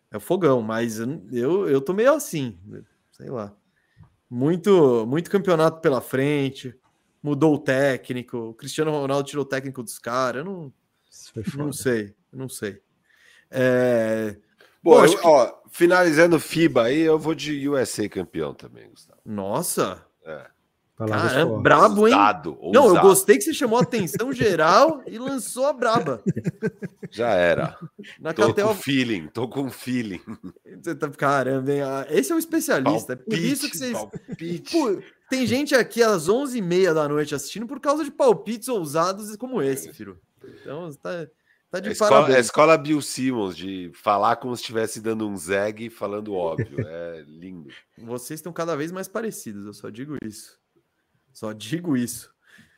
É 0.09 0.17
o 0.17 0.19
fogão, 0.19 0.61
mas 0.61 0.99
eu, 0.99 1.69
eu 1.69 1.81
tô 1.81 1.93
meio 1.93 2.13
assim, 2.13 2.57
sei 3.11 3.29
lá. 3.29 3.55
Muito, 4.29 5.05
muito 5.05 5.29
campeonato 5.29 5.79
pela 5.79 6.01
frente 6.01 6.75
mudou 7.23 7.55
o 7.55 7.59
técnico, 7.59 8.37
o 8.37 8.53
Cristiano 8.53 8.91
Ronaldo 8.91 9.27
tirou 9.27 9.45
o 9.45 9.47
técnico 9.47 9.81
dos 9.81 9.97
caras, 9.97 10.45
eu 10.45 10.51
não, 10.51 10.73
não 11.55 11.71
sei, 11.71 12.13
não 12.31 12.49
sei. 12.49 12.81
É... 13.49 14.35
Bom, 14.83 14.91
Bom 14.91 15.05
eu, 15.05 15.17
que... 15.17 15.25
ó, 15.25 15.55
finalizando 15.71 16.39
FIBA 16.39 16.83
aí, 16.83 16.99
eu 16.99 17.17
vou 17.17 17.33
de 17.33 17.69
USA 17.69 18.09
campeão 18.09 18.53
também, 18.53 18.89
Gustavo. 18.89 19.21
Nossa! 19.25 20.05
É. 20.25 20.53
Cara, 20.95 21.45
brabo, 21.59 22.07
hein? 22.07 22.13
Ousado, 22.13 22.57
ousado. 22.59 22.71
Não, 22.71 22.95
eu 22.95 23.01
gostei 23.01 23.37
que 23.37 23.43
você 23.43 23.53
chamou 23.53 23.79
a 23.79 23.81
atenção 23.81 24.31
geral 24.31 25.01
e 25.07 25.17
lançou 25.17 25.65
a 25.65 25.73
braba. 25.73 26.21
Já 27.09 27.29
era. 27.31 27.77
Na 28.19 28.31
tô 28.31 28.53
com 28.53 28.75
feeling, 28.75 29.27
tô 29.27 29.47
com 29.47 29.69
feeling. 29.69 30.21
Tá, 30.99 31.09
caramba, 31.09 31.71
hein? 31.71 31.81
Ah, 31.81 32.05
esse 32.09 32.31
é 32.31 32.35
um 32.35 32.39
especialista. 32.39 33.15
Palpite, 33.15 33.25
por 33.25 33.39
isso 33.39 33.69
que 33.69 33.77
vocês. 33.77 33.97
Pô, 34.71 35.01
tem 35.33 35.47
gente 35.47 35.73
aqui 35.73 36.03
às 36.03 36.29
11h30 36.29 36.93
da 36.93 37.09
noite 37.09 37.33
assistindo 37.33 37.65
por 37.65 37.79
causa 37.79 38.05
de 38.05 38.11
palpites 38.11 38.67
ousados 38.67 39.35
como 39.35 39.63
esse, 39.63 39.91
filho. 39.91 40.21
Então, 40.61 40.93
tá, 40.93 41.27
tá 41.71 41.79
de 41.79 41.89
a 41.89 41.91
escola, 41.91 42.27
a 42.27 42.39
escola 42.39 42.77
Bill 42.77 43.01
Simmons, 43.01 43.57
de 43.57 43.91
falar 43.95 44.35
como 44.35 44.55
se 44.55 44.61
estivesse 44.61 45.01
dando 45.01 45.27
um 45.27 45.35
zeg 45.35 45.89
falando 45.89 46.35
óbvio. 46.35 46.77
É 46.87 47.23
lindo. 47.25 47.69
Vocês 47.97 48.39
estão 48.39 48.53
cada 48.53 48.75
vez 48.75 48.91
mais 48.91 49.07
parecidos, 49.07 49.65
eu 49.65 49.73
só 49.73 49.89
digo 49.89 50.15
isso. 50.23 50.59
Só 51.31 51.51
digo 51.51 51.97
isso. 51.97 52.31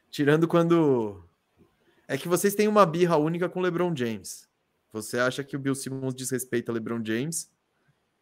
Tirando 0.10 0.48
quando. 0.48 1.22
É 2.08 2.18
que 2.18 2.30
vocês 2.30 2.56
têm 2.56 2.70
uma 2.70 2.86
birra 2.86 3.18
única 3.18 3.50
com 3.50 3.60
o 3.60 3.64
LeBron 3.64 3.94
James. 3.94 4.48
Você 4.94 5.20
acha 5.20 5.44
que 5.44 5.58
o 5.58 5.60
Bill 5.60 5.76
Simmons 5.76 6.16
desrespeita 6.16 6.72
o 6.72 6.76
LeBron 6.76 7.04
James. 7.04 7.52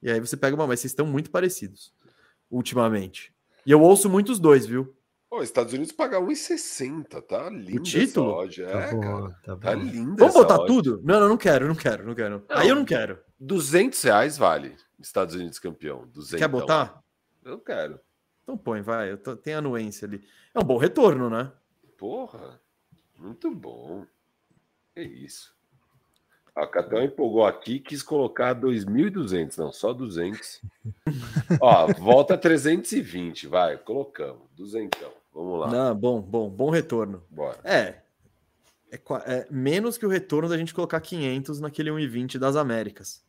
E 0.02 0.10
aí 0.10 0.20
você 0.20 0.36
pega 0.36 0.56
uma, 0.56 0.66
mas 0.66 0.80
vocês 0.80 0.92
estão 0.92 1.06
muito 1.06 1.30
parecidos 1.30 1.94
ultimamente. 2.50 3.33
E 3.66 3.72
eu 3.72 3.82
ouço 3.82 4.10
muitos 4.10 4.40
dois, 4.40 4.66
viu? 4.66 4.96
Pô, 5.30 5.42
Estados 5.42 5.74
Unidos 5.74 5.92
paga 5.92 6.20
1,60, 6.20 7.22
tá 7.24 7.50
lindo. 7.50 7.80
O 7.80 7.84
título? 7.84 8.32
Loja. 8.32 8.68
Tá 8.68 8.80
é, 8.82 8.92
bom, 8.92 9.02
cara. 9.02 9.30
Tá, 9.44 9.56
tá 9.56 9.74
lindo. 9.74 10.16
Vamos 10.16 10.34
botar 10.34 10.60
odd. 10.60 10.68
tudo? 10.68 11.02
Não, 11.04 11.20
não, 11.20 11.30
não 11.30 11.38
quero, 11.38 11.68
não 11.68 11.76
quero, 11.76 12.06
não 12.06 12.14
quero. 12.14 12.46
Não, 12.48 12.58
aí 12.58 12.70
eu 12.70 12.76
não 12.76 12.86
quero. 12.86 13.20
200 13.40 14.00
reais 14.04 14.38
vale 14.38 14.76
Estados 15.00 15.34
Unidos 15.34 15.58
campeão. 15.58 16.08
200. 16.14 16.40
Quer 16.40 16.48
botar? 16.48 17.04
Eu 17.44 17.60
quero. 17.60 18.00
Então 18.44 18.58
põe, 18.58 18.82
vai. 18.82 19.12
Eu 19.12 19.18
tô, 19.18 19.36
tem 19.36 19.56
anuência 19.56 20.08
ali. 20.08 20.24
É 20.54 20.60
um 20.60 20.64
bom 20.64 20.78
retorno, 20.78 21.30
né? 21.30 21.52
Porra, 21.98 22.62
muito 23.18 23.50
bom. 23.50 24.06
É 24.96 25.02
isso. 25.02 25.56
A 26.56 26.68
Catão 26.68 27.02
empolgou 27.02 27.46
aqui 27.46 27.80
quis 27.80 28.04
colocar 28.04 28.54
2.200, 28.54 29.58
não, 29.58 29.72
só 29.72 29.92
200. 29.92 30.62
Ó, 31.60 31.88
volta 31.94 32.38
320, 32.38 33.48
vai, 33.48 33.78
colocamos. 33.78 34.44
Duzentão, 34.56 35.12
vamos 35.34 35.60
lá. 35.60 35.72
Não, 35.72 35.96
bom, 35.96 36.22
bom, 36.22 36.50
bom 36.50 36.70
retorno. 36.70 37.24
Bora. 37.30 37.58
É, 37.64 37.96
é, 38.92 39.02
é, 39.26 39.48
menos 39.50 39.98
que 39.98 40.06
o 40.06 40.10
retorno 40.10 40.48
da 40.48 40.56
gente 40.56 40.74
colocar 40.74 41.02
500 41.02 41.60
naquele 41.60 41.90
1,20 41.90 42.38
das 42.38 42.56
Américas. 42.56 43.24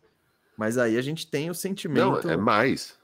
Mas 0.56 0.76
aí 0.76 0.98
a 0.98 1.02
gente 1.02 1.26
tem 1.26 1.48
o 1.48 1.54
sentimento. 1.54 2.26
Não, 2.26 2.30
é 2.30 2.36
mais. 2.36 2.98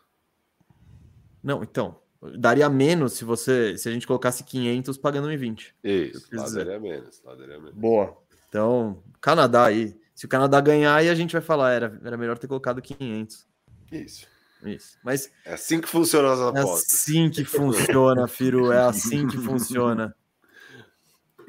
Não, 1.42 1.62
então. 1.62 1.96
Daria 2.38 2.68
menos 2.68 3.14
se 3.14 3.24
você 3.24 3.78
se 3.78 3.88
a 3.88 3.92
gente 3.92 4.06
colocasse 4.06 4.44
500 4.44 4.98
pagando 4.98 5.28
1,20. 5.28 5.72
Isso, 5.82 6.28
lá 6.36 6.50
daria 6.50 6.78
menos, 6.78 7.22
lá 7.24 7.34
daria 7.34 7.58
menos. 7.58 7.72
Boa. 7.72 8.14
Então, 8.46 9.02
Canadá 9.22 9.64
aí. 9.64 9.98
Se 10.20 10.26
o 10.26 10.28
Canadá 10.28 10.60
ganhar, 10.60 10.96
aí 10.96 11.08
a 11.08 11.14
gente 11.14 11.32
vai 11.32 11.40
falar, 11.40 11.72
era, 11.72 11.98
era 12.04 12.14
melhor 12.14 12.36
ter 12.36 12.46
colocado 12.46 12.82
500. 12.82 13.48
Isso. 13.90 14.26
Isso. 14.62 14.98
Mas 15.02 15.32
é 15.46 15.54
assim 15.54 15.80
que 15.80 15.88
funcionam 15.88 16.30
as 16.30 16.40
é 16.40 16.60
apostas. 16.60 16.92
É 16.92 16.94
assim 16.94 17.30
que 17.30 17.44
funciona, 17.46 18.28
Firo. 18.28 18.70
É 18.70 18.82
assim 18.82 19.26
que 19.26 19.38
funciona. 19.38 20.14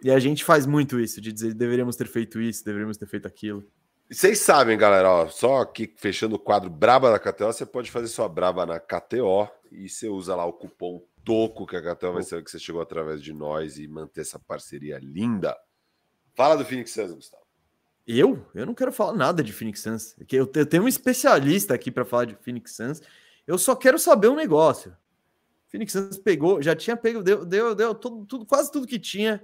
E 0.02 0.10
a 0.10 0.18
gente 0.20 0.46
faz 0.46 0.66
muito 0.66 1.02
isso, 1.02 1.20
de 1.20 1.34
dizer 1.34 1.54
deveríamos 1.54 1.98
ter 1.98 2.08
feito 2.08 2.40
isso, 2.40 2.64
deveríamos 2.64 2.96
ter 2.96 3.08
feito 3.08 3.28
aquilo. 3.28 3.70
Vocês 4.10 4.40
sabem, 4.40 4.78
galera, 4.78 5.12
ó, 5.12 5.28
só 5.28 5.58
aqui 5.58 5.94
fechando 5.98 6.38
o 6.38 6.40
quadro 6.40 6.70
Braba 6.70 7.12
da 7.12 7.20
KTO, 7.20 7.48
você 7.48 7.66
pode 7.66 7.92
fazer 7.92 8.08
sua 8.08 8.30
Braba 8.30 8.66
na 8.66 8.80
KTO 8.80 9.50
e 9.70 9.90
você 9.90 10.08
usa 10.08 10.34
lá 10.34 10.46
o 10.46 10.54
cupom 10.54 11.04
TOCO, 11.26 11.68
que 11.68 11.76
a 11.76 11.94
KTO 11.94 12.14
vai 12.14 12.24
saber 12.24 12.46
que 12.46 12.52
você 12.52 12.58
chegou 12.58 12.82
através 12.82 13.22
de 13.22 13.34
nós 13.34 13.78
e 13.78 13.86
manter 13.86 14.22
essa 14.22 14.40
parceria 14.40 14.98
linda. 14.98 15.58
Fala 16.34 16.56
do 16.56 16.64
Phoenix 16.64 16.92
Suns, 16.92 17.12
Gustavo. 17.12 17.41
Eu? 18.08 18.46
Eu 18.54 18.66
não 18.66 18.74
quero 18.74 18.92
falar 18.92 19.14
nada 19.14 19.44
de 19.44 19.54
Phoenix 19.54 19.82
Suns. 19.82 20.16
É 20.20 20.26
eu 20.36 20.48
tenho 20.48 20.84
um 20.84 20.88
especialista 20.88 21.74
aqui 21.74 21.92
para 21.92 22.06
falar 22.06 22.26
de 22.26 22.36
Phoenix 22.36 22.76
Suns. 22.76 23.02
Eu 23.46 23.58
só 23.58 23.76
quero 23.76 24.00
saber 24.00 24.28
um 24.28 24.36
negócio. 24.36 24.96
Phoenix 25.68 25.94
Suns 25.94 26.18
pegou, 26.18 26.62
já 26.62 26.76
tinha 26.76 26.98
pego, 26.98 27.24
deu, 27.24 27.46
deu, 27.46 27.74
deu 27.74 27.96
tudo, 27.96 28.26
tudo 28.26 28.46
quase 28.46 28.72
tudo 28.72 28.88
que 28.88 29.00
tinha. 29.00 29.42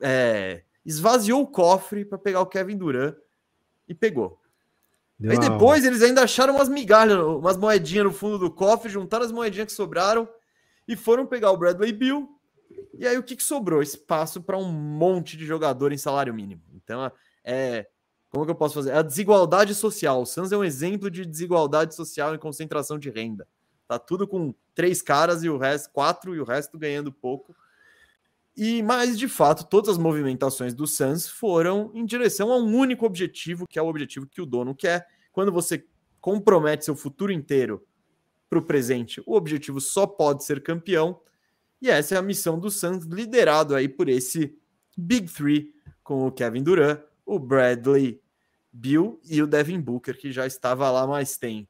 É, 0.00 0.62
esvaziou 0.84 1.42
o 1.42 1.46
cofre 1.46 2.04
para 2.04 2.18
pegar 2.18 2.40
o 2.40 2.46
Kevin 2.46 2.76
Durant 2.76 3.16
e 3.88 3.94
pegou. 3.94 4.40
Deu 5.18 5.32
Aí 5.32 5.38
depois 5.38 5.84
eles 5.84 6.02
ainda 6.02 6.22
acharam 6.22 6.54
umas 6.54 6.68
migalhas, 6.68 7.18
umas 7.18 7.56
moedinhas 7.56 8.04
no 8.04 8.12
fundo 8.12 8.38
do 8.38 8.50
cofre, 8.50 8.90
juntaram 8.90 9.24
as 9.24 9.32
moedinhas 9.32 9.66
que 9.66 9.72
sobraram 9.72 10.28
e 10.86 10.96
foram 10.96 11.26
pegar 11.26 11.50
o 11.50 11.56
Bradley 11.56 11.92
Bill. 11.92 12.33
E 12.96 13.06
aí 13.06 13.18
o 13.18 13.22
que, 13.22 13.36
que 13.36 13.42
sobrou? 13.42 13.82
Espaço 13.82 14.42
para 14.42 14.58
um 14.58 14.70
monte 14.70 15.36
de 15.36 15.44
jogador 15.44 15.92
em 15.92 15.98
salário 15.98 16.34
mínimo. 16.34 16.62
Então 16.74 17.10
é. 17.42 17.86
Como 18.30 18.44
que 18.44 18.50
eu 18.50 18.56
posso 18.56 18.74
fazer? 18.74 18.90
É 18.90 18.96
a 18.96 19.02
desigualdade 19.02 19.74
social. 19.74 20.22
O 20.22 20.26
Suns 20.26 20.50
é 20.50 20.56
um 20.56 20.64
exemplo 20.64 21.08
de 21.08 21.24
desigualdade 21.24 21.94
social 21.94 22.34
e 22.34 22.38
concentração 22.38 22.98
de 22.98 23.08
renda. 23.08 23.46
Tá 23.86 23.96
tudo 23.96 24.26
com 24.26 24.52
três 24.74 25.00
caras 25.00 25.44
e 25.44 25.48
o 25.48 25.56
resto, 25.56 25.90
quatro 25.92 26.34
e 26.34 26.40
o 26.40 26.44
resto 26.44 26.76
ganhando 26.76 27.12
pouco. 27.12 27.54
E 28.56 28.82
mais 28.82 29.18
de 29.18 29.28
fato, 29.28 29.64
todas 29.64 29.90
as 29.90 29.98
movimentações 29.98 30.74
do 30.74 30.86
Suns 30.86 31.28
foram 31.28 31.90
em 31.92 32.04
direção 32.04 32.52
a 32.52 32.56
um 32.56 32.74
único 32.74 33.04
objetivo, 33.04 33.66
que 33.66 33.78
é 33.78 33.82
o 33.82 33.88
objetivo 33.88 34.26
que 34.26 34.40
o 34.40 34.46
dono 34.46 34.74
quer. 34.74 35.06
Quando 35.32 35.50
você 35.50 35.84
compromete 36.20 36.84
seu 36.84 36.94
futuro 36.94 37.32
inteiro 37.32 37.84
para 38.48 38.58
o 38.58 38.62
presente, 38.62 39.20
o 39.26 39.34
objetivo 39.34 39.80
só 39.80 40.06
pode 40.06 40.44
ser 40.44 40.62
campeão. 40.62 41.20
E 41.80 41.90
essa 41.90 42.14
é 42.14 42.18
a 42.18 42.22
missão 42.22 42.58
do 42.58 42.70
Suns, 42.70 43.04
liderado 43.04 43.74
aí 43.74 43.88
por 43.88 44.08
esse 44.08 44.56
Big 44.96 45.30
Three, 45.32 45.74
com 46.02 46.26
o 46.26 46.32
Kevin 46.32 46.62
Durant, 46.62 47.00
o 47.24 47.38
Bradley 47.38 48.20
Bill 48.72 49.20
e 49.24 49.42
o 49.42 49.46
Devin 49.46 49.80
Booker, 49.80 50.16
que 50.18 50.32
já 50.32 50.46
estava 50.46 50.90
lá 50.90 51.06
mais 51.06 51.36
tempo. 51.36 51.68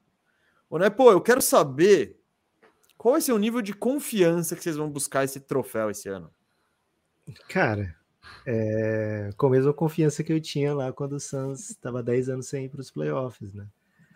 Ô, 0.70 0.78
né, 0.78 0.88
pô, 0.88 1.12
eu 1.12 1.20
quero 1.20 1.42
saber 1.42 2.18
qual 2.96 3.12
vai 3.12 3.20
ser 3.20 3.32
o 3.32 3.38
nível 3.38 3.60
de 3.60 3.72
confiança 3.72 4.56
que 4.56 4.62
vocês 4.62 4.76
vão 4.76 4.90
buscar 4.90 5.24
esse 5.24 5.40
troféu 5.40 5.90
esse 5.90 6.08
ano. 6.08 6.30
Cara, 7.48 7.94
é, 8.46 9.30
com 9.36 9.46
a 9.46 9.50
mesma 9.50 9.72
confiança 9.72 10.24
que 10.24 10.32
eu 10.32 10.40
tinha 10.40 10.74
lá 10.74 10.92
quando 10.92 11.12
o 11.14 11.20
Suns 11.20 11.70
estava 11.70 12.02
10 12.02 12.28
anos 12.28 12.48
sem 12.48 12.64
ir 12.64 12.68
para 12.68 12.80
os 12.80 12.90
playoffs, 12.90 13.52
né? 13.52 13.66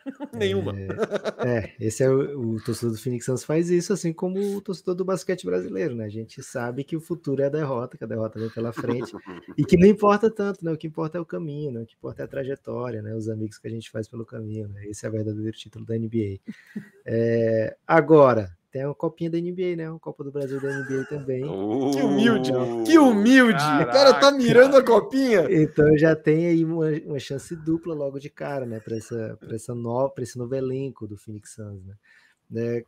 Nenhuma. 0.37 0.75
É, 0.79 1.59
é, 1.59 1.75
esse 1.81 2.03
é 2.03 2.11
o, 2.11 2.55
o, 2.55 2.65
torcedor 2.65 2.93
do 2.93 3.01
Phoenix 3.01 3.25
Suns 3.25 3.45
faz 3.45 3.71
isso, 3.71 3.93
assim 3.93 4.13
como 4.13 4.57
o 4.57 4.61
torcedor 4.61 4.95
do 4.95 5.05
basquete 5.05 5.45
brasileiro, 5.45 5.95
né? 5.95 6.05
A 6.05 6.11
gente 6.11 6.43
sabe 6.43 6.85
que 6.85 6.97
o 6.97 7.01
futuro 7.01 7.43
é 7.43 7.47
a 7.47 7.51
derrota, 7.51 7.97
que 7.97 8.05
a 8.05 8.07
derrota 8.07 8.39
vem 8.39 8.51
pela 8.51 8.73
frente 8.73 9.13
e 9.57 9.65
que 9.65 9.77
não 9.77 9.87
importa 9.87 10.31
tanto, 10.31 10.65
né? 10.65 10.73
O 10.73 10.77
que 10.77 10.87
importa 10.87 11.19
é 11.19 11.21
o 11.21 11.27
caminho, 11.27 11.73
né? 11.73 11.83
O 11.83 11.87
que 11.87 11.95
importa 11.95 12.23
é 12.23 12.25
a 12.25 12.29
trajetória, 12.29 13.03
né? 13.03 13.15
Os 13.15 13.29
amigos 13.29 13.59
que 13.59 13.69
a 13.69 13.71
gente 13.71 13.91
faz 13.91 14.09
pelo 14.09 14.27
caminho, 14.27 14.69
né? 14.69 14.87
Esse 14.87 15.07
é 15.07 15.09
o 15.09 15.13
verdadeiro 15.13 15.57
título 15.57 15.85
da 15.85 15.97
NBA. 15.97 16.41
É, 17.05 17.77
agora, 17.87 18.58
tem 18.71 18.85
uma 18.85 18.95
copinha 18.95 19.31
da 19.31 19.39
NBA, 19.39 19.77
né? 19.77 19.91
Uma 19.91 19.99
Copa 19.99 20.23
do 20.23 20.31
Brasil 20.31 20.61
da 20.61 20.69
NBA 20.69 21.05
também. 21.09 21.45
Uh, 21.49 21.91
que 21.91 22.03
humilde! 22.03 22.51
Que 22.85 22.99
humilde! 22.99 23.59
Caraca. 23.59 23.91
O 23.91 23.93
cara 23.93 24.15
tá 24.15 24.31
mirando 24.31 24.77
a 24.77 24.85
copinha. 24.85 25.47
Então 25.51 25.97
já 25.97 26.15
tem 26.15 26.47
aí 26.47 26.65
uma, 26.65 26.89
uma 27.07 27.19
chance 27.19 27.55
dupla 27.57 27.95
logo 27.95 28.19
de 28.19 28.29
cara, 28.29 28.67
né? 28.67 28.81
Para 28.81 28.97
essa, 28.97 29.37
pra 29.41 29.55
essa 29.55 29.75
nova, 29.75 30.11
para 30.11 30.25
esse 30.25 30.37
novo 30.37 30.55
elenco 30.55 31.07
do 31.07 31.17
Phoenix 31.17 31.55
Suns, 31.55 31.85
né? 31.85 31.95
É, 32.57 32.85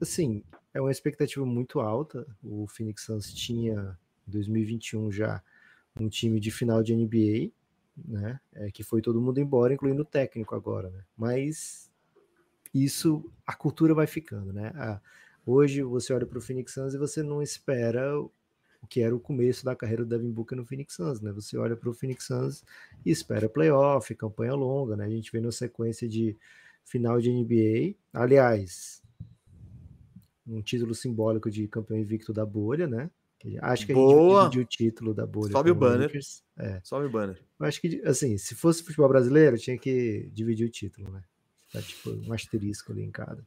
assim, 0.00 0.42
é 0.72 0.80
uma 0.80 0.90
expectativa 0.90 1.44
muito 1.44 1.80
alta. 1.80 2.26
O 2.42 2.66
Phoenix 2.68 3.04
Suns 3.04 3.32
tinha 3.32 3.98
em 4.26 4.30
2021 4.30 5.10
já 5.10 5.42
um 5.98 6.08
time 6.08 6.38
de 6.38 6.50
final 6.50 6.82
de 6.82 6.94
NBA, 6.94 7.50
né? 7.96 8.40
É, 8.54 8.70
que 8.70 8.82
foi 8.82 9.02
todo 9.02 9.20
mundo 9.20 9.40
embora, 9.40 9.74
incluindo 9.74 10.02
o 10.02 10.06
técnico 10.06 10.54
agora, 10.54 10.90
né? 10.90 11.02
Mas 11.16 11.87
isso, 12.74 13.24
a 13.46 13.54
cultura 13.54 13.94
vai 13.94 14.06
ficando, 14.06 14.52
né? 14.52 14.72
A, 14.74 15.00
hoje 15.46 15.82
você 15.82 16.12
olha 16.12 16.26
para 16.26 16.38
o 16.38 16.42
Phoenix 16.42 16.72
Suns 16.72 16.94
e 16.94 16.98
você 16.98 17.22
não 17.22 17.42
espera 17.42 18.18
o 18.18 18.86
que 18.88 19.00
era 19.00 19.14
o 19.14 19.20
começo 19.20 19.64
da 19.64 19.74
carreira 19.74 20.04
do 20.04 20.08
Devin 20.08 20.30
Booker 20.30 20.56
no 20.56 20.64
Phoenix 20.64 20.94
Suns, 20.94 21.20
né? 21.20 21.32
Você 21.32 21.56
olha 21.56 21.76
para 21.76 21.90
o 21.90 21.92
Phoenix 21.92 22.24
Suns 22.24 22.64
e 23.04 23.10
espera 23.10 23.48
playoff, 23.48 24.14
campanha 24.14 24.54
longa, 24.54 24.96
né? 24.96 25.04
A 25.04 25.10
gente 25.10 25.32
vê 25.32 25.40
na 25.40 25.50
sequência 25.50 26.08
de 26.08 26.36
final 26.84 27.20
de 27.20 27.30
NBA. 27.30 27.96
Aliás, 28.12 29.02
um 30.46 30.62
título 30.62 30.94
simbólico 30.94 31.50
de 31.50 31.66
campeão 31.66 31.98
invicto 31.98 32.32
da 32.32 32.46
bolha, 32.46 32.86
né? 32.86 33.10
Acho 33.62 33.86
que 33.86 33.94
Boa. 33.94 34.40
a 34.40 34.44
gente 34.44 34.52
dividiu 34.52 34.62
o 34.62 34.64
título 34.66 35.14
da 35.14 35.24
bolha. 35.24 35.52
Sobe 35.52 35.70
o 35.70 35.74
banner. 35.74 36.06
Lakers. 36.06 36.42
É. 36.56 36.80
Sobe 36.82 37.06
o 37.06 37.10
banner. 37.10 37.40
Eu 37.58 37.66
acho 37.66 37.80
que, 37.80 38.02
assim, 38.04 38.36
se 38.36 38.54
fosse 38.54 38.82
futebol 38.82 39.08
brasileiro, 39.08 39.56
tinha 39.56 39.78
que 39.78 40.28
dividir 40.32 40.66
o 40.66 40.70
título, 40.70 41.10
né? 41.10 41.22
Tá 41.72 41.80
tipo 41.82 42.10
um 42.10 42.32
asterisco 42.32 42.92
ali 42.92 43.02
em 43.02 43.10
cada. 43.10 43.44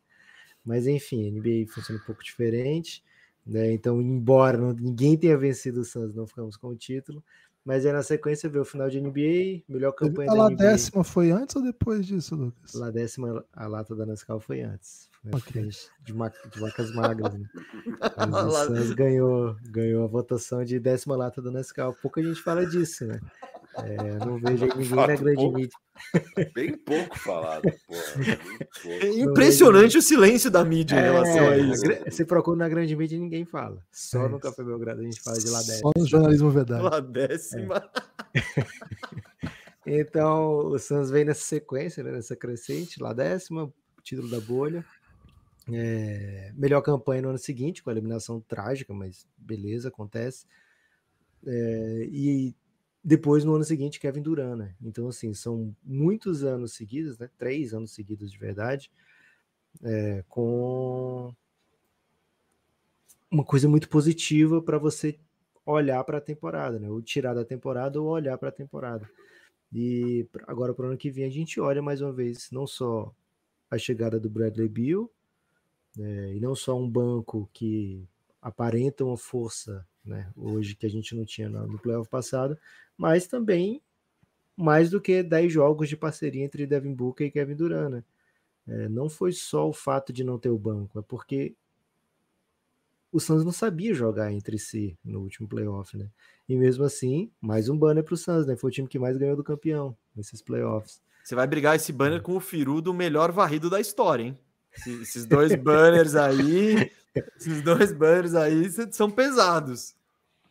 Mas 0.64 0.86
enfim, 0.88 1.26
a 1.26 1.30
NBA 1.32 1.68
funciona 1.72 2.00
um 2.00 2.06
pouco 2.06 2.24
diferente, 2.24 3.04
né? 3.46 3.72
Então, 3.74 4.00
embora 4.02 4.58
não- 4.58 4.74
ninguém 4.74 5.18
tenha 5.18 5.38
vencido 5.38 5.82
o 5.82 5.84
Suns, 5.86 6.14
não 6.14 6.28
ficamos 6.28 6.56
com 6.56 6.68
o 6.68 6.76
título. 6.76 7.24
Mas 7.64 7.86
aí 7.86 7.92
na 7.94 8.02
sequência 8.02 8.50
veio 8.50 8.64
o 8.64 8.66
final 8.66 8.90
de 8.90 9.00
NBA, 9.00 9.64
melhor 9.70 9.92
campanha 9.92 10.32
A 10.32 10.34
da 10.36 10.40
NBA. 10.52 10.56
décima 10.56 11.04
foi 11.04 11.30
antes 11.32 11.56
ou 11.56 11.62
depois 11.62 12.06
disso, 12.06 12.36
Lucas? 12.36 12.74
Lá 12.74 12.90
décima, 12.90 13.46
a 13.54 13.68
lata 13.68 13.96
da 13.96 14.04
Nescau 14.06 14.40
foi 14.40 14.62
antes. 14.62 15.08
Foi 15.22 15.32
Ok. 15.34 15.70
de, 16.04 16.14
ma- 16.14 16.30
de 16.30 16.60
vacas 16.60 16.92
magras, 16.96 17.34
né? 17.36 17.46
Mas 18.18 18.36
o 18.46 18.66
Suns 18.66 18.92
ganhou, 18.92 19.56
ganhou 19.70 20.04
a 20.04 20.08
votação 20.08 20.64
de 20.66 20.80
décima 20.80 21.16
lata 21.16 21.40
do 21.42 21.52
Nescau. 21.52 21.94
Pouca 22.02 22.22
gente 22.24 22.42
fala 22.42 22.66
disso, 22.66 23.06
né? 23.06 23.20
É, 23.78 24.26
não 24.26 24.38
vejo 24.38 24.66
aí 24.66 24.72
ninguém 24.76 24.96
na 24.96 25.08
grande 25.16 25.36
pouco. 25.36 25.58
mídia. 25.58 25.78
Bem 26.56 26.78
pouco 26.78 27.18
falado, 27.20 27.62
porra. 27.88 28.14
Bem 28.26 28.58
pouco. 28.82 29.06
É 29.06 29.20
impressionante 29.20 29.98
o 29.98 30.02
silêncio 30.02 30.50
da 30.52 30.64
mídia 30.66 30.98
em 30.98 31.02
relação 31.04 31.50
a 31.50 31.56
É, 31.56 31.60
isso. 31.60 31.84
gra- 31.84 32.04
Você 32.10 32.26
procura 32.26 32.58
na 32.58 32.68
grande 32.70 32.96
mídia 32.96 33.16
e 33.16 33.20
ninguém 33.20 33.46
fala. 33.46 33.82
Só 33.92 34.26
É 34.26 34.28
no 34.28 34.38
isso. 34.38 34.40
Café 34.40 34.64
Belgrado 34.64 35.02
a 35.02 35.04
gente 35.04 35.22
fala 35.22 35.38
de 35.40 35.50
lá 35.50 35.60
décima. 35.60 35.80
Só 35.80 35.92
no 36.02 36.08
jornalismo 36.08 36.50
verdade. 36.52 36.84
Lá 36.84 37.00
décima. 37.00 37.90
Então, 39.86 40.58
o 40.68 40.78
Suns 40.80 41.10
vem 41.10 41.26
nessa 41.26 41.42
sequência, 41.44 42.04
né, 42.04 42.12
nessa 42.12 42.36
crescente, 42.36 43.02
lá 43.02 43.14
décima, 43.14 43.72
título 44.04 44.30
da 44.30 44.40
bolha. 44.40 44.86
É, 45.72 46.52
melhor 46.56 46.82
campanha 46.82 47.22
no 47.22 47.30
ano 47.30 47.38
seguinte, 47.38 47.82
com 47.84 47.90
a 47.90 47.94
eliminação 47.94 48.40
trágica, 48.42 48.94
mas 48.94 49.26
beleza, 49.38 49.88
acontece. 49.90 50.46
É, 51.46 52.08
e 52.12 52.56
depois, 53.04 53.44
no 53.44 53.56
ano 53.56 53.64
seguinte, 53.64 54.00
Kevin 54.00 54.22
Durant, 54.22 54.58
né? 54.58 54.76
Então, 54.82 55.08
assim, 55.08 55.34
são 55.34 55.76
muitos 55.84 56.44
anos 56.44 56.74
seguidos, 56.74 57.18
né? 57.18 57.30
Três 57.38 57.74
anos 57.74 57.92
seguidos 57.92 58.32
de 58.32 58.38
verdade, 58.38 58.92
é, 59.84 60.24
com 60.30 61.34
uma 63.30 63.44
coisa 63.44 63.68
muito 63.68 63.90
positiva 63.90 64.62
para 64.62 64.78
você 64.78 65.18
olhar 65.66 66.04
para 66.04 66.18
a 66.18 66.22
temporada, 66.22 66.80
né? 66.80 66.90
Ou 66.90 67.02
tirar 67.02 67.34
da 67.34 67.46
temporada 67.46 68.00
ou 68.02 68.10
olhar 68.10 68.38
para 68.38 68.50
a 68.50 68.52
temporada. 68.52 69.10
E 69.74 70.28
agora 70.48 70.74
para 70.74 70.86
o 70.86 70.90
ano 70.90 70.98
que 70.98 71.10
vem 71.10 71.26
a 71.26 71.30
gente 71.30 71.60
olha 71.60 71.82
mais 71.82 72.02
uma 72.02 72.12
vez 72.12 72.50
não 72.52 72.68
só 72.68 73.14
a 73.70 73.78
chegada 73.78 74.20
do 74.20 74.30
Bradley 74.30 74.68
Beal 74.68 75.10
né, 75.96 76.36
e 76.36 76.40
não 76.42 76.54
só 76.54 76.78
um 76.78 76.90
banco 76.90 77.50
que 77.54 78.06
aparenta 78.42 79.06
uma 79.06 79.18
força, 79.18 79.88
né? 80.04 80.32
Hoje 80.36 80.76
que 80.76 80.86
a 80.86 80.90
gente 80.90 81.16
não 81.16 81.26
tinha 81.26 81.50
no 81.50 81.68
no 81.68 81.80
playoff 81.80 82.10
passado, 82.10 82.58
mas 82.98 83.28
também 83.28 83.82
mais 84.56 84.90
do 84.90 85.02
que 85.02 85.24
10 85.24 85.52
jogos 85.52 85.90
de 85.90 85.98
parceria 85.98 86.44
entre 86.44 86.68
Devin 86.68 86.94
Booker 86.94 87.28
e 87.28 87.32
Kevin 87.32 87.56
Durant. 87.56 87.92
Né? 87.92 88.04
É, 88.68 88.90
não 88.90 89.10
foi 89.10 89.32
só 89.32 89.68
o 89.68 89.74
fato 89.74 90.14
de 90.14 90.24
não 90.24 90.38
ter 90.38 90.50
o 90.50 90.58
banco, 90.58 91.00
é 91.00 91.02
porque 91.02 91.56
o 93.12 93.20
Suns 93.20 93.44
não 93.44 93.52
sabia 93.52 93.94
jogar 93.94 94.32
entre 94.32 94.58
si 94.58 94.98
no 95.04 95.20
último 95.20 95.48
playoff, 95.48 95.98
né? 95.98 96.10
E 96.48 96.56
mesmo 96.56 96.86
assim, 96.86 97.30
mais 97.42 97.68
um 97.68 97.78
banner 97.78 98.04
para 98.04 98.14
o 98.14 98.18
Suns, 98.18 98.46
né? 98.46 98.56
Foi 98.56 98.70
o 98.70 98.74
time 98.74 98.88
que 98.88 98.98
mais 98.98 99.18
ganhou 99.18 99.36
do 99.36 99.44
campeão 99.44 99.98
nesses 100.16 100.42
playoffs. 100.42 101.02
Você 101.24 101.36
vai 101.36 101.46
brigar 101.46 101.76
esse 101.76 101.92
banner 101.92 102.22
com 102.22 102.36
o 102.36 102.40
Firu 102.40 102.82
do 102.82 102.94
melhor 102.94 103.32
varrido 103.32 103.70
da 103.70 103.80
história, 103.80 104.24
hein? 104.24 104.40
Esse- 104.78 105.02
Esses 105.02 105.26
dois 105.26 105.54
banners 105.56 106.16
aí, 106.16 106.92
esses 107.38 107.62
dois 107.62 107.92
banners 107.92 108.34
aí 108.36 108.70
são 108.92 109.10
pesados. 109.10 109.96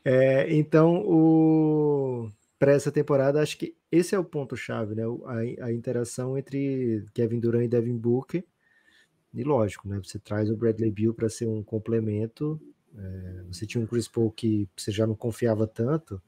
É, 0.05 0.53
então, 0.55 1.03
o... 1.07 2.31
para 2.59 2.73
essa 2.73 2.91
temporada, 2.91 3.41
acho 3.43 3.57
que 3.59 3.75
esse 3.93 4.15
é 4.15 4.19
o 4.19 4.25
ponto-chave, 4.25 4.95
né? 4.95 5.03
A, 5.61 5.67
a 5.67 5.73
interação 5.73 6.39
entre 6.39 7.05
Kevin 7.13 7.41
Durant 7.41 7.65
e 7.65 7.69
Devin 7.69 7.97
Booker. 7.97 8.45
E 9.33 9.45
lógico, 9.45 9.89
né? 9.89 10.01
Você 10.03 10.19
traz 10.19 10.51
o 10.51 10.57
Bradley 10.57 10.91
Beal 10.91 11.15
para 11.15 11.29
ser 11.29 11.47
um 11.47 11.63
complemento. 11.63 12.61
é, 12.97 13.43
você 13.51 13.67
tinha 13.67 13.83
um 13.83 13.87
Chris 13.87 14.09
Paul 14.09 14.31
que 14.31 14.69
você 14.77 14.91
já 14.91 15.07
não 15.07 15.15
confiava 15.15 15.67
tanto. 15.67 16.21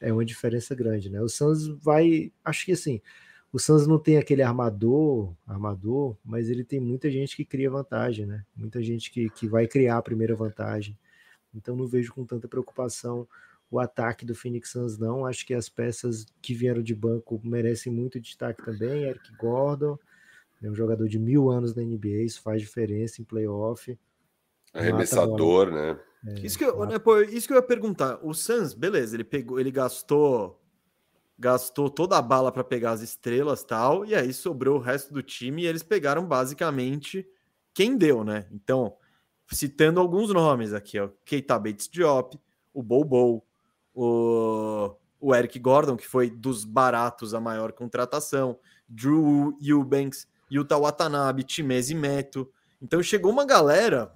É 0.00 0.12
uma 0.12 0.24
diferença 0.24 0.74
grande, 0.74 1.08
né? 1.08 1.20
O 1.22 1.28
Suns 1.28 1.68
vai. 1.68 2.32
Acho 2.44 2.64
que 2.66 2.72
assim, 2.72 3.00
o 3.52 3.58
Suns 3.58 3.86
não 3.86 3.98
tem 3.98 4.16
aquele 4.16 4.42
armador, 4.42 5.34
armador, 5.46 6.16
mas 6.24 6.48
ele 6.48 6.64
tem 6.64 6.80
muita 6.80 7.10
gente 7.10 7.36
que 7.36 7.44
cria 7.44 7.70
vantagem, 7.70 8.24
né? 8.24 8.44
Muita 8.56 8.82
gente 8.82 9.10
que, 9.10 9.28
que 9.28 9.46
vai 9.46 9.66
criar 9.66 9.98
a 9.98 10.02
primeira 10.02 10.34
vantagem. 10.34 10.98
Então 11.54 11.76
não 11.76 11.86
vejo 11.86 12.14
com 12.14 12.24
tanta 12.24 12.48
preocupação 12.48 13.28
o 13.70 13.78
ataque 13.78 14.24
do 14.24 14.34
Phoenix 14.34 14.70
Suns, 14.70 14.98
não. 14.98 15.26
Acho 15.26 15.46
que 15.46 15.52
as 15.52 15.68
peças 15.68 16.26
que 16.40 16.54
vieram 16.54 16.82
de 16.82 16.94
banco 16.94 17.40
merecem 17.44 17.92
muito 17.92 18.18
destaque 18.18 18.64
também. 18.64 19.04
Eric 19.04 19.34
Gordon, 19.36 19.98
é 20.62 20.70
um 20.70 20.74
jogador 20.74 21.08
de 21.08 21.18
mil 21.18 21.50
anos 21.50 21.74
na 21.74 21.82
NBA, 21.82 22.22
isso 22.24 22.40
faz 22.40 22.60
diferença 22.60 23.20
em 23.20 23.24
playoff. 23.24 23.98
Arremessador, 24.72 25.70
né? 25.70 25.98
Isso 26.42 26.56
que, 26.56 26.64
eu, 26.64 26.86
né, 26.86 26.98
pô, 26.98 27.20
isso 27.20 27.46
que 27.46 27.52
eu 27.52 27.56
ia 27.56 27.62
perguntar. 27.62 28.18
O 28.22 28.32
Suns, 28.32 28.72
beleza, 28.72 29.16
ele 29.16 29.24
pegou, 29.24 29.58
ele 29.58 29.72
gastou 29.72 30.61
gastou 31.42 31.90
toda 31.90 32.16
a 32.16 32.22
bala 32.22 32.52
para 32.52 32.62
pegar 32.62 32.92
as 32.92 33.00
estrelas 33.00 33.64
tal, 33.64 34.06
e 34.06 34.14
aí 34.14 34.32
sobrou 34.32 34.76
o 34.76 34.80
resto 34.80 35.12
do 35.12 35.20
time 35.20 35.62
e 35.62 35.66
eles 35.66 35.82
pegaram 35.82 36.24
basicamente 36.24 37.26
quem 37.74 37.96
deu, 37.96 38.22
né? 38.22 38.46
Então, 38.52 38.94
citando 39.50 39.98
alguns 39.98 40.32
nomes 40.32 40.72
aqui, 40.72 41.00
ó, 41.00 41.08
Keita 41.24 41.58
Bates 41.58 41.88
Diop, 41.88 42.38
o 42.72 42.80
Bobo, 42.80 43.44
o, 43.92 44.94
o 45.18 45.34
Eric 45.34 45.58
Gordon, 45.58 45.96
que 45.96 46.06
foi 46.06 46.30
dos 46.30 46.64
baratos 46.64 47.34
a 47.34 47.40
maior 47.40 47.72
contratação, 47.72 48.56
Drew 48.88 49.58
Eubanks, 49.60 50.28
Yuta 50.50 50.78
Watanabe, 50.78 51.42
Timezi 51.42 51.94
Meto. 51.94 52.48
Então 52.80 53.02
chegou 53.02 53.32
uma 53.32 53.44
galera, 53.44 54.14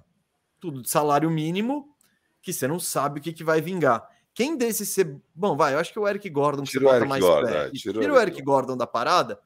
tudo 0.61 0.81
de 0.81 0.89
salário 0.89 1.29
mínimo, 1.29 1.93
que 2.41 2.53
você 2.53 2.69
não 2.69 2.79
sabe 2.79 3.19
o 3.19 3.21
que, 3.21 3.33
que 3.33 3.43
vai 3.43 3.59
vingar. 3.59 4.07
Quem 4.37 4.55
desses 4.55 4.89
ser. 4.89 5.19
Bom, 5.33 5.57
vai, 5.57 5.73
eu 5.73 5.79
acho 5.79 5.91
que 5.91 5.97
o 5.97 6.07
Eric 6.07 6.29
Gordon 6.29 6.61
que 6.61 6.69
Tira 6.69 6.81
você 6.81 6.85
o 6.85 6.89
bota 6.89 6.97
Eric 6.97 7.09
mais 7.09 7.23
Gordon, 7.23 7.47
pé. 7.47 7.57
é, 7.57 7.71
tira 7.71 7.97
o 7.97 8.01
Tira 8.01 8.13
o 8.13 8.17
Eric 8.17 8.35
Eric 8.35 8.45
Gordon 8.45 8.77
da 8.77 8.85
parada. 8.85 9.39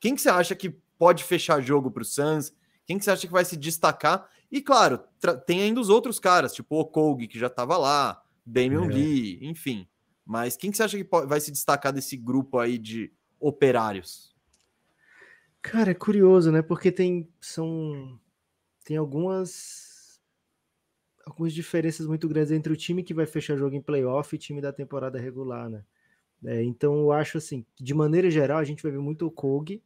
Quem 0.00 0.16
que 0.16 0.20
você 0.20 0.28
acha 0.30 0.56
que 0.56 0.68
pode 0.98 1.22
fechar 1.22 1.62
jogo 1.62 1.92
pro 1.92 2.04
Suns? 2.04 2.52
Quem 2.84 2.98
que 2.98 3.04
você 3.04 3.12
acha 3.12 3.24
que 3.24 3.32
vai 3.32 3.44
se 3.44 3.56
destacar? 3.56 4.28
E 4.50 4.60
claro, 4.60 4.98
tem 5.46 5.62
ainda 5.62 5.80
os 5.80 5.88
outros 5.88 6.18
caras, 6.18 6.52
tipo 6.52 6.74
o 6.74 6.84
Kogi, 6.84 7.28
que 7.28 7.38
já 7.38 7.48
tava 7.48 7.76
lá, 7.76 8.20
Damian 8.44 8.86
É. 8.86 8.88
Lee, 8.88 9.38
enfim. 9.42 9.86
Mas 10.26 10.56
quem 10.56 10.72
que 10.72 10.76
você 10.76 10.82
acha 10.82 10.98
que 10.98 11.08
vai 11.24 11.38
se 11.38 11.52
destacar 11.52 11.92
desse 11.92 12.16
grupo 12.16 12.58
aí 12.58 12.78
de 12.78 13.12
operários? 13.38 14.34
Cara, 15.62 15.92
é 15.92 15.94
curioso, 15.94 16.50
né? 16.50 16.62
Porque 16.62 16.90
tem 16.90 17.28
são 17.40 18.18
tem 18.84 18.96
algumas 18.96 19.91
algumas 21.24 21.52
diferenças 21.52 22.06
muito 22.06 22.28
grandes 22.28 22.52
entre 22.52 22.72
o 22.72 22.76
time 22.76 23.02
que 23.02 23.14
vai 23.14 23.26
fechar 23.26 23.56
jogo 23.56 23.74
em 23.74 23.82
playoff 23.82 24.34
e 24.34 24.38
time 24.38 24.60
da 24.60 24.72
temporada 24.72 25.18
regular, 25.18 25.68
né? 25.68 25.84
É, 26.44 26.62
então 26.62 26.94
eu 26.94 27.12
acho 27.12 27.38
assim, 27.38 27.64
de 27.80 27.94
maneira 27.94 28.30
geral 28.30 28.58
a 28.58 28.64
gente 28.64 28.82
vai 28.82 28.90
ver 28.90 28.98
muito 28.98 29.26
o 29.26 29.30
Kogi, 29.30 29.82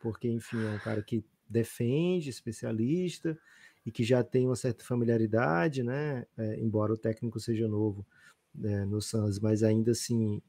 porque 0.00 0.28
enfim 0.28 0.64
é 0.64 0.70
um 0.70 0.78
cara 0.78 1.02
que 1.02 1.24
defende, 1.48 2.30
especialista 2.30 3.38
e 3.84 3.90
que 3.90 4.04
já 4.04 4.22
tem 4.22 4.46
uma 4.46 4.56
certa 4.56 4.84
familiaridade, 4.84 5.82
né? 5.82 6.26
É, 6.36 6.60
embora 6.60 6.92
o 6.92 6.98
técnico 6.98 7.38
seja 7.38 7.68
novo 7.68 8.06
né, 8.54 8.84
no 8.84 9.00
Suns, 9.00 9.38
mas 9.38 9.62
ainda 9.62 9.92
assim 9.92 10.42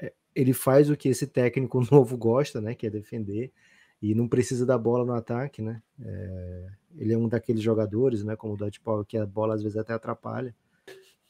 é, 0.00 0.12
ele 0.34 0.52
faz 0.52 0.90
o 0.90 0.96
que 0.96 1.08
esse 1.08 1.26
técnico 1.26 1.80
novo 1.90 2.16
gosta, 2.16 2.60
né? 2.60 2.74
Que 2.74 2.86
é 2.86 2.90
defender 2.90 3.52
e 4.00 4.14
não 4.14 4.28
precisa 4.28 4.66
da 4.66 4.76
bola 4.76 5.04
no 5.04 5.12
ataque, 5.12 5.62
né? 5.62 5.80
É, 6.00 6.68
ele 6.96 7.12
é 7.12 7.18
um 7.18 7.28
daqueles 7.28 7.62
jogadores, 7.62 8.22
né? 8.24 8.36
Como 8.36 8.54
o 8.54 8.56
Dutch 8.56 8.78
Power, 8.80 9.04
que 9.04 9.16
a 9.16 9.26
bola 9.26 9.54
às 9.54 9.62
vezes 9.62 9.76
até 9.76 9.92
atrapalha. 9.92 10.54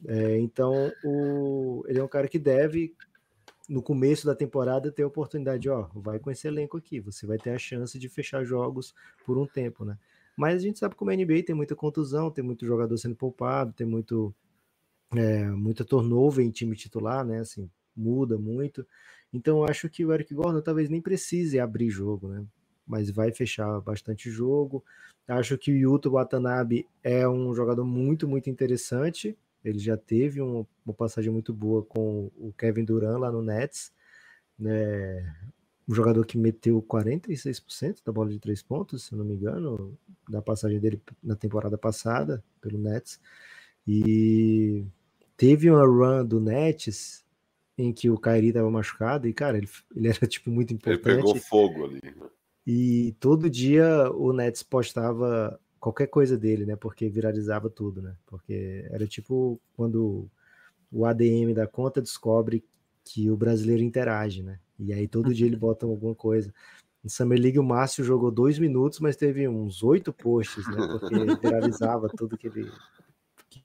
É, 0.06 0.38
então, 0.38 0.92
o, 1.04 1.84
ele 1.86 1.98
é 2.00 2.04
um 2.04 2.08
cara 2.08 2.28
que 2.28 2.38
deve, 2.38 2.94
no 3.68 3.82
começo 3.82 4.26
da 4.26 4.34
temporada, 4.34 4.90
ter 4.90 5.02
a 5.02 5.06
oportunidade, 5.06 5.68
ó, 5.68 5.88
vai 5.94 6.18
com 6.18 6.30
esse 6.30 6.48
elenco 6.48 6.76
aqui, 6.76 7.00
você 7.00 7.26
vai 7.26 7.38
ter 7.38 7.50
a 7.50 7.58
chance 7.58 7.98
de 7.98 8.08
fechar 8.08 8.44
jogos 8.44 8.94
por 9.24 9.38
um 9.38 9.46
tempo, 9.46 9.84
né? 9.84 9.96
Mas 10.36 10.56
a 10.56 10.66
gente 10.66 10.78
sabe 10.78 10.94
como 10.94 11.10
a 11.10 11.16
NBA 11.16 11.44
tem 11.46 11.54
muita 11.54 11.76
contusão, 11.76 12.30
tem 12.30 12.42
muito 12.42 12.66
jogador 12.66 12.96
sendo 12.96 13.14
poupado, 13.14 13.72
tem 13.72 13.86
muito 13.86 14.34
é, 15.14 15.44
muita 15.44 15.84
turnover 15.84 16.44
em 16.44 16.50
time 16.50 16.74
titular, 16.74 17.24
né? 17.24 17.40
Assim, 17.40 17.70
muda 17.94 18.38
muito. 18.38 18.86
Então 19.32 19.64
acho 19.64 19.88
que 19.88 20.04
o 20.04 20.12
Eric 20.12 20.34
Gordon 20.34 20.60
talvez 20.60 20.88
nem 20.88 21.00
precise 21.00 21.60
abrir 21.60 21.90
jogo, 21.90 22.28
né? 22.28 22.44
Mas 22.86 23.10
vai 23.10 23.32
fechar 23.32 23.80
bastante 23.80 24.30
jogo. 24.30 24.84
Acho 25.26 25.56
que 25.56 25.70
o 25.70 25.76
Yuto 25.76 26.10
Watanabe 26.10 26.86
é 27.02 27.28
um 27.28 27.54
jogador 27.54 27.84
muito, 27.84 28.26
muito 28.26 28.50
interessante. 28.50 29.36
Ele 29.64 29.78
já 29.78 29.96
teve 29.96 30.42
um, 30.42 30.66
uma 30.84 30.94
passagem 30.94 31.32
muito 31.32 31.52
boa 31.52 31.82
com 31.84 32.30
o 32.36 32.52
Kevin 32.52 32.84
Durant 32.84 33.18
lá 33.20 33.30
no 33.30 33.42
Nets. 33.42 33.92
Né? 34.58 35.34
Um 35.88 35.94
jogador 35.94 36.26
que 36.26 36.36
meteu 36.36 36.82
46% 36.82 37.98
da 38.04 38.12
bola 38.12 38.30
de 38.30 38.38
três 38.38 38.62
pontos, 38.62 39.04
se 39.04 39.12
eu 39.12 39.18
não 39.18 39.24
me 39.24 39.34
engano, 39.34 39.96
da 40.28 40.42
passagem 40.42 40.80
dele 40.80 41.00
na 41.22 41.36
temporada 41.36 41.78
passada 41.78 42.42
pelo 42.60 42.78
Nets. 42.78 43.20
E 43.86 44.84
teve 45.36 45.70
uma 45.70 45.86
run 45.86 46.24
do 46.24 46.40
Nets 46.40 47.24
em 47.76 47.92
que 47.92 48.10
o 48.10 48.18
Kyrie 48.18 48.48
estava 48.48 48.70
machucado 48.70 49.26
e, 49.26 49.32
cara, 49.32 49.58
ele, 49.58 49.68
ele 49.94 50.08
era, 50.08 50.26
tipo, 50.26 50.50
muito 50.50 50.74
importante. 50.74 51.08
Ele 51.08 51.16
pegou 51.16 51.36
fogo 51.36 51.84
ali. 51.84 52.00
Né? 52.04 52.28
E 52.66 53.14
todo 53.18 53.50
dia 53.50 54.10
o 54.12 54.32
Nets 54.32 54.62
postava 54.62 55.58
qualquer 55.80 56.06
coisa 56.06 56.38
dele, 56.38 56.64
né? 56.64 56.76
Porque 56.76 57.08
viralizava 57.08 57.68
tudo, 57.68 58.00
né? 58.00 58.14
Porque 58.26 58.86
era 58.90 59.06
tipo 59.06 59.60
quando 59.76 60.28
o 60.90 61.04
ADM 61.04 61.52
da 61.54 61.66
conta 61.66 62.00
descobre 62.00 62.64
que 63.04 63.30
o 63.30 63.36
brasileiro 63.36 63.82
interage, 63.82 64.42
né? 64.42 64.58
E 64.78 64.92
aí 64.92 65.08
todo 65.08 65.34
dia 65.34 65.46
ele 65.46 65.56
bota 65.56 65.86
alguma 65.86 66.14
coisa. 66.14 66.52
No 67.02 67.10
Summer 67.10 67.40
League 67.40 67.58
o 67.58 67.64
Márcio 67.64 68.04
jogou 68.04 68.30
dois 68.30 68.58
minutos, 68.58 69.00
mas 69.00 69.16
teve 69.16 69.48
uns 69.48 69.82
oito 69.82 70.12
posts, 70.12 70.64
né? 70.68 70.86
Porque 70.86 71.36
viralizava 71.40 72.08
tudo 72.08 72.38
que 72.38 72.46
ele 72.46 72.70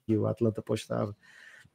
que 0.06 0.16
o 0.16 0.26
Atlanta 0.26 0.60
postava. 0.60 1.16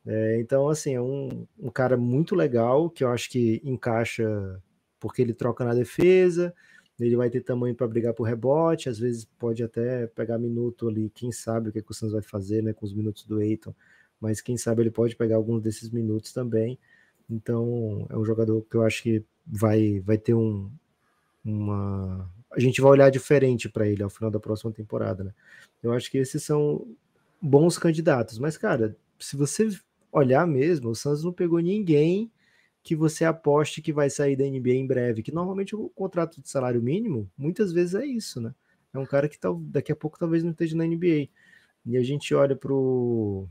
É, 0.06 0.40
então, 0.40 0.68
assim, 0.68 0.96
é 0.96 1.02
um, 1.02 1.48
um 1.58 1.70
cara 1.70 1.96
muito 1.96 2.36
legal 2.36 2.90
que 2.90 3.04
eu 3.04 3.10
acho 3.10 3.30
que 3.30 3.62
encaixa 3.64 4.62
porque 5.00 5.22
ele 5.22 5.34
troca 5.34 5.66
na 5.66 5.74
defesa, 5.74 6.54
ele 7.08 7.16
vai 7.16 7.30
ter 7.30 7.42
tamanho 7.42 7.76
para 7.76 7.88
brigar 7.88 8.14
por 8.14 8.24
rebote, 8.24 8.90
às 8.90 9.00
vezes 9.00 9.26
pode 9.38 9.64
até 9.64 10.08
pegar 10.08 10.38
minuto 10.38 10.88
ali, 10.88 11.10
quem 11.10 11.32
sabe 11.32 11.70
o 11.70 11.72
que, 11.72 11.80
é 11.80 11.82
que 11.82 11.92
o 11.92 11.94
Santos 11.94 12.14
vai 12.14 12.22
fazer 12.22 12.62
né, 12.64 12.74
com 12.74 12.86
os 12.86 12.94
minutos 12.94 13.26
do 13.26 13.42
Eiton, 13.42 13.74
mas 14.20 14.42
quem 14.42 14.58
sabe 14.58 14.82
ele 14.84 14.92
pode 14.92 15.16
pegar 15.16 15.36
alguns 15.36 15.62
desses 15.62 15.90
minutos 15.90 16.32
também. 16.32 16.80
Então 17.30 18.06
é 18.10 18.18
um 18.18 18.24
jogador 18.24 18.62
que 18.70 18.76
eu 18.76 18.84
acho 18.84 19.04
que 19.04 19.24
vai, 19.46 20.00
vai 20.00 20.18
ter 20.18 20.34
um, 20.34 20.70
uma. 21.44 22.30
A 22.52 22.60
gente 22.60 22.82
vai 22.82 22.92
olhar 22.92 23.10
diferente 23.10 23.68
para 23.68 23.88
ele 23.88 24.04
ao 24.04 24.10
final 24.10 24.30
da 24.30 24.40
próxima 24.40 24.72
temporada, 24.72 25.24
né? 25.24 25.34
Eu 25.82 25.92
acho 25.92 26.10
que 26.10 26.18
esses 26.18 26.44
são 26.44 26.88
bons 27.42 27.78
candidatos, 27.78 28.40
mas 28.40 28.58
cara, 28.58 28.96
se 29.20 29.36
você 29.36 29.68
olhar 30.12 30.48
mesmo, 30.48 30.90
o 30.90 30.96
Santos 30.96 31.24
não 31.24 31.34
pegou 31.34 31.60
ninguém 31.60 32.32
que 32.84 32.96
você 32.96 33.24
aposte 33.24 33.82
que 33.82 33.94
vai 33.94 34.10
sair 34.10 34.36
da 34.36 34.44
NBA 34.44 34.74
em 34.74 34.86
breve, 34.86 35.24
que 35.24 35.32
normalmente 35.32 35.76
o 35.76 35.90
contrato 35.90 36.42
de 36.42 36.50
salário 36.50 36.82
mínimo, 36.82 37.32
muitas 37.38 37.72
vezes 37.72 37.96
é 37.96 38.06
isso, 38.06 38.42
né? 38.42 38.54
É 38.94 39.00
um 39.00 39.06
cara 39.06 39.30
que 39.30 39.40
tá, 39.40 39.50
daqui 39.58 39.92
a 39.92 39.96
pouco 39.96 40.20
talvez 40.20 40.44
não 40.44 40.52
esteja 40.52 40.76
na 40.76 40.86
NBA. 40.86 41.30
E 41.86 41.98
a 41.98 42.04
gente 42.04 42.36
olha 42.36 42.56
pro 42.56 43.48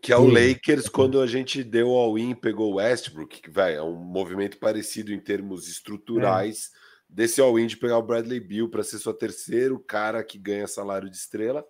que 0.00 0.12
é 0.12 0.16
o 0.16 0.26
Lakers 0.26 0.88
quando 0.88 1.20
a 1.20 1.26
gente 1.26 1.64
deu 1.64 1.88
all-in, 1.90 2.34
pegou 2.34 2.72
o 2.72 2.76
Westbrook, 2.76 3.40
que 3.40 3.50
vai, 3.50 3.74
é 3.74 3.82
um 3.82 3.96
movimento 3.96 4.58
parecido 4.58 5.12
em 5.12 5.18
termos 5.18 5.66
estruturais 5.66 6.70
é. 6.72 6.78
desse 7.08 7.40
all-in 7.40 7.66
de 7.66 7.76
pegar 7.76 7.98
o 7.98 8.02
Bradley 8.02 8.38
Bill 8.38 8.68
para 8.68 8.84
ser 8.84 8.98
seu 8.98 9.14
terceiro 9.14 9.78
cara 9.80 10.22
que 10.22 10.38
ganha 10.38 10.66
salário 10.66 11.10
de 11.10 11.16
estrela. 11.16 11.64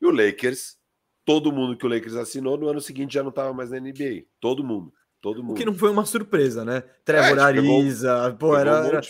E 0.00 0.06
o 0.06 0.10
Lakers, 0.10 0.76
todo 1.24 1.50
mundo 1.50 1.76
que 1.76 1.86
o 1.86 1.88
Lakers 1.88 2.14
assinou 2.14 2.56
no 2.56 2.68
ano 2.68 2.80
seguinte 2.80 3.14
já 3.14 3.22
não 3.22 3.30
estava 3.30 3.52
mais 3.52 3.70
na 3.70 3.80
NBA. 3.80 4.26
Todo 4.38 4.62
mundo. 4.62 4.92
Todo 5.22 5.40
mundo. 5.40 5.52
O 5.52 5.54
que 5.54 5.64
não 5.64 5.72
foi 5.72 5.88
uma 5.88 6.04
surpresa, 6.04 6.64
né? 6.64 6.82
Trevor 7.04 7.38
é, 7.38 7.42
Ariza, 7.42 8.36
pô, 8.38 8.56
era. 8.56 8.82
Um 8.82 8.86
era... 8.86 9.00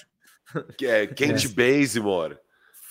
Que 0.77 0.87
é, 0.87 1.07
Kent 1.07 1.47
é. 1.47 1.49
Bazemore. 1.49 2.37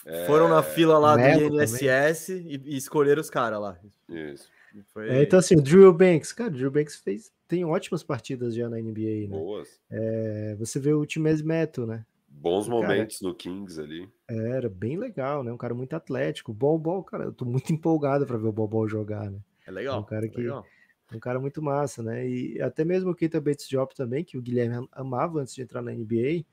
É... 0.04 0.26
Foram 0.26 0.50
na 0.50 0.64
fila 0.64 0.98
lá 0.98 1.16
do 1.16 1.62
INSS 1.62 2.30
e, 2.30 2.60
e, 2.66 2.76
escolheram 2.76 3.22
os 3.22 3.30
caras 3.30 3.62
lá. 3.62 3.78
Isso. 4.10 4.50
Foi... 4.92 5.08
É, 5.08 5.22
então, 5.22 5.38
assim, 5.38 5.56
o 5.56 5.62
Drew 5.62 5.94
Banks, 5.94 6.34
cara, 6.34 6.50
o 6.50 6.54
Drew 6.54 6.72
Banks 6.72 6.96
fez, 6.96 7.32
tem 7.48 7.64
ótimas 7.64 8.02
partidas 8.02 8.56
já 8.56 8.68
na 8.68 8.78
NBA, 8.78 9.28
né? 9.30 9.38
Boas. 9.38 9.80
É, 9.92 10.56
você 10.58 10.80
vê 10.80 10.92
o 10.92 11.06
Times 11.06 11.44
Meto, 11.44 11.86
né? 11.86 12.04
Bons 12.28 12.68
momentos 12.68 13.20
cara, 13.20 13.30
no 13.30 13.36
Kings 13.36 13.80
ali. 13.80 14.10
Era 14.28 14.68
bem 14.68 14.98
legal, 14.98 15.44
né? 15.44 15.52
Um 15.52 15.58
cara 15.58 15.76
muito 15.76 15.94
atlético. 15.96 16.52
Bol 16.52 16.80
Bol, 16.80 17.04
cara, 17.04 17.26
eu 17.26 17.34
tô 17.34 17.46
muito 17.46 17.72
empolgado 17.72 18.26
para 18.26 18.38
ver 18.38 18.48
o 18.48 18.52
Bol 18.52 18.68
Bol 18.68 18.88
jogar, 18.88 19.30
né? 19.30 19.38
É 19.68 19.70
legal. 19.70 19.98
É 19.98 20.00
um 20.00 20.06
cara 20.06 20.26
é 20.26 20.30
que 20.30 20.38
legal 20.38 20.66
um 21.14 21.20
cara 21.20 21.40
muito 21.40 21.62
massa, 21.62 22.02
né? 22.02 22.28
E 22.28 22.62
até 22.62 22.86
mesmo 22.86 23.12
o 23.12 23.16
Keita 23.16 23.42
Bates 23.42 23.68
Job 23.68 23.94
também, 23.96 24.24
que 24.24 24.38
o 24.38 24.42
Guilherme 24.42 24.88
amava 24.92 25.42
antes 25.42 25.54
de 25.54 25.62
entrar 25.62 25.82
na 25.82 25.92
NBA, 25.92 26.46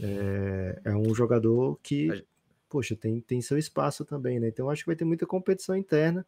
é, 0.00 0.80
é 0.84 0.96
um 0.96 1.14
jogador 1.14 1.78
que, 1.82 2.24
poxa, 2.68 2.94
tem, 2.94 3.20
tem 3.20 3.40
seu 3.40 3.58
espaço 3.58 4.04
também, 4.04 4.38
né? 4.38 4.48
Então 4.48 4.70
acho 4.70 4.82
que 4.82 4.88
vai 4.88 4.96
ter 4.96 5.04
muita 5.04 5.26
competição 5.26 5.76
interna 5.76 6.26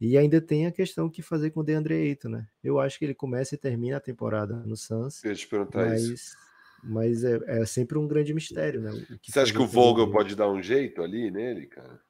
e 0.00 0.18
ainda 0.18 0.40
tem 0.40 0.66
a 0.66 0.72
questão 0.72 1.08
que 1.08 1.22
fazer 1.22 1.50
com 1.50 1.60
o 1.60 1.64
DeAndre 1.64 1.94
Ayton, 1.94 2.28
né? 2.28 2.46
Eu 2.62 2.78
acho 2.78 2.98
que 2.98 3.04
ele 3.04 3.14
começa 3.14 3.54
e 3.54 3.58
termina 3.58 3.96
a 3.96 4.00
temporada 4.00 4.56
no 4.66 4.76
Suns. 4.76 5.24
Eu 5.24 5.34
te 5.34 5.46
perguntar 5.46 5.86
mas, 5.86 6.02
isso. 6.02 6.36
Mas 6.84 7.24
é, 7.24 7.40
é 7.46 7.66
sempre 7.66 7.96
um 7.96 8.06
grande 8.06 8.34
mistério, 8.34 8.82
né? 8.82 8.90
Você 9.22 9.40
acha 9.40 9.52
que 9.52 9.62
o 9.62 9.66
Vogel 9.66 10.10
pode 10.10 10.36
dar 10.36 10.50
um 10.50 10.62
jeito 10.62 11.02
ali 11.02 11.30
nele, 11.30 11.66
cara? 11.66 12.00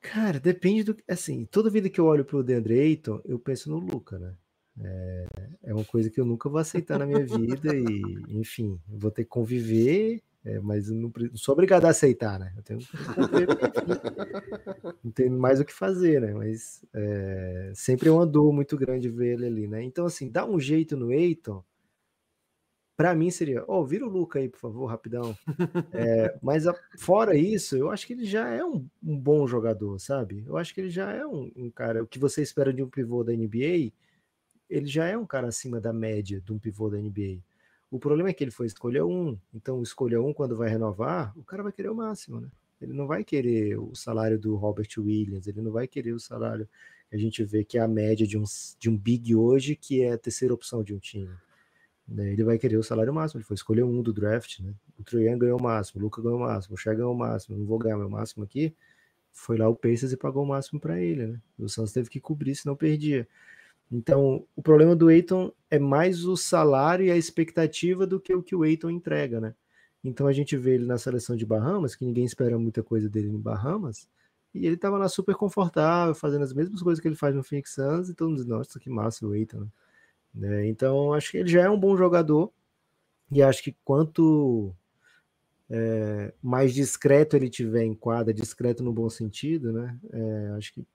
Cara, 0.00 0.38
depende 0.38 0.84
do. 0.84 0.96
Assim, 1.08 1.44
toda 1.44 1.70
vida 1.70 1.90
que 1.90 2.00
eu 2.00 2.06
olho 2.06 2.24
pro 2.24 2.42
DeAndre 2.42 2.78
Ayton, 2.78 3.20
eu 3.24 3.38
penso 3.38 3.70
no 3.70 3.78
Luca, 3.78 4.18
né? 4.18 4.34
É, 4.80 5.26
é 5.64 5.74
uma 5.74 5.84
coisa 5.84 6.08
que 6.08 6.20
eu 6.20 6.24
nunca 6.24 6.48
vou 6.48 6.58
aceitar 6.58 6.98
na 6.98 7.06
minha 7.06 7.26
vida 7.26 7.74
e, 7.74 8.00
enfim, 8.28 8.80
vou 8.86 9.10
ter 9.10 9.24
que 9.24 9.28
conviver, 9.28 10.22
é, 10.44 10.60
mas 10.60 10.88
não, 10.88 11.12
não, 11.14 11.36
sou 11.36 11.52
obrigado 11.52 11.84
a 11.84 11.88
aceitar, 11.88 12.38
né? 12.38 12.52
Eu 12.56 12.62
tenho 12.62 12.78
não 15.02 15.10
tenho 15.10 15.32
mais 15.32 15.58
o 15.58 15.64
que 15.64 15.72
fazer, 15.72 16.20
né? 16.20 16.32
Mas 16.32 16.84
é, 16.94 17.72
sempre 17.74 18.08
é 18.08 18.12
uma 18.12 18.26
dor 18.26 18.52
muito 18.52 18.76
grande 18.76 19.08
ver 19.08 19.34
ele 19.34 19.46
ali, 19.46 19.66
né? 19.66 19.82
Então, 19.82 20.06
assim, 20.06 20.30
dá 20.30 20.46
um 20.46 20.60
jeito 20.60 20.96
no 20.96 21.12
Eiton 21.12 21.62
para 22.98 23.14
mim 23.14 23.30
seria, 23.30 23.64
ó, 23.68 23.78
oh, 23.78 23.86
vira 23.86 24.04
o 24.04 24.08
Luca 24.08 24.40
aí, 24.40 24.48
por 24.48 24.58
favor, 24.58 24.86
rapidão. 24.86 25.38
É, 25.92 26.36
mas 26.42 26.66
a, 26.66 26.74
fora 26.98 27.36
isso, 27.36 27.76
eu 27.76 27.92
acho 27.92 28.04
que 28.04 28.12
ele 28.12 28.24
já 28.24 28.48
é 28.48 28.64
um, 28.64 28.84
um, 29.00 29.16
bom 29.16 29.46
jogador, 29.46 30.00
sabe? 30.00 30.42
Eu 30.44 30.56
acho 30.56 30.74
que 30.74 30.80
ele 30.80 30.90
já 30.90 31.12
é 31.12 31.24
um, 31.24 31.48
um, 31.54 31.70
cara, 31.70 32.02
o 32.02 32.08
que 32.08 32.18
você 32.18 32.42
espera 32.42 32.72
de 32.72 32.82
um 32.82 32.88
pivô 32.88 33.22
da 33.22 33.32
NBA, 33.32 33.92
ele 34.68 34.86
já 34.86 35.06
é 35.06 35.16
um 35.16 35.24
cara 35.24 35.46
acima 35.46 35.80
da 35.80 35.92
média 35.92 36.40
de 36.40 36.52
um 36.52 36.58
pivô 36.58 36.90
da 36.90 36.98
NBA. 36.98 37.38
O 37.88 38.00
problema 38.00 38.30
é 38.30 38.32
que 38.32 38.42
ele 38.42 38.50
foi 38.50 38.66
escolher 38.66 39.04
um, 39.04 39.38
então 39.54 39.80
escolher 39.80 40.18
um 40.18 40.32
quando 40.32 40.56
vai 40.56 40.68
renovar, 40.68 41.32
o 41.38 41.44
cara 41.44 41.62
vai 41.62 41.70
querer 41.70 41.90
o 41.90 41.94
máximo, 41.94 42.40
né? 42.40 42.48
Ele 42.80 42.92
não 42.92 43.06
vai 43.06 43.22
querer 43.22 43.78
o 43.78 43.94
salário 43.94 44.40
do 44.40 44.56
Robert 44.56 44.90
Williams, 44.98 45.46
ele 45.46 45.62
não 45.62 45.70
vai 45.70 45.86
querer 45.86 46.14
o 46.14 46.20
salário 46.20 46.68
que 47.08 47.14
a 47.14 47.18
gente 47.18 47.44
vê 47.44 47.62
que 47.62 47.78
é 47.78 47.80
a 47.80 47.88
média 47.88 48.26
de 48.26 48.36
um, 48.36 48.44
de 48.76 48.90
um 48.90 48.96
big 48.96 49.36
hoje, 49.36 49.76
que 49.76 50.02
é 50.02 50.14
a 50.14 50.18
terceira 50.18 50.52
opção 50.52 50.82
de 50.82 50.92
um 50.92 50.98
time. 50.98 51.30
Né? 52.08 52.32
Ele 52.32 52.42
vai 52.42 52.58
querer 52.58 52.78
o 52.78 52.82
salário 52.82 53.12
máximo, 53.12 53.38
ele 53.38 53.44
foi 53.44 53.54
escolher 53.54 53.82
um 53.82 54.02
do 54.02 54.12
draft, 54.12 54.60
né? 54.60 54.72
O 54.98 55.04
Troian 55.04 55.36
ganhou 55.36 55.58
o 55.58 55.62
máximo, 55.62 56.00
o 56.00 56.04
Luca 56.04 56.22
ganhou 56.22 56.38
o 56.38 56.40
máximo, 56.40 56.74
o 56.74 56.78
Shaq 56.78 56.96
ganhou 56.96 57.14
o 57.14 57.18
máximo, 57.18 57.58
não 57.58 57.66
vou 57.66 57.78
ganhar 57.78 57.98
meu 57.98 58.08
máximo 58.08 58.42
aqui. 58.42 58.74
Foi 59.30 59.58
lá 59.58 59.68
o 59.68 59.76
Pacers 59.76 60.12
e 60.12 60.16
pagou 60.16 60.42
o 60.42 60.46
máximo 60.46 60.80
para 60.80 60.98
ele, 60.98 61.26
né? 61.26 61.40
O 61.58 61.68
Santos 61.68 61.92
teve 61.92 62.08
que 62.08 62.18
cobrir, 62.18 62.54
senão 62.54 62.74
perdia. 62.74 63.28
Então, 63.90 64.46
o 64.56 64.62
problema 64.62 64.96
do 64.96 65.10
Eiton 65.10 65.52
é 65.70 65.78
mais 65.78 66.24
o 66.24 66.36
salário 66.36 67.06
e 67.06 67.10
a 67.10 67.16
expectativa 67.16 68.06
do 68.06 68.18
que 68.20 68.34
o 68.34 68.42
que 68.42 68.54
o 68.54 68.64
Eiton 68.64 68.90
entrega, 68.90 69.40
né? 69.40 69.54
Então 70.02 70.26
a 70.26 70.32
gente 70.32 70.56
vê 70.56 70.74
ele 70.74 70.86
na 70.86 70.98
seleção 70.98 71.36
de 71.36 71.44
Bahamas, 71.44 71.94
que 71.94 72.04
ninguém 72.04 72.24
espera 72.24 72.58
muita 72.58 72.82
coisa 72.82 73.08
dele 73.08 73.28
em 73.28 73.38
Bahamas, 73.38 74.08
e 74.54 74.66
ele 74.66 74.76
tava 74.76 74.96
lá 74.96 75.08
super 75.08 75.34
confortável, 75.34 76.14
fazendo 76.14 76.42
as 76.42 76.52
mesmas 76.52 76.82
coisas 76.82 77.00
que 77.00 77.08
ele 77.08 77.16
faz 77.16 77.34
no 77.34 77.42
Phoenix 77.42 77.74
Suns, 77.74 78.08
e 78.08 78.14
todo 78.14 78.28
mundo 78.28 78.38
diz, 78.38 78.46
nossa, 78.46 78.78
que 78.78 78.88
massa 78.88 79.26
o 79.26 79.34
Eiton, 79.34 79.60
né? 79.60 79.66
Né? 80.34 80.66
Então, 80.68 81.12
acho 81.12 81.30
que 81.30 81.38
ele 81.38 81.48
já 81.48 81.62
é 81.62 81.70
um 81.70 81.78
bom 81.78 81.96
jogador, 81.96 82.52
e 83.30 83.42
acho 83.42 83.62
que 83.62 83.76
quanto 83.84 84.74
é, 85.70 86.32
mais 86.42 86.72
discreto 86.72 87.36
ele 87.36 87.50
tiver 87.50 87.84
em 87.84 87.94
quadra, 87.94 88.32
discreto 88.32 88.82
no 88.82 88.92
bom 88.92 89.08
sentido, 89.10 89.72
né? 89.72 89.98
É, 90.10 90.48
acho 90.56 90.72
que 90.72 90.86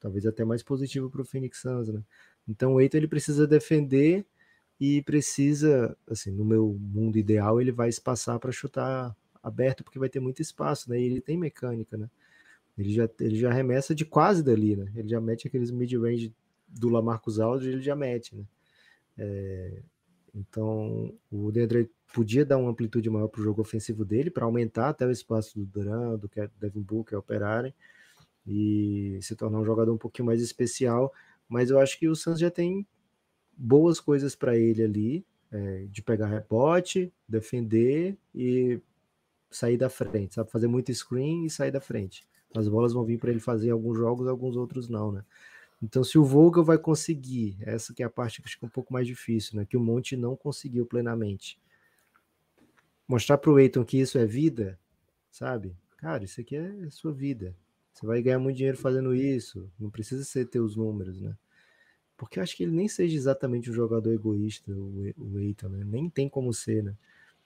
talvez 0.00 0.26
até 0.26 0.44
mais 0.44 0.62
positivo 0.62 1.08
para 1.10 1.22
o 1.22 1.24
Phoenix 1.24 1.60
Suns, 1.60 1.88
né? 1.88 2.02
Então 2.48 2.74
o 2.74 2.80
Eito 2.80 2.96
ele 2.96 3.06
precisa 3.06 3.46
defender 3.46 4.26
e 4.80 5.02
precisa, 5.02 5.96
assim, 6.08 6.30
no 6.30 6.44
meu 6.44 6.76
mundo 6.80 7.18
ideal, 7.18 7.60
ele 7.60 7.70
vai 7.70 7.88
espaçar 7.88 8.38
para 8.40 8.50
chutar 8.50 9.14
aberto, 9.42 9.84
porque 9.84 9.98
vai 9.98 10.08
ter 10.08 10.20
muito 10.20 10.42
espaço, 10.42 10.90
né? 10.90 10.98
E 11.00 11.04
ele 11.04 11.20
tem 11.20 11.36
mecânica, 11.36 11.96
né? 11.96 12.10
Ele 12.78 12.92
já, 12.92 13.08
ele 13.20 13.36
já 13.36 13.50
arremessa 13.50 13.94
de 13.94 14.04
quase 14.04 14.42
dali, 14.42 14.74
né? 14.76 14.90
Ele 14.96 15.08
já 15.08 15.20
mete 15.20 15.46
aqueles 15.46 15.70
mid-range 15.70 16.34
do 16.66 16.88
Lamarcus 16.88 17.38
Aldridge, 17.38 17.74
ele 17.74 17.82
já 17.82 17.94
mete, 17.94 18.34
né? 18.34 18.44
É, 19.22 19.82
então, 20.34 21.12
o 21.30 21.52
DeAndre 21.52 21.90
podia 22.12 22.44
dar 22.44 22.56
uma 22.56 22.70
amplitude 22.70 23.10
maior 23.10 23.28
para 23.28 23.40
o 23.40 23.44
jogo 23.44 23.60
ofensivo 23.60 24.02
dele, 24.02 24.30
para 24.30 24.46
aumentar 24.46 24.88
até 24.88 25.06
o 25.06 25.10
espaço 25.10 25.58
do 25.58 25.66
Duran, 25.66 26.16
do 26.16 26.30
Devin 26.58 26.80
Booker 26.80 27.18
operarem 27.18 27.74
e 28.46 29.18
se 29.20 29.36
tornar 29.36 29.60
um 29.60 29.64
jogador 29.64 29.92
um 29.92 29.98
pouquinho 29.98 30.26
mais 30.26 30.40
especial. 30.40 31.12
Mas 31.46 31.70
eu 31.70 31.78
acho 31.78 31.98
que 31.98 32.08
o 32.08 32.16
Suns 32.16 32.38
já 32.38 32.50
tem 32.50 32.86
boas 33.56 34.00
coisas 34.00 34.34
para 34.34 34.56
ele 34.56 34.82
ali, 34.82 35.26
é, 35.52 35.86
de 35.90 36.00
pegar 36.00 36.28
rebote, 36.28 37.12
defender 37.28 38.16
e 38.34 38.80
sair 39.50 39.76
da 39.76 39.90
frente, 39.90 40.34
sabe? 40.34 40.50
Fazer 40.50 40.68
muito 40.68 40.94
screen 40.94 41.44
e 41.44 41.50
sair 41.50 41.70
da 41.70 41.80
frente. 41.80 42.26
As 42.56 42.68
bolas 42.68 42.92
vão 42.92 43.04
vir 43.04 43.18
para 43.18 43.30
ele 43.30 43.40
fazer 43.40 43.70
alguns 43.70 43.98
jogos, 43.98 44.26
alguns 44.26 44.56
outros 44.56 44.88
não, 44.88 45.12
né? 45.12 45.24
Então, 45.82 46.04
se 46.04 46.18
o 46.18 46.24
Vogel 46.24 46.62
vai 46.62 46.76
conseguir, 46.76 47.56
essa 47.62 47.94
que 47.94 48.02
é 48.02 48.06
a 48.06 48.10
parte 48.10 48.42
que 48.42 48.50
fica 48.50 48.66
um 48.66 48.68
pouco 48.68 48.92
mais 48.92 49.06
difícil, 49.06 49.56
né? 49.56 49.64
Que 49.64 49.76
o 49.76 49.80
Monte 49.80 50.16
não 50.16 50.36
conseguiu 50.36 50.84
plenamente. 50.84 51.58
Mostrar 53.08 53.38
para 53.38 53.50
o 53.50 53.58
Eiton 53.58 53.84
que 53.84 53.98
isso 53.98 54.18
é 54.18 54.26
vida, 54.26 54.78
sabe? 55.30 55.74
Cara, 55.96 56.24
isso 56.24 56.40
aqui 56.40 56.56
é 56.56 56.90
sua 56.90 57.12
vida. 57.12 57.56
Você 57.92 58.06
vai 58.06 58.22
ganhar 58.22 58.38
muito 58.38 58.56
dinheiro 58.56 58.76
fazendo 58.76 59.14
isso. 59.14 59.70
Não 59.78 59.90
precisa 59.90 60.22
ser 60.24 60.46
ter 60.46 60.60
os 60.60 60.76
números, 60.76 61.20
né? 61.20 61.36
Porque 62.16 62.38
eu 62.38 62.42
acho 62.42 62.54
que 62.54 62.62
ele 62.62 62.72
nem 62.72 62.86
seja 62.86 63.16
exatamente 63.16 63.70
um 63.70 63.74
jogador 63.74 64.12
egoísta, 64.12 64.70
o 64.72 65.38
Eiton, 65.38 65.68
né? 65.70 65.82
Nem 65.84 66.08
tem 66.10 66.28
como 66.28 66.52
ser, 66.52 66.82
né? 66.82 66.94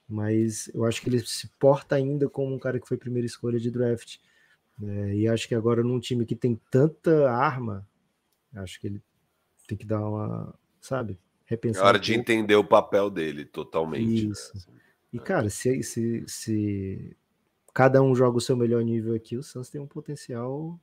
Mas 0.07 0.69
eu 0.73 0.85
acho 0.85 1.01
que 1.01 1.09
ele 1.09 1.19
se 1.25 1.47
porta 1.57 1.95
ainda 1.95 2.29
como 2.29 2.53
um 2.53 2.59
cara 2.59 2.79
que 2.79 2.87
foi 2.87 2.97
primeira 2.97 3.25
escolha 3.25 3.59
de 3.59 3.71
draft. 3.71 4.17
É, 4.83 5.15
e 5.15 5.27
acho 5.27 5.47
que 5.47 5.55
agora 5.55 5.81
num 5.81 5.99
time 5.99 6.25
que 6.25 6.35
tem 6.35 6.59
tanta 6.69 7.31
arma, 7.31 7.87
acho 8.55 8.79
que 8.79 8.87
ele 8.87 9.01
tem 9.67 9.77
que 9.77 9.85
dar 9.85 9.99
uma, 9.99 10.53
sabe, 10.81 11.19
repensar. 11.45 11.83
É 11.83 11.87
hora 11.87 11.97
um 11.97 12.01
de 12.01 12.13
entender 12.13 12.55
o 12.55 12.63
papel 12.63 13.09
dele 13.09 13.45
totalmente. 13.45 14.25
Né, 14.25 14.31
Isso. 14.31 14.53
Né? 14.55 14.79
E 15.13 15.19
cara, 15.19 15.49
se, 15.49 15.81
se, 15.81 16.23
se 16.27 17.17
cada 17.73 18.01
um 18.01 18.13
joga 18.15 18.37
o 18.37 18.41
seu 18.41 18.55
melhor 18.55 18.83
nível 18.83 19.15
aqui, 19.15 19.37
o 19.37 19.43
Suns 19.43 19.69
tem 19.69 19.79
um 19.79 19.87
potencial 19.87 20.79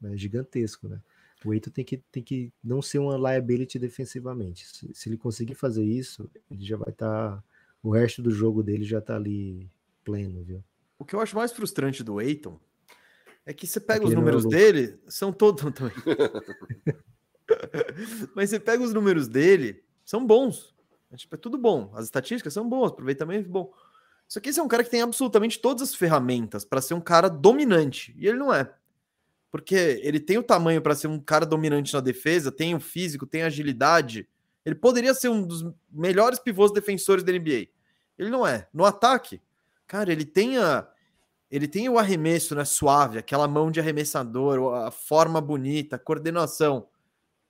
né, 0.00 0.16
gigantesco, 0.16 0.88
né? 0.88 1.00
O 1.44 1.54
Eito 1.54 1.70
tem 1.70 1.84
que, 1.84 1.98
tem 2.10 2.22
que 2.22 2.52
não 2.64 2.82
ser 2.82 2.98
uma 2.98 3.16
liability 3.16 3.78
defensivamente. 3.78 4.66
Se, 4.66 4.92
se 4.92 5.08
ele 5.08 5.16
conseguir 5.16 5.54
fazer 5.54 5.84
isso, 5.84 6.28
ele 6.50 6.64
já 6.64 6.76
vai 6.76 6.90
estar. 6.90 7.36
Tá, 7.36 7.44
o 7.80 7.90
resto 7.90 8.20
do 8.20 8.30
jogo 8.30 8.60
dele 8.60 8.84
já 8.84 9.00
tá 9.00 9.14
ali 9.14 9.70
pleno, 10.04 10.42
viu? 10.42 10.64
O 10.98 11.04
que 11.04 11.14
eu 11.14 11.20
acho 11.20 11.36
mais 11.36 11.52
frustrante 11.52 12.02
do 12.02 12.20
Eiton 12.20 12.58
é 13.48 13.54
que 13.54 13.66
você 13.66 13.80
pega 13.80 14.00
Aquele 14.00 14.10
os 14.10 14.14
números 14.14 14.44
é 14.44 14.48
dele, 14.48 15.00
são 15.08 15.32
todos 15.32 15.64
também. 15.72 15.94
Mas 18.36 18.50
você 18.50 18.60
pega 18.60 18.84
os 18.84 18.92
números 18.92 19.26
dele, 19.26 19.82
são 20.04 20.26
bons. 20.26 20.74
É, 21.10 21.16
tipo, 21.16 21.34
é 21.34 21.38
tudo 21.38 21.56
bom. 21.56 21.90
As 21.94 22.04
estatísticas 22.04 22.52
são 22.52 22.68
boas, 22.68 22.92
aproveitamento 22.92 23.48
é 23.48 23.50
bom. 23.50 23.72
Só 24.28 24.38
que 24.38 24.50
esse 24.50 24.60
é 24.60 24.62
um 24.62 24.68
cara 24.68 24.84
que 24.84 24.90
tem 24.90 25.00
absolutamente 25.00 25.58
todas 25.58 25.82
as 25.82 25.94
ferramentas 25.94 26.62
para 26.62 26.82
ser 26.82 26.92
um 26.92 27.00
cara 27.00 27.30
dominante. 27.30 28.14
E 28.18 28.28
ele 28.28 28.36
não 28.36 28.52
é. 28.52 28.70
Porque 29.50 29.98
ele 30.02 30.20
tem 30.20 30.36
o 30.36 30.42
tamanho 30.42 30.82
para 30.82 30.94
ser 30.94 31.06
um 31.06 31.18
cara 31.18 31.46
dominante 31.46 31.94
na 31.94 32.00
defesa, 32.00 32.52
tem 32.52 32.74
o 32.74 32.80
físico, 32.80 33.26
tem 33.26 33.44
a 33.44 33.46
agilidade. 33.46 34.28
Ele 34.62 34.74
poderia 34.74 35.14
ser 35.14 35.30
um 35.30 35.42
dos 35.42 35.64
melhores 35.90 36.38
pivôs 36.38 36.70
defensores 36.70 37.24
da 37.24 37.32
NBA. 37.32 37.68
Ele 38.18 38.28
não 38.28 38.46
é. 38.46 38.68
No 38.74 38.84
ataque, 38.84 39.40
cara, 39.86 40.12
ele 40.12 40.26
tem 40.26 40.58
a, 40.58 40.86
ele 41.50 41.66
tem 41.66 41.88
o 41.88 41.98
arremesso 41.98 42.54
né, 42.54 42.64
suave, 42.64 43.18
aquela 43.18 43.48
mão 43.48 43.70
de 43.70 43.80
arremessador, 43.80 44.74
a 44.74 44.90
forma 44.90 45.40
bonita, 45.40 45.96
a 45.96 45.98
coordenação. 45.98 46.86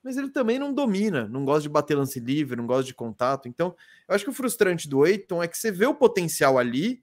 Mas 0.03 0.17
ele 0.17 0.31
também 0.31 0.59
não 0.59 0.73
domina, 0.73 1.27
não 1.27 1.45
gosta 1.45 1.63
de 1.63 1.69
bater 1.69 1.97
lance 1.97 2.21
livre, 2.21 2.57
não 2.57 2.67
gosta 2.67 2.85
de 2.85 2.95
contato. 2.95 3.49
Então, 3.49 3.75
eu 4.09 4.15
acho 4.15 4.25
que 4.25 4.31
o 4.31 4.35
frustrante 4.35 4.89
do 4.89 5.05
Eiton 5.05 5.43
é 5.43 5.49
que 5.49 5.59
você 5.59 5.73
vê 5.73 5.87
o 5.87 5.95
potencial 5.95 6.59
ali, 6.59 7.03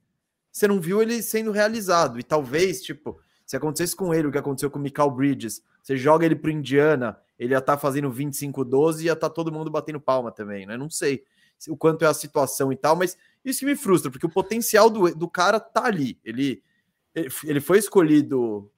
você 0.52 0.68
não 0.68 0.80
viu 0.80 1.02
ele 1.02 1.22
sendo 1.22 1.52
realizado. 1.52 2.18
E 2.18 2.24
talvez, 2.24 2.82
tipo, 2.82 3.20
se 3.46 3.58
acontecesse 3.58 3.96
com 3.96 4.14
ele 4.14 4.28
o 4.28 4.32
que 4.32 4.38
aconteceu 4.38 4.72
com 4.72 4.80
o 4.80 4.82
Michael 4.82 5.12
Bridges, 5.12 5.62
você 5.84 5.98
joga 5.98 6.26
ele 6.26 6.36
pro 6.36 6.50
Indiana, 6.50 7.20
ele 7.38 7.54
ia 7.54 7.60
estar 7.60 7.74
tá 7.74 7.78
fazendo 7.78 8.10
25-12 8.10 9.02
e 9.02 9.06
ia 9.06 9.14
estar 9.14 9.30
tá 9.30 9.36
todo 9.36 9.52
mundo 9.52 9.70
batendo 9.70 10.00
palma 10.00 10.32
também, 10.32 10.66
né? 10.66 10.78
Não 10.78 10.90
sei 10.90 11.24
o 11.70 11.78
quanto 11.78 12.04
é 12.04 12.08
a 12.08 12.14
situação 12.14 12.72
e 12.72 12.76
tal, 12.76 12.96
mas 12.96 13.18
isso 13.44 13.60
que 13.60 13.66
me 13.66 13.76
frustra, 13.76 14.10
porque 14.10 14.26
o 14.26 14.30
potencial 14.30 14.90
do, 14.90 15.14
do 15.14 15.30
cara 15.30 15.60
tá 15.60 15.86
ali. 15.86 16.20
Ele 16.24 16.64
ele 17.44 17.62
foi 17.62 17.78
escolhido 17.78 18.70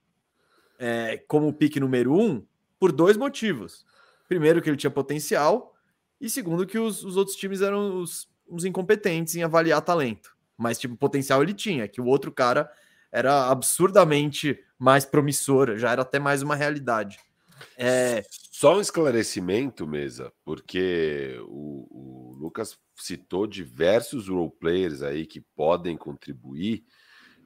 é, 0.78 1.18
como 1.26 1.52
pique 1.52 1.80
número 1.80 2.14
um 2.14 2.44
por 2.78 2.92
dois 2.92 3.16
motivos. 3.16 3.84
Primeiro, 4.28 4.62
que 4.62 4.70
ele 4.70 4.76
tinha 4.76 4.90
potencial, 4.90 5.74
e 6.20 6.28
segundo, 6.30 6.66
que 6.66 6.78
os, 6.78 7.02
os 7.02 7.16
outros 7.16 7.36
times 7.36 7.60
eram 7.62 8.00
os, 8.00 8.28
os, 8.46 8.64
incompetentes 8.64 9.34
em 9.34 9.42
avaliar 9.42 9.80
talento. 9.82 10.36
Mas, 10.56 10.78
tipo, 10.78 10.96
potencial 10.96 11.42
ele 11.42 11.54
tinha, 11.54 11.88
que 11.88 12.00
o 12.00 12.06
outro 12.06 12.30
cara 12.30 12.70
era 13.10 13.48
absurdamente 13.48 14.58
mais 14.78 15.04
promissor, 15.04 15.76
já 15.76 15.90
era 15.90 16.02
até 16.02 16.18
mais 16.18 16.42
uma 16.42 16.54
realidade. 16.54 17.18
É... 17.76 18.22
Só 18.30 18.76
um 18.76 18.80
esclarecimento, 18.80 19.86
Mesa, 19.86 20.32
porque 20.44 21.36
o, 21.46 21.86
o 21.90 22.34
Lucas 22.34 22.78
citou 22.96 23.46
diversos 23.46 24.28
role 24.28 24.50
players 24.60 25.02
aí 25.02 25.26
que 25.26 25.40
podem 25.40 25.96
contribuir 25.96 26.84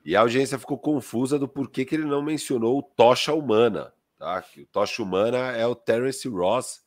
e 0.05 0.17
a 0.17 0.21
audiência 0.21 0.59
ficou 0.59 0.79
confusa 0.79 1.39
do 1.39 1.49
porquê 1.49 1.85
que 1.85 1.95
ele 1.95 2.05
não 2.05 2.23
mencionou 2.23 2.79
o 2.79 2.83
Tocha 2.83 3.33
Humana. 3.33 3.93
Tá? 4.19 4.45
O 4.57 4.67
Tocha 4.67 5.03
Humana 5.03 5.39
é 5.53 5.67
o 5.67 5.75
Terence 5.75 6.29
Ross, 6.29 6.81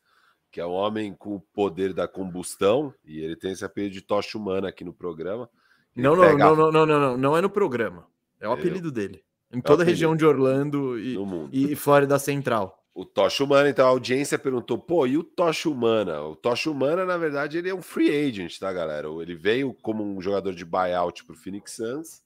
que 0.52 0.60
é 0.60 0.66
um 0.66 0.72
homem 0.72 1.14
com 1.14 1.36
o 1.36 1.40
poder 1.40 1.94
da 1.94 2.08
combustão, 2.08 2.94
e 3.04 3.20
ele 3.20 3.36
tem 3.36 3.52
esse 3.52 3.64
apelido 3.64 3.94
de 3.94 4.02
Tocha 4.02 4.38
Humana 4.38 4.70
aqui 4.70 4.84
no 4.84 4.94
programa. 4.94 5.50
Não, 5.96 6.16
não, 6.16 6.38
não, 6.38 6.56
não, 6.56 6.72
não, 6.72 6.86
não, 6.86 7.00
não, 7.00 7.18
não 7.18 7.38
é 7.38 7.42
no 7.42 7.50
programa. 7.50 8.08
É 8.40 8.48
o 8.48 8.52
apelido 8.52 8.90
Eu... 8.90 8.92
dele. 8.92 9.24
Em 9.52 9.60
é 9.60 9.62
toda 9.62 9.84
a 9.84 9.86
região 9.86 10.16
de 10.16 10.26
Orlando 10.26 11.00
e, 11.00 11.18
e 11.52 11.76
Flórida 11.76 12.20
Central. 12.20 12.84
O 12.94 13.04
Tocha 13.04 13.44
Humana, 13.44 13.70
então 13.70 13.86
a 13.86 13.90
audiência 13.90 14.40
perguntou, 14.40 14.78
pô, 14.78 15.06
e 15.06 15.18
o 15.18 15.24
Tocha 15.24 15.70
Humana? 15.70 16.22
O 16.22 16.36
Tocha 16.36 16.72
Humana, 16.72 17.06
na 17.06 17.18
verdade, 17.18 17.58
ele 17.58 17.70
é 17.70 17.76
um 17.76 17.82
free 17.82 18.10
agent, 18.10 18.58
tá, 18.58 18.72
galera? 18.72 19.10
Ele 19.22 19.36
veio 19.36 19.74
como 19.82 20.04
um 20.04 20.22
jogador 20.22 20.54
de 20.54 20.64
buyout 20.64 21.26
pro 21.26 21.36
Phoenix 21.36 21.74
Suns, 21.74 22.22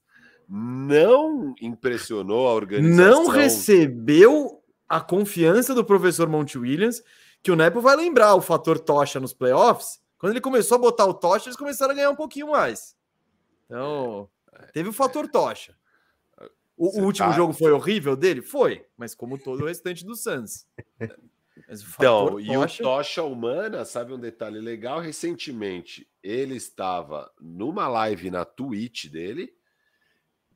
não 0.50 1.54
impressionou 1.60 2.48
a 2.48 2.54
organização. 2.54 2.96
Não 2.96 3.28
recebeu 3.28 4.60
a 4.88 5.00
confiança 5.00 5.72
do 5.72 5.84
professor 5.84 6.28
Monte 6.28 6.58
Williams, 6.58 7.00
que 7.40 7.52
o 7.52 7.56
Nepo 7.56 7.80
vai 7.80 7.94
lembrar 7.94 8.34
o 8.34 8.42
fator 8.42 8.80
tocha 8.80 9.20
nos 9.20 9.32
playoffs. 9.32 10.00
Quando 10.18 10.32
ele 10.32 10.40
começou 10.40 10.74
a 10.74 10.80
botar 10.80 11.06
o 11.06 11.14
tocha, 11.14 11.48
eles 11.48 11.56
começaram 11.56 11.92
a 11.92 11.94
ganhar 11.94 12.10
um 12.10 12.16
pouquinho 12.16 12.50
mais. 12.50 12.96
Então, 13.64 14.28
teve 14.72 14.88
o 14.88 14.92
fator 14.92 15.28
tocha. 15.28 15.76
O, 16.76 17.02
último 17.02 17.28
tá... 17.28 17.36
jogo 17.36 17.52
foi 17.52 17.70
horrível 17.70 18.16
dele? 18.16 18.42
Foi, 18.42 18.84
mas 18.96 19.14
como 19.14 19.38
todo 19.38 19.62
o 19.62 19.66
restante 19.66 20.04
do 20.04 20.16
Suns. 20.16 20.66
Então, 21.68 22.40
e 22.40 22.56
o 22.56 22.66
Tocha 22.66 23.22
Humana, 23.22 23.84
sabe 23.84 24.14
um 24.14 24.18
detalhe 24.18 24.58
legal? 24.58 24.98
Recentemente, 24.98 26.08
ele 26.22 26.56
estava 26.56 27.30
numa 27.38 27.86
live 27.86 28.30
na 28.30 28.44
Twitch 28.44 29.06
dele, 29.06 29.54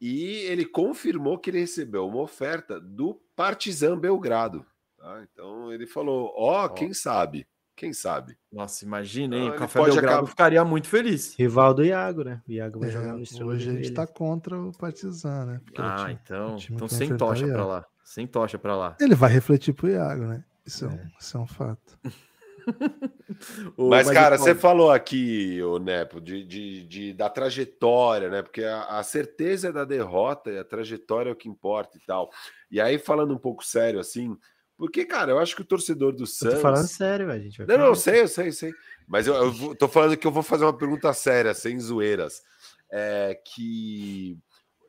e 0.00 0.36
ele 0.46 0.64
confirmou 0.64 1.38
que 1.38 1.50
ele 1.50 1.60
recebeu 1.60 2.06
uma 2.06 2.20
oferta 2.20 2.80
do 2.80 3.20
Partizan 3.36 3.98
Belgrado. 3.98 4.64
Tá? 4.98 5.24
Então 5.32 5.72
ele 5.72 5.86
falou: 5.86 6.32
Ó, 6.36 6.64
oh, 6.64 6.68
quem 6.68 6.92
sabe? 6.92 7.46
Quem 7.76 7.92
sabe? 7.92 8.36
Nossa, 8.52 8.84
imagina, 8.84 9.36
hein? 9.36 9.46
Então, 9.46 9.56
o 9.56 9.58
Café 9.58 9.82
Belgrado 9.82 10.06
acabar... 10.06 10.26
ficaria 10.28 10.64
muito 10.64 10.86
feliz. 10.86 11.34
Rival 11.36 11.74
do 11.74 11.84
Iago, 11.84 12.22
né? 12.22 12.40
O 12.48 12.52
Iago 12.52 12.78
vai 12.78 12.88
é, 12.88 12.92
jogar 12.92 13.14
no 13.14 13.46
Hoje 13.46 13.70
a 13.70 13.72
gente 13.72 13.90
tá 13.90 14.06
contra 14.06 14.56
o 14.56 14.72
Partizan, 14.72 15.46
né? 15.46 15.60
Porque 15.64 15.80
ah, 15.82 15.96
time, 15.98 16.18
então, 16.22 16.56
então 16.70 16.88
sem 16.88 17.16
tocha 17.16 17.46
para 17.46 17.66
lá. 17.66 17.84
Sem 18.04 18.26
tocha 18.26 18.58
para 18.58 18.76
lá. 18.76 18.96
Ele 19.00 19.14
vai 19.14 19.32
refletir 19.32 19.72
pro 19.72 19.88
Iago, 19.88 20.24
né? 20.24 20.44
Isso 20.64 20.84
é, 20.84 20.88
é, 20.88 20.90
um, 20.92 21.10
isso 21.18 21.36
é 21.36 21.40
um 21.40 21.46
fato. 21.46 21.98
Mas, 23.76 24.10
cara, 24.10 24.38
você 24.38 24.54
falou 24.54 24.90
aqui, 24.90 25.60
o 25.62 25.78
Nepo, 25.78 26.20
de, 26.20 26.44
de, 26.44 26.84
de, 26.84 27.12
da 27.12 27.28
trajetória, 27.28 28.28
né? 28.28 28.42
Porque 28.42 28.64
a, 28.64 28.98
a, 28.98 29.02
certeza 29.02 29.72
da 29.72 29.84
derrota 29.84 30.50
e 30.50 30.58
a 30.58 30.64
trajetória 30.64 31.30
é 31.30 31.32
o 31.32 31.36
que 31.36 31.48
importa 31.48 31.96
e 31.96 32.00
tal. 32.06 32.30
E 32.70 32.80
aí, 32.80 32.98
falando 32.98 33.34
um 33.34 33.38
pouco 33.38 33.64
sério, 33.64 34.00
assim, 34.00 34.36
porque, 34.76 35.04
cara, 35.04 35.32
eu 35.32 35.38
acho 35.38 35.54
que 35.54 35.62
o 35.62 35.66
torcedor 35.66 36.12
do 36.12 36.26
Santos. 36.26 36.56
tô 36.56 36.60
falando 36.60 36.86
sério, 36.86 37.30
a 37.30 37.38
gente. 37.38 37.58
Vai 37.58 37.66
não, 37.66 37.86
não, 37.86 37.94
sei, 37.94 38.22
eu 38.22 38.28
sei, 38.28 38.48
eu 38.48 38.52
sei. 38.52 38.72
Mas 39.06 39.26
eu, 39.26 39.34
eu 39.34 39.74
tô 39.76 39.86
falando 39.86 40.16
que 40.16 40.26
eu 40.26 40.32
vou 40.32 40.42
fazer 40.42 40.64
uma 40.64 40.76
pergunta 40.76 41.12
séria, 41.12 41.54
sem 41.54 41.78
zoeiras. 41.78 42.42
É 42.90 43.40
que. 43.44 44.36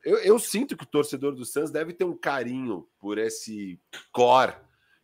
Eu, 0.04 0.18
eu 0.18 0.38
sinto 0.38 0.76
que 0.76 0.84
o 0.84 0.88
torcedor 0.88 1.34
do 1.34 1.44
Santos 1.44 1.70
deve 1.70 1.92
ter 1.92 2.04
um 2.04 2.16
carinho 2.16 2.86
por 2.98 3.18
esse 3.18 3.80
core 4.12 4.54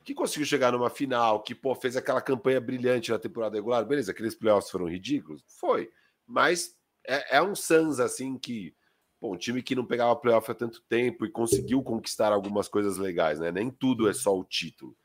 que 0.03 0.15
conseguiu 0.15 0.47
chegar 0.47 0.73
numa 0.73 0.91
final, 0.91 1.43
que 1.43 1.55
pô, 1.55 1.75
fez 1.75 1.97
aquela 1.97 2.21
campanha 2.21 2.61
brilhante 2.61 3.11
na 3.11 3.19
temporada 3.19 3.57
regular, 3.57 3.85
beleza, 3.85 4.13
aqueles 4.13 4.35
playoffs 4.35 4.71
foram 4.71 4.89
ridículos? 4.89 5.45
Foi. 5.47 5.91
Mas 6.27 6.77
é, 7.07 7.37
é 7.37 7.43
um 7.43 7.55
Suns 7.55 8.01
assim 8.01 8.39
que. 8.39 8.75
Bom, 9.21 9.35
um 9.35 9.39
time 9.39 9.63
que 9.63 9.77
não 9.77 9.87
pegava 9.87 10.17
playoff 10.17 10.51
há 10.51 10.55
tanto 10.55 10.83
tempo 10.89 11.25
e 11.25 11.31
conseguiu 11.31 11.81
conquistar 11.81 12.33
algumas 12.33 12.67
coisas 12.67 12.99
legais, 12.99 13.39
né? 13.39 13.53
Nem 13.53 13.71
tudo 13.71 14.09
é 14.09 14.13
só 14.13 14.37
o 14.37 14.43
título. 14.43 14.97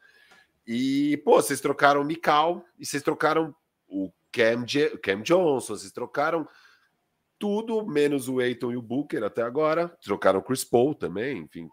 E, 0.65 1.17
pô, 1.23 1.35
vocês 1.35 1.61
trocaram 1.61 2.01
o 2.01 2.03
Mikal 2.03 2.65
e 2.79 2.85
vocês 2.85 3.03
trocaram 3.03 3.55
o 3.87 4.11
Cam, 4.31 4.65
Cam 5.03 5.21
Johnson, 5.21 5.75
vocês 5.75 5.91
trocaram 5.91 6.47
tudo 7.37 7.85
menos 7.85 8.27
o 8.27 8.39
Aiton 8.39 8.71
e 8.71 8.77
o 8.77 8.81
Booker 8.81 9.23
até 9.23 9.43
agora. 9.43 9.87
Trocaram 10.01 10.39
o 10.39 10.43
Chris 10.43 10.63
Paul 10.63 10.95
também, 10.95 11.43
enfim, 11.43 11.69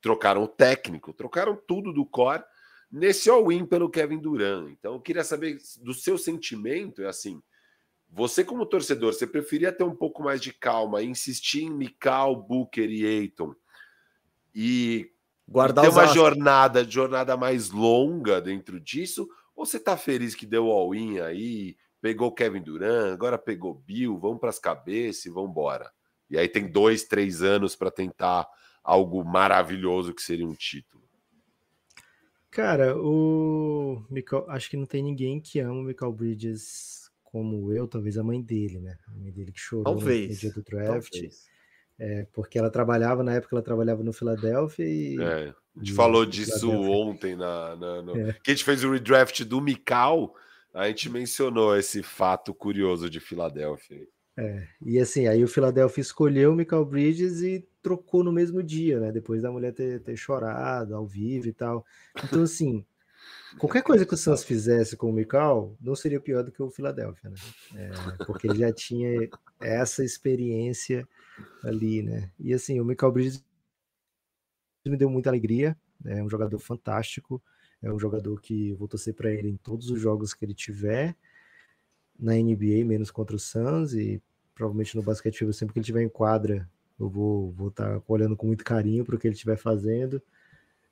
trocaram 0.00 0.42
o 0.42 0.48
técnico, 0.48 1.12
trocaram 1.14 1.58
tudo 1.66 1.92
do 1.92 2.04
core 2.04 2.44
nesse 2.90 3.28
all-in 3.28 3.64
pelo 3.64 3.90
Kevin 3.90 4.18
Durant. 4.18 4.70
Então, 4.70 4.94
eu 4.94 5.00
queria 5.00 5.24
saber 5.24 5.58
do 5.80 5.92
seu 5.92 6.16
sentimento, 6.16 7.02
é 7.02 7.06
assim, 7.06 7.42
você 8.08 8.44
como 8.44 8.66
torcedor, 8.66 9.12
você 9.12 9.26
preferia 9.26 9.72
ter 9.72 9.84
um 9.84 9.94
pouco 9.94 10.22
mais 10.22 10.40
de 10.40 10.52
calma, 10.52 11.02
insistir 11.02 11.64
em 11.64 11.70
Mikal, 11.70 12.36
Booker 12.36 12.88
e 12.88 13.04
Aiton 13.04 13.54
e 14.54 15.10
Guardar 15.48 15.84
ter 15.84 15.90
uma 15.90 16.02
astros. 16.02 16.14
jornada, 16.14 16.84
jornada 16.84 17.36
mais 17.36 17.70
longa 17.70 18.40
dentro 18.40 18.80
disso, 18.80 19.28
ou 19.54 19.66
você 19.66 19.78
tá 19.78 19.96
feliz 19.96 20.34
que 20.34 20.46
deu 20.46 20.70
all-in 20.70 21.20
aí, 21.20 21.76
pegou 22.00 22.32
Kevin 22.32 22.62
Durant, 22.62 23.12
agora 23.12 23.38
pegou 23.38 23.74
Bill, 23.74 24.18
vamos 24.18 24.40
para 24.40 24.50
as 24.50 24.58
cabeças 24.58 25.26
e 25.26 25.30
vamos 25.30 25.50
embora. 25.50 25.90
E 26.28 26.38
aí 26.38 26.48
tem 26.48 26.70
dois, 26.70 27.04
três 27.04 27.42
anos 27.42 27.76
para 27.76 27.90
tentar 27.90 28.48
algo 28.82 29.24
maravilhoso 29.24 30.14
que 30.14 30.22
seria 30.22 30.46
um 30.46 30.54
título. 30.54 31.05
Cara, 32.56 32.96
o 32.96 34.02
Michael, 34.08 34.46
acho 34.48 34.70
que 34.70 34.78
não 34.78 34.86
tem 34.86 35.02
ninguém 35.02 35.38
que 35.38 35.60
ama 35.60 35.78
o 35.78 35.82
Michael 35.82 36.10
Bridges 36.10 37.10
como 37.22 37.70
eu, 37.70 37.86
talvez 37.86 38.16
a 38.16 38.22
mãe 38.22 38.40
dele, 38.40 38.80
né? 38.80 38.96
A 39.06 39.10
mãe 39.10 39.30
dele 39.30 39.52
que 39.52 39.60
chorou 39.60 39.84
talvez, 39.84 40.30
no 40.30 40.36
dia 40.36 40.52
do 40.52 40.62
draft. 40.62 41.14
É, 41.98 42.26
porque 42.32 42.58
ela 42.58 42.70
trabalhava, 42.70 43.22
na 43.22 43.34
época 43.34 43.54
ela 43.54 43.62
trabalhava 43.62 44.02
no 44.02 44.10
Filadélfia 44.10 44.86
e. 44.86 45.20
É, 45.20 45.48
a 45.50 45.78
gente 45.78 45.92
falou 45.92 46.24
disso 46.24 46.70
ontem 46.70 47.36
na. 47.36 47.76
na 47.76 48.02
no... 48.02 48.16
é. 48.16 48.32
Que 48.42 48.52
a 48.52 48.54
gente 48.54 48.64
fez 48.64 48.82
o 48.82 48.90
redraft 48.90 49.44
do 49.44 49.60
Mikal, 49.60 50.34
a 50.72 50.88
gente 50.88 51.10
mencionou 51.10 51.76
esse 51.76 52.02
fato 52.02 52.54
curioso 52.54 53.10
de 53.10 53.20
Filadélfia. 53.20 54.08
É, 54.38 54.68
e 54.84 54.98
assim, 54.98 55.26
aí 55.26 55.42
o 55.42 55.48
Philadelphia 55.48 56.02
escolheu 56.02 56.52
o 56.52 56.54
Michael 56.54 56.84
Bridges 56.84 57.40
e 57.40 57.66
trocou 57.82 58.22
no 58.22 58.30
mesmo 58.30 58.62
dia, 58.62 59.00
né? 59.00 59.10
Depois 59.10 59.42
da 59.42 59.50
mulher 59.50 59.72
ter, 59.72 60.00
ter 60.00 60.16
chorado 60.16 60.94
ao 60.94 61.06
vivo 61.06 61.48
e 61.48 61.52
tal. 61.54 61.86
Então, 62.22 62.42
assim, 62.42 62.84
qualquer 63.58 63.82
coisa 63.82 64.04
que 64.04 64.12
o 64.12 64.16
Suns 64.16 64.44
fizesse 64.44 64.94
com 64.94 65.08
o 65.08 65.12
Michael 65.12 65.74
não 65.80 65.94
seria 65.94 66.20
pior 66.20 66.44
do 66.44 66.52
que 66.52 66.62
o 66.62 66.70
Philadelphia, 66.70 67.30
né? 67.30 67.36
É, 67.76 68.24
porque 68.24 68.46
ele 68.46 68.58
já 68.58 68.70
tinha 68.70 69.28
essa 69.58 70.04
experiência 70.04 71.08
ali, 71.64 72.02
né? 72.02 72.30
E 72.38 72.52
assim, 72.52 72.78
o 72.78 72.84
Michael 72.84 73.12
Bridges 73.12 73.44
me 74.84 74.98
deu 74.98 75.08
muita 75.08 75.30
alegria, 75.30 75.76
é 76.04 76.22
um 76.22 76.28
jogador 76.28 76.58
fantástico, 76.58 77.42
é 77.82 77.90
um 77.90 77.98
jogador 77.98 78.40
que 78.40 78.74
vou 78.74 78.86
torcer 78.86 79.14
para 79.14 79.30
ele 79.30 79.48
em 79.48 79.56
todos 79.56 79.90
os 79.90 80.00
jogos 80.00 80.34
que 80.34 80.44
ele 80.44 80.54
tiver 80.54 81.16
na 82.18 82.34
NBA, 82.34 82.84
menos 82.84 83.10
contra 83.10 83.36
o 83.36 83.38
Suns, 83.38 83.94
e 83.94 84.22
provavelmente 84.54 84.96
no 84.96 85.02
basquete 85.02 85.52
sempre 85.52 85.74
que 85.74 85.78
ele 85.78 85.86
tiver 85.86 86.02
em 86.02 86.08
quadra, 86.08 86.68
eu 86.98 87.08
vou 87.08 87.52
vou 87.52 87.68
estar 87.68 88.00
tá 88.00 88.02
olhando 88.08 88.36
com 88.36 88.46
muito 88.46 88.64
carinho 88.64 89.04
para 89.04 89.14
o 89.14 89.18
que 89.18 89.26
ele 89.26 89.34
estiver 89.34 89.56
fazendo. 89.56 90.22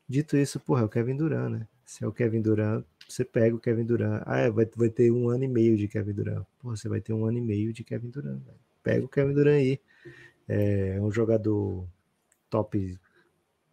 Dito 0.08 0.36
isso, 0.36 0.60
porra, 0.60 0.82
é 0.82 0.84
o 0.84 0.88
Kevin 0.88 1.16
Durant, 1.16 1.50
né? 1.50 1.68
Se 1.84 2.04
é 2.04 2.06
o 2.06 2.12
Kevin 2.12 2.42
Durant, 2.42 2.84
você 3.08 3.24
pega 3.24 3.54
o 3.54 3.60
Kevin 3.60 3.84
Durant. 3.84 4.22
Ah, 4.26 4.38
é, 4.40 4.50
vai, 4.50 4.66
vai 4.76 4.90
ter 4.90 5.10
um 5.10 5.28
ano 5.28 5.44
e 5.44 5.48
meio 5.48 5.76
de 5.76 5.88
Kevin 5.88 6.12
Durant. 6.12 6.44
Porra, 6.58 6.76
você 6.76 6.88
vai 6.88 7.00
ter 7.00 7.12
um 7.12 7.24
ano 7.24 7.38
e 7.38 7.40
meio 7.40 7.72
de 7.72 7.84
Kevin 7.84 8.10
Durant. 8.10 8.40
Véio. 8.44 8.58
Pega 8.82 9.04
o 9.04 9.08
Kevin 9.08 9.34
Durant 9.34 9.56
aí. 9.56 9.80
É 10.46 10.98
um 11.00 11.10
jogador 11.10 11.86
top, 12.50 12.98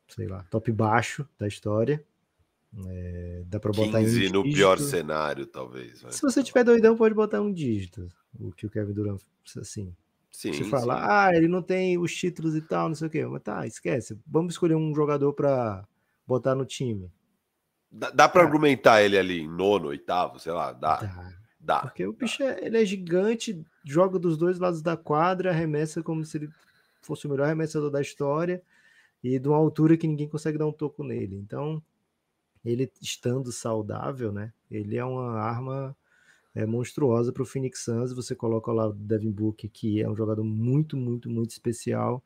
sei 0.07 0.27
lá, 0.27 0.43
top 0.49 0.71
baixo 0.71 1.27
da 1.37 1.47
história. 1.47 2.03
É, 2.87 3.43
dá 3.47 3.59
para 3.59 3.71
botar 3.71 3.99
15 3.99 4.29
no 4.29 4.43
dígito. 4.43 4.57
pior 4.57 4.77
cenário, 4.79 5.45
talvez. 5.45 6.01
Vai. 6.01 6.11
Se 6.11 6.21
você 6.21 6.41
tiver 6.41 6.63
doidão, 6.63 6.95
pode 6.95 7.13
botar 7.13 7.41
um 7.41 7.51
dígito. 7.51 8.07
O 8.39 8.51
que 8.51 8.65
o 8.65 8.69
Kevin 8.69 8.93
Durant, 8.93 9.21
assim. 9.57 9.93
Sim, 10.31 10.53
você 10.53 10.63
fala, 10.63 11.25
ah, 11.25 11.35
ele 11.35 11.49
não 11.49 11.61
tem 11.61 11.97
os 11.97 12.15
títulos 12.15 12.55
e 12.55 12.61
tal, 12.61 12.87
não 12.87 12.95
sei 12.95 13.07
o 13.07 13.11
quê. 13.11 13.25
Mas 13.25 13.43
tá, 13.43 13.67
esquece. 13.67 14.17
Vamos 14.25 14.53
escolher 14.53 14.75
um 14.75 14.95
jogador 14.95 15.33
para 15.33 15.85
botar 16.25 16.55
no 16.55 16.65
time. 16.65 17.11
Dá, 17.91 18.09
dá 18.09 18.29
para 18.29 18.41
argumentar 18.41 19.01
ele 19.01 19.17
ali 19.17 19.41
em 19.41 19.49
nono, 19.49 19.89
oitavo, 19.89 20.39
sei 20.39 20.53
lá, 20.53 20.71
dá. 20.71 20.95
Dá. 21.01 21.33
dá 21.59 21.79
Porque 21.81 22.07
o 22.07 22.13
bicho 22.13 22.41
é, 22.41 22.65
ele 22.65 22.81
é 22.81 22.85
gigante, 22.85 23.61
joga 23.83 24.17
dos 24.17 24.37
dois 24.37 24.57
lados 24.57 24.81
da 24.81 24.95
quadra, 24.95 25.49
arremessa 25.49 26.01
como 26.01 26.23
se 26.23 26.37
ele 26.37 26.49
fosse 27.01 27.27
o 27.27 27.29
melhor 27.29 27.45
arremessador 27.45 27.91
da 27.91 27.99
história 27.99 28.63
e 29.21 29.37
de 29.37 29.47
uma 29.47 29.57
altura 29.57 29.97
que 29.97 30.07
ninguém 30.07 30.29
consegue 30.29 30.57
dar 30.57 30.67
um 30.67 30.71
toco 30.71 31.03
nele. 31.03 31.35
Então, 31.35 31.83
ele 32.63 32.91
estando 33.01 33.51
saudável, 33.51 34.31
né? 34.31 34.53
Ele 34.69 34.97
é 34.97 35.03
uma 35.03 35.39
arma 35.39 35.95
é, 36.53 36.65
monstruosa 36.65 37.31
para 37.31 37.43
o 37.43 37.45
Phoenix 37.45 37.83
Suns. 37.83 38.13
Você 38.13 38.35
coloca 38.35 38.71
lá 38.71 38.87
o 38.87 38.93
Devin 38.93 39.31
Booker, 39.31 39.69
que 39.69 40.01
é 40.01 40.09
um 40.09 40.15
jogador 40.15 40.43
muito, 40.43 40.95
muito, 40.95 41.29
muito 41.29 41.51
especial. 41.51 42.23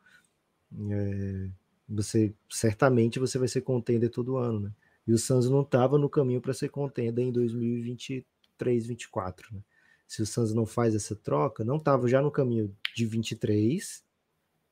É, 0.89 1.49
você 1.87 2.33
certamente 2.49 3.19
você 3.19 3.37
vai 3.37 3.47
ser 3.47 3.61
contender 3.61 4.09
todo 4.09 4.37
ano, 4.37 4.59
né? 4.59 4.71
E 5.07 5.13
o 5.13 5.17
Suns 5.17 5.49
não 5.49 5.61
estava 5.61 5.97
no 5.97 6.09
caminho 6.09 6.41
para 6.41 6.53
ser 6.53 6.69
contender 6.69 7.23
em 7.23 7.31
2023, 7.31 8.87
24, 8.87 9.53
né? 9.53 9.61
Se 10.07 10.21
o 10.21 10.25
Suns 10.25 10.53
não 10.53 10.65
faz 10.65 10.95
essa 10.95 11.15
troca, 11.15 11.63
não 11.63 11.77
estava 11.77 12.07
já 12.07 12.21
no 12.21 12.31
caminho 12.31 12.75
de 12.95 13.05
23, 13.05 14.03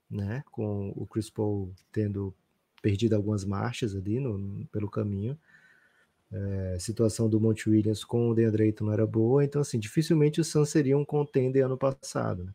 né? 0.09 0.43
Com 0.51 0.89
o 0.95 1.05
Chris 1.05 1.29
Paul 1.29 1.73
tendo 1.91 2.33
perdido 2.81 3.15
algumas 3.15 3.45
marchas 3.45 3.95
ali 3.95 4.19
no, 4.19 4.65
pelo 4.67 4.89
caminho. 4.89 5.37
É, 6.33 6.79
situação 6.79 7.29
do 7.29 7.39
Monte 7.39 7.69
Williams 7.69 8.03
com 8.03 8.29
o 8.29 8.33
DeAndre 8.33 8.63
Ayton 8.63 8.85
não 8.85 8.93
era 8.93 9.05
boa, 9.05 9.43
então 9.45 9.61
assim, 9.61 9.77
dificilmente 9.77 10.41
o 10.41 10.43
Suns 10.43 10.69
seria 10.69 10.97
um 10.97 11.05
contender 11.05 11.63
ano 11.63 11.77
passado. 11.77 12.45
Né? 12.45 12.53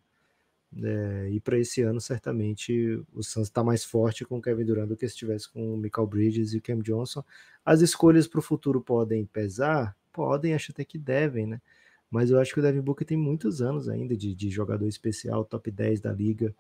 É, 0.83 1.31
e 1.31 1.41
para 1.41 1.59
esse 1.59 1.83
ano, 1.83 2.01
certamente, 2.01 3.01
o 3.15 3.23
Suns 3.23 3.49
está 3.49 3.63
mais 3.63 3.85
forte 3.85 4.25
com 4.25 4.39
o 4.39 4.43
Kevin 4.43 4.65
Durant 4.65 4.89
do 4.89 4.97
que 4.97 5.07
se 5.07 5.15
estivesse 5.15 5.51
com 5.51 5.75
o 5.75 5.77
Michael 5.77 6.07
Bridges 6.07 6.53
e 6.53 6.59
o 6.59 6.63
Cam 6.63 6.81
Johnson. 6.81 7.25
As 7.65 7.81
escolhas 7.81 8.27
para 8.27 8.41
o 8.41 8.43
futuro 8.43 8.81
podem 8.81 9.25
pesar? 9.25 9.97
Podem, 10.13 10.55
acho 10.55 10.73
até 10.73 10.85
que 10.85 10.99
devem, 10.99 11.47
né? 11.47 11.61
Mas 12.11 12.31
eu 12.31 12.39
acho 12.39 12.53
que 12.53 12.61
o 12.61 12.63
Devin 12.63 12.81
Booker 12.81 13.07
tem 13.07 13.17
muitos 13.17 13.61
anos 13.63 13.89
ainda 13.89 14.17
de, 14.17 14.35
de 14.35 14.51
jogador 14.51 14.87
especial, 14.89 15.45
top 15.45 15.71
10 15.71 16.01
da 16.01 16.13
liga. 16.13 16.55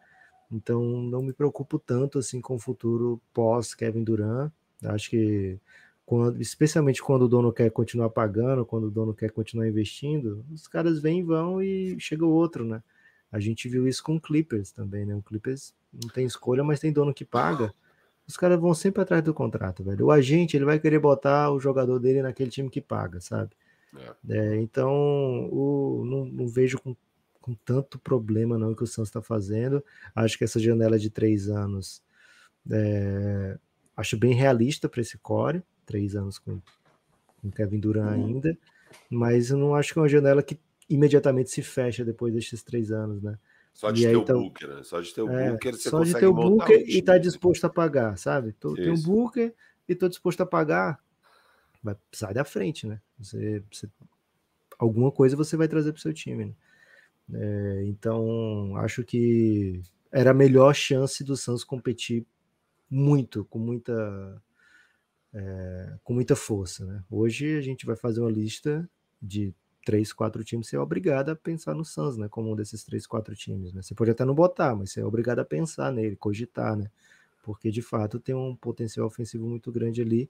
Então 0.50 0.82
não 1.02 1.22
me 1.22 1.32
preocupo 1.32 1.78
tanto 1.78 2.18
assim 2.18 2.40
com 2.40 2.54
o 2.56 2.58
futuro 2.58 3.20
pós 3.32 3.74
Kevin 3.74 4.04
Durant. 4.04 4.52
Acho 4.84 5.10
que 5.10 5.58
quando, 6.08 6.40
especialmente 6.40 7.02
quando 7.02 7.26
o 7.26 7.28
dono 7.28 7.52
quer 7.52 7.70
continuar 7.70 8.08
pagando, 8.08 8.64
quando 8.64 8.84
o 8.84 8.90
dono 8.90 9.12
quer 9.12 9.30
continuar 9.30 9.68
investindo, 9.68 10.42
os 10.50 10.66
caras 10.66 10.98
vêm 10.98 11.18
e 11.18 11.22
vão 11.22 11.62
e 11.62 12.00
chega 12.00 12.24
o 12.24 12.30
outro, 12.30 12.64
né? 12.64 12.82
A 13.30 13.38
gente 13.38 13.68
viu 13.68 13.86
isso 13.86 14.02
com 14.02 14.16
o 14.16 14.20
Clippers 14.20 14.72
também, 14.72 15.04
né? 15.04 15.14
O 15.14 15.20
Clippers 15.20 15.74
não 15.92 16.08
tem 16.08 16.24
escolha, 16.24 16.64
mas 16.64 16.80
tem 16.80 16.90
dono 16.90 17.12
que 17.12 17.26
paga. 17.26 17.74
Os 18.26 18.38
caras 18.38 18.58
vão 18.58 18.72
sempre 18.72 19.02
atrás 19.02 19.22
do 19.22 19.34
contrato, 19.34 19.84
velho. 19.84 20.06
O 20.06 20.10
agente, 20.10 20.56
ele 20.56 20.64
vai 20.64 20.78
querer 20.80 20.98
botar 20.98 21.50
o 21.50 21.60
jogador 21.60 21.98
dele 21.98 22.22
naquele 22.22 22.50
time 22.50 22.70
que 22.70 22.80
paga, 22.80 23.20
sabe? 23.20 23.50
É. 23.94 24.38
É, 24.38 24.56
então, 24.56 24.90
o, 25.52 26.06
não, 26.06 26.24
não 26.24 26.48
vejo 26.48 26.78
com, 26.80 26.96
com, 27.38 27.54
tanto 27.66 27.98
problema 27.98 28.56
não 28.56 28.74
que 28.74 28.82
o 28.82 28.86
Santos 28.86 29.10
está 29.10 29.20
fazendo. 29.20 29.84
Acho 30.16 30.38
que 30.38 30.44
essa 30.44 30.58
janela 30.58 30.98
de 30.98 31.10
três 31.10 31.50
anos 31.50 32.02
é, 32.70 33.58
acho 33.94 34.16
bem 34.16 34.32
realista 34.32 34.88
para 34.88 35.02
esse 35.02 35.18
core 35.18 35.62
três 35.88 36.14
anos 36.14 36.38
com, 36.38 36.60
com 37.40 37.50
Kevin 37.50 37.80
Durant 37.80 38.18
uhum. 38.18 38.26
ainda, 38.26 38.56
mas 39.10 39.50
eu 39.50 39.56
não 39.56 39.74
acho 39.74 39.92
que 39.92 39.98
é 39.98 40.02
uma 40.02 40.08
janela 40.08 40.42
que 40.42 40.60
imediatamente 40.88 41.50
se 41.50 41.62
fecha 41.62 42.04
depois 42.04 42.32
desses 42.34 42.62
três 42.62 42.92
anos, 42.92 43.22
né? 43.22 43.38
Só 43.72 43.90
de 43.90 44.02
e 44.02 44.04
ter 44.04 44.08
aí, 44.10 44.16
o 44.16 44.22
então, 44.22 44.42
Booker, 44.42 44.68
né? 44.68 44.82
Só 44.82 45.00
de 45.00 45.14
ter 45.14 45.22
o 45.22 45.30
é, 45.30 45.50
Booker, 45.50 45.72
você 45.72 45.90
Só 45.90 46.02
de 46.02 46.12
ter 46.12 46.26
o 46.26 46.34
Booker 46.34 46.78
um 46.78 46.84
e 46.86 47.02
tá 47.02 47.16
disposto 47.16 47.64
a 47.64 47.70
pagar, 47.70 48.18
sabe? 48.18 48.52
Tô, 48.52 48.74
tem 48.74 48.90
o 48.90 49.02
Booker 49.02 49.54
e 49.88 49.94
tô 49.94 50.08
disposto 50.08 50.40
a 50.42 50.46
pagar, 50.46 51.00
vai 51.82 51.96
sai 52.12 52.34
da 52.34 52.44
frente, 52.44 52.86
né? 52.86 53.00
Você, 53.18 53.62
você 53.72 53.88
alguma 54.78 55.10
coisa 55.10 55.36
você 55.36 55.56
vai 55.56 55.68
trazer 55.68 55.92
para 55.92 55.98
o 55.98 56.02
seu 56.02 56.12
time, 56.12 56.46
né? 56.46 56.52
É, 57.34 57.84
então, 57.86 58.76
acho 58.76 59.04
que 59.04 59.82
era 60.10 60.30
a 60.30 60.34
melhor 60.34 60.74
chance 60.74 61.22
do 61.22 61.36
Santos 61.36 61.64
competir 61.64 62.26
muito, 62.90 63.44
com 63.44 63.58
muita 63.58 64.42
é, 65.38 65.94
com 66.02 66.12
muita 66.12 66.34
força. 66.34 66.84
Né? 66.84 67.04
Hoje 67.08 67.56
a 67.56 67.60
gente 67.60 67.86
vai 67.86 67.94
fazer 67.94 68.20
uma 68.20 68.30
lista 68.30 68.88
de 69.22 69.54
três, 69.84 70.12
quatro 70.12 70.42
times, 70.44 70.66
você 70.66 70.76
é 70.76 70.80
obrigado 70.80 71.30
a 71.30 71.36
pensar 71.36 71.74
no 71.74 71.84
Suns, 71.84 72.18
né? 72.18 72.28
Como 72.28 72.52
um 72.52 72.56
desses 72.56 72.84
três, 72.84 73.06
quatro 73.06 73.34
times. 73.34 73.72
Né? 73.72 73.80
Você 73.80 73.94
pode 73.94 74.10
até 74.10 74.24
não 74.24 74.34
botar, 74.34 74.74
mas 74.74 74.92
você 74.92 75.00
é 75.00 75.04
obrigado 75.04 75.38
a 75.38 75.44
pensar 75.44 75.90
nele, 75.92 76.14
cogitar, 76.16 76.76
né? 76.76 76.90
Porque 77.42 77.70
de 77.70 77.80
fato 77.80 78.20
tem 78.20 78.34
um 78.34 78.54
potencial 78.54 79.06
ofensivo 79.06 79.46
muito 79.46 79.72
grande 79.72 80.02
ali 80.02 80.28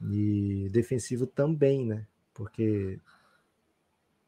e 0.00 0.68
defensivo 0.72 1.26
também, 1.26 1.86
né? 1.86 2.06
Porque 2.34 2.98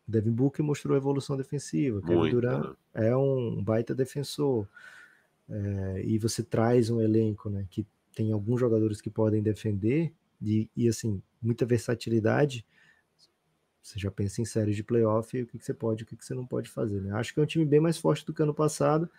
Devin 0.07 0.31
Booker 0.31 0.65
mostrou 0.65 0.97
evolução 0.97 1.36
defensiva, 1.36 2.00
Kevin 2.02 2.31
Durant 2.31 2.65
né? 2.65 3.08
é 3.08 3.16
um 3.16 3.60
baita 3.62 3.94
defensor. 3.94 4.68
É, 5.49 6.02
e 6.05 6.18
você 6.18 6.42
traz 6.42 6.89
um 6.89 7.00
elenco 7.00 7.50
né, 7.50 7.66
que 7.68 7.84
tem 8.15 8.32
alguns 8.32 8.60
jogadores 8.60 9.00
que 9.00 9.10
podem 9.10 9.42
defender 9.42 10.12
e, 10.41 10.68
e 10.76 10.89
assim, 10.89 11.23
muita 11.41 11.65
versatilidade. 11.65 12.65
Você 13.82 13.99
já 13.99 14.10
pensa 14.10 14.41
em 14.41 14.44
séries 14.44 14.76
de 14.76 14.84
playoff 14.84 15.36
e 15.36 15.42
o 15.42 15.47
que, 15.47 15.58
que 15.58 15.65
você 15.65 15.74
pode 15.74 16.02
e 16.02 16.05
o 16.05 16.07
que, 16.07 16.16
que 16.16 16.24
você 16.24 16.34
não 16.34 16.47
pode 16.47 16.68
fazer. 16.68 17.00
Né? 17.00 17.12
Acho 17.12 17.34
que 17.34 17.41
é 17.41 17.42
um 17.42 17.47
time 17.47 17.65
bem 17.65 17.81
mais 17.81 17.99
forte 17.99 18.24
do 18.24 18.32
que 18.32 18.42
ano 18.42 18.55
passado, 18.55 19.10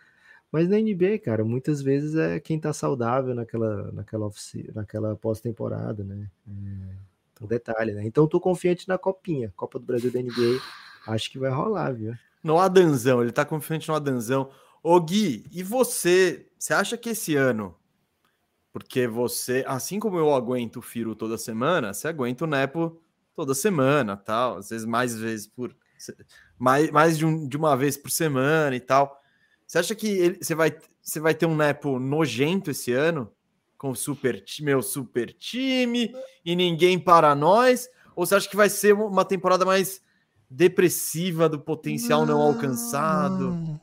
mas 0.54 0.70
na 0.70 0.78
NBA, 0.78 1.18
cara, 1.18 1.44
muitas 1.44 1.82
vezes 1.82 2.16
é 2.16 2.40
quem 2.40 2.60
tá 2.60 2.72
saudável 2.72 3.34
naquela, 3.34 3.92
naquela, 3.92 4.30
naquela 4.76 5.16
pós-temporada, 5.16 6.04
né? 6.04 6.30
É, 6.48 7.44
O 7.44 7.48
detalhe, 7.48 7.92
né? 7.92 8.06
Então 8.06 8.28
tô 8.28 8.40
confiante 8.40 8.88
na 8.88 8.98
copinha. 9.00 9.52
Copa 9.56 9.80
do 9.80 9.86
Brasil 9.86 10.12
da 10.12 10.22
NBA. 10.22 10.62
Acho 11.08 11.32
que 11.32 11.40
vai 11.40 11.50
rolar, 11.50 11.92
viu? 11.92 12.14
No 12.44 12.60
Adanzão, 12.60 13.24
ele 13.24 13.32
tá 13.32 13.44
confiante 13.44 13.90
no 13.90 13.96
Adanzão. 13.96 14.52
Ô 14.84 15.00
Gui, 15.00 15.46
e 15.52 15.64
você? 15.64 16.46
Você 16.60 16.74
acha 16.74 16.98
que 16.98 17.10
esse 17.10 17.36
ano, 17.36 17.76
porque 18.74 19.08
você, 19.08 19.64
assim 19.68 20.00
como 20.00 20.18
eu 20.18 20.34
aguento 20.34 20.78
o 20.78 20.82
Firo 20.82 21.16
toda 21.16 21.38
semana, 21.38 21.94
você 21.94 22.08
aguenta 22.08 22.44
o 22.44 22.48
Nepo 22.48 23.00
toda 23.36 23.54
semana, 23.54 24.18
tal, 24.18 24.58
às 24.58 24.72
vezes 24.72 24.86
mais 24.86 25.16
vezes 25.16 25.46
por 25.46 25.76
mais, 26.58 26.90
mais 26.90 27.18
de, 27.18 27.26
um, 27.26 27.48
de 27.48 27.56
uma 27.56 27.78
vez 27.78 27.96
por 27.96 28.10
semana 28.10 28.76
e 28.76 28.80
tal. 28.80 29.22
Você 29.66 29.78
acha 29.78 29.96
que 29.96 30.08
ele, 30.08 30.38
você, 30.42 30.56
vai, 30.56 30.76
você 31.02 31.20
vai 31.20 31.36
ter 31.36 31.46
um 31.46 31.56
Nepo 31.56 32.00
nojento 32.00 32.72
esse 32.72 32.92
ano? 32.92 33.32
Com 33.78 33.94
super, 33.94 34.44
meu 34.62 34.82
super 34.82 35.32
time 35.34 36.14
e 36.44 36.56
ninguém 36.56 36.98
para 36.98 37.36
nós? 37.36 37.88
Ou 38.16 38.26
você 38.26 38.36
acha 38.36 38.50
que 38.50 38.56
vai 38.56 38.70
ser 38.70 38.94
uma 38.94 39.24
temporada 39.24 39.66
mais 39.66 40.02
depressiva 40.50 41.48
do 41.48 41.60
potencial 41.60 42.26
não, 42.26 42.40
não 42.40 42.42
alcançado? 42.42 43.80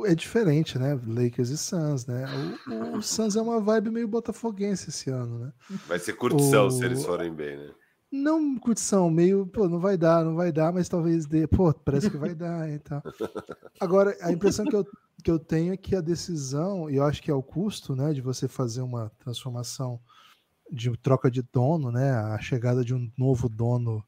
O, 0.00 0.06
é 0.06 0.14
diferente, 0.14 0.78
né? 0.78 0.98
Lakers 1.06 1.50
e 1.50 1.58
Suns, 1.58 2.06
né? 2.06 2.24
O, 2.66 2.98
o 2.98 3.02
Suns 3.02 3.36
é 3.36 3.42
uma 3.42 3.60
vibe 3.60 3.90
meio 3.90 4.08
botafoguense 4.08 4.90
esse 4.90 5.10
ano, 5.10 5.38
né? 5.38 5.52
Vai 5.86 5.98
ser 5.98 6.14
curtição 6.14 6.66
o... 6.66 6.70
se 6.70 6.84
eles 6.84 7.04
forem 7.04 7.32
bem, 7.32 7.56
né? 7.56 7.70
Não 8.10 8.58
curtição, 8.58 9.08
meio, 9.08 9.46
pô, 9.46 9.68
não 9.68 9.78
vai 9.78 9.96
dar, 9.96 10.24
não 10.24 10.34
vai 10.34 10.50
dar, 10.50 10.72
mas 10.72 10.88
talvez 10.88 11.26
dê. 11.26 11.46
Pô, 11.46 11.72
parece 11.72 12.10
que 12.10 12.16
vai 12.16 12.34
dar, 12.34 12.68
então. 12.68 13.00
Agora, 13.78 14.16
a 14.20 14.32
impressão 14.32 14.64
que 14.64 14.74
eu, 14.74 14.84
que 15.22 15.30
eu 15.30 15.38
tenho 15.38 15.72
é 15.72 15.76
que 15.76 15.94
a 15.94 16.00
decisão, 16.00 16.90
e 16.90 16.96
eu 16.96 17.04
acho 17.04 17.22
que 17.22 17.30
é 17.30 17.34
o 17.34 17.42
custo, 17.42 17.94
né, 17.94 18.12
de 18.12 18.20
você 18.20 18.48
fazer 18.48 18.82
uma 18.82 19.12
transformação 19.20 20.00
de 20.72 20.90
troca 20.98 21.30
de 21.30 21.42
dono, 21.42 21.92
né, 21.92 22.10
a 22.10 22.38
chegada 22.40 22.84
de 22.84 22.94
um 22.94 23.10
novo 23.16 23.48
dono 23.48 24.04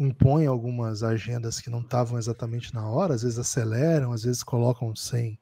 impõe 0.00 0.46
algumas 0.46 1.02
agendas 1.02 1.60
que 1.60 1.68
não 1.68 1.82
estavam 1.82 2.18
exatamente 2.18 2.74
na 2.74 2.88
hora, 2.88 3.14
às 3.14 3.22
vezes 3.22 3.38
aceleram, 3.38 4.12
às 4.12 4.22
vezes 4.22 4.42
colocam 4.42 4.96
sem, 4.96 5.38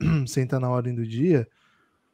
sem 0.26 0.42
estar 0.42 0.58
na 0.58 0.68
ordem 0.68 0.92
do 0.92 1.06
dia, 1.06 1.48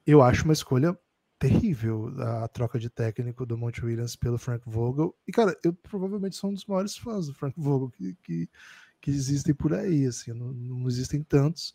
eu 0.07 0.23
acho 0.23 0.44
uma 0.44 0.52
escolha 0.52 0.97
terrível 1.39 2.12
a, 2.18 2.44
a 2.44 2.49
troca 2.49 2.78
de 2.78 2.91
técnico 2.91 3.47
do 3.47 3.57
Monte 3.57 3.83
Williams 3.83 4.17
pelo 4.17 4.36
Frank 4.36 4.62
Vogel. 4.67 5.15
E, 5.26 5.33
cara, 5.33 5.57
eu 5.65 5.73
provavelmente 5.73 6.36
sou 6.36 6.50
um 6.50 6.55
dos 6.55 6.67
maiores 6.67 6.94
fãs 6.94 7.26
do 7.26 7.34
Frank 7.34 7.58
Vogel 7.58 7.91
que, 7.91 8.15
que, 8.23 8.50
que 9.00 9.10
existem 9.10 9.55
por 9.55 9.73
aí, 9.73 10.05
assim, 10.05 10.34
não, 10.34 10.52
não, 10.52 10.86
existem 10.89 11.23
tantos. 11.23 11.73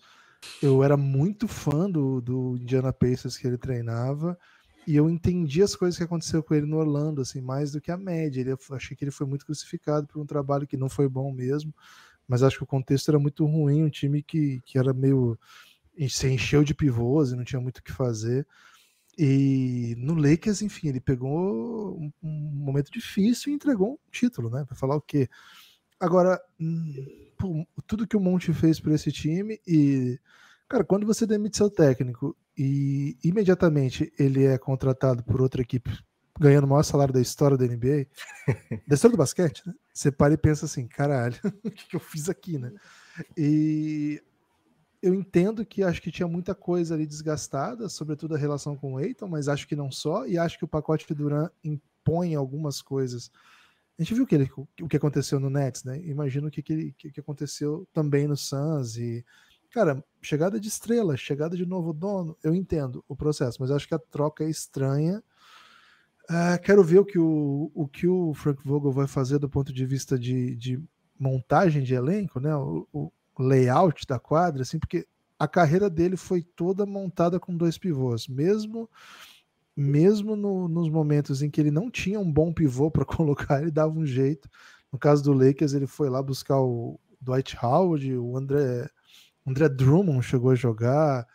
Eu 0.62 0.84
era 0.84 0.96
muito 0.96 1.48
fã 1.48 1.90
do, 1.90 2.22
do 2.22 2.56
Indiana 2.58 2.94
Pacers 2.94 3.36
que 3.36 3.48
ele 3.48 3.58
treinava, 3.58 4.38
e 4.88 4.96
eu 4.96 5.10
entendi 5.10 5.62
as 5.62 5.76
coisas 5.76 5.98
que 5.98 6.04
aconteceu 6.04 6.44
com 6.44 6.54
ele 6.54 6.66
no 6.66 6.78
Orlando, 6.78 7.22
assim, 7.22 7.42
mais 7.42 7.72
do 7.72 7.82
que 7.82 7.92
a 7.92 7.98
média. 7.98 8.42
Ele, 8.42 8.56
achei 8.72 8.96
que 8.96 9.04
ele 9.04 9.12
foi 9.12 9.28
muito 9.28 9.46
crucificado 9.46 10.08
por 10.08 10.22
um 10.22 10.26
trabalho 10.26 10.68
que 10.68 10.78
não 10.78 10.90
foi 10.90 11.08
bom 11.08 11.32
mesmo, 11.32 11.74
mas 12.28 12.44
acho 12.44 12.58
que 12.58 12.64
o 12.64 12.68
contexto 12.68 13.10
era 13.10 13.20
muito 13.20 13.46
ruim, 13.46 13.84
um 13.84 13.90
time 13.90 14.22
que, 14.24 14.62
que 14.66 14.78
era 14.78 14.94
meio 14.94 15.38
se 16.10 16.28
encheu 16.28 16.64
de 16.64 16.74
pivôs 16.74 17.32
e 17.32 17.36
não 17.36 17.44
tinha 17.44 17.62
muito 17.62 17.78
o 17.78 17.84
que 17.84 17.92
fazer. 17.92 18.48
E 19.18 19.96
no 19.98 20.16
Lakers, 20.16 20.62
enfim, 20.62 20.88
ele 20.88 21.00
pegou 21.00 21.96
um, 21.98 22.12
um 22.24 22.52
momento 22.56 22.92
difícil 22.92 23.52
e 23.52 23.56
entregou 23.56 23.94
um 23.94 24.12
título, 24.12 24.50
né? 24.50 24.66
Para 24.66 24.76
falar 24.76 24.96
o 24.96 25.02
quê? 25.02 25.30
Agora, 26.00 26.42
hum, 26.60 27.66
tudo 27.86 28.08
que 28.08 28.18
o 28.18 28.20
Monte 28.20 28.52
fez 28.54 28.80
por 28.80 28.92
esse 28.92 29.12
time 29.12 29.60
e 29.68 30.20
Cara, 30.74 30.84
quando 30.84 31.06
você 31.06 31.28
demite 31.28 31.58
seu 31.58 31.70
técnico 31.70 32.36
e 32.58 33.18
imediatamente 33.24 34.12
ele 34.18 34.46
é 34.46 34.58
contratado 34.58 35.24
por 35.24 35.42
outra 35.42 35.62
equipe 35.62 35.92
ganhando 36.40 36.66
o 36.66 36.68
maior 36.68 36.84
salário 36.84 37.14
da 37.14 37.22
história 37.22 37.58
da 37.58 37.66
NBA, 37.66 38.08
da 38.88 38.96
história 38.96 39.16
do 39.16 39.18
basquete, 39.18 39.62
né? 39.66 39.74
Você 39.94 40.12
para 40.12 40.34
e 40.34 40.38
pensa 40.38 40.66
assim, 40.66 40.88
caralho, 40.88 41.36
o 41.64 41.70
que, 41.70 41.88
que 41.88 41.96
eu 41.96 42.00
fiz 42.00 42.30
aqui, 42.30 42.58
né? 42.58 42.72
E 43.38 44.22
eu 45.02 45.14
entendo 45.14 45.66
que 45.66 45.84
acho 45.84 46.02
que 46.02 46.12
tinha 46.12 46.28
muita 46.28 46.56
coisa 46.56 46.96
ali 46.96 47.06
desgastada, 47.06 47.88
sobretudo 47.88 48.36
a 48.36 48.38
relação 48.38 48.76
com 48.76 48.94
o 48.94 49.00
Eiton, 49.00 49.28
mas 49.28 49.48
acho 49.48 49.68
que 49.68 49.76
não 49.76 49.92
só, 49.92 50.26
e 50.26 50.38
acho 50.38 50.58
que 50.58 50.66
o 50.66 50.68
pacote 50.68 51.06
de 51.08 51.14
Duran 51.14 51.50
impõe 51.64 52.36
algumas 52.36 52.82
coisas. 52.82 53.30
A 54.00 54.02
gente 54.02 54.16
viu 54.16 54.26
que 54.26 54.34
ele, 54.34 54.50
o 54.82 54.88
que 54.88 54.98
aconteceu 54.98 55.40
no 55.40 55.52
Nets, 55.52 55.84
né? 55.84 56.00
Imagino 56.04 56.48
o 56.48 56.52
que, 56.52 56.64
que, 56.64 57.12
que 57.12 57.20
aconteceu 57.20 57.88
também 57.94 58.28
no 58.28 58.36
Suns 58.36 58.98
e 58.98 59.24
Cara, 59.74 60.06
chegada 60.22 60.60
de 60.60 60.68
estrela, 60.68 61.18
chegada 61.18 61.58
de 61.58 61.66
novo 61.66 61.92
dono, 61.94 62.38
eu 62.44 62.54
entendo 62.54 63.04
o 63.08 63.16
processo, 63.16 63.58
mas 63.60 63.72
acho 63.72 63.88
que 63.88 63.96
a 63.96 64.00
troca 64.00 64.44
é 64.44 64.50
estranha. 64.50 65.24
Uh, 66.30 66.62
quero 66.64 66.84
ver 66.84 67.00
o 67.00 67.06
que 67.06 67.18
o, 67.18 67.72
o 67.74 67.88
que 67.88 68.08
o 68.08 68.36
Frank 68.36 68.62
Vogel 68.64 68.92
vai 68.92 69.08
fazer 69.08 69.40
do 69.40 69.50
ponto 69.50 69.74
de 69.74 69.84
vista 69.84 70.18
de, 70.18 70.56
de 70.58 70.80
montagem 71.20 71.82
de 71.82 71.96
elenco, 71.96 72.40
né? 72.40 72.56
O, 72.56 72.88
o, 72.94 73.12
layout 73.40 74.06
da 74.06 74.20
quadra, 74.20 74.62
assim, 74.62 74.78
porque 74.78 75.08
a 75.40 75.48
carreira 75.48 75.90
dele 75.90 76.16
foi 76.18 76.44
toda 76.44 76.86
montada 76.86 77.40
com 77.40 77.58
dois 77.58 77.76
pivôs, 77.76 78.28
mesmo 78.28 78.88
mesmo 79.76 80.36
no, 80.36 80.68
nos 80.68 80.88
momentos 80.88 81.42
em 81.42 81.50
que 81.50 81.60
ele 81.60 81.72
não 81.72 81.90
tinha 81.90 82.20
um 82.20 82.32
bom 82.32 82.54
pivô 82.54 82.92
para 82.92 83.06
colocar, 83.06 83.60
ele 83.60 83.72
dava 83.72 83.92
um 83.92 84.06
jeito. 84.06 84.48
No 84.92 85.00
caso 85.00 85.24
do 85.24 85.34
Lakers, 85.34 85.74
ele 85.74 85.88
foi 85.88 86.12
lá 86.12 86.22
buscar 86.22 86.62
o 86.62 87.00
Dwight 87.20 87.58
Howard, 87.60 88.16
o 88.16 88.38
André 88.38 88.88
André 89.46 89.70
Drummond 89.70 90.24
chegou 90.24 90.52
a 90.52 90.56
jogar, 90.56 91.28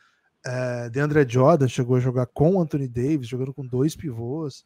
é, 0.45 0.89
DeAndre 0.91 1.29
Jordan 1.29 1.69
chegou 1.69 1.97
a 1.97 2.01
jogar 2.01 2.27
com 2.27 2.61
Anthony 2.61 2.89
Davis, 2.89 3.29
jogando 3.29 3.53
com 3.53 3.67
dois 3.67 3.95
pivôs. 3.95 4.65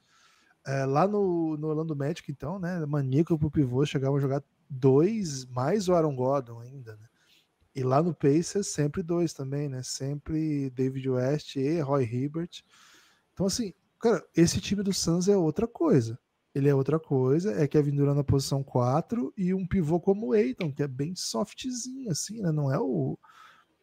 É, 0.65 0.85
lá 0.85 1.09
no, 1.09 1.57
no 1.57 1.69
Orlando 1.69 1.97
Magic, 1.97 2.31
então, 2.31 2.59
né, 2.59 2.85
maníaco 2.87 3.37
pro 3.37 3.51
pivô, 3.51 3.85
chegavam 3.85 4.17
a 4.17 4.21
jogar 4.21 4.45
dois, 4.71 5.45
mais 5.47 5.89
o 5.89 5.95
Aaron 5.95 6.15
Gordon 6.15 6.61
ainda, 6.61 6.97
né? 6.97 7.07
E 7.75 7.83
lá 7.83 8.03
no 8.03 8.15
Pacers, 8.15 8.69
sempre 8.69 9.03
dois 9.03 9.33
também, 9.33 9.69
né? 9.69 9.83
Sempre 9.83 10.71
David 10.71 11.09
West 11.09 11.57
e 11.57 11.81
Roy 11.81 12.05
Hibbert. 12.05 12.63
Então, 13.33 13.47
assim, 13.47 13.73
cara, 13.99 14.23
esse 14.37 14.61
time 14.61 14.83
do 14.83 14.93
Suns 14.93 15.27
é 15.27 15.37
outra 15.37 15.67
coisa. 15.67 16.19
Ele 16.55 16.69
é 16.69 16.75
outra 16.75 17.01
coisa, 17.01 17.53
é 17.55 17.67
Kevin 17.67 17.97
Durant 17.97 18.17
na 18.17 18.25
posição 18.25 18.63
4 18.63 19.33
e 19.37 19.55
um 19.55 19.67
pivô 19.67 19.99
como 19.99 20.29
o 20.29 20.33
Aiton, 20.33 20.71
que 20.71 20.83
é 20.83 20.89
bem 20.89 21.15
softzinho, 21.15 22.11
assim, 22.11 22.43
né? 22.43 22.53
Não 22.53 22.71
é 22.71 22.79
o, 22.79 23.19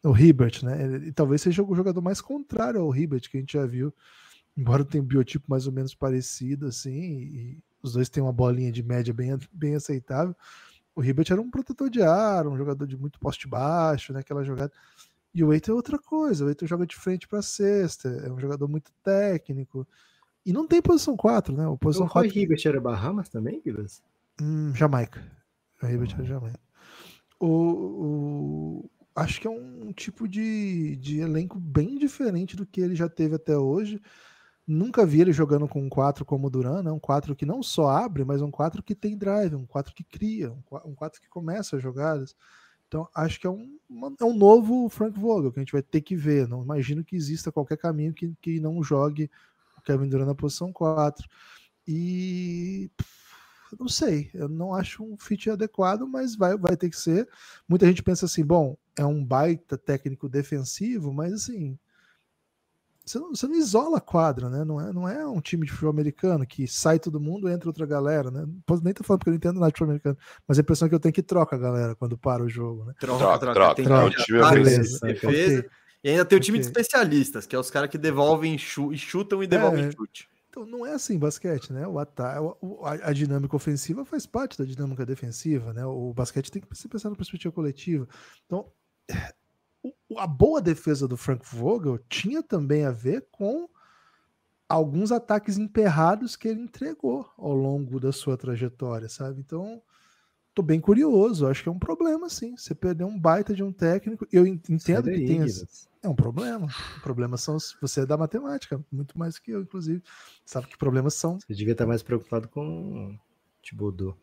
o 0.04 0.16
Hibbert, 0.16 0.62
né? 0.62 0.84
Ele, 0.84 1.12
talvez 1.12 1.42
seja 1.42 1.62
o 1.62 1.74
jogador 1.74 2.00
mais 2.00 2.20
contrário 2.20 2.80
ao 2.80 2.94
Hibbert 2.94 3.28
que 3.28 3.36
a 3.36 3.40
gente 3.40 3.54
já 3.54 3.66
viu, 3.66 3.92
embora 4.56 4.84
tenha 4.84 5.02
um 5.02 5.06
biotipo 5.06 5.46
mais 5.48 5.66
ou 5.66 5.72
menos 5.72 5.94
parecido, 5.94 6.66
assim, 6.66 6.90
e 6.92 7.58
os 7.82 7.94
dois 7.94 8.08
têm 8.08 8.22
uma 8.22 8.32
bolinha 8.32 8.70
de 8.70 8.82
média 8.82 9.12
bem, 9.12 9.36
bem 9.52 9.74
aceitável. 9.74 10.34
O 10.94 11.02
Hibbert 11.02 11.26
era 11.30 11.40
um 11.40 11.50
protetor 11.50 11.90
de 11.90 12.02
ar, 12.02 12.46
um 12.46 12.56
jogador 12.56 12.86
de 12.86 12.96
muito 12.96 13.18
poste 13.18 13.48
baixo, 13.48 14.12
né? 14.12 14.20
Aquela 14.20 14.44
jogada. 14.44 14.72
E 15.32 15.44
o 15.44 15.52
Eiton 15.52 15.72
é 15.72 15.74
outra 15.74 15.98
coisa, 15.98 16.44
o 16.44 16.48
Eiton 16.48 16.66
joga 16.66 16.86
de 16.86 16.96
frente 16.96 17.28
para 17.28 17.40
cesta, 17.40 18.08
é 18.08 18.30
um 18.30 18.38
jogador 18.38 18.68
muito 18.68 18.92
técnico. 19.02 19.86
E 20.44 20.52
não 20.52 20.66
tem 20.66 20.80
posição 20.80 21.16
4, 21.16 21.54
né? 21.54 21.66
O 21.66 21.76
posição 21.76 22.06
o 22.06 22.10
4. 22.10 22.30
O 22.30 22.38
Hibbert 22.38 22.62
era 22.64 22.80
Bahamas 22.80 23.28
também, 23.28 23.60
Guilherme? 23.60 23.88
Hum, 24.40 24.74
Jamaica. 24.74 25.22
O 25.82 25.86
Hibbert 25.86 26.14
era 26.14 26.24
Jamaica. 26.24 26.60
O, 27.38 27.46
o, 27.48 28.90
acho 29.14 29.40
que 29.40 29.46
é 29.46 29.50
um 29.50 29.92
tipo 29.92 30.28
de, 30.28 30.96
de 30.96 31.20
elenco 31.20 31.58
bem 31.58 31.96
diferente 31.98 32.56
do 32.56 32.66
que 32.66 32.80
ele 32.80 32.94
já 32.94 33.08
teve 33.08 33.34
até 33.34 33.56
hoje. 33.56 34.00
Nunca 34.66 35.04
vi 35.04 35.20
ele 35.20 35.32
jogando 35.32 35.66
com 35.66 35.82
um 35.82 35.88
4 35.88 36.24
como 36.24 36.46
o 36.46 36.50
Duran, 36.50 36.82
né? 36.82 36.92
um 36.92 36.98
4 36.98 37.34
que 37.34 37.44
não 37.44 37.62
só 37.62 37.88
abre, 37.88 38.24
mas 38.24 38.40
um 38.40 38.50
4 38.50 38.82
que 38.82 38.94
tem 38.94 39.16
drive, 39.16 39.54
um 39.54 39.66
4 39.66 39.94
que 39.94 40.04
cria, 40.04 40.52
um 40.84 40.94
4 40.94 41.20
que 41.20 41.28
começa 41.28 41.76
as 41.76 41.82
jogadas. 41.82 42.36
Então, 42.86 43.08
acho 43.14 43.40
que 43.40 43.46
é 43.46 43.50
um, 43.50 43.78
é 44.20 44.24
um 44.24 44.36
novo 44.36 44.88
Frank 44.88 45.18
Vogel 45.18 45.52
que 45.52 45.60
a 45.60 45.62
gente 45.62 45.72
vai 45.72 45.82
ter 45.82 46.00
que 46.00 46.16
ver. 46.16 46.48
Não 46.48 46.62
imagino 46.62 47.04
que 47.04 47.14
exista 47.14 47.52
qualquer 47.52 47.78
caminho 47.78 48.12
que, 48.12 48.32
que 48.40 48.58
não 48.58 48.82
jogue 48.82 49.30
o 49.80 49.82
Kevin 49.82 50.08
Durant 50.08 50.28
na 50.28 50.34
posição 50.34 50.72
4. 50.72 51.28
E 51.86 52.90
não 53.78 53.88
sei, 53.88 54.30
eu 54.34 54.48
não 54.48 54.74
acho 54.74 55.04
um 55.04 55.16
fit 55.16 55.50
adequado, 55.50 56.06
mas 56.06 56.34
vai, 56.34 56.56
vai 56.56 56.76
ter 56.76 56.90
que 56.90 56.96
ser. 56.96 57.28
Muita 57.68 57.86
gente 57.86 58.02
pensa 58.02 58.26
assim, 58.26 58.44
bom, 58.44 58.76
é 58.96 59.04
um 59.04 59.24
baita 59.24 59.78
técnico 59.78 60.28
defensivo, 60.28 61.12
mas 61.12 61.32
assim, 61.32 61.78
você 63.04 63.18
não, 63.18 63.30
você 63.30 63.46
não 63.48 63.54
isola 63.54 63.98
a 63.98 64.00
quadra, 64.00 64.48
né? 64.48 64.64
Não 64.64 64.80
é, 64.80 64.92
não 64.92 65.08
é 65.08 65.26
um 65.26 65.40
time 65.40 65.66
de 65.66 65.72
futebol 65.72 65.90
americano 65.90 66.46
que 66.46 66.66
sai 66.68 66.98
todo 66.98 67.20
mundo, 67.20 67.48
entra 67.48 67.68
outra 67.68 67.86
galera, 67.86 68.30
né? 68.30 68.42
Não 68.42 68.60
posso 68.66 68.84
nem 68.84 68.92
estar 68.92 69.04
falando 69.04 69.20
porque 69.20 69.30
eu 69.30 69.32
não 69.32 69.38
entendo 69.38 69.54
nada 69.60 69.66
de 69.66 69.72
futebol 69.72 69.90
americano, 69.90 70.18
mas 70.46 70.58
a 70.58 70.60
impressão 70.60 70.86
é 70.86 70.88
que 70.88 70.94
eu 70.94 71.00
tenho 71.00 71.14
que 71.14 71.22
troca 71.22 71.56
a 71.56 71.58
galera 71.58 71.94
quando 71.94 72.16
para 72.18 72.42
o 72.42 72.48
jogo, 72.48 72.84
né? 72.84 72.94
Troca, 72.98 73.18
troca, 73.18 73.38
troca. 73.38 73.54
troca. 73.54 73.74
Tem 73.74 73.84
troca. 73.84 74.22
Time 74.22 74.40
ah, 74.42 74.50
beleza, 74.50 74.98
defesa. 75.00 75.70
E 76.02 76.10
ainda 76.10 76.24
tem 76.24 76.38
o 76.38 76.40
time 76.40 76.58
de 76.58 76.66
especialistas, 76.66 77.46
que 77.46 77.54
é 77.54 77.58
os 77.58 77.70
caras 77.70 77.90
que 77.90 77.98
devolvem 77.98 78.54
e 78.54 78.58
chutam 78.98 79.42
e 79.42 79.46
devolvem 79.46 79.86
é, 79.86 79.92
chute. 79.92 80.28
Então 80.48 80.66
não 80.66 80.84
é 80.84 80.94
assim 80.94 81.18
basquete, 81.18 81.72
né? 81.72 81.86
O 81.86 81.98
ataque, 81.98 82.40
a, 83.02 83.12
dinâmica 83.12 83.54
ofensiva 83.54 84.04
faz 84.04 84.26
parte 84.26 84.58
da 84.58 84.64
dinâmica 84.64 85.06
defensiva, 85.06 85.72
né? 85.72 85.84
O 85.84 86.12
basquete 86.12 86.50
tem 86.50 86.62
que 86.62 86.74
ser 86.76 86.88
pensado 86.88 87.12
na 87.12 87.16
perspectiva 87.16 87.52
coletiva. 87.52 88.08
Então, 88.46 88.66
a 90.16 90.26
boa 90.26 90.60
defesa 90.60 91.06
do 91.06 91.16
Frank 91.16 91.44
Vogel 91.46 91.98
tinha 92.08 92.42
também 92.42 92.84
a 92.84 92.90
ver 92.90 93.26
com 93.30 93.68
alguns 94.68 95.12
ataques 95.12 95.58
emperrados 95.58 96.34
que 96.34 96.48
ele 96.48 96.62
entregou 96.62 97.28
ao 97.36 97.54
longo 97.54 98.00
da 98.00 98.12
sua 98.12 98.36
trajetória, 98.36 99.08
sabe? 99.08 99.40
Então, 99.40 99.82
tô 100.60 100.62
bem 100.62 100.78
curioso. 100.78 101.46
Acho 101.46 101.62
que 101.62 101.68
é 101.68 101.72
um 101.72 101.78
problema, 101.78 102.28
sim. 102.28 102.56
Você 102.56 102.74
perder 102.74 103.04
um 103.04 103.18
baita 103.18 103.54
de 103.54 103.62
um 103.62 103.72
técnico. 103.72 104.26
Eu 104.30 104.46
entendo 104.46 105.10
que 105.10 105.26
tem. 105.26 105.40
É 106.02 106.08
um 106.08 106.14
problema. 106.14 106.68
O 106.98 107.00
problema 107.00 107.36
são. 107.36 107.56
Você 107.80 108.00
é 108.00 108.06
da 108.06 108.16
matemática, 108.16 108.80
muito 108.92 109.18
mais 109.18 109.38
que 109.38 109.50
eu, 109.50 109.62
inclusive. 109.62 110.02
Sabe 110.44 110.68
que 110.68 110.78
problemas 110.78 111.14
são. 111.14 111.38
Você 111.40 111.54
devia 111.54 111.72
estar 111.72 111.86
mais 111.86 112.02
preocupado 112.02 112.48
com 112.48 113.18
Tibodô. 113.62 114.14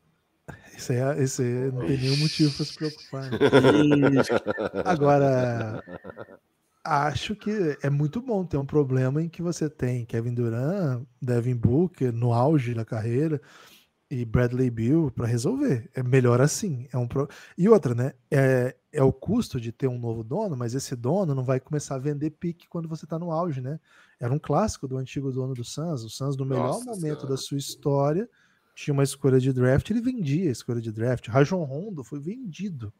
Esse, 0.76 0.94
é, 0.94 1.22
esse 1.22 1.44
é, 1.44 1.72
não 1.72 1.86
tem 1.86 1.98
nenhum 1.98 2.18
motivo 2.18 2.56
para 2.56 2.66
se 2.66 2.76
preocupar. 2.76 3.32
Né? 3.32 3.38
Agora, 4.86 5.84
acho 6.86 7.36
que 7.36 7.78
é 7.82 7.90
muito 7.90 8.22
bom 8.22 8.46
ter 8.46 8.56
um 8.56 8.66
problema 8.66 9.22
em 9.22 9.28
que 9.28 9.42
você 9.42 9.70
tem 9.70 10.06
Kevin 10.06 10.34
Durant, 10.34 11.04
Devin 11.22 11.56
Booker 11.56 12.14
no 12.14 12.32
auge 12.32 12.74
da 12.74 12.86
carreira 12.86 13.42
e 14.10 14.24
Bradley 14.24 14.70
Bill 14.70 15.12
para 15.12 15.28
resolver. 15.28 15.90
É 15.94 16.02
melhor 16.02 16.40
assim. 16.40 16.88
É 16.92 16.98
um 16.98 17.08
pro... 17.08 17.28
E 17.58 17.68
outra, 17.68 17.94
né? 17.94 18.14
É, 18.32 18.76
é 18.92 19.04
o 19.04 19.12
custo 19.12 19.60
de 19.60 19.72
ter 19.72 19.88
um 19.88 20.00
novo 20.00 20.24
dono, 20.24 20.56
mas 20.56 20.74
esse 20.74 20.96
dono 20.96 21.36
não 21.36 21.44
vai 21.44 21.60
começar 21.60 21.96
a 21.96 22.00
vender 22.00 22.32
pique 22.32 22.68
quando 22.70 22.88
você 22.88 23.06
está 23.06 23.20
no 23.20 23.32
auge, 23.32 23.62
né? 23.62 23.80
Era 24.20 24.34
um 24.34 24.40
clássico 24.40 24.88
do 24.88 24.98
antigo 24.98 25.32
dono 25.32 25.54
do 25.54 25.64
Suns. 25.64 26.04
O 26.04 26.10
Suns, 26.10 26.38
no 26.38 26.46
melhor 26.46 26.68
Nossa 26.68 26.86
momento 26.86 27.28
da 27.28 27.36
sua 27.36 27.58
história, 27.58 28.30
tinha 28.74 28.94
uma 28.94 29.04
escolha 29.04 29.40
de 29.40 29.52
draft, 29.52 29.90
ele 29.90 30.02
vendia 30.02 30.50
a 30.50 30.52
escolha 30.52 30.80
de 30.80 30.92
draft. 30.92 31.28
Rajon 31.28 31.64
Rondo 31.64 32.04
foi 32.04 32.20
vendido. 32.20 32.94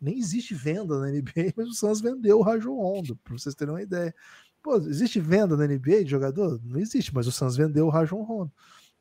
Nem 0.00 0.18
existe 0.18 0.54
venda 0.54 0.98
na 0.98 1.08
NBA, 1.10 1.52
mas 1.56 1.68
o 1.68 1.74
Suns 1.74 2.00
vendeu 2.00 2.38
o 2.38 2.42
Rajon 2.42 2.74
Rondo, 2.74 3.16
para 3.16 3.32
vocês 3.36 3.54
terem 3.54 3.74
uma 3.74 3.82
ideia. 3.82 4.14
Pô, 4.62 4.76
existe 4.76 5.18
venda 5.18 5.56
na 5.56 5.66
NBA 5.66 6.04
de 6.04 6.10
jogador? 6.10 6.60
Não 6.64 6.78
existe, 6.78 7.12
mas 7.12 7.26
o 7.26 7.32
Suns 7.32 7.56
vendeu 7.56 7.86
o 7.86 7.90
Rajon 7.90 8.22
Rondo. 8.22 8.52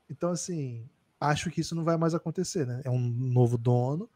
Então, 0.10 0.32
assim, 0.32 0.90
acho 1.22 1.52
que 1.52 1.62
isso 1.62 1.76
não 1.76 1.84
vai 1.84 1.96
mais 1.96 2.16
acontecer, 2.16 2.66
né? 2.66 2.82
É 2.84 2.90
um 2.90 3.00
novo 3.00 3.58
dono, 3.58 4.10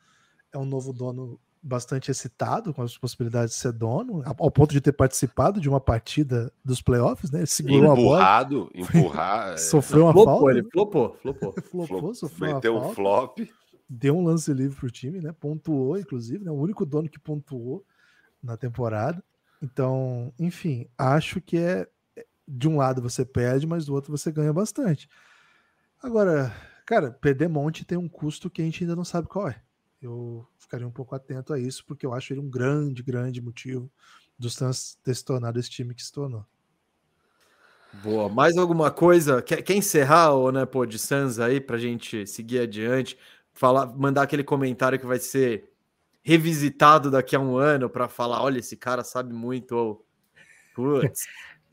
é 0.52 0.58
um 0.58 0.66
novo 0.66 0.92
dono 0.92 1.40
bastante 1.62 2.12
excitado 2.12 2.74
com 2.74 2.82
as 2.84 2.96
possibilidades 2.98 3.56
de 3.56 3.60
ser 3.60 3.72
dono, 3.72 4.22
ao 4.26 4.52
ponto 4.52 4.72
de 4.72 4.82
ter 4.82 4.92
participado 4.92 5.60
de 5.60 5.68
uma 5.68 5.80
partida 5.80 6.52
dos 6.64 6.82
playoffs, 6.82 7.32
né? 7.32 7.40
Ele 7.40 7.48
segurou 7.48 7.94
Empurrado, 7.94 8.56
a 8.56 8.60
bola. 8.60 8.72
Empurrar, 8.76 9.54
é. 9.54 9.58
sofreu 9.58 10.04
uma 10.04 10.14
flopou, 10.14 10.40
falta. 10.40 10.52
Ele 10.52 10.70
flopou, 10.70 11.18
flopou. 11.22 11.54
flopou, 11.64 12.14
sofreu 12.14 12.56
Meteu 12.56 12.76
uma 12.76 12.88
um 12.88 12.94
flop. 12.94 13.40
Deu 13.88 14.18
um 14.18 14.24
lance 14.24 14.52
livre 14.52 14.76
pro 14.76 14.92
time, 14.92 15.22
né? 15.22 15.32
Pontuou, 15.32 15.98
inclusive, 15.98 16.44
né? 16.44 16.52
O 16.52 16.56
único 16.56 16.86
dono 16.86 17.10
que 17.10 17.20
pontuou 17.20 17.84
na 18.42 18.58
temporada. 18.58 19.24
Então, 19.62 20.34
enfim, 20.40 20.88
acho 20.98 21.42
que 21.42 21.58
é 21.58 21.88
de 22.48 22.68
um 22.68 22.78
lado 22.78 23.02
você 23.02 23.26
perde, 23.26 23.66
mas 23.66 23.86
do 23.86 23.94
outro 23.94 24.16
você 24.16 24.32
ganha 24.32 24.54
bastante. 24.54 25.10
Agora, 26.02 26.54
Cara, 26.86 27.12
perder 27.12 27.50
Monte 27.50 27.84
tem 27.84 27.98
um 27.98 28.08
custo 28.08 28.50
que 28.50 28.62
a 28.62 28.66
gente 28.66 28.84
ainda 28.84 28.96
não 28.96 29.04
sabe 29.04 29.28
qual 29.28 29.50
é. 29.50 29.62
Eu 30.02 30.48
ficaria 30.58 30.88
um 30.88 30.92
pouco 30.92 31.16
atento 31.16 31.52
a 31.52 31.60
isso, 31.60 31.84
porque 31.86 32.06
eu 32.06 32.14
acho 32.14 32.32
ele 32.32 32.40
um 32.40 32.50
grande, 32.50 33.02
grande 33.02 33.42
motivo 33.42 33.92
do 34.38 34.50
Suns 34.50 34.98
ter 35.04 35.16
se 35.16 35.26
tornado 35.26 35.60
esse 35.60 35.70
time 35.70 35.96
que 35.96 36.04
se 36.04 36.12
tornou. 36.12 36.46
Boa. 38.04 38.30
Mais 38.30 38.58
alguma 38.58 38.92
coisa? 38.92 39.42
Quer, 39.42 39.62
quer 39.62 39.76
encerrar 39.76 40.34
o 40.34 40.52
né, 40.52 40.66
pô, 40.66 40.86
de 40.86 41.00
Suns 41.00 41.40
aí 41.40 41.60
pra 41.60 41.78
gente 41.78 42.28
seguir 42.28 42.60
adiante? 42.60 43.18
Falar, 43.54 43.88
mandar 43.88 44.24
aquele 44.24 44.44
comentário 44.44 45.00
que 45.00 45.06
vai 45.06 45.18
ser 45.18 45.72
revisitado 46.22 47.10
daqui 47.10 47.36
a 47.36 47.40
um 47.40 47.58
ano 47.58 47.90
para 47.90 48.08
falar: 48.08 48.44
olha, 48.44 48.60
esse 48.60 48.76
cara 48.76 49.04
sabe 49.04 49.34
muito. 49.34 49.72
Ou, 49.76 50.06
putz. 50.76 51.26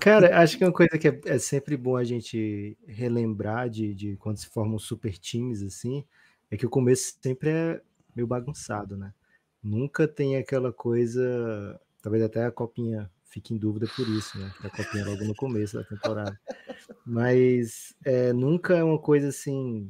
Cara, 0.02 0.40
acho 0.40 0.58
que 0.58 0.64
é 0.64 0.66
uma 0.66 0.72
coisa 0.72 0.98
que 0.98 1.06
é, 1.06 1.20
é 1.26 1.38
sempre 1.38 1.76
bom 1.76 1.96
a 1.96 2.02
gente 2.02 2.76
relembrar 2.88 3.70
de, 3.70 3.94
de, 3.94 4.16
quando 4.16 4.36
se 4.36 4.48
formam 4.48 4.76
super 4.76 5.16
times 5.16 5.62
assim, 5.62 6.04
é 6.50 6.56
que 6.56 6.66
o 6.66 6.68
começo 6.68 7.16
sempre 7.22 7.50
é 7.50 7.80
meio 8.12 8.26
bagunçado, 8.26 8.96
né? 8.96 9.14
Nunca 9.62 10.08
tem 10.08 10.36
aquela 10.36 10.72
coisa, 10.72 11.80
talvez 12.02 12.20
até 12.20 12.44
a 12.44 12.50
copinha 12.50 13.08
fique 13.26 13.54
em 13.54 13.56
dúvida 13.56 13.86
por 13.94 14.08
isso, 14.08 14.36
né? 14.40 14.52
A 14.64 14.70
copinha 14.70 15.06
logo 15.06 15.22
no 15.22 15.36
começo 15.36 15.76
da 15.76 15.84
temporada. 15.84 16.36
Mas 17.06 17.94
é, 18.04 18.32
nunca 18.32 18.76
é 18.76 18.82
uma 18.82 18.98
coisa 18.98 19.28
assim 19.28 19.88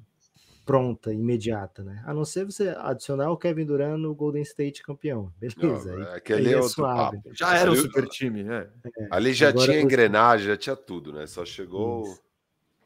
pronta, 0.65 1.13
imediata, 1.13 1.83
né? 1.83 2.03
A 2.07 2.15
não 2.15 2.25
ser 2.25 2.45
você 2.45 2.69
adicionar 2.79 3.31
o 3.31 3.37
Kevin 3.37 3.67
Durant 3.67 3.99
no 3.99 4.15
Golden 4.15 4.43
State 4.43 4.83
campeão. 4.83 5.33
Beleza. 5.39 5.97
Não, 5.97 6.07
aí, 6.09 6.17
aquele 6.17 6.49
aí 6.49 6.55
é, 6.55 6.59
é 6.59 6.63
suave. 6.63 7.17
Papo. 7.17 7.31
Já 7.35 7.57
era 7.57 7.71
um 7.71 7.77
super 7.77 8.07
time, 8.09 8.43
né? 8.43 8.69
É, 8.99 9.09
ali 9.11 9.33
já 9.33 9.53
tinha 9.53 9.81
engrenagem, 9.81 10.47
já 10.47 10.57
tinha 10.57 10.77
tudo, 10.77 11.13
né? 11.13 11.27
Só 11.27 11.45
chegou. 11.45 12.03
Isso. 12.03 12.23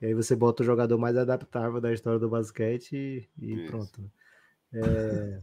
E 0.00 0.06
aí 0.06 0.14
você 0.14 0.36
bota 0.36 0.62
o 0.62 0.66
jogador 0.66 0.98
mais 0.98 1.16
adaptável 1.16 1.80
da 1.80 1.92
história 1.92 2.18
do 2.18 2.28
basquete 2.28 2.92
e, 2.94 3.28
e 3.40 3.66
pronto. 3.66 4.00
Né? 4.00 4.08
É, 4.74 5.40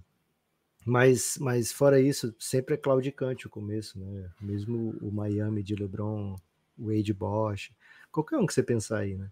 mas, 0.86 1.38
mas 1.40 1.72
fora 1.72 2.00
isso, 2.00 2.36
sempre 2.38 2.76
é 2.76 2.78
claudicante 2.78 3.48
o 3.48 3.50
começo, 3.50 3.98
né? 4.00 4.30
Mesmo 4.40 4.96
o 5.02 5.12
Miami 5.12 5.64
de 5.64 5.76
LeBron, 5.76 6.36
o 6.78 6.88
Wade 6.88 7.14
Bosch, 7.14 7.72
qualquer 8.12 8.38
um 8.38 8.46
que 8.46 8.54
você 8.54 8.62
pensar 8.62 9.00
aí, 9.00 9.16
né? 9.16 9.32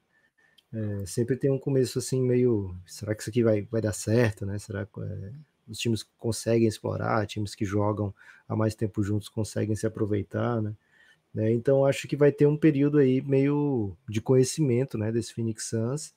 É, 0.73 1.05
sempre 1.05 1.35
tem 1.35 1.51
um 1.51 1.59
começo 1.59 1.99
assim 1.99 2.21
meio, 2.21 2.75
será 2.85 3.13
que 3.13 3.21
isso 3.21 3.29
aqui 3.29 3.43
vai, 3.43 3.63
vai 3.63 3.81
dar 3.81 3.93
certo, 3.93 4.45
né? 4.45 4.57
Será 4.57 4.85
que 4.85 5.01
é, 5.01 5.31
os 5.67 5.77
times 5.77 6.03
conseguem 6.17 6.67
explorar, 6.67 7.25
times 7.27 7.53
que 7.55 7.65
jogam 7.65 8.13
há 8.47 8.55
mais 8.55 8.75
tempo 8.75 9.03
juntos 9.03 9.29
conseguem 9.29 9.75
se 9.75 9.85
aproveitar, 9.85 10.61
né? 10.61 10.75
né? 11.33 11.51
Então 11.53 11.85
acho 11.85 12.07
que 12.07 12.15
vai 12.15 12.31
ter 12.31 12.47
um 12.47 12.57
período 12.57 12.99
aí 12.99 13.21
meio 13.21 13.95
de 14.09 14.21
conhecimento, 14.21 14.97
né, 14.97 15.11
desse 15.11 15.33
Phoenix 15.33 15.65
Suns. 15.69 16.13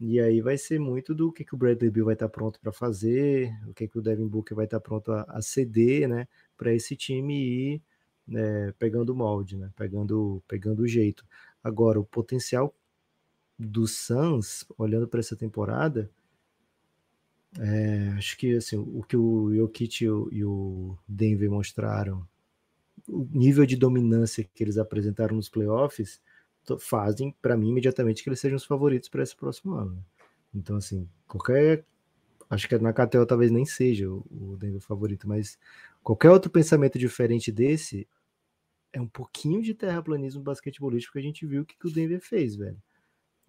E 0.00 0.20
aí 0.20 0.40
vai 0.40 0.58
ser 0.58 0.78
muito 0.80 1.14
do 1.14 1.32
que, 1.32 1.44
que 1.44 1.54
o 1.54 1.58
Bradley 1.58 1.90
Bill 1.90 2.06
vai 2.06 2.14
estar 2.14 2.28
pronto 2.28 2.58
para 2.60 2.72
fazer, 2.72 3.52
o 3.68 3.74
que, 3.74 3.86
que 3.88 3.98
o 3.98 4.02
Devin 4.02 4.26
Booker 4.28 4.56
vai 4.56 4.64
estar 4.66 4.80
pronto 4.80 5.12
a, 5.12 5.22
a 5.28 5.42
ceder, 5.42 6.08
né, 6.08 6.28
para 6.56 6.74
esse 6.74 6.96
time 6.96 7.34
ir 7.34 7.82
né, 8.26 8.72
pegando 8.78 9.10
o 9.10 9.16
molde, 9.16 9.56
né, 9.56 9.70
pegando, 9.76 10.42
pegando 10.48 10.80
o 10.82 10.88
jeito. 10.88 11.26
Agora, 11.62 12.00
o 12.00 12.04
potencial 12.04 12.74
do 13.60 13.86
Suns, 13.86 14.64
olhando 14.78 15.06
para 15.06 15.20
essa 15.20 15.36
temporada, 15.36 16.10
é, 17.58 18.14
acho 18.16 18.38
que 18.38 18.56
assim, 18.56 18.76
o 18.76 19.02
que 19.02 19.16
o 19.16 19.54
Jokic 19.54 20.04
e 20.04 20.44
o, 20.44 20.96
Denver 21.06 21.50
mostraram, 21.50 22.26
o 23.06 23.28
nível 23.32 23.66
de 23.66 23.76
dominância 23.76 24.48
que 24.54 24.64
eles 24.64 24.78
apresentaram 24.78 25.36
nos 25.36 25.48
playoffs, 25.48 26.20
fazem 26.78 27.34
para 27.42 27.56
mim 27.56 27.70
imediatamente 27.70 28.22
que 28.22 28.28
eles 28.28 28.40
sejam 28.40 28.56
os 28.56 28.64
favoritos 28.64 29.08
para 29.08 29.22
esse 29.22 29.36
próximo 29.36 29.74
ano. 29.74 30.04
Então, 30.54 30.76
assim, 30.76 31.08
qualquer. 31.26 31.84
Acho 32.48 32.68
que 32.68 32.78
na 32.78 32.92
KTO 32.92 33.26
talvez 33.26 33.50
nem 33.50 33.64
seja 33.64 34.10
o, 34.10 34.56
Denver 34.58 34.80
favorito, 34.80 35.28
mas 35.28 35.58
qualquer 36.02 36.30
outro 36.30 36.50
pensamento 36.50 36.98
diferente 36.98 37.52
desse 37.52 38.08
é 38.92 39.00
um 39.00 39.06
pouquinho 39.06 39.62
de 39.62 39.72
terraplanismo 39.72 40.42
basquetebolístico 40.42 41.12
que 41.12 41.18
a 41.20 41.22
gente 41.22 41.46
viu 41.46 41.64
que, 41.64 41.76
que 41.78 41.86
o 41.86 41.92
Denver 41.92 42.20
fez, 42.20 42.56
velho. 42.56 42.80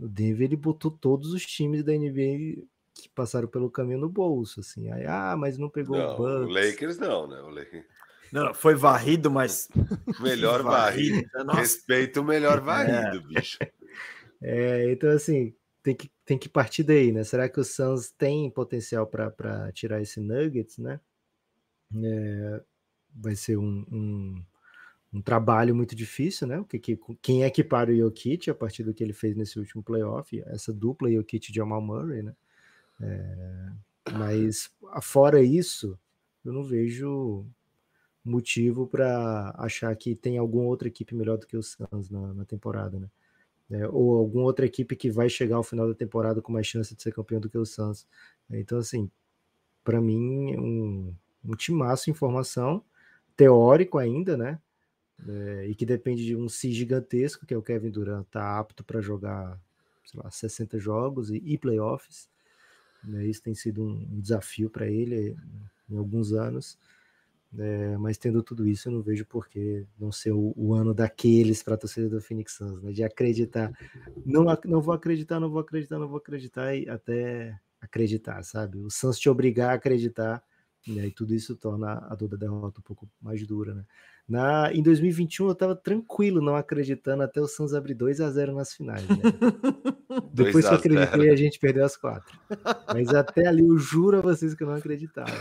O 0.01 0.07
Denver 0.07 0.41
ele 0.41 0.55
botou 0.55 0.89
todos 0.89 1.31
os 1.31 1.45
times 1.45 1.83
da 1.83 1.93
NBA 1.93 2.63
que 2.95 3.07
passaram 3.13 3.47
pelo 3.47 3.69
caminho 3.69 3.99
no 3.99 4.09
bolso, 4.09 4.59
assim. 4.59 4.91
Aí, 4.91 5.05
ah, 5.05 5.35
mas 5.37 5.59
não 5.59 5.69
pegou 5.69 5.95
não, 5.95 6.15
o 6.15 6.17
Bucks. 6.17 6.49
O 6.49 6.49
Lakers 6.49 6.97
não, 6.97 7.27
né? 7.27 7.39
O 7.39 7.49
Lakers... 7.49 7.85
Não, 8.31 8.53
foi 8.53 8.73
varrido, 8.73 9.29
mas 9.29 9.69
melhor 10.19 10.63
varrido. 10.63 11.27
varrido. 11.31 11.51
Respeito 11.51 12.21
o 12.21 12.23
melhor 12.23 12.57
é. 12.57 12.61
varrido, 12.61 13.17
é. 13.17 13.27
bicho. 13.27 13.57
É, 14.43 14.91
então 14.91 15.11
assim, 15.11 15.53
tem 15.83 15.95
que, 15.95 16.11
tem 16.25 16.35
que 16.35 16.49
partir 16.49 16.81
daí, 16.81 17.11
né? 17.11 17.23
Será 17.23 17.47
que 17.47 17.59
o 17.59 17.63
Suns 17.63 18.09
tem 18.09 18.49
potencial 18.49 19.05
para 19.05 19.71
tirar 19.71 20.01
esse 20.01 20.19
Nuggets, 20.19 20.79
né? 20.79 20.99
É, 22.03 22.63
vai 23.13 23.35
ser 23.35 23.57
um, 23.57 23.85
um 23.91 24.43
um 25.13 25.21
trabalho 25.21 25.75
muito 25.75 25.95
difícil, 25.95 26.47
né? 26.47 26.63
Que, 26.69 26.79
que, 26.79 26.99
quem 27.21 27.43
é 27.43 27.49
que 27.49 27.63
para 27.63 27.91
o 27.91 27.95
Jokic 27.95 28.49
a 28.49 28.55
partir 28.55 28.83
do 28.83 28.93
que 28.93 29.03
ele 29.03 29.13
fez 29.13 29.35
nesse 29.35 29.59
último 29.59 29.83
playoff? 29.83 30.41
Essa 30.47 30.71
dupla 30.71 31.11
Jokic 31.11 31.51
e 31.51 31.53
Jamal 31.53 31.81
Murray, 31.81 32.23
né? 32.23 32.33
É, 33.01 33.69
mas 34.13 34.71
fora 35.01 35.41
isso, 35.41 35.97
eu 36.45 36.53
não 36.53 36.63
vejo 36.63 37.45
motivo 38.23 38.87
para 38.87 39.53
achar 39.57 39.95
que 39.95 40.15
tem 40.15 40.37
alguma 40.37 40.65
outra 40.65 40.87
equipe 40.87 41.15
melhor 41.15 41.37
do 41.37 41.47
que 41.47 41.57
o 41.57 41.63
Suns 41.63 42.09
na, 42.09 42.33
na 42.33 42.45
temporada, 42.45 42.99
né? 42.99 43.09
É, 43.69 43.87
ou 43.87 44.17
alguma 44.17 44.43
outra 44.43 44.65
equipe 44.65 44.95
que 44.95 45.09
vai 45.09 45.29
chegar 45.29 45.55
ao 45.55 45.63
final 45.63 45.87
da 45.87 45.95
temporada 45.95 46.41
com 46.41 46.51
mais 46.51 46.67
chance 46.67 46.93
de 46.93 47.01
ser 47.01 47.13
campeão 47.13 47.39
do 47.39 47.49
que 47.49 47.57
o 47.57 47.65
Suns. 47.65 48.05
Então, 48.49 48.77
assim, 48.77 49.09
para 49.83 50.01
mim, 50.01 50.57
um, 50.57 51.15
um 51.43 51.55
timaço 51.55 52.09
em 52.09 52.13
formação, 52.13 52.83
teórico 53.35 53.97
ainda, 53.97 54.35
né? 54.37 54.59
É, 55.27 55.67
e 55.67 55.75
que 55.75 55.85
depende 55.85 56.25
de 56.25 56.35
um 56.35 56.49
si 56.49 56.71
gigantesco, 56.71 57.45
que 57.45 57.53
é 57.53 57.57
o 57.57 57.61
Kevin 57.61 57.91
Durant, 57.91 58.25
tá 58.29 58.59
apto 58.59 58.83
para 58.83 59.01
jogar, 59.01 59.59
sei 60.05 60.19
lá, 60.21 60.31
60 60.31 60.79
jogos 60.79 61.29
e, 61.29 61.37
e 61.37 61.57
playoffs. 61.57 62.29
Né, 63.03 63.25
isso 63.25 63.41
tem 63.41 63.55
sido 63.55 63.83
um, 63.83 64.07
um 64.11 64.19
desafio 64.19 64.69
para 64.69 64.87
ele 64.87 65.35
em 65.89 65.97
alguns 65.97 66.33
anos. 66.33 66.77
É, 67.57 67.97
mas 67.97 68.17
tendo 68.17 68.41
tudo 68.41 68.65
isso, 68.65 68.87
eu 68.87 68.93
não 68.93 69.01
vejo 69.01 69.25
por 69.25 69.49
que 69.49 69.85
não 69.99 70.11
ser 70.11 70.31
o, 70.31 70.53
o 70.55 70.73
ano 70.73 70.93
daqueles 70.93 71.61
para 71.61 71.73
a 71.73 71.77
torcida 71.77 72.07
do 72.07 72.21
Phoenix 72.21 72.53
Suns, 72.53 72.81
né? 72.81 72.93
De 72.93 73.03
acreditar. 73.03 73.71
Não, 74.25 74.45
não 74.63 74.81
vou 74.81 74.93
acreditar, 74.93 75.39
não 75.39 75.49
vou 75.49 75.59
acreditar, 75.59 75.99
não 75.99 76.07
vou 76.07 76.17
acreditar, 76.17 76.73
e 76.75 76.87
até 76.87 77.59
acreditar, 77.81 78.41
sabe? 78.43 78.77
O 78.77 78.89
Suns 78.89 79.19
te 79.19 79.29
obrigar 79.29 79.71
a 79.71 79.73
acreditar, 79.73 80.41
e 80.87 81.11
tudo 81.11 81.33
isso 81.33 81.55
torna 81.55 82.05
a 82.09 82.15
dor 82.15 82.29
da 82.29 82.37
derrota 82.37 82.79
um 82.79 82.83
pouco 82.83 83.07
mais 83.21 83.45
dura, 83.45 83.73
né? 83.73 83.85
Na, 84.27 84.71
em 84.73 84.81
2021 84.81 85.47
eu 85.47 85.51
estava 85.51 85.75
tranquilo, 85.75 86.41
não 86.41 86.55
acreditando, 86.55 87.23
até 87.23 87.41
o 87.41 87.47
Suns 87.47 87.73
abrir 87.73 87.93
2 87.93 88.21
a 88.21 88.29
0 88.29 88.55
nas 88.55 88.73
finais. 88.73 89.05
Né? 89.07 89.17
Depois 90.33 90.65
que 90.65 90.73
eu 90.73 90.77
acreditei, 90.77 91.29
a 91.29 91.35
gente 91.35 91.59
perdeu 91.59 91.83
as 91.83 91.97
quatro. 91.97 92.39
Mas 92.93 93.09
até 93.09 93.47
ali 93.47 93.67
eu 93.67 93.77
juro 93.77 94.19
a 94.19 94.21
vocês 94.21 94.53
que 94.53 94.63
eu 94.63 94.67
não 94.67 94.75
acreditava. 94.75 95.31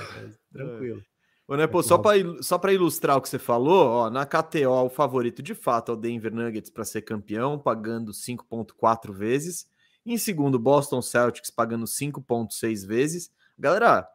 Tranquilo. 0.52 1.02
Ô, 1.47 1.57
né, 1.57 1.67
pô, 1.67 1.83
só 1.83 1.99
para 1.99 2.73
ilustrar 2.73 3.17
o 3.17 3.20
que 3.20 3.28
você 3.28 3.39
falou, 3.39 3.86
ó, 3.86 4.10
na 4.10 4.27
KTO 4.27 4.86
o 4.86 4.91
favorito 4.91 5.43
de 5.43 5.55
fato 5.55 5.93
é 5.93 5.94
o 5.94 5.97
Denver 5.97 6.35
Nuggets 6.35 6.70
para 6.70 6.85
ser 6.85 7.02
campeão, 7.02 7.59
pagando 7.59 8.12
5,4 8.12 9.12
vezes. 9.12 9.69
Em 10.05 10.17
segundo, 10.17 10.59
Boston 10.59 11.02
Celtics 11.02 11.51
pagando 11.51 11.86
5,6 11.86 12.86
vezes. 12.86 13.31
Galera, 13.59 14.09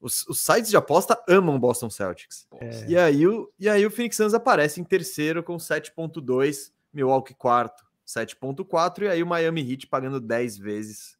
os, 0.00 0.26
os, 0.28 0.40
sites 0.40 0.70
de 0.70 0.76
aposta 0.76 1.20
amam 1.28 1.58
Boston 1.58 1.90
Celtics. 1.90 2.46
É. 2.60 2.86
E, 2.88 2.96
aí, 2.96 3.26
o, 3.26 3.52
e 3.58 3.68
aí 3.68 3.84
o 3.84 3.90
Phoenix 3.90 4.16
Suns 4.16 4.34
aparece 4.34 4.80
em 4.80 4.84
terceiro 4.84 5.42
com 5.42 5.56
7,2, 5.56 6.72
Milwaukee 6.92 7.34
quarto, 7.34 7.84
7,4, 8.06 9.02
e 9.02 9.08
aí 9.08 9.22
o 9.22 9.26
Miami 9.26 9.70
Heat 9.70 9.86
pagando 9.86 10.20
10 10.20 10.58
vezes. 10.58 11.18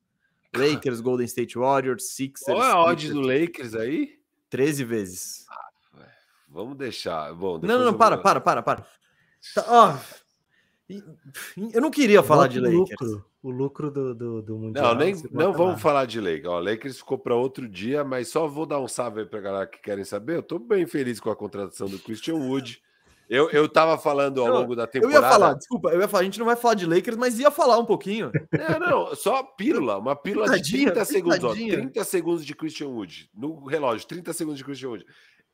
Lakers, 0.57 1.01
Golden 1.01 1.27
State 1.27 1.59
Warriors, 1.59 2.11
Sixers. 2.15 2.57
Qual 2.57 2.63
é 2.63 2.71
a 2.71 2.81
odd 2.81 3.13
do 3.13 3.21
Lakers 3.21 3.75
aí? 3.75 4.19
13 4.49 4.85
vezes. 4.85 5.45
Ah, 5.51 6.07
vamos 6.49 6.77
deixar. 6.77 7.35
Bom, 7.35 7.59
não, 7.59 7.79
não, 7.79 7.85
não, 7.87 7.95
para, 7.95 8.17
vou... 8.17 8.23
para, 8.23 8.41
para, 8.41 8.63
para. 8.63 8.87
Tá, 9.55 10.01
eu 11.73 11.81
não 11.83 11.91
queria 11.91 12.23
falar 12.23 12.49
de 12.49 12.58
Lakers. 12.58 12.78
Lucro, 12.78 13.25
o 13.42 13.50
lucro 13.50 13.91
do, 13.91 14.15
do, 14.15 14.42
do 14.42 14.58
Mundial. 14.58 14.94
Não, 14.94 15.05
nem, 15.05 15.15
não 15.31 15.52
vamos 15.52 15.75
lá. 15.75 15.78
falar 15.78 16.07
de 16.07 16.20
Lakers. 16.20 16.47
Ó, 16.47 16.60
Lakers 16.60 16.99
ficou 16.99 17.18
para 17.18 17.34
outro 17.34 17.68
dia, 17.68 18.02
mas 18.02 18.28
só 18.28 18.49
vou 18.49 18.65
dar 18.65 18.81
um 18.81 18.89
salve 18.89 19.20
aí 19.20 19.26
para 19.26 19.41
galera 19.41 19.67
que 19.67 19.81
querem 19.81 20.05
saber. 20.05 20.36
Eu 20.36 20.41
estou 20.41 20.58
bem 20.58 20.86
feliz 20.86 21.20
com 21.20 21.31
a 21.31 21.36
contratação 21.36 21.89
do 21.89 21.99
Christian 21.99 22.36
Wood. 22.36 22.83
Eu, 23.28 23.50
eu 23.50 23.68
tava 23.68 23.99
falando 23.99 24.41
ao 24.41 24.49
longo 24.49 24.75
da 24.75 24.86
temporada. 24.86 25.18
Eu 25.18 25.23
ia 25.23 25.31
falar, 25.31 25.55
desculpa, 25.55 25.91
eu 25.91 26.00
ia 26.00 26.08
falar, 26.08 26.23
a 26.23 26.25
gente 26.25 26.39
não 26.39 26.47
vai 26.47 26.57
falar 26.57 26.75
de 26.75 26.86
Lakers, 26.86 27.17
mas 27.18 27.39
ia 27.39 27.50
falar 27.50 27.78
um 27.78 27.84
pouquinho. 27.84 28.33
É, 28.50 28.78
não, 28.78 29.15
só 29.15 29.42
pílula, 29.42 29.99
uma 29.99 30.17
pílula 30.17 30.58
de 30.58 30.73
30 30.73 31.05
segundos, 31.05 31.44
ó, 31.44 31.52
30 31.52 32.05
segundos 32.05 32.47
de 32.47 32.55
Christian 32.55 32.89
Wood, 32.89 33.31
no 33.34 33.67
relógio, 33.67 34.08
30 34.08 34.33
segundos 34.33 34.58
de 34.58 34.65
Christian 34.65 34.89
Wood. 34.89 35.05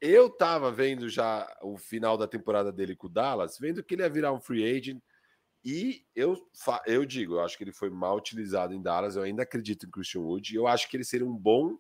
Eu 0.01 0.31
tava 0.31 0.71
vendo 0.71 1.09
já 1.09 1.49
o 1.63 1.77
final 1.77 2.17
da 2.17 2.29
temporada 2.29 2.71
dele 2.71 2.95
com 2.95 3.09
o 3.09 3.11
Dallas, 3.11 3.59
vendo 3.59 3.83
que 3.83 3.95
ele 3.95 4.03
ia 4.03 4.09
virar 4.09 4.33
um 4.33 4.41
free 4.41 4.65
agent, 4.65 5.01
e 5.65 6.05
eu, 6.15 6.37
eu 6.87 7.05
digo, 7.07 7.35
eu 7.35 7.41
acho 7.41 7.57
que 7.57 7.65
ele 7.65 7.73
foi 7.73 7.89
mal 7.89 8.17
utilizado 8.17 8.75
em 8.75 8.83
Dallas, 8.83 9.17
eu 9.17 9.23
ainda 9.23 9.45
acredito 9.45 9.87
em 9.87 9.91
Christian 9.91 10.21
Wood, 10.21 10.55
eu 10.55 10.67
acho 10.67 10.89
que 10.89 10.97
ele 10.97 11.05
seria 11.05 11.27
um 11.27 11.37
bom 11.37 11.79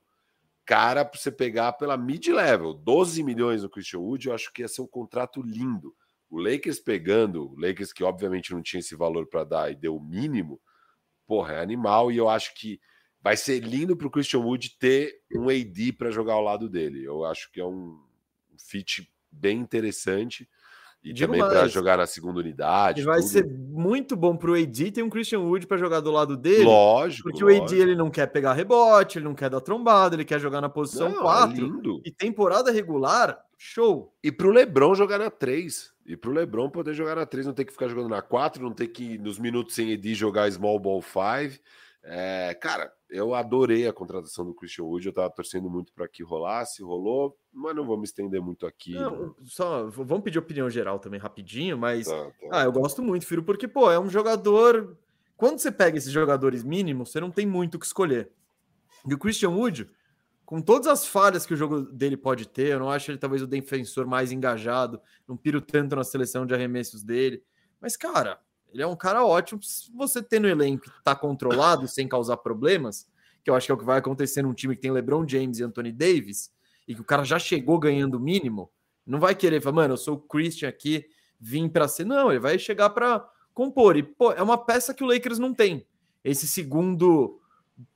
cara 0.65 1.05
para 1.05 1.21
você 1.21 1.31
pegar 1.31 1.73
pela 1.75 1.97
mid-level. 1.97 2.73
12 2.73 3.23
milhões 3.23 3.63
no 3.63 3.69
Christian 3.69 4.01
Wood, 4.01 4.29
eu 4.29 4.35
acho 4.35 4.53
que 4.53 4.63
ia 4.63 4.69
ser 4.69 4.81
um 4.81 4.87
contrato 4.87 5.43
lindo. 5.43 5.95
O 6.31 6.39
Lakers 6.39 6.81
pegando, 6.81 7.53
o 7.53 7.61
Lakers 7.61 7.93
que 7.93 8.03
obviamente 8.03 8.53
não 8.53 8.63
tinha 8.63 8.81
esse 8.81 8.97
valor 8.97 9.27
para 9.27 9.45
dar 9.45 9.71
e 9.71 9.75
deu 9.75 9.97
o 9.97 10.03
mínimo, 10.03 10.61
porra, 11.27 11.55
é 11.55 11.61
animal. 11.61 12.11
E 12.11 12.17
eu 12.17 12.29
acho 12.29 12.55
que 12.55 12.81
vai 13.21 13.37
ser 13.37 13.61
lindo 13.61 13.97
para 13.97 14.07
o 14.07 14.11
Christian 14.11 14.41
Wood 14.41 14.79
ter 14.79 15.21
um 15.35 15.49
AD 15.49 15.93
para 15.93 16.11
jogar 16.11 16.35
ao 16.35 16.43
lado 16.43 16.69
dele. 16.69 17.05
Eu 17.05 17.25
acho 17.25 17.51
que 17.53 17.61
é 17.61 17.65
um 17.65 18.03
fit 18.59 19.11
bem 19.31 19.59
interessante. 19.59 20.49
E 21.05 21.12
Digo 21.12 21.34
também 21.34 21.47
para 21.47 21.68
jogar 21.68 21.99
na 21.99 22.07
segunda 22.07 22.41
unidade. 22.41 23.02
vai 23.02 23.18
tudo. 23.20 23.28
ser 23.28 23.47
muito 23.47 24.16
bom 24.16 24.34
para 24.34 24.50
o 24.50 24.55
AD 24.55 24.91
ter 24.91 25.02
um 25.02 25.10
Christian 25.10 25.41
Wood 25.41 25.66
para 25.66 25.76
jogar 25.76 26.00
do 26.00 26.10
lado 26.10 26.34
dele. 26.34 26.65
Lógico. 26.65 27.28
Porque 27.28 27.44
lógico. 27.44 27.62
o 27.62 27.65
AD 27.66 27.78
ele 27.78 27.94
não 27.94 28.10
quer 28.10 28.26
pegar 28.28 28.55
rebote, 28.55 29.18
ele 29.18 29.26
não 29.26 29.34
quer 29.34 29.50
dar 29.50 29.60
trombada, 29.60 30.16
ele 30.16 30.24
quer 30.24 30.41
jogar 30.41 30.62
na 30.62 30.68
posição 30.70 31.10
não, 31.10 31.20
4. 31.20 32.00
É 32.07 32.08
e 32.08 32.10
temporada 32.10 32.73
regular, 32.73 33.39
show. 33.58 34.15
E 34.24 34.33
para 34.33 34.47
o 34.47 34.50
Lebron 34.50 34.94
jogar 34.94 35.18
na 35.18 35.31
3. 35.31 35.92
E 36.07 36.16
para 36.16 36.31
o 36.31 36.33
Lebron 36.33 36.70
poder 36.70 36.94
jogar 36.94 37.16
na 37.16 37.26
3, 37.26 37.47
não 37.47 37.52
ter 37.52 37.66
que 37.66 37.73
ficar 37.73 37.89
jogando 37.89 38.08
na 38.08 38.23
4, 38.23 38.62
não 38.62 38.73
ter 38.73 38.89
que 38.89 39.18
nos 39.18 39.39
minutos 39.39 39.74
sem 39.74 39.92
AD 39.92 40.15
jogar 40.15 40.50
small 40.50 40.78
ball 40.78 41.02
5. 41.02 41.60
É, 42.07 42.55
cara, 42.60 42.92
eu 43.08 43.34
adorei 43.34 43.89
a 43.89 43.92
contratação 43.92 44.44
do 44.44 44.55
Christian 44.55 44.84
Wood, 44.84 45.07
eu 45.07 45.12
tava 45.12 45.31
torcendo 45.31 45.70
muito 45.70 45.91
para 45.94 46.07
que 46.07 46.23
rolasse, 46.23 46.83
rolou, 46.83 47.34
mas 47.50 47.74
não 47.74 47.86
vou 47.86 47.97
me 47.97 48.05
estender 48.05 48.42
muito 48.42 48.66
aqui. 48.66 48.92
Não, 48.92 49.34
só 49.42 49.86
vamos 49.86 50.23
pedir 50.23 50.39
opinião 50.39 50.68
geral 50.68 50.99
também 50.99 51.18
rapidinho, 51.18 51.78
mas 51.78 52.07
tá, 52.07 52.24
tá. 52.24 52.49
Ah, 52.52 52.65
eu 52.65 52.73
gosto 52.73 53.02
muito, 53.02 53.26
Firo, 53.26 53.42
porque 53.42 53.66
pô, 53.66 53.91
é 53.91 53.99
um 53.99 54.10
jogador. 54.10 54.99
Quando 55.34 55.58
você 55.58 55.73
pega 55.73 55.97
esses 55.97 56.12
jogadores 56.12 56.62
mínimos, 56.62 57.10
você 57.10 57.20
não 57.20 57.31
tem 57.31 57.47
muito 57.47 57.76
o 57.76 57.78
que 57.78 57.86
escolher. 57.86 58.31
E 59.08 59.15
o 59.15 59.18
Christian 59.18 59.50
Wood, 59.50 59.91
com 60.44 60.60
todas 60.60 60.89
as 60.89 61.07
falhas 61.07 61.47
que 61.47 61.55
o 61.55 61.57
jogo 61.57 61.81
dele 61.81 62.18
pode 62.18 62.47
ter, 62.47 62.73
eu 62.73 62.81
não 62.81 62.91
acho 62.91 63.10
ele 63.10 63.18
talvez 63.18 63.41
o 63.41 63.47
defensor 63.47 64.07
mais 64.07 64.31
engajado, 64.31 65.00
não 65.26 65.39
piro 65.39 65.60
tanto 65.60 65.97
na 65.97 66.05
seleção 66.05 66.44
de 66.44 66.55
arremessos 66.55 67.02
dele, 67.02 67.42
mas 67.81 67.97
cara, 67.97 68.39
ele 68.75 68.83
é 68.83 68.86
um 68.86 68.97
cara 68.97 69.25
ótimo. 69.25 69.62
Se 69.62 69.91
você 69.94 70.20
ter 70.20 70.41
no 70.41 70.49
elenco 70.49 70.91
tá 71.05 71.15
controlado 71.15 71.86
sem 71.86 72.09
causar 72.09 72.36
problemas, 72.39 73.09
que 73.44 73.49
eu 73.49 73.55
acho 73.55 73.67
que 73.67 73.73
é 73.73 73.75
o 73.75 73.78
que 73.78 73.85
vai 73.85 73.99
acontecer 73.99 74.43
num 74.43 74.53
time 74.53 74.75
que 74.75 74.83
tem 74.83 74.91
LeBron 74.91 75.27
James 75.27 75.61
e 75.61 75.62
Anthony 75.62 75.93
Davis, 75.93 76.51
e 76.86 76.94
que 76.94 77.01
o 77.01 77.05
cara 77.05 77.25
já 77.25 77.39
chegou 77.39 77.78
ganhando 77.78 78.17
o 78.17 78.20
mínimo, 78.20 78.69
não 79.07 79.20
vai 79.20 79.33
querer 79.35 79.61
falar, 79.61 79.77
mano, 79.77 79.94
eu 79.94 79.99
sou 79.99 80.17
o 80.17 80.20
Christian 80.20 80.69
aqui, 80.69 81.07
vim 81.41 81.69
para 81.69 81.86
ser. 81.86 82.05
Não, 82.05 82.31
ele 82.31 82.41
vai 82.41 82.59
chegar 82.59 82.91
para 82.91 83.25
compor. 83.55 83.97
E, 83.97 84.03
pô, 84.03 84.33
é 84.33 84.43
uma 84.43 84.59
peça 84.59 84.93
que 84.93 85.05
o 85.05 85.07
Lakers 85.07 85.39
não 85.39 85.55
tem. 85.55 85.86
Esse 86.25 86.49
segundo 86.49 87.41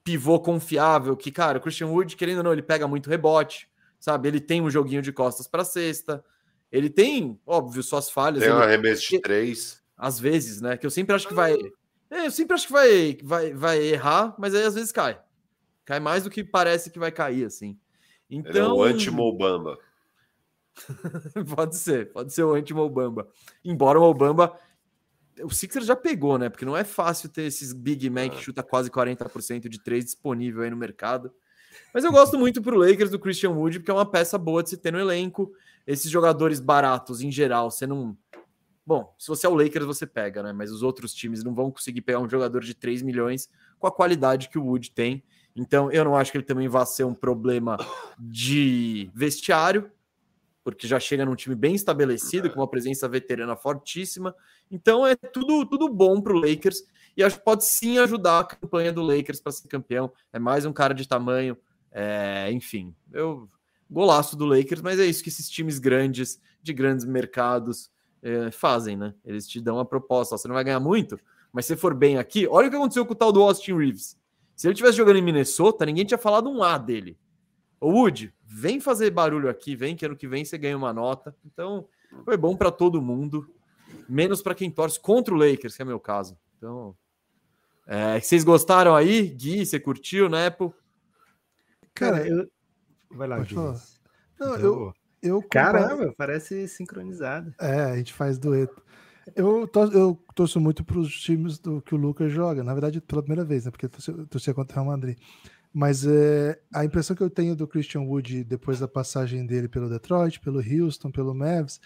pivô 0.04 0.38
confiável, 0.38 1.16
que, 1.16 1.32
cara, 1.32 1.58
o 1.58 1.60
Christian 1.60 1.88
Wood, 1.88 2.14
querendo 2.14 2.38
ou 2.38 2.44
não, 2.44 2.52
ele 2.52 2.62
pega 2.62 2.86
muito 2.86 3.10
rebote, 3.10 3.68
sabe? 3.98 4.28
Ele 4.28 4.40
tem 4.40 4.62
um 4.62 4.70
joguinho 4.70 5.02
de 5.02 5.12
costas 5.12 5.48
para 5.48 5.64
cesta. 5.64 6.24
Ele 6.70 6.88
tem, 6.88 7.40
óbvio, 7.44 7.82
suas 7.82 8.08
falhas. 8.08 8.44
Tem 8.44 8.52
um 8.52 8.58
arremesso 8.58 9.08
de 9.10 9.20
três 9.20 9.82
às 9.98 10.20
vezes, 10.20 10.60
né? 10.60 10.76
Que 10.76 10.86
eu 10.86 10.90
sempre 10.90 11.14
acho 11.14 11.26
que 11.26 11.34
vai. 11.34 11.54
É, 12.10 12.26
eu 12.26 12.30
sempre 12.30 12.54
acho 12.54 12.68
que 12.68 12.72
vai, 12.72 13.18
vai, 13.22 13.52
vai 13.52 13.78
errar, 13.80 14.34
mas 14.38 14.54
aí 14.54 14.62
às 14.62 14.74
vezes 14.74 14.92
cai. 14.92 15.20
Cai 15.84 15.98
mais 15.98 16.22
do 16.22 16.30
que 16.30 16.44
parece 16.44 16.90
que 16.90 16.98
vai 16.98 17.10
cair, 17.10 17.44
assim. 17.44 17.78
Então. 18.30 18.50
Ele 18.50 18.58
é 18.58 18.62
o 18.62 18.66
então 18.66 18.82
anti-Mobamba. 18.82 19.78
pode 21.56 21.76
ser, 21.76 22.12
pode 22.12 22.32
ser 22.32 22.44
o 22.44 22.54
anti-Mobamba. 22.54 23.28
Embora 23.64 23.98
o 23.98 24.02
Mobamba. 24.02 24.56
O 25.42 25.50
Sixers 25.50 25.86
já 25.86 25.94
pegou, 25.94 26.36
né? 26.36 26.48
Porque 26.48 26.64
não 26.64 26.76
é 26.76 26.82
fácil 26.82 27.28
ter 27.28 27.42
esses 27.42 27.72
Big 27.72 28.10
Man 28.10 28.28
que 28.28 28.38
é. 28.38 28.40
chuta 28.40 28.62
quase 28.62 28.90
40% 28.90 29.68
de 29.68 29.80
três 29.80 30.04
disponível 30.04 30.62
aí 30.62 30.70
no 30.70 30.76
mercado. 30.76 31.32
Mas 31.94 32.04
eu 32.04 32.10
gosto 32.10 32.36
muito 32.36 32.60
pro 32.60 32.76
Lakers 32.76 33.10
do 33.10 33.20
Christian 33.20 33.50
Wood, 33.50 33.78
porque 33.78 33.90
é 33.90 33.94
uma 33.94 34.10
peça 34.10 34.36
boa 34.36 34.64
de 34.64 34.70
se 34.70 34.76
ter 34.76 34.92
no 34.92 34.98
elenco. 34.98 35.52
Esses 35.86 36.10
jogadores 36.10 36.58
baratos, 36.58 37.20
em 37.20 37.30
geral, 37.30 37.70
você 37.70 37.86
não 37.86 38.16
Bom, 38.88 39.14
se 39.18 39.28
você 39.28 39.46
é 39.46 39.50
o 39.50 39.54
Lakers, 39.54 39.84
você 39.84 40.06
pega, 40.06 40.42
né? 40.42 40.50
Mas 40.50 40.72
os 40.72 40.82
outros 40.82 41.12
times 41.12 41.44
não 41.44 41.54
vão 41.54 41.70
conseguir 41.70 42.00
pegar 42.00 42.20
um 42.20 42.30
jogador 42.30 42.62
de 42.62 42.72
3 42.72 43.02
milhões 43.02 43.46
com 43.78 43.86
a 43.86 43.92
qualidade 43.92 44.48
que 44.48 44.56
o 44.56 44.64
Wood 44.64 44.92
tem. 44.92 45.22
Então, 45.54 45.92
eu 45.92 46.02
não 46.06 46.16
acho 46.16 46.32
que 46.32 46.38
ele 46.38 46.46
também 46.46 46.68
vá 46.68 46.86
ser 46.86 47.04
um 47.04 47.12
problema 47.12 47.76
de 48.18 49.10
vestiário, 49.14 49.92
porque 50.64 50.86
já 50.86 50.98
chega 50.98 51.26
num 51.26 51.34
time 51.34 51.54
bem 51.54 51.74
estabelecido, 51.74 52.48
com 52.48 52.60
uma 52.60 52.66
presença 52.66 53.06
veterana 53.06 53.54
fortíssima. 53.56 54.34
Então, 54.70 55.06
é 55.06 55.14
tudo, 55.14 55.66
tudo 55.66 55.90
bom 55.90 56.22
para 56.22 56.32
o 56.32 56.40
Lakers 56.40 56.82
e 57.14 57.22
acho 57.22 57.36
que 57.36 57.44
pode 57.44 57.66
sim 57.66 57.98
ajudar 57.98 58.40
a 58.40 58.44
campanha 58.44 58.90
do 58.90 59.02
Lakers 59.02 59.38
para 59.38 59.52
ser 59.52 59.68
campeão. 59.68 60.10
É 60.32 60.38
mais 60.38 60.64
um 60.64 60.72
cara 60.72 60.94
de 60.94 61.06
tamanho, 61.06 61.58
é, 61.92 62.50
enfim. 62.52 62.94
Eu 63.12 63.50
golaço 63.90 64.34
do 64.34 64.46
Lakers, 64.46 64.80
mas 64.80 64.98
é 64.98 65.04
isso 65.04 65.22
que 65.22 65.28
esses 65.28 65.50
times 65.50 65.78
grandes, 65.78 66.40
de 66.62 66.72
grandes 66.72 67.04
mercados, 67.04 67.90
é, 68.22 68.50
fazem, 68.50 68.96
né? 68.96 69.14
Eles 69.24 69.46
te 69.46 69.60
dão 69.60 69.78
a 69.78 69.84
proposta, 69.84 70.34
ó, 70.34 70.38
você 70.38 70.48
não 70.48 70.54
vai 70.54 70.64
ganhar 70.64 70.80
muito, 70.80 71.18
mas 71.52 71.66
se 71.66 71.76
for 71.76 71.94
bem 71.94 72.18
aqui, 72.18 72.46
olha 72.46 72.68
o 72.68 72.70
que 72.70 72.76
aconteceu 72.76 73.06
com 73.06 73.12
o 73.12 73.16
tal 73.16 73.32
do 73.32 73.42
Austin 73.42 73.76
Reeves. 73.76 74.18
Se 74.54 74.66
ele 74.66 74.74
tivesse 74.74 74.96
jogando 74.96 75.16
em 75.16 75.22
Minnesota, 75.22 75.86
ninguém 75.86 76.04
tinha 76.04 76.18
falado 76.18 76.50
um 76.50 76.62
A 76.62 76.76
dele. 76.76 77.16
Ô 77.80 77.90
Wood, 77.90 78.34
vem 78.44 78.80
fazer 78.80 79.10
barulho 79.10 79.48
aqui, 79.48 79.76
vem 79.76 79.94
que 79.94 80.04
ano 80.04 80.16
que 80.16 80.26
vem 80.26 80.44
você 80.44 80.58
ganha 80.58 80.76
uma 80.76 80.92
nota. 80.92 81.34
Então, 81.46 81.86
foi 82.24 82.36
bom 82.36 82.56
para 82.56 82.70
todo 82.70 83.00
mundo, 83.00 83.48
menos 84.08 84.42
para 84.42 84.54
quem 84.54 84.70
torce 84.70 84.98
contra 84.98 85.32
o 85.32 85.36
Lakers, 85.36 85.76
que 85.76 85.82
é 85.82 85.84
meu 85.84 86.00
caso. 86.00 86.36
Então, 86.56 86.96
é, 87.86 88.20
vocês 88.20 88.42
gostaram 88.42 88.96
aí? 88.96 89.28
Gui, 89.28 89.64
você 89.64 89.78
curtiu, 89.78 90.28
né, 90.28 90.48
Apple? 90.48 90.70
Cara, 91.94 92.26
eu. 92.26 92.50
Vai 93.10 93.28
lá, 93.28 93.38
Gui. 93.38 93.54
Não, 93.54 93.74
então, 94.34 94.56
eu, 94.56 94.94
eu 95.22 95.42
Caramba, 95.42 96.14
parece 96.16 96.66
sincronizado. 96.68 97.52
É, 97.60 97.82
a 97.82 97.96
gente 97.96 98.12
faz 98.12 98.38
dueto. 98.38 98.82
Eu, 99.36 99.70
eu 99.92 100.18
torço 100.34 100.60
muito 100.60 100.84
para 100.84 100.98
os 100.98 101.12
times 101.20 101.58
do 101.58 101.82
que 101.82 101.94
o 101.94 101.98
Lucas 101.98 102.32
joga. 102.32 102.64
Na 102.64 102.72
verdade, 102.72 103.00
pela 103.00 103.22
primeira 103.22 103.44
vez, 103.44 103.64
né? 103.64 103.70
Porque 103.70 103.86
eu 103.86 104.26
torcia 104.26 104.54
contra 104.54 104.80
o 104.80 104.82
Real 104.82 104.96
Madrid. 104.96 105.18
Mas 105.72 106.06
é, 106.06 106.58
a 106.72 106.84
impressão 106.84 107.14
que 107.14 107.22
eu 107.22 107.28
tenho 107.28 107.54
do 107.54 107.68
Christian 107.68 108.02
Wood 108.02 108.44
depois 108.44 108.80
da 108.80 108.88
passagem 108.88 109.44
dele 109.46 109.68
pelo 109.68 109.88
Detroit, 109.88 110.40
pelo 110.40 110.60
Houston, 110.60 111.10
pelo 111.10 111.34
Mavs, 111.34 111.78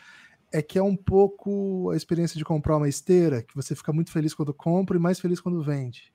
é 0.52 0.62
que 0.62 0.78
é 0.78 0.82
um 0.82 0.96
pouco 0.96 1.90
a 1.90 1.96
experiência 1.96 2.38
de 2.38 2.44
comprar 2.44 2.76
uma 2.76 2.88
esteira, 2.88 3.42
que 3.42 3.54
você 3.54 3.74
fica 3.74 3.92
muito 3.92 4.12
feliz 4.12 4.34
quando 4.34 4.54
compra 4.54 4.96
e 4.96 5.00
mais 5.00 5.18
feliz 5.18 5.40
quando 5.40 5.62
vende. 5.62 6.12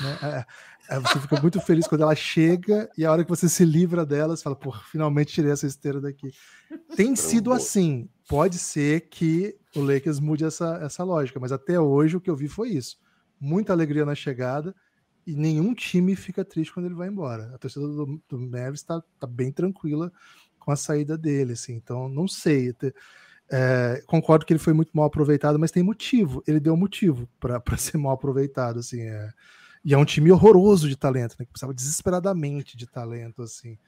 Né? 0.00 0.18
É, 0.22 0.96
é, 0.96 1.00
você 1.00 1.18
fica 1.18 1.40
muito 1.40 1.60
feliz 1.60 1.86
quando 1.86 2.02
ela 2.02 2.14
chega 2.14 2.90
e 2.96 3.04
a 3.04 3.12
hora 3.12 3.24
que 3.24 3.30
você 3.30 3.48
se 3.48 3.64
livra 3.64 4.04
dela, 4.04 4.36
você 4.36 4.42
fala, 4.42 4.56
pô, 4.56 4.72
finalmente 4.90 5.32
tirei 5.32 5.50
essa 5.50 5.66
esteira 5.66 6.00
daqui. 6.00 6.30
Tem 6.94 7.16
sido 7.16 7.52
assim. 7.52 8.08
Pode 8.28 8.58
ser 8.58 9.08
que 9.08 9.56
o 9.74 9.80
Lakers 9.80 10.20
mude 10.20 10.44
essa, 10.44 10.78
essa 10.82 11.02
lógica, 11.02 11.40
mas 11.40 11.52
até 11.52 11.78
hoje 11.80 12.16
o 12.16 12.20
que 12.20 12.30
eu 12.30 12.36
vi 12.36 12.48
foi 12.48 12.70
isso. 12.70 12.98
Muita 13.40 13.72
alegria 13.72 14.04
na 14.04 14.14
chegada 14.14 14.74
e 15.26 15.34
nenhum 15.34 15.74
time 15.74 16.14
fica 16.14 16.44
triste 16.44 16.72
quando 16.72 16.86
ele 16.86 16.94
vai 16.94 17.08
embora. 17.08 17.50
A 17.54 17.58
torcida 17.58 17.86
do, 17.86 18.22
do 18.28 18.38
Mavis 18.38 18.80
está 18.80 19.02
tá 19.18 19.26
bem 19.26 19.50
tranquila 19.50 20.12
com 20.58 20.70
a 20.70 20.76
saída 20.76 21.16
dele, 21.16 21.52
assim. 21.52 21.74
Então, 21.74 22.08
não 22.08 22.28
sei. 22.28 22.74
É, 23.50 24.02
concordo 24.06 24.44
que 24.44 24.52
ele 24.52 24.58
foi 24.58 24.72
muito 24.72 24.90
mal 24.94 25.06
aproveitado, 25.06 25.58
mas 25.58 25.70
tem 25.70 25.82
motivo. 25.82 26.42
Ele 26.46 26.60
deu 26.60 26.76
motivo 26.76 27.28
para 27.38 27.62
ser 27.76 27.98
mal 27.98 28.12
aproveitado, 28.12 28.78
assim. 28.78 29.02
É, 29.02 29.30
e 29.84 29.92
é 29.92 29.98
um 29.98 30.04
time 30.04 30.32
horroroso 30.32 30.88
de 30.88 30.96
talento, 30.96 31.36
né? 31.38 31.44
Que 31.44 31.52
precisava 31.52 31.74
desesperadamente 31.74 32.76
de 32.76 32.86
talento, 32.86 33.42
assim. 33.42 33.78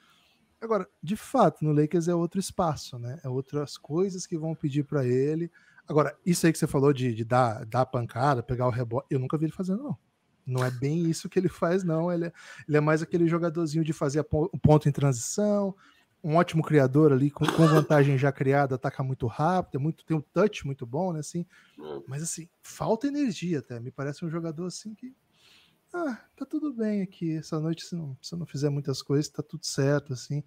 Agora, 0.60 0.86
de 1.02 1.16
fato, 1.16 1.65
no 1.65 1.73
Lakers 1.73 2.08
é 2.08 2.15
outro 2.15 2.39
espaço, 2.39 2.99
né? 2.99 3.18
É 3.25 3.28
outras 3.28 3.78
coisas 3.78 4.26
que 4.26 4.36
vão 4.36 4.55
pedir 4.55 4.84
para 4.84 5.07
ele. 5.07 5.50
Agora, 5.89 6.16
isso 6.25 6.47
aí 6.47 6.52
que 6.52 6.58
você 6.58 6.66
falou 6.66 6.92
de, 6.92 7.15
de 7.15 7.25
dar, 7.25 7.65
dar 7.65 7.86
pancada, 7.86 8.42
pegar 8.42 8.66
o 8.66 8.70
rebote, 8.70 9.07
eu 9.10 9.18
nunca 9.18 9.39
vi 9.39 9.47
ele 9.47 9.52
fazendo, 9.52 9.83
não. 9.83 9.99
Não 10.47 10.65
é 10.65 10.70
bem 10.70 11.08
isso 11.08 11.28
que 11.28 11.39
ele 11.39 11.49
faz, 11.49 11.83
não. 11.83 12.12
Ele 12.12 12.26
é, 12.26 12.33
ele 12.68 12.76
é 12.76 12.81
mais 12.81 13.02
aquele 13.02 13.26
jogadorzinho 13.26 13.84
de 13.84 13.92
fazer 13.92 14.20
o 14.31 14.58
ponto 14.58 14.89
em 14.89 14.92
transição, 14.92 15.75
um 16.23 16.36
ótimo 16.36 16.62
criador 16.62 17.12
ali, 17.12 17.31
com, 17.31 17.47
com, 17.47 17.66
vantagem 17.66 18.18
já 18.18 18.33
criada, 18.33 18.75
ataca 18.75 19.02
muito 19.02 19.26
rápido, 19.26 19.76
é 19.76 19.78
muito, 19.78 20.05
tem 20.05 20.16
um 20.16 20.20
touch 20.20 20.66
muito 20.66 20.84
bom, 20.84 21.12
né? 21.12 21.20
Assim, 21.20 21.47
mas 22.07 22.23
assim, 22.23 22.49
falta 22.62 23.07
energia 23.07 23.60
até. 23.60 23.78
Me 23.78 23.91
parece 23.91 24.25
um 24.25 24.31
jogador 24.31 24.66
assim 24.66 24.94
que 24.94 25.15
ah, 25.92 26.18
tá 26.36 26.44
tudo 26.44 26.73
bem 26.73 27.02
aqui. 27.02 27.36
Essa 27.36 27.58
noite, 27.60 27.84
se 27.84 27.94
não, 27.94 28.16
se 28.20 28.36
não 28.36 28.47
fizer 28.47 28.68
muitas 28.70 29.02
coisas, 29.02 29.28
tá 29.28 29.42
tudo 29.42 29.65
certo, 29.65 30.12
assim. 30.12 30.42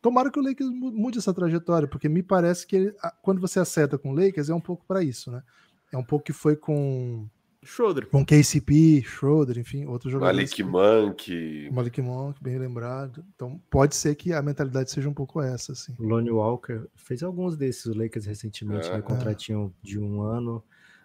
Tomara 0.00 0.30
que 0.30 0.38
o 0.38 0.42
Lakers 0.42 0.70
mude 0.70 1.18
essa 1.18 1.32
trajetória, 1.32 1.88
porque 1.88 2.08
me 2.08 2.22
parece 2.22 2.66
que 2.66 2.76
ele, 2.76 2.94
quando 3.22 3.40
você 3.40 3.58
acerta 3.58 3.96
com 3.96 4.10
o 4.10 4.14
Lakers, 4.14 4.50
é 4.50 4.54
um 4.54 4.60
pouco 4.60 4.84
para 4.86 5.02
isso, 5.02 5.30
né? 5.30 5.42
É 5.90 5.96
um 5.96 6.04
pouco 6.04 6.24
que 6.24 6.32
foi 6.32 6.56
com. 6.56 7.28
Schroeder. 7.62 8.06
Com 8.08 8.22
KCP, 8.22 9.02
Schroeder, 9.02 9.56
enfim, 9.56 9.86
outros 9.86 10.12
jogadores. 10.12 10.50
Malik 10.50 10.62
Monk. 10.62 11.70
Malik 11.72 12.02
Monk, 12.02 12.42
bem 12.42 12.58
lembrado. 12.58 13.24
Então, 13.34 13.58
pode 13.70 13.96
ser 13.96 14.14
que 14.14 14.34
a 14.34 14.42
mentalidade 14.42 14.90
seja 14.90 15.08
um 15.08 15.14
pouco 15.14 15.40
essa, 15.40 15.72
assim. 15.72 15.94
Lonnie 15.98 16.30
Walker 16.30 16.82
fez 16.94 17.22
alguns 17.22 17.56
desses, 17.56 17.86
o 17.86 17.96
Lakers 17.96 18.26
recentemente, 18.26 18.88
é. 18.88 18.92
né? 18.92 19.00
Contratinho 19.00 19.74
de 19.82 19.98
um 19.98 20.20
ano 20.20 20.62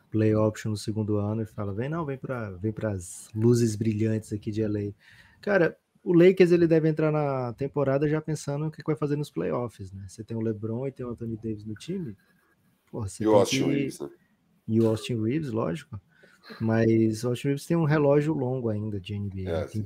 play 0.09 0.35
option 0.35 0.71
no 0.71 0.77
segundo 0.77 1.17
ano 1.17 1.41
e 1.41 1.45
fala: 1.45 1.73
vem 1.73 1.89
não, 1.89 2.05
vem 2.05 2.17
para 2.17 2.51
vem 2.51 2.73
as 2.83 3.29
luzes 3.33 3.75
brilhantes 3.75 4.33
aqui 4.33 4.51
de 4.51 4.65
LA. 4.65 4.91
Cara, 5.41 5.77
o 6.03 6.13
Lakers 6.13 6.51
ele 6.51 6.67
deve 6.67 6.87
entrar 6.87 7.11
na 7.11 7.53
temporada 7.53 8.07
já 8.07 8.21
pensando 8.21 8.67
o 8.67 8.71
que 8.71 8.83
vai 8.85 8.95
fazer 8.95 9.15
nos 9.15 9.29
playoffs, 9.29 9.91
né? 9.91 10.05
Você 10.07 10.23
tem 10.23 10.35
o 10.35 10.41
LeBron 10.41 10.87
e 10.87 10.91
tem 10.91 11.05
o 11.05 11.09
Anthony 11.09 11.37
Davis 11.37 11.65
no 11.65 11.75
time. 11.75 12.15
Porra, 12.91 13.07
e 13.19 13.27
o 13.27 13.35
Austin 13.35 13.63
que... 13.63 13.69
Reeves, 13.69 13.99
né? 13.99 14.09
E 14.67 14.81
o 14.81 14.87
Austin 14.87 15.21
Reeves, 15.21 15.51
lógico. 15.51 15.99
Mas 16.59 17.23
o 17.23 17.29
Austin 17.29 17.49
Reeves 17.49 17.65
tem 17.65 17.77
um 17.77 17.83
relógio 17.83 18.33
longo 18.33 18.69
ainda 18.69 18.99
de 18.99 19.17
NBA. 19.17 19.49
É, 19.49 19.65
tem, 19.65 19.85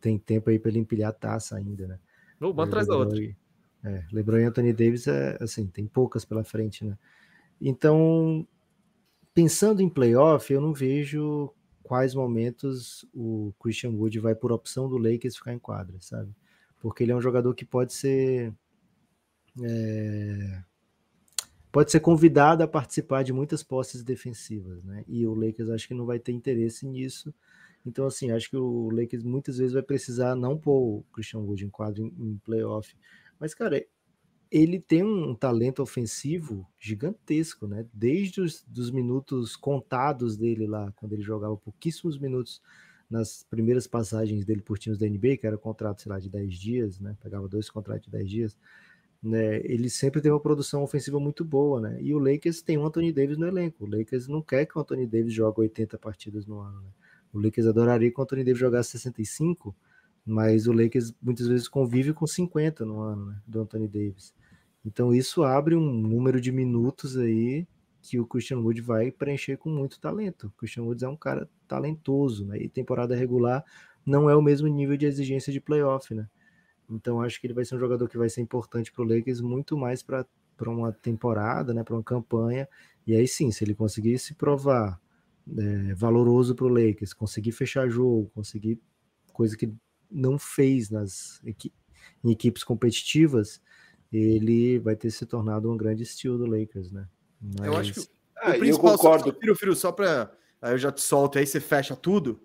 tem, 0.00 0.18
tempo 0.18 0.50
aí 0.50 0.58
para 0.58 0.70
ele 0.70 0.78
empilhar 0.78 1.10
a 1.10 1.12
taça 1.12 1.56
ainda, 1.56 1.86
né? 1.86 1.98
Uma 2.40 2.64
atrás 2.64 2.86
da 2.86 2.96
outra. 2.96 3.18
É, 3.84 4.04
LeBron 4.12 4.38
e 4.38 4.44
Anthony 4.44 4.72
Davis 4.72 5.06
é 5.06 5.38
assim, 5.40 5.66
tem 5.66 5.86
poucas 5.86 6.24
pela 6.24 6.44
frente, 6.44 6.84
né? 6.84 6.98
Então, 7.60 8.46
pensando 9.36 9.82
em 9.82 9.90
playoff, 9.90 10.50
eu 10.50 10.62
não 10.62 10.72
vejo 10.72 11.52
quais 11.82 12.14
momentos 12.14 13.06
o 13.12 13.52
Christian 13.60 13.90
Wood 13.90 14.18
vai 14.18 14.34
por 14.34 14.50
opção 14.50 14.88
do 14.88 14.96
Lakers 14.96 15.36
ficar 15.36 15.52
em 15.52 15.58
quadra, 15.58 15.94
sabe? 16.00 16.34
Porque 16.80 17.04
ele 17.04 17.12
é 17.12 17.14
um 17.14 17.20
jogador 17.20 17.54
que 17.54 17.66
pode 17.66 17.92
ser 17.92 18.50
é, 19.62 20.62
pode 21.70 21.92
ser 21.92 22.00
convidado 22.00 22.62
a 22.62 22.68
participar 22.68 23.22
de 23.24 23.34
muitas 23.34 23.62
posses 23.62 24.02
defensivas, 24.02 24.82
né? 24.82 25.04
E 25.06 25.26
o 25.26 25.34
Lakers 25.34 25.68
acho 25.68 25.86
que 25.86 25.92
não 25.92 26.06
vai 26.06 26.18
ter 26.18 26.32
interesse 26.32 26.86
nisso. 26.86 27.34
Então, 27.84 28.06
assim, 28.06 28.30
acho 28.30 28.48
que 28.48 28.56
o 28.56 28.88
Lakers 28.90 29.22
muitas 29.22 29.58
vezes 29.58 29.74
vai 29.74 29.82
precisar 29.82 30.34
não 30.34 30.56
pôr 30.56 30.80
o 30.80 31.04
Christian 31.12 31.40
Wood 31.40 31.62
em 31.62 31.70
quadro 31.70 32.02
em, 32.02 32.06
em 32.06 32.38
playoff. 32.38 32.96
Mas, 33.38 33.52
cara, 33.52 33.84
ele 34.50 34.80
tem 34.80 35.02
um 35.02 35.34
talento 35.34 35.82
ofensivo 35.82 36.66
gigantesco, 36.78 37.66
né? 37.66 37.86
Desde 37.92 38.40
os 38.40 38.64
dos 38.66 38.90
minutos 38.90 39.56
contados 39.56 40.36
dele 40.36 40.66
lá, 40.66 40.92
quando 40.96 41.12
ele 41.12 41.22
jogava 41.22 41.56
pouquíssimos 41.56 42.18
minutos 42.18 42.62
nas 43.10 43.44
primeiras 43.48 43.86
passagens 43.86 44.44
dele 44.44 44.62
por 44.62 44.78
times 44.78 44.98
da 44.98 45.06
NBA, 45.08 45.36
que 45.38 45.46
era 45.46 45.56
contrato, 45.56 46.02
sei 46.02 46.10
lá, 46.10 46.18
de 46.18 46.28
10 46.28 46.54
dias, 46.54 47.00
né? 47.00 47.16
Pegava 47.22 47.48
dois 47.48 47.70
contratos 47.70 48.04
de 48.06 48.10
10 48.10 48.30
dias. 48.30 48.56
Né? 49.22 49.58
Ele 49.64 49.88
sempre 49.88 50.20
teve 50.20 50.32
uma 50.32 50.40
produção 50.40 50.82
ofensiva 50.82 51.18
muito 51.18 51.44
boa, 51.44 51.80
né? 51.80 52.00
E 52.00 52.14
o 52.14 52.18
Lakers 52.18 52.62
tem 52.62 52.78
um 52.78 52.86
Anthony 52.86 53.12
Davis 53.12 53.38
no 53.38 53.46
elenco. 53.46 53.84
O 53.84 53.90
Lakers 53.90 54.28
não 54.28 54.42
quer 54.42 54.66
que 54.66 54.76
o 54.76 54.80
Anthony 54.80 55.06
Davis 55.06 55.32
jogue 55.32 55.60
80 55.60 55.98
partidas 55.98 56.46
no 56.46 56.60
ano, 56.60 56.80
né? 56.82 56.90
O 57.32 57.40
Lakers 57.40 57.66
adoraria 57.66 58.10
que 58.10 58.18
o 58.18 58.22
Anthony 58.22 58.44
Davis 58.44 58.60
jogasse 58.60 58.90
65, 58.92 59.74
mas 60.26 60.66
o 60.66 60.72
Lakers 60.72 61.14
muitas 61.22 61.46
vezes 61.46 61.68
convive 61.68 62.12
com 62.12 62.26
50 62.26 62.84
no 62.84 63.00
ano, 63.00 63.26
né, 63.26 63.40
do 63.46 63.60
Anthony 63.60 63.86
Davis. 63.86 64.34
Então 64.84 65.14
isso 65.14 65.44
abre 65.44 65.76
um 65.76 65.80
número 65.80 66.40
de 66.40 66.50
minutos 66.50 67.16
aí 67.16 67.66
que 68.02 68.18
o 68.18 68.26
Christian 68.26 68.58
Wood 68.58 68.80
vai 68.80 69.10
preencher 69.10 69.56
com 69.56 69.68
muito 69.68 70.00
talento. 70.00 70.48
O 70.48 70.50
Christian 70.52 70.84
Woods 70.84 71.02
é 71.02 71.08
um 71.08 71.16
cara 71.16 71.48
talentoso, 71.66 72.46
né? 72.46 72.58
E 72.58 72.68
temporada 72.68 73.16
regular 73.16 73.64
não 74.04 74.30
é 74.30 74.36
o 74.36 74.42
mesmo 74.42 74.68
nível 74.68 74.96
de 74.96 75.06
exigência 75.06 75.52
de 75.52 75.60
playoff, 75.60 76.14
né? 76.14 76.28
Então 76.88 77.20
acho 77.20 77.40
que 77.40 77.46
ele 77.48 77.54
vai 77.54 77.64
ser 77.64 77.74
um 77.74 77.80
jogador 77.80 78.08
que 78.08 78.16
vai 78.16 78.28
ser 78.28 78.40
importante 78.40 78.92
para 78.92 79.02
o 79.02 79.08
Lakers 79.08 79.40
muito 79.40 79.76
mais 79.76 80.02
para 80.02 80.24
uma 80.66 80.92
temporada, 80.92 81.74
né? 81.74 81.82
Para 81.82 81.94
uma 81.94 82.02
campanha. 82.02 82.68
E 83.04 83.14
aí 83.14 83.26
sim, 83.26 83.50
se 83.50 83.64
ele 83.64 83.74
conseguir 83.74 84.18
se 84.18 84.34
provar 84.34 85.00
é, 85.58 85.94
valoroso 85.94 86.54
para 86.54 86.66
o 86.66 86.68
Lakers, 86.68 87.12
conseguir 87.12 87.52
fechar 87.52 87.88
jogo, 87.88 88.30
conseguir 88.34 88.80
coisa 89.32 89.56
que 89.56 89.72
não 90.10 90.38
fez 90.38 90.90
nas 90.90 91.40
em 92.24 92.30
equipes 92.30 92.64
competitivas, 92.64 93.60
ele 94.12 94.78
vai 94.78 94.96
ter 94.96 95.10
se 95.10 95.26
tornado 95.26 95.70
um 95.70 95.76
grande 95.76 96.02
estilo 96.02 96.38
do 96.38 96.46
Lakers, 96.46 96.90
né? 96.90 97.06
Mas... 97.40 97.66
Eu 97.66 97.76
acho 97.76 97.92
que 97.94 98.00
ah, 98.36 98.50
o 98.50 98.58
principal, 98.58 98.92
eu 98.92 98.98
concordo. 98.98 99.32
Só, 99.32 99.40
Firo, 99.40 99.56
Firo, 99.56 99.76
só 99.76 99.92
para 99.92 100.32
aí 100.60 100.72
eu 100.72 100.78
já 100.78 100.92
te 100.92 101.00
solto 101.00 101.38
aí 101.38 101.46
você 101.46 101.60
fecha 101.60 101.94
tudo. 101.94 102.40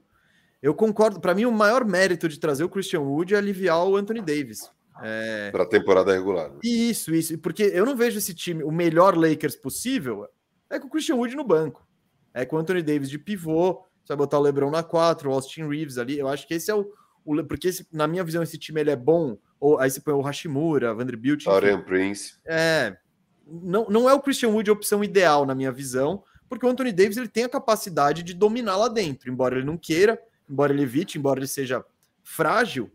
Eu 0.62 0.74
concordo. 0.76 1.20
Para 1.20 1.34
mim, 1.34 1.46
o 1.46 1.52
maior 1.52 1.84
mérito 1.84 2.30
de 2.30 2.40
trazer 2.40 2.64
o 2.64 2.70
Christian 2.70 3.02
Wood 3.02 3.34
é 3.34 3.38
aliviar 3.38 3.84
o 3.86 3.96
Anthony 3.96 4.22
Davis. 4.22 4.70
É... 5.02 5.50
Para 5.52 5.64
a 5.64 5.68
temporada 5.68 6.14
regular. 6.14 6.50
Né? 6.50 6.60
Isso, 6.64 7.14
isso. 7.14 7.38
Porque 7.40 7.64
eu 7.64 7.86
não 7.86 7.96
vejo 7.96 8.20
esse 8.20 8.34
time, 8.34 8.64
o 8.64 8.72
melhor 8.72 9.18
Lakers 9.18 9.56
possível, 9.56 10.28
é 10.70 10.80
com 10.80 10.88
o 10.88 10.90
Christian 10.90 11.16
Wood 11.16 11.36
no 11.36 11.44
banco. 11.44 11.88
É 12.34 12.46
com 12.46 12.56
o 12.56 12.60
Anthony 12.60 12.84
Davis 12.84 13.10
de 13.10 13.18
pivô. 13.18 13.84
Você 14.04 14.10
vai 14.10 14.18
botar 14.18 14.38
o 14.38 14.42
LeBron 14.42 14.70
na 14.70 14.84
4, 14.84 15.30
o 15.30 15.34
Austin 15.34 15.68
Reeves 15.68 15.98
ali. 15.98 16.20
Eu 16.20 16.28
acho 16.28 16.48
que 16.48 16.54
esse 16.54 16.70
é 16.70 16.76
o, 16.76 16.86
o, 17.26 17.44
porque 17.44 17.68
esse, 17.68 17.88
na 17.92 18.08
minha 18.08 18.24
visão 18.24 18.42
esse 18.42 18.58
time 18.58 18.82
ele 18.82 18.92
é 18.92 18.96
bom, 18.96 19.38
ou 19.60 19.80
aí 19.80 19.90
você 19.90 20.00
põe 20.00 20.14
o 20.14 20.22
Hashimura, 20.22 20.94
Vanderbilt, 20.94 21.48
Arian 21.48 21.82
Prince. 21.82 22.36
É, 22.46 22.98
não, 23.46 23.88
não 23.90 24.10
é 24.10 24.14
o 24.14 24.22
Christian 24.22 24.50
Wood 24.50 24.70
a 24.70 24.74
opção 24.74 25.04
ideal 25.04 25.46
na 25.46 25.54
minha 25.54 25.72
visão, 25.72 26.24
porque 26.50 26.66
o 26.66 26.70
Anthony 26.70 26.92
Davis 26.92 27.18
ele 27.18 27.28
tem 27.28 27.44
a 27.44 27.50
capacidade 27.50 28.24
de 28.24 28.34
dominar 28.34 28.76
lá 28.76 28.88
dentro, 28.88 29.30
embora 29.30 29.56
ele 29.56 29.66
não 29.66 29.78
queira, 29.78 30.20
embora 30.50 30.74
ele 30.74 30.84
evite, 30.84 31.18
embora 31.18 31.40
ele 31.40 31.48
seja 31.48 31.86
frágil. 32.24 32.92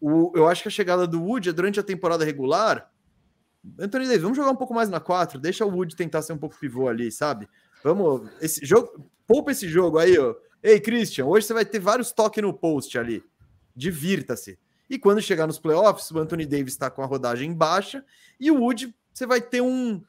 O, 0.00 0.32
eu 0.34 0.48
acho 0.48 0.62
que 0.62 0.68
a 0.68 0.72
chegada 0.72 1.06
do 1.06 1.22
Wood 1.22 1.48
é 1.48 1.52
durante 1.52 1.80
a 1.80 1.82
temporada 1.82 2.24
regular. 2.24 2.90
Anthony 3.78 4.06
Davis, 4.06 4.22
vamos 4.22 4.36
jogar 4.36 4.50
um 4.50 4.56
pouco 4.56 4.74
mais 4.74 4.88
na 4.88 5.00
4, 5.00 5.38
deixa 5.38 5.64
o 5.64 5.70
Wood 5.70 5.96
tentar 5.96 6.22
ser 6.22 6.32
um 6.32 6.38
pouco 6.38 6.58
pivô 6.58 6.88
ali, 6.88 7.10
sabe? 7.10 7.48
Vamos, 7.82 8.28
esse 8.40 8.64
jogo, 8.64 9.08
poupa 9.26 9.52
esse 9.52 9.68
jogo 9.68 9.98
aí, 9.98 10.18
ó. 10.18 10.34
Ei, 10.62 10.78
Christian, 10.78 11.26
hoje 11.26 11.46
você 11.46 11.54
vai 11.54 11.64
ter 11.64 11.80
vários 11.80 12.12
toques 12.12 12.42
no 12.42 12.52
post 12.52 12.96
ali 12.98 13.22
divirta-se. 13.74 14.58
E 14.88 14.98
quando 14.98 15.22
chegar 15.22 15.46
nos 15.46 15.58
playoffs, 15.58 16.10
o 16.10 16.18
Anthony 16.18 16.44
Davis 16.44 16.74
está 16.74 16.90
com 16.90 17.02
a 17.02 17.06
rodagem 17.06 17.52
baixa 17.54 18.04
e 18.38 18.50
o 18.50 18.60
Wood, 18.60 18.94
você 19.12 19.26
vai 19.26 19.40
ter 19.40 19.60
um. 19.60 20.02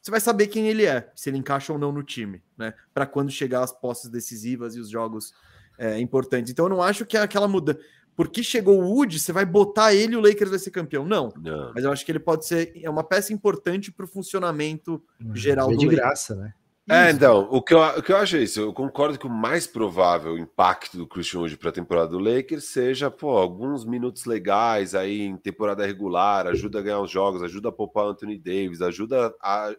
Você 0.00 0.10
vai 0.10 0.20
saber 0.20 0.46
quem 0.46 0.68
ele 0.68 0.86
é, 0.86 1.10
se 1.14 1.28
ele 1.28 1.36
encaixa 1.36 1.72
ou 1.72 1.78
não 1.78 1.92
no 1.92 2.02
time, 2.02 2.42
né? 2.56 2.72
Para 2.94 3.06
quando 3.06 3.30
chegar 3.30 3.62
as 3.62 3.72
posses 3.72 4.08
decisivas 4.08 4.76
e 4.76 4.80
os 4.80 4.88
jogos 4.88 5.34
é, 5.78 5.98
importantes. 5.98 6.52
Então 6.52 6.66
eu 6.66 6.70
não 6.70 6.82
acho 6.82 7.04
que 7.04 7.16
é 7.16 7.20
aquela 7.20 7.48
muda. 7.48 7.78
Porque 8.14 8.42
chegou 8.42 8.80
o 8.80 8.94
Wood, 8.94 9.20
você 9.20 9.30
vai 9.30 9.44
botar 9.44 9.92
ele 9.92 10.14
e 10.14 10.16
o 10.16 10.20
Lakers 10.20 10.48
vai 10.48 10.58
ser 10.58 10.70
campeão. 10.70 11.04
Não. 11.04 11.30
não. 11.36 11.72
Mas 11.74 11.84
eu 11.84 11.92
acho 11.92 12.04
que 12.04 12.10
ele 12.10 12.18
pode 12.18 12.46
ser. 12.46 12.72
É 12.82 12.88
uma 12.88 13.04
peça 13.04 13.32
importante 13.32 13.92
para 13.92 14.06
o 14.06 14.08
funcionamento 14.08 15.02
geral 15.34 15.70
é 15.70 15.76
de 15.76 15.86
graça, 15.86 16.34
né? 16.34 16.54
É, 16.88 17.10
então, 17.10 17.48
o 17.50 17.60
que, 17.60 17.74
eu, 17.74 17.80
o 17.80 18.02
que 18.02 18.12
eu 18.12 18.16
acho 18.16 18.36
é 18.36 18.42
isso. 18.44 18.60
Eu 18.60 18.72
concordo 18.72 19.18
que 19.18 19.26
o 19.26 19.30
mais 19.30 19.66
provável 19.66 20.38
impacto 20.38 20.96
do 20.96 21.06
Christian 21.06 21.40
Wood 21.40 21.56
para 21.56 21.70
a 21.70 21.72
temporada 21.72 22.08
do 22.08 22.18
Lakers 22.20 22.66
seja, 22.66 23.10
pô, 23.10 23.36
alguns 23.36 23.84
minutos 23.84 24.24
legais 24.24 24.94
aí 24.94 25.22
em 25.22 25.36
temporada 25.36 25.84
regular, 25.84 26.46
ajuda 26.46 26.78
a 26.78 26.82
ganhar 26.82 27.00
os 27.00 27.10
jogos, 27.10 27.42
ajuda 27.42 27.70
a 27.70 27.72
poupar 27.72 28.06
o 28.06 28.10
Anthony 28.10 28.38
Davis, 28.38 28.80
ajuda 28.80 29.34
a, 29.42 29.74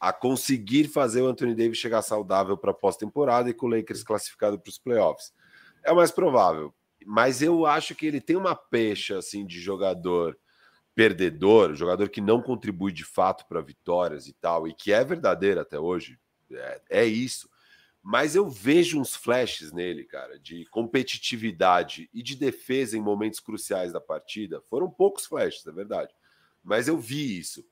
a 0.00 0.10
conseguir 0.10 0.88
fazer 0.88 1.20
o 1.20 1.26
Anthony 1.26 1.54
Davis 1.54 1.76
chegar 1.76 2.00
saudável 2.00 2.56
para 2.56 2.72
pós-temporada 2.72 3.50
e 3.50 3.54
com 3.54 3.66
o 3.66 3.70
Lakers 3.70 4.02
classificado 4.02 4.58
para 4.58 4.70
os 4.70 4.78
playoffs. 4.78 5.34
É 5.84 5.92
o 5.92 5.96
mais 5.96 6.10
provável. 6.10 6.72
Mas 7.04 7.42
eu 7.42 7.66
acho 7.66 7.94
que 7.94 8.06
ele 8.06 8.22
tem 8.22 8.36
uma 8.36 8.54
pecha 8.54 9.18
assim 9.18 9.44
de 9.44 9.60
jogador 9.60 10.34
perdedor, 10.94 11.74
jogador 11.74 12.08
que 12.08 12.22
não 12.22 12.40
contribui 12.40 12.90
de 12.90 13.04
fato 13.04 13.46
para 13.46 13.60
vitórias 13.60 14.26
e 14.26 14.32
tal, 14.32 14.66
e 14.66 14.72
que 14.72 14.92
é 14.92 15.04
verdadeiro 15.04 15.60
até 15.60 15.78
hoje, 15.78 16.18
é, 16.52 16.80
é, 16.90 17.04
isso. 17.04 17.48
Mas 18.02 18.34
eu 18.34 18.48
vejo 18.48 19.00
uns 19.00 19.14
flashes 19.14 19.72
nele, 19.72 20.04
cara, 20.04 20.38
de 20.38 20.64
competitividade 20.66 22.08
e 22.12 22.22
de 22.22 22.36
defesa 22.36 22.96
em 22.96 23.00
momentos 23.00 23.40
cruciais 23.40 23.92
da 23.92 24.00
partida. 24.00 24.62
Foram 24.62 24.90
poucos 24.90 25.26
flashes, 25.26 25.66
é 25.66 25.72
verdade. 25.72 26.14
Mas 26.62 26.88
eu 26.88 26.96
vi 26.98 27.38
isso. 27.38 27.64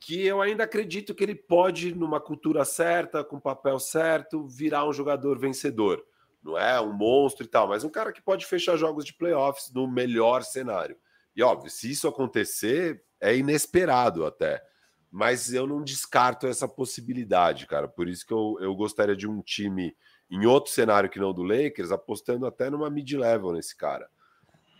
Que 0.00 0.24
eu 0.24 0.40
ainda 0.40 0.64
acredito 0.64 1.14
que 1.14 1.24
ele 1.24 1.34
pode, 1.34 1.94
numa 1.94 2.20
cultura 2.20 2.64
certa, 2.64 3.24
com 3.24 3.40
papel 3.40 3.78
certo, 3.78 4.46
virar 4.46 4.88
um 4.88 4.92
jogador 4.92 5.38
vencedor. 5.38 6.04
Não 6.42 6.56
é 6.56 6.80
um 6.80 6.92
monstro 6.92 7.44
e 7.44 7.48
tal, 7.48 7.66
mas 7.66 7.82
um 7.82 7.90
cara 7.90 8.12
que 8.12 8.22
pode 8.22 8.46
fechar 8.46 8.76
jogos 8.76 9.04
de 9.04 9.12
playoffs 9.12 9.72
no 9.72 9.90
melhor 9.90 10.44
cenário. 10.44 10.96
E 11.34 11.42
óbvio, 11.42 11.70
se 11.70 11.90
isso 11.90 12.06
acontecer, 12.06 13.02
é 13.20 13.36
inesperado 13.36 14.24
até 14.24 14.64
mas 15.10 15.52
eu 15.52 15.66
não 15.66 15.82
descarto 15.82 16.46
essa 16.46 16.68
possibilidade, 16.68 17.66
cara. 17.66 17.88
Por 17.88 18.08
isso 18.08 18.26
que 18.26 18.32
eu, 18.32 18.58
eu 18.60 18.74
gostaria 18.74 19.16
de 19.16 19.26
um 19.26 19.40
time 19.40 19.96
em 20.30 20.46
outro 20.46 20.72
cenário 20.72 21.08
que 21.08 21.18
não 21.18 21.32
do 21.32 21.42
Lakers, 21.42 21.90
apostando 21.90 22.46
até 22.46 22.68
numa 22.68 22.90
mid-level 22.90 23.52
nesse 23.52 23.76
cara. 23.76 24.08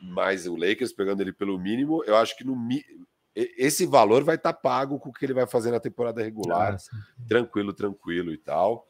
Mas 0.02 0.46
o 0.46 0.54
Lakers 0.54 0.92
pegando 0.92 1.22
ele 1.22 1.32
pelo 1.32 1.58
mínimo, 1.58 2.04
eu 2.04 2.16
acho 2.16 2.36
que 2.36 2.44
no 2.44 2.56
esse 3.34 3.86
valor 3.86 4.24
vai 4.24 4.34
estar 4.34 4.52
tá 4.52 4.58
pago 4.58 4.98
com 4.98 5.10
o 5.10 5.12
que 5.12 5.24
ele 5.24 5.32
vai 5.32 5.46
fazer 5.46 5.70
na 5.70 5.78
temporada 5.78 6.22
regular. 6.22 6.74
Ah, 6.74 7.26
tranquilo, 7.28 7.72
tranquilo 7.72 8.32
e 8.32 8.38
tal. 8.38 8.84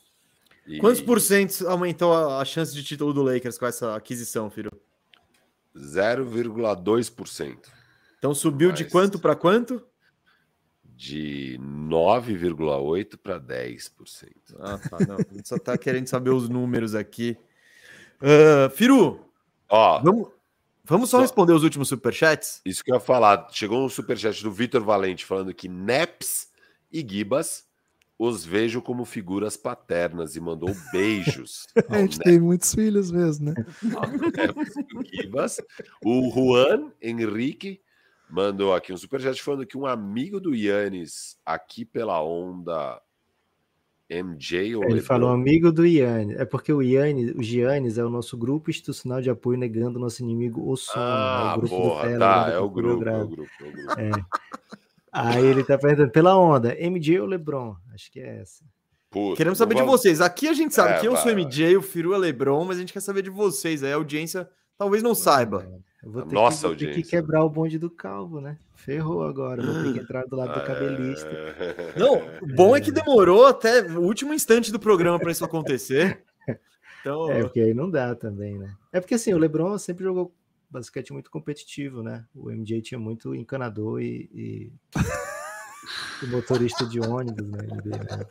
E... 0.67 0.79
Quantos 0.79 1.01
por 1.01 1.21
cento 1.21 1.67
aumentou 1.69 2.15
a 2.15 2.45
chance 2.45 2.75
de 2.75 2.83
título 2.83 3.13
do 3.13 3.23
Lakers 3.23 3.59
com 3.59 3.67
essa 3.67 3.95
aquisição, 3.95 4.51
filho? 4.51 4.71
0,2%. 5.77 7.59
Então 8.19 8.35
subiu 8.35 8.71
Mas... 8.71 8.79
de 8.79 8.85
quanto 8.87 9.19
para 9.19 9.37
quanto? 9.37 9.87
De 10.99 11.57
9,8% 11.61 13.17
para 13.23 13.39
10%. 13.39 13.93
Ah, 14.59 14.79
tá. 14.79 14.99
Não, 15.07 15.15
a 15.15 15.35
gente 15.35 15.49
só 15.49 15.55
está 15.55 15.79
querendo 15.79 16.09
saber 16.09 16.31
os 16.31 16.49
números 16.49 16.93
aqui. 16.97 17.39
Uh, 18.21 18.69
Firu, 18.71 19.21
Ó, 19.69 20.03
vamos, 20.03 20.29
vamos 20.85 21.09
só, 21.09 21.19
só 21.19 21.23
responder 21.23 21.53
os 21.53 21.63
últimos 21.63 21.89
superchats? 21.89 22.61
Isso 22.65 22.83
que 22.83 22.91
eu 22.91 22.97
ia 22.97 23.01
falar. 23.01 23.47
Chegou 23.53 23.85
um 23.85 23.89
superchat 23.89 24.43
do 24.43 24.51
Vitor 24.51 24.83
Valente 24.83 25.25
falando 25.25 25.55
que 25.55 25.69
Neps 25.69 26.49
e 26.91 27.07
Gibas 27.09 27.65
os 28.19 28.45
vejo 28.45 28.83
como 28.83 29.05
figuras 29.05 29.57
paternas 29.57 30.35
e 30.35 30.41
mandou 30.41 30.75
beijos. 30.91 31.69
a 31.89 31.99
gente 31.99 32.19
tem 32.19 32.41
muitos 32.41 32.75
filhos 32.75 33.13
mesmo, 33.13 33.53
né? 33.53 33.55
Gibas, 35.15 35.61
o 36.05 36.29
Juan 36.35 36.91
Henrique 37.01 37.81
mandou 38.31 38.75
aqui 38.75 38.93
um 38.93 38.97
superchat 38.97 39.43
falando 39.43 39.67
que 39.67 39.77
um 39.77 39.87
amigo 39.87 40.41
do 40.41 40.55
Yannis 40.55 41.39
aqui 41.45 41.85
pela 41.85 42.23
onda 42.23 43.01
MJ 44.11 44.75
ou 44.75 44.85
Ele 44.85 44.95
Lebron? 44.95 45.07
falou 45.07 45.31
amigo 45.31 45.71
do 45.71 45.85
Yannis. 45.85 46.39
É 46.39 46.45
porque 46.45 46.73
o 46.73 46.81
Yannis, 46.81 47.35
o 47.37 47.43
Giannis 47.43 47.99
é 47.99 48.05
o 48.05 48.11
nosso 48.11 48.37
grupo 48.37 48.71
institucional 48.71 49.21
de 49.21 49.29
apoio 49.29 49.59
negando 49.59 49.99
o 49.99 50.01
nosso 50.01 50.23
inimigo 50.23 50.71
o 50.71 50.77
sono. 50.77 51.05
Ah, 51.05 51.53
é 51.55 51.57
o 51.57 51.61
grupo 51.61 51.77
porra, 51.77 52.09
do 52.09 52.19
tá, 52.19 52.51
é 52.51 52.59
o 52.59 52.71
grupo, 52.71 53.09
é 53.09 53.23
o 53.23 53.29
grupo, 53.29 53.51
é 53.61 53.65
o 53.65 53.73
grupo. 53.73 54.01
É. 54.01 54.11
Aí 55.13 55.45
ele 55.45 55.65
tá 55.65 55.77
perguntando 55.77 56.11
pela 56.11 56.37
onda, 56.37 56.75
MJ 56.75 57.21
ou 57.21 57.27
LeBron? 57.27 57.77
Acho 57.93 58.11
que 58.11 58.21
é 58.21 58.41
essa. 58.41 58.65
Puta, 59.11 59.37
Queremos 59.37 59.59
saber 59.59 59.75
de 59.75 59.83
vocês. 59.83 60.21
Aqui 60.21 60.49
a 60.49 60.53
gente 60.53 60.75
sabe 60.75 60.95
é, 60.95 61.01
que 61.01 61.07
eu 61.07 61.13
vai, 61.13 61.23
sou 61.23 61.33
MJ, 61.33 61.77
o 61.77 61.83
Firu 61.83 62.15
é 62.15 62.19
LeBron, 62.19 62.65
mas 62.65 62.77
a 62.77 62.81
gente 62.81 62.93
quer 62.93 63.01
saber 63.01 63.23
de 63.23 63.31
vocês. 63.31 63.83
Aí 63.83 63.93
a 63.93 63.97
audiência 63.97 64.49
talvez 64.77 65.03
não 65.03 65.15
saiba. 65.15 65.67
Vou 66.03 66.23
ter 66.23 66.35
Nossa 66.35 66.61
que, 66.61 66.67
vou 66.67 66.77
ter 66.77 67.03
que 67.03 67.11
quebrar 67.11 67.45
o 67.45 67.51
bonde 67.51 67.79
do 67.79 67.91
calvo, 67.91 68.41
né? 68.41 68.57
Ferrou 68.75 69.25
agora, 69.25 69.63
vou 69.63 69.83
ter 69.83 69.93
que 69.95 69.99
entrar 69.99 70.25
do 70.27 70.37
lado 70.37 70.55
do 70.55 70.65
cabelista. 70.65 71.29
Não, 71.97 72.23
o 72.41 72.47
bom 72.55 72.77
é 72.77 72.81
que 72.81 72.93
demorou 72.93 73.47
até 73.47 73.83
o 73.83 74.01
último 74.01 74.33
instante 74.33 74.71
do 74.71 74.79
programa 74.79 75.19
para 75.19 75.33
isso 75.33 75.45
acontecer. 75.45 76.23
Então... 77.01 77.31
É, 77.31 77.43
porque 77.43 77.61
aí 77.61 77.75
não 77.75 77.91
dá 77.91 78.15
também, 78.15 78.59
né? 78.59 78.75
É 78.93 79.01
porque 79.01 79.15
assim, 79.15 79.33
o 79.33 79.39
LeBron 79.39 79.77
sempre 79.79 80.05
jogou 80.05 80.35
basquete 80.71 81.13
muito 81.13 81.31
competitivo, 81.31 82.03
né? 82.03 82.25
O 82.35 82.51
MJ 82.51 82.83
tinha 82.83 82.99
muito 82.99 83.35
encanador 83.35 84.01
e, 84.01 84.29
e... 84.33 84.73
e 86.23 86.27
motorista 86.27 86.85
de 86.87 87.01
ônibus, 87.01 87.49
né? 87.51 87.59
né? 87.63 88.27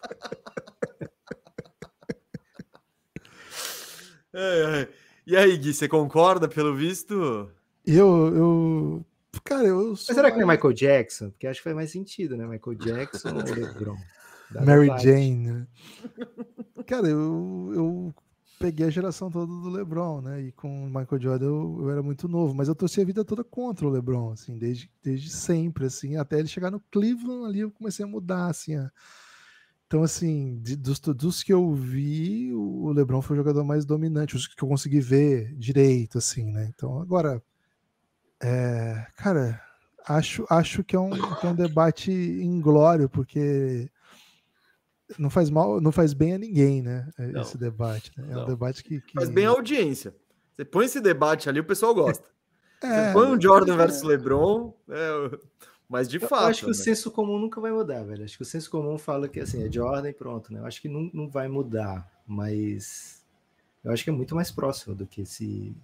É, 4.34 4.82
é. 4.82 4.90
E 5.26 5.36
aí, 5.36 5.58
Gui, 5.58 5.74
você 5.74 5.88
concorda 5.88 6.48
pelo 6.48 6.76
visto? 6.76 7.52
Eu, 7.88 8.35
eu. 8.35 9.06
Cara, 9.43 9.66
eu. 9.66 9.91
Mas 9.91 10.01
será 10.01 10.24
mais... 10.24 10.33
que 10.33 10.40
não 10.41 10.51
é 10.51 10.56
Michael 10.56 10.74
Jackson? 10.74 11.30
Porque 11.30 11.48
acho 11.48 11.59
que 11.59 11.64
faz 11.64 11.75
mais 11.75 11.90
sentido, 11.90 12.35
né? 12.35 12.45
Michael 12.45 12.75
Jackson 12.75 13.30
ou 13.30 13.43
LeBron? 13.43 13.98
Mary 14.66 14.88
Jane, 14.99 15.35
né? 15.35 15.67
Cara, 16.85 17.07
eu, 17.07 17.72
eu 17.74 18.16
peguei 18.59 18.85
a 18.85 18.90
geração 18.90 19.30
toda 19.30 19.48
do 19.48 19.69
LeBron, 19.69 20.22
né? 20.22 20.41
E 20.41 20.51
com 20.51 20.85
o 20.85 20.88
Michael 20.88 21.22
Jordan 21.22 21.45
eu, 21.45 21.77
eu, 21.82 21.90
era 21.90 22.03
muito 22.03 22.27
novo, 22.27 22.53
mas 22.53 22.67
eu 22.67 22.75
torci 22.75 23.01
a 23.01 23.06
vida 23.06 23.24
toda 23.24 23.43
contra 23.43 23.85
o 23.85 23.90
LeBron, 23.90 24.32
assim, 24.32 24.57
desde, 24.57 24.90
desde 25.03 25.30
sempre, 25.30 25.85
assim, 25.85 26.16
até 26.16 26.40
ele 26.40 26.48
chegar 26.48 26.72
no 26.72 26.80
Cleveland 26.91 27.45
ali 27.45 27.59
eu 27.59 27.72
comecei 27.72 28.06
a 28.06 28.07
mudar, 28.07 28.48
assim, 28.48 28.75
a... 28.75 28.91
Então, 29.85 30.03
assim, 30.03 30.59
de, 30.61 30.75
dos, 30.75 30.99
dos 30.99 31.43
que 31.43 31.53
eu 31.53 31.74
vi, 31.74 32.53
o 32.53 32.91
LeBron 32.91 33.22
foi 33.22 33.35
o 33.35 33.40
jogador 33.40 33.64
mais 33.64 33.85
dominante, 33.85 34.35
os 34.35 34.45
que 34.45 34.61
eu 34.61 34.67
consegui 34.67 34.99
ver 34.99 35.56
direito, 35.56 36.17
assim, 36.17 36.51
né? 36.51 36.69
Então, 36.74 37.01
agora, 37.01 37.41
é, 38.41 39.06
cara, 39.16 39.61
acho, 40.07 40.45
acho 40.49 40.83
que 40.83 40.95
é, 40.95 40.99
um, 40.99 41.09
que 41.11 41.45
é 41.45 41.49
um 41.49 41.56
debate 41.56 42.11
inglório, 42.11 43.09
porque 43.09 43.90
não 45.17 45.30
faz 45.30 45.49
mal, 45.49 45.80
não 45.80 45.91
faz 45.91 46.14
bem 46.14 46.33
a 46.33 46.38
ninguém, 46.38 46.82
né? 46.82 47.09
É, 47.17 47.27
não, 47.27 47.41
esse 47.41 47.57
debate. 47.57 48.11
Né? 48.17 48.27
É 48.30 48.33
não. 48.33 48.43
um 48.43 48.45
debate 48.45 48.83
que, 48.83 49.01
que, 49.01 49.14
Faz 49.14 49.30
bem 49.30 49.45
a 49.45 49.49
audiência. 49.49 50.16
Você 50.51 50.66
põe 50.66 50.85
esse 50.85 50.99
debate 50.99 51.48
ali, 51.48 51.59
o 51.59 51.66
pessoal 51.66 51.93
gosta. 51.93 52.27
É, 52.80 53.07
Você 53.07 53.14
põe 53.14 53.27
um 53.30 53.41
Jordan 53.41 53.74
é. 53.74 53.77
versus 53.77 54.03
LeBron, 54.03 54.72
é, 54.88 55.40
mas 55.90 56.07
de 56.07 56.22
eu 56.22 56.27
fato. 56.27 56.43
acho 56.43 56.59
que 56.59 56.67
né? 56.67 56.72
o 56.74 56.75
senso 56.75 57.09
comum 57.09 57.40
nunca 57.40 57.59
vai 57.59 57.72
mudar, 57.72 58.03
velho. 58.03 58.24
Acho 58.24 58.38
que 58.38 58.43
o 58.43 58.45
senso 58.45 58.69
comum 58.69 58.99
fala 58.99 59.27
que 59.27 59.40
assim, 59.40 59.64
é 59.64 59.72
Jordan 59.72 60.07
e 60.07 60.14
pronto, 60.14 60.53
né? 60.53 60.59
Eu 60.59 60.66
acho 60.67 60.80
que 60.80 60.88
não, 60.88 61.09
não 61.11 61.27
vai 61.27 61.48
mudar, 61.48 62.07
mas 62.27 63.25
eu 63.83 63.91
acho 63.91 64.03
que 64.03 64.11
é 64.11 64.14
muito 64.14 64.35
mais 64.35 64.51
próximo 64.51 64.93
do 64.93 65.07
que 65.07 65.22
esse 65.22 65.75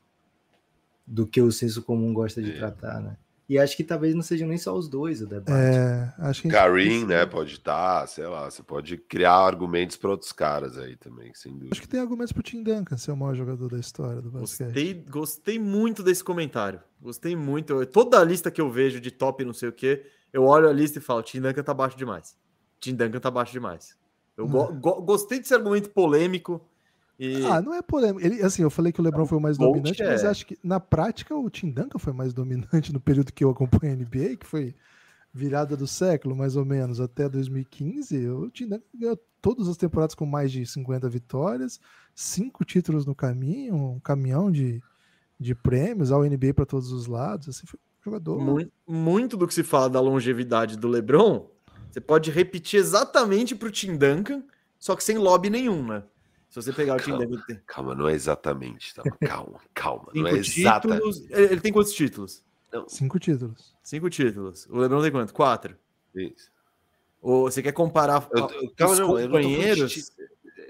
do 1.06 1.27
que 1.27 1.41
o 1.41 1.51
senso 1.51 1.82
comum 1.82 2.14
gosta 2.14 2.41
de 2.41 2.51
é. 2.51 2.57
tratar, 2.57 3.01
né? 3.01 3.17
E 3.48 3.59
acho 3.59 3.75
que 3.75 3.83
talvez 3.83 4.15
não 4.15 4.22
sejam 4.22 4.48
nem 4.48 4.57
só 4.57 4.73
os 4.73 4.88
dois 4.88 5.22
o 5.22 5.27
debate. 5.27 5.51
É, 5.51 6.14
acho 6.19 6.41
que 6.41 6.48
Karim, 6.48 7.06
né? 7.06 7.25
Pode 7.25 7.51
estar, 7.51 8.01
tá, 8.01 8.07
sei 8.07 8.25
lá, 8.25 8.49
você 8.49 8.64
pode 8.64 8.98
criar 8.98 9.33
argumentos 9.33 9.98
para 9.98 10.11
outros 10.11 10.32
caras 10.32 10.77
aí 10.77 10.95
também, 10.95 11.33
sem 11.35 11.51
dúvida. 11.51 11.69
Acho 11.73 11.82
que 11.82 11.88
tem 11.88 11.99
argumentos 11.99 12.32
para 12.32 12.40
o 12.40 12.43
Tim 12.43 12.64
Duncan 12.64 12.98
ser 12.98 13.11
o 13.11 13.17
maior 13.17 13.35
jogador 13.35 13.69
da 13.69 13.77
história 13.77 14.22
do 14.22 14.32
basquete. 14.32 14.67
Gostei, 14.67 14.93
gostei 15.09 15.59
muito 15.59 16.01
desse 16.01 16.23
comentário. 16.23 16.80
Gostei 17.01 17.35
muito. 17.35 17.85
Toda 17.88 18.19
a 18.19 18.23
lista 18.23 18.49
que 18.49 18.61
eu 18.61 18.72
vejo 18.72 19.01
de 19.01 19.11
top 19.11 19.43
não 19.43 19.53
sei 19.53 19.67
o 19.67 19.73
que, 19.73 20.03
eu 20.32 20.45
olho 20.45 20.69
a 20.69 20.73
lista 20.73 20.99
e 20.99 21.01
falo: 21.01 21.22
Tim 21.22 21.41
Duncan 21.41 21.64
tá 21.64 21.73
baixo 21.73 21.98
demais. 21.98 22.38
Tim 22.80 22.95
Duncan 22.95 23.19
tá 23.19 23.30
baixo 23.30 23.51
demais. 23.51 23.95
Eu 24.38 24.48
go 24.48 24.64
hum. 24.64 24.80
go 24.80 25.01
gostei 25.01 25.40
desse 25.40 25.53
argumento 25.53 25.90
polêmico. 25.90 26.65
E... 27.19 27.45
Ah, 27.45 27.61
não 27.61 27.74
é 27.74 27.82
polêmico. 27.82 28.25
Ele, 28.25 28.42
assim, 28.42 28.64
eu 28.64 28.69
falei 28.69 28.92
que 28.92 29.00
o 29.00 29.03
LeBron 29.03 29.25
foi 29.25 29.38
o 29.38 29.42
mais 29.42 29.58
dominante, 29.58 30.01
é... 30.01 30.08
mas 30.08 30.24
acho 30.24 30.45
que 30.45 30.58
na 30.64 30.80
prática 30.80 31.35
o 31.35 31.50
Tim 31.50 31.69
Duncan 31.69 32.00
foi 32.00 32.14
mais 32.14 32.33
dominante 32.33 32.92
no 32.92 33.00
período 33.00 33.32
que 33.32 33.43
eu 33.43 33.50
acompanho 33.50 33.93
a 33.93 33.95
NBA, 33.95 34.38
que 34.38 34.45
foi 34.45 34.75
virada 35.33 35.75
do 35.75 35.88
século, 35.88 36.35
mais 36.35 36.56
ou 36.56 36.66
menos, 36.66 37.00
até 37.00 37.30
2015. 37.30 38.27
O 38.30 38.50
Tim 38.50 38.67
Duncan 38.67 38.83
ganhou 38.93 39.19
todas 39.42 39.67
as 39.67 39.77
temporadas 39.77 40.16
com 40.16 40.25
mais 40.25 40.51
de 40.51 40.66
50 40.66 41.09
vitórias, 41.09 41.80
cinco 42.16 42.64
títulos 42.64 43.06
no 43.06 43.14
caminho, 43.16 43.75
um 43.75 44.00
caminhão 44.00 44.51
de, 44.51 44.82
de 45.40 45.53
prêmios 45.53 46.11
ao 46.11 46.24
NBA 46.24 46.53
para 46.53 46.66
todos 46.66 46.92
os 46.92 47.08
lados. 47.08 47.50
Assim, 47.50 47.66
foi 47.67 47.80
um 47.80 48.03
jogador. 48.03 48.40
Muito, 48.40 48.72
muito 48.88 49.38
do 49.38 49.48
que 49.48 49.53
se 49.53 49.64
fala 49.64 49.90
da 49.90 50.00
longevidade 50.00 50.77
do 50.77 50.88
LeBron, 50.88 51.48
você 51.92 52.01
pode 52.01 52.32
repetir 52.32 52.80
exatamente 52.80 53.56
para 53.56 53.67
o 53.67 53.72
Tim 53.72 53.95
Duncan, 53.95 54.43
só 54.80 54.95
que 54.95 55.03
sem 55.03 55.17
lobby 55.17 55.50
nenhum, 55.50 55.85
né? 55.85 56.03
Se 56.53 56.61
você 56.61 56.72
pegar 56.72 56.98
o 56.98 56.99
time 56.99 57.17
calma, 57.17 57.25
deve 57.25 57.45
ter. 57.48 57.64
Calma, 57.65 57.95
não 57.95 58.07
é 58.07 58.14
exatamente. 58.14 58.93
Tá? 58.93 59.01
Calma, 59.25 59.59
calma. 59.73 60.11
Cinco 60.14 60.19
não 60.19 60.27
é 60.27 60.33
exata... 60.38 60.99
Ele 61.32 61.59
tem 61.59 61.73
quantos 61.73 61.93
títulos? 61.93 62.43
Não. 62.72 62.88
Cinco 62.88 63.17
títulos. 63.17 63.75
Cinco 63.82 64.07
títulos. 64.07 64.67
O 64.69 64.77
Lebron 64.77 65.01
tem 65.01 65.11
quanto? 65.11 65.33
Quatro. 65.33 65.75
Isso. 66.14 66.51
Ou 67.19 67.49
você 67.49 67.64
quer 67.64 67.72
comparar 67.72 68.27
Eu- 68.32 68.48
eu- 68.51 68.72
calma, 68.75 68.93
os 68.93 68.99
não, 68.99 69.19
eu 69.19 69.27
não 69.30 69.35
companheiros? 69.41 69.93
ti- 69.93 70.03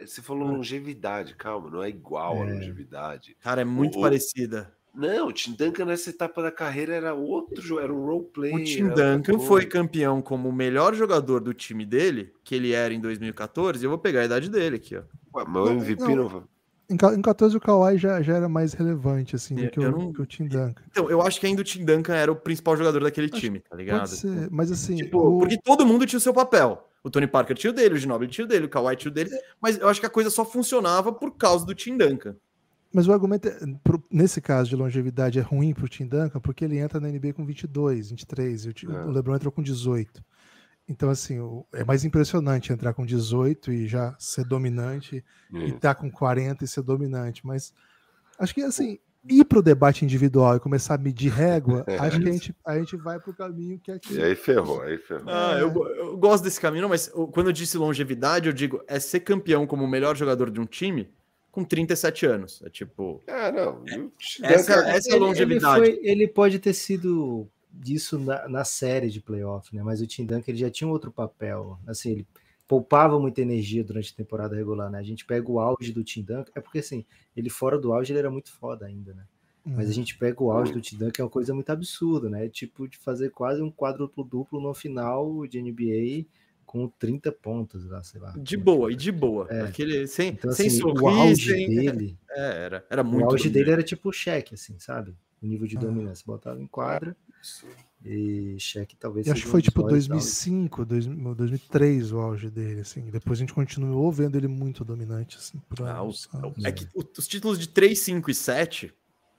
Você 0.05 0.21
falou 0.21 0.47
longevidade, 0.47 1.35
calma, 1.35 1.69
não 1.69 1.83
é 1.83 1.89
igual 1.89 2.41
a 2.41 2.45
É. 2.47 2.53
longevidade. 2.53 3.35
Cara, 3.41 3.59
é 3.59 3.65
muito 3.65 3.97
O- 3.99 4.01
parecida. 4.01 4.73
Não, 4.95 5.27
o 5.27 5.33
Tim 5.33 5.53
Duncan 5.53 5.85
nessa 5.85 6.11
etapa 6.11 6.41
da 6.43 6.51
carreira 6.51 6.93
era 6.93 7.13
outro 7.15 7.79
era 7.79 7.91
um 7.91 8.05
roleplay. 8.05 8.53
O 8.53 8.63
Tim 8.63 8.87
Duncan 8.89 9.39
foi 9.39 9.65
campeão 9.65 10.21
como 10.21 10.49
o 10.49 10.53
melhor 10.53 10.93
jogador 10.93 11.39
do 11.39 11.53
time 11.53 11.83
dele, 11.85 12.31
que 12.43 12.53
ele 12.53 12.73
era 12.73 12.93
em 12.93 12.99
2014. 12.99 13.83
Eu 13.83 13.89
vou 13.89 13.97
pegar 13.97 14.21
a 14.21 14.25
idade 14.25 14.49
dele 14.49 14.75
aqui, 14.75 14.95
ó. 14.95 15.01
Ué, 15.35 15.43
o 15.45 15.69
MVP 15.71 16.03
não. 16.15 16.29
não. 16.29 16.43
Em, 16.89 16.97
ca- 16.97 17.15
em 17.15 17.21
14 17.21 17.57
o 17.57 17.59
Kawhi 17.59 17.97
já, 17.97 18.21
já 18.21 18.35
era 18.35 18.47
mais 18.47 18.73
relevante, 18.73 19.35
assim, 19.35 19.55
do 19.55 19.63
Eu- 19.63 19.71
que, 19.71 19.79
eu 19.79 19.89
o, 19.89 19.91
não- 19.91 20.13
que 20.13 20.21
o 20.21 20.25
Tim 20.27 20.43
Duncan. 20.47 20.83
Então, 20.91 21.09
eu 21.09 21.21
acho 21.23 21.39
que 21.39 21.47
ainda 21.47 21.61
o 21.61 21.63
Tim 21.65 21.83
Duncan 21.85 22.13
era 22.13 22.31
o 22.31 22.35
principal 22.35 22.77
jogador 22.77 23.01
daquele 23.01 23.31
Acho 23.31 23.39
time, 23.39 23.61
tá 23.61 23.75
ligado? 23.75 23.99
Pode 23.99 24.11
ser, 24.11 24.47
mas 24.51 24.69
assim, 24.71 24.97
Tipo, 24.97 25.17
o- 25.17 25.39
Porque 25.39 25.57
todo 25.63 25.85
mundo 25.87 26.05
tinha 26.05 26.17
o 26.17 26.21
seu 26.21 26.33
papel. 26.33 26.87
O 27.03 27.09
Tony 27.09 27.25
Parker 27.25 27.55
tinha 27.57 27.71
o 27.71 27.73
dele, 27.73 27.95
o 27.95 27.97
Ginobili 27.97 28.29
tinha 28.31 28.45
o 28.45 28.47
dele, 28.47 28.65
o 28.65 28.69
Kawhi 28.69 28.95
tinha 28.95 29.09
o 29.09 29.13
dele, 29.13 29.29
mas 29.59 29.79
eu 29.79 29.89
acho 29.89 29.99
que 29.99 30.05
a 30.05 30.09
coisa 30.09 30.29
só 30.29 30.45
funcionava 30.45 31.11
por 31.11 31.31
causa 31.35 31.65
do 31.65 31.73
Tim 31.73 31.97
Duncan. 31.97 32.35
Mas 32.93 33.07
o 33.07 33.11
argumento, 33.13 33.47
é, 33.47 33.57
pro- 33.83 34.03
nesse 34.11 34.39
caso 34.39 34.69
de 34.69 34.75
longevidade, 34.75 35.39
é 35.39 35.41
ruim 35.41 35.73
pro 35.73 35.89
Tim 35.89 36.05
Duncan, 36.05 36.39
porque 36.39 36.63
ele 36.63 36.77
entra 36.77 36.99
na 36.99 37.09
NBA 37.09 37.33
com 37.33 37.43
22, 37.45 38.11
23, 38.11 38.65
e 38.65 38.69
o, 38.69 38.73
É. 38.91 39.05
o 39.05 39.09
LeBron 39.11 39.35
entrou 39.35 39.51
com 39.51 39.63
18. 39.63 40.23
Então, 40.87 41.09
assim, 41.09 41.39
o- 41.39 41.65
é 41.73 41.83
mais 41.83 42.03
impressionante 42.05 42.71
entrar 42.71 42.93
com 42.93 43.05
18 43.05 43.71
e 43.71 43.87
já 43.87 44.15
ser 44.19 44.45
dominante, 44.45 45.23
e 45.51 45.69
estar 45.69 45.95
com 45.95 46.11
40 46.11 46.63
e 46.63 46.67
ser 46.67 46.83
dominante. 46.83 47.45
Mas 47.47 47.73
acho 48.37 48.53
que, 48.53 48.61
assim, 48.61 48.99
ir 49.27 49.45
pro 49.45 49.61
debate 49.63 50.03
individual 50.03 50.57
e 50.57 50.59
começar 50.59 50.95
a 50.95 50.97
medir 50.97 51.31
régua, 51.31 51.85
acho 52.11 52.19
que 52.21 52.29
a 52.29 52.31
gente, 52.31 52.55
a 52.67 52.77
gente 52.77 52.97
vai 52.97 53.19
pro 53.19 53.33
caminho 53.33 53.79
que 53.79 53.89
é 53.89 53.95
aqui. 53.95 54.13
E 54.13 54.21
aí 54.21 54.35
ferrou, 54.35 54.81
aí 54.81 54.97
ferrou. 54.99 55.23
Ah, 55.29 55.57
eu, 55.59 55.73
eu 55.95 56.17
gosto 56.17 56.43
desse 56.43 56.59
caminho, 56.61 56.83
não, 56.83 56.89
mas 56.89 57.09
quando 57.31 57.47
eu 57.47 57.53
disse 57.53 57.77
longevidade, 57.77 58.47
eu 58.47 58.53
digo 58.53 58.83
é 58.87 58.99
ser 58.99 59.21
campeão 59.21 59.65
como 59.65 59.83
o 59.85 59.87
melhor 59.87 60.15
jogador 60.17 60.51
de 60.51 60.59
um 60.59 60.65
time 60.65 61.09
com 61.53 61.63
37 61.63 62.25
anos. 62.25 62.61
É 62.65 62.69
tipo. 62.69 63.21
É, 63.27 63.51
não. 63.51 63.83
Essa- 64.41 64.89
essa 64.89 65.11
é 65.11 65.13
a 65.13 65.17
longevidade. 65.17 65.85
Ele, 65.85 65.95
foi- 65.95 66.05
ele 66.09 66.27
pode 66.27 66.57
ter 66.59 66.73
sido 66.73 67.47
disso 67.71 68.17
na, 68.19 68.49
na 68.49 68.65
série 68.65 69.09
de 69.09 69.21
playoff, 69.21 69.73
né? 69.75 69.81
Mas 69.83 70.01
o 70.01 70.07
Tim 70.07 70.25
Duncan 70.25 70.43
ele 70.51 70.57
já 70.57 70.69
tinha 70.69 70.87
um 70.87 70.91
outro 70.91 71.11
papel. 71.11 71.79
Assim, 71.87 72.11
ele 72.11 72.27
poupava 72.67 73.19
muita 73.19 73.41
energia 73.41 73.83
durante 73.83 74.11
a 74.11 74.15
temporada 74.17 74.55
regular, 74.55 74.89
né? 74.89 74.97
A 74.97 75.03
gente 75.03 75.25
pega 75.25 75.49
o 75.51 75.59
auge 75.59 75.91
do 75.91 76.03
Tim 76.03 76.23
Duncan, 76.23 76.51
é 76.55 76.59
porque 76.59 76.79
assim, 76.79 77.05
ele 77.37 77.49
fora 77.51 77.77
do 77.77 77.93
auge 77.93 78.11
ele 78.11 78.19
era 78.19 78.31
muito 78.31 78.51
foda 78.51 78.87
ainda, 78.87 79.13
né? 79.13 79.23
Mas 79.65 79.89
a 79.89 79.93
gente 79.93 80.17
pega 80.17 80.43
o 80.43 80.51
auge 80.51 80.73
do 80.73 80.81
Tim 80.81 80.97
Duncan, 80.97 81.21
é 81.21 81.23
uma 81.23 81.29
coisa 81.29 81.53
muito 81.53 81.69
absurda, 81.69 82.29
né? 82.29 82.49
Tipo 82.49 82.85
de 82.87 82.97
fazer 82.97 83.29
quase 83.29 83.61
um 83.61 83.71
quádruplo 83.71 84.23
duplo 84.23 84.59
no 84.59 84.73
final 84.73 85.45
de 85.47 85.61
NBA 85.61 86.25
com 86.73 86.87
30 86.87 87.31
pontos 87.31 87.85
lá, 87.85 88.01
sei 88.01 88.19
lá. 88.19 88.33
De 88.35 88.57
boa, 88.57 88.91
e 88.91 88.95
de 88.95 89.11
boa. 89.11 89.45
É. 89.47 89.61
Aquele, 89.61 90.07
sem, 90.07 90.29
Então, 90.29 90.51
sem 90.51 90.65
assim, 90.65 90.79
sorrir, 90.79 91.01
o 91.03 91.07
auge 91.07 91.51
sem- 91.51 91.69
dele, 91.69 92.17
É, 92.31 92.63
era, 92.65 92.85
era 92.89 93.01
o 93.03 93.05
muito. 93.05 93.25
auge 93.25 93.43
dominante. 93.43 93.49
dele 93.53 93.71
era 93.71 93.83
tipo 93.83 94.09
o 94.09 94.11
cheque, 94.11 94.55
assim, 94.55 94.79
sabe? 94.79 95.15
O 95.39 95.45
nível 95.45 95.67
de 95.67 95.77
Ah. 95.77 95.81
dominância. 95.81 96.23
Botava 96.25 96.59
em 96.59 96.65
quadra 96.65 97.15
e 98.03 98.55
cheque 98.59 98.95
talvez 98.95 99.27
acho 99.29 99.43
que 99.43 99.47
foi 99.47 99.61
tipo 99.61 99.83
maiores 99.83 100.07
2005, 100.07 100.83
2000, 100.83 101.35
2003 101.35 102.11
o 102.11 102.19
auge 102.19 102.49
dele, 102.49 102.81
assim. 102.81 103.01
Depois 103.11 103.37
a 103.37 103.41
gente 103.41 103.53
continuou 103.53 104.11
vendo 104.11 104.35
ele 104.35 104.47
muito 104.47 104.83
dominante, 104.83 105.37
assim. 105.37 105.59
por 105.69 105.85
Ah, 105.85 105.99
anos, 105.99 106.27
os- 106.33 106.33
anos. 106.43 106.65
é 106.65 106.71
que 106.71 106.87
o- 106.95 107.03
os 107.17 107.27
títulos 107.27 107.59
de 107.59 107.69
3, 107.69 107.99
5 107.99 108.31
e 108.31 108.33
7, 108.33 108.91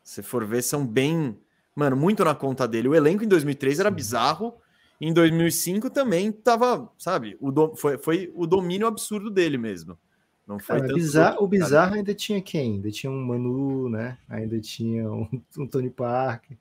se 0.05 0.23
for 0.23 0.47
ver, 0.47 0.63
são 0.63 0.87
bem. 0.87 1.37
Mano, 1.75 1.97
muito 1.97 2.25
na 2.25 2.35
conta 2.37 2.69
dele. 2.69 2.87
O 2.87 2.95
elenco 2.95 3.25
em 3.25 3.29
2003 3.29 3.81
era 3.81 3.91
bizarro. 3.91 4.55
Em 5.01 5.13
2005 5.13 5.91
também 5.91 6.31
tava, 6.33 6.91
sabe? 6.99 7.37
O 7.41 7.51
do- 7.51 7.75
foi, 7.77 7.99
foi 7.99 8.33
o 8.35 8.47
domínio 8.47 8.87
absurdo 8.87 9.31
dele 9.31 9.59
mesmo. 9.59 9.99
Não 10.47 10.59
foi 10.59 10.77
Cara, 10.77 10.89
tanto 10.89 10.95
bizarro- 10.99 11.37
do- 11.39 11.45
o 11.45 11.49
bizarro 11.49 11.95
ainda 11.95 12.15
tinha 12.15 12.41
quem? 12.41 12.75
Ainda 12.75 12.91
tinha 12.91 13.11
um 13.11 13.25
Manu, 13.25 13.89
né? 13.89 14.19
Ainda 14.29 14.61
tinha 14.61 15.11
um, 15.11 15.29
um 15.59 15.67
Tony 15.67 15.91
Parker. 15.91 16.57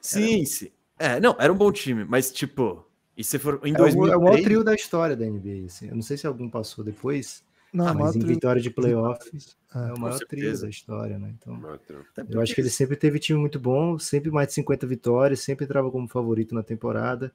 Sim, 0.00 0.44
sim. 0.44 0.70
É, 0.98 1.18
não, 1.20 1.34
era 1.38 1.52
um 1.52 1.56
bom 1.56 1.72
time, 1.72 2.04
mas 2.04 2.30
tipo, 2.30 2.86
e 3.16 3.24
se 3.24 3.38
for 3.38 3.60
em 3.64 3.72
É 3.72 3.76
o, 3.76 3.78
2003, 3.78 4.12
é 4.12 4.16
o 4.16 4.22
maior 4.22 4.42
trio 4.42 4.64
da 4.64 4.74
história 4.74 5.16
da 5.16 5.24
NBA. 5.26 5.66
Assim. 5.66 5.88
Eu 5.88 5.94
não 5.96 6.02
sei 6.02 6.16
se 6.16 6.26
algum 6.26 6.48
passou 6.48 6.84
depois, 6.84 7.42
Não, 7.72 7.86
mas 7.86 7.96
maior 7.96 8.16
em 8.16 8.20
vitória 8.20 8.62
de 8.62 8.70
playoff 8.70 9.30
Ah, 9.72 9.88
é 9.88 9.92
o 9.92 9.98
maior 9.98 10.20
trio 10.20 10.60
da 10.60 10.68
história, 10.68 11.18
né? 11.18 11.34
Então, 11.36 11.60
eu 12.28 12.40
acho 12.40 12.54
que 12.54 12.60
ele 12.60 12.70
sempre 12.70 12.96
teve 12.96 13.18
time 13.18 13.38
muito 13.38 13.58
bom, 13.58 13.98
sempre 13.98 14.30
mais 14.30 14.48
de 14.48 14.54
50 14.54 14.86
vitórias, 14.86 15.40
sempre 15.40 15.64
entrava 15.64 15.90
como 15.90 16.06
favorito 16.06 16.54
na 16.54 16.62
temporada. 16.62 17.32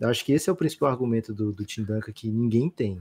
Eu 0.00 0.08
acho 0.08 0.24
que 0.24 0.32
esse 0.32 0.48
é 0.50 0.52
o 0.52 0.56
principal 0.56 0.90
argumento 0.90 1.32
do, 1.32 1.52
do 1.52 1.64
Tim 1.64 1.82
Duncan 1.84 2.12
que 2.12 2.30
ninguém 2.30 2.68
tem. 2.68 3.00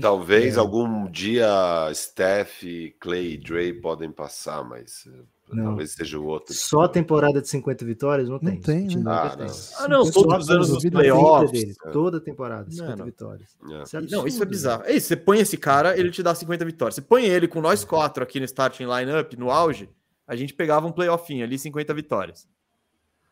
Talvez 0.00 0.56
É. 0.56 0.60
algum 0.60 1.08
dia 1.10 1.46
Steph, 1.94 2.62
Clay 3.00 3.34
e 3.34 3.38
Dre 3.38 3.72
podem 3.74 4.10
passar, 4.10 4.64
mas 4.64 5.06
eh, 5.06 5.22
Não. 5.54 5.64
talvez 5.66 5.92
seja 5.92 6.18
o 6.18 6.26
outro. 6.26 6.52
Só 6.54 6.82
a 6.82 6.88
temporada 6.88 7.40
de 7.40 7.48
50 7.48 7.84
vitórias 7.84 8.28
não 8.28 8.34
Não 8.42 8.50
tem. 8.50 8.60
tem, 8.60 8.84
O 8.86 8.88
Tim 8.88 8.98
né? 8.98 9.04
Ah, 9.12 9.36
tem. 9.36 9.46
não. 9.46 9.54
Ah, 9.78 9.88
não, 9.88 10.10
todos 10.10 10.44
os 10.44 10.50
anos 10.50 10.82
vida 10.82 10.98
playoffs. 10.98 11.52
dele, 11.52 11.74
toda 11.92 12.20
temporada, 12.20 12.68
50 12.68 12.96
não. 12.96 13.04
vitórias. 13.06 13.56
É. 13.70 13.82
Isso 13.84 13.96
é 13.96 14.00
Não, 14.00 14.26
isso 14.26 14.42
é 14.42 14.46
bizarro. 14.46 14.82
É 14.86 14.92
isso, 14.92 15.06
você 15.06 15.16
põe 15.16 15.38
esse 15.38 15.56
cara, 15.56 15.96
ele 15.96 16.10
te 16.10 16.20
dá 16.22 16.34
50 16.34 16.64
vitórias. 16.64 16.96
Você 16.96 17.02
põe 17.02 17.24
ele 17.24 17.46
com 17.46 17.60
nós 17.60 17.84
quatro 17.84 18.24
aqui 18.24 18.40
no 18.40 18.44
starting 18.44 18.84
lineup, 18.86 19.34
no 19.34 19.52
auge, 19.52 19.88
a 20.26 20.34
gente 20.34 20.52
pegava 20.52 20.84
um 20.88 20.92
playoffinho 20.92 21.44
ali, 21.44 21.56
50 21.56 21.94
vitórias. 21.94 22.48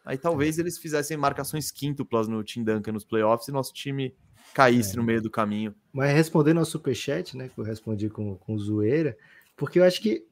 Aí 0.04 0.18
talvez 0.18 0.58
eles 0.58 0.76
fizessem 0.78 1.16
marcações 1.16 1.70
quíntuplas 1.70 2.28
no 2.28 2.42
Tim 2.44 2.62
Duncan 2.62 2.92
nos 2.92 3.04
playoffs 3.04 3.48
e 3.48 3.52
nosso 3.52 3.72
time 3.72 4.14
caísse 4.52 4.92
É. 4.94 4.96
no 4.96 5.02
meio 5.02 5.22
do 5.22 5.30
caminho. 5.30 5.74
Mas 5.92 6.14
respondendo 6.14 6.58
ao 6.58 6.64
superchat, 6.64 7.36
né, 7.36 7.48
que 7.48 7.58
eu 7.58 7.64
respondi 7.64 8.08
com, 8.10 8.36
com 8.36 8.58
zoeira, 8.58 9.16
porque 9.56 9.78
eu 9.78 9.84
acho 9.84 10.00
que 10.02 10.26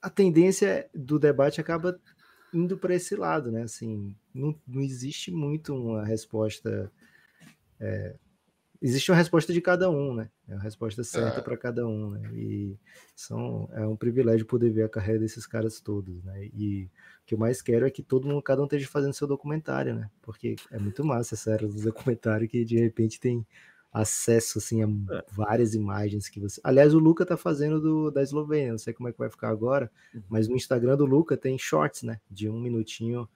a 0.00 0.10
tendência 0.10 0.88
do 0.94 1.18
debate 1.18 1.60
acaba 1.60 1.98
indo 2.52 2.76
para 2.76 2.94
esse 2.94 3.16
lado, 3.16 3.50
né? 3.50 3.62
Assim, 3.62 4.14
não, 4.34 4.54
não 4.66 4.82
existe 4.82 5.30
muito 5.30 5.74
uma 5.74 6.04
resposta. 6.04 6.92
é, 7.80 8.14
existe 8.82 9.10
uma 9.10 9.16
resposta 9.16 9.52
de 9.52 9.60
cada 9.62 9.88
um, 9.90 10.14
né? 10.14 10.30
É 10.48 10.54
uma 10.54 10.62
resposta 10.62 11.04
certa 11.04 11.40
É. 11.40 11.42
para 11.42 11.56
cada 11.56 11.86
um, 11.86 12.10
né? 12.10 12.30
E 12.34 12.78
são, 13.16 13.68
é 13.72 13.86
um 13.86 13.96
privilégio 13.96 14.44
poder 14.46 14.70
ver 14.70 14.82
a 14.84 14.88
carreira 14.88 15.20
desses 15.20 15.46
caras 15.46 15.80
todos, 15.80 16.22
né? 16.24 16.44
E 16.52 16.84
o 17.22 17.26
que 17.26 17.34
eu 17.34 17.38
mais 17.38 17.62
quero 17.62 17.86
é 17.86 17.90
que 17.90 18.02
todo 18.02 18.28
mundo, 18.28 18.42
cada 18.42 18.60
um 18.62 18.64
esteja 18.66 18.88
fazendo 18.88 19.14
seu 19.14 19.26
documentário, 19.28 19.94
né? 19.94 20.10
Porque 20.20 20.56
é 20.70 20.78
muito 20.78 21.04
massa 21.04 21.34
essa 21.34 21.52
era 21.52 21.68
do 21.68 21.80
documentário 21.80 22.48
que 22.48 22.64
de 22.64 22.76
repente 22.78 23.20
tem 23.20 23.46
acesso 23.92 24.58
assim 24.58 24.82
a 24.82 24.86
É. 25.16 25.24
várias 25.30 25.74
imagens 25.74 26.28
que 26.28 26.40
você. 26.40 26.60
Aliás, 26.64 26.94
o 26.94 26.98
Luca 26.98 27.26
tá 27.26 27.36
fazendo 27.36 27.80
do 27.80 28.10
da 28.10 28.22
Eslovênia, 28.22 28.72
não 28.72 28.78
sei 28.78 28.92
como 28.94 29.08
é 29.08 29.12
que 29.12 29.18
vai 29.18 29.30
ficar 29.30 29.50
agora, 29.50 29.90
Uhum. 30.14 30.22
mas 30.28 30.48
no 30.48 30.56
Instagram 30.56 30.96
do 30.96 31.04
Luca 31.06 31.36
tem 31.36 31.58
shorts, 31.58 32.02
né? 32.02 32.20
De 32.30 32.48
um 32.48 32.58
minutinho 32.60 33.28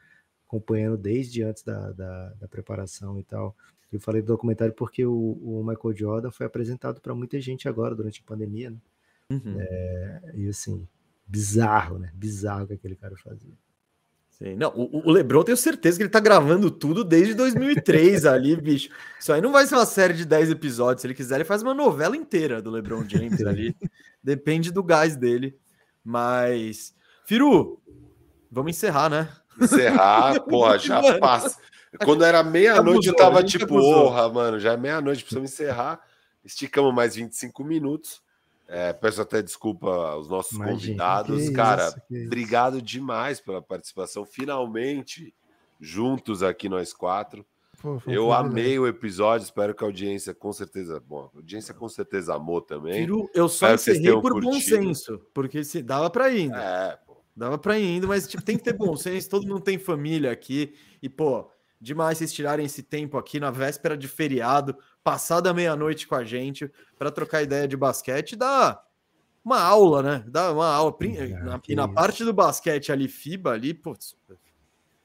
acompanhando 0.48 0.96
desde 0.96 1.42
antes 1.42 1.62
da, 1.62 1.92
da, 1.92 2.30
da 2.34 2.48
preparação 2.48 3.18
e 3.18 3.24
tal. 3.24 3.54
Eu 3.96 4.00
falei 4.00 4.22
do 4.22 4.26
documentário 4.26 4.74
porque 4.74 5.04
o, 5.04 5.12
o 5.12 5.64
Michael 5.66 5.96
Jordan 5.96 6.30
foi 6.30 6.46
apresentado 6.46 7.00
para 7.00 7.14
muita 7.14 7.40
gente 7.40 7.68
agora 7.68 7.94
durante 7.94 8.20
a 8.20 8.28
pandemia, 8.28 8.70
né? 8.70 8.78
Uhum. 9.30 9.56
E 10.34 10.48
assim, 10.48 10.86
bizarro, 11.26 11.98
né? 11.98 12.10
Bizarro 12.14 12.64
o 12.64 12.66
que 12.68 12.74
aquele 12.74 12.94
cara 12.94 13.16
fazia. 13.16 13.54
Sim, 14.38 14.54
Não, 14.54 14.70
o, 14.76 15.08
o 15.08 15.10
Lebron, 15.10 15.40
eu 15.40 15.44
tenho 15.44 15.56
certeza 15.56 15.96
que 15.96 16.02
ele 16.02 16.10
tá 16.10 16.20
gravando 16.20 16.70
tudo 16.70 17.02
desde 17.02 17.32
2003 17.32 18.26
ali, 18.26 18.54
bicho. 18.54 18.90
Isso 19.18 19.32
aí 19.32 19.40
não 19.40 19.50
vai 19.50 19.66
ser 19.66 19.76
uma 19.76 19.86
série 19.86 20.12
de 20.12 20.26
10 20.26 20.50
episódios. 20.50 21.00
Se 21.00 21.06
ele 21.06 21.14
quiser, 21.14 21.36
ele 21.36 21.44
faz 21.44 21.62
uma 21.62 21.72
novela 21.72 22.14
inteira 22.14 22.60
do 22.60 22.70
LeBron 22.70 23.08
James 23.08 23.40
ali. 23.40 23.74
Depende 24.22 24.70
do 24.70 24.82
gás 24.82 25.16
dele. 25.16 25.58
Mas, 26.04 26.94
Firu, 27.24 27.80
vamos 28.50 28.76
encerrar, 28.76 29.08
né? 29.08 29.28
Encerrar, 29.58 30.38
porra, 30.44 30.78
já 30.78 31.18
passa. 31.18 31.58
Quando 32.04 32.24
era 32.24 32.42
meia-noite, 32.42 33.08
eu 33.08 33.16
tava 33.16 33.42
tipo, 33.42 33.66
porra, 33.66 34.28
mano, 34.28 34.58
já 34.58 34.72
é 34.72 34.76
meia-noite, 34.76 35.22
precisamos 35.22 35.52
encerrar. 35.52 36.00
Esticamos 36.44 36.94
mais 36.94 37.16
25 37.16 37.64
minutos. 37.64 38.22
É, 38.68 38.92
peço 38.92 39.22
até 39.22 39.42
desculpa 39.42 39.88
aos 39.88 40.28
nossos 40.28 40.52
Imagina. 40.52 40.74
convidados. 40.76 41.50
Cara, 41.50 41.88
isso, 42.10 42.26
obrigado 42.26 42.82
demais 42.82 43.40
pela 43.40 43.62
participação. 43.62 44.24
Finalmente, 44.26 45.32
juntos 45.80 46.42
aqui 46.42 46.68
nós 46.68 46.92
quatro. 46.92 47.44
Pô, 47.80 48.00
Eu 48.06 48.32
amei 48.32 48.78
o 48.78 48.86
episódio, 48.86 49.44
espero 49.44 49.74
que 49.74 49.84
a 49.84 49.86
audiência 49.86 50.32
com 50.34 50.52
certeza, 50.52 50.98
bom, 50.98 51.30
a 51.34 51.36
audiência 51.38 51.74
com 51.74 51.88
certeza 51.88 52.34
amou 52.34 52.60
também. 52.60 53.06
Eu 53.34 53.48
só 53.48 53.72
Espero 53.72 53.74
encerrei 53.74 54.20
por 54.20 54.34
bom 54.40 54.50
curtido. 54.50 54.76
senso, 54.76 55.20
porque 55.34 55.62
se 55.62 55.82
dava 55.82 56.08
para 56.08 56.30
ir. 56.30 56.42
ainda. 56.44 56.56
É, 56.58 56.96
pô. 57.06 57.16
Dava 57.36 57.58
pra 57.58 57.78
ir 57.78 57.96
indo, 57.96 58.08
mas 58.08 58.26
tipo, 58.26 58.42
tem 58.42 58.56
que 58.56 58.64
ter 58.64 58.72
bom 58.72 58.96
senso. 58.96 59.28
Todo 59.28 59.46
mundo 59.46 59.60
tem 59.60 59.78
família 59.78 60.32
aqui. 60.32 60.74
E, 61.02 61.08
pô, 61.08 61.50
demais 61.80 62.18
vocês 62.18 62.32
tirarem 62.32 62.66
esse 62.66 62.82
tempo 62.82 63.18
aqui 63.18 63.38
na 63.38 63.50
véspera 63.50 63.96
de 63.96 64.08
feriado, 64.08 64.76
passar 65.02 65.40
da 65.40 65.52
meia-noite 65.52 66.06
com 66.06 66.14
a 66.14 66.24
gente, 66.24 66.70
para 66.98 67.10
trocar 67.10 67.42
ideia 67.42 67.68
de 67.68 67.76
basquete, 67.76 68.36
dá 68.36 68.82
uma 69.44 69.60
aula, 69.60 70.02
né? 70.02 70.24
Dá 70.26 70.52
uma 70.52 70.66
aula. 70.66 70.96
Ah, 71.00 71.60
e 71.68 71.74
na 71.74 71.84
isso. 71.84 71.94
parte 71.94 72.24
do 72.24 72.32
basquete 72.32 72.90
ali, 72.90 73.06
FIBA 73.06 73.52
ali, 73.52 73.72
putz, 73.72 74.16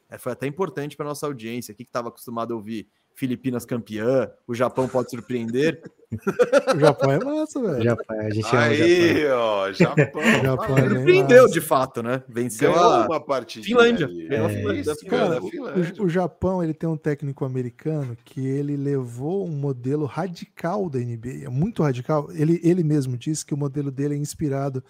é, 0.09 0.17
foi 0.17 0.31
até 0.31 0.47
importante 0.47 0.97
para 0.97 1.05
nossa 1.05 1.25
audiência 1.25 1.71
aqui 1.71 1.83
que 1.83 1.89
estava 1.89 2.09
acostumado 2.09 2.53
a 2.53 2.55
ouvir 2.55 2.87
Filipinas 3.21 3.65
campeã, 3.65 4.31
o 4.47 4.55
Japão 4.55 4.87
pode 4.87 5.11
surpreender. 5.11 5.79
o 6.75 6.79
Japão 6.79 7.11
é 7.11 7.23
massa, 7.23 7.61
velho. 7.61 7.83
Japão, 7.83 8.19
a 8.19 8.29
gente 8.31 8.55
Aí, 8.55 9.27
ó, 9.27 9.71
Japão. 9.71 10.23
Japão 10.41 10.77
é 10.79 10.89
surpreendeu 10.89 11.47
de 11.47 11.61
fato, 11.61 12.01
né? 12.01 12.23
Venceu 12.27 12.73
a 12.73 13.05
uma 13.05 13.23
partida. 13.23 13.63
Finlândia. 13.63 14.09
É, 14.27 14.73
isso, 14.73 15.05
Cara, 15.05 15.39
Finlândia. 15.39 16.01
o, 16.01 16.05
o 16.05 16.09
Japão 16.09 16.63
ele 16.63 16.73
tem 16.73 16.89
um 16.89 16.97
técnico 16.97 17.45
americano 17.45 18.17
que 18.25 18.43
ele 18.43 18.75
levou 18.75 19.45
um 19.45 19.51
modelo 19.51 20.07
radical 20.07 20.89
da 20.89 20.97
NBA, 20.97 21.45
é 21.45 21.49
muito 21.49 21.83
radical. 21.83 22.27
Ele, 22.31 22.59
ele 22.63 22.83
mesmo 22.83 23.15
disse 23.15 23.45
que 23.45 23.53
o 23.53 23.57
modelo 23.57 23.91
dele 23.91 24.15
é 24.15 24.17
inspirado 24.17 24.83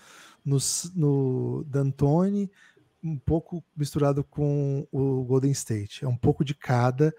no, 0.46 0.58
no 0.96 1.66
D'Antoni, 1.68 2.50
um 3.04 3.18
pouco 3.18 3.62
misturado 3.76 4.24
com 4.24 4.88
o 4.90 5.26
Golden 5.26 5.52
State. 5.52 6.06
É 6.06 6.08
um 6.08 6.16
pouco 6.16 6.46
de 6.46 6.56
cada 6.56 7.14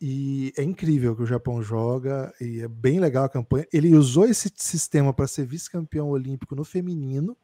e 0.00 0.52
é 0.56 0.62
incrível 0.62 1.16
que 1.16 1.22
o 1.22 1.26
Japão 1.26 1.60
joga 1.62 2.32
e 2.40 2.60
é 2.60 2.68
bem 2.68 3.00
legal 3.00 3.24
a 3.24 3.28
campanha. 3.28 3.66
Ele 3.72 3.94
usou 3.94 4.24
esse 4.26 4.52
sistema 4.56 5.12
para 5.12 5.26
ser 5.26 5.44
vice-campeão 5.44 6.08
olímpico 6.08 6.54
no 6.54 6.64
feminino. 6.64 7.36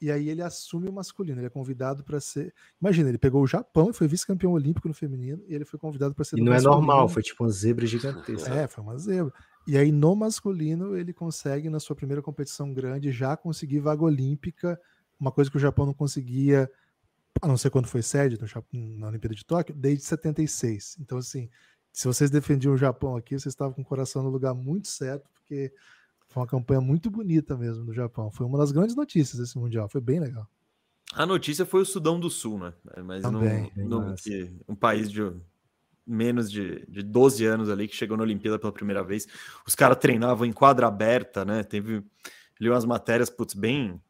E 0.00 0.10
aí 0.10 0.28
ele 0.28 0.42
assume 0.42 0.88
o 0.88 0.92
masculino, 0.92 1.38
ele 1.38 1.46
é 1.46 1.50
convidado 1.50 2.02
para 2.02 2.18
ser. 2.18 2.52
Imagina, 2.80 3.08
ele 3.08 3.18
pegou 3.18 3.40
o 3.40 3.46
Japão 3.46 3.90
e 3.90 3.92
foi 3.92 4.08
vice-campeão 4.08 4.50
olímpico 4.50 4.88
no 4.88 4.94
feminino, 4.94 5.40
e 5.46 5.54
ele 5.54 5.64
foi 5.64 5.78
convidado 5.78 6.12
para 6.12 6.24
ser 6.24 6.38
E 6.38 6.40
não 6.40 6.50
é 6.50 6.56
masculino. 6.56 6.80
normal, 6.80 7.08
foi 7.08 7.22
tipo 7.22 7.44
uma 7.44 7.50
zebra 7.50 7.86
gigantesca. 7.86 8.52
É, 8.52 8.66
foi 8.66 8.82
uma 8.82 8.98
zebra. 8.98 9.32
E 9.64 9.78
aí 9.78 9.92
no 9.92 10.16
masculino 10.16 10.96
ele 10.96 11.12
consegue, 11.12 11.70
na 11.70 11.78
sua 11.78 11.94
primeira 11.94 12.20
competição 12.20 12.74
grande, 12.74 13.12
já 13.12 13.36
conseguir 13.36 13.78
vaga 13.78 14.02
olímpica, 14.02 14.76
uma 15.20 15.30
coisa 15.30 15.48
que 15.48 15.56
o 15.56 15.60
Japão 15.60 15.86
não 15.86 15.94
conseguia, 15.94 16.68
a 17.40 17.46
não 17.46 17.56
ser 17.56 17.70
quando 17.70 17.86
foi 17.86 18.02
sede 18.02 18.36
no 18.40 18.98
na 18.98 19.06
Olimpíada 19.06 19.36
de 19.36 19.46
Tóquio, 19.46 19.72
desde 19.72 20.04
76. 20.04 20.96
Então, 21.00 21.18
assim, 21.18 21.48
se 21.92 22.08
vocês 22.08 22.30
defendiam 22.30 22.74
o 22.74 22.76
Japão 22.76 23.16
aqui, 23.16 23.38
vocês 23.38 23.52
estavam 23.52 23.74
com 23.74 23.82
o 23.82 23.84
coração 23.84 24.22
no 24.22 24.30
lugar 24.30 24.54
muito 24.54 24.88
certo, 24.88 25.28
porque 25.34 25.72
foi 26.28 26.42
uma 26.42 26.46
campanha 26.48 26.80
muito 26.80 27.10
bonita 27.10 27.56
mesmo 27.56 27.84
do 27.84 27.92
Japão. 27.92 28.30
Foi 28.30 28.46
uma 28.46 28.58
das 28.58 28.72
grandes 28.72 28.96
notícias 28.96 29.38
desse 29.38 29.58
Mundial, 29.58 29.88
foi 29.88 30.00
bem 30.00 30.18
legal. 30.18 30.48
A 31.14 31.26
notícia 31.26 31.66
foi 31.66 31.82
o 31.82 31.84
Sudão 31.84 32.18
do 32.18 32.30
Sul, 32.30 32.58
né? 32.58 32.72
Mas 33.04 33.22
não, 33.22 33.32
Também, 33.32 33.70
não- 33.76 34.14
que 34.14 34.50
um 34.66 34.74
país 34.74 35.10
de 35.10 35.20
menos 36.06 36.50
de, 36.50 36.84
de 36.88 37.02
12 37.02 37.44
anos 37.44 37.68
ali 37.68 37.86
que 37.86 37.94
chegou 37.94 38.16
na 38.16 38.22
Olimpíada 38.22 38.58
pela 38.58 38.72
primeira 38.72 39.04
vez. 39.04 39.26
Os 39.66 39.74
caras 39.74 39.98
treinavam 39.98 40.46
em 40.46 40.52
quadra 40.52 40.86
aberta, 40.86 41.44
né? 41.44 41.62
Teve 41.62 42.02
li 42.58 42.68
umas 42.70 42.84
matérias, 42.84 43.28
putz, 43.28 43.54
bem. 43.54 44.00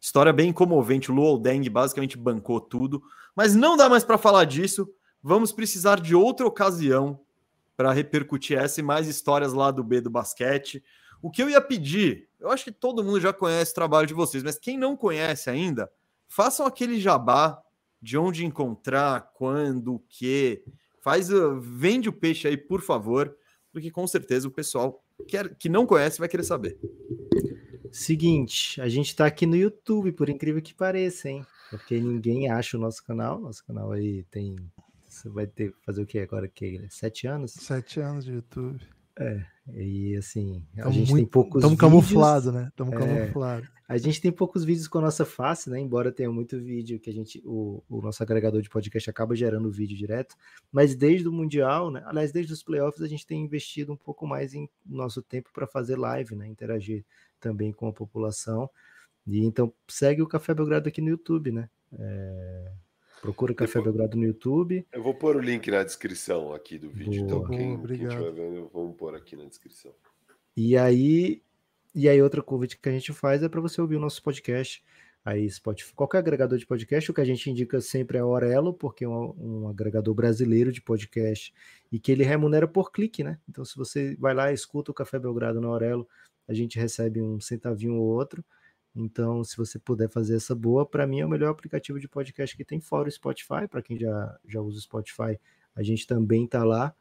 História 0.00 0.32
bem 0.32 0.52
comovente. 0.52 1.10
O 1.10 1.14
Luol 1.14 1.38
Deng 1.38 1.68
basicamente 1.70 2.18
bancou 2.18 2.60
tudo. 2.60 3.02
Mas 3.36 3.54
não 3.54 3.76
dá 3.76 3.88
mais 3.88 4.04
para 4.04 4.18
falar 4.18 4.44
disso. 4.44 4.92
Vamos 5.22 5.52
precisar 5.52 6.00
de 6.00 6.14
outra 6.14 6.46
ocasião 6.46 7.20
para 7.78 7.92
repercutir 7.92 8.58
essa 8.58 8.80
e 8.80 8.82
mais 8.82 9.06
histórias 9.06 9.52
lá 9.52 9.70
do 9.70 9.84
B 9.84 10.00
do 10.00 10.10
basquete. 10.10 10.82
O 11.22 11.30
que 11.30 11.40
eu 11.40 11.48
ia 11.48 11.60
pedir, 11.60 12.28
eu 12.40 12.50
acho 12.50 12.64
que 12.64 12.72
todo 12.72 13.04
mundo 13.04 13.20
já 13.20 13.32
conhece 13.32 13.70
o 13.70 13.74
trabalho 13.76 14.04
de 14.04 14.14
vocês, 14.14 14.42
mas 14.42 14.58
quem 14.58 14.76
não 14.76 14.96
conhece 14.96 15.48
ainda, 15.48 15.88
façam 16.26 16.66
aquele 16.66 16.98
jabá 16.98 17.62
de 18.02 18.18
onde 18.18 18.44
encontrar, 18.44 19.30
quando, 19.32 19.94
o 19.94 19.98
que. 20.08 20.64
Faz, 21.00 21.32
uh, 21.32 21.60
vende 21.60 22.08
o 22.08 22.12
peixe 22.12 22.48
aí, 22.48 22.56
por 22.56 22.82
favor, 22.82 23.32
porque 23.72 23.92
com 23.92 24.08
certeza 24.08 24.48
o 24.48 24.52
pessoal 24.52 25.00
quer, 25.28 25.54
que 25.54 25.68
não 25.68 25.86
conhece 25.86 26.18
vai 26.18 26.28
querer 26.28 26.42
saber. 26.42 26.76
Seguinte, 27.92 28.80
a 28.80 28.88
gente 28.88 29.14
tá 29.14 29.24
aqui 29.24 29.46
no 29.46 29.56
YouTube, 29.56 30.10
por 30.10 30.28
incrível 30.28 30.60
que 30.60 30.74
pareça, 30.74 31.30
hein? 31.30 31.46
Porque 31.70 32.00
ninguém 32.00 32.50
acha 32.50 32.76
o 32.76 32.80
nosso 32.80 33.04
canal. 33.04 33.40
Nosso 33.40 33.64
canal 33.64 33.92
aí 33.92 34.24
tem. 34.24 34.56
Você 35.18 35.28
vai 35.28 35.46
ter 35.46 35.74
fazer 35.84 36.02
o 36.02 36.06
que 36.06 36.18
agora? 36.18 36.46
Que 36.48 36.86
sete 36.90 37.26
anos? 37.26 37.52
Sete 37.52 38.00
anos 38.00 38.24
de 38.24 38.32
YouTube. 38.32 38.80
E 39.74 40.16
assim, 40.16 40.64
a 40.76 40.82
Tamo 40.82 40.92
gente 40.92 41.06
tem 41.06 41.14
muito- 41.16 41.30
poucos 41.30 41.56
Estamos 41.60 41.78
camuflados, 41.78 42.52
né? 42.54 42.68
Estamos 42.68 42.94
É. 42.94 42.98
camuflados. 42.98 43.68
A 43.88 43.98
gente 43.98 44.20
tem 44.20 44.30
poucos 44.30 44.64
vídeos 44.64 44.86
com 44.86 44.98
a 44.98 45.00
nossa 45.02 45.24
face, 45.24 45.68
né? 45.68 45.80
Embora 45.80 46.12
tenha 46.12 46.30
muito 46.30 46.58
vídeo 46.60 47.00
que 47.00 47.10
a 47.10 47.12
gente, 47.12 47.42
o, 47.44 47.82
o 47.88 48.00
nosso 48.00 48.22
agregador 48.22 48.62
de 48.62 48.68
podcast 48.68 49.10
acaba 49.10 49.34
gerando 49.34 49.70
vídeo 49.72 49.96
direto, 49.96 50.36
mas 50.70 50.94
desde 50.94 51.26
o 51.26 51.32
Mundial, 51.32 51.90
né? 51.90 52.02
Aliás, 52.06 52.30
desde 52.30 52.52
os 52.52 52.62
playoffs, 52.62 53.02
a 53.02 53.08
gente 53.08 53.26
tem 53.26 53.42
investido 53.42 53.92
um 53.92 53.96
pouco 53.96 54.26
mais 54.26 54.54
em 54.54 54.68
nosso 54.86 55.20
tempo 55.22 55.50
para 55.52 55.66
fazer 55.66 55.96
live, 55.96 56.36
né? 56.36 56.46
Interagir 56.46 57.04
também 57.40 57.72
com 57.72 57.88
a 57.88 57.92
população. 57.92 58.70
E 59.26 59.44
então 59.44 59.72
segue 59.88 60.22
o 60.22 60.28
Café 60.28 60.54
Belgrado 60.54 60.88
aqui 60.88 61.00
no 61.00 61.08
YouTube, 61.08 61.50
né? 61.50 61.68
É, 61.98 62.72
procura 63.20 63.54
Café 63.54 63.78
Depois- 63.78 63.84
Belgrado 63.94 64.16
no 64.16 64.24
YouTube. 64.24 64.86
Eu 64.92 65.02
vou 65.02 65.14
pôr 65.14 65.36
o 65.36 65.40
link 65.40 65.70
na 65.70 65.82
descrição 65.84 66.52
aqui 66.52 66.78
do 66.78 66.88
vídeo. 66.90 67.22
Então, 67.24 67.38
Boa. 67.38 67.50
quem, 67.50 67.58
Boa, 67.58 67.68
quem 67.68 67.74
obrigado. 67.78 68.10
estiver 68.12 68.32
vendo, 68.32 68.70
vamos 68.72 68.96
pôr 68.96 69.14
aqui 69.14 69.36
na 69.36 69.44
descrição. 69.44 69.92
E 70.56 70.76
aí, 70.76 71.42
e 71.94 72.08
aí 72.08 72.20
outra 72.22 72.42
convite 72.42 72.78
que 72.78 72.88
a 72.88 72.92
gente 72.92 73.12
faz 73.12 73.42
é 73.42 73.48
para 73.48 73.60
você 73.60 73.80
ouvir 73.80 73.96
o 73.96 74.00
nosso 74.00 74.22
podcast. 74.22 74.82
Aí 75.24 75.50
Spotify, 75.50 75.92
qualquer 75.94 76.18
agregador 76.18 76.56
de 76.58 76.64
podcast, 76.66 77.10
o 77.10 77.14
que 77.14 77.20
a 77.20 77.24
gente 77.24 77.50
indica 77.50 77.80
sempre 77.80 78.16
é 78.16 78.24
o 78.24 78.28
Aurelo, 78.28 78.72
porque 78.72 79.04
é 79.04 79.08
um, 79.08 79.34
um 79.64 79.68
agregador 79.68 80.14
brasileiro 80.14 80.72
de 80.72 80.80
podcast 80.80 81.52
e 81.92 81.98
que 81.98 82.10
ele 82.12 82.24
remunera 82.24 82.66
por 82.66 82.90
clique, 82.90 83.22
né? 83.22 83.38
Então, 83.48 83.62
se 83.64 83.76
você 83.76 84.16
vai 84.16 84.32
lá 84.32 84.50
e 84.50 84.54
escuta 84.54 84.90
o 84.90 84.94
Café 84.94 85.18
Belgrado 85.18 85.60
no 85.60 85.68
Aurelo, 85.68 86.08
a 86.48 86.54
gente 86.54 86.78
recebe 86.78 87.20
um 87.20 87.38
centavinho 87.40 87.94
ou 87.96 88.06
outro. 88.06 88.42
Então, 88.96 89.44
se 89.44 89.56
você 89.56 89.78
puder 89.78 90.08
fazer 90.10 90.36
essa 90.36 90.54
boa, 90.54 90.84
para 90.84 91.06
mim 91.06 91.20
é 91.20 91.26
o 91.26 91.28
melhor 91.28 91.50
aplicativo 91.50 92.00
de 92.00 92.08
podcast 92.08 92.56
que 92.56 92.64
tem 92.64 92.80
fora 92.80 93.08
o 93.08 93.12
Spotify. 93.12 93.68
Para 93.70 93.80
quem 93.82 93.98
já, 93.98 94.38
já 94.46 94.60
usa 94.60 94.78
o 94.78 94.82
Spotify, 94.82 95.38
a 95.74 95.82
gente 95.82 96.06
também 96.06 96.46
tá 96.46 96.64
lá. 96.64 96.92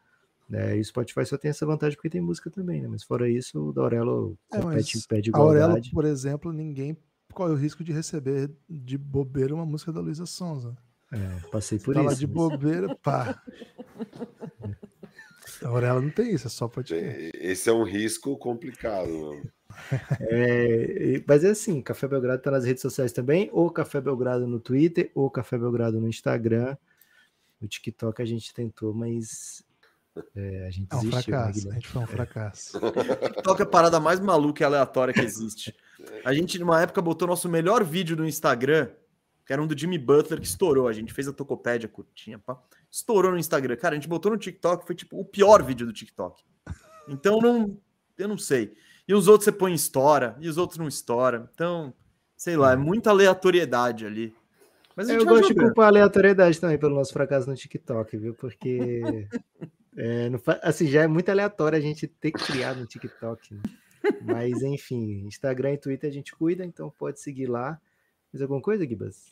né? 0.48 0.78
e 0.78 0.80
o 0.80 0.86
Spotify 0.86 1.26
só 1.26 1.38
tem 1.38 1.50
essa 1.50 1.66
vantagem 1.66 1.98
porque 1.98 2.10
tem 2.10 2.22
música 2.22 2.50
também, 2.52 2.82
né? 2.82 2.88
Mas 2.88 3.04
fora 3.04 3.28
isso, 3.30 3.70
o 3.70 3.74
da 3.74 3.82
Aurelo 3.82 4.38
É, 4.54 4.60
compete 4.62 4.96
mas 4.96 5.04
em 5.04 5.08
pé 5.08 5.22
de 5.22 5.32
A 5.34 5.38
Aurelo, 5.38 5.64
igualdade. 5.64 5.92
por 5.92 6.06
exemplo, 6.06 6.54
ninguém 6.54 6.96
corre 7.34 7.54
o 7.54 7.58
risco 7.58 7.84
de 7.84 7.92
receber 7.92 8.50
de 8.70 8.98
bobeira 8.98 9.54
uma 9.56 9.66
música 9.66 9.92
da 9.92 10.00
Luísa 10.00 10.26
Sonza. 10.26 10.78
É, 11.12 11.50
passei 11.50 11.80
por 11.80 11.94
tá 11.96 12.02
lá 12.02 12.12
isso. 12.12 12.20
de 12.20 12.28
mas- 12.28 12.36
bobeira, 12.36 12.96
pá. 12.98 13.42
A 15.64 15.68
Aurelo 15.70 16.02
não 16.02 16.10
tem 16.12 16.34
isso, 16.34 16.48
é 16.48 16.50
só 16.50 16.68
pode. 16.68 16.94
Esse 16.94 17.70
é 17.70 17.74
um 17.74 17.84
risco 17.84 18.38
complicado. 18.38 19.10
mano. 19.10 19.50
É, 20.20 21.16
e- 21.16 21.24
mas 21.28 21.44
é 21.44 21.50
assim, 21.50 21.82
Café 21.82 22.08
Belgrado 22.08 22.42
tá 22.42 22.52
nas 22.52 22.66
redes 22.66 22.82
sociais 22.82 23.12
também, 23.12 23.50
ou 23.54 23.70
Café 23.70 24.02
Belgrado 24.02 24.48
no 24.48 24.60
Twitter, 24.60 25.12
ou 25.14 25.30
Café 25.30 25.58
Belgrado 25.58 26.00
no 26.00 26.08
Instagram. 26.08 26.76
No 27.60 27.68
TikTok 27.68 28.22
a 28.22 28.26
gente 28.26 28.54
tentou, 28.54 28.94
mas 28.94 29.64
é, 30.36 30.66
a 30.68 30.72
gente 30.72 30.88
É 30.92 30.96
um 30.96 31.04
né, 31.04 31.12
fracasso. 31.12 31.70
A 31.70 31.74
gente 31.74 31.88
foi 31.88 32.02
um 32.02 32.08
fracasso. 32.08 32.80
TikTok 33.34 33.62
é 33.62 33.64
a 33.64 33.68
parada 33.68 34.00
mais 34.00 34.20
maluca 34.20 34.64
e 34.64 34.66
aleatória 34.66 35.14
que 35.14 35.22
existe. 35.22 35.76
A 36.24 36.34
gente, 36.34 36.60
numa 36.60 36.82
época, 36.82 37.02
botou 37.02 37.28
nosso 37.28 37.50
melhor 37.50 37.84
vídeo 37.84 38.16
no 38.16 38.26
Instagram, 38.28 38.90
que 39.46 39.54
era 39.54 39.62
um 39.62 39.68
do 39.68 39.78
Jimmy 39.78 39.98
Butler, 39.98 40.40
que 40.40 40.48
estourou. 40.48 40.88
A 40.88 40.94
gente 40.94 41.14
fez 41.14 41.28
a 41.28 41.34
tocopédia 41.34 41.88
curtinha, 41.90 42.38
pá. 42.40 42.62
Estourou 42.92 43.32
no 43.32 43.38
Instagram. 43.38 43.76
Cara, 43.76 43.96
a 43.96 43.98
gente 43.98 44.08
botou 44.08 44.32
no 44.32 44.38
TikTok, 44.38 44.86
foi 44.86 44.96
tipo 44.96 45.20
o 45.20 45.26
pior 45.26 45.64
vídeo 45.64 45.86
do 45.86 45.94
TikTok. 45.94 46.44
Então, 47.08 47.40
não, 47.40 47.78
eu 48.18 48.28
não 48.28 48.38
sei. 48.38 48.76
E 49.08 49.14
os 49.14 49.28
outros 49.28 49.46
você 49.46 49.52
põe 49.52 49.74
história, 49.74 50.36
e 50.40 50.50
os 50.50 50.58
outros 50.58 50.78
não 50.78 50.88
estoura. 50.88 51.50
Então, 51.54 51.94
sei 52.36 52.58
lá, 52.58 52.74
é 52.74 52.76
muita 52.76 53.10
aleatoriedade 53.10 54.06
ali. 54.06 54.36
Mas 54.96 55.10
a 55.10 55.14
gente 55.14 55.22
Eu 55.22 55.28
gosto 55.28 55.48
de 55.48 55.56
culpar 55.56 55.86
a 55.86 55.88
aleatoriedade 55.90 56.60
também 56.60 56.78
pelo 56.78 56.96
nosso 56.96 57.14
fracasso 57.14 57.48
no 57.48 57.56
TikTok, 57.56 58.18
viu? 58.18 58.34
Porque 58.34 59.28
é, 59.96 60.30
não 60.30 60.42
assim, 60.62 60.88
já 60.88 61.04
é 61.04 61.08
muito 61.08 61.30
aleatório 61.30 61.78
a 61.78 61.82
gente 61.82 62.08
ter 62.08 62.32
que 62.32 62.44
criar 62.44 62.76
no 62.76 62.86
TikTok. 62.86 63.54
né? 63.54 63.62
Mas 64.22 64.62
enfim, 64.62 65.24
Instagram 65.26 65.74
e 65.74 65.78
Twitter 65.78 66.10
a 66.10 66.14
gente 66.14 66.36
cuida, 66.36 66.66
então 66.66 66.92
pode 66.98 67.20
seguir 67.20 67.48
lá. 67.48 67.80
Mais 68.34 68.42
alguma 68.42 68.62
coisa, 68.62 68.86
Gibas? 68.86 69.26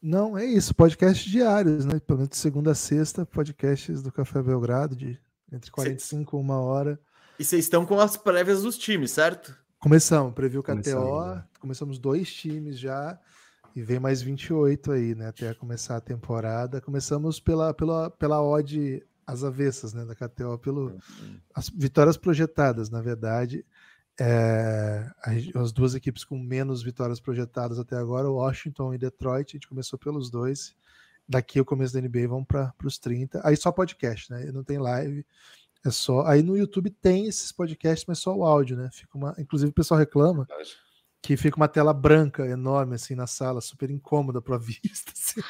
Não, 0.00 0.36
é 0.36 0.44
isso. 0.44 0.74
Podcasts 0.74 1.30
diários, 1.30 1.84
né? 1.84 1.98
Pelo 1.98 2.18
menos 2.18 2.30
de 2.30 2.36
segunda 2.36 2.72
a 2.72 2.74
sexta, 2.74 3.26
podcasts 3.26 4.02
do 4.02 4.12
Café 4.12 4.42
Belgrado, 4.42 4.94
de 4.94 5.18
entre 5.52 5.70
45 5.70 6.36
e 6.36 6.40
uma 6.40 6.60
hora. 6.60 7.00
E 7.38 7.44
vocês 7.44 7.64
estão 7.64 7.84
com 7.84 8.00
as 8.00 8.16
prévias 8.16 8.62
dos 8.62 8.78
times, 8.78 9.10
certo? 9.10 9.54
Começamos, 9.78 10.32
previu 10.32 10.62
KTO, 10.62 10.72
Começamos, 10.72 11.26
né? 11.26 11.44
começamos 11.60 11.98
dois 11.98 12.32
times 12.32 12.78
já, 12.78 13.18
e 13.74 13.82
vem 13.82 14.00
mais 14.00 14.22
28 14.22 14.92
aí, 14.92 15.14
né? 15.14 15.28
Até 15.28 15.52
começar 15.52 15.96
a 15.96 16.00
temporada. 16.00 16.80
Começamos 16.80 17.38
pela, 17.38 17.74
pela, 17.74 18.10
pela 18.10 18.42
odd 18.42 19.04
às 19.26 19.44
avessas, 19.44 19.92
né? 19.92 20.06
Da 20.06 20.14
KTO, 20.14 20.58
pelo, 20.58 20.98
as 21.54 21.68
vitórias 21.68 22.16
projetadas, 22.16 22.88
na 22.88 23.02
verdade. 23.02 23.66
É, 24.18 25.10
as 25.54 25.72
duas 25.72 25.94
equipes 25.94 26.24
com 26.24 26.38
menos 26.38 26.82
vitórias 26.82 27.20
projetadas 27.20 27.78
até 27.78 27.96
agora, 27.96 28.30
Washington 28.30 28.94
e 28.94 28.98
Detroit, 28.98 29.50
a 29.50 29.56
gente 29.56 29.68
começou 29.68 29.98
pelos 29.98 30.30
dois. 30.30 30.74
Daqui 31.28 31.60
o 31.60 31.64
começo 31.64 31.92
da 31.92 32.00
NBA 32.00 32.28
vamos 32.28 32.46
para 32.46 32.72
os 32.82 32.98
30. 32.98 33.42
Aí 33.44 33.56
só 33.56 33.70
podcast, 33.70 34.32
né? 34.32 34.50
Não 34.52 34.64
tem 34.64 34.78
live. 34.78 35.26
É 35.86 35.90
só. 35.90 36.26
Aí 36.26 36.42
no 36.42 36.56
YouTube 36.56 36.90
tem 36.90 37.26
esses 37.26 37.52
podcasts, 37.52 38.04
mas 38.08 38.18
só 38.18 38.34
o 38.34 38.44
áudio, 38.44 38.76
né? 38.76 38.90
Fica 38.92 39.16
uma. 39.16 39.34
Inclusive 39.38 39.70
o 39.70 39.74
pessoal 39.74 40.00
reclama 40.00 40.46
que 41.22 41.36
fica 41.36 41.56
uma 41.56 41.66
tela 41.66 41.92
branca 41.92 42.46
enorme 42.46 42.94
assim 42.94 43.14
na 43.16 43.26
sala, 43.26 43.60
super 43.60 43.90
incômoda 43.90 44.40
para 44.40 44.56
a 44.56 44.58
vista. 44.62 45.12
Assim. 45.12 45.40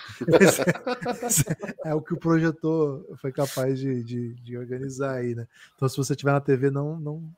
é, 1.84 1.90
é, 1.90 1.94
o 1.94 2.00
que 2.00 2.15
o 2.15 2.18
projetor 2.18 3.05
foi 3.20 3.31
capaz 3.32 3.78
de, 3.78 4.02
de, 4.02 4.34
de, 4.34 4.56
organizar 4.56 5.16
aí, 5.16 5.34
né? 5.34 5.47
Então, 5.74 5.89
se 5.89 5.97
você 5.97 6.16
tiver 6.16 6.32
na 6.32 6.40
TV, 6.40 6.70
não, 6.70 6.98
não, 6.98 7.31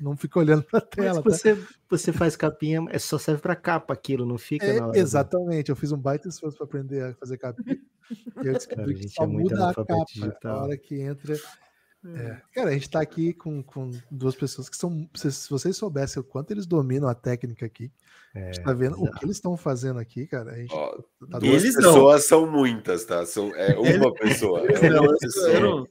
não 0.00 0.16
fica 0.16 0.38
olhando 0.38 0.64
para 0.64 0.78
a 0.78 0.82
tela. 0.86 1.22
Mas 1.24 1.38
você, 1.38 1.54
tá? 1.54 1.66
você 1.88 2.12
faz 2.12 2.34
capinha, 2.34 2.84
é 2.90 2.98
só 2.98 3.18
serve 3.18 3.40
para 3.40 3.54
capa 3.54 3.92
aquilo, 3.92 4.26
não 4.26 4.38
fica 4.38 4.66
é, 4.66 4.80
hora, 4.80 4.98
Exatamente, 4.98 5.70
eu 5.70 5.76
fiz 5.76 5.92
um 5.92 5.98
baita 5.98 6.28
esforço 6.28 6.56
para 6.56 6.66
aprender 6.66 7.02
a 7.02 7.14
fazer 7.14 7.38
capinha. 7.38 7.80
E 8.42 8.46
eu 8.46 8.52
descobri 8.52 8.94
Cara, 8.94 9.06
que 9.06 9.08
só 9.08 9.24
é 9.24 9.26
muda 9.26 9.70
a 9.70 9.74
capa 9.74 10.04
digital. 10.06 10.56
a 10.56 10.62
hora 10.64 10.76
que 10.76 11.00
entra 11.00 11.36
é. 12.04 12.20
é. 12.20 12.42
Cara, 12.52 12.70
a 12.70 12.72
gente 12.72 12.90
tá 12.90 13.00
aqui 13.00 13.32
com, 13.32 13.62
com 13.62 13.90
duas 14.10 14.34
pessoas 14.34 14.68
que 14.68 14.76
são. 14.76 15.08
Se, 15.14 15.30
se 15.32 15.48
vocês 15.48 15.76
soubessem 15.76 16.20
o 16.20 16.24
quanto 16.24 16.50
eles 16.50 16.66
dominam 16.66 17.08
a 17.08 17.14
técnica 17.14 17.64
aqui, 17.64 17.90
é, 18.34 18.42
a 18.42 18.52
gente 18.52 18.64
tá 18.64 18.72
vendo 18.72 19.02
o 19.02 19.10
que 19.10 19.24
eles 19.24 19.36
estão 19.36 19.56
fazendo 19.56 19.98
aqui, 19.98 20.26
cara. 20.26 20.52
A 20.52 20.56
gente 20.56 20.74
Ó, 20.74 21.02
tá 21.30 21.38
duas 21.38 21.62
eles 21.62 21.76
pessoas 21.76 22.22
não. 22.22 22.28
são 22.28 22.50
muitas, 22.50 23.04
tá? 23.04 23.24
São, 23.24 23.54
é 23.54 23.74
uma 23.78 24.12
pessoa. 24.12 24.60
É 24.66 25.00
uma 25.00 25.06
não, 25.06 25.18
pessoa. 25.18 25.88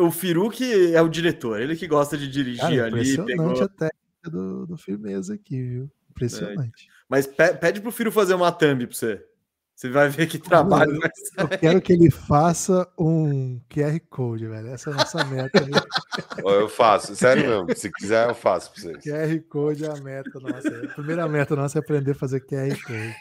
o 0.00 0.10
Firu 0.10 0.50
que 0.50 0.94
é 0.94 1.02
o 1.02 1.08
diretor, 1.08 1.60
ele 1.60 1.76
que 1.76 1.86
gosta 1.86 2.16
de 2.16 2.28
dirigir 2.28 2.60
cara, 2.60 2.86
ali. 2.86 3.12
Impressionante 3.12 3.26
pegou... 3.26 3.62
a 3.62 3.68
técnica 3.68 4.30
do, 4.30 4.66
do 4.66 4.76
firmeza 4.76 5.34
aqui, 5.34 5.62
viu? 5.62 5.90
Impressionante. 6.10 6.88
É. 6.88 6.92
Mas 7.08 7.26
pede 7.26 7.80
pro 7.80 7.92
Firu 7.92 8.10
fazer 8.10 8.34
uma 8.34 8.50
thumb 8.50 8.86
pra 8.86 8.96
você. 8.96 9.24
Você 9.78 9.90
vai 9.90 10.08
ver 10.08 10.26
que 10.26 10.38
trabalho 10.38 10.98
vai 10.98 11.08
ser. 11.14 11.40
Eu 11.40 11.48
quero 11.48 11.80
que 11.80 11.92
ele 11.92 12.10
faça 12.10 12.88
um 12.98 13.60
QR 13.70 13.96
Code, 14.10 14.48
velho. 14.48 14.70
Essa 14.70 14.90
é 14.90 14.92
a 14.92 14.96
nossa 14.96 15.24
meta. 15.26 15.52
eu 16.44 16.68
faço, 16.68 17.14
sério 17.14 17.46
mesmo. 17.46 17.76
Se 17.76 17.88
quiser, 17.92 18.28
eu 18.28 18.34
faço 18.34 18.72
pra 18.72 18.82
vocês. 18.82 18.96
QR 18.96 19.40
Code 19.48 19.84
é 19.84 19.88
a 19.88 19.94
meta 20.00 20.40
nossa. 20.40 20.68
A 20.68 20.94
primeira 20.94 21.28
meta 21.28 21.54
nossa 21.54 21.78
é 21.78 21.80
aprender 21.80 22.10
a 22.10 22.14
fazer 22.16 22.40
QR 22.40 22.76
Code. 22.84 23.14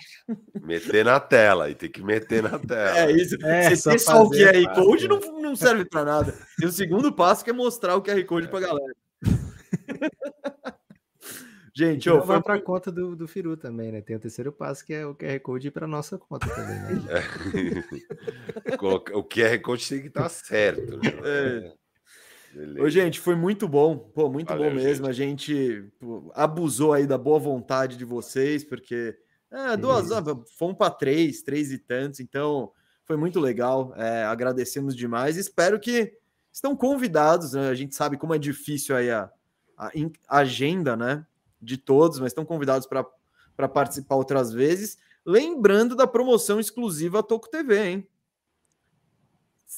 Meter 0.66 1.06
na 1.06 1.20
tela, 1.20 1.70
e 1.70 1.76
tem 1.76 1.92
que 1.92 2.02
meter 2.02 2.42
na 2.42 2.58
tela. 2.58 3.02
É 3.02 3.12
isso. 3.12 3.38
É, 3.46 3.76
Você 3.76 3.92
ter 3.92 4.00
só 4.00 4.24
o 4.24 4.32
QR 4.32 4.74
Code 4.74 5.08
não, 5.08 5.20
não 5.40 5.56
serve 5.56 5.86
para 5.86 6.06
nada. 6.06 6.34
E 6.60 6.66
o 6.66 6.72
segundo 6.72 7.14
passo 7.14 7.44
que 7.44 7.52
é 7.52 7.54
mostrar 7.54 7.96
o 7.96 8.02
QR 8.02 8.26
Code 8.26 8.48
é. 8.48 8.50
pra 8.50 8.62
galera. 8.62 8.96
Gente, 11.78 12.10
ó, 12.10 12.22
vai 12.22 12.42
para 12.42 12.56
a 12.56 12.60
conta 12.60 12.92
do, 12.92 13.16
do 13.16 13.28
Firu 13.28 13.56
também, 13.56 13.92
né? 13.92 14.02
Tem 14.02 14.16
o 14.16 14.20
terceiro 14.20 14.52
passo 14.52 14.84
que 14.84 14.96
é 14.96 15.06
o 15.06 15.14
QR 15.14 15.40
Code 15.42 15.70
para 15.70 15.86
nossa 15.86 16.18
conta 16.18 16.50
também. 16.50 17.04
Né? 17.04 17.24
o 19.14 19.24
QR 19.24 19.62
Code 19.62 19.88
tem 19.88 20.02
que 20.02 20.08
estar 20.08 20.24
tá 20.24 20.30
certo. 20.30 20.98
Né? 20.98 21.14
É. 21.24 22.82
Ô, 22.82 22.90
gente, 22.90 23.20
foi 23.20 23.36
muito 23.36 23.68
bom, 23.68 23.96
pô, 23.96 24.28
muito 24.28 24.48
Valeu, 24.48 24.72
bom 24.72 24.76
mesmo. 24.76 25.06
Gente. 25.14 25.54
A 25.54 25.68
gente 25.68 25.92
pô, 26.00 26.32
abusou 26.34 26.94
aí 26.94 27.06
da 27.06 27.16
boa 27.16 27.38
vontade 27.38 27.96
de 27.96 28.06
vocês, 28.06 28.64
porque 28.64 29.16
é, 29.52 29.78
duas, 29.78 30.10
fomos 30.58 30.78
para 30.80 30.90
três, 30.90 31.44
três 31.44 31.72
e 31.72 31.78
tantos, 31.78 32.20
então 32.20 32.72
foi 33.06 33.18
muito 33.18 33.40
legal. 33.40 33.94
É, 33.96 34.24
agradecemos 34.24 34.96
demais. 34.96 35.38
Espero 35.38 35.80
que 35.80 36.12
estão 36.52 36.76
convidados. 36.76 37.54
Né? 37.54 37.70
A 37.70 37.76
gente 37.76 37.94
sabe 37.94 38.18
como 38.18 38.34
é 38.34 38.40
difícil 38.40 38.96
aí 38.96 39.12
a, 39.12 39.30
a, 39.78 39.92
a 40.28 40.38
agenda, 40.40 40.98
né? 40.98 41.24
De 41.62 41.78
todos, 41.78 42.20
mas 42.20 42.32
estão 42.32 42.46
convidados 42.46 42.88
para 42.88 43.68
participar 43.68 44.16
outras 44.16 44.52
vezes. 44.52 44.98
Lembrando 45.26 45.96
da 45.96 46.08
promoção 46.08 46.60
exclusiva 46.60 47.24
Toco 47.24 47.50
TV, 47.50 47.86
hein? 47.86 48.08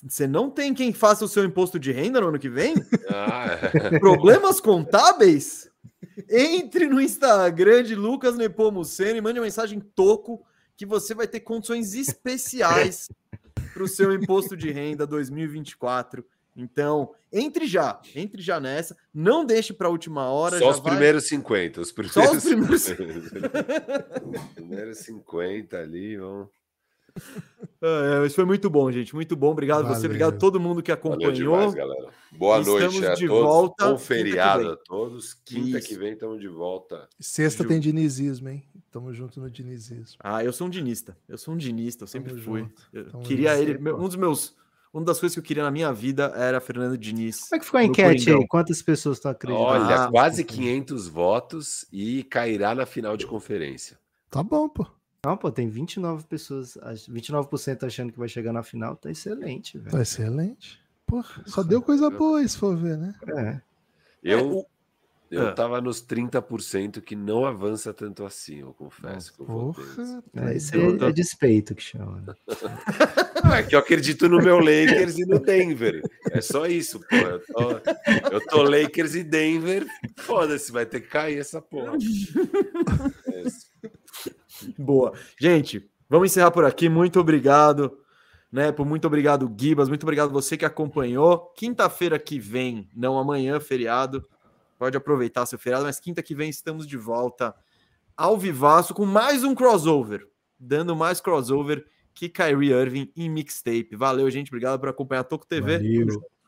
Você 0.08 0.28
não 0.28 0.50
tem 0.50 0.74
quem 0.74 0.94
faça 0.94 1.26
o 1.26 1.28
seu 1.28 1.44
imposto 1.44 1.80
de 1.80 1.92
renda 1.92 2.22
no 2.22 2.28
ano 2.28 2.40
que 2.40 2.50
vem? 2.50 2.76
Ah, 3.10 3.58
é. 3.74 3.98
Problemas 4.00 4.62
contábeis? 4.62 5.70
Entre 6.30 6.88
no 6.88 7.02
Instagram 7.02 7.84
de 7.84 7.96
Lucas 7.96 8.38
Nepomuceno 8.38 9.18
e 9.18 9.22
mande 9.22 9.40
uma 9.40 9.46
mensagem 9.46 9.80
Toco 9.80 10.46
que 10.78 10.86
você 10.86 11.14
vai 11.14 11.28
ter 11.28 11.40
condições 11.42 11.96
especiais 11.96 13.10
para 13.74 13.84
o 13.84 13.88
seu 13.88 14.14
imposto 14.14 14.56
de 14.56 14.72
renda 14.72 15.06
2024. 15.08 16.24
Então, 16.64 17.14
entre 17.32 17.68
já, 17.68 18.02
entre 18.16 18.42
já 18.42 18.60
nessa, 18.60 18.98
não 19.14 19.46
deixe 19.46 19.74
para 19.74 19.88
a 19.88 19.92
última 19.92 20.30
hora. 20.30 20.58
Só 20.58 20.70
os 20.70 20.80
vai... 20.80 20.92
primeiros 20.92 21.28
50. 21.28 21.82
Os 21.82 21.92
primeiros 21.92 22.14
Só 22.14 22.36
os 22.36 22.44
primeiros... 22.44 22.88
os 22.90 24.54
primeiros 24.56 24.98
50 25.00 25.78
ali, 25.78 26.18
vão. 26.18 26.50
É, 27.82 28.26
isso 28.26 28.36
foi 28.36 28.46
muito 28.46 28.70
bom, 28.70 28.92
gente. 28.92 29.14
Muito 29.14 29.36
bom. 29.36 29.52
Obrigado 29.52 29.84
Valeu. 29.84 29.96
você, 29.96 30.06
obrigado 30.06 30.36
a 30.36 30.38
todo 30.38 30.60
mundo 30.60 30.82
que 30.82 30.92
acompanhou. 30.92 31.32
Demais, 31.32 31.74
galera. 31.74 32.10
Boa 32.32 32.60
estamos 32.60 32.82
noite 32.82 33.06
a 33.06 33.14
de 33.16 33.28
todos. 33.28 33.44
Volta. 33.44 33.90
Bom 33.90 33.98
feriado 33.98 34.70
a 34.70 34.78
todos. 34.78 35.34
Quinta 35.34 35.80
isso. 35.80 35.88
que 35.88 35.96
vem 35.96 36.14
estamos 36.14 36.40
de 36.40 36.48
volta. 36.48 37.08
Sexta 37.20 37.64
tem 37.64 37.80
dinizismo, 37.80 38.50
hein? 38.50 38.64
Tamo 38.92 39.14
junto 39.14 39.40
no 39.40 39.50
dinizismo. 39.50 40.18
Ah, 40.20 40.44
eu 40.44 40.52
sou 40.52 40.68
um 40.68 40.70
dinista. 40.70 41.18
Eu 41.28 41.38
sou 41.38 41.54
um 41.54 41.58
dinista, 41.58 42.04
eu 42.04 42.08
sempre 42.08 42.32
tamo 42.34 42.44
fui. 42.44 42.70
Eu 42.92 43.20
queria 43.20 43.58
ele, 43.60 43.78
um 43.92 44.08
dos 44.08 44.16
meus 44.16 44.56
uma 44.94 45.06
das 45.06 45.20
coisas 45.20 45.36
que 45.36 45.40
eu 45.40 45.44
queria 45.44 45.64
na 45.64 45.72
minha 45.72 45.94
vida 45.94 46.34
era 46.36 46.60
Fernando 46.60 46.98
Diniz. 46.98 47.48
Como 47.48 47.56
é 47.56 47.60
que 47.60 47.66
ficou 47.66 47.80
a 47.80 47.84
enquete 47.84 48.32
aí? 48.32 48.48
Quantas 48.48 48.82
pessoas 48.82 49.18
estão 49.18 49.32
acreditando? 49.32 49.68
Olha, 49.68 50.06
ah, 50.06 50.10
quase 50.10 50.44
500 50.44 51.08
votos 51.08 51.86
e 51.92 52.24
cairá 52.24 52.74
na 52.74 52.86
final 52.86 53.16
de 53.16 53.28
conferência. 53.28 54.00
Tá 54.30 54.42
bom, 54.42 54.68
pô. 54.68 54.86
Não, 55.24 55.36
pô, 55.36 55.52
tem 55.52 55.68
29 55.68 56.26
pessoas, 56.26 56.78
29% 57.10 57.84
achando 57.84 58.12
que 58.12 58.18
vai 58.18 58.30
chegar 58.30 58.54
na 58.54 58.64
final, 58.64 58.96
tá 58.96 59.12
excelente, 59.12 59.78
velho. 59.78 59.92
Tá 59.92 60.02
excelente. 60.02 60.80
Porra, 61.06 61.44
só 61.46 61.62
deu 61.62 61.82
coisa 61.82 62.10
boa 62.10 62.48
se 62.48 62.58
for 62.58 62.78
ver, 62.78 62.98
né? 62.98 63.14
É. 63.36 63.62
Eu, 64.24 64.66
eu 65.32 65.48
ah. 65.48 65.52
tava 65.52 65.80
nos 65.80 66.02
30% 66.02 67.02
que 67.02 67.16
não 67.16 67.46
avança 67.46 67.94
tanto 67.94 68.26
assim, 68.26 68.62
eu 68.62 68.74
confesso. 68.74 69.34
Que 69.34 69.42
eu 69.42 69.46
Porra, 69.46 69.84
é, 70.36 70.58
isso 70.58 70.76
é, 70.76 71.08
é 71.08 71.12
despeito 71.12 71.76
que 71.76 71.84
chama. 71.84 72.36
É 73.56 73.64
que 73.64 73.76
eu 73.76 73.80
acredito 73.80 74.28
no 74.28 74.38
meu 74.38 74.58
Lakers 74.60 75.18
e 75.20 75.26
no 75.26 75.40
Denver. 75.40 76.02
É 76.32 76.42
só 76.42 76.66
isso, 76.66 77.00
pô. 77.00 77.16
Eu 77.16 77.40
tô, 77.46 77.72
eu 78.32 78.48
tô 78.48 78.64
Lakers 78.64 79.16
e 79.16 79.24
Denver. 79.24 79.86
Foda-se, 80.18 80.72
vai 80.72 80.86
ter 80.86 81.02
que 81.02 81.08
cair 81.08 81.38
essa 81.38 81.62
porra. 81.62 81.94
É 83.28 83.44
Boa. 84.78 85.14
Gente, 85.40 85.88
vamos 86.10 86.32
encerrar 86.32 86.52
por 86.52 86.66
aqui. 86.66 86.90
Muito 86.90 87.20
obrigado. 87.20 87.98
Né, 88.52 88.72
por 88.72 88.84
muito 88.84 89.06
obrigado, 89.06 89.54
Gibas. 89.56 89.90
Muito 89.90 90.04
obrigado 90.04 90.32
você 90.32 90.58
que 90.58 90.66
acompanhou. 90.66 91.54
Quinta-feira 91.56 92.18
que 92.18 92.40
vem, 92.40 92.90
não 92.96 93.18
amanhã, 93.20 93.60
feriado 93.60 94.26
pode 94.80 94.96
aproveitar 94.96 95.46
seu 95.46 95.60
feriado, 95.60 95.86
mas 95.86 96.00
quinta 96.00 96.24
que 96.24 96.34
vem 96.34 96.50
estamos 96.50 96.88
de 96.88 96.98
volta 96.98 97.54
ao 98.16 98.38
vivaço 98.38 98.94
com 98.94 99.06
mais 99.06 99.44
um 99.44 99.54
crossover, 99.54 100.26
dando 100.58 100.96
mais 100.96 101.20
crossover 101.20 101.86
que 102.14 102.30
Kyrie 102.30 102.72
Irving 102.72 103.12
em 103.16 103.30
mixtape. 103.30 103.96
Valeu, 103.96 104.32
gente, 104.32 104.48
obrigado 104.48 104.80
por 104.80 104.88
acompanhar 104.88 105.26
Toco 105.26 105.46
TV. 105.46 105.78
Valeu. 105.78 106.30